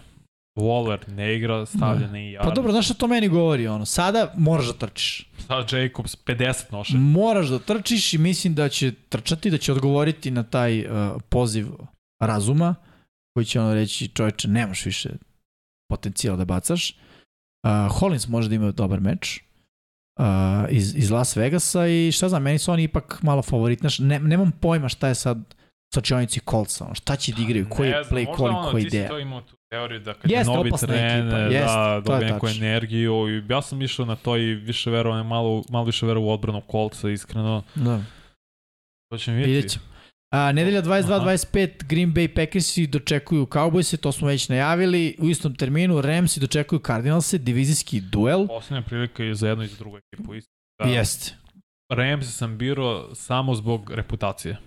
Waller 0.58 1.10
ne 1.10 1.36
igra, 1.36 1.66
stavlja 1.66 2.00
Da. 2.00 2.12
na 2.12 2.20
IR. 2.20 2.40
Pa 2.42 2.50
dobro, 2.50 2.72
znaš 2.72 2.86
šta 2.86 2.94
to 2.94 3.08
meni 3.08 3.28
govori? 3.28 3.68
Ono, 3.68 3.86
sada 3.86 4.34
moraš 4.38 4.68
da 4.68 4.74
trčiš. 4.74 5.30
Sad 5.38 5.72
Jacobs 5.74 6.16
50 6.18 6.72
noše. 6.72 6.94
Moraš 6.98 7.48
da 7.48 7.60
trčiš 7.60 8.14
i 8.14 8.18
mislim 8.18 8.56
da 8.56 8.70
će 8.70 8.92
trčati, 9.10 9.50
da 9.50 9.58
će 9.58 9.72
odgovoriti 9.72 10.32
na 10.32 10.44
taj 10.44 10.80
uh, 10.82 10.88
poziv 11.30 11.68
razuma, 12.22 12.76
koji 13.34 13.46
će 13.46 13.60
ono 13.60 13.74
reći, 13.74 14.08
čoveče, 14.08 14.48
nemaš 14.48 14.86
više 14.86 15.10
potencijal 15.90 16.38
da 16.38 16.46
bacaš. 16.46 16.96
Uh, 17.64 18.00
Hollins 18.00 18.28
može 18.28 18.50
da 18.50 18.56
ima 18.56 18.72
dobar 18.72 19.00
meč 19.00 19.40
uh, 20.20 20.26
iz, 20.70 20.96
iz 20.96 21.12
Las 21.12 21.36
Vegasa 21.36 21.88
i 21.88 22.12
šta 22.12 22.30
znam, 22.30 22.44
meni 22.44 22.60
su 22.60 22.72
oni 22.72 22.84
ipak 22.84 23.20
malo 23.22 23.42
favorit. 23.42 23.80
Znaš, 23.80 24.00
ne, 24.00 24.20
nemam 24.20 24.52
pojma 24.52 24.90
šta 24.90 25.08
je 25.08 25.16
sad 25.16 25.38
sačionici 25.94 26.40
Coltsa, 26.50 26.86
ono, 26.86 26.96
šta 26.96 27.16
će 27.16 27.32
da 27.34 27.42
igraju, 27.42 27.70
koji 27.70 27.90
je 27.90 27.96
Ne 27.96 28.04
znam, 28.04 28.18
play 28.18 28.26
možda 28.26 28.38
calling, 28.38 28.58
ono, 28.58 28.72
koja 28.72 28.84
Ti 28.84 28.90
si 28.90 28.96
ideja. 28.96 29.10
to 29.10 29.20
imao 29.20 29.42
tu 29.42 29.56
teoriju 29.72 30.00
da 30.00 30.14
kad 30.14 30.32
je 30.32 30.44
novi 30.44 30.72
trener, 30.80 31.52
da, 31.52 32.02
dobije 32.06 32.32
neku 32.32 32.48
tačno. 32.48 32.66
energiju 32.66 33.30
i 33.30 33.44
ja 33.50 33.62
sam 33.62 33.82
išao 33.82 34.06
na 34.06 34.16
to 34.16 34.38
i 34.38 34.56
više 34.56 34.92
verujem, 34.92 35.28
malo, 35.28 35.64
malo 35.70 35.86
više 35.86 36.06
verujem 36.06 36.28
u 36.28 36.32
odbranu 36.32 36.62
kolca, 36.62 37.10
iskreno. 37.10 37.64
Da. 37.76 38.02
To 39.12 39.18
ćemo 39.18 39.38
vidjeti. 39.38 39.52
Vidjet 39.52 39.72
ćemo. 39.72 39.86
A, 40.30 40.52
nedelja 40.52 40.82
22-25, 40.82 41.84
Green 41.88 42.14
Bay 42.14 42.28
Packersi 42.28 42.88
dočekuju 42.88 43.46
Cowboyse, 43.46 43.98
to 43.98 44.12
smo 44.12 44.28
već 44.28 44.50
najavili. 44.50 45.16
U 45.20 45.30
istom 45.30 45.56
terminu 45.56 46.02
Ramsi 46.02 46.40
dočekuju 46.40 46.80
Cardinalse, 46.80 47.38
divizijski 47.38 48.02
duel. 48.02 48.48
Posljednja 48.48 48.82
prilika 48.82 49.24
i 49.24 49.36
za 49.36 49.48
jednu 49.48 49.64
i 49.64 49.68
za 49.68 49.78
drugu 49.78 49.98
ekipu. 49.98 50.34
Da. 50.80 50.90
Jeste. 50.90 51.36
Rams 51.90 52.38
sam 52.38 52.58
birao 52.58 53.16
samo 53.16 53.56
zbog 53.56 53.92
reputacije. 53.92 54.58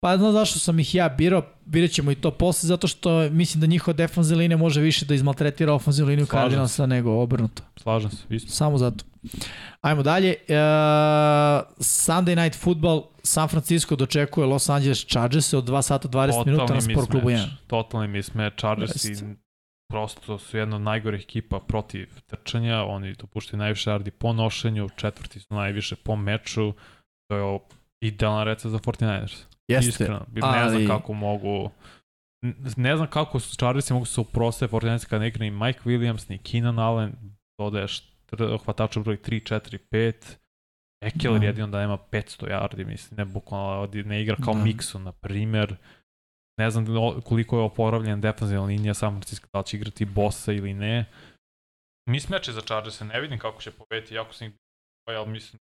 Pa 0.00 0.16
znaš 0.16 0.32
zašto 0.32 0.58
sam 0.58 0.78
ih 0.78 0.94
ja 0.94 1.08
birao, 1.08 1.42
birat 1.64 1.90
ćemo 1.90 2.10
i 2.10 2.14
to 2.14 2.30
posle, 2.30 2.66
zato 2.66 2.86
što 2.86 3.30
mislim 3.30 3.60
da 3.60 3.66
njihova 3.66 3.92
defanzivna 3.96 4.40
linija 4.40 4.56
može 4.56 4.80
više 4.80 5.04
da 5.04 5.14
izmaltretira 5.14 5.72
ofenzivnu 5.72 6.10
liniju 6.10 6.26
Slažem 6.26 6.40
se. 6.40 6.44
Cardinalsa 6.44 6.86
nego 6.86 7.10
obrnuto. 7.10 7.62
Slažem 7.76 8.10
se, 8.10 8.24
isto. 8.30 8.50
Samo 8.50 8.78
zato. 8.78 9.04
Ajmo 9.80 10.02
dalje. 10.02 10.30
E, 10.48 10.54
Sunday 11.80 12.36
Night 12.36 12.58
Football, 12.60 13.02
San 13.22 13.48
Francisco 13.48 13.96
dočekuje 13.96 14.46
Los 14.46 14.68
Angeles 14.68 15.06
Chargers 15.06 15.52
od 15.52 15.64
2 15.64 15.82
sata 15.82 16.08
20 16.08 16.46
minuta 16.46 16.74
na 16.74 16.80
Sport 16.80 17.10
klubu 17.10 17.28
1. 17.30 17.48
Totalni 17.66 18.08
mismatch. 18.08 18.58
Chargersi 18.60 19.08
Jeste. 19.08 19.26
prosto 19.92 20.38
su 20.38 20.56
jedna 20.58 20.76
od 20.76 20.82
najgorih 20.82 21.22
ekipa 21.22 21.60
protiv 21.60 22.08
trčanja. 22.26 22.84
Oni 22.84 23.14
dopuštaju 23.14 23.58
najviše 23.58 23.90
yardi 23.90 24.10
po 24.10 24.32
nošenju, 24.32 24.88
četvrti 24.96 25.40
su 25.40 25.54
najviše 25.54 25.96
po 25.96 26.16
meču. 26.16 26.72
To 27.30 27.36
je 27.36 27.42
ovo 27.42 27.64
idealan 28.00 28.44
recept 28.44 28.72
za 28.72 28.78
49ers. 28.78 29.44
Jeste. 29.68 29.88
Iskreno. 29.88 30.26
Ne 30.32 30.40
ali- 30.42 30.84
znam 30.84 30.98
kako 30.98 31.12
mogu 31.12 31.70
ne 32.76 32.96
znam 32.96 33.10
kako 33.10 33.40
su 33.40 33.56
Chargersi 33.56 33.92
mogu 33.92 34.04
se 34.04 34.20
uproste 34.20 34.68
49ers 34.68 35.06
kada 35.08 35.20
ne 35.20 35.28
igra 35.28 35.44
ni 35.44 35.50
Mike 35.50 35.80
Williams, 35.84 36.30
ni 36.30 36.38
Keenan 36.38 36.78
Allen, 36.78 37.12
dodaješ 37.60 38.00
tr- 38.00 38.11
hvatača 38.64 39.00
broj 39.00 39.16
3, 39.16 39.54
4, 39.54 39.78
5. 39.90 40.14
Ekeler 41.02 41.40
Da. 41.40 41.46
jedino 41.46 41.66
da 41.66 41.78
nema 41.80 41.98
500 41.98 42.48
yardi, 42.48 42.84
mislim, 42.86 43.16
ne 43.16 43.24
bukvalno 43.24 43.90
ne 44.04 44.22
igra 44.22 44.36
kao 44.36 44.54
Da. 44.54 44.58
da. 44.60 44.64
Mixon, 44.66 44.98
na 44.98 45.12
primer. 45.12 45.76
Ne 46.58 46.70
znam 46.70 46.86
koliko 47.24 47.56
je 47.56 47.62
oporavljen 47.62 48.20
defensivna 48.20 48.64
linija 48.64 48.94
San 48.94 49.10
Francisco, 49.10 49.48
da 49.52 49.58
li 49.58 49.64
će 49.66 49.76
igrati 49.76 50.04
Bossa 50.04 50.52
ili 50.52 50.74
ne. 50.74 51.04
Mismeče 52.10 52.52
za 52.52 52.60
Chargers 52.60 53.00
ne 53.00 53.20
vidim 53.20 53.38
kako 53.38 53.62
će 53.62 53.70
pobediti, 53.70 54.14
jako 54.14 54.32
sam 54.32 54.46
ih 54.46 54.52
bio, 55.06 55.18
ali 55.18 55.30
mislim, 55.30 55.58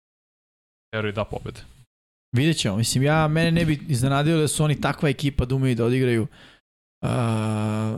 veruju 0.95 1.13
da 1.13 1.25
pobede. 1.25 1.61
Vidjet 2.37 2.57
ćemo. 2.57 2.77
Mislim, 2.77 3.05
ja, 3.05 3.29
mene 3.29 3.51
ne 3.51 3.65
bi 3.65 3.81
iznenadio 3.89 4.37
da 4.37 4.49
su 4.49 4.65
oni 4.65 4.81
takva 4.81 5.09
ekipa 5.09 5.45
da 5.45 5.55
umeju 5.55 5.75
da 5.75 5.85
odigraju 5.85 6.23
uh, 6.23 6.29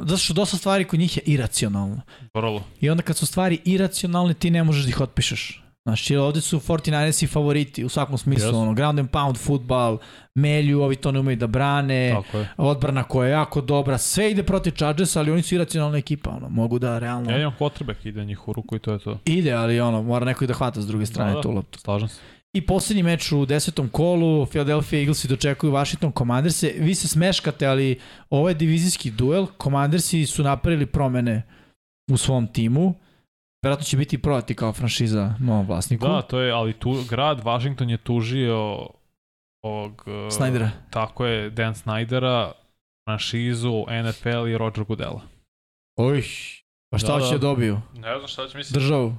zato 0.01 0.17
što 0.17 0.35
dosta 0.35 0.57
stvari 0.57 0.85
kod 0.85 1.01
njih 1.01 1.17
je 1.17 1.23
iracionalno. 1.27 2.01
Vrlo. 2.35 2.63
I 2.81 2.91
onda 2.91 3.03
kad 3.03 3.17
su 3.17 3.27
stvari 3.27 3.59
iracionalne, 3.65 4.35
ti 4.35 4.51
ne 4.51 4.65
možeš 4.65 4.83
da 4.85 4.89
ih 4.89 5.01
otpišeš. 5.01 5.63
Znači, 5.85 6.17
ovde 6.17 6.41
su 6.41 6.61
49ersi 6.61 7.29
favoriti 7.29 7.85
u 7.85 7.89
svakom 7.89 8.19
smislu, 8.19 8.47
Jesu. 8.49 8.59
ono, 8.59 8.75
ground 8.75 8.99
and 8.99 9.11
pound 9.11 9.37
futbal, 9.37 9.99
melju, 10.35 10.83
ovi 10.83 10.97
to 10.97 11.13
ne 11.13 11.21
umeju 11.21 11.37
da 11.37 11.47
brane, 11.47 12.17
odbrana 12.57 13.03
koja 13.05 13.27
je 13.29 13.33
jako 13.33 13.61
dobra, 13.61 13.99
sve 13.99 14.31
ide 14.31 14.43
protiv 14.43 14.71
Chargersa, 14.71 15.21
ali 15.21 15.31
oni 15.31 15.43
su 15.43 15.55
iracionalna 15.55 15.99
ekipa, 15.99 16.31
ono, 16.31 16.49
mogu 16.49 16.79
da 16.79 16.99
realno... 16.99 17.31
Ja 17.31 17.39
imam 17.39 17.55
quarterback 17.59 18.09
ide 18.09 18.25
njih 18.25 18.49
u 18.49 18.53
ruku 18.53 18.77
i 18.77 18.79
to 18.79 18.93
je 18.93 18.99
to. 18.99 19.19
Ide, 19.25 19.53
ali 19.53 19.81
ono, 19.81 20.03
mora 20.03 20.25
neko 20.25 20.45
i 20.45 20.47
da 20.47 20.55
hvata 20.55 20.81
s 20.83 20.87
druge 20.87 21.07
strane 21.07 21.31
Da, 21.31 21.37
da. 21.37 21.43
tu 21.43 21.51
loptu. 21.51 21.79
Slažem 21.79 22.09
se. 22.09 22.21
I 22.57 22.67
poslednji 22.67 23.03
meč 23.03 23.33
u 23.33 23.47
desetom 23.47 23.89
kolu, 23.89 24.47
Philadelphia 24.47 24.99
Eaglesi 25.01 25.29
dočekuju 25.29 25.73
Washington 25.73 26.13
Commanderse. 26.19 26.75
Vi 26.79 26.95
se 26.95 27.09
smeškate, 27.09 27.67
ali 27.67 28.01
ovo 28.31 28.49
je 28.49 28.55
divizijski 28.55 29.11
duel. 29.11 29.47
Commandersi 29.63 30.27
su 30.27 30.43
napravili 30.43 30.87
promene 30.87 31.43
u 32.11 32.17
svom 32.17 32.47
timu. 32.53 32.95
Verovatno 33.65 33.85
će 33.85 33.97
biti 33.97 34.23
prodati 34.23 34.55
kao 34.55 34.73
franšiza 34.73 35.35
novom 35.41 35.67
vlasniku. 35.67 36.07
Da, 36.09 36.23
to 36.23 36.41
je, 36.41 36.53
ali 36.53 36.73
tu, 36.73 37.05
grad 37.11 37.41
Washington 37.45 37.91
je 37.91 37.97
tužio 37.99 38.57
ovog... 39.65 40.03
uh, 40.07 40.13
Snydera. 40.13 40.69
Tako 40.91 41.27
je, 41.27 41.51
Dan 41.51 41.75
Snydera, 41.75 42.53
franšizu, 43.09 43.85
NFL 44.05 44.49
i 44.49 44.59
Roger 44.59 44.85
Goodella. 44.85 45.21
Oj, 45.99 46.25
pa 46.93 46.99
šta 46.99 47.07
Da, 47.07 47.13
hoće 47.13 47.33
da 47.33 47.39
da. 47.39 47.47
dobiju? 47.47 47.81
Ne 47.95 48.17
znam 48.19 48.29
šta 48.29 48.49
će 48.49 48.57
misliti. 48.59 48.79
Državu. 48.79 49.15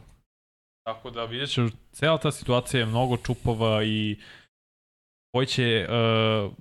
Tako 0.94 1.12
da 1.12 1.26
vidjet 1.26 1.50
ću, 1.50 1.62
cela 1.92 2.18
ta 2.18 2.32
situacija 2.32 2.80
je 2.80 2.86
mnogo 2.86 3.18
čupava 3.18 3.84
i 3.84 4.20
koji 5.32 5.48
će 5.48 5.88
uh, 5.90 6.54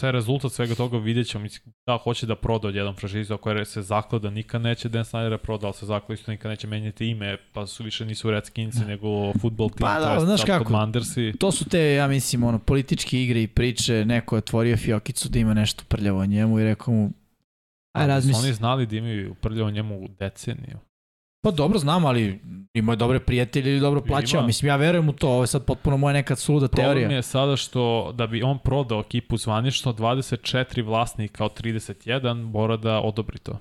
sve 0.00 0.12
rezultat 0.12 0.52
svega 0.52 0.74
toga 0.74 0.98
vidjet 0.98 1.26
ćemo. 1.26 1.42
Mislim, 1.42 1.74
da, 1.86 1.96
hoće 1.96 2.26
da 2.26 2.36
proda 2.36 2.68
od 2.68 2.74
jedan 2.74 2.94
franšizu, 2.94 3.34
ako 3.34 3.50
je 3.50 3.64
se 3.64 3.82
zaklada 3.82 4.28
da 4.28 4.34
nikad 4.34 4.62
neće 4.62 4.88
Dan 4.88 5.04
Snyder 5.04 5.36
proda, 5.36 5.66
ali 5.66 5.74
se 5.74 5.86
zaklada 5.86 6.14
isto 6.14 6.30
nikad 6.30 6.50
neće 6.50 6.66
menjati 6.66 7.08
ime, 7.08 7.36
pa 7.52 7.66
su 7.66 7.84
više 7.84 8.04
nisu 8.04 8.30
Redskinsi 8.30 8.84
nego 8.84 9.32
futbol 9.40 9.68
tim, 9.68 9.78
Pa 9.78 10.00
da, 10.00 10.20
znaš 10.20 10.44
kako. 10.44 10.64
Commandersi. 10.64 11.32
To 11.38 11.52
su 11.52 11.64
te, 11.64 11.94
ja 11.94 12.08
mislim, 12.08 12.44
ono, 12.44 12.58
političke 12.58 13.22
igre 13.22 13.42
i 13.42 13.46
priče. 13.46 14.04
Neko 14.04 14.36
je 14.36 14.38
otvorio 14.38 14.76
fiokicu 14.76 15.28
da 15.28 15.38
ima 15.38 15.54
nešto 15.54 15.84
prljavo 15.88 16.20
o 16.20 16.26
njemu 16.26 16.60
i 16.60 16.64
rekao 16.64 16.94
mu, 16.94 17.10
aj 17.92 18.06
razmisli. 18.06 18.44
Oni 18.44 18.52
znali 18.52 18.86
da 18.86 18.96
imaju 18.96 19.34
prljavo 19.34 19.70
njemu 19.70 20.04
u 20.04 20.08
deceniju. 20.18 20.78
Pa 21.46 21.50
dobro 21.50 21.78
znam, 21.78 22.04
ali 22.04 22.40
imao 22.74 22.92
je 22.92 22.96
dobre 22.96 23.20
prijatelje 23.20 23.76
i 23.76 23.80
dobro 23.80 24.00
plaćao. 24.00 24.38
Ima. 24.38 24.46
Mislim, 24.46 24.68
ja 24.68 24.76
verujem 24.76 25.08
u 25.08 25.12
to. 25.12 25.28
Ovo 25.28 25.42
je 25.42 25.46
sad 25.46 25.64
potpuno 25.64 25.96
moja 25.96 26.12
neka 26.12 26.36
suluda 26.36 26.68
Problem 26.68 26.94
teorija. 26.94 27.16
je 27.16 27.22
sada 27.22 27.56
što 27.56 28.12
da 28.14 28.26
bi 28.26 28.42
on 28.42 28.58
prodao 28.58 29.00
ekipu 29.00 29.36
zvanično 29.36 29.92
24 29.92 30.84
vlasnika 30.84 31.44
od 31.44 31.60
31 31.62 32.50
mora 32.50 32.76
da 32.76 33.00
odobri 33.00 33.38
to. 33.38 33.58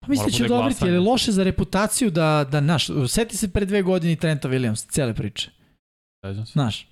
Pa 0.00 0.08
mislim 0.08 0.26
da 0.26 0.32
će 0.32 0.42
bude 0.42 0.54
odobriti, 0.54 0.84
ali 0.84 0.92
je 0.92 1.00
loše 1.00 1.32
za 1.32 1.44
reputaciju 1.44 2.10
da, 2.10 2.46
da 2.50 2.60
naš, 2.60 2.86
seti 3.08 3.36
se 3.36 3.52
pre 3.52 3.64
dve 3.64 3.82
godine 3.82 4.16
Trenta 4.16 4.48
Williams, 4.48 4.90
cele 4.90 5.14
priče. 5.14 5.50
Znaš, 6.30 6.82
e, 6.82 6.86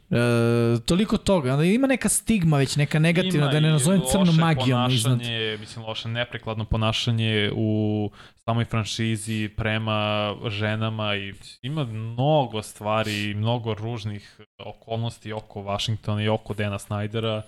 toliko 0.86 1.16
toga. 1.16 1.52
Onda 1.52 1.64
ima 1.64 1.86
neka 1.86 2.08
stigma 2.08 2.56
već, 2.56 2.76
neka 2.76 2.98
negativna, 2.98 3.38
Ima 3.38 3.52
da 3.52 3.60
ne 3.60 3.70
nazovem 3.70 4.00
crnom 4.10 4.26
loše 4.28 4.40
magijom 4.40 4.90
iznad. 4.90 5.20
mislim 5.60 5.84
loše 5.84 6.08
neprikladno 6.08 6.64
ponašanje 6.64 7.50
u 7.54 8.10
samoj 8.44 8.64
franšizi 8.64 9.50
prema 9.56 10.30
ženama 10.48 11.16
i 11.16 11.34
ima 11.62 11.84
mnogo 11.84 12.62
stvari, 12.62 13.34
mnogo 13.34 13.74
ružnih 13.74 14.40
okolnosti 14.58 15.32
oko 15.32 15.62
Washingtona 15.62 16.22
i 16.22 16.28
oko 16.28 16.54
Dana 16.54 16.78
Snydera 16.78 17.42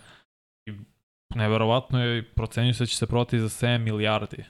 i 0.66 0.72
neverovatno 1.34 2.04
je, 2.04 2.22
procenju 2.22 2.74
se 2.74 2.82
da 2.82 2.86
će 2.86 2.96
se 2.96 3.06
prodati 3.06 3.40
za 3.40 3.48
7 3.48 3.78
milijardi. 3.78 4.44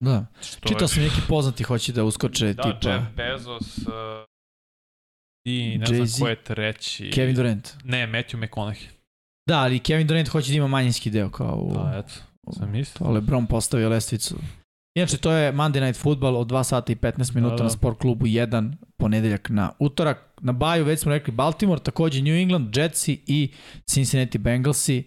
Da. 0.00 0.26
Što 0.42 0.68
Čitao 0.68 0.88
sam 0.88 1.02
neki 1.02 1.20
poznati 1.28 1.62
hoće 1.64 1.92
da 1.92 2.04
uskoče 2.04 2.52
Da, 2.52 2.62
tipa 2.62 2.90
Jeff 2.90 3.06
Bezos 3.16 3.78
uh, 3.78 4.31
i 5.44 5.78
ne 5.78 5.86
znam 5.86 5.98
Jay-Z, 6.00 6.20
ko 6.20 6.28
je 6.28 6.42
treći. 6.44 7.10
Kevin 7.10 7.34
Durant. 7.36 7.74
Ne, 7.84 8.06
Matthew 8.06 8.36
McConaughey. 8.36 8.86
Da, 9.48 9.58
ali 9.60 9.78
Kevin 9.78 10.06
Durant 10.06 10.28
hoće 10.28 10.48
da 10.50 10.56
ima 10.56 10.66
manjinski 10.68 11.10
deo 11.10 11.30
kao 11.30 11.56
u, 11.56 11.72
Da, 11.74 12.02
eto. 12.04 12.14
Sam 12.58 12.70
mislio. 12.70 13.06
To 13.06 13.12
Lebron 13.12 13.46
postavio 13.46 13.88
lestvicu. 13.88 14.36
Inače, 14.96 15.16
to 15.16 15.32
je 15.32 15.52
Monday 15.52 15.80
Night 15.86 16.00
Football 16.00 16.36
od 16.36 16.46
2 16.46 16.64
sata 16.64 16.92
i 16.92 16.96
15 16.96 17.34
minuta 17.34 17.54
Da, 17.54 17.56
da. 17.56 17.62
na 17.62 17.70
sport 17.70 17.98
klubu 17.98 18.26
1, 18.26 18.72
ponedeljak 18.98 19.48
na 19.50 19.72
utorak. 19.78 20.18
Na 20.40 20.52
baju 20.52 20.84
već 20.84 21.00
smo 21.00 21.12
rekli 21.12 21.32
Baltimore, 21.32 21.82
takođe 21.82 22.22
New 22.22 22.34
England, 22.34 22.76
Jetsi 22.76 23.22
i 23.26 23.52
Cincinnati 23.86 24.38
Bengalsi. 24.38 25.04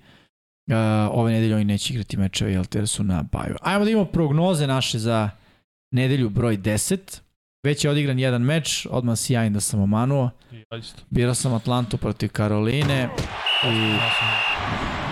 Uh, 0.72 0.76
ove 1.12 1.32
nedelje 1.32 1.56
oni 1.56 1.66
neće 1.66 1.94
igrati 1.94 2.18
mečeve, 2.18 2.52
jel 2.52 2.66
te 2.66 2.88
su 2.88 3.04
na 3.04 3.24
baju. 3.32 3.56
Ajmo 3.62 3.86
da 3.86 3.92
imamo 3.92 4.06
prognoze 4.06 4.68
naše 4.68 5.00
za 5.00 5.30
nedelju 5.92 6.30
broj 6.30 6.58
10. 6.58 7.20
Već 7.66 7.84
je 7.84 7.92
odigran 7.92 8.20
jedan 8.20 8.42
meč, 8.42 8.88
odmah 8.90 9.18
da 9.50 9.60
sam 9.60 9.82
omanuo. 9.82 10.30
Birao 11.10 11.34
sam 11.34 11.54
Atlantu 11.54 11.98
protiv 11.98 12.30
Karoline 12.30 13.10
i 13.64 13.98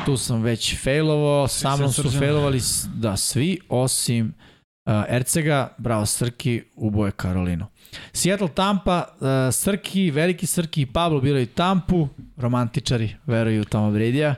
tu 0.05 0.17
sam 0.17 0.41
već 0.41 0.83
failovo, 0.83 1.47
sa 1.47 1.75
mnom 1.75 1.91
su 1.91 2.11
failovali 2.11 2.59
da 2.93 3.17
svi, 3.17 3.59
osim 3.69 4.33
uh, 4.85 4.93
Ercega, 5.09 5.75
bravo 5.77 6.05
Srki, 6.05 6.63
uboje 6.75 7.11
Karolinu. 7.11 7.65
Seattle 8.11 8.47
Tampa, 8.47 9.03
uh, 9.19 9.27
Srki, 9.53 10.11
veliki 10.11 10.45
Srki 10.45 10.81
i 10.81 10.85
Pablo 10.85 11.21
biraju 11.21 11.47
Tampu, 11.47 12.07
romantičari 12.37 13.15
veruju 13.25 13.61
u 13.61 13.65
Toma 13.65 13.91
Bredija. 13.91 14.35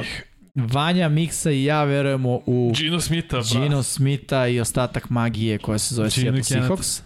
Ih. 0.00 0.24
Vanja, 0.54 1.08
Miksa 1.08 1.50
i 1.50 1.64
ja 1.64 1.84
verujemo 1.84 2.40
u 2.46 2.72
Gino 2.76 3.00
Smitha. 3.00 3.40
Gino 3.42 3.82
Smitha 3.82 4.46
i 4.46 4.60
ostatak 4.60 5.10
magije 5.10 5.58
koja 5.58 5.78
se 5.78 5.94
zove 5.94 6.08
Gino 6.08 6.42
Seattle. 6.42 6.76
Seahawks. 6.76 7.02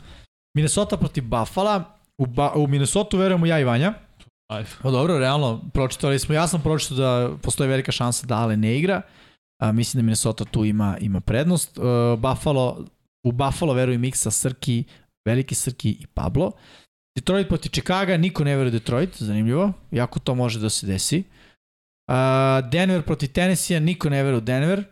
Minnesota 0.57 0.97
protiv 0.97 1.25
Buffalo. 1.25 1.83
U, 2.19 2.27
ba, 2.27 2.53
u 2.55 2.67
Minnesota 2.67 3.17
verujemo 3.17 3.47
ja 3.47 3.61
i 3.61 3.65
Vanja. 3.65 3.95
Ajde. 4.53 4.69
O 4.83 4.91
dobro, 4.91 5.19
realno, 5.19 5.71
pročitali 5.75 6.19
smo, 6.19 6.35
ja 6.35 6.49
sam 6.49 6.63
pročitao 6.63 6.97
da 6.97 7.37
postoji 7.43 7.69
velika 7.69 7.93
šansa 7.93 8.27
da 8.27 8.37
Ale 8.37 8.57
ne 8.57 8.79
igra. 8.79 9.03
A, 9.63 9.73
mislim 9.73 10.01
da 10.01 10.05
Minnesota 10.05 10.45
tu 10.45 10.65
ima, 10.65 10.97
ima 11.01 11.21
prednost. 11.21 11.79
Uh, 11.79 11.85
Buffalo, 12.19 12.85
u 13.27 13.33
Buffalo 13.33 13.75
veruju 13.75 13.99
miksa 13.99 14.31
Srki, 14.31 14.85
veliki 15.29 15.55
Srki 15.55 15.91
i 15.91 16.07
Pablo. 16.07 16.53
Detroit 17.17 17.49
protiv 17.49 17.71
Chicaga, 17.71 18.17
niko 18.17 18.45
ne 18.45 18.57
veruje 18.57 18.71
Detroit, 18.71 19.17
zanimljivo, 19.17 19.73
jako 19.91 20.19
to 20.19 20.35
može 20.35 20.59
da 20.59 20.71
se 20.71 20.87
desi. 20.87 21.19
Uh, 21.19 21.38
Denver 22.71 23.03
protiv 23.03 23.33
Tennessee, 23.33 23.81
niko 23.81 24.09
ne 24.09 24.23
veruje 24.23 24.39
u 24.39 24.41
Denver. 24.41 24.85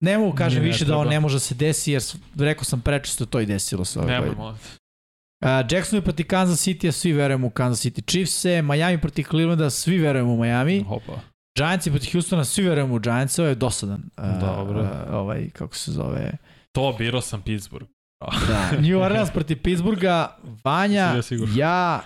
Ne 0.00 0.18
mogu 0.18 0.36
kažem 0.36 0.62
ne 0.62 0.68
više 0.68 0.84
da 0.84 0.96
ovo 0.96 1.04
ne 1.04 1.20
može 1.20 1.36
da 1.36 1.40
se 1.40 1.54
desi, 1.54 1.92
jer 1.92 2.02
rekao 2.38 2.64
sam 2.64 2.80
prečesto 2.80 3.26
to 3.26 3.40
i 3.40 3.46
desilo 3.46 3.84
se 3.84 4.00
ove 4.00 4.18
godine. 4.18 4.42
Uh, 4.42 5.48
Jacksonville 5.70 6.04
protiv 6.04 6.26
Kansas 6.26 6.66
City, 6.66 6.92
svi 6.92 7.12
verujemo 7.12 7.46
u 7.46 7.50
Kansas 7.50 7.86
City 7.86 8.10
Chiefs-e, 8.10 8.62
Miami 8.62 9.00
protiv 9.00 9.24
Clevelanda, 9.30 9.70
svi 9.70 9.98
verujemo 9.98 10.32
u 10.32 10.36
Miami. 10.36 10.84
Hopa. 10.88 11.20
Giantsi 11.58 11.90
protiv 11.90 12.12
Houstona, 12.12 12.44
svi 12.44 12.62
verujemo 12.62 12.94
u 12.94 12.98
Giants, 12.98 13.38
ovo 13.38 13.48
je 13.48 13.54
dosadan. 13.54 14.10
Uh, 14.16 14.40
Dobro. 14.40 14.80
Uh, 14.80 14.88
ovaj, 15.14 15.50
kako 15.50 15.76
se 15.76 15.92
zove... 15.92 16.32
To 16.72 16.94
birao 16.98 17.20
sam 17.20 17.42
Pittsburgh. 17.42 17.88
Da. 18.20 18.70
New 18.82 18.98
Orleans 18.98 19.30
protiv 19.30 19.62
Pittsburgha, 19.62 20.28
Vanja, 20.64 21.22
sigurno. 21.22 21.54
ja, 21.56 22.02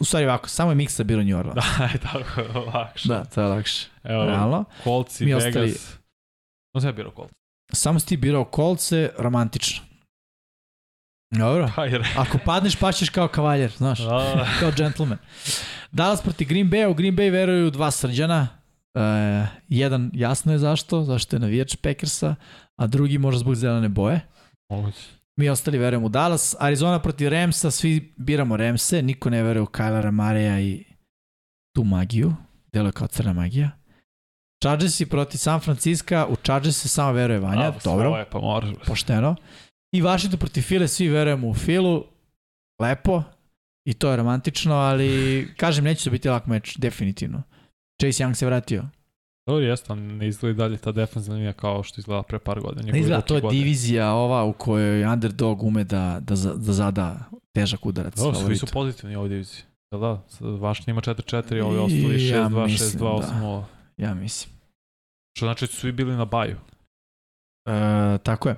u 0.00 0.04
stvari 0.04 0.26
ovako, 0.26 0.48
samo 0.48 0.70
je 0.70 0.74
miksa 0.74 1.04
bilo 1.04 1.22
New 1.22 1.38
Orleans. 1.38 1.64
Da, 1.78 1.84
je 1.84 1.98
tako, 2.00 2.42
lakše. 2.70 3.08
Da, 3.08 3.24
to 3.24 3.40
je 3.40 3.48
lakše. 3.48 3.86
Evo, 4.04 4.24
Realno. 4.24 4.64
Colts 4.84 5.20
i 5.20 5.24
Mi 5.24 5.34
Vegas. 5.34 5.46
ostali- 5.46 5.74
No 6.74 6.80
sam 6.80 6.88
ja 6.88 6.92
birao 6.92 7.12
Colts. 7.12 7.32
Samo 7.72 8.00
si 8.00 8.06
ti 8.06 8.16
birao 8.16 8.44
kolce, 8.44 9.10
romantično. 9.18 9.84
Dobro. 11.30 11.70
Pa. 11.76 11.82
Ako 12.16 12.38
padneš, 12.38 12.76
paćeš 12.76 13.08
kao 13.08 13.28
kavaljer, 13.28 13.70
znaš. 13.70 13.98
Da, 14.00 14.46
kao 14.60 14.70
gentleman. 14.72 15.18
Dallas 15.92 16.22
protiv 16.22 16.48
Green 16.48 16.70
Bay, 16.70 16.86
u 16.86 16.94
Green 16.94 17.16
Bay 17.16 17.32
veruju 17.32 17.70
dva 17.70 17.90
srđana. 17.90 18.48
E, 18.94 19.00
jedan 19.68 20.10
jasno 20.14 20.52
je 20.52 20.58
zašto, 20.58 21.02
zašto 21.02 21.36
je 21.36 21.40
navijač 21.40 21.76
Packersa, 21.76 22.34
a 22.76 22.86
drugi 22.86 23.18
možda 23.18 23.38
zbog 23.38 23.54
zelene 23.54 23.88
boje. 23.88 24.20
moguće. 24.70 25.15
Mi 25.38 25.48
ostali 25.48 25.78
verujemo 25.78 26.06
u 26.06 26.08
Dallas. 26.08 26.54
Arizona 26.58 26.98
protiv 27.02 27.28
Ramsa, 27.28 27.70
svi 27.70 28.14
biramo 28.16 28.56
Ramse, 28.56 29.02
niko 29.02 29.30
ne 29.30 29.42
veruje 29.42 29.62
u 29.62 29.66
Kylera 29.66 30.10
Mareja 30.10 30.60
i 30.60 30.84
tu 31.76 31.84
magiju. 31.84 32.34
Delo 32.72 32.88
je 32.88 32.92
kao 32.92 33.06
crna 33.06 33.32
magija. 33.32 33.70
Chargersi 34.62 35.06
protiv 35.06 35.38
San 35.38 35.60
Francisco, 35.60 36.26
u 36.28 36.36
Chargers 36.36 36.76
se 36.76 36.88
samo 36.88 37.12
veruje 37.12 37.38
Vanja, 37.40 37.68
A, 37.68 37.72
dobro, 37.84 38.16
je, 38.16 38.30
pa 38.30 38.38
moraš. 38.38 38.70
pošteno. 38.86 39.36
I 39.92 40.02
Washington 40.02 40.38
protiv 40.38 40.62
File, 40.62 40.88
svi 40.88 41.08
verujemo 41.08 41.48
u 41.48 41.54
Filu, 41.54 42.04
lepo, 42.80 43.22
i 43.86 43.94
to 43.94 44.10
je 44.10 44.16
romantično, 44.16 44.74
ali 44.74 45.48
kažem, 45.56 45.84
neće 45.84 46.04
to 46.04 46.10
biti 46.10 46.28
lak 46.28 46.46
meč, 46.46 46.76
definitivno. 46.76 47.42
Chase 48.02 48.24
Young 48.24 48.34
se 48.34 48.46
vratio. 48.46 48.84
Dobro, 49.46 49.64
jeste, 49.64 49.94
ne 49.94 50.28
izgleda 50.28 50.52
i 50.52 50.56
dalje 50.56 50.76
ta 50.78 50.92
defensivna 50.92 51.36
linija 51.36 51.52
kao 51.52 51.82
što 51.82 52.00
izgleda 52.00 52.22
pre 52.22 52.38
par 52.38 52.60
godina. 52.60 52.92
Ne 52.92 53.00
izgleda, 53.00 53.20
to 53.20 53.34
je 53.34 53.40
godine. 53.40 53.58
divizija 53.58 54.12
ova 54.12 54.44
u 54.44 54.52
kojoj 54.52 55.04
underdog 55.04 55.62
ume 55.62 55.84
da, 55.84 56.18
da, 56.20 56.34
da 56.34 56.72
zada 56.72 57.18
težak 57.54 57.86
udarac. 57.86 58.16
Dobro, 58.16 58.40
svi 58.40 58.56
su 58.56 58.66
pozitivni 58.72 59.16
u 59.16 59.18
ovoj 59.18 59.28
diviziji. 59.28 59.62
Jel 59.92 60.00
da? 60.00 60.22
Vašnja 60.40 60.90
ima 60.90 61.00
4-4, 61.00 61.62
ovi 61.62 61.78
ostali 61.78 62.26
Ja 62.28 62.48
6-2, 62.48 62.64
mislim, 62.66 63.00
6-2, 63.00 63.20
da. 63.20 63.26
8-0. 63.40 63.62
Ja 63.96 64.14
mislim. 64.14 64.56
Što 65.36 65.46
znači 65.46 65.64
da 65.64 65.66
su 65.66 65.76
svi 65.76 65.92
bili 65.92 66.16
na 66.16 66.24
baju. 66.24 66.56
E, 67.68 68.18
tako 68.22 68.48
je. 68.48 68.56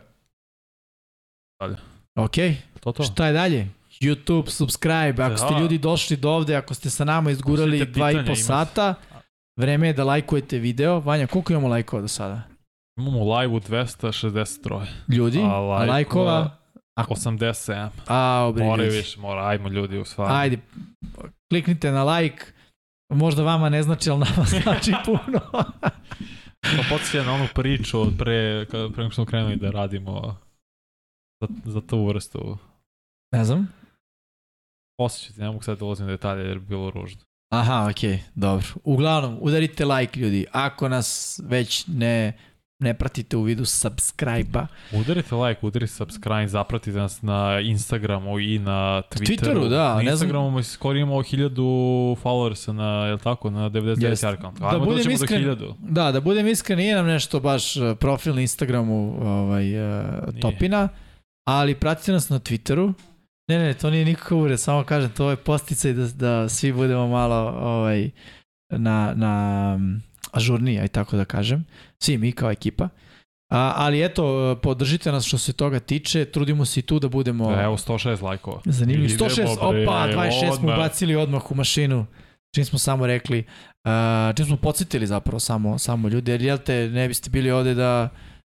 Dalje. 1.60 1.76
Ok, 2.16 2.34
To 2.80 2.92
to. 2.92 3.02
šta 3.02 3.26
je 3.26 3.32
dalje? 3.32 3.68
YouTube, 4.00 4.48
subscribe, 4.48 5.22
ako 5.22 5.36
ste 5.36 5.54
Da. 5.54 5.60
ljudi 5.60 5.78
došli 5.78 6.16
do 6.16 6.30
ovde, 6.30 6.56
ako 6.56 6.74
ste 6.74 6.90
sa 6.90 7.04
nama 7.04 7.30
izgurali 7.30 7.86
dva 7.86 8.12
i 8.12 8.26
po 8.26 8.34
sata, 8.34 8.94
vreme 9.58 9.86
je 9.86 9.92
da 9.92 10.04
lajkujete 10.04 10.58
video. 10.58 11.00
Vanja, 11.00 11.26
koliko 11.26 11.52
imamo 11.52 11.68
lajkova 11.68 12.02
do 12.02 12.08
sada? 12.08 12.42
Imamo 12.98 13.34
live 13.34 13.54
u 13.54 13.60
263. 13.60 14.86
Ljudi, 15.08 15.38
A 15.38 15.42
lajkova- 15.42 15.86
lajkova, 15.86 16.56
ako, 16.94 17.14
87. 17.14 17.88
a, 18.06 18.44
obre, 18.44 18.64
Moraju 18.64 18.86
ljudi. 18.86 18.96
više, 18.98 19.20
mora, 19.20 19.46
ajmo 19.46 19.68
ljudi 19.68 19.98
u 19.98 20.04
stvari. 20.04 20.34
Ajde, 20.34 20.58
kliknite 21.50 21.90
na 21.90 22.04
like, 22.06 22.44
možda 23.10 23.42
vama 23.42 23.68
ne 23.68 23.82
znači, 23.82 24.10
ali 24.10 24.18
nama 24.20 24.44
znači 24.44 24.92
puno. 25.06 25.40
Pa 26.62 26.82
podsjeća 26.90 27.22
na 27.24 27.32
onu 27.34 27.46
priču 27.54 28.00
od 28.00 28.12
pre, 28.18 28.66
pre 28.70 29.02
nego 29.02 29.10
smo 29.10 29.24
krenuli 29.24 29.56
da 29.56 29.70
radimo 29.70 30.36
za, 31.42 31.48
za 31.64 31.80
tu 31.80 32.06
vrstu. 32.06 32.58
ne 33.32 33.44
znam. 33.44 33.72
Posjećati, 34.98 35.40
ne 35.40 35.46
mogu 35.46 35.62
sad 35.62 35.78
da 35.78 35.84
ulazim 35.84 36.06
u 36.06 36.10
detalje 36.10 36.44
jer 36.44 36.58
bi 36.58 36.66
bilo 36.66 36.90
ružno. 36.90 37.20
Aha, 37.50 37.88
okej, 37.90 38.18
dobro. 38.34 38.66
Uglavnom, 38.84 39.38
udarite 39.40 39.84
like, 39.86 40.20
ljudi. 40.20 40.46
Ako 40.52 40.88
nas 40.88 41.40
već 41.44 41.84
ne, 41.86 42.32
ne 42.78 42.94
pratite 42.94 43.36
u 43.36 43.42
vidu 43.42 43.64
subscribe-a. 43.64 44.66
Udarite 44.92 45.34
like, 45.34 45.66
udarite 45.66 45.92
subscribe, 45.92 46.48
zapratite 46.48 46.98
nas 46.98 47.22
na 47.22 47.60
Instagramu 47.60 48.38
i 48.40 48.58
na 48.58 49.02
Twitteru. 49.02 49.26
Twitteru, 49.38 49.68
da, 49.68 49.88
Na 49.88 49.94
ne 49.94 50.02
znam- 50.02 50.12
Instagramu 50.12 50.50
mi 50.50 50.62
skoro 50.62 50.98
imamo 50.98 51.16
1000 51.16 51.50
followersa 52.16 52.72
na, 52.72 53.06
je 53.06 53.12
li 53.12 53.18
tako, 53.18 53.50
na 53.50 53.70
99 53.70 54.02
Jeste. 54.02 54.26
account. 54.28 54.58
Da 54.58 54.66
Ajmo 54.68 54.84
budem 54.84 55.04
iskren- 55.06 55.44
do 55.46 55.54
1000. 55.56 55.74
Da, 55.80 56.12
da 56.12 56.20
budem 56.20 56.46
iskren, 56.46 56.78
nije 56.78 56.94
nam 56.94 57.06
nešto 57.06 57.40
baš 57.40 57.76
uh, 57.76 57.96
profil 57.96 58.34
na 58.34 58.40
Instagramu 58.40 59.16
ovaj, 59.20 59.66
uh, 59.98 60.04
topina, 60.40 60.88
ali 61.44 61.74
pratite 61.74 62.12
nas 62.12 62.28
na 62.28 62.38
Twitteru. 62.38 62.92
Ne, 63.48 63.58
ne, 63.58 63.74
to 63.74 63.90
nije 63.90 64.04
nikakav 64.04 64.38
ured, 64.38 64.60
samo 64.60 64.84
kažem, 64.84 65.10
to 65.10 65.30
je 65.30 65.36
posticaj 65.36 65.92
da, 65.92 66.06
da 66.06 66.48
svi 66.48 66.72
budemo 66.72 67.08
malo 67.08 67.36
ovaj, 67.60 68.10
na, 68.70 69.12
na 69.16 69.78
ažurniji, 70.32 70.78
aj 70.78 70.88
tako 70.88 71.16
da 71.16 71.24
kažem. 71.24 71.64
Svi 72.02 72.18
mi 72.18 72.32
kao 72.32 72.50
ekipa. 72.50 72.88
A, 73.52 73.72
ali 73.76 74.04
eto, 74.04 74.56
podržite 74.62 75.12
nas 75.12 75.26
što 75.26 75.38
se 75.38 75.52
toga 75.52 75.80
tiče, 75.80 76.24
trudimo 76.24 76.64
se 76.64 76.80
i 76.80 76.82
tu 76.82 76.98
da 76.98 77.08
budemo... 77.08 77.62
Evo 77.62 77.76
106 77.76 78.22
lajkova. 78.22 78.60
Zanimljivo. 78.64 79.14
Idemo, 79.14 79.30
106, 79.30 79.70
bre, 79.70 79.82
opa, 79.82 80.08
26 80.08 80.40
smo 80.40 80.52
odmah. 80.52 80.76
ubacili 80.78 81.16
odmah 81.16 81.50
u 81.50 81.54
mašinu. 81.54 82.06
Čim 82.54 82.64
smo 82.64 82.78
samo 82.78 83.06
rekli, 83.06 83.44
uh, 83.84 84.36
čim 84.36 84.46
smo 84.46 84.56
podsjetili 84.56 85.06
zapravo 85.06 85.40
samo, 85.40 85.78
samo 85.78 86.08
ljude, 86.08 86.32
jer 86.32 86.42
jel 86.42 86.58
te 86.58 86.88
ne 86.88 87.08
biste 87.08 87.30
bili 87.30 87.50
ovde 87.50 87.74
da 87.74 88.08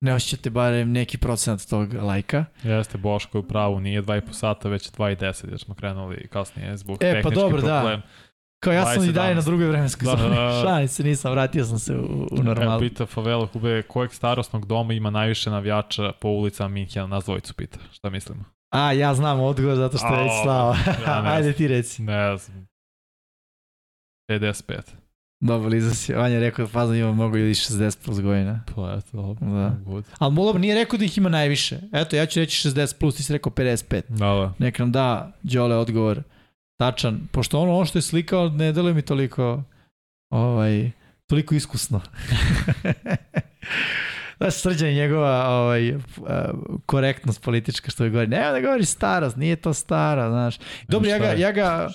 ne 0.03 0.13
osjećate 0.13 0.49
barem 0.49 0.91
neki 0.91 1.17
procenat 1.17 1.61
tog 1.61 1.93
lajka. 1.93 2.45
Jeste, 2.63 2.97
Boško 2.97 3.37
je 3.37 3.39
u 3.39 3.47
pravu, 3.47 3.79
nije 3.79 4.01
2,5 4.03 4.33
sata, 4.33 4.69
već 4.69 4.91
2,10 4.91 5.49
jer 5.49 5.59
smo 5.59 5.75
krenuli 5.75 6.27
kasnije 6.27 6.77
zbog 6.77 6.95
E, 6.95 6.99
pa 6.99 7.05
tehničkih 7.13 7.35
dobro, 7.35 7.61
da. 7.61 7.79
problema. 7.79 8.01
Kao 8.59 8.73
ja 8.73 8.85
sam 8.85 9.03
i 9.03 9.11
dalje 9.11 9.31
20-17. 9.31 9.35
na 9.35 9.41
drugoj 9.41 9.65
vremenskoj 9.65 10.05
Da, 10.05 10.17
zoni. 10.17 10.35
da, 10.35 10.41
da. 10.41 10.61
Šalim 10.63 10.87
se, 10.87 11.03
nisam, 11.03 11.31
vratio 11.31 11.65
sam 11.65 11.79
se 11.79 11.93
u, 11.93 11.99
u 11.99 12.27
Evo, 12.31 12.43
normalu. 12.43 12.79
pita 12.79 13.05
Favela 13.05 13.47
Kube, 13.47 13.81
kojeg 13.81 14.13
starosnog 14.13 14.65
doma 14.65 14.93
ima 14.93 15.09
najviše 15.09 15.49
navijača 15.49 16.11
po 16.11 16.27
ulicama 16.29 16.69
Minhena? 16.69 17.07
Nas 17.07 17.25
dvojicu 17.25 17.53
pita, 17.53 17.79
šta 17.91 18.09
mislimo? 18.09 18.43
A, 18.69 18.91
ja 18.91 19.13
znam 19.13 19.39
odgovor 19.39 19.75
zato 19.75 19.97
što 19.97 20.07
je 20.07 20.23
već 20.23 20.31
slava. 20.43 20.75
ja 21.05 21.21
Ajde 21.33 21.53
ti 21.53 21.67
reci. 21.67 22.01
Ne 22.01 22.37
znam. 22.37 22.67
55. 24.29 24.81
Dobro, 25.43 25.69
Liza 25.69 25.93
si, 25.93 26.13
Vanja 26.13 26.33
je 26.35 26.39
rekao 26.39 26.65
da 26.65 26.71
fazno 26.71 26.95
ima 26.95 27.13
mnogo 27.13 27.37
ljudi 27.37 27.53
60 27.53 27.97
plus 28.05 28.21
godina. 28.21 28.63
Pa 28.75 28.97
eto, 28.97 29.35
Da. 29.41 29.75
good. 29.85 30.05
Ali 30.17 30.33
Molov 30.33 30.59
nije 30.59 30.75
rekao 30.75 30.99
da 30.99 31.05
ih 31.05 31.17
ima 31.17 31.29
najviše. 31.29 31.79
Eto, 31.93 32.15
ja 32.15 32.25
ću 32.25 32.39
reći 32.39 32.69
60 32.69 32.95
plus, 32.99 33.15
ti 33.15 33.23
si 33.23 33.33
rekao 33.33 33.51
55. 33.51 34.01
Da, 34.09 34.25
da. 34.25 34.53
Nek 34.57 34.79
nam 34.79 34.91
da 34.91 35.31
Đole 35.41 35.75
odgovor 35.77 36.23
tačan, 36.79 37.27
pošto 37.31 37.59
ono, 37.59 37.75
ono 37.75 37.85
što 37.85 37.97
je 37.97 38.01
slikao 38.01 38.49
ne 38.49 38.71
deluje 38.71 38.93
mi 38.93 39.01
toliko 39.01 39.63
ovaj, 40.29 40.91
toliko 41.27 41.55
iskusno. 41.55 42.01
Znaš, 44.37 44.53
srđan 44.53 44.89
je 44.89 44.95
njegova 44.95 45.49
ovaj, 45.49 45.95
uh, 45.95 46.01
korektnost 46.85 47.41
politička 47.41 47.91
što 47.91 48.03
je 48.03 48.09
govori. 48.09 48.27
Nema 48.27 48.51
da 48.51 48.61
govori 48.61 48.85
starost, 48.85 49.35
nije 49.35 49.55
to 49.55 49.73
stara, 49.73 50.29
znaš. 50.29 50.57
Dobro, 50.87 51.09
ja 51.09 51.19
ga, 51.19 51.25
ja 51.25 51.51
ga, 51.51 51.89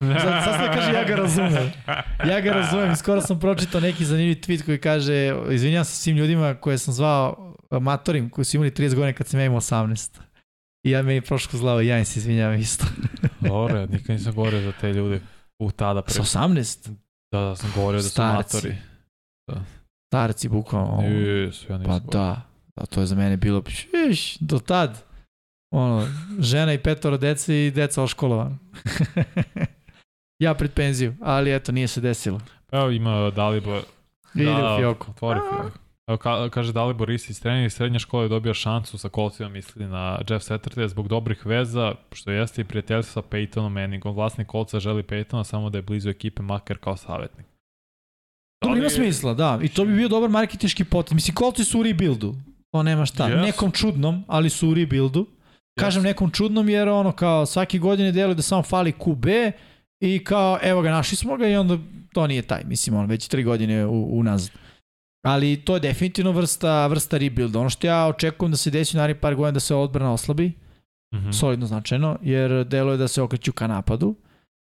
Sad, 0.00 0.44
sad 0.44 0.60
se 0.60 0.78
kaže 0.78 0.92
ja 0.92 1.04
ga 1.04 1.14
razumem. 1.16 1.70
Ja 2.28 2.40
ga 2.40 2.50
razumem 2.52 2.96
skoro 2.96 3.20
sam 3.20 3.40
pročitao 3.40 3.80
neki 3.80 4.04
zanimljiv 4.04 4.34
tweet 4.36 4.64
koji 4.64 4.80
kaže 4.80 5.34
izvinjam 5.50 5.84
se 5.84 5.96
svim 5.96 6.16
ljudima 6.16 6.54
koje 6.54 6.78
sam 6.78 6.94
zvao 6.94 7.54
matorim 7.70 8.30
koji 8.30 8.44
su 8.44 8.56
imali 8.56 8.70
30 8.70 8.94
godina 8.94 9.12
kad 9.12 9.26
sam 9.26 9.40
ja 9.40 9.46
imao 9.46 9.60
18. 9.60 10.18
I 10.86 10.90
ja 10.90 11.02
meni 11.02 11.20
prošlo 11.20 11.58
zlavo, 11.58 11.80
ja 11.80 11.98
im 11.98 12.04
se 12.04 12.18
izvinjavam 12.18 12.58
isto. 12.58 12.84
Dobro, 13.40 13.86
nikad 13.86 14.16
nisam 14.16 14.34
govorio 14.34 14.60
za 14.60 14.72
te 14.80 14.92
ljude 14.92 15.20
u 15.58 15.70
tada 15.70 16.02
pre. 16.02 16.14
Sa 16.14 16.22
18? 16.22 16.90
Da, 17.32 17.40
da 17.40 17.56
sam 17.56 17.72
govorio 17.74 17.98
da 17.98 18.02
su 18.02 18.10
Starci. 18.10 18.56
matori. 18.56 18.76
Starci, 20.06 20.48
bukvalno. 20.48 21.02
Jesu, 21.02 21.72
ja 21.72 21.78
nisam 21.78 21.92
Pa 21.92 21.98
govorio. 21.98 22.20
da, 22.20 22.42
da, 22.76 22.86
to 22.86 23.00
je 23.00 23.06
za 23.06 23.14
mene 23.14 23.36
bilo, 23.36 23.62
šiš, 23.68 24.36
do 24.38 24.58
tad, 24.58 25.02
ono, 25.74 26.08
žena 26.40 26.72
i 26.72 26.78
petoro 26.78 27.16
dece 27.16 27.66
i 27.66 27.70
deca 27.70 28.02
oškolovana. 28.02 28.58
ja 30.40 30.54
pred 30.54 30.72
penziju, 30.72 31.14
ali 31.20 31.54
eto, 31.54 31.72
nije 31.72 31.88
se 31.88 32.00
desilo. 32.00 32.40
Evo 32.72 32.90
ima 32.90 33.30
Dalibor. 33.30 33.82
Ide 34.34 34.50
u 34.50 34.78
fioku. 34.78 35.10
Otvori 35.10 35.40
fioku. 35.50 35.78
Evo 36.08 36.16
ka, 36.16 36.48
kaže 36.48 36.72
Dalibor 36.72 37.10
Isić, 37.10 37.38
trener 37.38 37.66
iz 37.66 37.72
srednje 37.72 37.98
škole 37.98 38.28
dobio 38.28 38.54
šansu 38.54 38.98
sa 38.98 39.08
kolcima, 39.08 39.48
misli 39.48 39.86
na 39.86 40.18
Jeff 40.28 40.44
Saturday, 40.50 40.88
zbog 40.88 41.08
dobrih 41.08 41.46
veza, 41.46 41.94
što 42.12 42.30
jeste 42.30 42.60
i 42.60 42.64
prijateljstvo 42.64 43.22
sa 43.22 43.28
Peytonom 43.28 43.68
Manningom. 43.68 44.14
Vlasnik 44.14 44.46
kolca 44.46 44.80
želi 44.80 45.02
Peytona 45.02 45.44
samo 45.44 45.70
da 45.70 45.78
je 45.78 45.82
blizu 45.82 46.10
ekipe, 46.10 46.42
makar 46.42 46.78
kao 46.78 46.96
savjetnik. 46.96 47.46
Dobro, 48.62 48.78
ima 48.78 48.88
smisla, 48.88 49.34
da. 49.34 49.58
I 49.62 49.68
to 49.68 49.84
bi 49.84 49.96
bio 49.96 50.08
dobar 50.08 50.30
marketinški 50.30 50.84
pot. 50.84 51.10
Mislim, 51.10 51.34
kolci 51.34 51.64
su 51.64 51.80
u 51.80 51.82
rebuildu. 51.82 52.34
To 52.70 52.82
nema 52.82 53.06
šta. 53.06 53.28
Jesu. 53.28 53.40
Nekom 53.40 53.70
čudnom, 53.70 54.24
ali 54.28 54.50
su 54.50 54.68
u 54.68 54.74
rebuildu. 54.74 55.26
Kažem 55.78 56.02
nekom 56.02 56.30
čudnom 56.30 56.68
jer 56.68 56.88
ono 56.88 57.12
kao 57.12 57.46
svake 57.46 57.78
godine 57.78 58.12
deluje 58.12 58.34
da 58.34 58.42
samo 58.42 58.62
fali 58.62 58.92
QB 58.92 59.52
i 60.00 60.24
kao 60.24 60.58
evo 60.62 60.82
ga 60.82 60.90
našli 60.90 61.16
smo 61.16 61.36
ga 61.36 61.48
i 61.48 61.56
onda 61.56 61.78
to 62.12 62.26
nije 62.26 62.42
taj. 62.42 62.62
Mislim 62.64 62.96
on 62.96 63.06
već 63.06 63.28
tri 63.28 63.42
godine 63.44 63.86
u, 63.86 64.18
unazad. 64.18 64.50
Ali 65.26 65.60
to 65.64 65.74
je 65.74 65.80
definitivno 65.80 66.32
vrsta, 66.32 66.86
vrsta 66.86 67.18
rebuilda. 67.18 67.58
Ono 67.60 67.70
što 67.70 67.86
ja 67.86 68.06
očekujem 68.06 68.50
da 68.50 68.56
se 68.56 68.70
desi 68.70 68.96
u 68.96 68.98
narednih 68.98 69.20
par 69.20 69.34
godina 69.34 69.52
da 69.52 69.60
se 69.60 69.74
odbrana 69.74 70.12
oslabi, 70.12 70.52
Mhm. 71.14 71.30
solidno 71.30 71.66
značajno, 71.66 72.18
jer 72.22 72.64
deluje 72.64 72.96
da 72.96 73.08
se 73.08 73.22
okreću 73.22 73.52
ka 73.52 73.66
napadu. 73.66 74.14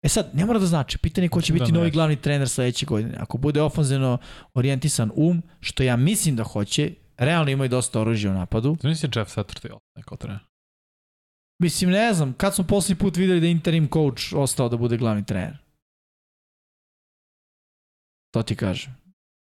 E 0.03 0.10
sad, 0.10 0.30
ne 0.34 0.45
mora 0.45 0.60
da 0.60 0.66
znači, 0.66 0.98
pitanje 0.98 1.26
je 1.26 1.30
ko 1.30 1.41
će 1.41 1.53
Mislim 1.53 1.60
da 1.60 1.64
biti 1.66 1.78
novi 1.78 1.91
glavni 1.91 2.16
trener 2.16 2.49
sledeće 2.49 2.86
godine. 2.86 3.18
Ako 3.20 3.38
bude 3.38 3.62
ofanzivno 3.62 4.18
orijentisan 4.53 5.12
um, 5.16 5.41
što 5.60 5.84
ja 5.84 5.95
mislim 5.98 6.36
da 6.36 6.44
hoće, 6.44 6.91
realno 7.18 7.52
imaju 7.52 7.70
dosta 7.70 8.02
oružja 8.02 8.32
u 8.32 8.34
napadu. 8.34 8.78
Znaš 8.82 8.98
si 8.98 9.07
Jeff 9.16 9.38
Saturday 9.38 9.72
ostane 9.74 10.03
kao 10.06 10.18
trener? 10.18 10.40
Mislim, 11.61 11.90
ne 11.90 12.14
znam, 12.14 12.34
kad 12.34 12.56
smo 12.56 12.64
poslednji 12.68 12.99
put 12.99 13.18
videli 13.18 13.41
da 13.41 13.48
interim 13.48 13.90
coach 13.94 14.34
ostao 14.36 14.69
da 14.69 14.77
bude 14.77 14.98
glavni 14.98 15.26
trener? 15.26 15.57
To 18.34 18.44
ti 18.44 18.56
kažem. 18.56 18.95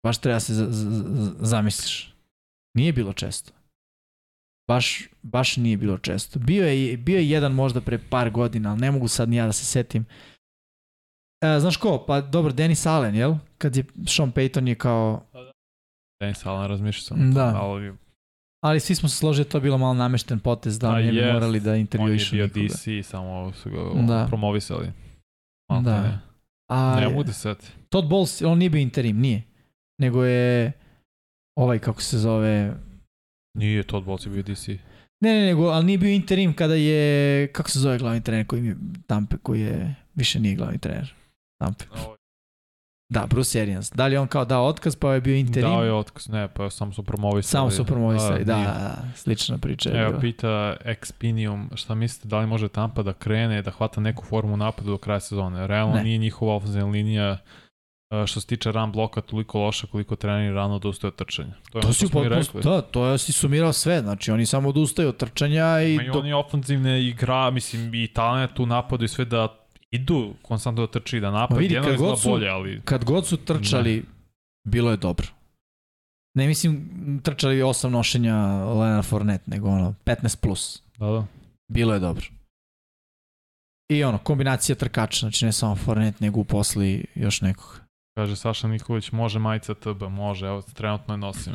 Baš 0.07 0.19
treba 0.19 0.41
se 0.41 0.55
za, 0.55 0.67
za, 0.71 0.91
za, 0.91 1.35
zamisliš. 1.39 2.15
Nije 2.77 2.93
bilo 2.93 3.13
često. 3.13 3.53
Baš, 4.69 5.09
baš 5.23 5.57
nije 5.57 5.77
bilo 5.77 5.99
često. 5.99 6.39
Bio 6.39 6.67
je, 6.67 6.97
bio 6.97 7.19
je 7.19 7.31
jedan 7.31 7.53
možda 7.53 7.81
pre 7.81 7.99
par 8.11 8.31
godina, 8.31 8.71
ali 8.71 8.81
ne 8.81 8.91
mogu 8.91 9.09
sad 9.09 9.29
ni 9.29 9.37
ja 9.37 9.47
da 9.47 9.53
se 9.53 9.65
setim. 9.65 10.07
E, 11.45 11.61
znaš 11.61 11.77
ko? 11.77 12.05
Pa 12.07 12.21
dobro, 12.21 12.53
Dennis 12.53 12.87
Allen, 12.87 13.15
jel? 13.15 13.35
Kad 13.59 13.77
je 13.77 13.85
Sean 14.07 14.33
Payton 14.33 14.69
je 14.69 14.75
kao... 14.75 15.27
Dennis 16.21 16.47
Allen 16.47 16.69
razmišljao 16.69 17.05
sam. 17.05 17.35
Da. 17.35 17.55
Ali 17.61 17.97
Ali 18.61 18.81
svi 18.81 18.95
smo 18.95 19.09
se 19.09 19.17
složili 19.17 19.45
da 19.45 19.49
je 19.49 19.51
to 19.51 19.61
bilo 19.61 19.79
malo 19.79 19.95
namešten 19.95 20.39
potez, 20.41 20.79
da 20.79 20.93
bi 20.93 21.17
jest. 21.17 21.33
morali 21.33 21.61
da 21.61 21.71
on 21.71 21.77
je 21.77 21.81
intervjuišu 21.81 22.35
bio 22.37 22.45
nikoga. 22.47 22.67
DC, 22.67 23.07
samo 23.07 23.53
su 23.53 23.71
ga 23.71 23.79
Da. 24.07 24.27
promovisali. 24.29 24.93
Malo 25.71 25.83
Da. 25.83 26.03
ne. 26.03 26.19
A, 26.71 27.01
Ne 27.01 27.09
mogu 27.09 27.25
da 27.25 27.33
seti. 27.33 27.67
Todd 27.89 28.09
Bowles, 28.09 28.47
on 28.47 28.59
nije 28.59 28.71
bio 28.71 28.81
interim, 28.81 29.19
nije. 29.21 29.43
Nego 29.99 30.25
je 30.25 30.73
ovaj, 31.59 31.79
kako 31.79 32.03
se 32.03 32.19
zove... 32.19 32.75
Nije 33.59 33.83
Todd 33.83 34.07
Bowles 34.07 34.27
je 34.27 34.33
bio 34.33 34.55
DC. 34.55 34.69
Ne, 35.21 35.35
ne, 35.35 35.47
nego, 35.47 35.67
ali 35.67 35.85
nije 35.87 35.99
bio 35.99 36.11
interim 36.11 36.53
kada 36.57 36.75
je, 36.75 37.47
kako 37.53 37.71
se 37.71 37.79
zove 37.79 37.99
glavni 37.99 38.23
trener 38.23 38.47
koji 38.47 38.67
je 38.67 38.77
Tampe, 39.07 39.37
koji 39.43 39.61
je, 39.61 39.95
više 40.15 40.41
nije 40.41 40.55
glavni 40.57 40.79
trener. 40.79 41.15
Tampe. 41.61 41.85
Da, 43.11 43.27
Bruce 43.27 43.61
Arians. 43.61 43.91
Da 43.91 44.07
li 44.07 44.17
on 44.17 44.27
kao 44.27 44.45
dao 44.45 44.65
otkaz, 44.65 44.97
pa 44.97 45.15
je 45.15 45.21
bio 45.21 45.35
interim? 45.35 45.71
Dao 45.71 45.85
je 45.85 45.93
otkaz, 45.93 46.29
ne, 46.29 46.49
pa 46.49 46.71
samo 46.71 46.93
su 46.93 47.03
promovisali. 47.03 47.43
Samo 47.43 47.71
su 47.71 47.85
promovisali, 47.85 48.45
da, 48.45 48.55
nije. 48.55 48.67
da, 48.67 48.97
slična 49.15 49.59
priča 49.59 49.91
je 49.91 50.01
Evo, 50.01 50.09
bila. 50.09 50.21
pita 50.21 50.49
Expinium, 50.85 51.77
šta 51.77 51.95
mislite, 51.95 52.29
da 52.29 52.39
li 52.39 52.47
može 52.47 52.69
Tampa 52.69 53.03
da 53.03 53.13
krene, 53.13 53.63
da 53.63 53.71
hvata 53.71 54.01
neku 54.01 54.25
formu 54.25 54.57
napadu 54.57 54.91
do 54.91 54.99
kraja 54.99 55.21
sezone? 55.21 55.67
Realno 55.67 55.95
Ne. 55.95 56.03
nije 56.05 56.19
njihova 56.19 56.55
ofenzivna 56.55 56.87
linija 56.87 57.39
što 58.27 58.41
se 58.41 58.47
tiče 58.47 58.73
run 58.73 58.93
bloka 58.93 59.21
toliko 59.21 59.59
loša 59.59 59.87
koliko 59.87 60.17
treneri 60.17 60.55
rano 60.55 60.75
odustaje 60.75 61.09
od 61.09 61.15
trčanja. 61.17 61.53
To 61.73 61.79
je 61.79 61.83
To 61.83 61.89
ono 61.89 61.93
si 61.93 62.07
smo 62.07 62.23
rekli. 62.23 62.63
da, 62.63 62.83
to 62.83 63.07
je 63.07 63.19
si 63.19 63.33
sumirao 63.33 63.73
sve, 63.73 64.01
znači 64.01 64.31
oni 64.31 64.47
samo 64.47 64.69
odustaju 64.69 65.09
od 65.09 65.17
trčanja 65.17 65.83
i 65.83 65.95
Imaju 65.95 66.13
do, 66.13 66.19
oni 66.19 66.33
ofenzivne 66.33 67.03
igra, 67.05 67.51
mislim, 67.51 67.95
i 67.95 68.09
talent 68.09 68.59
u 68.61 68.67
napadu 68.67 69.05
i 69.05 69.09
sve 69.09 69.25
da 69.25 69.57
idu 69.91 70.35
konstantno 70.43 70.87
da 70.87 70.93
trči 70.93 71.21
da 71.21 71.31
napad. 71.31 71.59
Vidi, 71.59 71.75
Jedno 71.75 71.91
izgleda 71.91 72.17
su- 72.17 72.29
bolje, 72.29 72.49
ali 72.49 72.81
kad 72.85 73.05
god 73.05 73.27
su 73.27 73.37
trčali, 73.37 74.05
bilo 74.65 74.91
je 74.91 74.97
dobro. 74.97 75.27
Ne 76.35 76.47
mislim 76.47 76.89
trčali 77.25 77.63
osam 77.63 77.93
nošenja 77.93 78.37
Leonard 78.65 79.05
Fournette, 79.05 79.45
nego 79.47 79.69
ono 79.69 79.95
15 80.05 80.37
plus. 80.37 80.83
da, 80.99 81.07
da. 81.07 81.27
Bilo 81.69 81.95
je 81.95 82.01
dobro. 82.01 82.27
I 83.89 84.05
ono, 84.05 84.19
kombinacija 84.19 84.77
trkača, 84.77 85.19
znači 85.19 85.45
ne 85.45 85.53
samo 85.53 85.77
Fournette, 85.77 86.19
nego 86.21 86.41
uposli 86.41 87.05
još 87.15 87.41
nekog. 87.41 87.81
Kaže 88.17 88.37
Saša 88.37 88.69
Nikolić, 88.69 89.13
može 89.13 89.39
majica 89.39 89.75
TB, 89.75 90.03
može, 90.03 90.47
evo 90.47 90.63
trenutno 90.65 91.15
je 91.15 91.19
nosim. 91.19 91.53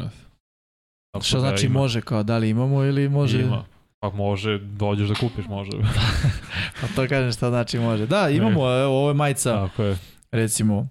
Tako 1.14 1.26
Što 1.26 1.38
da 1.38 1.42
znači 1.42 1.66
ima- 1.66 1.80
može, 1.80 2.02
kao 2.02 2.24
da 2.24 2.38
li 2.38 2.50
imamo 2.50 2.84
ili 2.84 3.10
može... 3.10 3.42
Ima. 3.42 3.66
Pa 4.06 4.18
može, 4.18 4.58
dođeš 4.58 5.10
da 5.10 5.16
kupiš, 5.16 5.46
može. 5.46 5.72
Pa 6.82 6.88
to 6.96 7.08
kažem 7.10 7.32
šta 7.32 7.50
znači 7.50 7.80
može. 7.80 8.08
Da, 8.08 8.30
imamo, 8.30 8.80
evo, 8.82 9.00
ovo 9.00 9.10
je 9.10 9.14
majica, 9.14 9.68
Tako 9.68 9.84
je. 9.84 9.98
recimo, 10.32 10.88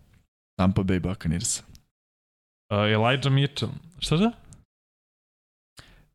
Tampa 0.58 0.82
Bay 0.82 1.00
Buccaneers. 1.00 1.60
Uh, 1.60 1.64
Elijah 2.70 3.32
Mitchell. 3.32 3.72
Šta 3.98 4.16
da? 4.16 4.32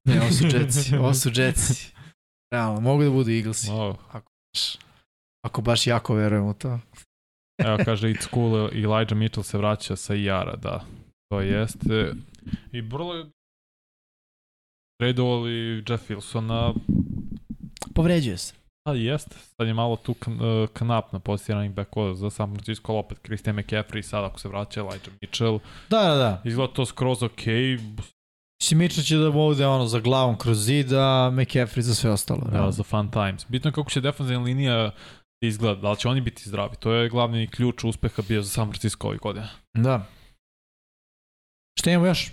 Ne, 0.05 0.21
ovo 0.21 0.31
su 0.31 0.47
Jetsi, 0.47 0.95
ovo 0.99 1.13
su 1.13 1.29
Jetsi. 1.35 1.93
Realno, 2.53 2.79
mogu 2.81 3.03
da 3.03 3.09
budu 3.09 3.31
Eaglesi. 3.31 3.67
Oh. 3.71 3.95
Ako 5.45 5.61
baš 5.61 5.87
jako 5.87 6.13
verujem 6.13 6.45
u 6.45 6.53
to. 6.53 6.79
Evo 7.57 7.77
kaže 7.85 8.07
It's 8.07 8.29
cool, 8.33 8.69
Elijah 8.73 9.13
Mitchell 9.13 9.43
se 9.43 9.57
vraća 9.57 9.95
sa 9.95 10.15
IR-a, 10.15 10.55
da. 10.55 10.85
To 11.29 11.41
jeste. 11.41 12.13
I 12.71 12.81
vrlo 12.81 13.15
je 13.15 13.25
tradovali 14.99 15.51
Jeff 15.79 16.09
Wilsona, 16.09 16.73
Povređuje 17.95 18.37
se. 18.37 18.53
a 18.85 18.93
jeste, 18.93 19.35
sad 19.47 19.67
je 19.67 19.73
malo 19.73 19.95
tu 19.95 20.13
kn- 20.15 20.67
knap 20.69 21.13
na 21.13 21.19
poziciji 21.19 21.53
running 21.53 21.75
back 21.75 21.89
za 22.15 22.29
San 22.29 22.49
Francisco, 22.49 22.91
ali 22.91 22.99
opet 22.99 23.17
Christian 23.19 23.55
McCaffrey, 23.55 24.01
sad 24.01 24.23
ako 24.23 24.39
se 24.39 24.47
vraća 24.47 24.79
Elijah 24.79 25.01
Mitchell, 25.21 25.59
Da, 25.89 25.99
da, 25.99 26.15
da. 26.15 26.41
izgleda 26.45 26.73
to 26.73 26.85
skroz 26.85 27.23
ok, 27.23 27.41
Si 28.63 28.75
Mitchell 28.75 29.03
će 29.03 29.17
da 29.17 29.31
bude 29.31 29.67
ono 29.67 29.85
za 29.85 29.99
glavom 29.99 30.37
kroz 30.37 30.57
zid, 30.59 30.93
a 30.93 31.31
McCaffrey 31.33 31.79
za 31.79 31.95
sve 31.95 32.11
ostalo. 32.11 32.41
da, 32.41 32.51
realno. 32.51 32.71
za 32.71 32.83
fun 32.83 33.11
times. 33.11 33.45
Bitno 33.47 33.67
je 33.67 33.73
kako 33.73 33.89
će 33.89 34.01
defensivna 34.01 34.43
linija 34.43 34.91
izgleda, 35.41 35.81
da 35.81 35.91
li 35.91 35.97
će 35.97 36.07
oni 36.07 36.21
biti 36.21 36.49
zdravi, 36.49 36.75
to 36.75 36.91
je 36.91 37.09
glavni 37.09 37.47
ključ 37.47 37.83
uspeha 37.83 38.21
bio 38.27 38.41
za 38.41 38.49
San 38.49 38.65
Francisco 38.65 39.07
ovih 39.07 39.19
godina. 39.19 39.47
Da. 39.73 40.05
Šta 41.79 41.91
imamo 41.91 42.05
još? 42.07 42.27
E, 42.27 42.31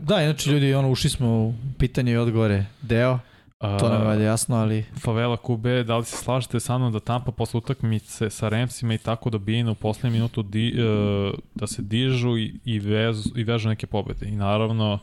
da, 0.00 0.22
inače 0.22 0.50
ljudi, 0.50 0.74
ono, 0.74 0.90
ušli 0.90 1.10
smo 1.10 1.28
u 1.28 1.54
pitanje 1.78 2.12
i 2.12 2.16
odgovore 2.16 2.64
deo. 2.82 3.18
To 3.58 3.88
nam 3.88 4.20
je 4.20 4.24
jasno, 4.24 4.56
ali... 4.56 4.84
Favela 5.00 5.36
QB, 5.36 5.82
da 5.82 5.96
li 5.96 6.04
se 6.04 6.16
slažete 6.16 6.60
sa 6.60 6.78
mnom 6.78 6.92
da 6.92 7.00
Tampa 7.00 7.32
posle 7.32 7.58
utakmice 7.58 8.30
sa 8.30 8.48
Ramsima 8.48 8.94
i 8.94 8.98
tako 8.98 9.30
dobijene 9.30 9.70
u 9.70 9.74
poslednju 9.74 10.12
minutu 10.12 10.42
di, 10.42 10.74
uh, 10.74 11.34
da 11.54 11.66
se 11.66 11.82
dižu 11.82 12.38
i, 12.38 12.60
i, 12.64 12.78
vezu, 12.78 13.30
i 13.36 13.44
vežu 13.44 13.68
neke 13.68 13.86
pobede? 13.86 14.26
I 14.26 14.36
naravno 14.36 14.98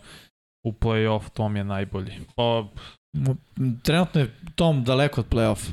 u 0.66 0.72
play-off 0.72 1.30
Tom 1.30 1.56
je 1.56 1.64
najbolji. 1.64 2.14
Pa, 2.36 2.68
Trenutno 3.84 4.22
je 4.22 4.36
Tom 4.56 4.84
daleko 4.84 5.22
od 5.22 5.28
play-off. 5.30 5.70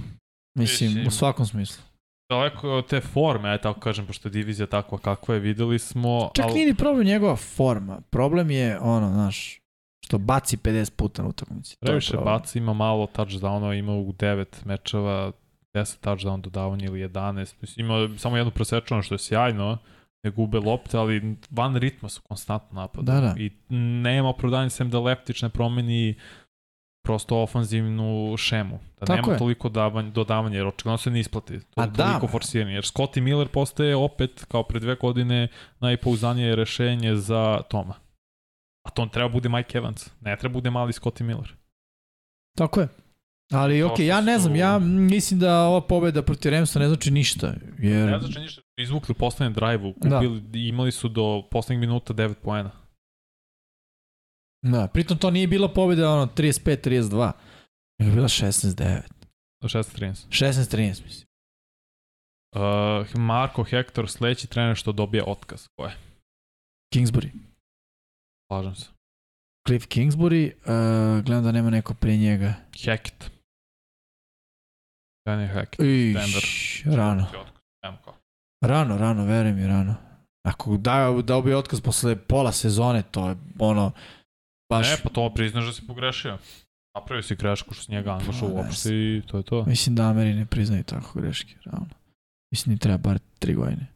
Mislim, 0.58 0.88
Mislim- 0.90 1.06
u 1.06 1.10
svakom 1.10 1.46
smislu. 1.46 1.84
Daleko 2.30 2.68
je 2.68 2.74
od 2.74 2.86
te 2.86 3.00
forme, 3.00 3.48
aj 3.50 3.58
tako 3.58 3.80
kažem, 3.80 4.06
pošto 4.06 4.28
je 4.28 4.32
divizija 4.32 4.66
takva 4.66 4.98
kakva 4.98 5.34
je, 5.34 5.40
videli 5.40 5.78
smo. 5.78 6.30
Čak 6.34 6.46
al- 6.46 6.54
nije 6.54 6.66
ni 6.66 6.74
problem 6.74 7.06
njegova 7.06 7.36
forma. 7.36 8.00
Problem 8.10 8.50
je, 8.50 8.78
ono, 8.80 9.12
znaš, 9.12 9.60
što 10.04 10.18
baci 10.18 10.56
50 10.56 10.90
puta 10.96 11.22
na 11.22 11.28
utakmici. 11.28 11.76
Previše 11.80 12.16
baci, 12.16 12.58
ima 12.58 12.72
malo 12.72 13.06
touchdownova, 13.06 13.78
ima 13.78 13.92
u 13.92 14.12
9 14.12 14.44
mečeva 14.64 15.32
10 15.74 16.00
touchdown 16.00 16.40
dodavanja 16.40 16.84
ili 16.84 17.08
11. 17.08 17.54
Mislim, 17.60 17.86
ima 17.86 18.18
samo 18.18 18.36
jednu 18.36 18.52
prosečanu 18.52 19.02
što 19.02 19.14
je 19.14 19.18
sjajno, 19.18 19.78
ne 20.24 20.30
gube 20.30 20.58
lopte, 20.58 20.98
ali 20.98 21.36
van 21.50 21.76
ritma 21.76 22.08
su 22.08 22.20
konstantno 22.22 22.80
napadu. 22.80 23.04
Da, 23.04 23.20
da. 23.20 23.34
I 23.38 23.50
nema 24.02 24.28
opravdanja 24.28 24.70
sem 24.70 24.90
da 24.90 25.00
Leftić 25.00 25.42
ne 25.42 25.48
promeni 25.48 26.14
prosto 27.02 27.42
ofanzivnu 27.42 28.36
šemu. 28.36 28.78
Da 29.00 29.06
Tako 29.06 29.16
nema 29.16 29.32
je. 29.32 29.38
toliko 29.38 29.68
davanja, 29.68 30.10
dodavanja, 30.10 30.56
jer 30.56 30.66
očigledno 30.66 30.98
se 30.98 31.10
ne 31.10 31.20
isplati. 31.20 31.60
To 31.60 31.80
A 31.80 31.84
je 31.84 31.90
da, 31.90 32.06
toliko 32.08 32.26
forsiranje. 32.28 32.74
Jer 32.74 32.84
Scotty 32.84 33.20
Miller 33.20 33.48
postaje 33.48 33.96
opet, 33.96 34.44
kao 34.48 34.62
pre 34.62 34.80
dve 34.80 34.94
godine, 34.94 35.48
najpouzdanije 35.80 36.56
rešenje 36.56 37.16
za 37.16 37.62
Toma. 37.70 37.94
A 38.86 38.90
to 38.90 39.06
treba 39.06 39.28
bude 39.28 39.48
Mike 39.48 39.78
Evans. 39.78 40.10
Ne 40.20 40.36
treba 40.36 40.52
bude 40.52 40.70
mali 40.70 40.92
Scotty 40.92 41.22
Miller. 41.22 41.54
Tako 42.56 42.80
je. 42.80 42.88
Ali, 43.52 43.80
To 43.80 43.86
ok, 43.86 43.94
što 43.94 44.02
ja 44.02 44.20
ne 44.20 44.38
znam, 44.38 44.56
ja 44.56 44.78
mislim 44.78 45.40
da 45.40 45.62
ova 45.62 45.80
pobeda 45.80 46.22
protiv 46.22 46.50
Remsa 46.50 46.78
ne 46.78 46.88
znači 46.88 47.10
ništa. 47.10 47.54
Jer... 47.78 48.10
Ne 48.10 48.18
znači 48.20 48.38
ništa. 48.40 48.62
Izvukli 48.76 49.12
u 49.12 49.18
poslednjem 49.18 49.52
drive-u, 49.54 49.94
Da. 49.96 50.20
imali 50.54 50.92
su 50.92 51.08
do 51.08 51.42
poslednjeg 51.50 51.80
minuta 51.80 52.14
9 52.14 52.34
poena. 52.34 52.70
Da, 54.62 54.88
pritom 54.88 55.18
to 55.18 55.30
nije 55.30 55.46
bila 55.46 55.68
pobeda 55.68 56.10
ono 56.10 56.26
35-32, 56.26 57.32
nego 57.98 58.10
je 58.10 58.14
bila 58.14 58.28
16-9. 58.28 59.00
Do 59.62 59.68
6-13. 59.68 60.28
16-13 60.28 61.04
mislim. 61.04 61.26
Uh, 62.56 63.20
Marko 63.20 63.62
Hector, 63.62 64.10
sledeći 64.10 64.46
trener 64.46 64.76
što 64.76 64.92
dobije 64.92 65.24
otkaz. 65.26 65.66
Ko 65.76 65.86
je? 65.86 65.96
Kingsbury. 66.94 67.30
Slažem 68.50 68.74
se. 68.74 68.86
Cliff 69.68 69.86
Kingsbury, 69.86 70.52
uh, 70.54 71.24
gledam 71.24 71.44
da 71.44 71.52
nema 71.52 71.70
neko 71.70 71.94
pre 71.94 72.16
njega. 72.16 72.54
Hackett. 72.84 73.30
Danny 75.28 75.52
Hackett. 75.52 75.80
Iš, 75.80 76.84
rano. 76.84 77.26
Rano, 78.64 78.96
rano, 78.98 79.24
verujem 79.24 79.56
mi, 79.56 79.66
rano. 79.66 79.94
Ako 80.46 80.76
da, 80.76 81.22
dao 81.24 81.42
bi 81.42 81.54
otkaz 81.54 81.80
posle 81.80 82.16
pola 82.16 82.52
sezone, 82.52 83.02
to 83.02 83.28
je 83.28 83.36
ono, 83.58 83.92
baš, 84.70 84.90
Ne, 84.90 84.96
pa 85.02 85.08
to 85.08 85.30
priznaš 85.34 85.64
da 85.64 85.72
si 85.72 85.86
pogrešio. 85.86 86.38
Napravio 86.94 87.22
si 87.22 87.36
grešku 87.36 87.74
što 87.74 87.82
s 87.84 87.88
njega 87.88 88.12
angašao 88.12 88.48
Pa, 88.48 88.54
uopšte 88.54 88.88
i 88.90 89.22
to 89.26 89.36
je 89.36 89.42
to. 89.42 89.64
mislim 89.64 89.96
da 89.96 90.02
Ameri 90.02 90.34
ne 90.34 90.46
priznaju 90.46 90.84
tako 90.84 91.20
greške, 91.20 91.54
realno. 91.64 91.88
Mislim 92.52 92.72
ni 92.72 92.78
treba 92.78 92.98
bar 92.98 93.18
tri 93.38 93.54
godine. 93.54 93.86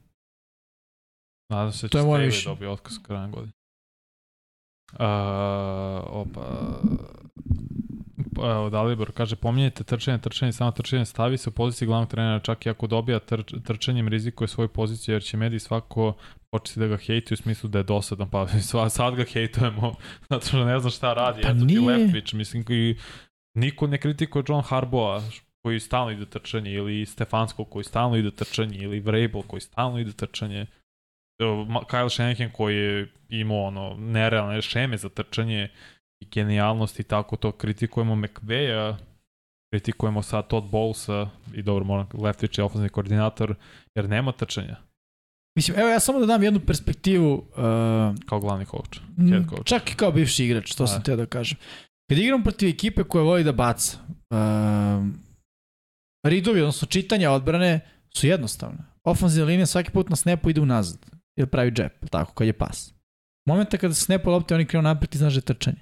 Nadam 1.50 1.72
se 1.72 1.86
da 1.86 1.90
To 1.90 1.98
će 1.98 2.24
mišljenje. 2.26 2.44
dobiti 2.46 2.66
otkaz 2.66 2.98
krajem 2.98 3.30
godine. 3.30 3.52
Uh, 4.92 4.98
opa. 6.04 6.80
Evo, 8.42 8.70
Dalibor 8.70 9.12
kaže, 9.12 9.36
pominjajte 9.36 9.84
trčanje, 9.84 10.18
trčanje, 10.18 10.52
samo 10.52 10.70
trčanje, 10.70 11.04
stavi 11.04 11.38
se 11.38 11.48
u 11.48 11.52
poziciji 11.52 11.86
glavnog 11.86 12.10
trenera, 12.10 12.40
čak 12.40 12.66
i 12.66 12.70
ako 12.70 12.86
dobija 12.86 13.18
trč, 13.18 13.54
trčanjem 13.64 14.08
rizikuje 14.08 14.48
svoju 14.48 14.68
poziciju, 14.68 15.14
jer 15.14 15.22
će 15.22 15.36
mediji 15.36 15.60
svako 15.60 16.16
početi 16.50 16.80
da 16.80 16.86
ga 16.86 16.96
hejtuju 16.96 17.36
u 17.36 17.42
smislu 17.42 17.68
da 17.68 17.78
je 17.78 17.82
dosadan, 17.82 18.30
pa 18.30 18.46
sva- 18.70 18.88
sad 18.88 19.14
ga 19.14 19.24
hejtujemo, 19.24 19.94
zato 20.30 20.46
što 20.46 20.64
ne 20.64 20.80
zna 20.80 20.90
šta 20.90 21.14
radi, 21.14 21.42
Pa 21.42 21.48
eto 21.48 21.58
ti 21.58 21.64
nije. 21.64 21.80
Leftwich, 21.80 22.34
mislim, 22.34 22.64
koji 22.64 22.96
niko 23.56 23.86
ne 23.86 23.98
kritikuje 23.98 24.44
John 24.48 24.62
Harboa, 24.62 25.22
koji 25.62 25.80
stalno 25.80 26.10
ide 26.10 26.26
trčanje, 26.26 26.72
ili 26.72 27.06
Stefansko 27.06 27.64
koji 27.64 27.84
stalno 27.84 28.16
ide 28.16 28.30
trčanje, 28.30 28.78
ili 28.78 29.00
Vrabel 29.00 29.42
koji 29.42 29.60
stalno 29.60 29.98
ide 29.98 30.12
trčanje. 30.12 30.66
Kyle 31.88 32.10
Shanahan 32.10 32.50
koji 32.52 32.76
je 32.76 33.08
imao 33.28 33.64
ono 33.64 33.96
nerealne 33.98 34.62
šeme 34.62 34.96
za 34.96 35.08
trčanje 35.08 35.64
i 35.64 35.68
genijalnost 36.32 37.00
i 37.00 37.02
tako 37.02 37.36
to 37.36 37.52
kritikujemo 37.52 38.16
McVeja 38.16 38.98
kritikujemo 39.72 40.22
sad 40.22 40.48
Todd 40.48 40.70
Bowlesa 40.70 41.28
i 41.54 41.62
dobro 41.62 41.84
moram 41.84 42.06
Leftwich 42.06 42.58
je 42.58 42.64
ofenzivni 42.64 42.88
koordinator 42.88 43.54
jer 43.94 44.08
nema 44.08 44.32
trčanja 44.32 44.76
Mislim, 45.56 45.78
evo 45.78 45.88
ja 45.88 46.00
samo 46.00 46.18
da 46.20 46.26
dam 46.26 46.42
jednu 46.42 46.60
perspektivu, 46.60 47.34
uh, 47.34 47.44
kao 48.26 48.40
glavni 48.40 48.66
coach. 48.66 49.00
Head 49.28 49.48
coach. 49.50 49.64
Čak 49.64 49.90
i 49.90 49.94
kao 49.94 50.12
bivši 50.12 50.44
igrač, 50.44 50.74
to 50.74 50.86
sam 50.86 50.98
Da. 50.98 51.04
teo 51.04 51.16
da 51.16 51.26
kažem. 51.26 51.58
Kad 52.10 52.18
igram 52.18 52.42
protiv 52.42 52.68
ekipe 52.68 53.04
koja 53.04 53.24
voli 53.24 53.44
da 53.44 53.52
baca, 53.52 53.98
um, 54.30 55.14
ridovi, 56.26 56.60
odnosno 56.60 56.88
čitanja 56.88 57.30
odbrane 57.30 57.80
su 58.16 58.26
jednostavne. 58.26 58.78
Ofenzivna 59.04 59.46
linija 59.46 59.66
svaki 59.66 59.90
put 59.90 60.08
na 60.08 60.16
snapu 60.16 60.50
ide 60.50 60.60
unazad. 60.60 61.06
Ili 61.36 61.46
pravi 61.46 61.70
džep, 61.70 62.10
tako, 62.10 62.32
kad 62.32 62.46
je 62.46 62.52
pas. 62.52 62.94
Momenta 63.48 63.78
kada 63.78 63.94
se 63.94 64.04
snapu 64.04 64.30
lopte, 64.30 64.54
oni 64.54 64.66
krenu 64.66 64.82
napred 64.82 65.14
i 65.14 65.18
znaš 65.18 65.32
da 65.32 65.38
je 65.38 65.42
trčanje. 65.42 65.80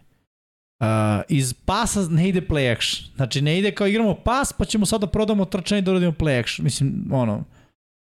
Uh, 0.82 0.88
iz 1.28 1.54
pasa 1.54 2.00
ne 2.10 2.28
ide 2.28 2.40
play 2.40 2.72
action. 2.72 3.14
Znači 3.16 3.42
ne 3.42 3.58
ide 3.58 3.70
kao 3.70 3.86
igramo 3.86 4.14
pas, 4.14 4.52
pa 4.52 4.64
ćemo 4.64 4.86
sad 4.86 5.00
da 5.00 5.06
prodamo 5.06 5.44
trčanje 5.44 5.78
i 5.78 5.82
da 5.82 5.90
uradimo 5.90 6.12
play 6.12 6.40
action. 6.40 6.64
Mislim, 6.64 7.08
ono, 7.12 7.44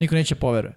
niko 0.01 0.15
neće 0.15 0.35
poveruje. 0.35 0.75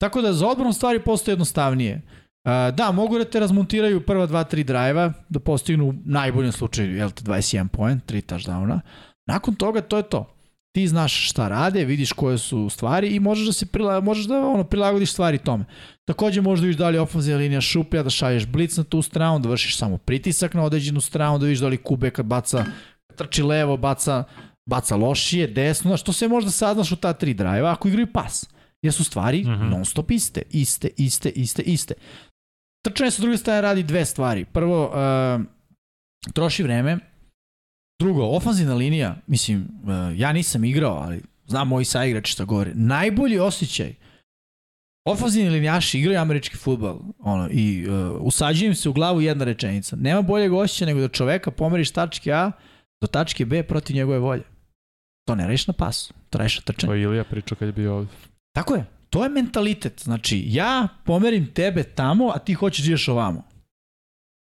Tako 0.00 0.22
da 0.22 0.32
za 0.32 0.48
odbranu 0.48 0.72
stvari 0.72 1.04
postoje 1.04 1.32
jednostavnije. 1.32 1.94
Uh, 1.94 2.74
da, 2.74 2.92
mogu 2.92 3.18
da 3.18 3.24
te 3.24 3.40
razmontiraju 3.40 4.06
prva 4.06 4.26
dva, 4.26 4.44
tri 4.44 4.64
drajva, 4.64 5.12
da 5.28 5.40
postignu 5.40 5.88
u 5.88 5.94
najboljem 6.04 6.52
slučaju, 6.52 6.96
jel 6.96 7.10
te, 7.10 7.22
21 7.24 7.68
point, 7.68 8.12
3 8.12 8.34
touchdowna. 8.34 8.80
Nakon 9.26 9.54
toga 9.54 9.80
to 9.80 9.96
je 9.96 10.02
to. 10.02 10.39
Ti 10.72 10.88
znaš 10.88 11.28
šta 11.30 11.48
rade, 11.48 11.84
vidiš 11.84 12.12
koje 12.12 12.38
su 12.38 12.68
stvari 12.68 13.08
i 13.08 13.20
možeš 13.20 13.46
da 13.46 13.52
se 13.52 13.66
prila, 13.66 14.00
možeš 14.00 14.24
da 14.24 14.38
ono, 14.40 14.64
prilagodiš 14.64 15.12
stvari 15.12 15.38
tome. 15.38 15.64
Takođe 16.04 16.40
možeš 16.40 16.60
da 16.60 16.66
vidiš 16.66 16.78
da 16.78 16.88
li 16.88 16.96
je 16.96 17.00
ofenzivna 17.00 17.38
linija 17.38 17.60
šuplja, 17.60 18.02
da 18.02 18.10
šalješ 18.10 18.46
blic 18.46 18.76
na 18.76 18.84
tu 18.84 19.02
stranu, 19.02 19.38
da 19.38 19.48
vršiš 19.48 19.76
samo 19.76 19.98
pritisak 19.98 20.54
na 20.54 20.62
određenu 20.64 21.00
stranu, 21.00 21.38
da 21.38 21.44
vidiš 21.46 21.58
da 21.58 21.68
li 21.68 21.76
kube 21.76 22.10
kad 22.10 22.26
baca, 22.26 22.64
trči 23.16 23.42
levo, 23.42 23.76
baca, 23.76 24.24
baca 24.66 24.96
lošije, 24.96 25.46
desno, 25.46 25.88
znaš, 25.88 26.02
to 26.02 26.12
sve 26.12 26.28
možda 26.28 26.50
saznaš 26.50 26.92
u 26.92 26.96
ta 26.96 27.12
tri 27.12 27.34
drajva 27.34 27.72
ako 27.72 27.88
igraju 27.88 28.12
pas. 28.12 28.46
Jer 28.82 28.92
su 28.92 29.04
stvari 29.04 29.40
Mhm. 29.40 29.68
non 29.68 29.84
stop 29.84 30.10
iste, 30.10 30.42
iste, 30.50 30.88
iste, 30.96 31.28
iste, 31.28 31.62
iste. 31.62 31.94
Trčanje 32.84 33.10
sa 33.10 33.22
druge 33.22 33.36
strane 33.36 33.60
radi 33.60 33.82
dve 33.82 34.04
stvari. 34.04 34.44
Prvo, 34.44 34.86
uh, 34.86 35.44
troši 36.32 36.62
vreme. 36.62 36.98
Drugo, 38.00 38.36
ofanzivna 38.36 38.74
linija, 38.74 39.16
mislim, 39.26 39.68
uh, 39.82 40.18
ja 40.18 40.32
nisam 40.32 40.64
igrao, 40.64 40.94
ali 40.94 41.22
znam 41.46 41.68
moji 41.68 41.84
saigrači 41.84 42.32
šta 42.32 42.44
govore. 42.44 42.72
Najbolji 42.74 43.38
osjećaj 43.38 43.94
Ofanzivni 45.04 45.50
linijaši 45.50 45.98
igraju 45.98 46.20
američki 46.20 46.56
futbal 46.56 46.98
ono, 47.18 47.48
i 47.50 47.88
uh, 47.88 48.20
usađuju 48.20 48.68
im 48.68 48.74
se 48.74 48.88
u 48.88 48.92
glavu 48.92 49.20
jedna 49.20 49.44
rečenica. 49.44 49.96
Nema 49.96 50.22
boljeg 50.22 50.52
osjećaja 50.52 50.86
nego 50.86 51.00
da 51.00 51.08
čoveka 51.08 51.50
pomeriš 51.50 51.90
tačke 51.90 52.32
A 52.32 52.52
do 53.00 53.06
tačke 53.06 53.44
B 53.44 53.62
protiv 53.62 53.96
njegove 53.96 54.18
volje. 54.18 54.42
To 55.28 55.34
ne 55.34 55.46
rešiš 55.46 55.66
na 55.66 55.72
pasu, 55.72 56.14
to 56.30 56.38
rešiš 56.38 56.58
na 56.58 56.64
trčanju. 56.64 56.90
To 56.90 56.94
je 56.94 57.02
Ilija 57.02 57.24
pričao 57.24 57.56
kad 57.58 57.68
je 57.68 57.72
bio 57.72 57.96
ovde. 57.96 58.10
Tako 58.52 58.74
je. 58.74 58.84
To 59.10 59.22
je 59.24 59.30
mentalitet. 59.30 60.02
Znači, 60.02 60.44
ja 60.46 60.88
pomerim 61.04 61.52
tebe 61.54 61.82
tamo, 61.82 62.32
a 62.34 62.38
ti 62.38 62.54
hoćeš 62.54 62.84
da 62.84 62.88
ideš 62.88 63.08
ovamo. 63.08 63.42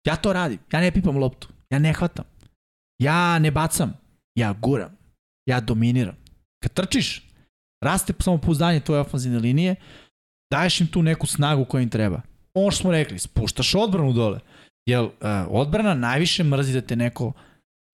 Ja 0.07 0.17
to 0.17 0.33
radim. 0.33 0.59
Ja 0.73 0.81
ne 0.81 0.91
pipam 0.91 1.17
loptu. 1.17 1.49
Ja 1.71 1.79
ne 1.79 1.93
hvatam. 1.93 2.25
Ja 3.05 3.39
ne 3.39 3.51
bacam. 3.51 3.93
Ja 4.35 4.53
guram. 4.53 4.91
Ja 5.47 5.61
dominiram. 5.61 6.15
Kad 6.63 6.73
trčiš, 6.73 7.23
raste 7.83 8.13
samopouzdanje 8.21 8.81
tvoje 8.81 9.01
ofenzivne 9.01 9.39
linije, 9.39 9.75
daješ 10.53 10.81
im 10.81 10.87
tu 10.87 11.03
neku 11.03 11.27
snagu 11.27 11.65
koja 11.65 11.83
im 11.83 11.89
treba. 11.91 12.21
Ono 12.55 12.71
što 12.71 12.81
smo 12.81 12.93
rekli, 12.93 13.19
spuštaš 13.19 13.75
odbranu 13.75 14.13
dole. 14.13 14.41
Jer 14.89 15.03
uh, 15.03 15.11
odbrana 15.49 15.95
najviše 15.95 16.45
mrzi 16.45 16.73
da 16.73 16.81
te 16.81 16.97
neko 16.97 17.33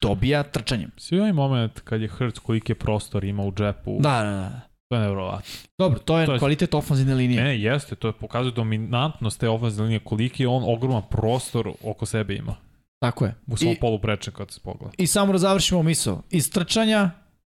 dobija 0.02 0.42
trčanjem. 0.42 0.90
Svi 0.96 1.18
ovaj 1.18 1.32
moment 1.32 1.80
kad 1.80 2.00
je 2.00 2.08
Hurts 2.08 2.38
koliki 2.38 2.72
je 2.72 2.76
prostor 2.76 3.24
ima 3.24 3.42
u 3.42 3.52
džepu, 3.52 3.96
Da, 4.00 4.22
da, 4.22 4.30
da. 4.30 4.60
to 4.88 4.96
je 4.96 5.00
nevjerovatno. 5.00 5.50
Dobro, 5.78 5.98
to 5.98 6.18
je, 6.18 6.26
To 6.26 6.32
je- 6.32 6.38
kvalitet 6.38 6.74
ofenzivne 6.74 7.14
linije. 7.14 7.42
Ne, 7.44 7.60
jeste, 7.60 7.94
to 7.96 8.08
je 8.08 8.12
pokazuje 8.12 8.52
dominantnost 8.52 9.40
te 9.40 9.48
ofenzivne 9.48 9.84
linije, 9.84 10.00
koliki 10.00 10.42
je 10.42 10.48
on 10.48 10.62
ogroman 10.66 11.02
prostor 11.10 11.72
oko 11.82 12.06
sebe 12.06 12.34
ima. 12.34 12.56
Tako 13.00 13.24
je. 13.24 13.34
U 13.46 13.56
svom 13.56 13.72
I- 13.72 13.78
polu 13.80 13.98
prečne 13.98 14.32
kad 14.32 14.50
se 14.50 14.60
pogleda. 14.60 14.92
I 14.98 15.06
samo 15.06 15.32
da 15.32 15.38
završimo 15.38 15.82
misao. 15.82 16.22
Iz 16.30 16.50
trčanja 16.50 17.10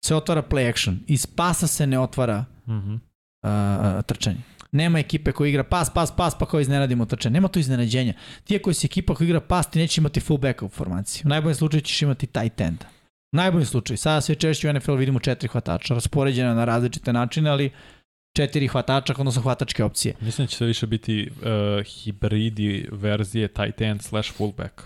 se 0.05 0.15
otvara 0.15 0.43
play 0.43 0.71
action. 0.71 0.99
Iz 1.07 1.27
pasa 1.27 1.67
se 1.67 1.87
ne 1.87 1.99
otvara 1.99 2.45
Mhm. 2.67 2.93
uh, 2.93 2.99
uh, 3.43 4.03
trčanje. 4.07 4.39
Nema 4.73 4.99
ekipe 4.99 5.33
koja 5.33 5.49
igra 5.49 5.65
pas, 5.65 5.91
pas, 5.91 6.13
pas, 6.17 6.35
pa 6.39 6.47
kao 6.47 6.61
iznenadimo 6.61 7.07
trčanje. 7.07 7.33
Nema 7.33 7.49
to 7.49 7.59
iznenađenja. 7.61 8.15
Ti 8.45 8.57
ako 8.57 8.73
si 8.73 8.87
ekipa 8.87 9.15
koja 9.15 9.27
igra 9.27 9.41
pas, 9.41 9.71
ti 9.71 9.79
neće 9.79 10.01
imati 10.01 10.21
fullbacka 10.21 10.65
u 10.65 10.69
formaciji. 10.69 11.23
U 11.25 11.29
najboljem 11.29 11.55
slučaju 11.55 11.81
ćeš 11.81 12.03
imati 12.03 12.27
tight 12.27 12.61
enda. 12.61 12.85
U 13.33 13.37
najboljem 13.37 13.67
slučaju. 13.67 13.97
Sada 13.99 14.21
sve 14.21 14.35
češće 14.35 14.69
u 14.69 14.73
NFL 14.73 14.95
vidimo 14.95 15.21
četiri 15.21 15.49
hvatača, 15.49 15.95
raspoređena 15.95 16.55
na 16.55 16.65
različite 16.65 17.13
načine, 17.13 17.51
ali 17.51 17.71
četiri 18.37 18.69
hvatača, 18.69 19.15
odnosno 19.19 19.43
hvatačke 19.43 19.85
opcije. 19.85 20.15
Mislim 20.21 20.47
da 20.47 20.51
će 20.51 20.57
sve 20.57 20.67
više 20.67 20.87
biti 20.87 21.31
uh, 21.31 21.85
hibridi 21.85 22.89
verzije 22.93 23.49
tight 23.49 23.81
end 23.81 24.03
slash 24.03 24.33
fullback. 24.33 24.81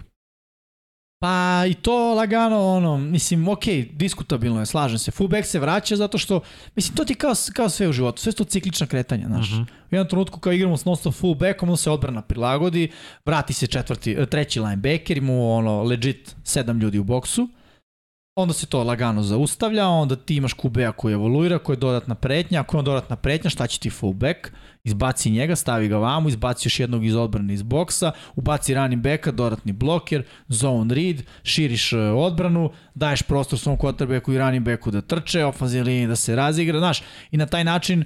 Pa 1.18 1.64
i 1.70 1.74
to 1.74 2.14
lagano, 2.14 2.60
ono, 2.60 2.98
mislim, 2.98 3.48
ok, 3.48 3.64
diskutabilno 3.92 4.60
je, 4.60 4.66
slažem 4.66 4.98
se. 4.98 5.10
Fullback 5.10 5.46
se 5.46 5.58
vraća 5.58 5.96
zato 5.96 6.18
što, 6.18 6.40
mislim, 6.76 6.96
to 6.96 7.04
ti 7.04 7.14
kao, 7.14 7.32
kao 7.54 7.68
sve 7.68 7.88
u 7.88 7.92
životu, 7.92 8.22
sve 8.22 8.32
su 8.32 8.38
to 8.38 8.44
ciklična 8.44 8.86
kretanja, 8.86 9.26
znaš. 9.26 9.50
Mhm. 9.50 9.62
U 9.62 9.66
jednom 9.90 10.08
trenutku 10.08 10.40
kao 10.40 10.52
igramo 10.52 10.76
s 10.76 10.84
non-stop 10.84 11.14
fullbackom, 11.14 11.68
onda 11.68 11.76
se 11.76 11.90
odbrana 11.90 12.22
prilagodi, 12.22 12.90
vrati 13.24 13.52
se 13.52 13.66
četvrti, 13.66 14.16
treći 14.30 14.60
linebacker, 14.60 15.16
imamo 15.16 15.50
ono, 15.50 15.82
legit 15.82 16.36
sedam 16.44 16.80
ljudi 16.80 16.98
u 16.98 17.04
boksu. 17.04 17.48
Onda 18.36 18.54
se 18.54 18.66
to 18.66 18.84
lagano 18.84 19.22
zaustavlja, 19.22 19.88
onda 19.88 20.16
ti 20.16 20.36
imaš 20.36 20.54
QB-a 20.54 20.92
koji 20.92 21.12
evoluira, 21.12 21.58
koji 21.58 21.74
je 21.74 21.80
dodatna 21.80 22.14
pretnja, 22.14 22.60
ako 22.60 22.76
je 22.76 22.78
on 22.78 22.84
dodatna 22.84 23.16
pretnja, 23.16 23.50
šta 23.50 23.66
će 23.66 23.80
ti 23.80 23.90
fullback? 23.90 24.52
Izbaci 24.84 25.30
njega, 25.30 25.56
stavi 25.56 25.88
ga 25.88 25.96
vamo, 25.96 26.28
izbaci 26.28 26.66
još 26.66 26.80
jednog 26.80 27.04
iz 27.04 27.16
odbrane 27.16 27.54
iz 27.54 27.62
boksa, 27.62 28.12
ubaci 28.34 28.74
running 28.74 29.02
backa, 29.02 29.30
dodatni 29.30 29.72
bloker, 29.72 30.22
zone 30.48 30.94
read, 30.94 31.22
širiš 31.42 31.92
e, 31.92 31.98
odbranu, 31.98 32.70
daješ 32.94 33.22
prostor 33.22 33.58
svom 33.58 33.78
quarterbacku 33.78 34.32
i 34.32 34.38
running 34.38 34.64
backu 34.64 34.90
da 34.90 35.00
trče, 35.00 35.44
ofenzivnoj 35.44 35.92
liniji 35.92 36.06
da 36.06 36.16
se 36.16 36.36
razigra, 36.36 36.78
znaš, 36.78 37.02
i 37.30 37.36
na 37.36 37.46
taj 37.46 37.64
način 37.64 38.04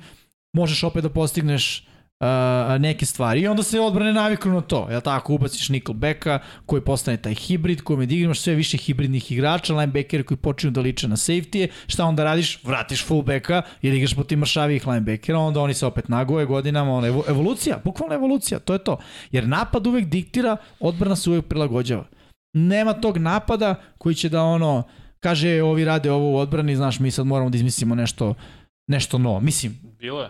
možeš 0.52 0.84
opet 0.84 1.02
da 1.02 1.10
postigneš 1.10 1.87
uh, 2.20 2.80
neke 2.80 3.06
stvari. 3.06 3.40
I 3.40 3.46
onda 3.48 3.62
se 3.62 3.80
odbrane 3.80 4.12
naviknu 4.12 4.54
na 4.54 4.60
to. 4.60 4.88
Ja 4.90 5.00
tako, 5.00 5.34
ubaciš 5.34 5.68
Nickelbacka 5.68 6.38
koji 6.66 6.82
postane 6.82 7.16
taj 7.16 7.34
hibrid, 7.34 7.82
kojim 7.82 8.10
je 8.10 8.20
imaš 8.20 8.40
sve 8.40 8.54
više 8.54 8.76
hibridnih 8.76 9.32
igrača, 9.32 9.74
linebackeri 9.74 10.22
koji 10.22 10.38
počinju 10.38 10.70
da 10.70 10.80
liče 10.80 11.08
na 11.08 11.16
safety 11.16 11.68
Šta 11.86 12.04
onda 12.04 12.24
radiš? 12.24 12.64
Vratiš 12.64 13.04
fullbacka 13.04 13.62
jer 13.82 13.94
igraš 13.94 14.14
protiv 14.14 14.38
mršavijih 14.38 14.86
linebackera, 14.86 15.38
onda 15.38 15.60
oni 15.60 15.74
se 15.74 15.86
opet 15.86 16.08
nagoje 16.08 16.46
godinama. 16.46 16.92
Ona, 16.92 17.06
evolucija, 17.06 17.80
bukvalno 17.84 18.14
evolucija, 18.14 18.58
to 18.58 18.72
je 18.72 18.78
to. 18.78 18.98
Jer 19.32 19.48
napad 19.48 19.86
uvek 19.86 20.04
diktira, 20.04 20.56
odbrana 20.80 21.16
se 21.16 21.30
uvek 21.30 21.44
prilagođava. 21.44 22.04
Nema 22.52 22.92
tog 22.92 23.18
napada 23.18 23.74
koji 23.98 24.14
će 24.14 24.28
da 24.28 24.42
ono, 24.42 24.82
kaže 25.20 25.62
ovi 25.62 25.84
rade 25.84 26.10
ovo 26.10 26.32
u 26.32 26.36
odbrani, 26.36 26.76
znaš, 26.76 27.00
mi 27.00 27.10
sad 27.10 27.26
moramo 27.26 27.50
da 27.50 27.56
izmislimo 27.56 27.94
nešto, 27.94 28.34
nešto 28.86 29.18
novo. 29.18 29.40
Mislim, 29.40 29.78
Bilo 29.98 30.22
je. 30.22 30.28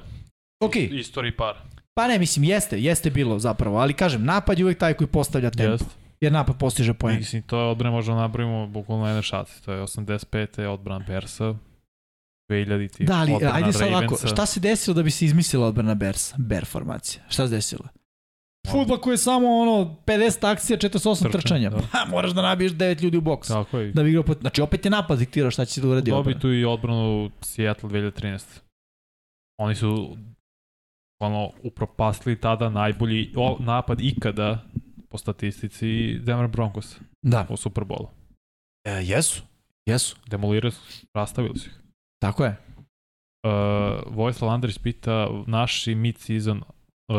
Ok. 0.61 0.77
Istoriji 0.77 1.37
par. 1.37 1.68
Pa 1.99 2.09
ne, 2.09 2.19
mislim, 2.19 2.45
jeste, 2.45 2.81
jeste 2.81 3.11
bilo 3.11 3.39
zapravo, 3.39 3.79
ali 3.79 3.93
kažem, 3.93 4.25
napad 4.25 4.59
je 4.59 4.65
uvijek 4.65 4.79
taj 4.79 4.95
koji 4.95 5.09
postavlja 5.09 5.51
tempo. 5.51 5.73
Jest. 5.73 5.99
Jer 6.21 6.33
napad 6.33 6.59
postiže 6.59 6.95
poen. 6.95 7.17
Mislim, 7.17 7.43
to 7.43 7.61
je 7.61 7.65
odbrana 7.65 7.97
možemo 7.97 8.21
nabrojimo 8.21 8.67
bukvalno 8.67 9.07
jedne 9.07 9.23
šaci. 9.23 9.63
To 9.63 9.73
je 9.73 9.83
85. 9.83 10.67
odbrana 10.67 11.05
Bersa, 11.09 11.55
2000 12.51 12.97
ti 12.97 13.05
Da, 13.05 13.15
ali 13.15 13.33
ajde 13.53 13.73
sad 13.73 13.89
ovako, 13.89 14.17
šta 14.27 14.47
se 14.47 14.61
desilo 14.61 14.95
da 14.95 15.03
bi 15.03 15.11
se 15.11 15.25
izmislila 15.25 15.67
odbrana 15.67 15.95
Bersa? 15.95 16.37
Ber 16.39 16.65
formacija. 16.65 17.23
Šta 17.29 17.47
se 17.47 17.55
desilo? 17.55 17.85
Futbol 18.71 18.99
koji 18.99 19.15
je 19.15 19.19
samo 19.19 19.49
ono 19.59 19.97
50 20.07 20.53
akcija, 20.53 20.79
48 20.79 21.17
Trčan, 21.17 21.33
trčanja. 21.33 21.71
Da. 21.71 21.81
Pa, 21.93 22.05
moraš 22.11 22.31
da 22.31 22.43
nabiješ 22.43 22.73
9 22.73 23.03
ljudi 23.03 23.17
u 23.17 23.21
boks. 23.21 23.49
Tako 23.49 23.79
je. 23.79 23.93
Da 23.93 24.03
bi 24.03 24.09
igrao 24.09 24.23
pot... 24.23 24.41
Znači 24.41 24.63
opet 24.63 24.85
je 24.85 24.91
napad 24.91 25.19
diktirao 25.19 25.51
šta 25.51 25.65
će 25.65 25.75
se 25.75 25.81
da 25.81 25.89
uradi. 25.89 26.11
Dobi 26.11 26.39
tu 26.39 26.53
i 26.53 26.65
odbranu 26.65 27.31
Seattle 27.41 27.91
2013. 27.91 28.45
Oni 29.61 29.75
su 29.75 30.17
ono, 31.21 31.51
upropastili 31.63 32.41
tada 32.41 32.69
najbolji 32.69 33.35
napad 33.59 34.01
ikada 34.01 34.65
po 35.09 35.19
statistici 35.19 36.19
Denver 36.19 36.49
Broncos 36.49 36.97
da. 37.23 37.47
u 37.51 37.57
Super 37.57 37.85
Bowlu. 37.85 38.09
E, 38.85 38.91
jesu, 38.91 39.43
jesu. 39.87 40.17
Demolirali 40.27 40.73
su, 40.73 41.07
rastavili 41.15 41.59
su 41.59 41.69
ih. 41.69 41.75
Tako 42.23 42.45
je. 42.45 42.57
Uh, 43.47 44.15
Vojislav 44.15 44.51
Andrić 44.51 44.79
pita 44.79 45.29
naši 45.47 45.95
mid-season 45.95 46.57
uh, 46.57 47.17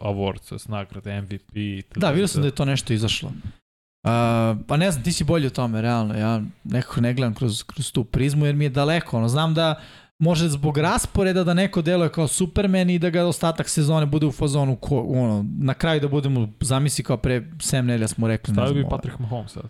awards, 0.00 0.68
nagrade 0.68 1.22
MVP. 1.22 1.52
Da, 1.96 2.10
vidio 2.10 2.28
sam 2.28 2.42
da 2.42 2.48
je 2.48 2.54
to 2.54 2.64
nešto 2.64 2.92
izašlo. 2.92 3.28
Uh, 3.28 4.10
pa 4.66 4.76
ne 4.76 4.90
znam, 4.90 5.04
ti 5.04 5.12
si 5.12 5.24
bolji 5.24 5.46
u 5.46 5.50
tome, 5.50 5.82
realno. 5.82 6.14
Ja 6.14 6.42
nekako 6.64 7.00
ne 7.00 7.14
gledam 7.14 7.34
kroz, 7.34 7.62
kroz 7.62 7.92
tu 7.92 8.04
prizmu 8.04 8.46
jer 8.46 8.54
mi 8.54 8.64
je 8.64 8.68
daleko. 8.68 9.16
Ono, 9.16 9.28
znam 9.28 9.54
da 9.54 9.80
može 10.20 10.48
zbog 10.48 10.78
rasporeda 10.78 11.44
da 11.44 11.54
neko 11.54 11.82
deluje 11.82 12.12
kao 12.12 12.28
Superman 12.28 12.90
i 12.90 12.98
da 12.98 13.10
ga 13.10 13.26
ostatak 13.26 13.68
sezone 13.68 14.06
bude 14.06 14.26
u 14.26 14.32
fazonu 14.32 14.76
ko, 14.76 15.00
ono, 15.08 15.46
na 15.58 15.74
kraju 15.74 16.00
da 16.00 16.08
budemo 16.08 16.48
zamisli 16.60 17.04
kao 17.04 17.16
pre 17.16 17.40
7 17.40 17.80
nedelja 17.80 18.08
smo 18.08 18.28
rekli. 18.28 18.54
Stavio 18.54 18.74
bi 18.74 18.88
Patrick 18.90 19.18
Mahomes 19.18 19.52
sad. 19.52 19.64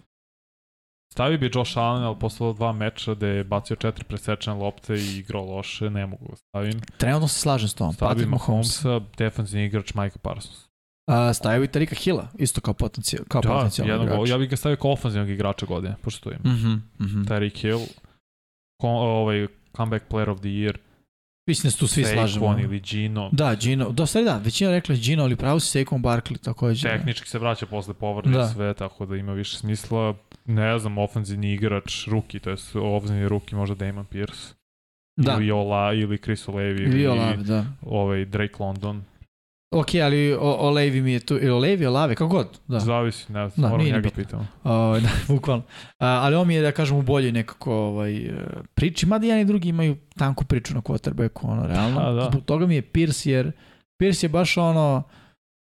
Stavio 1.13 1.39
bi 1.39 1.51
Josh 1.55 1.79
Allen, 1.79 2.03
ali 2.03 2.17
posle 2.21 2.55
dva 2.55 2.73
meča 2.73 3.15
gde 3.15 3.29
je 3.29 3.45
bacio 3.45 3.77
četiri 3.77 4.05
presečene 4.05 4.57
lopte 4.57 4.95
i 4.95 5.19
igrao 5.19 5.45
loše, 5.45 5.91
ne 5.91 6.07
mogu 6.07 6.27
da 6.31 6.37
stavim. 6.37 6.81
Trenutno 6.97 7.29
se 7.29 7.41
slažem 7.41 7.69
s 7.69 7.75
tom. 7.75 7.93
Stavio 7.93 8.11
Patrick 8.11 8.31
Mahomes. 8.31 8.85
Mahomesa, 8.85 9.07
defensivni 9.19 9.67
igrač 9.67 9.95
Mike 9.95 10.19
Parsons. 10.19 10.71
Uh, 11.11 11.35
stavio 11.35 11.65
i 11.65 11.69
Tarika 11.69 11.95
Hilla, 11.95 12.29
isto 12.39 12.61
kao 12.61 12.75
potencijal, 12.75 13.25
kao 13.29 13.43
da, 13.43 13.49
potencijalni 13.49 14.05
igrač. 14.05 14.29
Ja 14.29 14.39
bih 14.39 14.51
ga 14.51 14.57
stavio 14.57 14.77
kao 14.77 14.93
ofenzivnog 14.93 15.31
igrača 15.31 15.67
godine, 15.67 15.97
pošto 16.03 16.31
to 16.31 16.37
ima. 16.37 16.55
Mm 16.55 16.57
-hmm, 16.57 17.05
mm 17.05 17.07
-hmm. 17.07 17.29
Tarik 17.29 17.59
Hill, 17.59 17.81
kon, 18.81 18.91
ovaj, 18.91 19.47
comeback 19.77 20.05
player 20.11 20.31
of 20.31 20.39
the 20.39 20.49
year. 20.49 20.77
Mislim 21.47 21.69
da 21.69 21.71
se 21.71 21.79
tu 21.79 21.87
svi 21.87 22.05
Saquon 22.05 22.13
slažemo. 22.13 22.47
Saquon 22.47 22.65
ili 22.65 22.81
Gino. 22.81 23.31
Da, 23.33 23.55
Gino. 23.55 23.91
Da, 23.91 24.07
stvari 24.07 24.25
da, 24.25 24.39
većina 24.39 24.71
rekla 24.71 24.95
Gino, 24.95 25.23
ali 25.23 25.37
pravo 25.37 25.61
si 25.61 25.79
Saquon 25.79 26.03
Barkley 26.03 26.39
takođe. 26.39 26.89
Tehnički 26.89 27.29
se 27.29 27.39
vraća 27.39 27.67
posle 27.67 27.95
povrde 27.95 28.31
da. 28.31 28.49
sve, 28.49 28.75
tako 28.75 29.07
da 29.07 29.17
ima 29.17 29.33
više 29.33 29.57
smisla. 29.57 30.15
Ne 30.47 30.79
znam, 30.79 30.99
ofenzivni 30.99 31.53
igrač, 31.53 32.07
ruki, 32.07 32.39
to 32.39 32.51
je 32.51 32.57
ofenzivni 32.75 33.29
ruki, 33.29 33.55
možda 33.55 33.75
Damon 33.75 34.05
Pierce. 34.05 34.55
Da. 35.17 35.33
Ili 35.33 35.51
Ola, 35.51 35.93
ili 35.93 36.19
Chris 36.19 36.49
Olevi, 36.49 36.83
ili, 36.83 37.07
Olave, 37.07 37.37
da. 37.37 37.65
ovaj 37.83 38.25
Drake 38.25 38.55
London. 38.59 39.05
Ok, 39.71 39.95
ali 40.05 40.33
o, 40.33 40.57
o 40.59 40.71
Levi 40.71 41.01
mi 41.03 41.13
je 41.13 41.21
tu, 41.21 41.35
ili 41.35 41.61
Levi, 41.61 41.87
Olave, 41.87 42.15
kako 42.15 42.29
god. 42.29 42.61
Da. 42.69 42.81
Zavisi, 42.81 43.33
ne 43.33 43.49
da, 43.57 43.69
moram 43.69 43.87
njega 43.87 44.11
pitam. 44.11 44.49
O, 44.65 44.99
da, 45.01 45.09
bukvalno. 45.29 45.63
A, 45.99 46.07
ali 46.07 46.37
on 46.37 46.49
mi 46.49 46.55
je, 46.55 46.63
da 46.63 46.73
kažem, 46.73 46.97
u 46.97 47.03
bolje 47.03 47.33
nekako 47.33 47.75
ovaj, 47.75 48.17
e, 48.17 48.33
priči, 48.75 49.07
mada 49.07 49.27
jedan 49.27 49.41
i 49.41 49.45
drugi 49.45 49.69
imaju 49.69 49.97
tanku 50.17 50.45
priču 50.45 50.75
na 50.75 50.81
quarterbacku, 50.81 51.51
ono, 51.51 51.67
realno. 51.67 52.01
A, 52.01 52.13
da. 52.13 52.29
Zbog 52.31 52.45
toga 52.45 52.67
mi 52.67 52.75
je 52.75 52.83
Pierce, 52.83 53.31
jer 53.31 53.53
Pierce 53.99 54.27
je 54.27 54.29
baš 54.29 54.57
ono, 54.57 55.03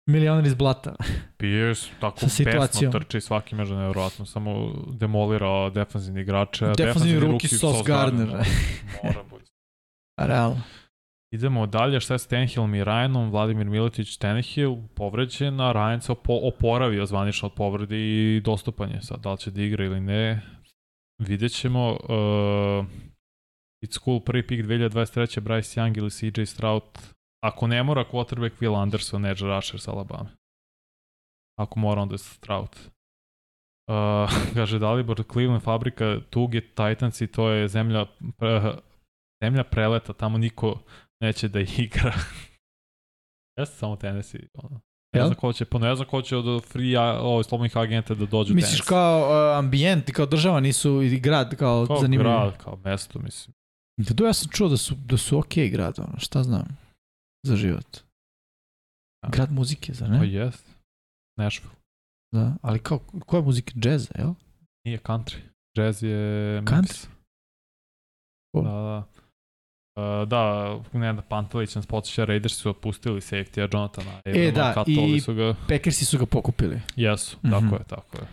milioner 0.07 0.47
iz 0.47 0.55
blata. 0.55 0.95
Pierce 1.39 1.89
tako 2.01 2.21
pesno 2.45 2.91
trči 2.93 3.21
svaki 3.21 3.55
među 3.55 3.75
nevjerojatno, 3.75 4.27
samo 4.27 4.73
demolira 4.93 5.71
defanzivni 5.71 6.21
igrače. 6.21 6.73
Defanzivni 6.77 7.21
ruki 7.21 7.49
Sos 7.49 7.87
Gardner. 7.87 8.29
Mora 9.05 9.23
bude. 9.31 9.45
Realno. 10.17 10.61
Idemo 11.35 11.67
dalje, 11.67 12.01
šta 12.01 12.15
je 12.15 12.19
s 12.19 12.27
Tenhillom 12.27 12.75
i 12.75 12.85
Ryanom, 12.85 13.31
Vladimir 13.31 13.67
Miletić, 13.67 14.17
Tenhill 14.17 14.77
povređen, 14.95 15.61
a 15.61 15.73
Ryan 15.73 16.01
se 16.01 16.13
opo 16.13 16.41
oporavio 16.43 17.07
zvanično 17.07 17.49
od 17.49 17.55
povrede 17.55 17.97
i 17.97 18.41
dostupan 18.45 18.91
je 18.91 19.03
sad, 19.03 19.21
da 19.21 19.33
li 19.33 19.39
će 19.39 19.51
da 19.51 19.63
igra 19.63 19.85
ili 19.85 20.01
ne, 20.01 20.43
vidjet 21.19 21.53
ćemo. 21.53 21.91
Uh, 21.91 22.87
it's 23.85 24.05
cool, 24.05 24.21
prvi 24.21 24.47
pik 24.47 24.67
2023. 24.67 25.41
Bryce 25.41 25.81
Young 25.81 25.99
ili 25.99 26.11
CJ 26.11 26.45
Stroud, 26.45 26.83
ako 27.45 27.67
ne 27.67 27.83
mora 27.83 28.05
quarterback 28.05 28.61
Will 28.61 28.83
Anderson, 28.83 29.27
edge 29.27 29.45
rusher 29.45 29.81
sa 29.81 29.93
Alabama. 29.93 30.31
Ako 31.59 31.79
mora, 31.79 32.03
onda 32.03 32.15
je 32.15 32.19
Stroud. 32.19 32.77
Uh, 33.89 34.31
kaže 34.55 34.79
Dalibor, 34.79 35.25
Cleveland 35.33 35.63
fabrika 35.63 36.21
tuge 36.31 36.61
Titans 36.61 37.21
i 37.21 37.27
to 37.27 37.49
je 37.51 37.69
zemlja, 37.69 38.03
uh, 38.03 38.79
zemlja 39.45 39.65
preleta, 39.65 40.13
tamo 40.13 40.39
niko 40.39 40.83
neće 41.21 41.49
da 41.49 41.61
igra. 41.61 42.15
Jeste 43.59 43.77
samo 43.77 43.97
Tennessee. 43.97 44.49
Ono. 44.55 44.81
Ne 45.15 45.21
znam 45.21 45.35
ko 45.35 45.53
će, 45.53 45.65
pa 45.65 45.79
ne 45.79 45.95
znam 45.95 46.09
ko 46.09 46.23
će 46.23 46.37
od 46.37 46.65
free, 46.65 46.99
ovoj 47.01 47.45
slobodnih 47.45 47.77
agenta 47.77 48.15
da 48.15 48.27
dođu 48.27 48.55
Misliš 48.55 48.71
Tennessee. 48.71 48.89
kao 48.89 49.21
uh, 49.21 49.59
ambijent, 49.59 50.11
kao 50.11 50.27
država 50.27 50.61
nisu 50.61 51.03
i 51.03 51.21
grad 51.21 51.57
kao, 51.57 51.87
kao 51.87 52.01
zanimljivo? 52.01 52.35
Kao 52.35 52.49
grad, 52.49 52.63
kao 52.63 52.77
mesto, 52.85 53.19
mislim. 53.19 53.55
Da 53.97 54.15
tu 54.15 54.25
ja 54.25 54.33
sam 54.33 54.51
čuo 54.53 54.69
da 54.69 54.77
su, 54.77 54.95
da 54.95 55.17
su 55.17 55.37
okay 55.37 55.71
grad, 55.71 55.99
ono, 55.99 56.19
šta 56.19 56.43
znam, 56.43 56.79
za 57.47 57.57
život. 57.57 57.97
Ja. 59.23 59.29
Grad 59.31 59.53
muzike, 59.53 59.93
za 59.93 60.07
ne? 60.07 60.19
Pa 60.19 60.25
jest. 60.25 60.77
Nashville. 61.39 61.75
Da, 62.35 62.57
ali 62.63 62.79
kao, 62.79 62.99
koja 63.27 63.43
muzika? 63.43 63.73
Jazz, 63.75 64.09
jel? 64.19 64.35
Nije 64.85 64.99
country. 64.99 65.39
Jazz 65.79 66.03
je... 66.03 66.63
Country? 66.63 67.07
Da, 68.55 68.63
da. 68.63 69.09
Uh, 69.99 70.29
da, 70.29 70.77
Nenad 70.93 71.25
Pantelić 71.29 71.75
nas 71.75 71.87
podsjeća, 71.87 72.25
Raiders 72.25 72.55
su 72.55 72.71
otpustili 72.71 73.21
safety-a 73.21 73.69
Jonathana. 73.73 74.21
E, 74.25 74.53
da, 74.53 74.85
i 74.87 75.21
su 75.21 75.35
ga... 75.35 75.55
Packersi 75.69 76.05
su 76.05 76.19
ga 76.19 76.27
pokupili. 76.27 76.81
Jesu, 76.97 77.37
mm 77.43 77.49
-hmm. 77.49 77.61
tako 77.61 77.75
je, 77.77 77.85
tako 77.89 78.17
je. 78.17 78.29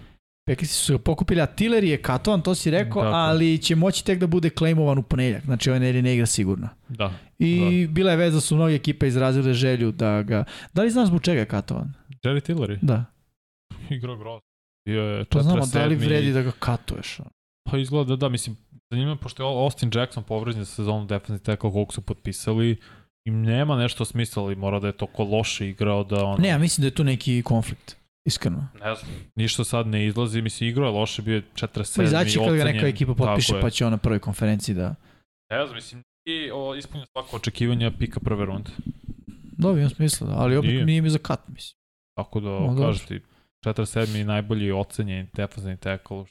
Packersi 0.47 0.73
su 0.73 0.93
ga 0.93 1.03
pokupili, 1.03 1.41
a 1.41 1.45
Tiller 1.45 1.83
je 1.83 2.01
katovan, 2.01 2.41
to 2.41 2.55
si 2.55 2.71
rekao, 2.71 3.03
tako. 3.03 3.15
ali 3.15 3.57
će 3.57 3.75
moći 3.75 4.05
tek 4.05 4.19
da 4.19 4.27
bude 4.27 4.49
claimovan 4.49 4.97
u 4.97 5.03
ponedljak, 5.03 5.45
znači 5.45 5.69
ovaj 5.69 5.79
nedelje 5.79 6.01
ne 6.01 6.13
igra 6.13 6.25
sigurno. 6.25 6.69
Da. 6.89 7.13
I 7.39 7.85
da. 7.87 7.93
bila 7.93 8.11
je 8.11 8.17
veza 8.17 8.35
da 8.35 8.41
su 8.41 8.55
mnoge 8.55 8.75
ekipe 8.75 9.07
izrazile 9.07 9.53
želju 9.53 9.91
da 9.91 10.21
ga... 10.21 10.43
Da 10.73 10.81
li 10.81 10.89
znaš 10.89 11.07
zbog 11.07 11.21
čega 11.21 11.39
je 11.39 11.45
katovan? 11.45 11.93
Jerry 12.23 12.51
Tillery? 12.51 12.77
Da. 12.81 13.05
Igra 13.89 14.15
grozno. 14.15 14.41
Je 14.85 15.25
pa 15.25 15.41
znamo, 15.41 15.65
da 15.73 15.85
li 15.85 15.95
vredi 15.95 16.33
da 16.33 16.41
ga 16.41 16.51
katuješ? 16.59 17.19
Pa 17.69 17.77
izgleda 17.77 18.09
da, 18.09 18.15
da, 18.15 18.29
mislim, 18.29 18.57
zanimljivo, 18.91 19.17
pošto 19.17 19.43
je 19.43 19.63
Austin 19.63 19.91
Jackson 19.93 20.23
povređen 20.23 20.63
za 20.63 20.71
sezonu 20.75 21.05
defensivni 21.05 21.43
tackle 21.43 21.71
koliko 21.71 21.93
su 21.93 22.01
potpisali, 22.01 22.77
im 23.27 23.41
nema 23.41 23.77
nešto 23.77 24.05
smisla, 24.05 24.43
ali 24.43 24.55
mora 24.55 24.79
da 24.79 24.87
je 24.87 24.97
toko 24.97 25.23
loše 25.23 25.69
igrao 25.69 26.03
da 26.03 26.25
on... 26.25 26.41
Ne, 26.41 26.47
ja 26.47 26.57
mislim 26.57 26.81
da 26.81 26.87
je 26.87 26.95
tu 26.95 27.03
neki 27.03 27.41
konflikt. 27.45 27.97
Iskreno. 28.27 28.67
Ne 28.73 28.95
znam, 28.95 29.11
ništa 29.35 29.63
sad 29.63 29.87
ne 29.87 30.05
izlazi, 30.05 30.41
mislim, 30.41 30.69
igrao 30.69 30.85
je 30.85 30.91
loše, 30.91 31.21
bio 31.21 31.35
je 31.35 31.43
47. 31.55 31.95
Pa 31.95 32.03
izaći 32.03 32.39
kad 32.39 32.55
ga 32.55 32.63
neka 32.63 32.87
ekipa 32.87 33.13
potpiše, 33.13 33.53
pa 33.61 33.69
će 33.69 33.85
on 33.85 33.91
na 33.91 33.97
prvoj 33.97 34.19
konferenciji 34.19 34.75
da... 34.75 34.95
Ne 35.51 35.65
znam, 35.65 35.75
mislim, 35.75 36.03
i 36.27 36.51
o, 36.53 36.75
ispunio 36.75 37.05
svako 37.05 37.35
očekivanja 37.35 37.91
pika 37.99 38.19
prve 38.19 38.45
runde. 38.45 38.71
Da, 39.57 39.69
imam 39.69 39.89
smisla, 39.89 40.27
da, 40.27 40.33
ali 40.37 40.57
opet 40.57 40.71
nije, 40.71 40.85
nije 40.85 41.01
mi 41.01 41.09
za 41.09 41.17
kat, 41.17 41.47
mislim. 41.47 41.77
Tako 42.17 42.39
da, 42.39 42.49
no, 42.49 42.75
kažete, 42.81 43.19
47. 43.65 44.23
najbolji 44.23 44.71
ocenjen 44.71 45.27
defensivni 45.33 45.77
tackle 45.77 46.25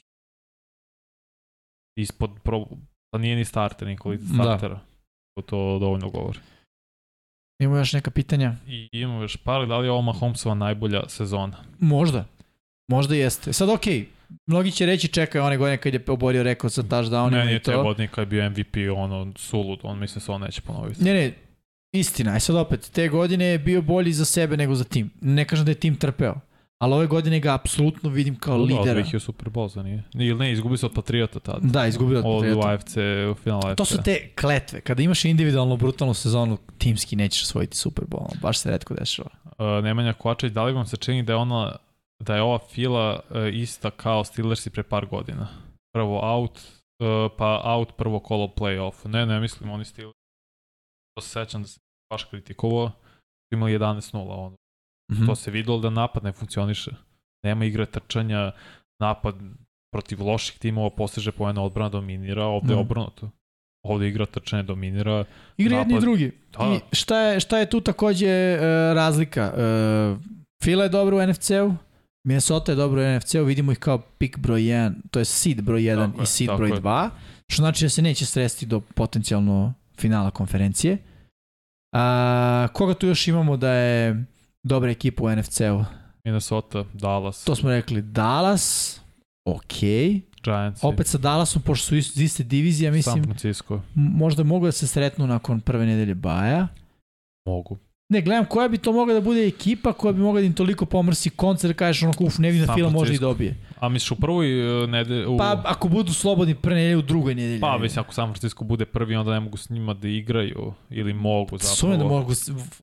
ispod, 1.97 2.31
pro, 2.43 2.65
pa 3.11 3.17
nije 3.17 3.35
ni 3.35 3.45
starter, 3.45 3.87
ni 3.87 3.97
kvalitet 3.97 4.27
Da. 4.27 4.33
startera. 4.33 4.79
Da. 5.35 5.41
To 5.41 5.79
dovoljno 5.79 6.09
govori. 6.09 6.39
Imamo 7.59 7.77
još 7.77 7.93
neka 7.93 8.11
pitanja? 8.11 8.55
I 8.67 8.89
imamo 8.91 9.21
još 9.21 9.37
par, 9.37 9.67
da 9.67 9.77
li 9.77 9.87
je 9.87 9.91
ovo 9.91 10.01
Mahomesova 10.01 10.55
najbolja 10.55 11.09
sezona? 11.09 11.57
Možda. 11.79 12.25
Možda 12.87 13.15
jeste. 13.15 13.53
Sad 13.53 13.69
okej, 13.69 14.05
mnogi 14.47 14.71
će 14.71 14.85
reći 14.85 15.07
čekaj 15.07 15.41
one 15.41 15.57
godine 15.57 15.77
kad 15.77 15.93
je 15.93 16.03
oborio 16.07 16.43
rekord 16.43 16.73
sa 16.73 16.83
touchdownima 16.83 17.31
Ne, 17.31 17.43
i 17.43 17.47
nije 17.47 17.59
te 17.59 17.71
to. 17.71 17.83
godine 17.83 18.07
kad 18.07 18.21
je 18.21 18.25
bio 18.27 18.49
MVP, 18.49 18.75
ono, 18.95 19.33
sulud, 19.35 19.79
on 19.83 19.99
mislim 19.99 20.21
se 20.21 20.31
on 20.31 20.41
neće 20.41 20.61
ponoviti. 20.61 21.03
Ne, 21.03 21.13
ne, 21.13 21.33
istina. 21.93 22.31
Aj 22.31 22.39
sad 22.39 22.55
opet, 22.55 22.91
te 22.93 23.07
godine 23.09 23.45
je 23.45 23.59
bio 23.59 23.81
bolji 23.81 24.13
za 24.13 24.25
sebe 24.25 24.57
nego 24.57 24.75
za 24.75 24.83
tim. 24.83 25.11
Ne 25.21 25.45
kažem 25.45 25.65
da 25.65 25.71
je 25.71 25.75
tim 25.75 25.95
trpeo. 25.95 26.35
Ali 26.81 26.93
ove 26.93 27.07
godine 27.07 27.39
ga 27.39 27.53
apsolutno 27.53 28.09
vidim 28.09 28.35
kao 28.35 28.57
Da, 28.57 28.63
lidera. 28.63 28.99
Odvih 28.99 29.13
je 29.13 29.19
Super 29.19 29.49
Bowl, 29.49 29.67
za 29.67 29.83
nije? 29.83 30.03
Ili 30.13 30.39
ne, 30.39 30.51
izgubio 30.51 30.77
se 30.77 30.85
od 30.85 30.93
Patriota 30.95 31.39
tada. 31.39 31.59
Da, 31.61 31.87
izgubio 31.87 32.19
od 32.19 32.25
Od 32.25 32.41
Patriota. 32.41 32.69
AFC, 32.69 32.95
u 33.31 33.35
finalu 33.43 33.61
AFC. 33.65 33.77
To 33.77 33.85
su 33.85 34.03
te 34.03 34.29
kletve. 34.39 34.81
Kada 34.81 35.03
imaš 35.03 35.25
individualnu 35.25 35.77
brutalnu 35.77 36.13
sezonu, 36.13 36.57
timski 36.77 37.15
nećeš 37.15 37.43
osvojiti 37.43 37.77
Super 37.77 38.05
Bowl. 38.05 38.41
Baš 38.41 38.59
se 38.59 38.71
redko 38.71 38.93
dešava. 38.93 39.29
Uh, 39.45 39.83
Nemanja 39.83 40.13
Kovačević, 40.13 40.53
da 40.53 40.63
li 40.63 40.73
vam 40.73 40.85
se 40.85 40.97
čini 40.97 41.23
da 41.23 41.33
je 41.33 41.37
ona 41.37 41.75
da 42.19 42.35
je 42.35 42.41
ova 42.41 42.59
fila 42.59 43.19
uh, 43.29 43.37
ista 43.53 43.91
kao 43.91 44.23
Steelersi 44.23 44.69
pre 44.69 44.83
par 44.83 45.05
godina? 45.05 45.47
Prvo 45.93 46.19
out, 46.23 46.59
uh, 46.99 47.31
pa 47.37 47.61
out 47.63 47.89
prvo 47.97 48.19
kolo 48.19 48.47
playoff. 48.47 49.07
Ne, 49.07 49.25
ne, 49.25 49.39
mislim, 49.39 49.69
oni 49.69 49.85
Steelers. 49.85 50.15
To 51.15 51.21
se 51.21 51.29
sećam 51.29 51.61
da 51.61 51.67
se 51.67 51.79
baš 52.13 52.23
kritikovao. 52.23 52.91
Imali 53.53 53.79
11-0, 53.79 54.17
ono. 54.17 54.55
Mhm. 55.11 55.25
To 55.25 55.35
se 55.35 55.51
videlo 55.51 55.79
da 55.79 55.89
napad 55.89 56.23
ne 56.23 56.31
funkcioniše. 56.31 56.91
Nema 57.43 57.65
igre 57.65 57.85
trčanja, 57.85 58.51
napad 59.01 59.35
protiv 59.93 60.21
loših 60.23 60.59
timova 60.59 60.89
postiže 60.89 61.31
poena 61.31 61.61
odbrana 61.63 61.89
dominira, 61.89 62.43
ovde 62.45 62.73
Da. 62.73 62.79
obrnuto. 62.79 63.29
Ovde 63.85 64.07
igra 64.07 64.25
trčanja 64.25 64.63
dominira. 64.63 65.25
Igra 65.57 65.77
jedni 65.77 65.93
i 65.93 65.95
napad. 65.95 66.01
drugi. 66.03 66.31
Da. 66.57 66.73
I 66.91 66.95
šta 66.95 67.19
je, 67.19 67.39
šta 67.39 67.57
je 67.57 67.69
tu 67.69 67.81
takođe 67.81 68.27
e, 68.27 68.57
razlika? 68.93 69.53
E, 69.57 70.15
Fila 70.63 70.83
je 70.83 70.89
dobro 70.89 71.17
u 71.17 71.27
NFC-u, 71.27 71.73
Minnesota 72.27 72.71
je 72.71 72.75
dobro 72.75 73.01
u 73.01 73.15
NFC-u, 73.17 73.43
vidimo 73.43 73.71
ih 73.71 73.79
kao 73.79 73.97
pick 73.97 74.37
broj 74.37 74.61
1, 74.61 74.93
to 75.11 75.19
je 75.19 75.25
seed 75.25 75.61
broj 75.61 75.81
1 75.81 76.11
Tako 76.11 76.23
i 76.23 76.25
seed 76.25 76.49
broj 76.57 76.69
je. 76.69 76.75
2, 76.81 77.09
što 77.49 77.61
znači 77.61 77.85
da 77.85 77.89
se 77.89 78.01
neće 78.01 78.25
sresti 78.25 78.65
do 78.65 78.79
potencijalno 78.79 79.73
finala 79.97 80.31
konferencije. 80.31 80.97
A, 81.95 82.67
koga 82.73 82.93
tu 82.93 83.07
još 83.07 83.27
imamo 83.27 83.57
da 83.57 83.69
je 83.71 84.25
dobra 84.65 84.91
ekipa 84.91 85.23
u 85.23 85.29
NFC-u? 85.29 85.85
Minnesota, 86.23 86.85
Dallas, 86.93 87.43
To 87.43 87.55
smo 87.55 87.69
rekli 87.69 88.01
Dallas, 88.01 88.99
ok. 89.45 89.79
Giants, 90.43 90.83
Opet 90.83 91.07
sa 91.07 91.17
Dallasom, 91.17 91.61
pošto 91.61 91.85
su 91.85 91.95
iz 91.95 92.19
iste 92.19 92.43
divizije, 92.43 92.87
San 92.87 92.93
mislim, 92.93 93.23
Francisco. 93.23 93.73
m- 93.75 93.81
možda 93.95 94.43
mogu 94.43 94.65
da 94.65 94.71
se 94.71 94.87
sretnu 94.87 95.27
nakon 95.27 95.61
prve 95.61 95.85
nedelje 95.85 96.15
baja. 96.15 96.67
Mogu. 97.45 97.77
Ne, 98.09 98.21
gledam 98.21 98.45
koja 98.45 98.67
bi 98.67 98.77
to 98.77 98.91
mogla 98.91 99.13
da 99.13 99.21
bude 99.21 99.47
ekipa 99.47 99.93
koja 99.93 100.11
bi 100.13 100.19
mogla 100.19 100.41
da 100.41 100.47
im 100.47 100.53
toliko 100.53 100.85
pomrsi 100.85 101.29
koncert, 101.29 101.73
da 101.73 101.77
kažeš 101.77 102.03
onako, 102.03 102.23
uf, 102.23 102.37
ne 102.37 102.51
vidim 102.51 102.67
da 102.67 102.73
Fila 102.73 102.89
može 102.89 103.13
i 103.13 103.17
dobije. 103.17 103.55
A 103.79 103.89
misliš 103.89 104.11
u 104.11 104.15
prvoj 104.15 104.83
uh, 104.83 104.89
nedelji... 104.89 105.25
U... 105.25 105.37
Pa 105.37 105.61
ako 105.65 105.87
budu 105.87 106.13
slobodni 106.13 106.55
prve 106.55 106.75
nedelje 106.75 106.97
u 106.97 107.01
drugoj 107.01 107.35
nedelji. 107.35 107.59
Pa, 107.59 107.77
mislim, 107.77 108.03
ako 108.03 108.13
San 108.13 108.25
Francisco 108.27 108.63
bude 108.63 108.85
prvi, 108.85 109.15
onda 109.15 109.31
ne 109.31 109.39
mogu 109.39 109.57
s 109.57 109.69
njima 109.69 109.93
da 109.93 110.07
igraju. 110.07 110.73
Ili 110.89 111.13
mogu 111.13 111.57
zapravo. 111.57 111.75
Sumem 111.75 111.99
da 111.99 112.05
mogu 112.05 112.31
uh, 112.31 112.35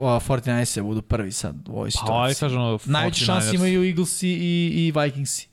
49 0.07 0.77
da 0.77 0.83
budu 0.83 1.03
prvi 1.03 1.33
sad 1.33 1.69
u 1.69 1.73
ovoj 1.73 1.83
Pa, 1.83 1.85
aj 1.85 1.91
situaciji. 1.91 2.41
kažemo, 2.41 2.79
Najveće 2.85 3.25
49ers. 3.25 3.27
šanse 3.27 3.57
imaju 3.57 3.85
Eaglesi 3.85 4.29
i, 4.29 4.73
i 4.75 4.93
Vikingsi. 5.01 5.49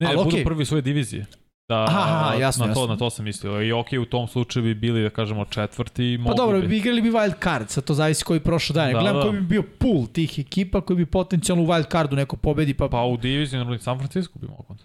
Ne, 0.00 0.06
Ali 0.06 0.16
budu 0.16 0.28
okej. 0.28 0.44
prvi 0.44 0.64
svoje 0.64 0.82
divizije. 0.82 1.26
Da, 1.68 1.84
Aha, 1.84 2.34
jasno, 2.34 2.66
na 2.66 2.74
to, 2.74 2.80
jasno. 2.80 2.94
na 2.94 2.98
to 2.98 3.10
sam 3.10 3.24
mislio. 3.24 3.62
I 3.62 3.72
ok, 3.72 3.86
u 4.02 4.04
tom 4.04 4.28
slučaju 4.28 4.62
bi 4.64 4.74
bili, 4.74 5.02
da 5.02 5.10
kažemo, 5.10 5.44
četvrti. 5.44 6.20
Pa 6.26 6.34
dobro, 6.34 6.60
bi. 6.60 6.76
igrali 6.76 7.02
bi 7.02 7.10
wild 7.10 7.42
card, 7.42 7.70
sad 7.70 7.84
to 7.84 7.94
zavisi 7.94 8.24
koji 8.24 8.40
prošao 8.40 8.74
dan. 8.74 8.92
Da, 8.92 8.98
Gledam 8.98 9.16
da. 9.16 9.22
koji 9.22 9.32
bi 9.32 9.40
bio 9.40 9.62
pool 9.78 10.06
tih 10.06 10.38
ekipa 10.38 10.80
koji 10.80 10.96
bi 10.96 11.06
potencijalno 11.06 11.64
u 11.64 11.66
wild 11.66 11.90
cardu 11.90 12.16
neko 12.16 12.36
pobedi, 12.36 12.74
pa, 12.74 12.88
Pa 12.88 13.02
u 13.02 13.18
naravno, 13.52 13.78
San 13.78 13.98
Francisco 13.98 14.38
bi 14.38 14.46
mogao. 14.46 14.76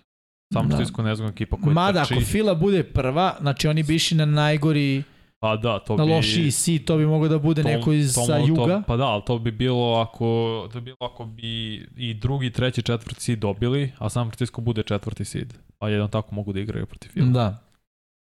San 0.53 0.67
Da. 0.67 0.75
Francisco 0.75 1.01
ne 1.03 1.16
znam 1.16 1.30
ekipa 1.30 1.58
koja 1.58 1.74
Mada 1.74 2.03
trči. 2.03 2.14
ako 2.14 2.24
Fila 2.24 2.56
bude 2.56 2.83
prva, 2.83 3.35
znači 3.41 3.67
oni 3.67 3.83
bi 3.83 3.95
išli 3.95 4.17
na 4.17 4.25
najgori, 4.25 5.03
Pa 5.40 5.56
da, 5.56 5.80
to 5.80 5.98
na 5.98 6.06
bi... 6.06 6.11
lošiji 6.11 6.51
si, 6.51 6.80
to 6.80 6.98
bi 6.98 7.06
moglo 7.06 7.27
da 7.27 7.40
bude 7.40 7.64
to- 7.64 7.69
neko 7.69 7.93
iz 7.93 8.16
to 8.16 8.26
sa 8.26 8.38
juga. 8.38 8.66
To, 8.66 8.84
pa 8.88 8.98
da, 8.98 9.06
ali 9.06 9.22
to 9.26 9.40
bi 9.40 9.51
bilo 9.51 9.95
ako, 9.95 10.26
to 10.74 10.80
bi 10.82 10.85
bilo 10.85 10.98
ako 11.00 11.26
bi 11.26 11.76
i 11.98 12.14
drugi, 12.14 12.51
treći, 12.51 12.82
četvrti 12.82 13.22
seed 13.22 13.40
dobili, 13.40 13.92
a 13.98 14.09
San 14.09 14.27
Francisco 14.30 14.61
bude 14.61 14.84
četvrti 14.84 15.26
seed. 15.26 15.53
Pa 15.77 15.90
jedno 15.90 16.08
tako 16.08 16.35
mogu 16.35 16.53
da 16.53 16.59
igraju 16.59 16.85
protiv 16.85 17.09
Fila, 17.09 17.27
Da. 17.27 17.64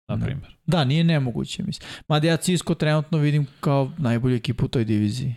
na 0.09 0.17
da. 0.17 0.25
primjer. 0.27 0.57
Da, 0.67 0.85
nije 0.85 1.05
nemoguće, 1.05 1.63
mislim. 1.63 1.89
Mada 2.09 2.29
ja 2.29 2.37
Cisco 2.37 2.75
trenutno 2.75 3.19
vidim 3.19 3.47
kao 3.61 3.91
najbolju 3.99 4.37
ekipu 4.37 4.65
u 4.65 4.69
toj 4.69 4.85
diviziji. 4.85 5.35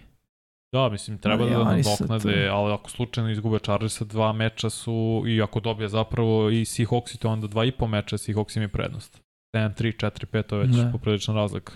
Da, 0.73 0.89
mislim, 0.89 1.17
treba 1.17 1.43
Ma, 1.45 1.49
da 1.49 1.63
nadoknade, 1.63 2.47
ali 2.51 2.73
ako 2.73 2.89
slučajno 2.89 3.31
izgube 3.31 3.59
Chargersa, 3.59 4.05
dva 4.05 4.33
meča 4.33 4.69
su, 4.69 5.23
i 5.27 5.41
ako 5.41 5.59
dobije 5.59 5.89
zapravo 5.89 6.49
i 6.49 6.65
Seahawksi, 6.65 7.17
to 7.17 7.29
onda 7.29 7.47
dva 7.47 7.65
i 7.65 7.71
po 7.71 7.87
meča, 7.87 8.17
Seahawks 8.17 8.57
im 8.57 8.61
je 8.61 8.67
prednost. 8.67 9.21
7-3, 9.53 10.11
4-5, 10.11 10.43
to 10.43 10.55
je 10.55 10.67
već 10.67 10.75
Da. 10.75 10.91
poprilična 10.91 11.33
razlika. 11.33 11.73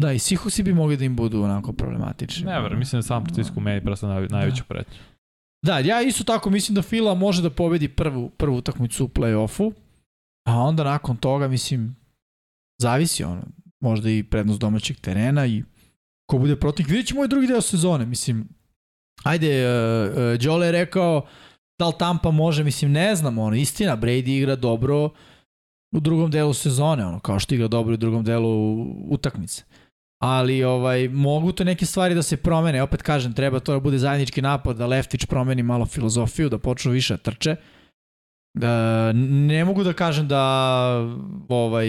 Da, 0.00 0.12
i 0.12 0.18
Seahawksi 0.18 0.62
bi 0.62 0.74
mogli 0.74 0.96
da 0.96 1.04
im 1.04 1.16
budu 1.16 1.42
onako 1.42 1.72
problematični. 1.72 2.44
Ne, 2.44 2.60
ver, 2.60 2.76
mislim 2.76 2.98
da 2.98 3.02
San 3.06 3.24
Francisco 3.24 3.60
meni 3.60 3.84
presta 3.84 4.06
naj, 4.08 4.28
najveću 4.28 4.64
pretnju. 4.68 4.98
Da, 5.64 5.78
ja 5.78 6.02
isto 6.02 6.24
tako 6.24 6.50
mislim 6.50 6.74
da 6.74 6.82
Fila 6.82 7.14
može 7.14 7.42
da 7.42 7.50
pobedi 7.50 7.88
prvu, 7.88 8.30
prvu 8.30 8.56
utakmicu 8.56 9.04
u 9.04 9.08
play-offu, 9.08 9.72
a 10.48 10.58
onda 10.58 10.84
nakon 10.84 11.16
toga, 11.16 11.48
mislim, 11.48 11.96
zavisi 12.80 13.24
ono, 13.24 13.42
možda 13.80 14.10
i 14.10 14.22
prednost 14.22 14.60
domaćeg 14.60 15.00
terena 15.00 15.46
i 15.46 15.62
ko 16.30 16.38
bude 16.38 16.56
protiv. 16.56 16.86
Vidjet 16.88 17.06
ćemo 17.06 17.20
ovaj 17.20 17.28
drugi 17.28 17.46
deo 17.46 17.60
sezone, 17.60 18.06
mislim, 18.06 18.48
ajde, 19.24 19.66
uh, 19.68 20.16
uh, 20.16 20.18
Jole 20.40 20.66
je 20.66 20.72
rekao 20.72 21.26
da 21.78 21.86
li 21.88 21.94
Tampa 21.98 22.30
može, 22.30 22.64
mislim, 22.64 22.92
ne 22.92 23.14
znam, 23.14 23.38
ono, 23.38 23.56
istina, 23.56 23.96
Brady 23.96 24.28
igra 24.38 24.56
dobro 24.56 25.10
u 25.94 26.00
drugom 26.00 26.30
delu 26.30 26.54
sezone, 26.54 27.06
ono, 27.06 27.20
kao 27.20 27.38
što 27.38 27.54
igra 27.54 27.68
dobro 27.68 27.94
u 27.94 27.96
drugom 27.96 28.24
delu 28.24 28.82
utakmice. 29.08 29.62
Ali 30.22 30.64
ovaj 30.64 31.08
mogu 31.08 31.52
to 31.52 31.64
neke 31.64 31.86
stvari 31.86 32.14
da 32.14 32.22
se 32.22 32.36
promene. 32.36 32.82
Opet 32.82 33.02
kažem, 33.02 33.32
treba 33.32 33.60
to 33.60 33.72
da 33.72 33.80
bude 33.80 33.98
zajednički 33.98 34.42
napad, 34.42 34.76
da 34.76 34.86
Leftić 34.86 35.24
promeni 35.24 35.62
malo 35.62 35.86
filozofiju, 35.86 36.48
da 36.48 36.58
počnu 36.58 36.92
više 36.92 37.14
da 37.14 37.18
trče. 37.18 37.56
Da, 38.58 39.12
ne 39.12 39.64
mogu 39.64 39.84
da 39.84 39.92
kažem 39.92 40.28
da 40.28 40.42
ovaj 41.48 41.88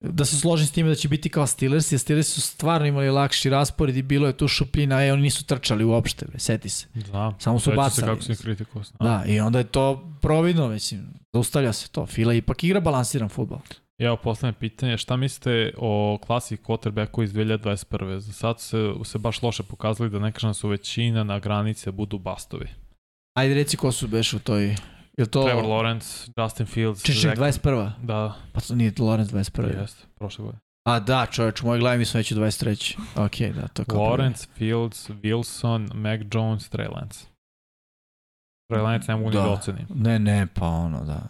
da 0.00 0.24
se 0.24 0.36
složim 0.36 0.66
s 0.66 0.72
time 0.72 0.88
da 0.88 0.94
će 0.94 1.08
biti 1.08 1.28
kao 1.28 1.46
Steelers, 1.46 1.92
jer 1.92 2.00
Steelers 2.00 2.28
su 2.28 2.40
stvarno 2.40 2.86
imali 2.86 3.10
lakši 3.10 3.50
raspored 3.50 3.96
i 3.96 4.02
bilo 4.02 4.26
je 4.26 4.36
tu 4.36 4.48
šupljina, 4.48 5.04
e, 5.04 5.12
oni 5.12 5.22
nisu 5.22 5.44
trčali 5.44 5.84
uopšte, 5.84 6.26
bre, 6.26 6.38
seti 6.38 6.68
se. 6.68 6.86
Znam. 6.94 7.34
Samo 7.38 7.58
su 7.58 7.70
bacali. 7.70 7.90
se 7.90 8.00
kako 8.00 8.22
si 8.22 8.42
kritikovao. 8.42 8.84
Da, 9.00 9.24
i 9.26 9.40
onda 9.40 9.58
je 9.58 9.64
to 9.64 10.12
providno, 10.20 10.68
mislim, 10.68 11.08
zaustavlja 11.36 11.72
se 11.72 11.88
to. 11.88 12.06
Fila 12.06 12.34
ipak 12.34 12.64
igra 12.64 12.80
balansiran 12.80 13.28
futbol. 13.28 13.58
Evo, 13.98 14.16
poslednje 14.16 14.52
pitanje, 14.52 14.98
šta 14.98 15.16
mislite 15.16 15.72
o 15.76 16.18
klasi 16.26 16.56
quarterbacku 16.56 17.22
iz 17.24 17.32
2021. 17.32 18.18
Za 18.18 18.32
sad 18.32 18.60
se, 18.60 18.92
se 19.04 19.18
baš 19.18 19.42
loše 19.42 19.62
pokazali 19.62 20.10
da 20.10 20.18
ne 20.18 20.32
kažem 20.32 20.50
da 20.50 20.54
su 20.54 20.68
većina 20.68 21.24
na 21.24 21.38
granice 21.38 21.92
budu 21.92 22.18
bastovi. 22.18 22.68
Ajde 23.38 23.54
reci 23.54 23.76
ko 23.76 23.92
su 23.92 24.08
beš 24.08 24.32
u 24.32 24.38
toj... 24.38 24.76
Je 25.18 25.26
to... 25.26 25.44
Trevor 25.44 25.64
Lawrence, 25.64 26.42
Justin 26.42 26.66
Fields, 26.66 27.02
Češće, 27.02 27.28
Zach- 27.28 27.36
21. 27.36 27.90
Da, 28.02 28.34
Pa 28.52 28.60
to 28.60 28.74
nije 28.74 28.92
Lorenz 28.98 29.32
21. 29.32 29.80
jeste, 29.80 30.04
prošle 30.14 30.44
godine. 30.44 30.60
A 30.88 31.00
da, 31.00 31.26
čovječ, 31.26 31.62
u 31.62 31.66
mojoj 31.66 31.80
glavi 31.80 31.98
mi 31.98 32.04
smo 32.04 32.18
već 32.18 32.32
u 32.32 32.34
23. 32.34 32.96
Ok, 33.16 33.54
da, 33.56 33.68
to 33.68 33.84
kao 33.84 34.14
prvi. 34.14 34.28
Lawrence, 34.28 34.46
Fields, 34.54 35.10
Wilson, 35.10 35.94
Mac 35.94 36.20
Jones, 36.34 36.70
Trey 36.70 36.92
Lance. 36.94 37.26
Trey 38.68 38.82
Lance 38.82 39.12
ne 39.12 39.16
mogu 39.16 39.30
Da. 39.30 39.38
ni 39.38 39.44
da 39.44 39.52
ocenim. 39.52 39.86
Ne, 39.90 40.18
ne, 40.18 40.46
pa 40.54 40.66
ono, 40.66 41.04
da. 41.04 41.20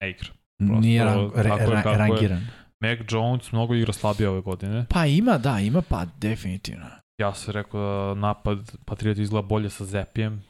Ne 0.00 0.10
igra. 0.10 0.28
Nije 0.58 1.04
rang, 1.04 1.30
tako 1.32 1.42
re, 1.42 1.50
je 1.50 1.66
ra, 1.66 1.76
kako 1.76 1.88
je. 1.90 1.96
rangiran. 1.98 2.46
Mac 2.80 2.98
Jones 3.10 3.52
mnogo 3.52 3.74
igra 3.74 3.92
slabije 3.92 4.28
ove 4.28 4.40
godine. 4.40 4.86
Pa 4.88 5.06
ima, 5.06 5.38
da, 5.38 5.58
ima 5.60 5.82
pa, 5.82 6.04
definitivno. 6.18 6.86
Ja 7.18 7.34
sam 7.34 7.52
rekao 7.52 7.80
da 7.80 8.20
napad 8.20 8.58
Patriot 8.84 9.18
izgleda 9.18 9.46
bolje 9.46 9.70
sa 9.70 9.84
Zepijem. 9.84 10.42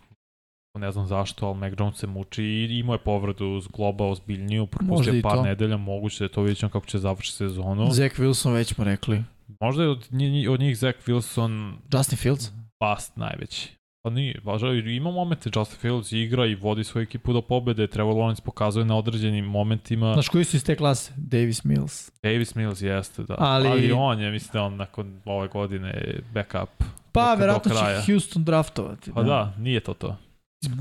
Ne 0.78 0.92
znam 0.92 1.06
zašto, 1.06 1.46
ali 1.46 1.58
Mac 1.58 1.72
Jones 1.78 1.96
se 1.96 2.06
muči 2.06 2.44
i 2.44 2.78
imao 2.78 2.94
je 2.94 2.98
povredu 2.98 3.60
z 3.60 3.68
globa 3.68 4.04
ozbiljniju, 4.06 4.66
propustio 4.66 5.20
par 5.22 5.32
to. 5.32 5.42
nedelja, 5.42 5.76
moguće 5.76 6.18
da 6.18 6.24
je 6.24 6.28
to 6.28 6.42
vidjet 6.42 6.58
ćemo 6.58 6.70
kako 6.70 6.86
će 6.86 6.98
završiti 6.98 7.36
sezonu. 7.36 7.90
Zach 7.90 8.16
Wilson 8.16 8.52
već 8.52 8.74
smo 8.74 8.84
rekli. 8.84 9.24
Možda 9.60 9.82
je 9.82 9.88
od, 9.88 10.08
njih- 10.10 10.50
od 10.50 10.60
njih 10.60 10.78
Zach 10.78 10.98
Wilson 11.06 11.74
Justin 11.94 12.18
Fields? 12.18 12.50
past 12.78 13.16
najveći. 13.16 13.70
Pa 14.04 14.10
nije, 14.10 14.40
važno, 14.44 14.72
ima 14.72 15.10
momente, 15.10 15.50
Justin 15.56 15.78
Fields 15.78 16.12
igra 16.12 16.46
i 16.46 16.54
vodi 16.54 16.84
svoju 16.84 17.02
ekipu 17.02 17.32
do 17.32 17.42
pobede, 17.42 17.86
Trevor 17.86 18.14
Lawrence 18.14 18.42
pokazuje 18.42 18.84
na 18.84 18.96
određenim 18.96 19.44
momentima. 19.44 20.12
Znaš 20.12 20.28
koji 20.28 20.44
su 20.44 20.56
iz 20.56 20.64
te 20.64 20.76
klase? 20.76 21.12
Davis 21.16 21.64
Mills. 21.64 22.10
Davis 22.22 22.54
Mills 22.54 22.82
jeste, 22.82 23.22
da. 23.22 23.36
Ali- 23.38 23.68
Ali, 23.68 23.92
on 23.92 24.20
je, 24.20 24.30
mislim 24.30 24.50
da 24.52 24.62
on 24.62 24.76
nakon 24.76 25.20
ove 25.24 25.48
godine 25.48 26.04
backup. 26.34 26.84
Pa, 27.12 27.34
verovatno 27.34 27.74
će 27.74 28.12
Houston 28.12 28.44
draftovati. 28.44 29.12
Pa 29.12 29.22
da, 29.22 29.54
nije 29.58 29.80
to 29.80 29.94
to. 29.94 30.16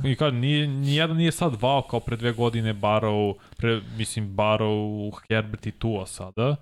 I 0.06 0.16
kažem, 0.16 0.40
nije, 0.40 0.68
nijedan 0.68 1.18
nije 1.18 1.32
sad 1.32 1.62
vao 1.62 1.82
kao 1.82 2.00
pre 2.00 2.18
dve 2.18 2.32
godine 2.32 2.74
Barrow, 2.74 3.34
pre, 3.58 3.82
mislim, 3.98 4.36
Barrow, 4.36 5.12
Herbert 5.30 5.68
i 5.68 5.72
Tua 5.72 6.06
sada, 6.06 6.56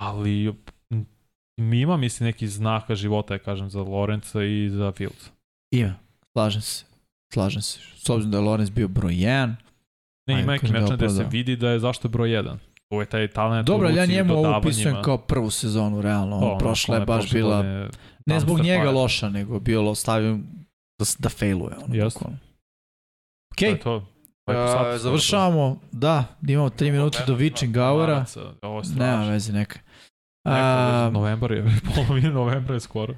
ali 0.00 0.54
ima, 1.58 1.96
mislim, 1.96 2.26
neki 2.26 2.48
znaka 2.48 2.94
života, 2.94 3.34
ja 3.34 3.38
kažem, 3.38 3.70
za 3.70 3.82
Lorenza 3.82 4.44
i 4.44 4.68
za 4.70 4.92
Fields. 4.92 5.30
Ima, 5.70 5.94
slažem 6.32 6.60
se. 6.60 6.84
Slažem 7.32 7.62
se. 7.62 7.80
S 7.96 8.10
obzirom 8.10 8.30
da 8.30 8.38
je 8.38 8.44
Lorenz 8.44 8.70
bio 8.70 8.88
broj 8.88 9.12
1. 9.12 9.54
Ne, 10.26 10.40
ima 10.40 10.52
neki 10.52 10.72
mečan 10.72 10.96
gde 10.96 11.08
se 11.08 11.24
vidi 11.30 11.56
da 11.56 11.70
je 11.70 11.78
zašto 11.78 12.08
je 12.08 12.10
broj 12.10 12.28
1. 12.28 12.56
Ovo 12.90 13.02
je 13.02 13.06
taj 13.06 13.28
talent 13.28 13.66
Dobro, 13.66 13.88
ja 13.88 14.06
njemu 14.06 14.34
ovo 14.34 14.58
upisujem 14.58 15.02
kao 15.02 15.18
prvu 15.18 15.50
sezonu, 15.50 16.02
realno. 16.02 16.36
On, 16.36 16.58
prošla 16.58 16.96
je 16.96 17.04
baš 17.04 17.32
bila, 17.32 17.62
ne 18.26 18.40
zbog 18.40 18.60
njega 18.60 18.78
pare. 18.78 18.90
loša, 18.90 19.28
nego 19.28 19.60
bilo 19.60 19.94
stavio 19.94 20.38
da, 20.98 21.04
da 21.18 21.28
failuje. 21.28 21.76
Ono, 21.84 21.94
Jasno. 21.94 22.30
Ok, 23.52 23.78
to 23.82 23.82
to. 23.82 24.06
Uh, 24.48 24.98
završavamo, 24.98 25.80
da, 25.92 26.24
imamo 26.48 26.68
3 26.68 26.92
minute 26.92 27.18
do 27.26 27.36
Witching 27.36 27.74
Hour-a. 27.74 28.24
Nema 28.96 29.24
veze, 29.24 29.52
neka. 29.52 29.78
Neka, 30.44 31.10
novembar 31.12 31.52
je, 31.52 31.64
polovina 31.94 32.30
novembra 32.30 32.74
je 32.74 32.80
skoro. 32.80 33.14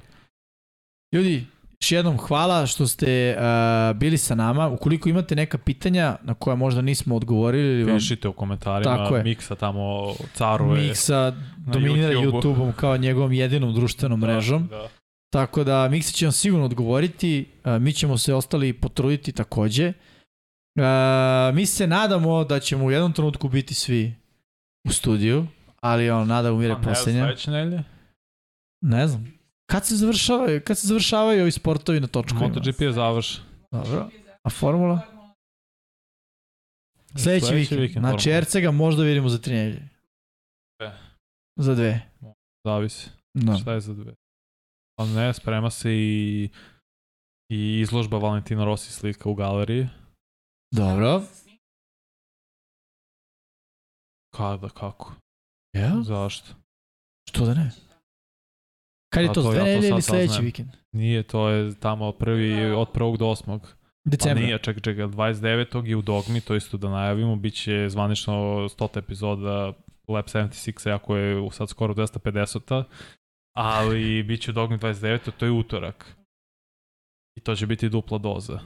Ljudi, 1.13 1.45
još 1.81 1.91
jednom 1.91 2.17
hvala 2.17 2.65
što 2.65 2.87
ste 2.87 3.37
uh, 3.37 3.97
bili 3.97 4.17
sa 4.17 4.35
nama. 4.35 4.69
Ukoliko 4.69 5.09
imate 5.09 5.35
neka 5.35 5.57
pitanja 5.57 6.15
na 6.23 6.33
koja 6.33 6.55
možda 6.55 6.81
nismo 6.81 7.15
odgovorili... 7.15 7.83
Vam... 7.83 7.97
Pišite 7.97 8.27
u 8.27 8.33
komentarima, 8.33 8.97
Tako 8.97 9.15
je. 9.15 9.23
Miksa 9.23 9.55
tamo 9.55 10.13
caruje. 10.33 10.87
Miksa 10.87 11.33
dominira 11.57 12.09
YouTube-om 12.09 12.41
YouTube 12.41 12.71
kao 12.75 12.97
njegovom 12.97 13.33
jedinom 13.33 13.73
društvenom 13.73 14.19
da, 14.19 14.27
mrežom. 14.27 14.67
Da. 14.67 14.87
Tako 15.33 15.63
da 15.63 15.89
Miksa 15.89 16.11
će 16.11 16.25
vam 16.25 16.31
sigurno 16.31 16.65
odgovoriti, 16.65 17.45
uh, 17.65 17.81
mi 17.81 17.93
ćemo 17.93 18.17
se 18.17 18.33
ostali 18.33 18.73
potruditi 18.73 19.31
takođe. 19.31 19.87
Uh, 20.75 21.55
mi 21.55 21.65
se 21.65 21.87
nadamo 21.87 22.43
da 22.43 22.59
ćemo 22.59 22.85
u 22.85 22.91
jednom 22.91 23.13
trenutku 23.13 23.49
biti 23.49 23.73
svi 23.73 24.13
u 24.87 24.91
studiju, 24.91 25.47
ali 25.81 26.09
on 26.09 26.27
nada 26.27 26.53
umire 26.53 26.75
pa, 26.75 26.89
poslednja. 26.89 27.33
Ne, 27.47 27.83
ne 28.81 29.07
znam. 29.07 29.40
Kad 29.71 29.85
se 29.85 29.95
završavaju, 29.95 30.61
kad 30.65 30.77
se 30.77 30.87
završavaju 30.87 31.41
ovi 31.41 31.51
sportovi 31.51 31.99
na 31.99 32.07
točkovima? 32.07 32.47
MotoGP 32.47 32.81
je 32.81 32.91
završ. 32.91 33.41
Dobro. 33.71 34.09
A 34.43 34.49
formula? 34.49 35.01
Sledeći, 37.15 37.45
Sledeći 37.45 37.55
vikend. 37.75 37.81
vikend. 37.81 38.05
Znači 38.05 38.29
Ercega 38.29 38.71
možda 38.71 39.03
vidimo 39.03 39.29
za 39.29 39.37
tri 39.37 39.53
nedelje. 39.53 39.89
Za 41.59 41.75
dve. 41.75 42.01
Zavisi. 42.65 43.09
Da. 43.33 43.57
Šta 43.57 43.73
je 43.73 43.81
za 43.81 43.93
dve? 43.93 44.13
Ali 44.99 45.09
ne, 45.09 45.33
sprema 45.33 45.69
se 45.69 45.91
i, 45.93 46.49
i 47.49 47.79
izložba 47.79 48.17
Valentina 48.17 48.65
Rossi 48.65 48.91
slika 48.91 49.29
u 49.29 49.35
galeriji. 49.35 49.87
Dobro. 50.75 51.23
Kada, 54.35 54.69
kako? 54.69 55.13
Ja? 55.73 56.01
Zašto? 56.03 56.47
Što 57.29 57.45
da 57.45 57.53
ne? 57.53 57.71
Kad 59.13 59.23
je 59.23 59.33
to, 59.33 59.41
to 59.41 59.51
dve 59.51 59.73
ili 59.87 60.01
sledeći 60.01 60.41
vikend? 60.41 60.69
Nije, 60.91 61.23
to 61.23 61.49
je 61.49 61.75
tamo 61.75 62.07
od, 62.07 62.17
prvi, 62.17 62.71
od 62.71 62.89
prvog 62.93 63.17
do 63.17 63.27
osmog. 63.27 63.75
Decembra. 64.03 64.41
Pa 64.41 64.45
nije, 64.45 64.57
čekaj, 64.57 64.81
čekaj, 64.81 65.05
29. 65.05 65.89
i 65.89 65.95
u 65.95 66.01
Dogmi, 66.01 66.41
to 66.41 66.55
isto 66.55 66.77
da 66.77 66.89
najavimo, 66.89 67.35
bit 67.35 67.53
će 67.53 67.89
zvanično 67.89 68.33
100. 68.33 68.97
epizoda 68.97 69.73
Lab 70.07 70.25
76, 70.25 70.95
ako 70.95 71.15
je 71.15 71.51
sad 71.51 71.69
skoro 71.69 71.93
250. 71.93 72.83
Ali 73.57 74.23
bit 74.27 74.41
će 74.41 74.51
u 74.51 74.53
Dogmi 74.53 74.77
29. 74.77 75.31
to 75.37 75.45
je 75.45 75.51
utorak. 75.51 76.15
I 77.37 77.41
to 77.41 77.55
će 77.55 77.67
biti 77.67 77.89
dupla 77.89 78.17
doza. 78.17 78.59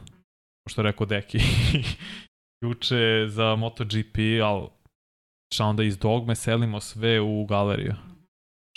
Što 0.70 0.82
je 0.82 0.84
rekao 0.84 1.06
Deki. 1.06 1.40
Juče 2.64 3.26
za 3.28 3.56
MotoGP, 3.56 4.18
ali 4.44 4.68
šta 5.54 5.66
onda 5.66 5.84
iz 5.84 5.98
Dogme 5.98 6.36
selimo 6.36 6.80
sve 6.80 7.22
u 7.22 7.46
galeriju. 7.46 7.94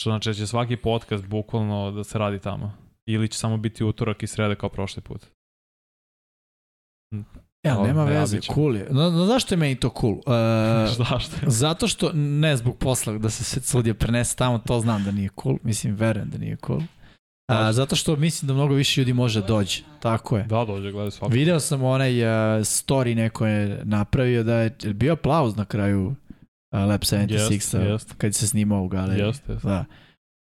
Što 0.01 0.11
znači 0.11 0.29
da 0.29 0.35
će 0.35 0.47
svaki 0.47 0.77
podcast 0.77 1.27
bukvalno 1.27 1.91
da 1.91 2.05
se 2.05 2.19
radi 2.19 2.39
tamo. 2.39 2.73
Ili 3.07 3.29
će 3.29 3.39
samo 3.39 3.57
biti 3.57 3.85
utorak 3.85 4.23
i 4.23 4.27
sreda 4.27 4.55
kao 4.55 4.69
prošli 4.69 5.03
put. 5.03 5.27
Ja, 7.63 7.83
nema 7.83 8.05
ne, 8.05 8.19
veze, 8.19 8.41
cool 8.41 8.77
je. 8.77 8.89
No, 8.91 9.11
no, 9.11 9.27
zašto 9.27 9.55
je 9.55 9.59
meni 9.59 9.81
to 9.81 9.95
cool? 10.01 10.13
Uh, 10.13 10.97
zašto? 11.09 11.37
Zato 11.47 11.89
što, 11.89 12.11
ne 12.13 12.57
zbog 12.57 12.79
posla 12.79 13.19
da 13.19 13.31
se 13.31 13.61
sudija 13.61 13.95
prenese 13.95 14.37
tamo, 14.37 14.59
to 14.59 14.81
znam 14.81 15.05
da 15.05 15.11
nije 15.11 15.31
cool. 15.43 15.59
Mislim, 15.63 15.95
verujem 15.95 16.31
da 16.31 16.39
nije 16.39 16.57
cool. 16.67 16.81
A, 17.51 17.73
zato 17.73 17.97
što 17.97 18.17
mislim 18.17 18.47
da 18.47 18.55
mnogo 18.55 18.75
više 18.75 19.01
ljudi 19.01 19.13
može 19.13 19.43
dođe. 19.43 19.83
Tako 20.01 20.37
je. 20.37 20.45
Da, 20.45 20.65
dođe, 20.65 20.93
gledaj 20.93 21.11
svakako. 21.11 21.35
Video 21.35 21.61
sam 21.61 21.83
onaj 21.83 22.23
uh, 22.23 22.29
story 22.61 23.15
neko 23.15 23.47
je 23.47 23.81
napravio 23.85 24.43
da 24.43 24.55
je 24.55 24.77
bio 24.95 25.13
aplauz 25.13 25.57
na 25.57 25.65
kraju 25.65 26.15
Lab 26.73 27.01
76 27.01 27.53
jest, 27.53 27.75
jest. 27.75 28.15
kad 28.19 28.35
se 28.35 28.47
snimao 28.47 28.83
u 28.83 28.89
galeriji. 28.89 29.27
Jeste, 29.27 29.53
jeste. 29.53 29.69
Da. 29.69 29.85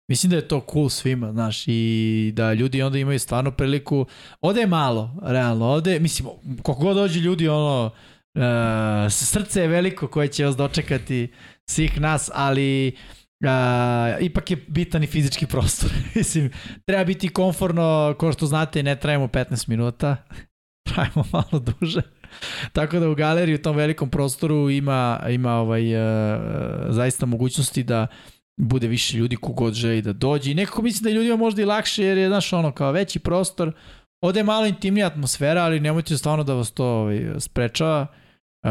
Mislim 0.09 0.30
da 0.30 0.35
je 0.35 0.47
to 0.47 0.65
cool 0.73 0.89
svima, 0.89 1.31
znaš, 1.31 1.64
i 1.67 2.31
da 2.35 2.53
ljudi 2.53 2.81
onda 2.81 2.97
imaju 2.97 3.19
stvarno 3.19 3.51
priliku. 3.51 4.06
Ovde 4.41 4.59
je 4.59 4.67
malo, 4.67 5.17
realno, 5.23 5.65
ovde, 5.65 5.99
mislim, 5.99 6.30
koliko 6.64 6.83
god 6.83 6.95
dođe 6.95 7.19
ljudi, 7.19 7.47
ono, 7.47 7.85
uh, 7.85 9.11
srce 9.11 9.61
je 9.61 9.67
veliko 9.67 10.07
koje 10.07 10.27
će 10.27 10.45
vas 10.45 10.56
dočekati 10.56 11.31
svih 11.69 12.01
nas, 12.01 12.30
ali 12.33 12.95
uh, 13.43 14.25
ipak 14.25 14.51
je 14.51 14.57
bitan 14.67 15.03
i 15.03 15.07
fizički 15.07 15.45
prostor. 15.45 15.91
mislim, 16.15 16.51
treba 16.85 17.03
biti 17.03 17.30
konforno, 17.30 18.15
kao 18.19 18.33
što 18.33 18.45
znate, 18.45 18.83
ne 18.83 18.95
trajamo 18.95 19.27
15 19.27 19.69
minuta, 19.69 20.15
trajamo 20.89 21.23
malo 21.31 21.64
duže. 21.80 22.01
Tako 22.74 22.99
da 22.99 23.09
u 23.09 23.16
galeriji 23.16 23.56
u 23.56 23.61
tom 23.61 23.75
velikom 23.75 24.09
prostoru 24.09 24.69
ima, 24.69 25.19
ima 25.30 25.53
ovaj, 25.53 25.95
uh, 25.95 26.41
zaista 26.90 27.25
mogućnosti 27.25 27.83
da 27.83 28.07
bude 28.57 28.88
više 28.88 29.17
ljudi 29.17 29.35
kogod 29.35 29.74
želi 29.74 30.01
da 30.01 30.14
dođe 30.14 30.51
i 30.51 30.56
nekako 30.56 30.82
mislim 30.82 31.03
da 31.03 31.09
je 31.09 31.16
ljudima 31.16 31.35
možda 31.35 31.61
i 31.61 31.66
lakše 31.66 32.03
jer 32.03 32.17
je, 32.17 32.27
znaš, 32.27 32.53
ono, 32.53 32.72
kao 32.72 32.91
veći 32.91 33.19
prostor, 33.19 33.72
ovde 34.22 34.40
je 34.40 34.43
malo 34.43 34.66
intimnija 34.66 35.07
atmosfera, 35.07 35.64
ali 35.64 35.80
nemojte 35.80 36.17
stvarno 36.17 36.43
da 36.43 36.53
vas 36.53 36.72
to 36.72 36.85
ovaj, 36.85 37.25
sprečava. 37.40 38.07
Uh, 38.64 38.69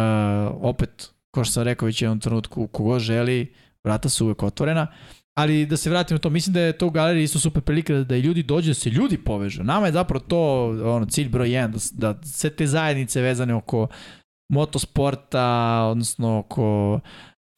opet, 0.60 1.10
kao 1.34 1.44
što 1.44 1.52
sam 1.52 1.62
rekao 1.62 1.86
već 1.86 2.02
jednom 2.02 2.20
trenutku, 2.20 2.66
kogod 2.66 3.00
želi, 3.00 3.54
vrata 3.84 4.08
su 4.08 4.24
uvek 4.24 4.42
otvorena. 4.42 4.86
Ali 5.38 5.66
da 5.66 5.76
se 5.76 5.90
vratimo 5.90 6.18
to, 6.18 6.30
mislim 6.30 6.54
da 6.54 6.60
je 6.60 6.78
to 6.78 6.86
u 6.86 6.90
galeriji 6.90 7.24
isto 7.24 7.38
super 7.38 7.62
prilika 7.62 7.94
da, 7.94 8.04
da 8.04 8.16
i 8.16 8.20
ljudi 8.20 8.42
dođu, 8.42 8.70
da 8.70 8.74
se 8.74 8.90
ljudi 8.90 9.18
povežu. 9.18 9.62
Nama 9.62 9.86
je 9.86 9.92
zapravo 9.92 10.24
to 10.28 10.68
ono, 10.68 11.06
cilj 11.06 11.28
broj 11.28 11.48
1, 11.48 11.92
da, 11.92 12.12
da 12.12 12.22
sve 12.22 12.50
te 12.50 12.66
zajednice 12.66 13.20
vezane 13.20 13.54
oko 13.54 13.88
motosporta, 14.52 15.46
odnosno 15.90 16.38
oko 16.38 17.00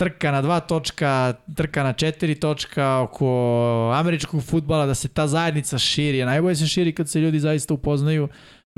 trka 0.00 0.30
na 0.32 0.42
dva 0.42 0.60
točka, 0.60 1.34
trka 1.56 1.82
na 1.82 1.92
četiri 1.92 2.34
točka, 2.34 3.00
oko 3.00 3.92
američkog 3.94 4.42
futbala, 4.42 4.86
da 4.86 4.94
se 4.94 5.08
ta 5.08 5.26
zajednica 5.26 5.78
širi. 5.78 6.24
Najbolje 6.24 6.56
se 6.56 6.66
širi 6.66 6.92
kad 6.92 7.08
se 7.08 7.20
ljudi 7.20 7.40
zaista 7.40 7.74
upoznaju. 7.74 8.28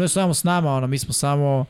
Ne 0.00 0.08
samo 0.08 0.34
s 0.34 0.44
nama, 0.44 0.72
ono, 0.72 0.86
mi 0.86 0.98
smo 0.98 1.12
samo 1.12 1.64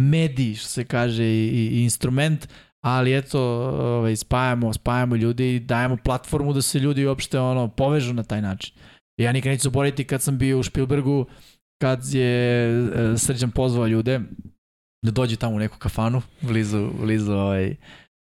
mediji, 0.00 0.54
što 0.54 0.68
se 0.68 0.84
kaže, 0.84 1.24
i, 1.24 1.70
i 1.72 1.82
instrument, 1.82 2.48
ali 2.84 3.16
eto, 3.16 3.40
ovaj, 3.70 4.16
spajamo, 4.16 4.72
spajamo 4.72 5.16
ljudi 5.16 5.54
i 5.54 5.60
dajemo 5.60 5.96
platformu 6.04 6.52
da 6.52 6.62
se 6.62 6.78
ljudi 6.78 7.06
uopšte 7.06 7.38
ono, 7.38 7.68
povežu 7.68 8.14
na 8.14 8.22
taj 8.22 8.42
način. 8.42 8.74
Ja 9.20 9.32
nikad 9.32 9.50
neću 9.50 9.62
zaboraviti 9.62 10.04
kad 10.04 10.22
sam 10.22 10.38
bio 10.38 10.58
u 10.58 10.62
Špilbergu, 10.62 11.26
kad 11.82 12.00
je 12.12 12.68
e, 12.68 13.18
Srđan 13.18 13.50
pozvao 13.50 13.86
ljude 13.86 14.20
da 15.04 15.10
dođe 15.10 15.36
tamo 15.36 15.56
u 15.56 15.58
neku 15.58 15.78
kafanu, 15.78 16.22
blizu, 16.40 16.90
blizu 17.00 17.32
ovaj, 17.32 17.76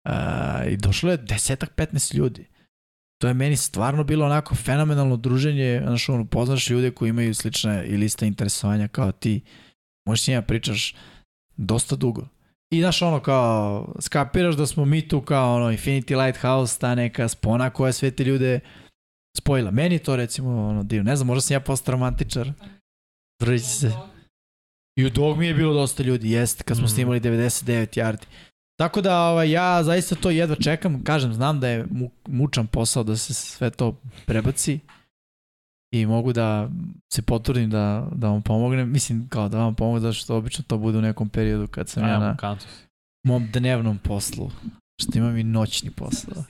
Uh, 0.09 0.71
I 0.71 0.77
došlo 0.77 1.11
je 1.11 1.17
desetak, 1.17 1.75
15 1.75 2.15
ljudi. 2.15 2.45
To 3.21 3.27
je 3.27 3.33
meni 3.33 3.55
stvarno 3.55 4.03
bilo 4.03 4.25
onako 4.25 4.55
fenomenalno 4.55 5.17
druženje, 5.17 5.81
znaš, 5.83 6.09
ono, 6.09 6.25
poznaš 6.25 6.69
ljude 6.69 6.91
koji 6.91 7.09
imaju 7.09 7.35
slične 7.35 7.87
i 7.87 7.97
liste 7.97 8.27
interesovanja 8.27 8.87
kao 8.87 9.11
ti. 9.11 9.41
Možeš 10.07 10.23
s 10.23 10.27
njima 10.27 10.41
pričaš 10.41 10.95
dosta 11.57 11.95
dugo. 11.95 12.27
I 12.71 12.81
znaš 12.81 13.01
ono 13.01 13.19
kao, 13.19 13.93
skapiraš 13.99 14.55
da 14.55 14.65
smo 14.65 14.85
mi 14.85 15.07
tu 15.07 15.21
kao 15.21 15.55
ono 15.55 15.71
Infinity 15.71 16.25
Lighthouse, 16.25 16.79
ta 16.79 16.95
neka 16.95 17.27
spona 17.27 17.69
koja 17.69 17.93
sve 17.93 18.11
te 18.11 18.23
ljude 18.23 18.59
spojila. 19.37 19.71
Meni 19.71 19.99
to 19.99 20.15
recimo 20.15 20.67
ono 20.67 20.83
divno. 20.83 21.09
Ne 21.09 21.15
znam, 21.15 21.27
možda 21.27 21.41
sam 21.41 21.53
ja 21.53 21.59
postao 21.59 21.91
romantičar. 21.91 22.51
Vrlići 23.41 23.65
se. 23.65 23.91
I 24.99 25.05
u 25.05 25.09
Dogmi 25.09 25.47
je 25.47 25.53
bilo 25.53 25.73
dosta 25.73 26.03
ljudi, 26.03 26.31
jeste, 26.31 26.63
kad 26.63 26.77
smo 26.77 26.85
mm. 26.85 26.89
snimali 26.89 27.19
99 27.19 27.99
yardi. 27.99 28.25
Tako 28.79 29.01
da 29.01 29.21
ovaj, 29.21 29.51
ja 29.51 29.83
zaista 29.83 30.15
to 30.15 30.29
jedva 30.29 30.55
čekam, 30.55 31.03
kažem, 31.03 31.33
znam 31.33 31.59
da 31.59 31.67
je 31.67 31.85
mu, 31.89 32.11
mučan 32.27 32.67
posao 32.67 33.03
da 33.03 33.17
se 33.17 33.33
sve 33.33 33.69
to 33.69 34.01
prebaci 34.25 34.79
i 35.91 36.05
mogu 36.05 36.33
da 36.33 36.69
se 37.13 37.21
potrudim 37.21 37.69
da, 37.69 38.07
da 38.11 38.29
vam 38.29 38.41
pomognem, 38.41 38.91
mislim 38.91 39.27
kao 39.29 39.49
da 39.49 39.57
vam 39.57 39.75
pomogu 39.75 39.99
zato 39.99 40.13
što 40.13 40.35
obično 40.35 40.63
to 40.67 40.77
bude 40.77 40.97
u 40.97 41.01
nekom 41.01 41.29
periodu 41.29 41.67
kad 41.67 41.89
sam 41.89 42.03
ja, 42.03 42.19
na 42.19 42.57
mom 43.23 43.47
dnevnom 43.53 43.97
poslu, 43.97 44.51
što 45.01 45.17
imam 45.17 45.37
i 45.37 45.43
noćni 45.43 45.91
posao. 45.91 46.43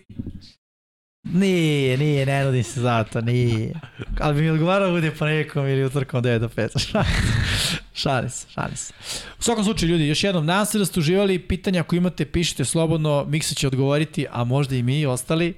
Nije, 1.24 1.98
nije, 1.98 2.26
ne 2.26 2.46
nudim 2.46 2.64
se 2.64 2.82
za 2.82 3.04
to, 3.04 3.22
nije. 3.22 3.74
Ali 4.20 4.36
bi 4.36 4.42
mi 4.42 4.50
odgovarao 4.50 4.92
bude 4.92 5.12
ponedeljkom 5.12 5.68
ili 5.68 5.86
utorkom 5.86 6.24
9 6.24 6.40
do 6.40 6.48
5. 6.48 7.04
šali 8.02 8.30
se, 8.30 8.48
šali 8.54 8.76
se. 8.76 8.94
U 9.40 9.44
svakom 9.44 9.64
slučaju, 9.64 9.92
ljudi, 9.92 10.08
još 10.08 10.24
jednom, 10.24 10.46
nadam 10.46 10.66
se 10.66 10.78
da 10.78 10.86
ste 10.86 11.00
uživali. 11.00 11.40
Pitanja 11.40 11.80
ako 11.82 11.96
imate, 11.96 12.26
pišite 12.26 12.66
slobodno, 12.66 13.26
Miksa 13.26 13.56
će 13.56 13.68
odgovoriti, 13.68 14.26
a 14.32 14.44
možda 14.44 14.76
i 14.76 14.84
mi 14.84 15.06
ostali. 15.06 15.54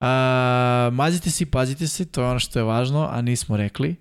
A, 0.00 0.90
mazite 0.92 1.30
se 1.30 1.44
i 1.44 1.50
pazite 1.50 1.86
se, 1.86 2.04
to 2.04 2.22
je 2.22 2.28
ono 2.28 2.38
što 2.38 2.58
je 2.58 2.62
važno, 2.62 3.08
a 3.10 3.22
nismo 3.22 3.56
rekli. 3.56 3.96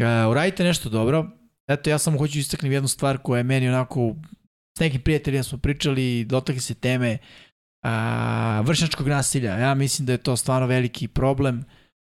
A, 0.00 0.28
uradite 0.28 0.64
nešto 0.64 0.88
dobro. 0.88 1.30
Eto, 1.68 1.90
ja 1.90 1.98
samo 1.98 2.18
hoću 2.18 2.38
istaknem 2.38 2.72
jednu 2.72 2.88
stvar 2.88 3.18
koja 3.18 3.38
je 3.38 3.44
meni 3.44 3.68
onako, 3.68 4.14
s 4.78 4.80
nekim 4.80 5.00
prijateljima 5.00 5.42
smo 5.42 5.58
pričali, 5.58 6.24
dotakli 6.24 6.60
se 6.60 6.74
teme 6.74 7.18
a, 7.84 8.62
vršnjačkog 8.64 9.08
nasilja. 9.08 9.58
Ja 9.58 9.74
mislim 9.74 10.06
da 10.06 10.12
je 10.12 10.18
to 10.18 10.36
stvarno 10.36 10.66
veliki 10.66 11.08
problem 11.08 11.64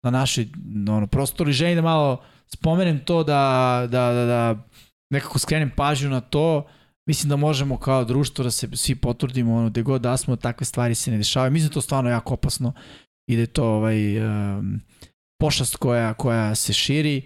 na 0.04 0.10
našoj 0.10 0.48
ono, 0.88 1.06
prostoru 1.06 1.50
i 1.50 1.52
želim 1.52 1.76
da 1.76 1.82
malo 1.82 2.22
spomenem 2.46 3.04
to 3.04 3.24
da, 3.24 3.86
da, 3.90 4.12
da, 4.12 4.24
da 4.24 4.68
nekako 5.10 5.38
skrenem 5.38 5.70
pažnju 5.76 6.10
na 6.10 6.20
to. 6.20 6.66
Mislim 7.08 7.28
da 7.28 7.36
možemo 7.36 7.78
kao 7.78 8.04
društvo 8.04 8.42
da 8.42 8.50
se 8.50 8.68
svi 8.72 8.94
potrudimo 8.94 9.56
ono, 9.56 9.70
gde 9.70 9.82
god 9.82 10.00
da 10.00 10.16
smo, 10.16 10.36
takve 10.36 10.64
stvari 10.64 10.94
se 10.94 11.10
ne 11.10 11.16
dešavaju. 11.16 11.52
Mislim 11.52 11.68
da 11.68 11.74
to 11.74 11.80
stvarno 11.80 12.10
jako 12.10 12.34
opasno 12.34 12.72
i 13.30 13.36
da 13.36 13.40
je 13.40 13.46
to 13.46 13.64
ovaj, 13.66 14.18
um, 14.18 14.80
pošast 15.40 15.76
koja, 15.76 16.14
koja 16.14 16.54
se 16.54 16.72
širi. 16.72 17.22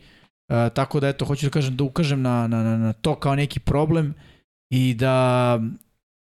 Uh, 0.49 0.75
tako 0.75 1.01
da 1.01 1.09
eto, 1.09 1.25
hoću 1.25 1.47
da 1.47 1.51
kažem 1.51 1.77
da 1.77 1.85
ukažem 1.85 2.23
na, 2.23 2.47
na, 2.47 2.63
na, 2.63 2.77
na 2.77 2.93
to 2.93 3.15
kao 3.15 3.35
neki 3.35 3.61
problem 3.61 4.15
i 4.73 4.95
da 4.95 5.59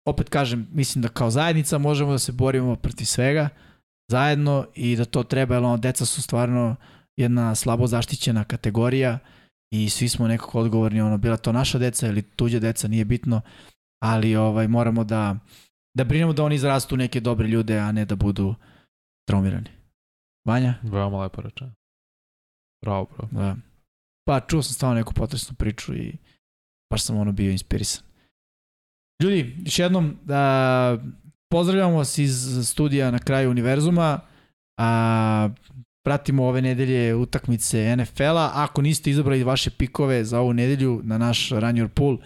opet 0.08 0.30
kažem, 0.30 0.68
mislim 0.72 1.02
da 1.02 1.10
kao 1.10 1.32
zajednica 1.32 1.78
možemo 1.78 2.12
da 2.12 2.20
se 2.20 2.32
borimo 2.32 2.76
protiv 2.76 3.06
svega 3.06 3.50
zajedno 4.12 4.68
i 4.76 4.96
da 4.96 5.06
to 5.06 5.24
treba, 5.24 5.56
jer 5.56 5.64
ono, 5.64 5.78
deca 5.78 6.06
su 6.06 6.22
stvarno 6.22 6.76
jedna 7.18 7.56
slabo 7.56 7.88
zaštićena 7.88 8.44
kategorija 8.44 9.20
i 9.74 9.90
svi 9.90 10.10
smo 10.10 10.28
nekako 10.28 10.60
odgovorni, 10.60 11.02
ono, 11.02 11.18
bila 11.18 11.38
to 11.38 11.52
naša 11.52 11.78
deca 11.78 12.08
ili 12.08 12.22
tuđa 12.22 12.60
deca, 12.60 12.88
nije 12.88 13.06
bitno, 13.06 13.42
ali 14.04 14.36
ovaj 14.36 14.68
moramo 14.68 15.04
da, 15.04 15.36
da 15.98 16.04
brinemo 16.04 16.34
da 16.34 16.44
oni 16.44 16.56
izrastu 16.56 16.98
neke 16.98 17.20
dobre 17.20 17.48
ljude, 17.48 17.80
a 17.80 17.92
ne 17.92 18.06
da 18.06 18.16
budu 18.16 18.56
traumirani. 19.28 19.70
Vanja? 20.48 20.76
Veoma 20.84 21.22
lepo 21.22 21.42
rečeno. 21.42 21.72
Bravo, 22.86 23.08
bravo. 23.18 23.30
Da. 23.32 23.56
Pa 24.28 24.40
čuo 24.40 24.64
sam 24.64 24.74
stvarno 24.74 24.96
neku 24.96 25.14
potresnu 25.14 25.56
priču 25.56 25.96
i 25.96 26.18
baš 26.94 27.04
sam 27.04 27.18
ono 27.18 27.32
bio 27.32 27.52
inspirisan. 27.52 28.04
Ljudi, 29.24 29.56
još 29.66 29.80
jednom 29.80 30.18
da 30.24 30.98
pozdravljamo 31.52 31.98
vas 31.98 32.18
iz 32.18 32.68
studija 32.70 33.12
na 33.12 33.20
kraju 33.20 33.52
univerzuma. 33.52 34.20
A, 34.80 35.50
pratimo 36.08 36.46
ove 36.46 36.62
nedelje 36.62 37.16
utakmice 37.16 37.96
NFL-a. 37.96 38.52
Ako 38.54 38.82
niste 38.82 39.10
izabrali 39.10 39.44
vaše 39.44 39.70
pikove 39.70 40.24
za 40.24 40.40
ovu 40.40 40.54
nedelju 40.54 41.02
na 41.04 41.18
naš 41.18 41.50
Run 41.50 41.76
Your 41.76 41.88
Pool, 41.88 42.18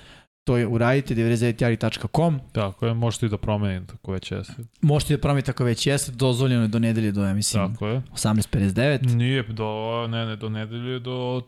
to 0.43 0.57
je 0.57 0.67
uradite 0.67 1.15
99jari.com. 1.15 2.39
Tako 2.51 2.87
je, 2.87 2.93
možete 2.93 3.25
i 3.25 3.29
da 3.29 3.37
promenite 3.37 3.93
ako 3.93 4.11
već 4.11 4.31
jeste. 4.31 4.53
Možete 4.81 5.13
da 5.13 5.21
promenite 5.21 5.51
ako 5.51 5.63
već 5.63 5.87
jeste, 5.87 6.11
dozvoljeno 6.11 6.61
je 6.61 6.67
do 6.67 6.79
nedelje 6.79 7.11
do, 7.11 7.25
ja 7.25 7.33
mislim, 7.33 7.73
Tako 7.73 7.87
je. 7.87 8.01
18.59. 8.13 9.15
Nije 9.15 9.43
do, 9.43 10.07
ne, 10.09 10.25
ne, 10.25 10.35
do 10.35 10.49
nedelje, 10.49 10.99
do 10.99 11.41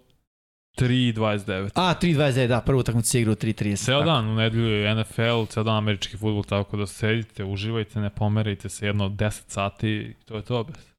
3.29. 0.77 1.69
A, 1.75 1.93
3.29, 2.01 2.47
da, 2.47 2.61
prvu 2.61 2.79
utakmicu 2.79 3.09
se 3.09 3.21
igra 3.21 3.31
u 3.31 3.35
3.30. 3.35 3.85
Ceo 3.85 3.99
tako. 3.99 4.11
dan 4.11 4.29
u 4.29 4.35
nedelju 4.35 4.69
je 4.69 4.95
NFL, 4.95 5.45
ceo 5.49 5.63
dan 5.63 5.77
američki 5.77 6.17
futbol, 6.17 6.43
tako 6.43 6.77
da 6.77 6.87
sedite, 6.87 7.43
uživajte, 7.43 7.99
ne 7.99 8.09
pomerajte 8.09 8.69
se 8.69 8.85
jedno 8.85 9.09
10 9.09 9.41
sati 9.47 9.89
i 9.89 10.13
to 10.25 10.35
je 10.35 10.41
to. 10.41 10.63
Bez. 10.63 10.92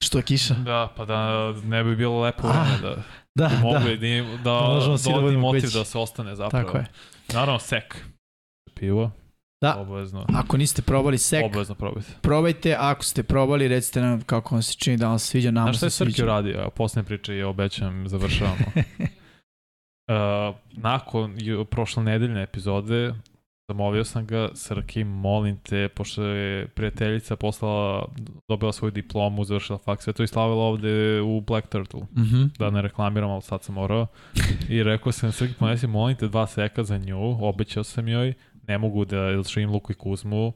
Što 0.00 0.18
je 0.18 0.24
kiša? 0.24 0.54
Da, 0.54 0.88
pa 0.96 1.04
da 1.04 1.28
ne 1.54 1.84
bi 1.84 1.96
bilo 1.96 2.20
lepo 2.20 2.42
Ah, 2.44 2.52
vreme 2.52 2.78
da 2.80 3.02
Da, 3.36 3.48
bi 3.48 3.54
da. 3.54 3.60
mogli 3.60 3.96
da, 4.18 4.50
da, 4.50 4.50
da 4.50 4.50
dodatni 4.80 5.12
budemo 5.14 5.40
motiv 5.42 5.70
da 5.70 5.84
se 5.84 5.98
ostane 5.98 6.36
zapravo. 6.36 6.64
Tako 6.64 6.78
je. 6.78 6.86
Naravno, 7.28 7.58
sek. 7.58 8.04
Pivo. 8.74 9.10
Da. 9.60 9.76
Obavezno. 9.76 10.26
Ako 10.34 10.56
niste 10.56 10.82
probali 10.82 11.18
sek, 11.18 11.44
Obavezno 11.44 11.74
probajte. 11.74 12.08
probajte, 12.20 12.76
ako 12.78 13.04
ste 13.04 13.22
probali, 13.22 13.68
recite 13.68 14.00
nam 14.00 14.20
kako 14.20 14.54
vam 14.54 14.62
se 14.62 14.74
čini 14.74 14.96
da 14.96 15.08
vam 15.08 15.18
se 15.18 15.26
sviđa, 15.26 15.50
nama 15.50 15.66
Znaš 15.66 15.76
šta 15.76 15.86
je 15.86 15.90
se 15.90 15.96
Srki 15.96 16.12
sviđa. 16.12 16.24
uradio? 16.24 16.60
A 16.60 16.70
priče 17.02 17.34
je 17.34 17.46
obećam, 17.46 18.08
završavamo. 18.08 18.64
uh, 20.08 20.56
nakon 20.88 21.36
prošle 21.64 22.02
nedeljne 22.02 22.42
epizode 22.42 23.14
zamolio 23.70 24.04
sam 24.04 24.26
ga, 24.26 24.48
Srki, 24.54 25.04
molim 25.04 25.56
te, 25.56 25.88
pošto 25.88 26.22
je 26.22 26.66
prijateljica 26.66 27.36
poslala, 27.36 28.08
dobila 28.48 28.72
svoju 28.72 28.90
diplomu, 28.90 29.44
završila 29.44 29.78
faks, 29.78 30.04
sve 30.04 30.12
to 30.12 30.22
i 30.22 30.26
slavila 30.26 30.64
ovde 30.64 31.20
u 31.20 31.40
Black 31.40 31.68
Turtle. 31.68 32.00
Mhm. 32.16 32.42
Da 32.58 32.70
ne 32.70 32.82
reklamiram, 32.82 33.30
ali 33.30 33.42
sad 33.42 33.62
sam 33.62 33.74
morao. 33.74 34.06
I 34.68 34.82
rekao 34.82 35.12
sam, 35.12 35.32
Srki, 35.32 35.54
ponesi, 35.58 35.86
molim 35.86 36.16
te 36.16 36.28
dva 36.28 36.46
seka 36.46 36.84
za 36.84 36.98
nju, 36.98 37.46
obećao 37.46 37.84
sam 37.84 38.08
joj, 38.08 38.34
ne 38.68 38.78
mogu 38.78 39.04
da 39.04 39.42
živim 39.42 39.70
Luku 39.70 39.92
i 39.92 39.94
Kuzmu, 39.94 40.52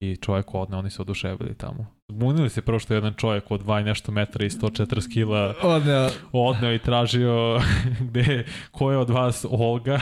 i 0.00 0.16
čovjek 0.16 0.54
odne, 0.54 0.76
oni 0.76 0.90
se 0.90 1.02
oduševili 1.02 1.54
tamo. 1.54 1.86
Zbunili 2.08 2.50
se 2.50 2.62
prvo 2.62 2.78
što 2.78 2.94
je 2.94 2.96
jedan 2.96 3.14
čovjek 3.14 3.50
od 3.50 3.64
2 3.64 3.80
i 3.80 3.84
nešto 3.84 4.12
metra 4.12 4.44
i 4.46 4.50
140 4.50 5.12
kila 5.12 5.54
Odneo, 5.62 6.10
odneo 6.32 6.72
i 6.74 6.78
tražio 6.78 7.60
gde, 8.08 8.46
ko 8.70 8.90
je 8.90 8.98
od 8.98 9.10
vas 9.10 9.46
Olga 9.50 10.00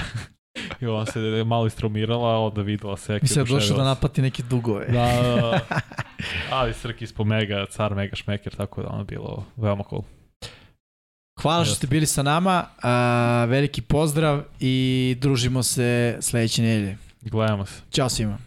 i 0.80 0.86
on 0.86 1.06
se 1.06 1.44
malo 1.46 1.66
istrumirala, 1.66 2.38
onda 2.38 2.62
videla 2.62 2.96
se 2.96 3.18
mi 3.22 3.28
se 3.28 3.44
došao 3.44 3.76
da 3.76 3.84
naplati 3.84 4.22
neke 4.22 4.42
dugove. 4.42 4.86
Da, 4.86 5.22
da, 5.22 5.36
da. 5.36 5.80
ali 6.56 6.74
Srki 6.74 7.04
ispod 7.04 7.26
mega, 7.26 7.66
car 7.70 7.94
mega 7.94 8.16
šmeker, 8.16 8.54
tako 8.54 8.82
da 8.82 8.88
ono 8.88 8.98
je 8.98 9.04
bilo 9.04 9.44
veoma 9.56 9.84
cool. 9.90 10.02
Hvala 11.40 11.64
što 11.64 11.74
ste 11.74 11.86
bili 11.86 12.06
sa 12.06 12.22
nama, 12.22 12.64
a, 12.82 13.44
veliki 13.48 13.82
pozdrav 13.82 14.42
i 14.60 15.16
družimo 15.20 15.62
se 15.62 16.18
sledeće 16.20 16.62
nedelje. 16.62 16.98
Gledamo 17.20 17.66
se. 17.66 17.82
Ćao 17.90 18.08
svima. 18.08 18.38